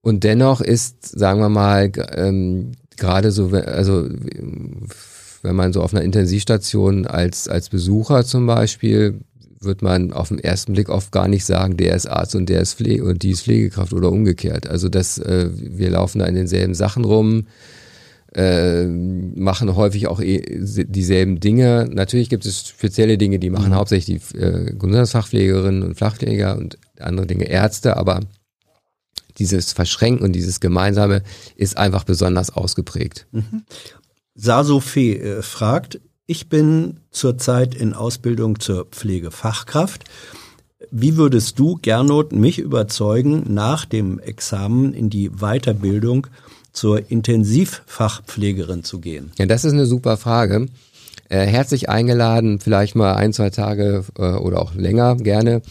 Und 0.00 0.24
dennoch 0.24 0.60
ist, 0.62 1.06
sagen 1.06 1.40
wir 1.40 1.50
mal, 1.50 1.92
ähm, 2.14 2.72
gerade 2.96 3.30
so, 3.30 3.50
also 3.50 4.08
wenn 5.42 5.56
man 5.56 5.72
so 5.72 5.82
auf 5.82 5.92
einer 5.92 6.02
Intensivstation 6.02 7.06
als, 7.06 7.48
als 7.48 7.68
Besucher 7.68 8.24
zum 8.24 8.46
Beispiel, 8.46 9.20
wird 9.60 9.82
man 9.82 10.12
auf 10.12 10.28
den 10.28 10.38
ersten 10.38 10.72
Blick 10.72 10.88
oft 10.88 11.12
gar 11.12 11.28
nicht 11.28 11.44
sagen, 11.44 11.76
der 11.76 11.94
ist 11.94 12.06
Arzt 12.06 12.34
und 12.34 12.48
der 12.48 12.62
ist 12.62 12.74
Pflege 12.74 13.04
und 13.04 13.22
die 13.22 13.30
ist 13.30 13.42
Pflegekraft 13.42 13.92
oder 13.92 14.10
umgekehrt. 14.10 14.68
Also 14.68 14.88
das, 14.88 15.18
äh, 15.18 15.50
wir 15.52 15.90
laufen 15.90 16.18
da 16.18 16.24
in 16.24 16.34
denselben 16.34 16.74
Sachen 16.74 17.04
rum, 17.04 17.46
äh, 18.34 18.86
machen 18.86 19.76
häufig 19.76 20.06
auch 20.06 20.20
eh 20.20 20.42
dieselben 20.60 21.40
Dinge. 21.40 21.88
Natürlich 21.92 22.28
gibt 22.30 22.46
es 22.46 22.68
spezielle 22.68 23.18
Dinge, 23.18 23.38
die 23.38 23.50
machen 23.50 23.74
hauptsächlich 23.74 24.20
die 24.32 24.38
äh, 24.38 24.72
Gesundheitsfachpflegerinnen 24.72 25.82
und 25.82 25.96
Flachpfleger 25.96 26.56
und 26.56 26.78
andere 26.98 27.26
Dinge 27.26 27.48
Ärzte, 27.48 27.96
aber 27.96 28.20
dieses 29.38 29.72
Verschränken 29.72 30.24
und 30.24 30.32
dieses 30.32 30.60
Gemeinsame 30.60 31.22
ist 31.56 31.76
einfach 31.76 32.04
besonders 32.04 32.50
ausgeprägt. 32.50 33.26
Sasofe 34.34 35.00
äh, 35.00 35.42
fragt, 35.42 36.00
ich 36.26 36.48
bin 36.48 37.00
zurzeit 37.10 37.74
in 37.74 37.92
Ausbildung 37.94 38.60
zur 38.60 38.86
Pflegefachkraft. 38.86 40.04
Wie 40.90 41.16
würdest 41.16 41.58
du, 41.58 41.78
Gernot, 41.80 42.32
mich 42.32 42.58
überzeugen, 42.58 43.44
nach 43.52 43.84
dem 43.84 44.18
Examen 44.18 44.94
in 44.94 45.10
die 45.10 45.30
Weiterbildung 45.30 46.28
zur 46.72 47.10
Intensivfachpflegerin 47.10 48.84
zu 48.84 49.00
gehen? 49.00 49.32
Ja, 49.38 49.46
das 49.46 49.64
ist 49.64 49.72
eine 49.72 49.86
super 49.86 50.16
Frage. 50.16 50.66
Äh, 51.28 51.46
herzlich 51.46 51.88
eingeladen, 51.88 52.60
vielleicht 52.60 52.94
mal 52.94 53.14
ein, 53.14 53.32
zwei 53.32 53.50
Tage 53.50 54.04
äh, 54.18 54.32
oder 54.32 54.60
auch 54.60 54.74
länger 54.74 55.16
gerne 55.16 55.62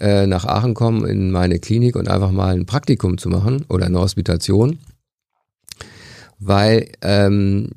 äh, 0.00 0.26
nach 0.26 0.44
Aachen 0.44 0.74
kommen 0.74 1.06
in 1.06 1.30
meine 1.30 1.58
Klinik 1.58 1.96
und 1.96 2.08
einfach 2.08 2.30
mal 2.30 2.54
ein 2.54 2.66
Praktikum 2.66 3.18
zu 3.18 3.28
machen 3.28 3.64
oder 3.68 3.86
eine 3.86 4.00
Hospitation. 4.00 4.78
Weil 6.40 6.90
ähm, 7.00 7.70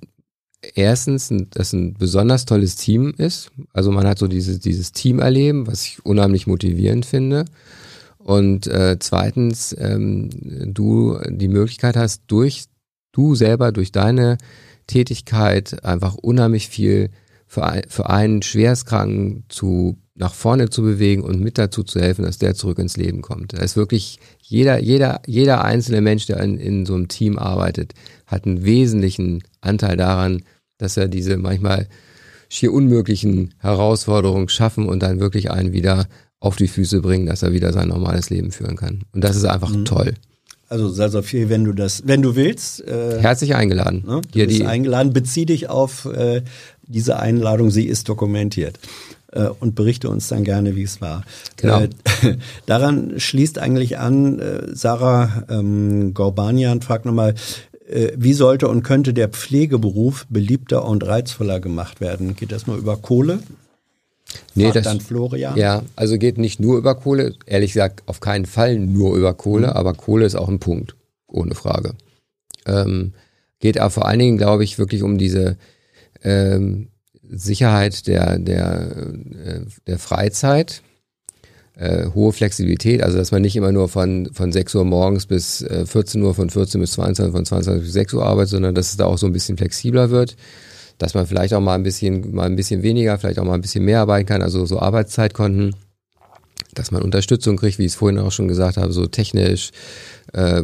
erstens 0.75 1.31
das 1.51 1.73
ein 1.73 1.93
besonders 1.93 2.45
tolles 2.45 2.75
Team 2.75 3.13
ist. 3.17 3.51
Also 3.73 3.91
man 3.91 4.07
hat 4.07 4.17
so 4.17 4.27
dieses, 4.27 4.59
dieses 4.59 4.91
Teamerleben, 4.91 5.67
was 5.67 5.85
ich 5.85 6.05
unheimlich 6.05 6.47
motivierend 6.47 7.05
finde. 7.05 7.45
Und 8.27 8.67
äh, 8.67 8.97
zweitens, 8.99 9.73
ähm, 9.79 10.29
du 10.73 11.17
die 11.29 11.47
Möglichkeit 11.47 11.95
hast, 11.95 12.23
durch 12.27 12.65
du 13.13 13.35
selber, 13.35 13.71
durch 13.71 13.93
deine 13.93 14.37
Tätigkeit 14.85 15.85
einfach 15.85 16.15
unheimlich 16.15 16.67
viel 16.67 17.09
für, 17.45 17.63
ein, 17.63 17.83
für 17.87 18.09
einen 18.09 18.41
Schwerstkranken 18.41 19.45
zu 19.47 19.97
nach 20.13 20.33
vorne 20.33 20.69
zu 20.69 20.81
bewegen 20.81 21.21
und 21.21 21.39
mit 21.39 21.57
dazu 21.57 21.83
zu 21.83 22.01
helfen, 22.01 22.25
dass 22.25 22.37
der 22.37 22.53
zurück 22.53 22.79
ins 22.79 22.97
Leben 22.97 23.21
kommt. 23.21 23.53
Da 23.53 23.59
ist 23.59 23.77
wirklich 23.77 24.19
jeder, 24.41 24.79
jeder, 24.79 25.21
jeder 25.25 25.63
einzelne 25.63 26.01
Mensch, 26.01 26.25
der 26.25 26.41
in, 26.41 26.57
in 26.57 26.85
so 26.85 26.95
einem 26.95 27.07
Team 27.07 27.39
arbeitet, 27.39 27.93
hat 28.25 28.45
einen 28.45 28.65
wesentlichen 28.65 29.41
Anteil 29.61 29.95
daran, 29.95 30.43
dass 30.79 30.97
er 30.97 31.07
diese 31.07 31.37
manchmal 31.37 31.87
schier 32.49 32.73
unmöglichen 32.73 33.53
Herausforderungen 33.59 34.49
schaffen 34.49 34.89
und 34.89 35.01
dann 35.01 35.21
wirklich 35.21 35.49
einen 35.49 35.71
wieder 35.71 36.07
auf 36.39 36.55
die 36.55 36.67
Füße 36.67 37.01
bringen, 37.01 37.25
dass 37.25 37.43
er 37.43 37.51
wieder 37.53 37.73
sein 37.73 37.87
normales 37.87 38.29
Leben 38.29 38.51
führen 38.51 38.75
kann. 38.75 39.03
Und 39.13 39.23
das 39.23 39.35
ist 39.35 39.45
einfach 39.45 39.71
toll. 39.85 40.13
Also 40.69 40.89
Sasofe, 40.89 41.49
wenn 41.49 41.63
du 41.63 41.71
das, 41.71 42.03
wenn 42.05 42.21
du 42.21 42.35
willst, 42.35 42.85
äh, 42.85 43.19
Herzlich 43.21 43.55
eingeladen. 43.55 44.03
ne, 44.05 44.21
du 44.21 44.29
Hier 44.33 44.47
bist 44.47 44.59
die, 44.59 44.65
eingeladen, 44.65 45.13
bezieh 45.13 45.45
dich 45.45 45.69
auf 45.69 46.05
äh, 46.05 46.41
diese 46.85 47.19
Einladung, 47.19 47.71
sie 47.71 47.85
ist 47.85 48.09
dokumentiert. 48.09 48.77
Äh, 49.31 49.47
und 49.59 49.75
berichte 49.75 50.09
uns 50.09 50.27
dann 50.27 50.43
gerne, 50.43 50.75
wie 50.75 50.83
es 50.83 50.99
war. 50.99 51.23
Genau. 51.55 51.81
Äh, 51.81 51.89
daran 52.65 53.19
schließt 53.19 53.59
eigentlich 53.59 53.97
an, 53.97 54.39
äh, 54.39 54.63
Sarah 54.73 55.43
ähm, 55.49 56.13
Gorbanian 56.13 56.81
fragt 56.81 57.05
nochmal, 57.05 57.35
äh, 57.89 58.11
wie 58.17 58.33
sollte 58.33 58.67
und 58.67 58.83
könnte 58.83 59.13
der 59.13 59.29
Pflegeberuf 59.29 60.25
beliebter 60.29 60.85
und 60.85 61.05
reizvoller 61.05 61.59
gemacht 61.59 62.01
werden? 62.01 62.35
Geht 62.35 62.51
das 62.51 62.67
nur 62.67 62.77
über 62.77 62.97
Kohle? 62.97 63.39
Nee, 64.55 64.71
das, 64.71 64.83
dann 64.83 65.01
Florian. 65.01 65.57
Ja, 65.57 65.83
also 65.95 66.17
geht 66.17 66.37
nicht 66.37 66.59
nur 66.59 66.77
über 66.77 66.95
Kohle, 66.95 67.33
ehrlich 67.45 67.73
gesagt 67.73 68.03
auf 68.05 68.19
keinen 68.19 68.45
Fall 68.45 68.77
nur 68.77 69.15
über 69.15 69.33
Kohle, 69.33 69.75
aber 69.75 69.93
Kohle 69.93 70.25
ist 70.25 70.35
auch 70.35 70.49
ein 70.49 70.59
Punkt, 70.59 70.95
ohne 71.27 71.55
Frage. 71.55 71.93
Ähm, 72.65 73.13
geht 73.59 73.79
aber 73.79 73.89
vor 73.89 74.07
allen 74.07 74.19
Dingen, 74.19 74.37
glaube 74.37 74.63
ich, 74.63 74.77
wirklich 74.77 75.03
um 75.03 75.17
diese 75.17 75.57
ähm, 76.23 76.89
Sicherheit 77.29 78.07
der, 78.07 78.39
der, 78.39 78.91
äh, 79.45 79.61
der 79.85 79.99
Freizeit, 79.99 80.81
äh, 81.75 82.07
hohe 82.13 82.33
Flexibilität, 82.33 83.03
also 83.03 83.17
dass 83.17 83.31
man 83.31 83.41
nicht 83.41 83.55
immer 83.55 83.71
nur 83.71 83.87
von, 83.87 84.29
von 84.33 84.51
6 84.51 84.75
Uhr 84.75 84.85
morgens 84.85 85.25
bis 85.25 85.61
äh, 85.61 85.85
14 85.85 86.21
Uhr, 86.21 86.33
von 86.33 86.49
14 86.49 86.81
bis 86.81 86.93
22, 86.93 87.33
von 87.33 87.45
22 87.45 87.83
bis 87.83 87.93
6 87.93 88.13
Uhr 88.13 88.25
arbeitet, 88.25 88.49
sondern 88.49 88.75
dass 88.75 88.89
es 88.89 88.97
da 88.97 89.05
auch 89.05 89.17
so 89.17 89.27
ein 89.27 89.33
bisschen 89.33 89.57
flexibler 89.57 90.09
wird, 90.09 90.35
dass 90.97 91.13
man 91.13 91.27
vielleicht 91.27 91.53
auch 91.53 91.61
mal 91.61 91.75
ein 91.75 91.83
bisschen, 91.83 92.33
mal 92.33 92.45
ein 92.45 92.55
bisschen 92.55 92.81
weniger, 92.81 93.17
vielleicht 93.17 93.39
auch 93.39 93.45
mal 93.45 93.53
ein 93.53 93.61
bisschen 93.61 93.85
mehr 93.85 94.01
arbeiten 94.01 94.25
kann, 94.25 94.41
also 94.41 94.65
so 94.65 94.79
Arbeitszeitkonten, 94.79 95.75
dass 96.73 96.91
man 96.91 97.01
Unterstützung 97.01 97.57
kriegt, 97.57 97.79
wie 97.79 97.85
ich 97.85 97.91
es 97.93 97.95
vorhin 97.95 98.19
auch 98.19 98.31
schon 98.31 98.47
gesagt 98.47 98.77
habe, 98.77 98.91
so 98.93 99.05
technisch, 99.07 99.71
äh, 100.33 100.63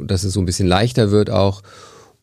dass 0.00 0.24
es 0.24 0.32
so 0.32 0.40
ein 0.40 0.46
bisschen 0.46 0.68
leichter 0.68 1.10
wird 1.10 1.30
auch. 1.30 1.62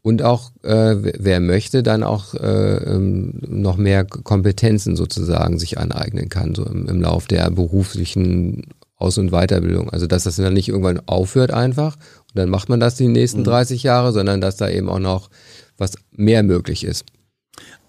Und 0.01 0.23
auch, 0.23 0.51
äh, 0.63 0.95
wer 0.97 1.41
möchte, 1.41 1.83
dann 1.83 2.03
auch 2.03 2.33
äh, 2.33 2.77
ähm, 2.85 3.33
noch 3.41 3.75
mehr 3.75 4.05
Kompetenzen 4.05 4.95
sozusagen 4.95 5.59
sich 5.59 5.77
aneignen 5.77 6.29
kann, 6.29 6.55
so 6.55 6.65
im, 6.65 6.87
im 6.87 7.01
Lauf 7.01 7.27
der 7.27 7.51
beruflichen 7.51 8.67
Aus- 8.95 9.17
und 9.17 9.31
Weiterbildung. 9.31 9.89
Also 9.89 10.07
dass 10.07 10.23
das 10.23 10.37
dann 10.37 10.53
nicht 10.53 10.69
irgendwann 10.69 11.01
aufhört 11.05 11.51
einfach 11.51 11.95
und 11.95 12.35
dann 12.35 12.49
macht 12.49 12.69
man 12.69 12.79
das 12.79 12.95
die 12.95 13.07
nächsten 13.07 13.43
30 13.43 13.83
Jahre, 13.83 14.13
sondern 14.13 14.39
dass 14.39 14.55
da 14.55 14.69
eben 14.69 14.89
auch 14.89 14.99
noch 14.99 15.29
was 15.77 15.95
mehr 16.11 16.43
möglich 16.43 16.83
ist. 16.83 17.05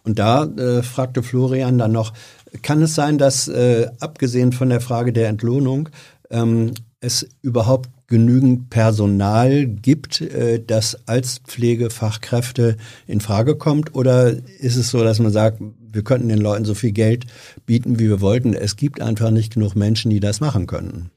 Und 0.04 0.18
da 0.18 0.44
äh, 0.44 0.82
fragte 0.82 1.22
Florian 1.22 1.78
dann 1.78 1.92
noch, 1.92 2.12
kann 2.62 2.82
es 2.82 2.94
sein, 2.94 3.18
dass 3.18 3.48
äh, 3.48 3.88
abgesehen 4.00 4.52
von 4.52 4.70
der 4.70 4.80
Frage 4.80 5.12
der 5.12 5.28
Entlohnung 5.28 5.88
ähm, 6.30 6.72
es 7.00 7.28
überhaupt 7.42 7.90
genügend 8.06 8.70
Personal 8.70 9.66
gibt, 9.66 10.20
äh, 10.20 10.62
das 10.64 10.98
als 11.06 11.38
Pflegefachkräfte 11.38 12.76
in 13.06 13.20
Frage 13.20 13.56
kommt? 13.56 13.94
Oder 13.94 14.30
ist 14.58 14.76
es 14.76 14.90
so, 14.90 15.02
dass 15.02 15.20
man 15.20 15.32
sagt, 15.32 15.62
wir 15.92 16.02
könnten 16.02 16.28
den 16.28 16.40
Leuten 16.40 16.64
so 16.64 16.74
viel 16.74 16.92
Geld 16.92 17.26
bieten, 17.66 17.98
wie 17.98 18.08
wir 18.08 18.20
wollten? 18.20 18.52
Es 18.52 18.76
gibt 18.76 19.00
einfach 19.00 19.30
nicht 19.30 19.54
genug 19.54 19.76
Menschen, 19.76 20.10
die 20.10 20.20
das 20.20 20.40
machen 20.40 20.66
können. 20.66 21.10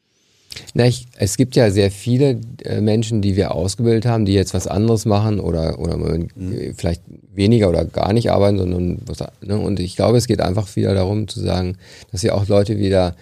Na, 0.73 0.85
ich, 0.85 1.07
es 1.17 1.37
gibt 1.37 1.55
ja 1.55 1.69
sehr 1.71 1.91
viele 1.91 2.39
äh, 2.63 2.81
Menschen, 2.81 3.21
die 3.21 3.35
wir 3.35 3.53
ausgebildet 3.53 4.05
haben, 4.05 4.25
die 4.25 4.33
jetzt 4.33 4.53
was 4.53 4.67
anderes 4.67 5.05
machen 5.05 5.39
oder, 5.39 5.79
oder 5.79 5.97
äh, 6.15 6.73
vielleicht 6.75 7.03
weniger 7.33 7.69
oder 7.69 7.85
gar 7.85 8.13
nicht 8.13 8.31
arbeiten, 8.31 8.57
sondern 8.57 8.99
was, 9.05 9.23
ne? 9.41 9.57
und 9.57 9.79
ich 9.79 9.95
glaube, 9.95 10.17
es 10.17 10.27
geht 10.27 10.41
einfach 10.41 10.75
wieder 10.75 10.93
darum 10.93 11.27
zu 11.27 11.39
sagen, 11.39 11.77
dass 12.11 12.23
wir 12.23 12.35
auch 12.35 12.47
Leute 12.47 12.77
wieder, 12.77 13.15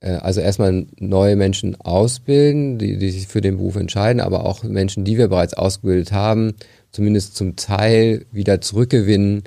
äh, 0.00 0.12
also 0.12 0.40
erstmal 0.40 0.86
neue 0.98 1.36
Menschen 1.36 1.80
ausbilden, 1.80 2.78
die, 2.78 2.98
die 2.98 3.10
sich 3.10 3.26
für 3.26 3.40
den 3.40 3.56
Beruf 3.56 3.76
entscheiden, 3.76 4.20
aber 4.20 4.44
auch 4.44 4.62
Menschen, 4.62 5.04
die 5.04 5.18
wir 5.18 5.28
bereits 5.28 5.54
ausgebildet 5.54 6.12
haben, 6.12 6.54
zumindest 6.92 7.36
zum 7.36 7.56
Teil 7.56 8.26
wieder 8.32 8.60
zurückgewinnen 8.60 9.42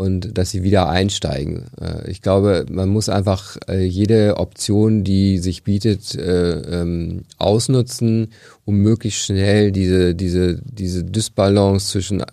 und 0.00 0.38
dass 0.38 0.50
sie 0.50 0.62
wieder 0.62 0.88
einsteigen. 0.88 1.66
Äh, 1.78 2.10
Ich 2.10 2.22
glaube, 2.22 2.64
man 2.70 2.88
muss 2.88 3.10
einfach 3.10 3.58
äh, 3.68 3.84
jede 3.84 4.38
Option, 4.38 5.04
die 5.04 5.36
sich 5.36 5.62
bietet, 5.62 6.14
äh, 6.14 6.52
ähm, 6.52 7.24
ausnutzen, 7.36 8.28
um 8.64 8.76
möglichst 8.76 9.20
schnell 9.20 9.72
diese, 9.72 10.14
diese, 10.14 10.58
diese 10.64 11.04
Dysbalance 11.04 11.90
zwischen 11.90 12.24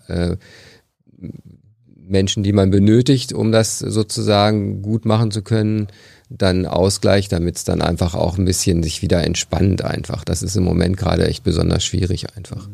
Menschen, 2.08 2.44
die 2.44 2.54
man 2.54 2.70
benötigt, 2.70 3.34
um 3.34 3.52
das 3.52 3.80
sozusagen 3.80 4.82
gut 4.82 5.04
machen 5.04 5.32
zu 5.32 5.42
können, 5.42 5.88
dann 6.30 6.66
ausgleicht, 6.66 7.34
damit 7.34 7.58
es 7.58 7.66
dann 7.66 7.82
einfach 7.82 8.16
auch 8.16 8.38
ein 8.38 8.46
bisschen 8.46 8.82
sich 8.82 9.02
wieder 9.02 9.26
entspannt 9.26 9.84
einfach. 9.84 10.24
Das 10.24 10.42
ist 10.42 10.56
im 10.56 10.64
Moment 10.64 10.96
gerade 10.96 11.28
echt 11.28 11.44
besonders 11.44 11.84
schwierig 11.84 12.28
einfach. 12.38 12.70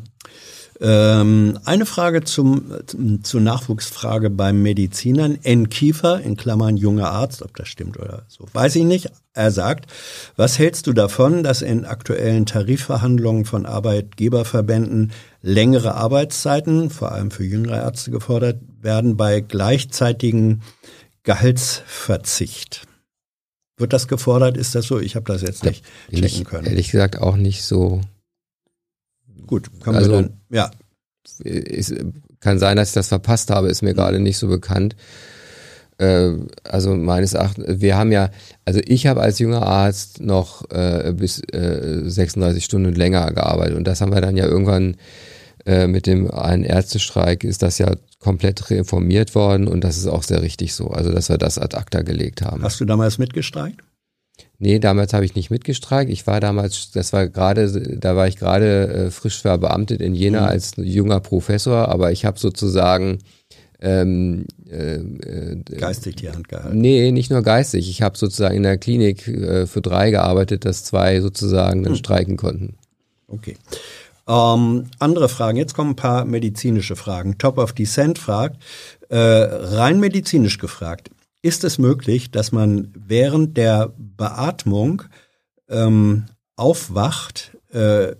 Ähm, 0.80 1.58
eine 1.64 1.86
Frage 1.86 2.24
zum, 2.24 2.72
zur 3.22 3.40
Nachwuchsfrage 3.40 4.30
beim 4.30 4.62
Medizinern. 4.62 5.38
N. 5.42 5.68
Kiefer, 5.68 6.20
in 6.20 6.36
Klammern 6.36 6.76
junger 6.76 7.10
Arzt, 7.10 7.42
ob 7.42 7.56
das 7.56 7.68
stimmt 7.68 7.98
oder 7.98 8.24
so, 8.28 8.46
weiß 8.52 8.76
ich 8.76 8.84
nicht. 8.84 9.10
Er 9.34 9.50
sagt, 9.50 9.90
was 10.36 10.58
hältst 10.58 10.86
du 10.86 10.92
davon, 10.92 11.42
dass 11.42 11.62
in 11.62 11.84
aktuellen 11.84 12.46
Tarifverhandlungen 12.46 13.44
von 13.44 13.66
Arbeitgeberverbänden 13.66 15.12
längere 15.42 15.94
Arbeitszeiten, 15.94 16.90
vor 16.90 17.12
allem 17.12 17.30
für 17.30 17.44
jüngere 17.44 17.82
Ärzte 17.82 18.10
gefordert 18.10 18.60
werden, 18.80 19.16
bei 19.16 19.40
gleichzeitigen 19.40 20.62
Gehaltsverzicht? 21.24 22.86
Wird 23.76 23.92
das 23.92 24.06
gefordert? 24.06 24.56
Ist 24.56 24.74
das 24.76 24.86
so? 24.86 25.00
Ich 25.00 25.16
habe 25.16 25.26
das 25.26 25.42
jetzt 25.42 25.64
nicht 25.64 25.84
checken 26.12 26.44
können. 26.44 26.66
Ehrlich 26.66 26.92
gesagt 26.92 27.18
auch 27.18 27.36
nicht 27.36 27.64
so 27.64 28.00
Gut, 29.46 29.70
kann 29.82 29.94
also, 29.94 30.10
dann, 30.12 30.40
ja. 30.50 30.70
Ist, 31.42 31.94
kann 32.40 32.58
sein, 32.58 32.76
dass 32.76 32.88
ich 32.88 32.94
das 32.94 33.08
verpasst 33.08 33.50
habe, 33.50 33.68
ist 33.68 33.82
mir 33.82 33.94
gerade 33.94 34.20
nicht 34.20 34.36
so 34.36 34.48
bekannt. 34.48 34.94
Äh, 35.98 36.32
also 36.64 36.94
meines 36.94 37.34
Erachtens, 37.34 37.80
wir 37.80 37.96
haben 37.96 38.12
ja, 38.12 38.30
also 38.64 38.80
ich 38.84 39.06
habe 39.06 39.20
als 39.20 39.38
junger 39.38 39.62
Arzt 39.62 40.20
noch 40.20 40.68
äh, 40.70 41.12
bis 41.16 41.40
äh, 41.52 42.02
36 42.04 42.64
Stunden 42.64 42.94
länger 42.94 43.32
gearbeitet 43.32 43.76
und 43.76 43.84
das 43.84 44.00
haben 44.00 44.12
wir 44.12 44.20
dann 44.20 44.36
ja 44.36 44.46
irgendwann 44.46 44.96
äh, 45.66 45.86
mit 45.86 46.06
dem 46.06 46.30
einen 46.30 46.64
Ärztestreik 46.64 47.44
ist 47.44 47.62
das 47.62 47.78
ja 47.78 47.94
komplett 48.18 48.70
reformiert 48.70 49.34
worden 49.34 49.68
und 49.68 49.84
das 49.84 49.96
ist 49.96 50.06
auch 50.06 50.22
sehr 50.22 50.42
richtig 50.42 50.74
so, 50.74 50.88
also 50.88 51.12
dass 51.12 51.28
wir 51.28 51.38
das 51.38 51.58
ad 51.58 51.76
acta 51.76 52.02
gelegt 52.02 52.42
haben. 52.42 52.62
Hast 52.62 52.80
du 52.80 52.84
damals 52.84 53.18
mitgestreikt? 53.18 53.80
Nee, 54.58 54.78
damals 54.78 55.12
habe 55.12 55.24
ich 55.24 55.34
nicht 55.34 55.50
mitgestreikt. 55.50 56.10
Ich 56.10 56.26
war 56.26 56.40
damals, 56.40 56.90
das 56.92 57.12
war 57.12 57.28
gerade, 57.28 57.98
da 57.98 58.16
war 58.16 58.28
ich 58.28 58.36
gerade 58.36 58.88
äh, 58.88 59.10
frisch 59.10 59.42
verbeamtet 59.42 60.00
in 60.00 60.14
Jena 60.14 60.42
mhm. 60.42 60.46
als 60.46 60.72
junger 60.76 61.20
Professor, 61.20 61.88
aber 61.88 62.12
ich 62.12 62.24
habe 62.24 62.38
sozusagen 62.38 63.18
ähm, 63.80 64.46
äh, 64.70 64.94
äh, 64.94 65.56
geistig 65.78 66.16
die 66.16 66.30
Hand 66.30 66.48
gehalten. 66.48 66.80
Nee, 66.80 67.12
nicht 67.12 67.30
nur 67.30 67.42
geistig. 67.42 67.90
Ich 67.90 68.00
habe 68.00 68.16
sozusagen 68.16 68.56
in 68.56 68.62
der 68.62 68.78
Klinik 68.78 69.28
äh, 69.28 69.66
für 69.66 69.82
drei 69.82 70.10
gearbeitet, 70.10 70.64
dass 70.64 70.84
zwei 70.84 71.20
sozusagen 71.20 71.82
dann 71.82 71.92
mhm. 71.92 71.96
streiken 71.96 72.36
konnten. 72.36 72.76
Okay. 73.28 73.56
Ähm, 74.26 74.86
andere 74.98 75.28
Fragen. 75.28 75.58
Jetzt 75.58 75.74
kommen 75.74 75.90
ein 75.90 75.96
paar 75.96 76.24
medizinische 76.24 76.96
Fragen. 76.96 77.36
Top 77.36 77.58
of 77.58 77.72
Descent 77.72 78.18
fragt, 78.18 78.62
äh, 79.10 79.18
rein 79.18 80.00
medizinisch 80.00 80.58
gefragt, 80.58 81.10
ist 81.44 81.62
es 81.62 81.76
möglich, 81.76 82.30
dass 82.30 82.52
man 82.52 82.88
während 82.94 83.58
der 83.58 83.92
Beatmung 83.98 85.02
ähm, 85.68 86.24
aufwacht 86.56 87.54
äh, 87.70 88.12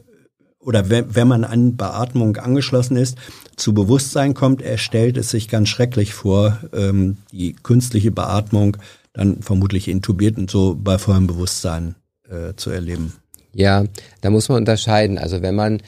oder 0.58 0.90
wenn, 0.90 1.14
wenn 1.14 1.28
man 1.28 1.44
an 1.44 1.76
Beatmung 1.78 2.36
angeschlossen 2.36 2.98
ist, 2.98 3.16
zu 3.56 3.72
Bewusstsein 3.72 4.34
kommt, 4.34 4.60
er 4.60 4.76
stellt 4.76 5.16
es 5.16 5.30
sich 5.30 5.48
ganz 5.48 5.70
schrecklich 5.70 6.12
vor, 6.12 6.58
ähm, 6.74 7.16
die 7.32 7.54
künstliche 7.54 8.10
Beatmung 8.10 8.76
dann 9.14 9.40
vermutlich 9.40 9.88
intubiert 9.88 10.36
und 10.36 10.50
so 10.50 10.76
bei 10.78 10.98
vollem 10.98 11.26
Bewusstsein 11.26 11.94
äh, 12.28 12.52
zu 12.56 12.68
erleben. 12.68 13.14
Ja, 13.54 13.84
da 14.20 14.28
muss 14.28 14.50
man 14.50 14.58
unterscheiden. 14.58 15.16
Also 15.16 15.40
wenn 15.40 15.54
man 15.54 15.82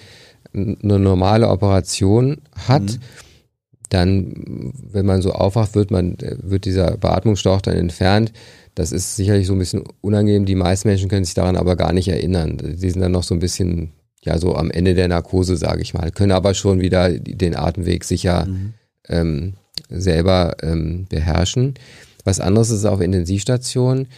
eine 0.54 0.98
normale 0.98 1.48
Operation 1.48 2.38
hat, 2.66 2.82
mhm 2.82 3.00
dann, 3.88 4.72
wenn 4.90 5.06
man 5.06 5.22
so 5.22 5.32
aufwacht, 5.32 5.74
wird 5.74 5.90
man, 5.90 6.16
wird 6.42 6.64
dieser 6.64 6.96
Beatmungsschlauch 6.96 7.60
dann 7.60 7.76
entfernt. 7.76 8.32
Das 8.74 8.92
ist 8.92 9.16
sicherlich 9.16 9.46
so 9.46 9.54
ein 9.54 9.58
bisschen 9.58 9.84
unangenehm. 10.00 10.44
Die 10.44 10.54
meisten 10.54 10.88
Menschen 10.88 11.08
können 11.08 11.24
sich 11.24 11.34
daran 11.34 11.56
aber 11.56 11.76
gar 11.76 11.92
nicht 11.92 12.08
erinnern. 12.08 12.58
Sie 12.76 12.90
sind 12.90 13.00
dann 13.00 13.12
noch 13.12 13.22
so 13.22 13.34
ein 13.34 13.40
bisschen, 13.40 13.92
ja, 14.22 14.38
so 14.38 14.54
am 14.54 14.70
Ende 14.70 14.94
der 14.94 15.08
Narkose, 15.08 15.56
sage 15.56 15.82
ich 15.82 15.94
mal, 15.94 16.10
können 16.10 16.32
aber 16.32 16.54
schon 16.54 16.80
wieder 16.80 17.10
den 17.10 17.56
Atemweg 17.56 18.04
sicher 18.04 18.46
mhm. 18.46 18.74
ähm, 19.08 19.54
selber 19.88 20.56
ähm, 20.62 21.06
beherrschen. 21.08 21.74
Was 22.24 22.40
anderes 22.40 22.70
ist 22.70 22.84
auf 22.84 23.00
Intensivstationen. 23.00 24.08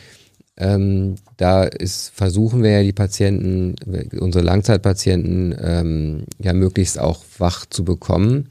Ähm, 0.56 1.14
da 1.36 1.62
ist, 1.62 2.10
versuchen 2.14 2.64
wir 2.64 2.70
ja 2.70 2.82
die 2.82 2.92
Patienten, 2.92 3.76
unsere 4.18 4.44
Langzeitpatienten, 4.44 5.54
ähm, 5.62 6.24
ja 6.40 6.52
möglichst 6.52 6.98
auch 6.98 7.22
wach 7.38 7.64
zu 7.66 7.84
bekommen. 7.84 8.48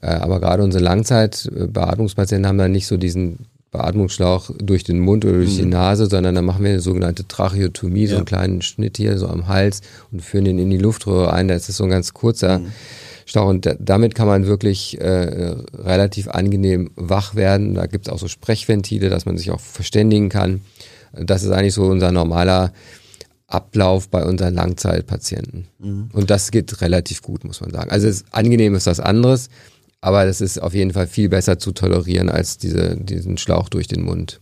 Äh, 0.00 0.08
aber 0.08 0.40
gerade 0.40 0.62
unsere 0.62 0.82
Langzeitbeatmungspatienten 0.82 2.46
haben 2.46 2.58
dann 2.58 2.72
nicht 2.72 2.86
so 2.86 2.96
diesen 2.96 3.46
Beatmungsschlauch 3.70 4.50
durch 4.58 4.82
den 4.82 4.98
Mund 4.98 5.24
oder 5.24 5.34
durch 5.34 5.54
mhm. 5.54 5.58
die 5.58 5.66
Nase, 5.66 6.06
sondern 6.06 6.34
dann 6.34 6.44
machen 6.44 6.64
wir 6.64 6.70
eine 6.70 6.80
sogenannte 6.80 7.26
Tracheotomie, 7.28 8.04
ja. 8.04 8.10
so 8.10 8.16
einen 8.16 8.24
kleinen 8.24 8.62
Schnitt 8.62 8.96
hier 8.96 9.16
so 9.16 9.28
am 9.28 9.46
Hals 9.46 9.82
und 10.10 10.22
führen 10.22 10.44
den 10.44 10.58
in 10.58 10.70
die 10.70 10.78
Luftröhre 10.78 11.32
ein. 11.32 11.48
Das 11.48 11.68
ist 11.68 11.76
so 11.76 11.84
ein 11.84 11.90
ganz 11.90 12.12
kurzer 12.12 12.58
mhm. 12.58 12.72
Schlauch 13.26 13.48
und 13.48 13.76
damit 13.78 14.16
kann 14.16 14.26
man 14.26 14.46
wirklich 14.46 15.00
äh, 15.00 15.54
relativ 15.72 16.28
angenehm 16.28 16.90
wach 16.96 17.36
werden. 17.36 17.74
Da 17.74 17.86
gibt 17.86 18.08
es 18.08 18.12
auch 18.12 18.18
so 18.18 18.26
Sprechventile, 18.26 19.08
dass 19.08 19.24
man 19.24 19.38
sich 19.38 19.52
auch 19.52 19.60
verständigen 19.60 20.30
kann. 20.30 20.62
Das 21.12 21.44
ist 21.44 21.50
eigentlich 21.50 21.74
so 21.74 21.84
unser 21.84 22.10
normaler 22.10 22.72
Ablauf 23.46 24.08
bei 24.08 24.24
unseren 24.24 24.54
Langzeitpatienten. 24.54 25.68
Mhm. 25.78 26.08
Und 26.12 26.30
das 26.30 26.50
geht 26.50 26.80
relativ 26.80 27.22
gut, 27.22 27.44
muss 27.44 27.60
man 27.60 27.70
sagen. 27.70 27.90
Also 27.90 28.08
es 28.08 28.24
angenehm 28.32 28.74
ist 28.74 28.86
was 28.86 29.00
anderes. 29.00 29.48
Aber 30.00 30.24
das 30.24 30.40
ist 30.40 30.60
auf 30.60 30.74
jeden 30.74 30.92
Fall 30.92 31.06
viel 31.06 31.28
besser 31.28 31.58
zu 31.58 31.72
tolerieren 31.72 32.30
als 32.30 32.58
diese, 32.58 32.96
diesen 32.96 33.36
Schlauch 33.38 33.68
durch 33.68 33.86
den 33.86 34.02
Mund. 34.02 34.40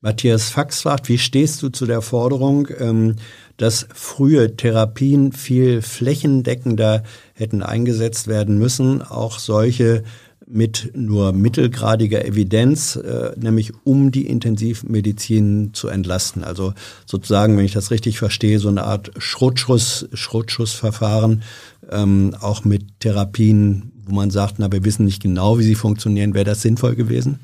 Matthias 0.00 0.48
Fax 0.48 0.82
fragt, 0.82 1.08
wie 1.08 1.18
stehst 1.18 1.62
du 1.62 1.68
zu 1.68 1.86
der 1.86 2.02
Forderung, 2.02 2.66
ähm, 2.80 3.16
dass 3.56 3.86
frühe 3.94 4.56
Therapien 4.56 5.30
viel 5.30 5.80
flächendeckender 5.80 7.04
hätten 7.34 7.62
eingesetzt 7.62 8.26
werden 8.26 8.58
müssen, 8.58 9.00
auch 9.00 9.38
solche 9.38 10.02
mit 10.52 10.90
nur 10.94 11.32
mittelgradiger 11.32 12.24
Evidenz, 12.24 12.96
äh, 12.96 13.30
nämlich 13.38 13.72
um 13.84 14.10
die 14.10 14.26
Intensivmedizin 14.26 15.70
zu 15.72 15.88
entlasten. 15.88 16.44
Also 16.44 16.74
sozusagen, 17.06 17.56
wenn 17.56 17.64
ich 17.64 17.72
das 17.72 17.90
richtig 17.90 18.18
verstehe, 18.18 18.58
so 18.58 18.68
eine 18.68 18.84
Art 18.84 19.12
Schrotschuss, 19.18 20.08
Schrotschussverfahren, 20.12 21.42
ähm, 21.92 22.34
auch 22.40 22.64
mit 22.64 23.00
Therapien, 23.00 23.92
wo 24.04 24.14
man 24.14 24.30
sagt, 24.30 24.58
na, 24.58 24.70
wir 24.72 24.84
wissen 24.84 25.04
nicht 25.04 25.22
genau, 25.22 25.58
wie 25.58 25.64
sie 25.64 25.74
funktionieren, 25.74 26.34
wäre 26.34 26.44
das 26.44 26.62
sinnvoll 26.62 26.96
gewesen? 26.96 27.40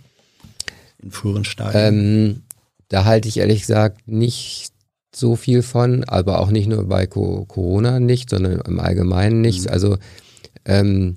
In 1.02 1.10
früheren 1.10 1.44
Stadien? 1.44 1.94
Ähm, 1.94 2.42
da 2.88 3.04
halte 3.04 3.28
ich 3.28 3.38
ehrlich 3.38 3.60
gesagt 3.60 4.08
nicht 4.08 4.72
so 5.14 5.36
viel 5.36 5.62
von, 5.62 6.04
aber 6.04 6.40
auch 6.40 6.50
nicht 6.50 6.68
nur 6.68 6.84
bei 6.84 7.06
Corona 7.06 8.00
nicht, 8.00 8.30
sondern 8.30 8.60
im 8.60 8.80
Allgemeinen 8.80 9.40
nichts. 9.40 9.64
Mhm. 9.64 9.70
Also 9.70 9.98
ähm, 10.64 11.16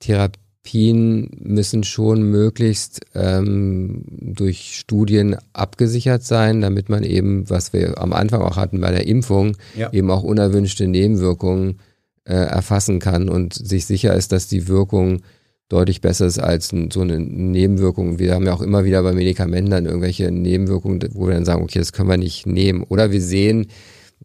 Therapien 0.00 1.30
müssen 1.38 1.84
schon 1.84 2.22
möglichst 2.22 3.00
ähm, 3.14 4.04
durch 4.06 4.76
Studien 4.78 5.36
abgesichert 5.52 6.24
sein, 6.24 6.60
damit 6.60 6.88
man 6.88 7.02
eben, 7.02 7.48
was 7.50 7.72
wir 7.72 8.00
am 8.00 8.12
Anfang 8.12 8.42
auch 8.42 8.56
hatten 8.56 8.80
bei 8.80 8.90
der 8.90 9.06
Impfung, 9.06 9.56
ja. 9.76 9.92
eben 9.92 10.10
auch 10.10 10.22
unerwünschte 10.22 10.86
Nebenwirkungen 10.88 11.78
äh, 12.24 12.34
erfassen 12.34 12.98
kann 12.98 13.28
und 13.28 13.54
sich 13.54 13.86
sicher 13.86 14.14
ist, 14.14 14.32
dass 14.32 14.46
die 14.46 14.68
Wirkung 14.68 15.22
deutlich 15.68 16.00
besser 16.02 16.26
ist 16.26 16.38
als 16.38 16.68
so 16.68 17.00
eine 17.00 17.18
Nebenwirkung. 17.18 18.18
Wir 18.18 18.34
haben 18.34 18.44
ja 18.44 18.52
auch 18.52 18.60
immer 18.60 18.84
wieder 18.84 19.02
bei 19.02 19.12
Medikamenten 19.12 19.70
dann 19.70 19.86
irgendwelche 19.86 20.30
Nebenwirkungen, 20.30 21.00
wo 21.12 21.26
wir 21.26 21.34
dann 21.34 21.46
sagen, 21.46 21.62
okay, 21.62 21.78
das 21.78 21.92
können 21.92 22.10
wir 22.10 22.18
nicht 22.18 22.46
nehmen. 22.46 22.82
Oder 22.82 23.10
wir 23.10 23.22
sehen 23.22 23.68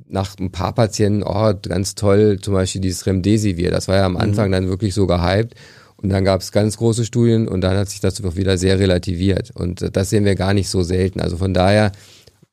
nach 0.08 0.38
ein 0.40 0.52
paar 0.52 0.74
Patienten, 0.74 1.24
oh, 1.24 1.54
ganz 1.62 1.96
toll, 1.96 2.40
zum 2.42 2.54
Beispiel 2.54 2.82
dieses 2.82 3.06
Remdesivir, 3.06 3.72
das 3.72 3.88
war 3.88 3.96
ja 3.96 4.06
am 4.06 4.14
mhm. 4.14 4.18
Anfang 4.20 4.50
mhm. 4.50 4.52
dann 4.52 4.68
wirklich 4.68 4.94
so 4.94 5.08
gehypt. 5.08 5.56
Und 5.96 6.10
dann 6.10 6.24
gab 6.24 6.42
es 6.42 6.52
ganz 6.52 6.78
große 6.78 7.06
Studien 7.06 7.48
und 7.48 7.62
dann 7.62 7.76
hat 7.76 7.90
sich 7.90 8.02
das 8.02 8.16
doch 8.16 8.36
wieder 8.36 8.60
sehr 8.60 8.78
relativiert. 8.78 9.52
Und 9.56 9.96
das 9.96 10.12
sehen 10.12 10.26
wir 10.26 10.36
gar 10.36 10.54
nicht 10.54 10.70
so 10.70 10.84
selten. 10.84 11.22
Also 11.22 11.38
von 11.38 11.56
daher 11.56 11.92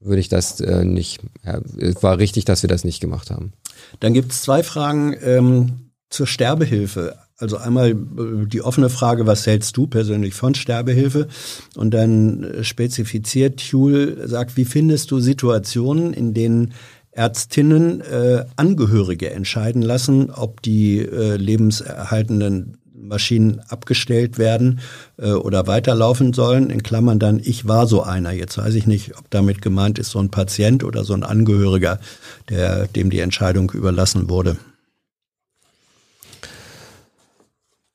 würde 0.00 0.20
ich 0.20 0.30
das 0.30 0.60
äh, 0.60 0.84
nicht, 0.84 1.20
ja, 1.44 1.60
es 1.78 2.02
war 2.02 2.18
richtig, 2.18 2.46
dass 2.46 2.62
wir 2.62 2.68
das 2.68 2.84
nicht 2.84 3.00
gemacht 3.00 3.30
haben. 3.30 3.52
Dann 4.00 4.14
gibt 4.14 4.32
es 4.32 4.42
zwei 4.42 4.62
Fragen 4.62 5.16
ähm, 5.22 5.90
zur 6.10 6.26
Sterbehilfe. 6.26 7.16
Also 7.36 7.56
einmal 7.56 7.90
äh, 7.90 8.46
die 8.46 8.62
offene 8.62 8.90
Frage, 8.90 9.26
was 9.26 9.46
hältst 9.46 9.76
du 9.76 9.86
persönlich 9.86 10.34
von 10.34 10.54
Sterbehilfe? 10.54 11.28
Und 11.76 11.92
dann 11.92 12.44
äh, 12.44 12.64
spezifiziert 12.64 13.60
Thule, 13.68 14.28
sagt, 14.28 14.56
wie 14.56 14.64
findest 14.64 15.10
du 15.10 15.18
Situationen, 15.18 16.12
in 16.12 16.34
denen 16.34 16.74
Ärztinnen 17.10 18.00
äh, 18.00 18.44
Angehörige 18.56 19.30
entscheiden 19.30 19.82
lassen, 19.82 20.30
ob 20.30 20.62
die 20.62 20.98
äh, 20.98 21.36
lebenserhaltenden 21.36 22.78
Maschinen 23.04 23.60
abgestellt 23.68 24.38
werden 24.38 24.80
äh, 25.18 25.32
oder 25.32 25.66
weiterlaufen 25.66 26.32
sollen. 26.32 26.70
In 26.70 26.82
Klammern 26.82 27.18
dann, 27.18 27.40
ich 27.42 27.68
war 27.68 27.86
so 27.86 28.02
einer. 28.02 28.32
Jetzt 28.32 28.58
weiß 28.58 28.74
ich 28.74 28.86
nicht, 28.86 29.16
ob 29.18 29.30
damit 29.30 29.62
gemeint 29.62 29.98
ist 29.98 30.10
so 30.10 30.18
ein 30.18 30.30
Patient 30.30 30.84
oder 30.84 31.04
so 31.04 31.14
ein 31.14 31.22
Angehöriger, 31.22 32.00
der, 32.48 32.86
dem 32.88 33.10
die 33.10 33.20
Entscheidung 33.20 33.70
überlassen 33.70 34.28
wurde. 34.28 34.56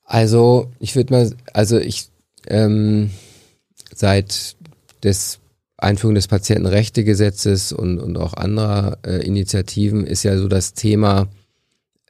Also 0.06 0.72
ich 0.80 0.96
würde 0.96 1.14
mal, 1.14 1.32
also 1.54 1.78
ich 1.78 2.10
ähm, 2.48 3.12
seit 3.94 4.56
des 5.04 5.40
Einführung 5.78 6.16
des 6.16 6.28
Patientenrechtegesetzes 6.28 7.72
und, 7.72 8.00
und 8.00 8.18
auch 8.18 8.34
anderer 8.34 8.98
äh, 9.06 9.26
Initiativen 9.26 10.06
ist 10.06 10.24
ja 10.24 10.38
so 10.38 10.48
das 10.48 10.74
Thema 10.74 11.28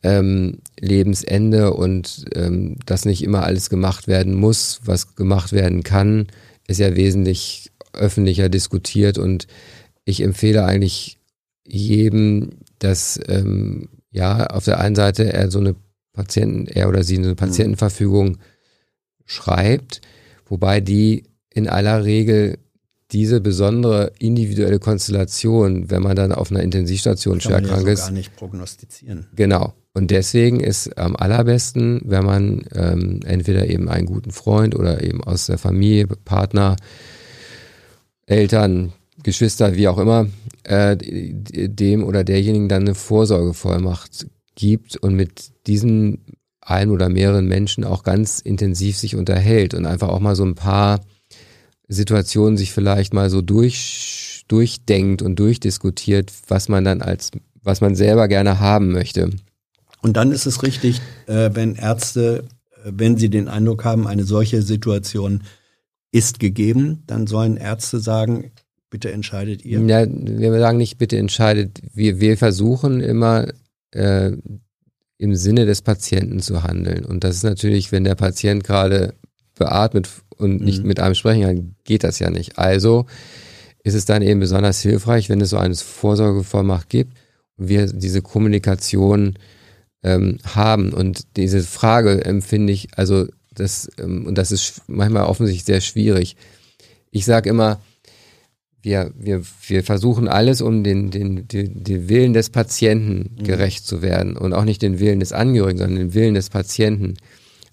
ähm, 0.03 0.59
Lebensende 0.79 1.73
und 1.73 2.25
ähm, 2.35 2.77
dass 2.85 3.05
nicht 3.05 3.23
immer 3.23 3.43
alles 3.43 3.69
gemacht 3.69 4.07
werden 4.07 4.33
muss, 4.33 4.81
was 4.85 5.15
gemacht 5.15 5.51
werden 5.51 5.83
kann, 5.83 6.27
ist 6.67 6.79
ja 6.79 6.95
wesentlich 6.95 7.71
öffentlicher 7.93 8.49
diskutiert 8.49 9.17
und 9.17 9.47
ich 10.05 10.21
empfehle 10.21 10.63
eigentlich 10.65 11.17
jedem, 11.65 12.51
dass 12.79 13.19
ähm, 13.27 13.89
ja 14.11 14.47
auf 14.47 14.65
der 14.65 14.79
einen 14.79 14.95
Seite 14.95 15.33
er 15.33 15.51
so 15.51 15.59
eine 15.59 15.75
Patienten, 16.13 16.67
er 16.67 16.89
oder 16.89 17.03
sie 17.03 17.17
eine 17.17 17.35
Patientenverfügung 17.35 18.37
schreibt, 19.25 20.01
wobei 20.45 20.81
die 20.81 21.23
in 21.49 21.67
aller 21.67 22.03
Regel 22.03 22.57
diese 23.11 23.41
besondere 23.41 24.11
individuelle 24.19 24.79
Konstellation, 24.79 25.89
wenn 25.89 26.03
man 26.03 26.15
dann 26.15 26.31
auf 26.31 26.51
einer 26.51 26.61
Intensivstation 26.61 27.41
schwer 27.41 27.61
krank 27.61 27.87
ist, 27.87 28.01
gar 28.01 28.11
nicht 28.11 28.35
prognostizieren. 28.35 29.27
Genau. 29.35 29.73
Und 29.93 30.11
deswegen 30.11 30.59
ist 30.59 30.97
am 30.97 31.15
allerbesten, 31.15 32.01
wenn 32.05 32.23
man 32.23 32.63
ähm, 32.73 33.21
entweder 33.25 33.67
eben 33.67 33.89
einen 33.89 34.05
guten 34.05 34.31
Freund 34.31 34.75
oder 34.75 35.03
eben 35.03 35.23
aus 35.23 35.47
der 35.47 35.57
Familie, 35.57 36.07
Partner, 36.07 36.75
Eltern, 38.25 38.93
Geschwister, 39.23 39.75
wie 39.75 39.87
auch 39.87 39.97
immer, 39.97 40.27
äh, 40.63 40.95
dem 40.95 42.03
oder 42.03 42.23
derjenigen 42.23 42.69
dann 42.69 42.83
eine 42.83 42.95
Vorsorgevollmacht 42.95 44.27
gibt 44.55 44.95
und 44.97 45.15
mit 45.15 45.51
diesen 45.67 46.25
ein 46.61 46.91
oder 46.91 47.09
mehreren 47.09 47.47
Menschen 47.47 47.83
auch 47.83 48.03
ganz 48.03 48.39
intensiv 48.39 48.97
sich 48.97 49.15
unterhält 49.15 49.73
und 49.73 49.85
einfach 49.85 50.09
auch 50.09 50.19
mal 50.19 50.35
so 50.35 50.45
ein 50.45 50.55
paar 50.55 51.01
Situationen 51.87 52.57
sich 52.57 52.71
vielleicht 52.71 53.13
mal 53.13 53.29
so 53.31 53.41
durch, 53.41 54.45
durchdenkt 54.47 55.23
und 55.23 55.39
durchdiskutiert, 55.39 56.31
was 56.47 56.69
man 56.69 56.83
dann 56.83 57.01
als, 57.01 57.31
was 57.63 57.81
man 57.81 57.95
selber 57.95 58.27
gerne 58.27 58.59
haben 58.59 58.91
möchte. 58.91 59.31
Und 60.01 60.17
dann 60.17 60.31
ist 60.31 60.45
es 60.45 60.63
richtig, 60.63 61.01
äh, 61.27 61.49
wenn 61.53 61.75
Ärzte, 61.75 62.45
äh, 62.71 62.91
wenn 62.91 63.17
sie 63.17 63.29
den 63.29 63.47
Eindruck 63.47 63.83
haben, 63.83 64.07
eine 64.07 64.23
solche 64.23 64.61
Situation 64.61 65.43
ist 66.11 66.39
gegeben, 66.39 67.03
dann 67.07 67.27
sollen 67.27 67.57
Ärzte 67.57 67.99
sagen, 67.99 68.51
bitte 68.89 69.11
entscheidet 69.11 69.63
ihr. 69.63 69.79
Ja, 69.81 70.05
wir 70.07 70.59
sagen 70.59 70.77
nicht, 70.77 70.97
bitte 70.97 71.17
entscheidet. 71.17 71.81
Wir, 71.93 72.19
wir 72.19 72.37
versuchen 72.37 73.01
immer 73.01 73.47
äh, 73.91 74.31
im 75.17 75.35
Sinne 75.35 75.65
des 75.65 75.81
Patienten 75.81 76.39
zu 76.39 76.63
handeln. 76.63 77.05
Und 77.05 77.23
das 77.23 77.35
ist 77.35 77.43
natürlich, 77.43 77.91
wenn 77.91 78.05
der 78.05 78.15
Patient 78.15 78.63
gerade 78.63 79.13
beatmet 79.57 80.09
und 80.37 80.61
nicht 80.61 80.81
mhm. 80.81 80.87
mit 80.87 80.99
einem 80.99 81.15
sprechen 81.15 81.43
kann, 81.43 81.75
geht 81.83 82.03
das 82.03 82.19
ja 82.19 82.29
nicht. 82.29 82.57
Also 82.57 83.05
ist 83.83 83.93
es 83.93 84.05
dann 84.05 84.21
eben 84.21 84.39
besonders 84.39 84.81
hilfreich, 84.81 85.29
wenn 85.29 85.41
es 85.41 85.51
so 85.51 85.57
eine 85.57 85.75
Vorsorgevollmacht 85.75 86.89
gibt 86.89 87.17
und 87.57 87.67
wir 87.67 87.87
diese 87.87 88.21
Kommunikation 88.21 89.35
ähm, 90.03 90.37
haben. 90.45 90.93
Und 90.93 91.35
diese 91.37 91.61
Frage 91.61 92.23
empfinde 92.25 92.73
ich, 92.73 92.89
also 92.95 93.27
das, 93.53 93.89
ähm, 93.99 94.25
und 94.25 94.37
das 94.37 94.51
ist 94.51 94.81
manchmal 94.87 95.25
offensichtlich 95.25 95.65
sehr 95.65 95.81
schwierig. 95.81 96.35
Ich 97.11 97.25
sage 97.25 97.49
immer, 97.49 97.81
wir, 98.81 99.11
wir, 99.17 99.41
wir 99.67 99.83
versuchen 99.83 100.27
alles, 100.27 100.61
um 100.61 100.83
den, 100.83 101.11
den, 101.11 101.47
den, 101.47 101.83
den 101.83 102.09
Willen 102.09 102.33
des 102.33 102.49
Patienten 102.49 103.35
mhm. 103.37 103.43
gerecht 103.43 103.85
zu 103.85 104.01
werden 104.01 104.37
und 104.37 104.53
auch 104.53 104.63
nicht 104.63 104.81
den 104.81 104.99
Willen 104.99 105.19
des 105.19 105.33
Angehörigen, 105.33 105.79
sondern 105.79 105.97
den 105.97 106.13
Willen 106.13 106.33
des 106.33 106.49
Patienten. 106.49 107.17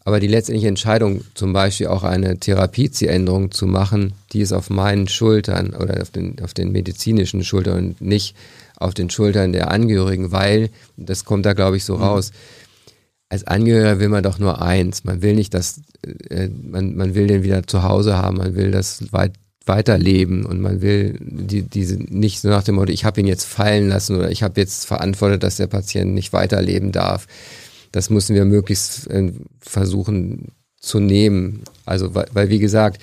Aber 0.04 0.20
die 0.20 0.28
letztendliche 0.28 0.68
Entscheidung, 0.68 1.22
zum 1.34 1.52
Beispiel 1.52 1.88
auch 1.88 2.04
eine 2.04 2.38
Therapiezieländerung 2.38 3.50
zu 3.50 3.66
machen, 3.66 4.14
die 4.32 4.40
ist 4.40 4.52
auf 4.52 4.70
meinen 4.70 5.08
Schultern 5.08 5.74
oder 5.74 6.00
auf 6.00 6.10
den, 6.10 6.40
auf 6.42 6.54
den 6.54 6.70
medizinischen 6.70 7.42
Schultern 7.42 7.78
und 7.78 8.00
nicht 8.00 8.36
auf 8.76 8.94
den 8.94 9.10
Schultern 9.10 9.52
der 9.52 9.70
Angehörigen, 9.70 10.32
weil, 10.32 10.70
das 10.96 11.24
kommt 11.24 11.46
da 11.46 11.52
glaube 11.52 11.76
ich 11.76 11.84
so 11.84 11.96
mhm. 11.96 12.02
raus, 12.02 12.32
als 13.28 13.44
Angehöriger 13.44 13.98
will 13.98 14.08
man 14.08 14.22
doch 14.22 14.38
nur 14.38 14.62
eins. 14.62 15.02
Man 15.02 15.20
will 15.20 15.34
nicht, 15.34 15.52
dass, 15.52 15.80
äh, 16.30 16.48
man, 16.48 16.94
man 16.94 17.14
will 17.14 17.26
den 17.26 17.42
wieder 17.42 17.66
zu 17.66 17.82
Hause 17.82 18.16
haben, 18.16 18.36
man 18.36 18.54
will 18.54 18.70
das 18.70 19.12
weit, 19.12 19.32
weiterleben 19.64 20.46
und 20.46 20.60
man 20.60 20.80
will 20.80 21.18
die, 21.20 21.62
diese 21.62 21.96
nicht 21.96 22.40
so 22.40 22.48
nach 22.48 22.62
dem 22.62 22.76
Motto, 22.76 22.92
ich 22.92 23.04
habe 23.04 23.20
ihn 23.20 23.26
jetzt 23.26 23.44
fallen 23.44 23.88
lassen 23.88 24.14
oder 24.14 24.30
ich 24.30 24.44
habe 24.44 24.60
jetzt 24.60 24.86
verantwortet, 24.86 25.42
dass 25.42 25.56
der 25.56 25.66
Patient 25.66 26.14
nicht 26.14 26.32
weiterleben 26.32 26.92
darf 26.92 27.26
das 27.96 28.10
müssen 28.10 28.34
wir 28.34 28.44
möglichst 28.44 29.08
äh, 29.10 29.32
versuchen 29.58 30.52
zu 30.78 31.00
nehmen. 31.00 31.62
Also, 31.86 32.14
weil, 32.14 32.26
weil, 32.32 32.48
wie 32.50 32.58
gesagt, 32.58 33.00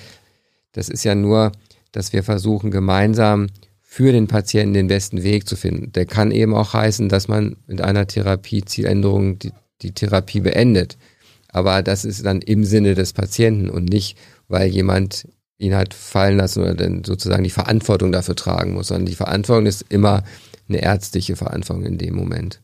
das 0.70 0.88
ist 0.88 1.02
ja 1.02 1.16
nur, 1.16 1.50
dass 1.90 2.12
wir 2.12 2.22
versuchen, 2.22 2.70
gemeinsam 2.70 3.48
für 3.94 4.10
den 4.10 4.26
Patienten 4.26 4.74
den 4.74 4.88
besten 4.88 5.22
Weg 5.22 5.46
zu 5.46 5.54
finden. 5.54 5.92
Der 5.92 6.04
kann 6.04 6.32
eben 6.32 6.52
auch 6.52 6.74
heißen, 6.74 7.08
dass 7.08 7.28
man 7.28 7.54
mit 7.68 7.80
einer 7.80 8.08
Therapiezieländerung 8.08 9.38
die, 9.38 9.52
die 9.82 9.92
Therapie 9.92 10.40
beendet. 10.40 10.98
Aber 11.46 11.80
das 11.80 12.04
ist 12.04 12.26
dann 12.26 12.42
im 12.42 12.64
Sinne 12.64 12.96
des 12.96 13.12
Patienten 13.12 13.70
und 13.70 13.84
nicht, 13.84 14.18
weil 14.48 14.66
jemand 14.66 15.28
ihn 15.58 15.76
hat 15.76 15.94
fallen 15.94 16.38
lassen 16.38 16.64
oder 16.64 16.74
dann 16.74 17.04
sozusagen 17.04 17.44
die 17.44 17.50
Verantwortung 17.50 18.10
dafür 18.10 18.34
tragen 18.34 18.72
muss, 18.72 18.88
sondern 18.88 19.06
die 19.06 19.14
Verantwortung 19.14 19.66
ist 19.66 19.84
immer 19.90 20.24
eine 20.68 20.82
ärztliche 20.82 21.36
Verantwortung 21.36 21.84
in 21.84 21.96
dem 21.96 22.16
Moment. 22.16 22.60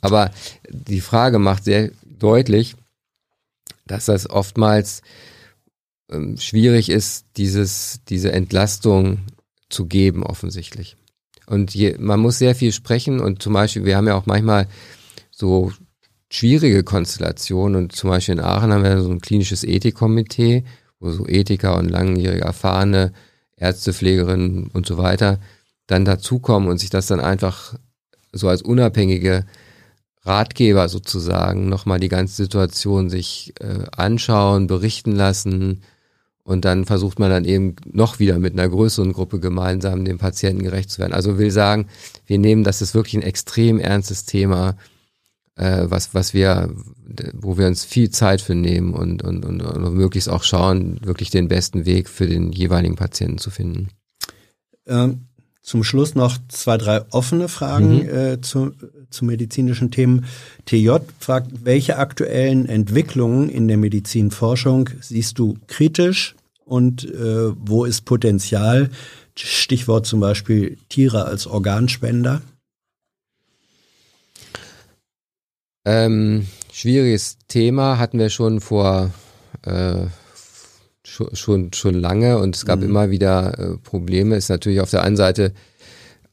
Aber 0.00 0.32
die 0.68 1.00
Frage 1.00 1.38
macht 1.38 1.62
sehr 1.62 1.92
deutlich, 2.04 2.74
dass 3.86 4.06
das 4.06 4.28
oftmals 4.28 5.02
ähm, 6.10 6.38
schwierig 6.38 6.88
ist, 6.88 7.26
dieses, 7.36 8.00
diese 8.08 8.32
Entlastung 8.32 9.20
zu 9.70 9.86
geben, 9.86 10.22
offensichtlich. 10.22 10.96
Und 11.46 11.74
je, 11.74 11.96
man 11.98 12.20
muss 12.20 12.38
sehr 12.38 12.54
viel 12.54 12.72
sprechen 12.72 13.20
und 13.20 13.42
zum 13.42 13.54
Beispiel, 13.54 13.84
wir 13.84 13.96
haben 13.96 14.06
ja 14.06 14.14
auch 14.14 14.26
manchmal 14.26 14.68
so 15.30 15.72
schwierige 16.30 16.84
Konstellationen 16.84 17.76
und 17.76 17.96
zum 17.96 18.10
Beispiel 18.10 18.34
in 18.34 18.40
Aachen 18.40 18.72
haben 18.72 18.84
wir 18.84 19.02
so 19.02 19.10
ein 19.10 19.20
klinisches 19.20 19.64
Ethikkomitee, 19.64 20.64
wo 21.00 21.10
so 21.10 21.26
Ethiker 21.26 21.76
und 21.76 21.88
langjährige 21.88 22.44
erfahrene 22.44 23.12
Ärzte, 23.56 23.92
Pflegerinnen 23.92 24.68
und 24.68 24.86
so 24.86 24.96
weiter 24.96 25.40
dann 25.86 26.04
dazukommen 26.04 26.68
und 26.68 26.78
sich 26.78 26.90
das 26.90 27.08
dann 27.08 27.20
einfach 27.20 27.74
so 28.32 28.48
als 28.48 28.62
unabhängige 28.62 29.44
Ratgeber 30.22 30.88
sozusagen 30.88 31.68
nochmal 31.68 31.98
die 31.98 32.08
ganze 32.08 32.36
Situation 32.36 33.10
sich 33.10 33.54
äh, 33.58 33.86
anschauen, 33.96 34.66
berichten 34.66 35.16
lassen 35.16 35.82
und 36.42 36.64
dann 36.64 36.84
versucht 36.84 37.18
man 37.18 37.30
dann 37.30 37.44
eben 37.44 37.76
noch 37.84 38.18
wieder 38.18 38.38
mit 38.38 38.54
einer 38.54 38.68
größeren 38.68 39.12
Gruppe 39.12 39.40
gemeinsam 39.40 40.04
dem 40.04 40.18
Patienten 40.18 40.62
gerecht 40.62 40.90
zu 40.90 40.98
werden. 40.98 41.12
Also 41.12 41.38
will 41.38 41.50
sagen, 41.50 41.86
wir 42.26 42.38
nehmen, 42.38 42.64
das 42.64 42.82
ist 42.82 42.94
wirklich 42.94 43.14
ein 43.14 43.22
extrem 43.22 43.78
ernstes 43.78 44.24
Thema, 44.24 44.76
äh, 45.56 45.84
was, 45.84 46.14
was 46.14 46.34
wir, 46.34 46.74
wo 47.34 47.58
wir 47.58 47.66
uns 47.66 47.84
viel 47.84 48.10
Zeit 48.10 48.40
für 48.40 48.54
nehmen 48.54 48.94
und, 48.94 49.22
und, 49.22 49.44
und, 49.44 49.62
und 49.62 49.94
möglichst 49.94 50.28
auch 50.28 50.42
schauen, 50.42 51.00
wirklich 51.04 51.30
den 51.30 51.48
besten 51.48 51.84
Weg 51.84 52.08
für 52.08 52.26
den 52.26 52.52
jeweiligen 52.52 52.96
Patienten 52.96 53.38
zu 53.38 53.50
finden. 53.50 53.88
Ähm, 54.86 55.26
zum 55.62 55.84
Schluss 55.84 56.14
noch 56.14 56.38
zwei, 56.48 56.78
drei 56.78 57.02
offene 57.10 57.48
Fragen 57.48 58.02
mhm. 58.02 58.08
äh, 58.08 58.40
zu, 58.40 58.72
zu 59.10 59.24
medizinischen 59.24 59.90
Themen. 59.90 60.24
TJ 60.64 60.96
fragt, 61.18 61.64
welche 61.64 61.98
aktuellen 61.98 62.66
Entwicklungen 62.68 63.48
in 63.48 63.68
der 63.68 63.76
Medizinforschung 63.76 64.90
siehst 65.00 65.38
du 65.38 65.58
kritisch 65.66 66.34
und 66.64 67.04
äh, 67.04 67.52
wo 67.56 67.84
ist 67.84 68.04
Potenzial? 68.04 68.90
Stichwort 69.36 70.06
zum 70.06 70.20
Beispiel 70.20 70.76
Tiere 70.88 71.24
als 71.24 71.46
Organspender. 71.46 72.42
Ähm, 75.84 76.46
schwieriges 76.72 77.38
Thema 77.48 77.98
hatten 77.98 78.18
wir 78.18 78.28
schon 78.28 78.60
vor 78.60 79.12
äh, 79.62 80.06
schon, 81.10 81.34
schon, 81.34 81.72
schon 81.72 81.94
lange 81.94 82.38
und 82.38 82.56
es 82.56 82.64
gab 82.64 82.80
mhm. 82.80 82.86
immer 82.86 83.10
wieder 83.10 83.58
äh, 83.58 83.76
Probleme. 83.78 84.36
Ist 84.36 84.48
natürlich 84.48 84.80
auf 84.80 84.90
der 84.90 85.02
einen 85.02 85.16
Seite 85.16 85.52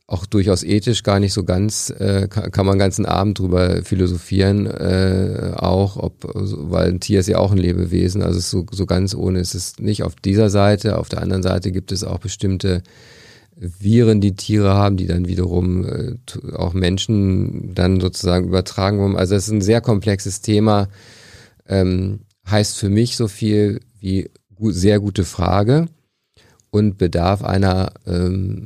auch 0.10 0.26
durchaus 0.26 0.64
ethisch 0.64 1.04
gar 1.04 1.20
nicht 1.20 1.34
so 1.34 1.44
ganz, 1.44 1.90
äh, 1.90 2.28
kann, 2.30 2.50
kann 2.52 2.66
man 2.66 2.74
einen 2.74 2.80
ganzen 2.80 3.06
Abend 3.06 3.40
drüber 3.40 3.84
philosophieren, 3.84 4.66
äh, 4.66 5.52
auch, 5.56 5.98
ob, 5.98 6.32
weil 6.34 6.88
ein 6.88 7.02
Tier 7.02 7.20
ist 7.20 7.28
ja 7.28 7.40
auch 7.40 7.52
ein 7.52 7.58
Lebewesen, 7.58 8.22
also 8.22 8.40
so, 8.40 8.66
so 8.72 8.86
ganz 8.86 9.14
ohne 9.14 9.40
ist 9.40 9.54
es 9.54 9.80
nicht 9.80 10.04
auf 10.04 10.16
dieser 10.16 10.50
Seite. 10.50 10.98
Auf 10.98 11.10
der 11.10 11.22
anderen 11.22 11.44
Seite 11.44 11.74
gibt 11.74 11.92
es 11.92 12.06
auch 12.06 12.20
bestimmte 12.20 12.84
Viren, 13.58 14.22
die 14.22 14.36
Tiere 14.36 14.76
haben, 14.76 14.96
die 14.96 15.08
dann 15.08 15.28
wiederum 15.28 15.84
äh, 15.86 16.16
auch 16.54 16.74
Menschen 16.74 17.74
dann 17.74 18.00
sozusagen 18.00 18.48
übertragen 18.48 19.18
Also 19.18 19.36
es 19.36 19.48
ist 19.48 19.54
ein 19.54 19.62
sehr 19.62 19.82
komplexes 19.82 20.42
Thema, 20.42 20.88
ähm, 21.68 22.22
heißt 22.50 22.78
für 22.78 22.90
mich 22.90 23.18
so 23.18 23.28
viel 23.28 23.82
wie 24.00 24.30
sehr 24.60 25.00
gute 25.00 25.24
Frage 25.24 25.88
und 26.70 26.98
bedarf 26.98 27.44
einer, 27.44 27.94
ähm, 28.06 28.64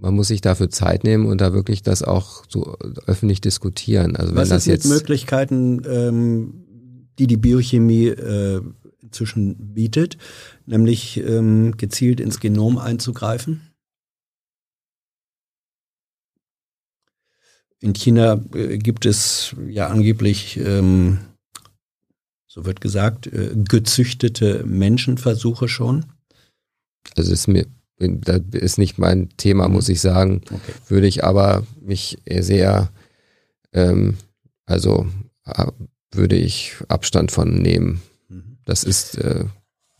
man 0.00 0.14
muss 0.14 0.28
sich 0.28 0.40
dafür 0.40 0.70
Zeit 0.70 1.04
nehmen 1.04 1.26
und 1.26 1.40
da 1.40 1.52
wirklich 1.52 1.82
das 1.82 2.02
auch 2.02 2.44
so 2.48 2.76
öffentlich 3.06 3.40
diskutieren. 3.40 4.16
Also 4.16 4.34
Was 4.34 4.50
wenn 4.50 4.56
das 4.56 4.66
ist 4.66 4.84
mit 4.84 4.98
Möglichkeiten, 4.98 5.82
ähm, 5.88 6.66
die 7.18 7.26
die 7.26 7.36
Biochemie 7.36 8.08
äh, 8.08 8.60
inzwischen 9.00 9.74
bietet, 9.74 10.18
nämlich 10.66 11.18
ähm, 11.18 11.76
gezielt 11.76 12.20
ins 12.20 12.40
Genom 12.40 12.78
einzugreifen? 12.78 13.62
In 17.80 17.92
China 17.92 18.42
äh, 18.54 18.78
gibt 18.78 19.06
es 19.06 19.54
ja 19.68 19.88
angeblich, 19.88 20.58
ähm, 20.58 21.18
so 22.56 22.64
wird 22.64 22.80
gesagt, 22.80 23.26
äh, 23.26 23.50
gezüchtete 23.54 24.64
Menschenversuche 24.64 25.68
schon. 25.68 26.06
Also 27.14 27.30
ist 27.30 27.48
mir, 27.48 27.66
das 27.98 28.40
ist 28.52 28.78
nicht 28.78 28.96
mein 28.96 29.28
Thema, 29.36 29.68
mhm. 29.68 29.74
muss 29.74 29.90
ich 29.90 30.00
sagen. 30.00 30.40
Okay. 30.44 30.72
Würde 30.88 31.06
ich 31.06 31.22
aber 31.22 31.64
mich 31.82 32.16
sehr, 32.26 32.90
ähm, 33.72 34.16
also 34.64 35.06
würde 36.10 36.36
ich 36.36 36.72
Abstand 36.88 37.30
von 37.30 37.54
nehmen. 37.54 38.00
Mhm. 38.30 38.56
Das 38.64 38.84
ist 38.84 39.18
äh, 39.18 39.44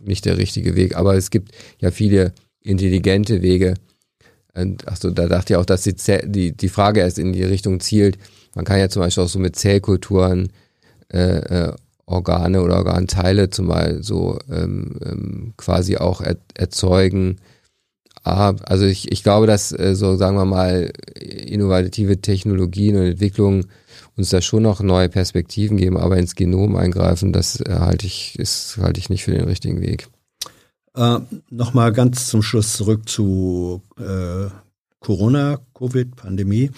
nicht 0.01 0.25
der 0.25 0.39
richtige 0.39 0.77
Weg. 0.77 0.97
Aber 0.97 1.15
es 1.15 1.29
gibt 1.29 1.53
ja 1.79 1.91
viele 1.91 2.33
intelligente 2.61 3.43
Wege. 3.43 3.75
Und 4.55 4.89
achso, 4.89 5.11
da 5.11 5.27
dachte 5.27 5.53
ich 5.53 5.57
auch, 5.59 5.67
dass 5.67 5.83
die, 5.83 5.95
die, 6.25 6.57
die 6.57 6.69
Frage 6.71 7.01
erst 7.01 7.19
in 7.19 7.35
die 7.35 7.45
Richtung 7.45 7.81
zielt. 7.81 8.17
Man 8.55 8.65
kann 8.65 8.79
ja 8.79 8.89
zum 8.89 9.03
Beispiel 9.03 9.25
auch 9.25 9.29
so 9.29 9.39
mit 9.39 9.57
Zellkulturen 9.57 10.51
äh, 11.13 11.19
äh, 11.19 11.75
Organe 12.07 12.63
oder 12.63 12.77
Organteile 12.77 13.51
zumal 13.51 14.03
so 14.03 14.39
ähm, 14.51 14.97
ähm, 15.05 15.55
quasi 15.57 15.97
auch 15.97 16.21
er, 16.21 16.37
erzeugen. 16.55 17.39
Ah, 18.23 18.55
also 18.65 18.85
ich, 18.87 19.11
ich 19.11 19.23
glaube, 19.23 19.47
dass 19.47 19.73
äh, 19.73 19.95
so 19.95 20.17
sagen 20.17 20.37
wir 20.37 20.45
mal 20.45 20.93
innovative 21.21 22.21
Technologien 22.21 22.97
und 22.97 23.07
Entwicklungen 23.07 23.67
uns 24.17 24.31
da 24.31 24.41
schon 24.41 24.63
noch 24.63 24.81
neue 24.81 25.09
Perspektiven 25.09 25.77
geben, 25.77 25.97
aber 25.97 26.17
ins 26.17 26.35
Genom 26.35 26.77
eingreifen, 26.77 27.33
das 27.33 27.61
äh, 27.61 27.77
halte 27.79 28.07
ich, 28.07 28.39
ist, 28.39 28.79
halte 28.79 28.99
ich 28.99 29.11
nicht 29.11 29.25
für 29.25 29.33
den 29.33 29.45
richtigen 29.45 29.81
Weg. 29.81 30.09
Äh, 30.95 31.19
Nochmal 31.51 31.93
ganz 31.93 32.29
zum 32.29 32.43
Schluss 32.43 32.77
zurück 32.77 33.09
zu 33.09 33.83
äh, 33.99 34.49
Corona, 35.01 35.61
Covid, 35.75 36.17
Pandemie. 36.17 36.71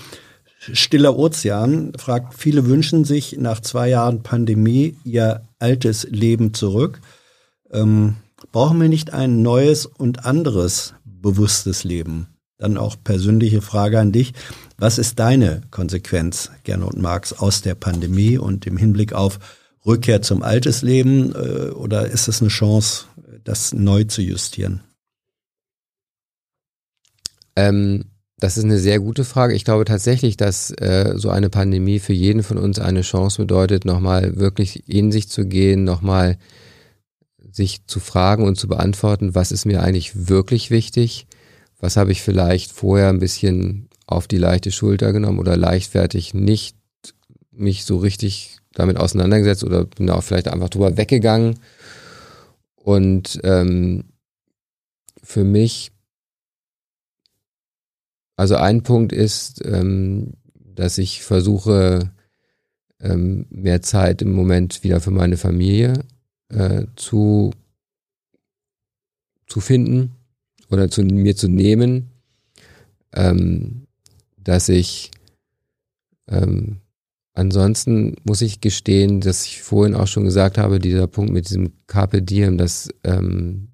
Stiller 0.73 1.17
Ozean 1.17 1.93
fragt, 1.97 2.35
viele 2.35 2.67
wünschen 2.67 3.05
sich 3.05 3.37
nach 3.39 3.61
zwei 3.61 3.89
Jahren 3.89 4.23
Pandemie 4.23 4.97
ihr 5.05 5.43
altes 5.59 6.05
Leben 6.05 6.55
zurück. 6.55 7.01
Ähm, 7.71 8.17
brauchen 8.53 8.81
wir 8.81 8.89
nicht 8.89 9.13
ein 9.13 9.43
neues 9.43 9.87
und 9.87 10.25
anderes 10.25 10.95
bewusstes 11.05 11.85
Leben? 11.85 12.29
Dann 12.59 12.77
auch 12.77 12.97
persönliche 13.03 13.63
Frage 13.63 14.01
an 14.01 14.13
dich. 14.13 14.33
Was 14.77 14.99
ist 14.99 15.19
deine 15.19 15.63
Konsequenz, 15.71 16.51
Gernot 16.65 16.97
Marx, 16.97 17.33
aus 17.33 17.63
der 17.63 17.75
Pandemie 17.75 18.39
und 18.39 18.67
im 18.67 18.77
Hinblick 18.77 19.13
auf 19.13 19.39
Rückkehr 19.87 20.23
zum 20.23 20.43
altes 20.43 20.83
Leben? 20.83 21.35
Äh, 21.35 21.71
oder 21.71 22.07
ist 22.07 22.29
es 22.29 22.41
eine 22.41 22.51
Chance, 22.51 23.07
das 23.45 23.73
neu 23.73 24.05
zu 24.05 24.23
justieren? 24.23 24.83
Ähm, 27.57 28.05
das 28.41 28.57
ist 28.57 28.65
eine 28.65 28.79
sehr 28.79 29.01
gute 29.01 29.25
Frage. 29.25 29.55
Ich 29.55 29.65
glaube 29.65 29.85
tatsächlich, 29.85 30.37
dass 30.37 30.71
äh, 30.71 31.15
so 31.17 31.31
eine 31.31 31.51
Pandemie 31.51 31.99
für 31.99 32.13
jeden 32.13 32.43
von 32.43 32.57
uns 32.57 32.79
eine 32.79 33.03
Chance 33.03 33.43
bedeutet, 33.43 33.85
nochmal 33.85 34.37
wirklich 34.37 34.89
in 34.89 35.11
sich 35.11 35.29
zu 35.29 35.47
gehen, 35.47 35.85
nochmal 35.85 36.39
sich 37.51 37.87
zu 37.87 37.99
fragen 37.99 38.45
und 38.45 38.57
zu 38.57 38.69
beantworten, 38.69 39.35
was 39.35 39.51
ist 39.51 39.65
mir 39.65 39.83
eigentlich 39.83 40.29
wirklich 40.29 40.71
wichtig? 40.71 41.27
Was 41.81 41.97
habe 41.97 42.13
ich 42.13 42.23
vielleicht 42.23 42.71
vorher 42.71 43.09
ein 43.09 43.19
bisschen 43.19 43.89
auf 44.07 44.29
die 44.29 44.39
leichte 44.39 44.71
Schulter 44.71 45.13
genommen 45.13 45.41
oder 45.41 45.57
leichtfertig 45.57 46.33
nicht 46.33 46.77
mich 47.51 47.85
so 47.85 47.97
richtig 47.99 48.59
damit 48.73 48.97
auseinandergesetzt 48.97 49.65
oder 49.65 49.85
bin 49.85 50.09
auch 50.11 50.23
vielleicht 50.23 50.49
einfach 50.49 50.69
drüber 50.69 50.97
weggegangen. 50.97 51.59
Und 52.77 53.41
ähm, 53.43 54.05
für 55.23 55.43
mich 55.43 55.91
also 58.39 58.55
ein 58.55 58.85
Punkt 58.85 59.13
ist, 59.13 59.65
ähm, 59.65 60.35
dass 60.55 60.97
ich 60.97 61.25
versuche, 61.25 62.13
ähm, 63.01 63.47
mehr 63.51 63.83
Zeit 63.83 64.23
im 64.23 64.33
Moment 64.33 64.85
wieder 64.85 65.01
für 65.01 65.11
meine 65.11 65.37
Familie 65.37 66.05
äh, 66.49 66.87
zu, 66.95 67.51
zu 69.49 69.59
finden 69.61 70.13
oder 70.71 70.89
zu 70.89 71.03
mir 71.03 71.35
zu 71.35 71.49
nehmen, 71.49 72.11
ähm, 73.13 73.89
dass 74.37 74.69
ich 74.69 75.11
ähm, 76.29 76.77
ansonsten 77.35 78.15
muss 78.23 78.41
ich 78.41 78.61
gestehen, 78.61 79.21
dass 79.21 79.47
ich 79.47 79.63
vorhin 79.63 79.97
auch 79.97 80.07
schon 80.07 80.25
gesagt 80.25 80.59
habe, 80.59 80.79
dieser 80.79 81.09
Punkt 81.09 81.33
mit 81.33 81.49
diesem 81.49 81.73
Carpe 81.89 82.23
Diem, 82.23 82.57
dass 82.57 82.89
ähm, 83.03 83.73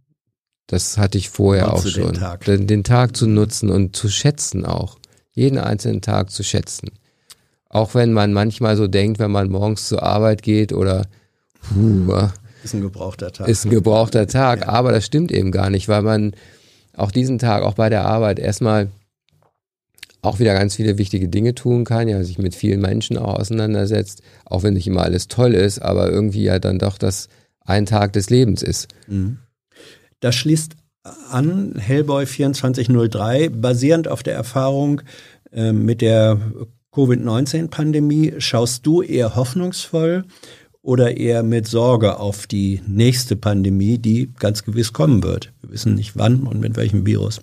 das 0.66 0.98
hatte 0.98 1.18
ich 1.18 1.30
vorher 1.30 1.72
auch 1.72 1.86
schon. 1.86 2.12
Den 2.12 2.14
Tag. 2.14 2.44
Den, 2.44 2.66
den 2.66 2.84
Tag 2.84 3.16
zu 3.16 3.26
nutzen 3.26 3.70
und 3.70 3.96
zu 3.96 4.08
schätzen 4.08 4.64
auch. 4.64 4.98
Jeden 5.32 5.58
einzelnen 5.58 6.00
Tag 6.00 6.30
zu 6.30 6.42
schätzen. 6.42 6.90
Auch 7.68 7.94
wenn 7.94 8.12
man 8.12 8.32
manchmal 8.32 8.76
so 8.76 8.86
denkt, 8.86 9.18
wenn 9.18 9.32
man 9.32 9.50
morgens 9.50 9.88
zur 9.88 10.02
Arbeit 10.02 10.42
geht 10.42 10.72
oder 10.72 11.06
puh, 11.60 12.28
ist 12.64 12.74
ein 12.74 12.80
gebrauchter 12.80 13.30
Tag. 13.30 13.48
Ist 13.48 13.66
ein 13.66 13.70
gebrauchter 13.70 14.26
Tag, 14.26 14.62
ja. 14.62 14.68
aber 14.68 14.92
das 14.92 15.04
stimmt 15.04 15.30
eben 15.30 15.52
gar 15.52 15.70
nicht, 15.70 15.88
weil 15.88 16.02
man 16.02 16.32
auch 16.96 17.10
diesen 17.10 17.38
Tag, 17.38 17.62
auch 17.62 17.74
bei 17.74 17.90
der 17.90 18.06
Arbeit 18.06 18.38
erstmal 18.38 18.90
auch 20.22 20.38
wieder 20.38 20.54
ganz 20.54 20.76
viele 20.76 20.96
wichtige 20.96 21.28
Dinge 21.28 21.54
tun 21.54 21.84
kann, 21.84 22.08
ja, 22.08 22.22
sich 22.24 22.38
mit 22.38 22.54
vielen 22.54 22.80
Menschen 22.80 23.18
auch 23.18 23.34
auseinandersetzt, 23.34 24.22
auch 24.46 24.62
wenn 24.62 24.74
nicht 24.74 24.86
immer 24.86 25.02
alles 25.02 25.28
toll 25.28 25.52
ist, 25.54 25.80
aber 25.80 26.10
irgendwie 26.10 26.44
ja 26.44 26.58
dann 26.58 26.78
doch 26.78 26.96
das 26.96 27.28
ein 27.60 27.84
Tag 27.84 28.14
des 28.14 28.30
Lebens 28.30 28.62
ist. 28.62 28.88
Mhm. 29.06 29.38
Das 30.24 30.36
schließt 30.36 30.76
an 31.28 31.74
Hellboy 31.76 32.24
2403, 32.24 33.50
basierend 33.50 34.08
auf 34.08 34.22
der 34.22 34.34
Erfahrung 34.34 35.02
äh, 35.52 35.70
mit 35.70 36.00
der 36.00 36.40
Covid-19-Pandemie. 36.92 38.32
Schaust 38.38 38.86
du 38.86 39.02
eher 39.02 39.36
hoffnungsvoll 39.36 40.24
oder 40.80 41.18
eher 41.18 41.42
mit 41.42 41.66
Sorge 41.66 42.18
auf 42.18 42.46
die 42.46 42.80
nächste 42.86 43.36
Pandemie, 43.36 43.98
die 43.98 44.32
ganz 44.38 44.64
gewiss 44.64 44.94
kommen 44.94 45.22
wird? 45.22 45.52
Wir 45.60 45.72
wissen 45.72 45.94
nicht 45.94 46.16
wann 46.16 46.44
und 46.44 46.58
mit 46.58 46.74
welchem 46.76 47.04
Virus. 47.04 47.42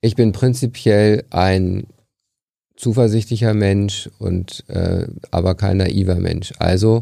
Ich 0.00 0.16
bin 0.16 0.32
prinzipiell 0.32 1.24
ein 1.30 1.86
zuversichtlicher 2.74 3.54
Mensch 3.54 4.10
und 4.18 4.64
äh, 4.66 5.06
aber 5.30 5.54
kein 5.54 5.76
naiver 5.76 6.16
Mensch. 6.16 6.52
Also 6.58 6.98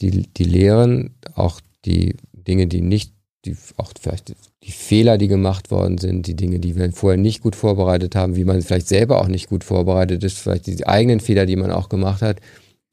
die, 0.00 0.32
die 0.32 0.44
Lehren, 0.44 1.16
auch 1.34 1.60
die 1.84 2.14
Dinge, 2.46 2.66
die 2.66 2.80
nicht, 2.80 3.12
die 3.44 3.56
auch 3.76 3.92
vielleicht 4.00 4.34
die 4.62 4.72
Fehler, 4.72 5.18
die 5.18 5.28
gemacht 5.28 5.70
worden 5.70 5.98
sind, 5.98 6.26
die 6.26 6.36
Dinge, 6.36 6.58
die 6.58 6.76
wir 6.76 6.92
vorher 6.92 7.18
nicht 7.18 7.42
gut 7.42 7.56
vorbereitet 7.56 8.14
haben, 8.14 8.36
wie 8.36 8.44
man 8.44 8.62
vielleicht 8.62 8.88
selber 8.88 9.20
auch 9.20 9.28
nicht 9.28 9.48
gut 9.48 9.64
vorbereitet 9.64 10.24
ist, 10.24 10.38
vielleicht 10.38 10.66
die 10.66 10.86
eigenen 10.86 11.20
Fehler, 11.20 11.46
die 11.46 11.56
man 11.56 11.70
auch 11.70 11.88
gemacht 11.88 12.22
hat, 12.22 12.40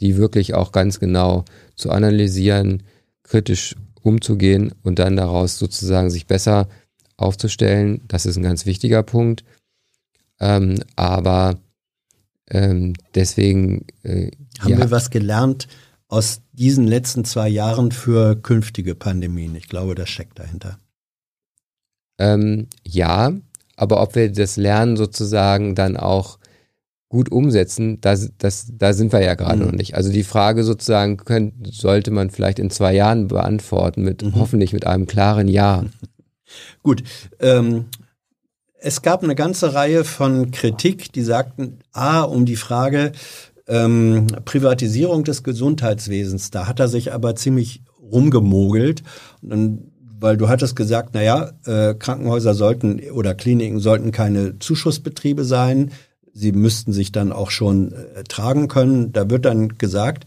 die 0.01 0.17
wirklich 0.17 0.53
auch 0.53 0.71
ganz 0.71 0.99
genau 0.99 1.45
zu 1.75 1.91
analysieren, 1.91 2.83
kritisch 3.23 3.75
umzugehen 4.01 4.73
und 4.83 4.99
dann 4.99 5.15
daraus 5.15 5.57
sozusagen 5.57 6.09
sich 6.09 6.27
besser 6.27 6.67
aufzustellen. 7.17 8.01
Das 8.07 8.25
ist 8.25 8.35
ein 8.35 8.43
ganz 8.43 8.65
wichtiger 8.65 9.03
Punkt. 9.03 9.43
Ähm, 10.39 10.75
aber 10.95 11.59
ähm, 12.49 12.93
deswegen 13.15 13.85
äh, 14.03 14.31
haben 14.59 14.71
ja. 14.71 14.77
wir 14.79 14.91
was 14.91 15.11
gelernt 15.11 15.67
aus 16.11 16.41
diesen 16.51 16.87
letzten 16.87 17.23
zwei 17.23 17.47
Jahren 17.47 17.91
für 17.91 18.35
künftige 18.35 18.95
Pandemien? 18.95 19.55
Ich 19.55 19.69
glaube, 19.69 19.95
das 19.95 20.09
steckt 20.09 20.39
dahinter. 20.39 20.77
Ähm, 22.19 22.67
ja, 22.83 23.33
aber 23.77 24.01
ob 24.01 24.13
wir 24.15 24.31
das 24.31 24.57
Lernen 24.57 24.97
sozusagen 24.97 25.73
dann 25.73 25.95
auch 25.97 26.37
gut 27.07 27.31
umsetzen, 27.31 27.99
das, 28.01 28.31
das, 28.37 28.67
da 28.77 28.93
sind 28.93 29.11
wir 29.13 29.23
ja 29.23 29.35
gerade 29.35 29.59
mhm. 29.59 29.65
noch 29.65 29.71
nicht. 29.71 29.95
Also 29.95 30.11
die 30.11 30.23
Frage 30.23 30.63
sozusagen 30.63 31.17
könnt, 31.17 31.53
sollte 31.73 32.11
man 32.11 32.29
vielleicht 32.29 32.59
in 32.59 32.69
zwei 32.69 32.93
Jahren 32.93 33.29
beantworten, 33.29 34.03
mit 34.03 34.21
mhm. 34.21 34.35
hoffentlich 34.35 34.73
mit 34.73 34.85
einem 34.85 35.07
klaren 35.07 35.47
Ja. 35.47 35.85
Gut. 36.83 37.03
Ähm, 37.39 37.85
es 38.79 39.01
gab 39.01 39.23
eine 39.23 39.35
ganze 39.35 39.73
Reihe 39.73 40.03
von 40.03 40.51
Kritik, 40.51 41.13
die 41.13 41.21
sagten, 41.21 41.79
ah, 41.93 42.21
um 42.21 42.45
die 42.45 42.55
Frage, 42.55 43.13
ähm, 43.67 44.27
Privatisierung 44.45 45.23
des 45.23 45.43
Gesundheitswesens. 45.43 46.51
Da 46.51 46.67
hat 46.67 46.79
er 46.79 46.87
sich 46.87 47.13
aber 47.13 47.35
ziemlich 47.35 47.81
rumgemogelt. 48.11 49.03
Und 49.41 49.91
weil 50.19 50.37
du 50.37 50.49
hattest 50.49 50.75
gesagt, 50.75 51.13
naja, 51.13 51.51
äh, 51.65 51.95
Krankenhäuser 51.95 52.53
sollten 52.53 52.99
oder 53.11 53.33
Kliniken 53.33 53.79
sollten 53.79 54.11
keine 54.11 54.59
Zuschussbetriebe 54.59 55.45
sein. 55.45 55.91
Sie 56.33 56.51
müssten 56.51 56.93
sich 56.93 57.11
dann 57.11 57.31
auch 57.31 57.49
schon 57.49 57.91
äh, 57.91 58.23
tragen 58.23 58.67
können. 58.67 59.11
Da 59.11 59.29
wird 59.29 59.45
dann 59.45 59.77
gesagt, 59.77 60.25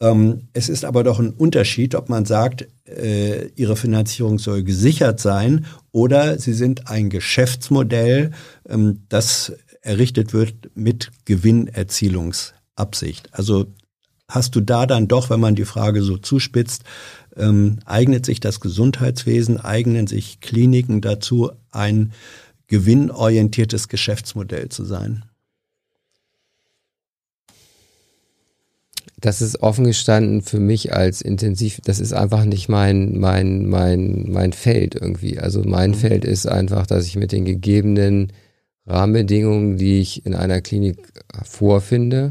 ähm, 0.00 0.48
es 0.52 0.68
ist 0.68 0.84
aber 0.84 1.04
doch 1.04 1.18
ein 1.18 1.30
Unterschied, 1.30 1.94
ob 1.94 2.08
man 2.08 2.24
sagt, 2.24 2.68
äh, 2.86 3.48
ihre 3.56 3.76
Finanzierung 3.76 4.38
soll 4.38 4.62
gesichert 4.62 5.20
sein 5.20 5.66
oder 5.90 6.38
sie 6.38 6.52
sind 6.52 6.88
ein 6.88 7.08
Geschäftsmodell, 7.08 8.32
ähm, 8.68 9.02
das 9.08 9.54
errichtet 9.80 10.34
wird 10.34 10.70
mit 10.74 11.10
Gewinnerzielungs 11.24 12.55
Absicht. 12.76 13.28
Also 13.32 13.66
hast 14.28 14.54
du 14.54 14.60
da 14.60 14.86
dann 14.86 15.08
doch, 15.08 15.30
wenn 15.30 15.40
man 15.40 15.54
die 15.54 15.64
Frage 15.64 16.02
so 16.02 16.16
zuspitzt, 16.16 16.84
ähm, 17.36 17.80
eignet 17.84 18.24
sich 18.24 18.40
das 18.40 18.60
Gesundheitswesen, 18.60 19.58
eignen 19.58 20.06
sich 20.06 20.40
Kliniken 20.40 21.00
dazu, 21.00 21.50
ein 21.70 22.12
gewinnorientiertes 22.68 23.88
Geschäftsmodell 23.88 24.68
zu 24.68 24.84
sein? 24.84 25.24
das 29.18 29.40
ist 29.40 29.62
offen 29.62 29.84
gestanden 29.86 30.42
für 30.42 30.60
mich 30.60 30.92
als 30.92 31.22
intensiv, 31.22 31.80
das 31.84 32.00
ist 32.00 32.12
einfach 32.12 32.44
nicht 32.44 32.68
mein, 32.68 33.18
mein, 33.18 33.66
mein, 33.66 34.26
mein 34.28 34.52
Feld 34.52 34.94
irgendwie. 34.94 35.38
Also 35.38 35.62
mein 35.64 35.90
mhm. 35.90 35.94
Feld 35.94 36.24
ist 36.24 36.46
einfach, 36.46 36.86
dass 36.86 37.06
ich 37.06 37.16
mit 37.16 37.32
den 37.32 37.44
gegebenen 37.44 38.32
Rahmenbedingungen, 38.86 39.78
die 39.78 40.00
ich 40.00 40.26
in 40.26 40.34
einer 40.34 40.60
Klinik 40.60 40.98
vorfinde, 41.44 42.28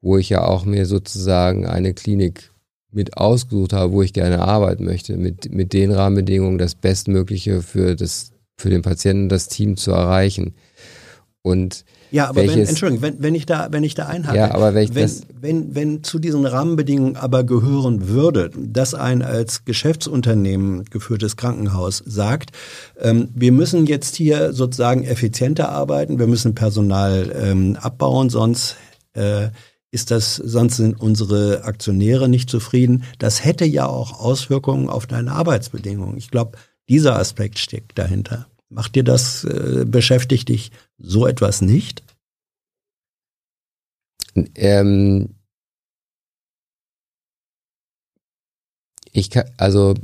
wo 0.00 0.16
ich 0.16 0.28
ja 0.28 0.44
auch 0.44 0.64
mir 0.64 0.86
sozusagen 0.86 1.66
eine 1.66 1.94
Klinik 1.94 2.50
mit 2.90 3.16
ausgesucht 3.16 3.72
habe, 3.72 3.92
wo 3.92 4.02
ich 4.02 4.12
gerne 4.12 4.40
arbeiten 4.40 4.84
möchte, 4.84 5.16
mit, 5.16 5.52
mit 5.52 5.72
den 5.72 5.92
Rahmenbedingungen 5.92 6.58
das 6.58 6.74
Bestmögliche 6.74 7.62
für 7.62 7.96
das, 7.96 8.32
für 8.56 8.70
den 8.70 8.82
Patienten, 8.82 9.28
das 9.28 9.48
Team 9.48 9.76
zu 9.76 9.92
erreichen. 9.92 10.54
Und 11.42 11.84
ja, 12.10 12.28
aber 12.28 12.46
wenn, 12.46 12.66
Entschuldigung, 12.66 13.02
wenn, 13.02 13.22
wenn 13.22 13.34
ich 13.34 13.44
da, 13.44 13.68
wenn 13.70 13.84
ich 13.84 13.94
da 13.94 14.06
einhake, 14.06 14.36
ja, 14.36 14.54
aber 14.54 14.74
wenn, 14.74 14.94
wenn, 14.94 15.10
wenn, 15.40 15.74
wenn 15.74 16.04
zu 16.04 16.18
diesen 16.18 16.46
Rahmenbedingungen 16.46 17.16
aber 17.16 17.44
gehören 17.44 18.08
würde, 18.08 18.50
dass 18.56 18.94
ein 18.94 19.22
als 19.22 19.64
Geschäftsunternehmen 19.66 20.84
geführtes 20.86 21.36
Krankenhaus 21.36 22.02
sagt, 22.06 22.50
ähm, 22.98 23.28
wir 23.34 23.52
müssen 23.52 23.86
jetzt 23.86 24.16
hier 24.16 24.54
sozusagen 24.54 25.04
effizienter 25.04 25.68
arbeiten, 25.68 26.18
wir 26.18 26.26
müssen 26.26 26.54
Personal 26.54 27.30
ähm, 27.38 27.76
abbauen, 27.80 28.30
sonst 28.30 28.76
äh, 29.12 29.48
ist 29.90 30.10
das, 30.10 30.36
sonst 30.36 30.76
sind 30.76 31.00
unsere 31.00 31.64
Aktionäre 31.64 32.28
nicht 32.28 32.50
zufrieden. 32.50 33.04
Das 33.18 33.44
hätte 33.44 33.64
ja 33.64 33.86
auch 33.86 34.20
Auswirkungen 34.20 34.88
auf 34.88 35.06
deine 35.06 35.32
Arbeitsbedingungen. 35.32 36.16
Ich 36.16 36.30
glaube, 36.30 36.58
dieser 36.88 37.18
Aspekt 37.18 37.58
steckt 37.58 37.98
dahinter. 37.98 38.46
Macht 38.68 38.94
dir 38.94 39.04
das, 39.04 39.44
äh, 39.44 39.84
beschäftigt 39.86 40.50
dich 40.50 40.72
so 40.98 41.26
etwas 41.26 41.62
nicht? 41.62 42.02
Ähm, 44.54 45.34
ich 49.12 49.30
kann, 49.30 49.50
also 49.56 49.94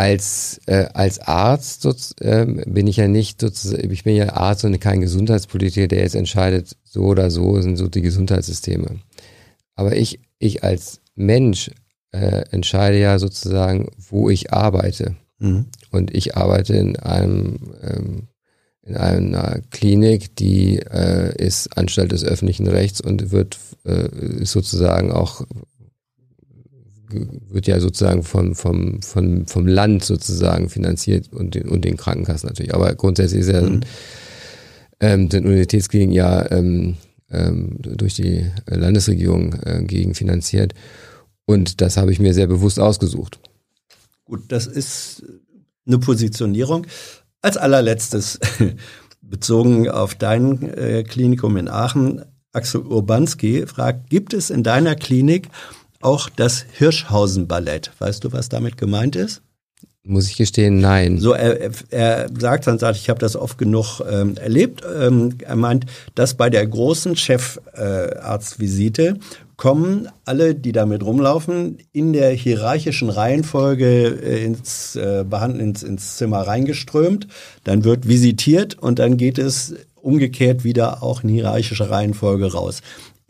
als, 0.00 0.62
äh, 0.64 0.86
als 0.94 1.18
Arzt 1.20 1.86
äh, 2.22 2.46
bin 2.46 2.86
ich 2.86 2.96
ja 2.96 3.06
nicht 3.06 3.38
sozusagen, 3.38 3.92
ich 3.92 4.04
bin 4.04 4.16
ja 4.16 4.32
Arzt 4.32 4.64
und 4.64 4.80
kein 4.80 5.02
Gesundheitspolitiker, 5.02 5.88
der 5.88 6.00
jetzt 6.00 6.14
entscheidet, 6.14 6.74
so 6.84 7.02
oder 7.02 7.30
so 7.30 7.60
sind 7.60 7.76
so 7.76 7.86
die 7.86 8.00
Gesundheitssysteme. 8.00 9.00
Aber 9.74 9.94
ich, 9.94 10.20
ich 10.38 10.64
als 10.64 11.02
Mensch 11.16 11.70
äh, 12.12 12.44
entscheide 12.50 12.98
ja 12.98 13.18
sozusagen, 13.18 13.90
wo 13.98 14.30
ich 14.30 14.54
arbeite. 14.54 15.16
Mhm. 15.38 15.66
Und 15.90 16.14
ich 16.14 16.34
arbeite 16.34 16.74
in 16.76 16.96
einem 16.96 17.58
ähm, 17.82 18.28
in 18.82 18.96
einer 18.96 19.60
Klinik, 19.70 20.34
die 20.36 20.78
äh, 20.78 21.36
ist 21.36 21.76
Anstalt 21.76 22.12
des 22.12 22.24
öffentlichen 22.24 22.66
Rechts 22.66 23.02
und 23.02 23.32
wird 23.32 23.58
äh, 23.84 24.08
ist 24.40 24.52
sozusagen 24.52 25.12
auch 25.12 25.42
wird 27.48 27.66
ja 27.66 27.80
sozusagen 27.80 28.22
vom, 28.22 28.54
vom, 28.54 29.02
vom, 29.02 29.46
vom 29.46 29.66
Land 29.66 30.04
sozusagen 30.04 30.68
finanziert 30.68 31.32
und 31.32 31.54
den, 31.54 31.68
und 31.68 31.84
den 31.84 31.96
Krankenkassen 31.96 32.48
natürlich. 32.48 32.74
Aber 32.74 32.94
grundsätzlich 32.94 33.40
ist 33.40 33.50
ja 33.50 33.62
mhm. 33.62 33.80
ähm, 35.00 35.28
den 35.28 35.44
Universitätskliniken 35.44 36.14
ja 36.14 36.50
ähm, 36.50 36.96
ähm, 37.30 37.76
durch 37.80 38.14
die 38.14 38.46
Landesregierung 38.66 39.54
äh, 39.64 39.82
gegenfinanziert. 39.84 40.74
Und 41.44 41.80
das 41.80 41.96
habe 41.96 42.12
ich 42.12 42.20
mir 42.20 42.34
sehr 42.34 42.46
bewusst 42.46 42.78
ausgesucht. 42.78 43.40
Gut, 44.24 44.44
das 44.48 44.66
ist 44.66 45.24
eine 45.86 45.98
Positionierung. 45.98 46.86
Als 47.42 47.56
allerletztes, 47.56 48.38
bezogen 49.22 49.88
auf 49.88 50.14
dein 50.14 50.62
äh, 50.74 51.04
Klinikum 51.04 51.56
in 51.56 51.68
Aachen, 51.68 52.24
Axel 52.52 52.80
Urbanski 52.80 53.66
fragt, 53.66 54.10
gibt 54.10 54.34
es 54.34 54.50
in 54.50 54.62
deiner 54.62 54.96
Klinik 54.96 55.48
auch 56.00 56.28
das 56.28 56.64
Hirschhausen-Ballett? 56.72 57.92
Weißt 57.98 58.24
du, 58.24 58.32
was 58.32 58.48
damit 58.48 58.76
gemeint 58.76 59.16
ist? 59.16 59.42
Muss 60.02 60.28
ich 60.28 60.36
gestehen, 60.36 60.80
nein. 60.80 61.18
So, 61.18 61.34
er, 61.34 61.70
er 61.90 62.30
sagt 62.36 62.66
dann, 62.66 62.78
sagt, 62.78 62.96
ich 62.96 63.10
habe 63.10 63.20
das 63.20 63.36
oft 63.36 63.58
genug 63.58 64.00
ähm, 64.10 64.34
erlebt. 64.38 64.82
Ähm, 64.98 65.34
er 65.40 65.56
meint, 65.56 65.84
dass 66.14 66.34
bei 66.34 66.48
der 66.48 66.66
großen 66.66 67.16
Chefarztvisite 67.16 69.02
äh, 69.08 69.14
kommen 69.56 70.08
alle, 70.24 70.54
die 70.54 70.72
damit 70.72 71.04
rumlaufen, 71.04 71.76
in 71.92 72.14
der 72.14 72.30
hierarchischen 72.30 73.10
Reihenfolge 73.10 74.06
äh, 74.06 74.42
ins, 74.42 74.96
äh, 74.96 75.22
ins, 75.58 75.82
ins 75.82 76.16
Zimmer 76.16 76.40
reingeströmt. 76.40 77.28
Dann 77.64 77.84
wird 77.84 78.08
visitiert 78.08 78.78
und 78.78 78.98
dann 78.98 79.18
geht 79.18 79.36
es 79.36 79.74
umgekehrt 79.96 80.64
wieder 80.64 81.02
auch 81.02 81.22
in 81.22 81.28
hierarchischer 81.28 81.90
Reihenfolge 81.90 82.50
raus. 82.52 82.80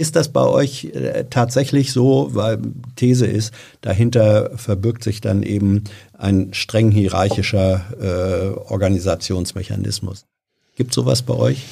Ist 0.00 0.16
das 0.16 0.30
bei 0.30 0.46
euch 0.46 0.86
äh, 0.94 1.26
tatsächlich 1.28 1.92
so, 1.92 2.30
weil 2.32 2.56
These 2.96 3.26
ist, 3.26 3.52
dahinter 3.82 4.50
verbirgt 4.56 5.04
sich 5.04 5.20
dann 5.20 5.42
eben 5.42 5.84
ein 6.16 6.54
streng 6.54 6.90
hierarchischer 6.90 7.84
äh, 8.00 8.72
Organisationsmechanismus? 8.72 10.24
Gibt 10.74 10.94
sowas 10.94 11.20
bei 11.20 11.34
euch? 11.34 11.66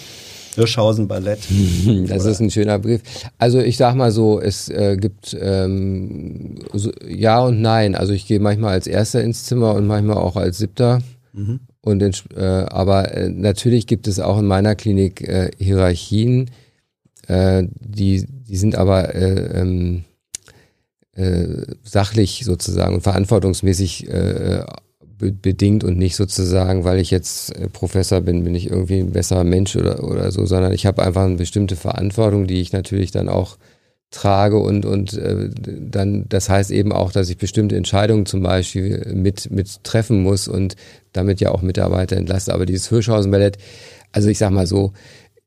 Hirschhausen 0.57 1.09
Ballett. 1.09 1.39
Das 2.07 2.27
ist 2.27 2.41
ein 2.41 2.51
schöner 2.51 2.79
Brief. 2.79 3.01
Also 3.39 3.61
ich 3.61 3.79
sag 3.79 3.95
mal 3.95 4.11
so, 4.11 4.39
es 4.39 4.69
äh, 4.69 4.99
gibt 5.01 5.35
ähm, 5.41 6.67
so, 6.75 6.93
ja 7.09 7.41
und 7.41 7.63
nein. 7.63 7.95
Also 7.95 8.13
ich 8.13 8.27
gehe 8.27 8.41
manchmal 8.41 8.75
als 8.75 8.87
Erster 8.87 9.23
ins 9.25 9.45
Zimmer 9.45 9.73
und 9.73 9.87
manchmal 9.87 10.19
auch 10.19 10.37
als 10.37 10.59
Siebter. 10.59 10.99
Mhm. 11.33 11.61
Und 11.81 12.03
in, 12.03 12.13
äh, 12.37 12.43
aber 12.45 13.11
äh, 13.15 13.31
natürlich 13.31 13.87
gibt 13.87 14.07
es 14.07 14.21
auch 14.21 14.39
in 14.39 14.45
meiner 14.45 14.75
Klinik 14.75 15.27
äh, 15.27 15.51
Hierarchien, 15.57 16.51
äh, 17.29 17.65
die 17.81 18.27
die 18.27 18.57
sind 18.57 18.75
aber 18.75 19.15
äh, 19.15 19.61
ähm, 19.61 20.05
äh, 21.13 21.65
sachlich 21.83 22.43
sozusagen 22.45 22.95
und 22.95 23.03
verantwortungsmäßig 23.03 24.09
äh, 24.09 24.65
bedingt 25.19 25.83
und 25.83 25.99
nicht 25.99 26.15
sozusagen, 26.15 26.85
weil 26.85 26.99
ich 26.99 27.11
jetzt 27.11 27.55
äh, 27.57 27.69
Professor 27.69 28.21
bin, 28.21 28.45
bin 28.45 28.55
ich 28.55 28.71
irgendwie 28.71 29.01
ein 29.01 29.11
besserer 29.11 29.45
Mensch 29.45 29.77
oder, 29.77 30.05
oder 30.05 30.31
so, 30.31 30.47
sondern 30.47 30.73
ich 30.73 30.87
habe 30.87 31.03
einfach 31.03 31.25
eine 31.25 31.35
bestimmte 31.35 31.77
Verantwortung, 31.77 32.47
die 32.47 32.61
ich 32.61 32.73
natürlich 32.73 33.11
dann 33.11 33.29
auch 33.29 33.59
trage 34.11 34.59
und, 34.59 34.87
und 34.87 35.15
äh, 35.15 35.51
dann, 35.53 36.27
das 36.29 36.49
heißt 36.49 36.71
eben 36.71 36.93
auch, 36.93 37.13
dass 37.13 37.29
ich 37.29 37.37
bestimmte 37.37 37.77
Entscheidungen 37.77 38.25
zum 38.25 38.43
Beispiel 38.43 39.13
mit, 39.13 39.51
mit 39.51 39.85
treffen 39.85 40.23
muss 40.23 40.49
und 40.49 40.77
damit 41.13 41.41
ja 41.41 41.51
auch 41.51 41.63
Mitarbeiter 41.63 42.17
entlasse. 42.17 42.55
Aber 42.55 42.65
dieses 42.65 42.89
Hirschhausen-Ballett, 42.89 43.59
also 44.13 44.29
ich 44.29 44.39
sag 44.39 44.51
mal 44.51 44.67
so, 44.67 44.93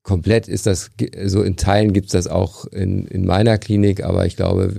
komplett 0.03 0.47
ist 0.47 0.65
das, 0.65 0.91
so 1.25 1.43
in 1.43 1.57
Teilen 1.57 1.93
gibt's 1.93 2.13
das 2.13 2.27
auch 2.27 2.65
in, 2.65 3.05
in 3.05 3.25
meiner 3.25 3.57
Klinik, 3.57 4.03
aber 4.03 4.25
ich 4.25 4.35
glaube 4.35 4.73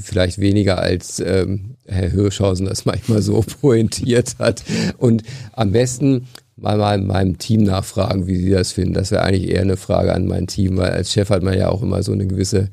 vielleicht 0.00 0.38
weniger 0.38 0.78
als 0.78 1.18
ähm, 1.20 1.76
Herr 1.86 2.10
Hirschhausen 2.10 2.66
das 2.66 2.84
manchmal 2.84 3.22
so 3.22 3.42
pointiert 3.60 4.36
hat. 4.38 4.62
Und 4.98 5.22
am 5.52 5.72
besten 5.72 6.26
mal, 6.56 6.76
mal 6.76 7.00
meinem 7.00 7.38
Team 7.38 7.62
nachfragen, 7.62 8.26
wie 8.26 8.36
sie 8.36 8.50
das 8.50 8.72
finden. 8.72 8.94
Das 8.94 9.10
wäre 9.10 9.22
eigentlich 9.22 9.50
eher 9.50 9.62
eine 9.62 9.76
Frage 9.76 10.14
an 10.14 10.26
mein 10.26 10.46
Team, 10.46 10.76
weil 10.76 10.90
als 10.90 11.12
Chef 11.12 11.30
hat 11.30 11.42
man 11.42 11.56
ja 11.56 11.68
auch 11.68 11.82
immer 11.82 12.02
so 12.02 12.12
eine 12.12 12.26
gewisse 12.26 12.68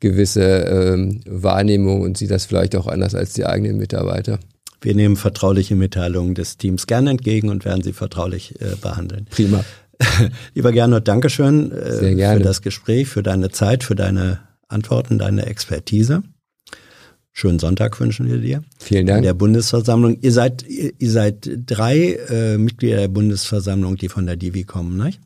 gewisse 0.00 0.42
ähm, 0.42 1.20
Wahrnehmung 1.26 2.00
und 2.00 2.16
sieht 2.16 2.30
das 2.30 2.46
vielleicht 2.46 2.74
auch 2.74 2.86
anders 2.86 3.14
als 3.14 3.34
die 3.34 3.44
eigenen 3.44 3.76
Mitarbeiter. 3.76 4.40
Wir 4.80 4.94
nehmen 4.94 5.16
vertrauliche 5.16 5.76
Mitteilungen 5.76 6.34
des 6.34 6.56
Teams 6.56 6.86
gerne 6.86 7.10
entgegen 7.10 7.50
und 7.50 7.66
werden 7.66 7.82
sie 7.82 7.92
vertraulich 7.92 8.58
äh, 8.62 8.76
behandeln. 8.80 9.26
Prima. 9.28 9.62
Lieber 10.54 10.72
Gernot, 10.72 11.06
Dankeschön 11.08 11.72
äh, 11.72 12.16
für 12.16 12.40
das 12.40 12.62
Gespräch, 12.62 13.08
für 13.08 13.22
deine 13.22 13.50
Zeit, 13.50 13.84
für 13.84 13.94
deine 13.94 14.40
Antworten, 14.68 15.18
deine 15.18 15.46
Expertise. 15.46 16.22
Schönen 17.32 17.58
Sonntag 17.58 17.98
wünschen 18.00 18.28
wir 18.28 18.38
dir. 18.38 18.62
Vielen 18.78 19.06
Dank. 19.06 19.18
In 19.18 19.24
der 19.24 19.34
Bundesversammlung. 19.34 20.18
Ihr 20.20 20.32
seid, 20.32 20.64
ihr, 20.66 20.92
seid 21.10 21.48
drei 21.66 22.18
äh, 22.28 22.58
Mitglieder 22.58 22.98
der 22.98 23.08
Bundesversammlung, 23.08 23.96
die 23.96 24.08
von 24.08 24.26
der 24.26 24.36
Divi 24.36 24.64
kommen, 24.64 24.96
nicht? 24.96 25.20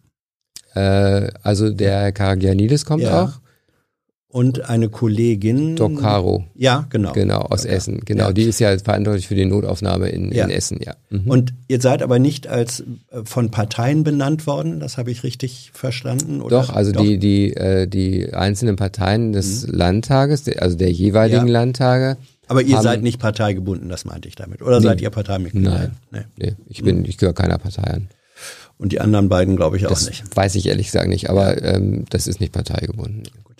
Äh, 0.74 1.30
also 1.42 1.70
der 1.70 2.12
Karagianidis 2.12 2.84
kommt 2.84 3.04
ja. 3.04 3.24
auch 3.24 3.43
und 4.34 4.68
eine 4.68 4.88
Kollegin. 4.88 5.76
Doc 5.76 6.00
Caro. 6.00 6.44
Ja, 6.56 6.86
genau. 6.90 7.12
Genau, 7.12 7.38
aus 7.38 7.62
ja. 7.62 7.70
Essen. 7.70 8.00
Genau, 8.04 8.24
ja. 8.26 8.32
die 8.32 8.42
ist 8.42 8.58
ja 8.58 8.76
verantwortlich 8.76 9.28
für 9.28 9.36
die 9.36 9.44
Notaufnahme 9.44 10.08
in, 10.08 10.32
ja. 10.32 10.44
in 10.44 10.50
Essen, 10.50 10.80
ja. 10.84 10.96
Mhm. 11.08 11.30
Und 11.30 11.54
ihr 11.68 11.80
seid 11.80 12.02
aber 12.02 12.18
nicht 12.18 12.48
als 12.48 12.80
äh, 12.80 13.22
von 13.22 13.52
Parteien 13.52 14.02
benannt 14.02 14.48
worden, 14.48 14.80
das 14.80 14.98
habe 14.98 15.12
ich 15.12 15.22
richtig 15.22 15.70
verstanden? 15.72 16.40
Oder? 16.40 16.62
Doch, 16.62 16.70
also 16.70 16.90
Doch. 16.90 17.00
die, 17.00 17.18
die, 17.18 17.54
äh, 17.54 17.86
die 17.86 18.34
einzelnen 18.34 18.74
Parteien 18.74 19.32
des 19.32 19.68
mhm. 19.68 19.74
Landtages, 19.74 20.48
also 20.58 20.76
der 20.76 20.90
jeweiligen 20.90 21.46
Landtage. 21.46 22.16
Aber 22.48 22.62
ihr 22.62 22.78
haben, 22.78 22.82
seid 22.82 23.02
nicht 23.04 23.20
parteigebunden, 23.20 23.88
das 23.88 24.04
meinte 24.04 24.26
ich 24.26 24.34
damit. 24.34 24.62
Oder 24.62 24.80
nee. 24.80 24.86
seid 24.86 25.00
ihr 25.00 25.10
Parteimitglied? 25.10 25.62
Nein. 25.62 25.92
Nee. 26.10 26.22
nee. 26.38 26.54
Ich 26.66 26.82
bin, 26.82 26.98
mhm. 26.98 27.04
ich 27.04 27.18
gehöre 27.18 27.34
keiner 27.34 27.58
Partei 27.58 27.84
an. 27.84 28.08
Und 28.78 28.90
die 28.90 29.00
anderen 29.00 29.28
beiden 29.28 29.54
glaube 29.54 29.76
ich 29.76 29.86
auch 29.86 29.90
das 29.90 30.08
nicht. 30.08 30.24
Weiß 30.34 30.56
ich 30.56 30.66
ehrlich 30.66 30.86
gesagt 30.86 31.06
nicht, 31.06 31.30
aber 31.30 31.62
ähm, 31.62 32.04
das 32.10 32.26
ist 32.26 32.40
nicht 32.40 32.52
parteigebunden. 32.52 33.22
Gut. 33.44 33.54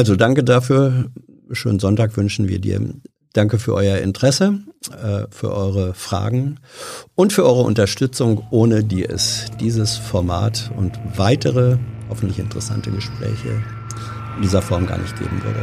Also 0.00 0.16
danke 0.16 0.42
dafür. 0.42 1.10
Schönen 1.52 1.78
Sonntag 1.78 2.16
wünschen 2.16 2.48
wir 2.48 2.58
dir. 2.58 2.80
Danke 3.34 3.58
für 3.58 3.74
euer 3.74 3.98
Interesse, 3.98 4.60
äh, 4.90 5.26
für 5.30 5.52
eure 5.52 5.92
Fragen 5.92 6.58
und 7.16 7.34
für 7.34 7.44
eure 7.44 7.64
Unterstützung, 7.64 8.46
ohne 8.50 8.82
die 8.82 9.04
es 9.04 9.44
dieses 9.60 9.98
Format 9.98 10.70
und 10.74 10.98
weitere 11.18 11.76
hoffentlich 12.08 12.38
interessante 12.38 12.90
Gespräche 12.90 13.62
in 14.36 14.42
dieser 14.42 14.62
Form 14.62 14.86
gar 14.86 14.96
nicht 14.96 15.18
geben 15.18 15.38
würde. 15.44 15.60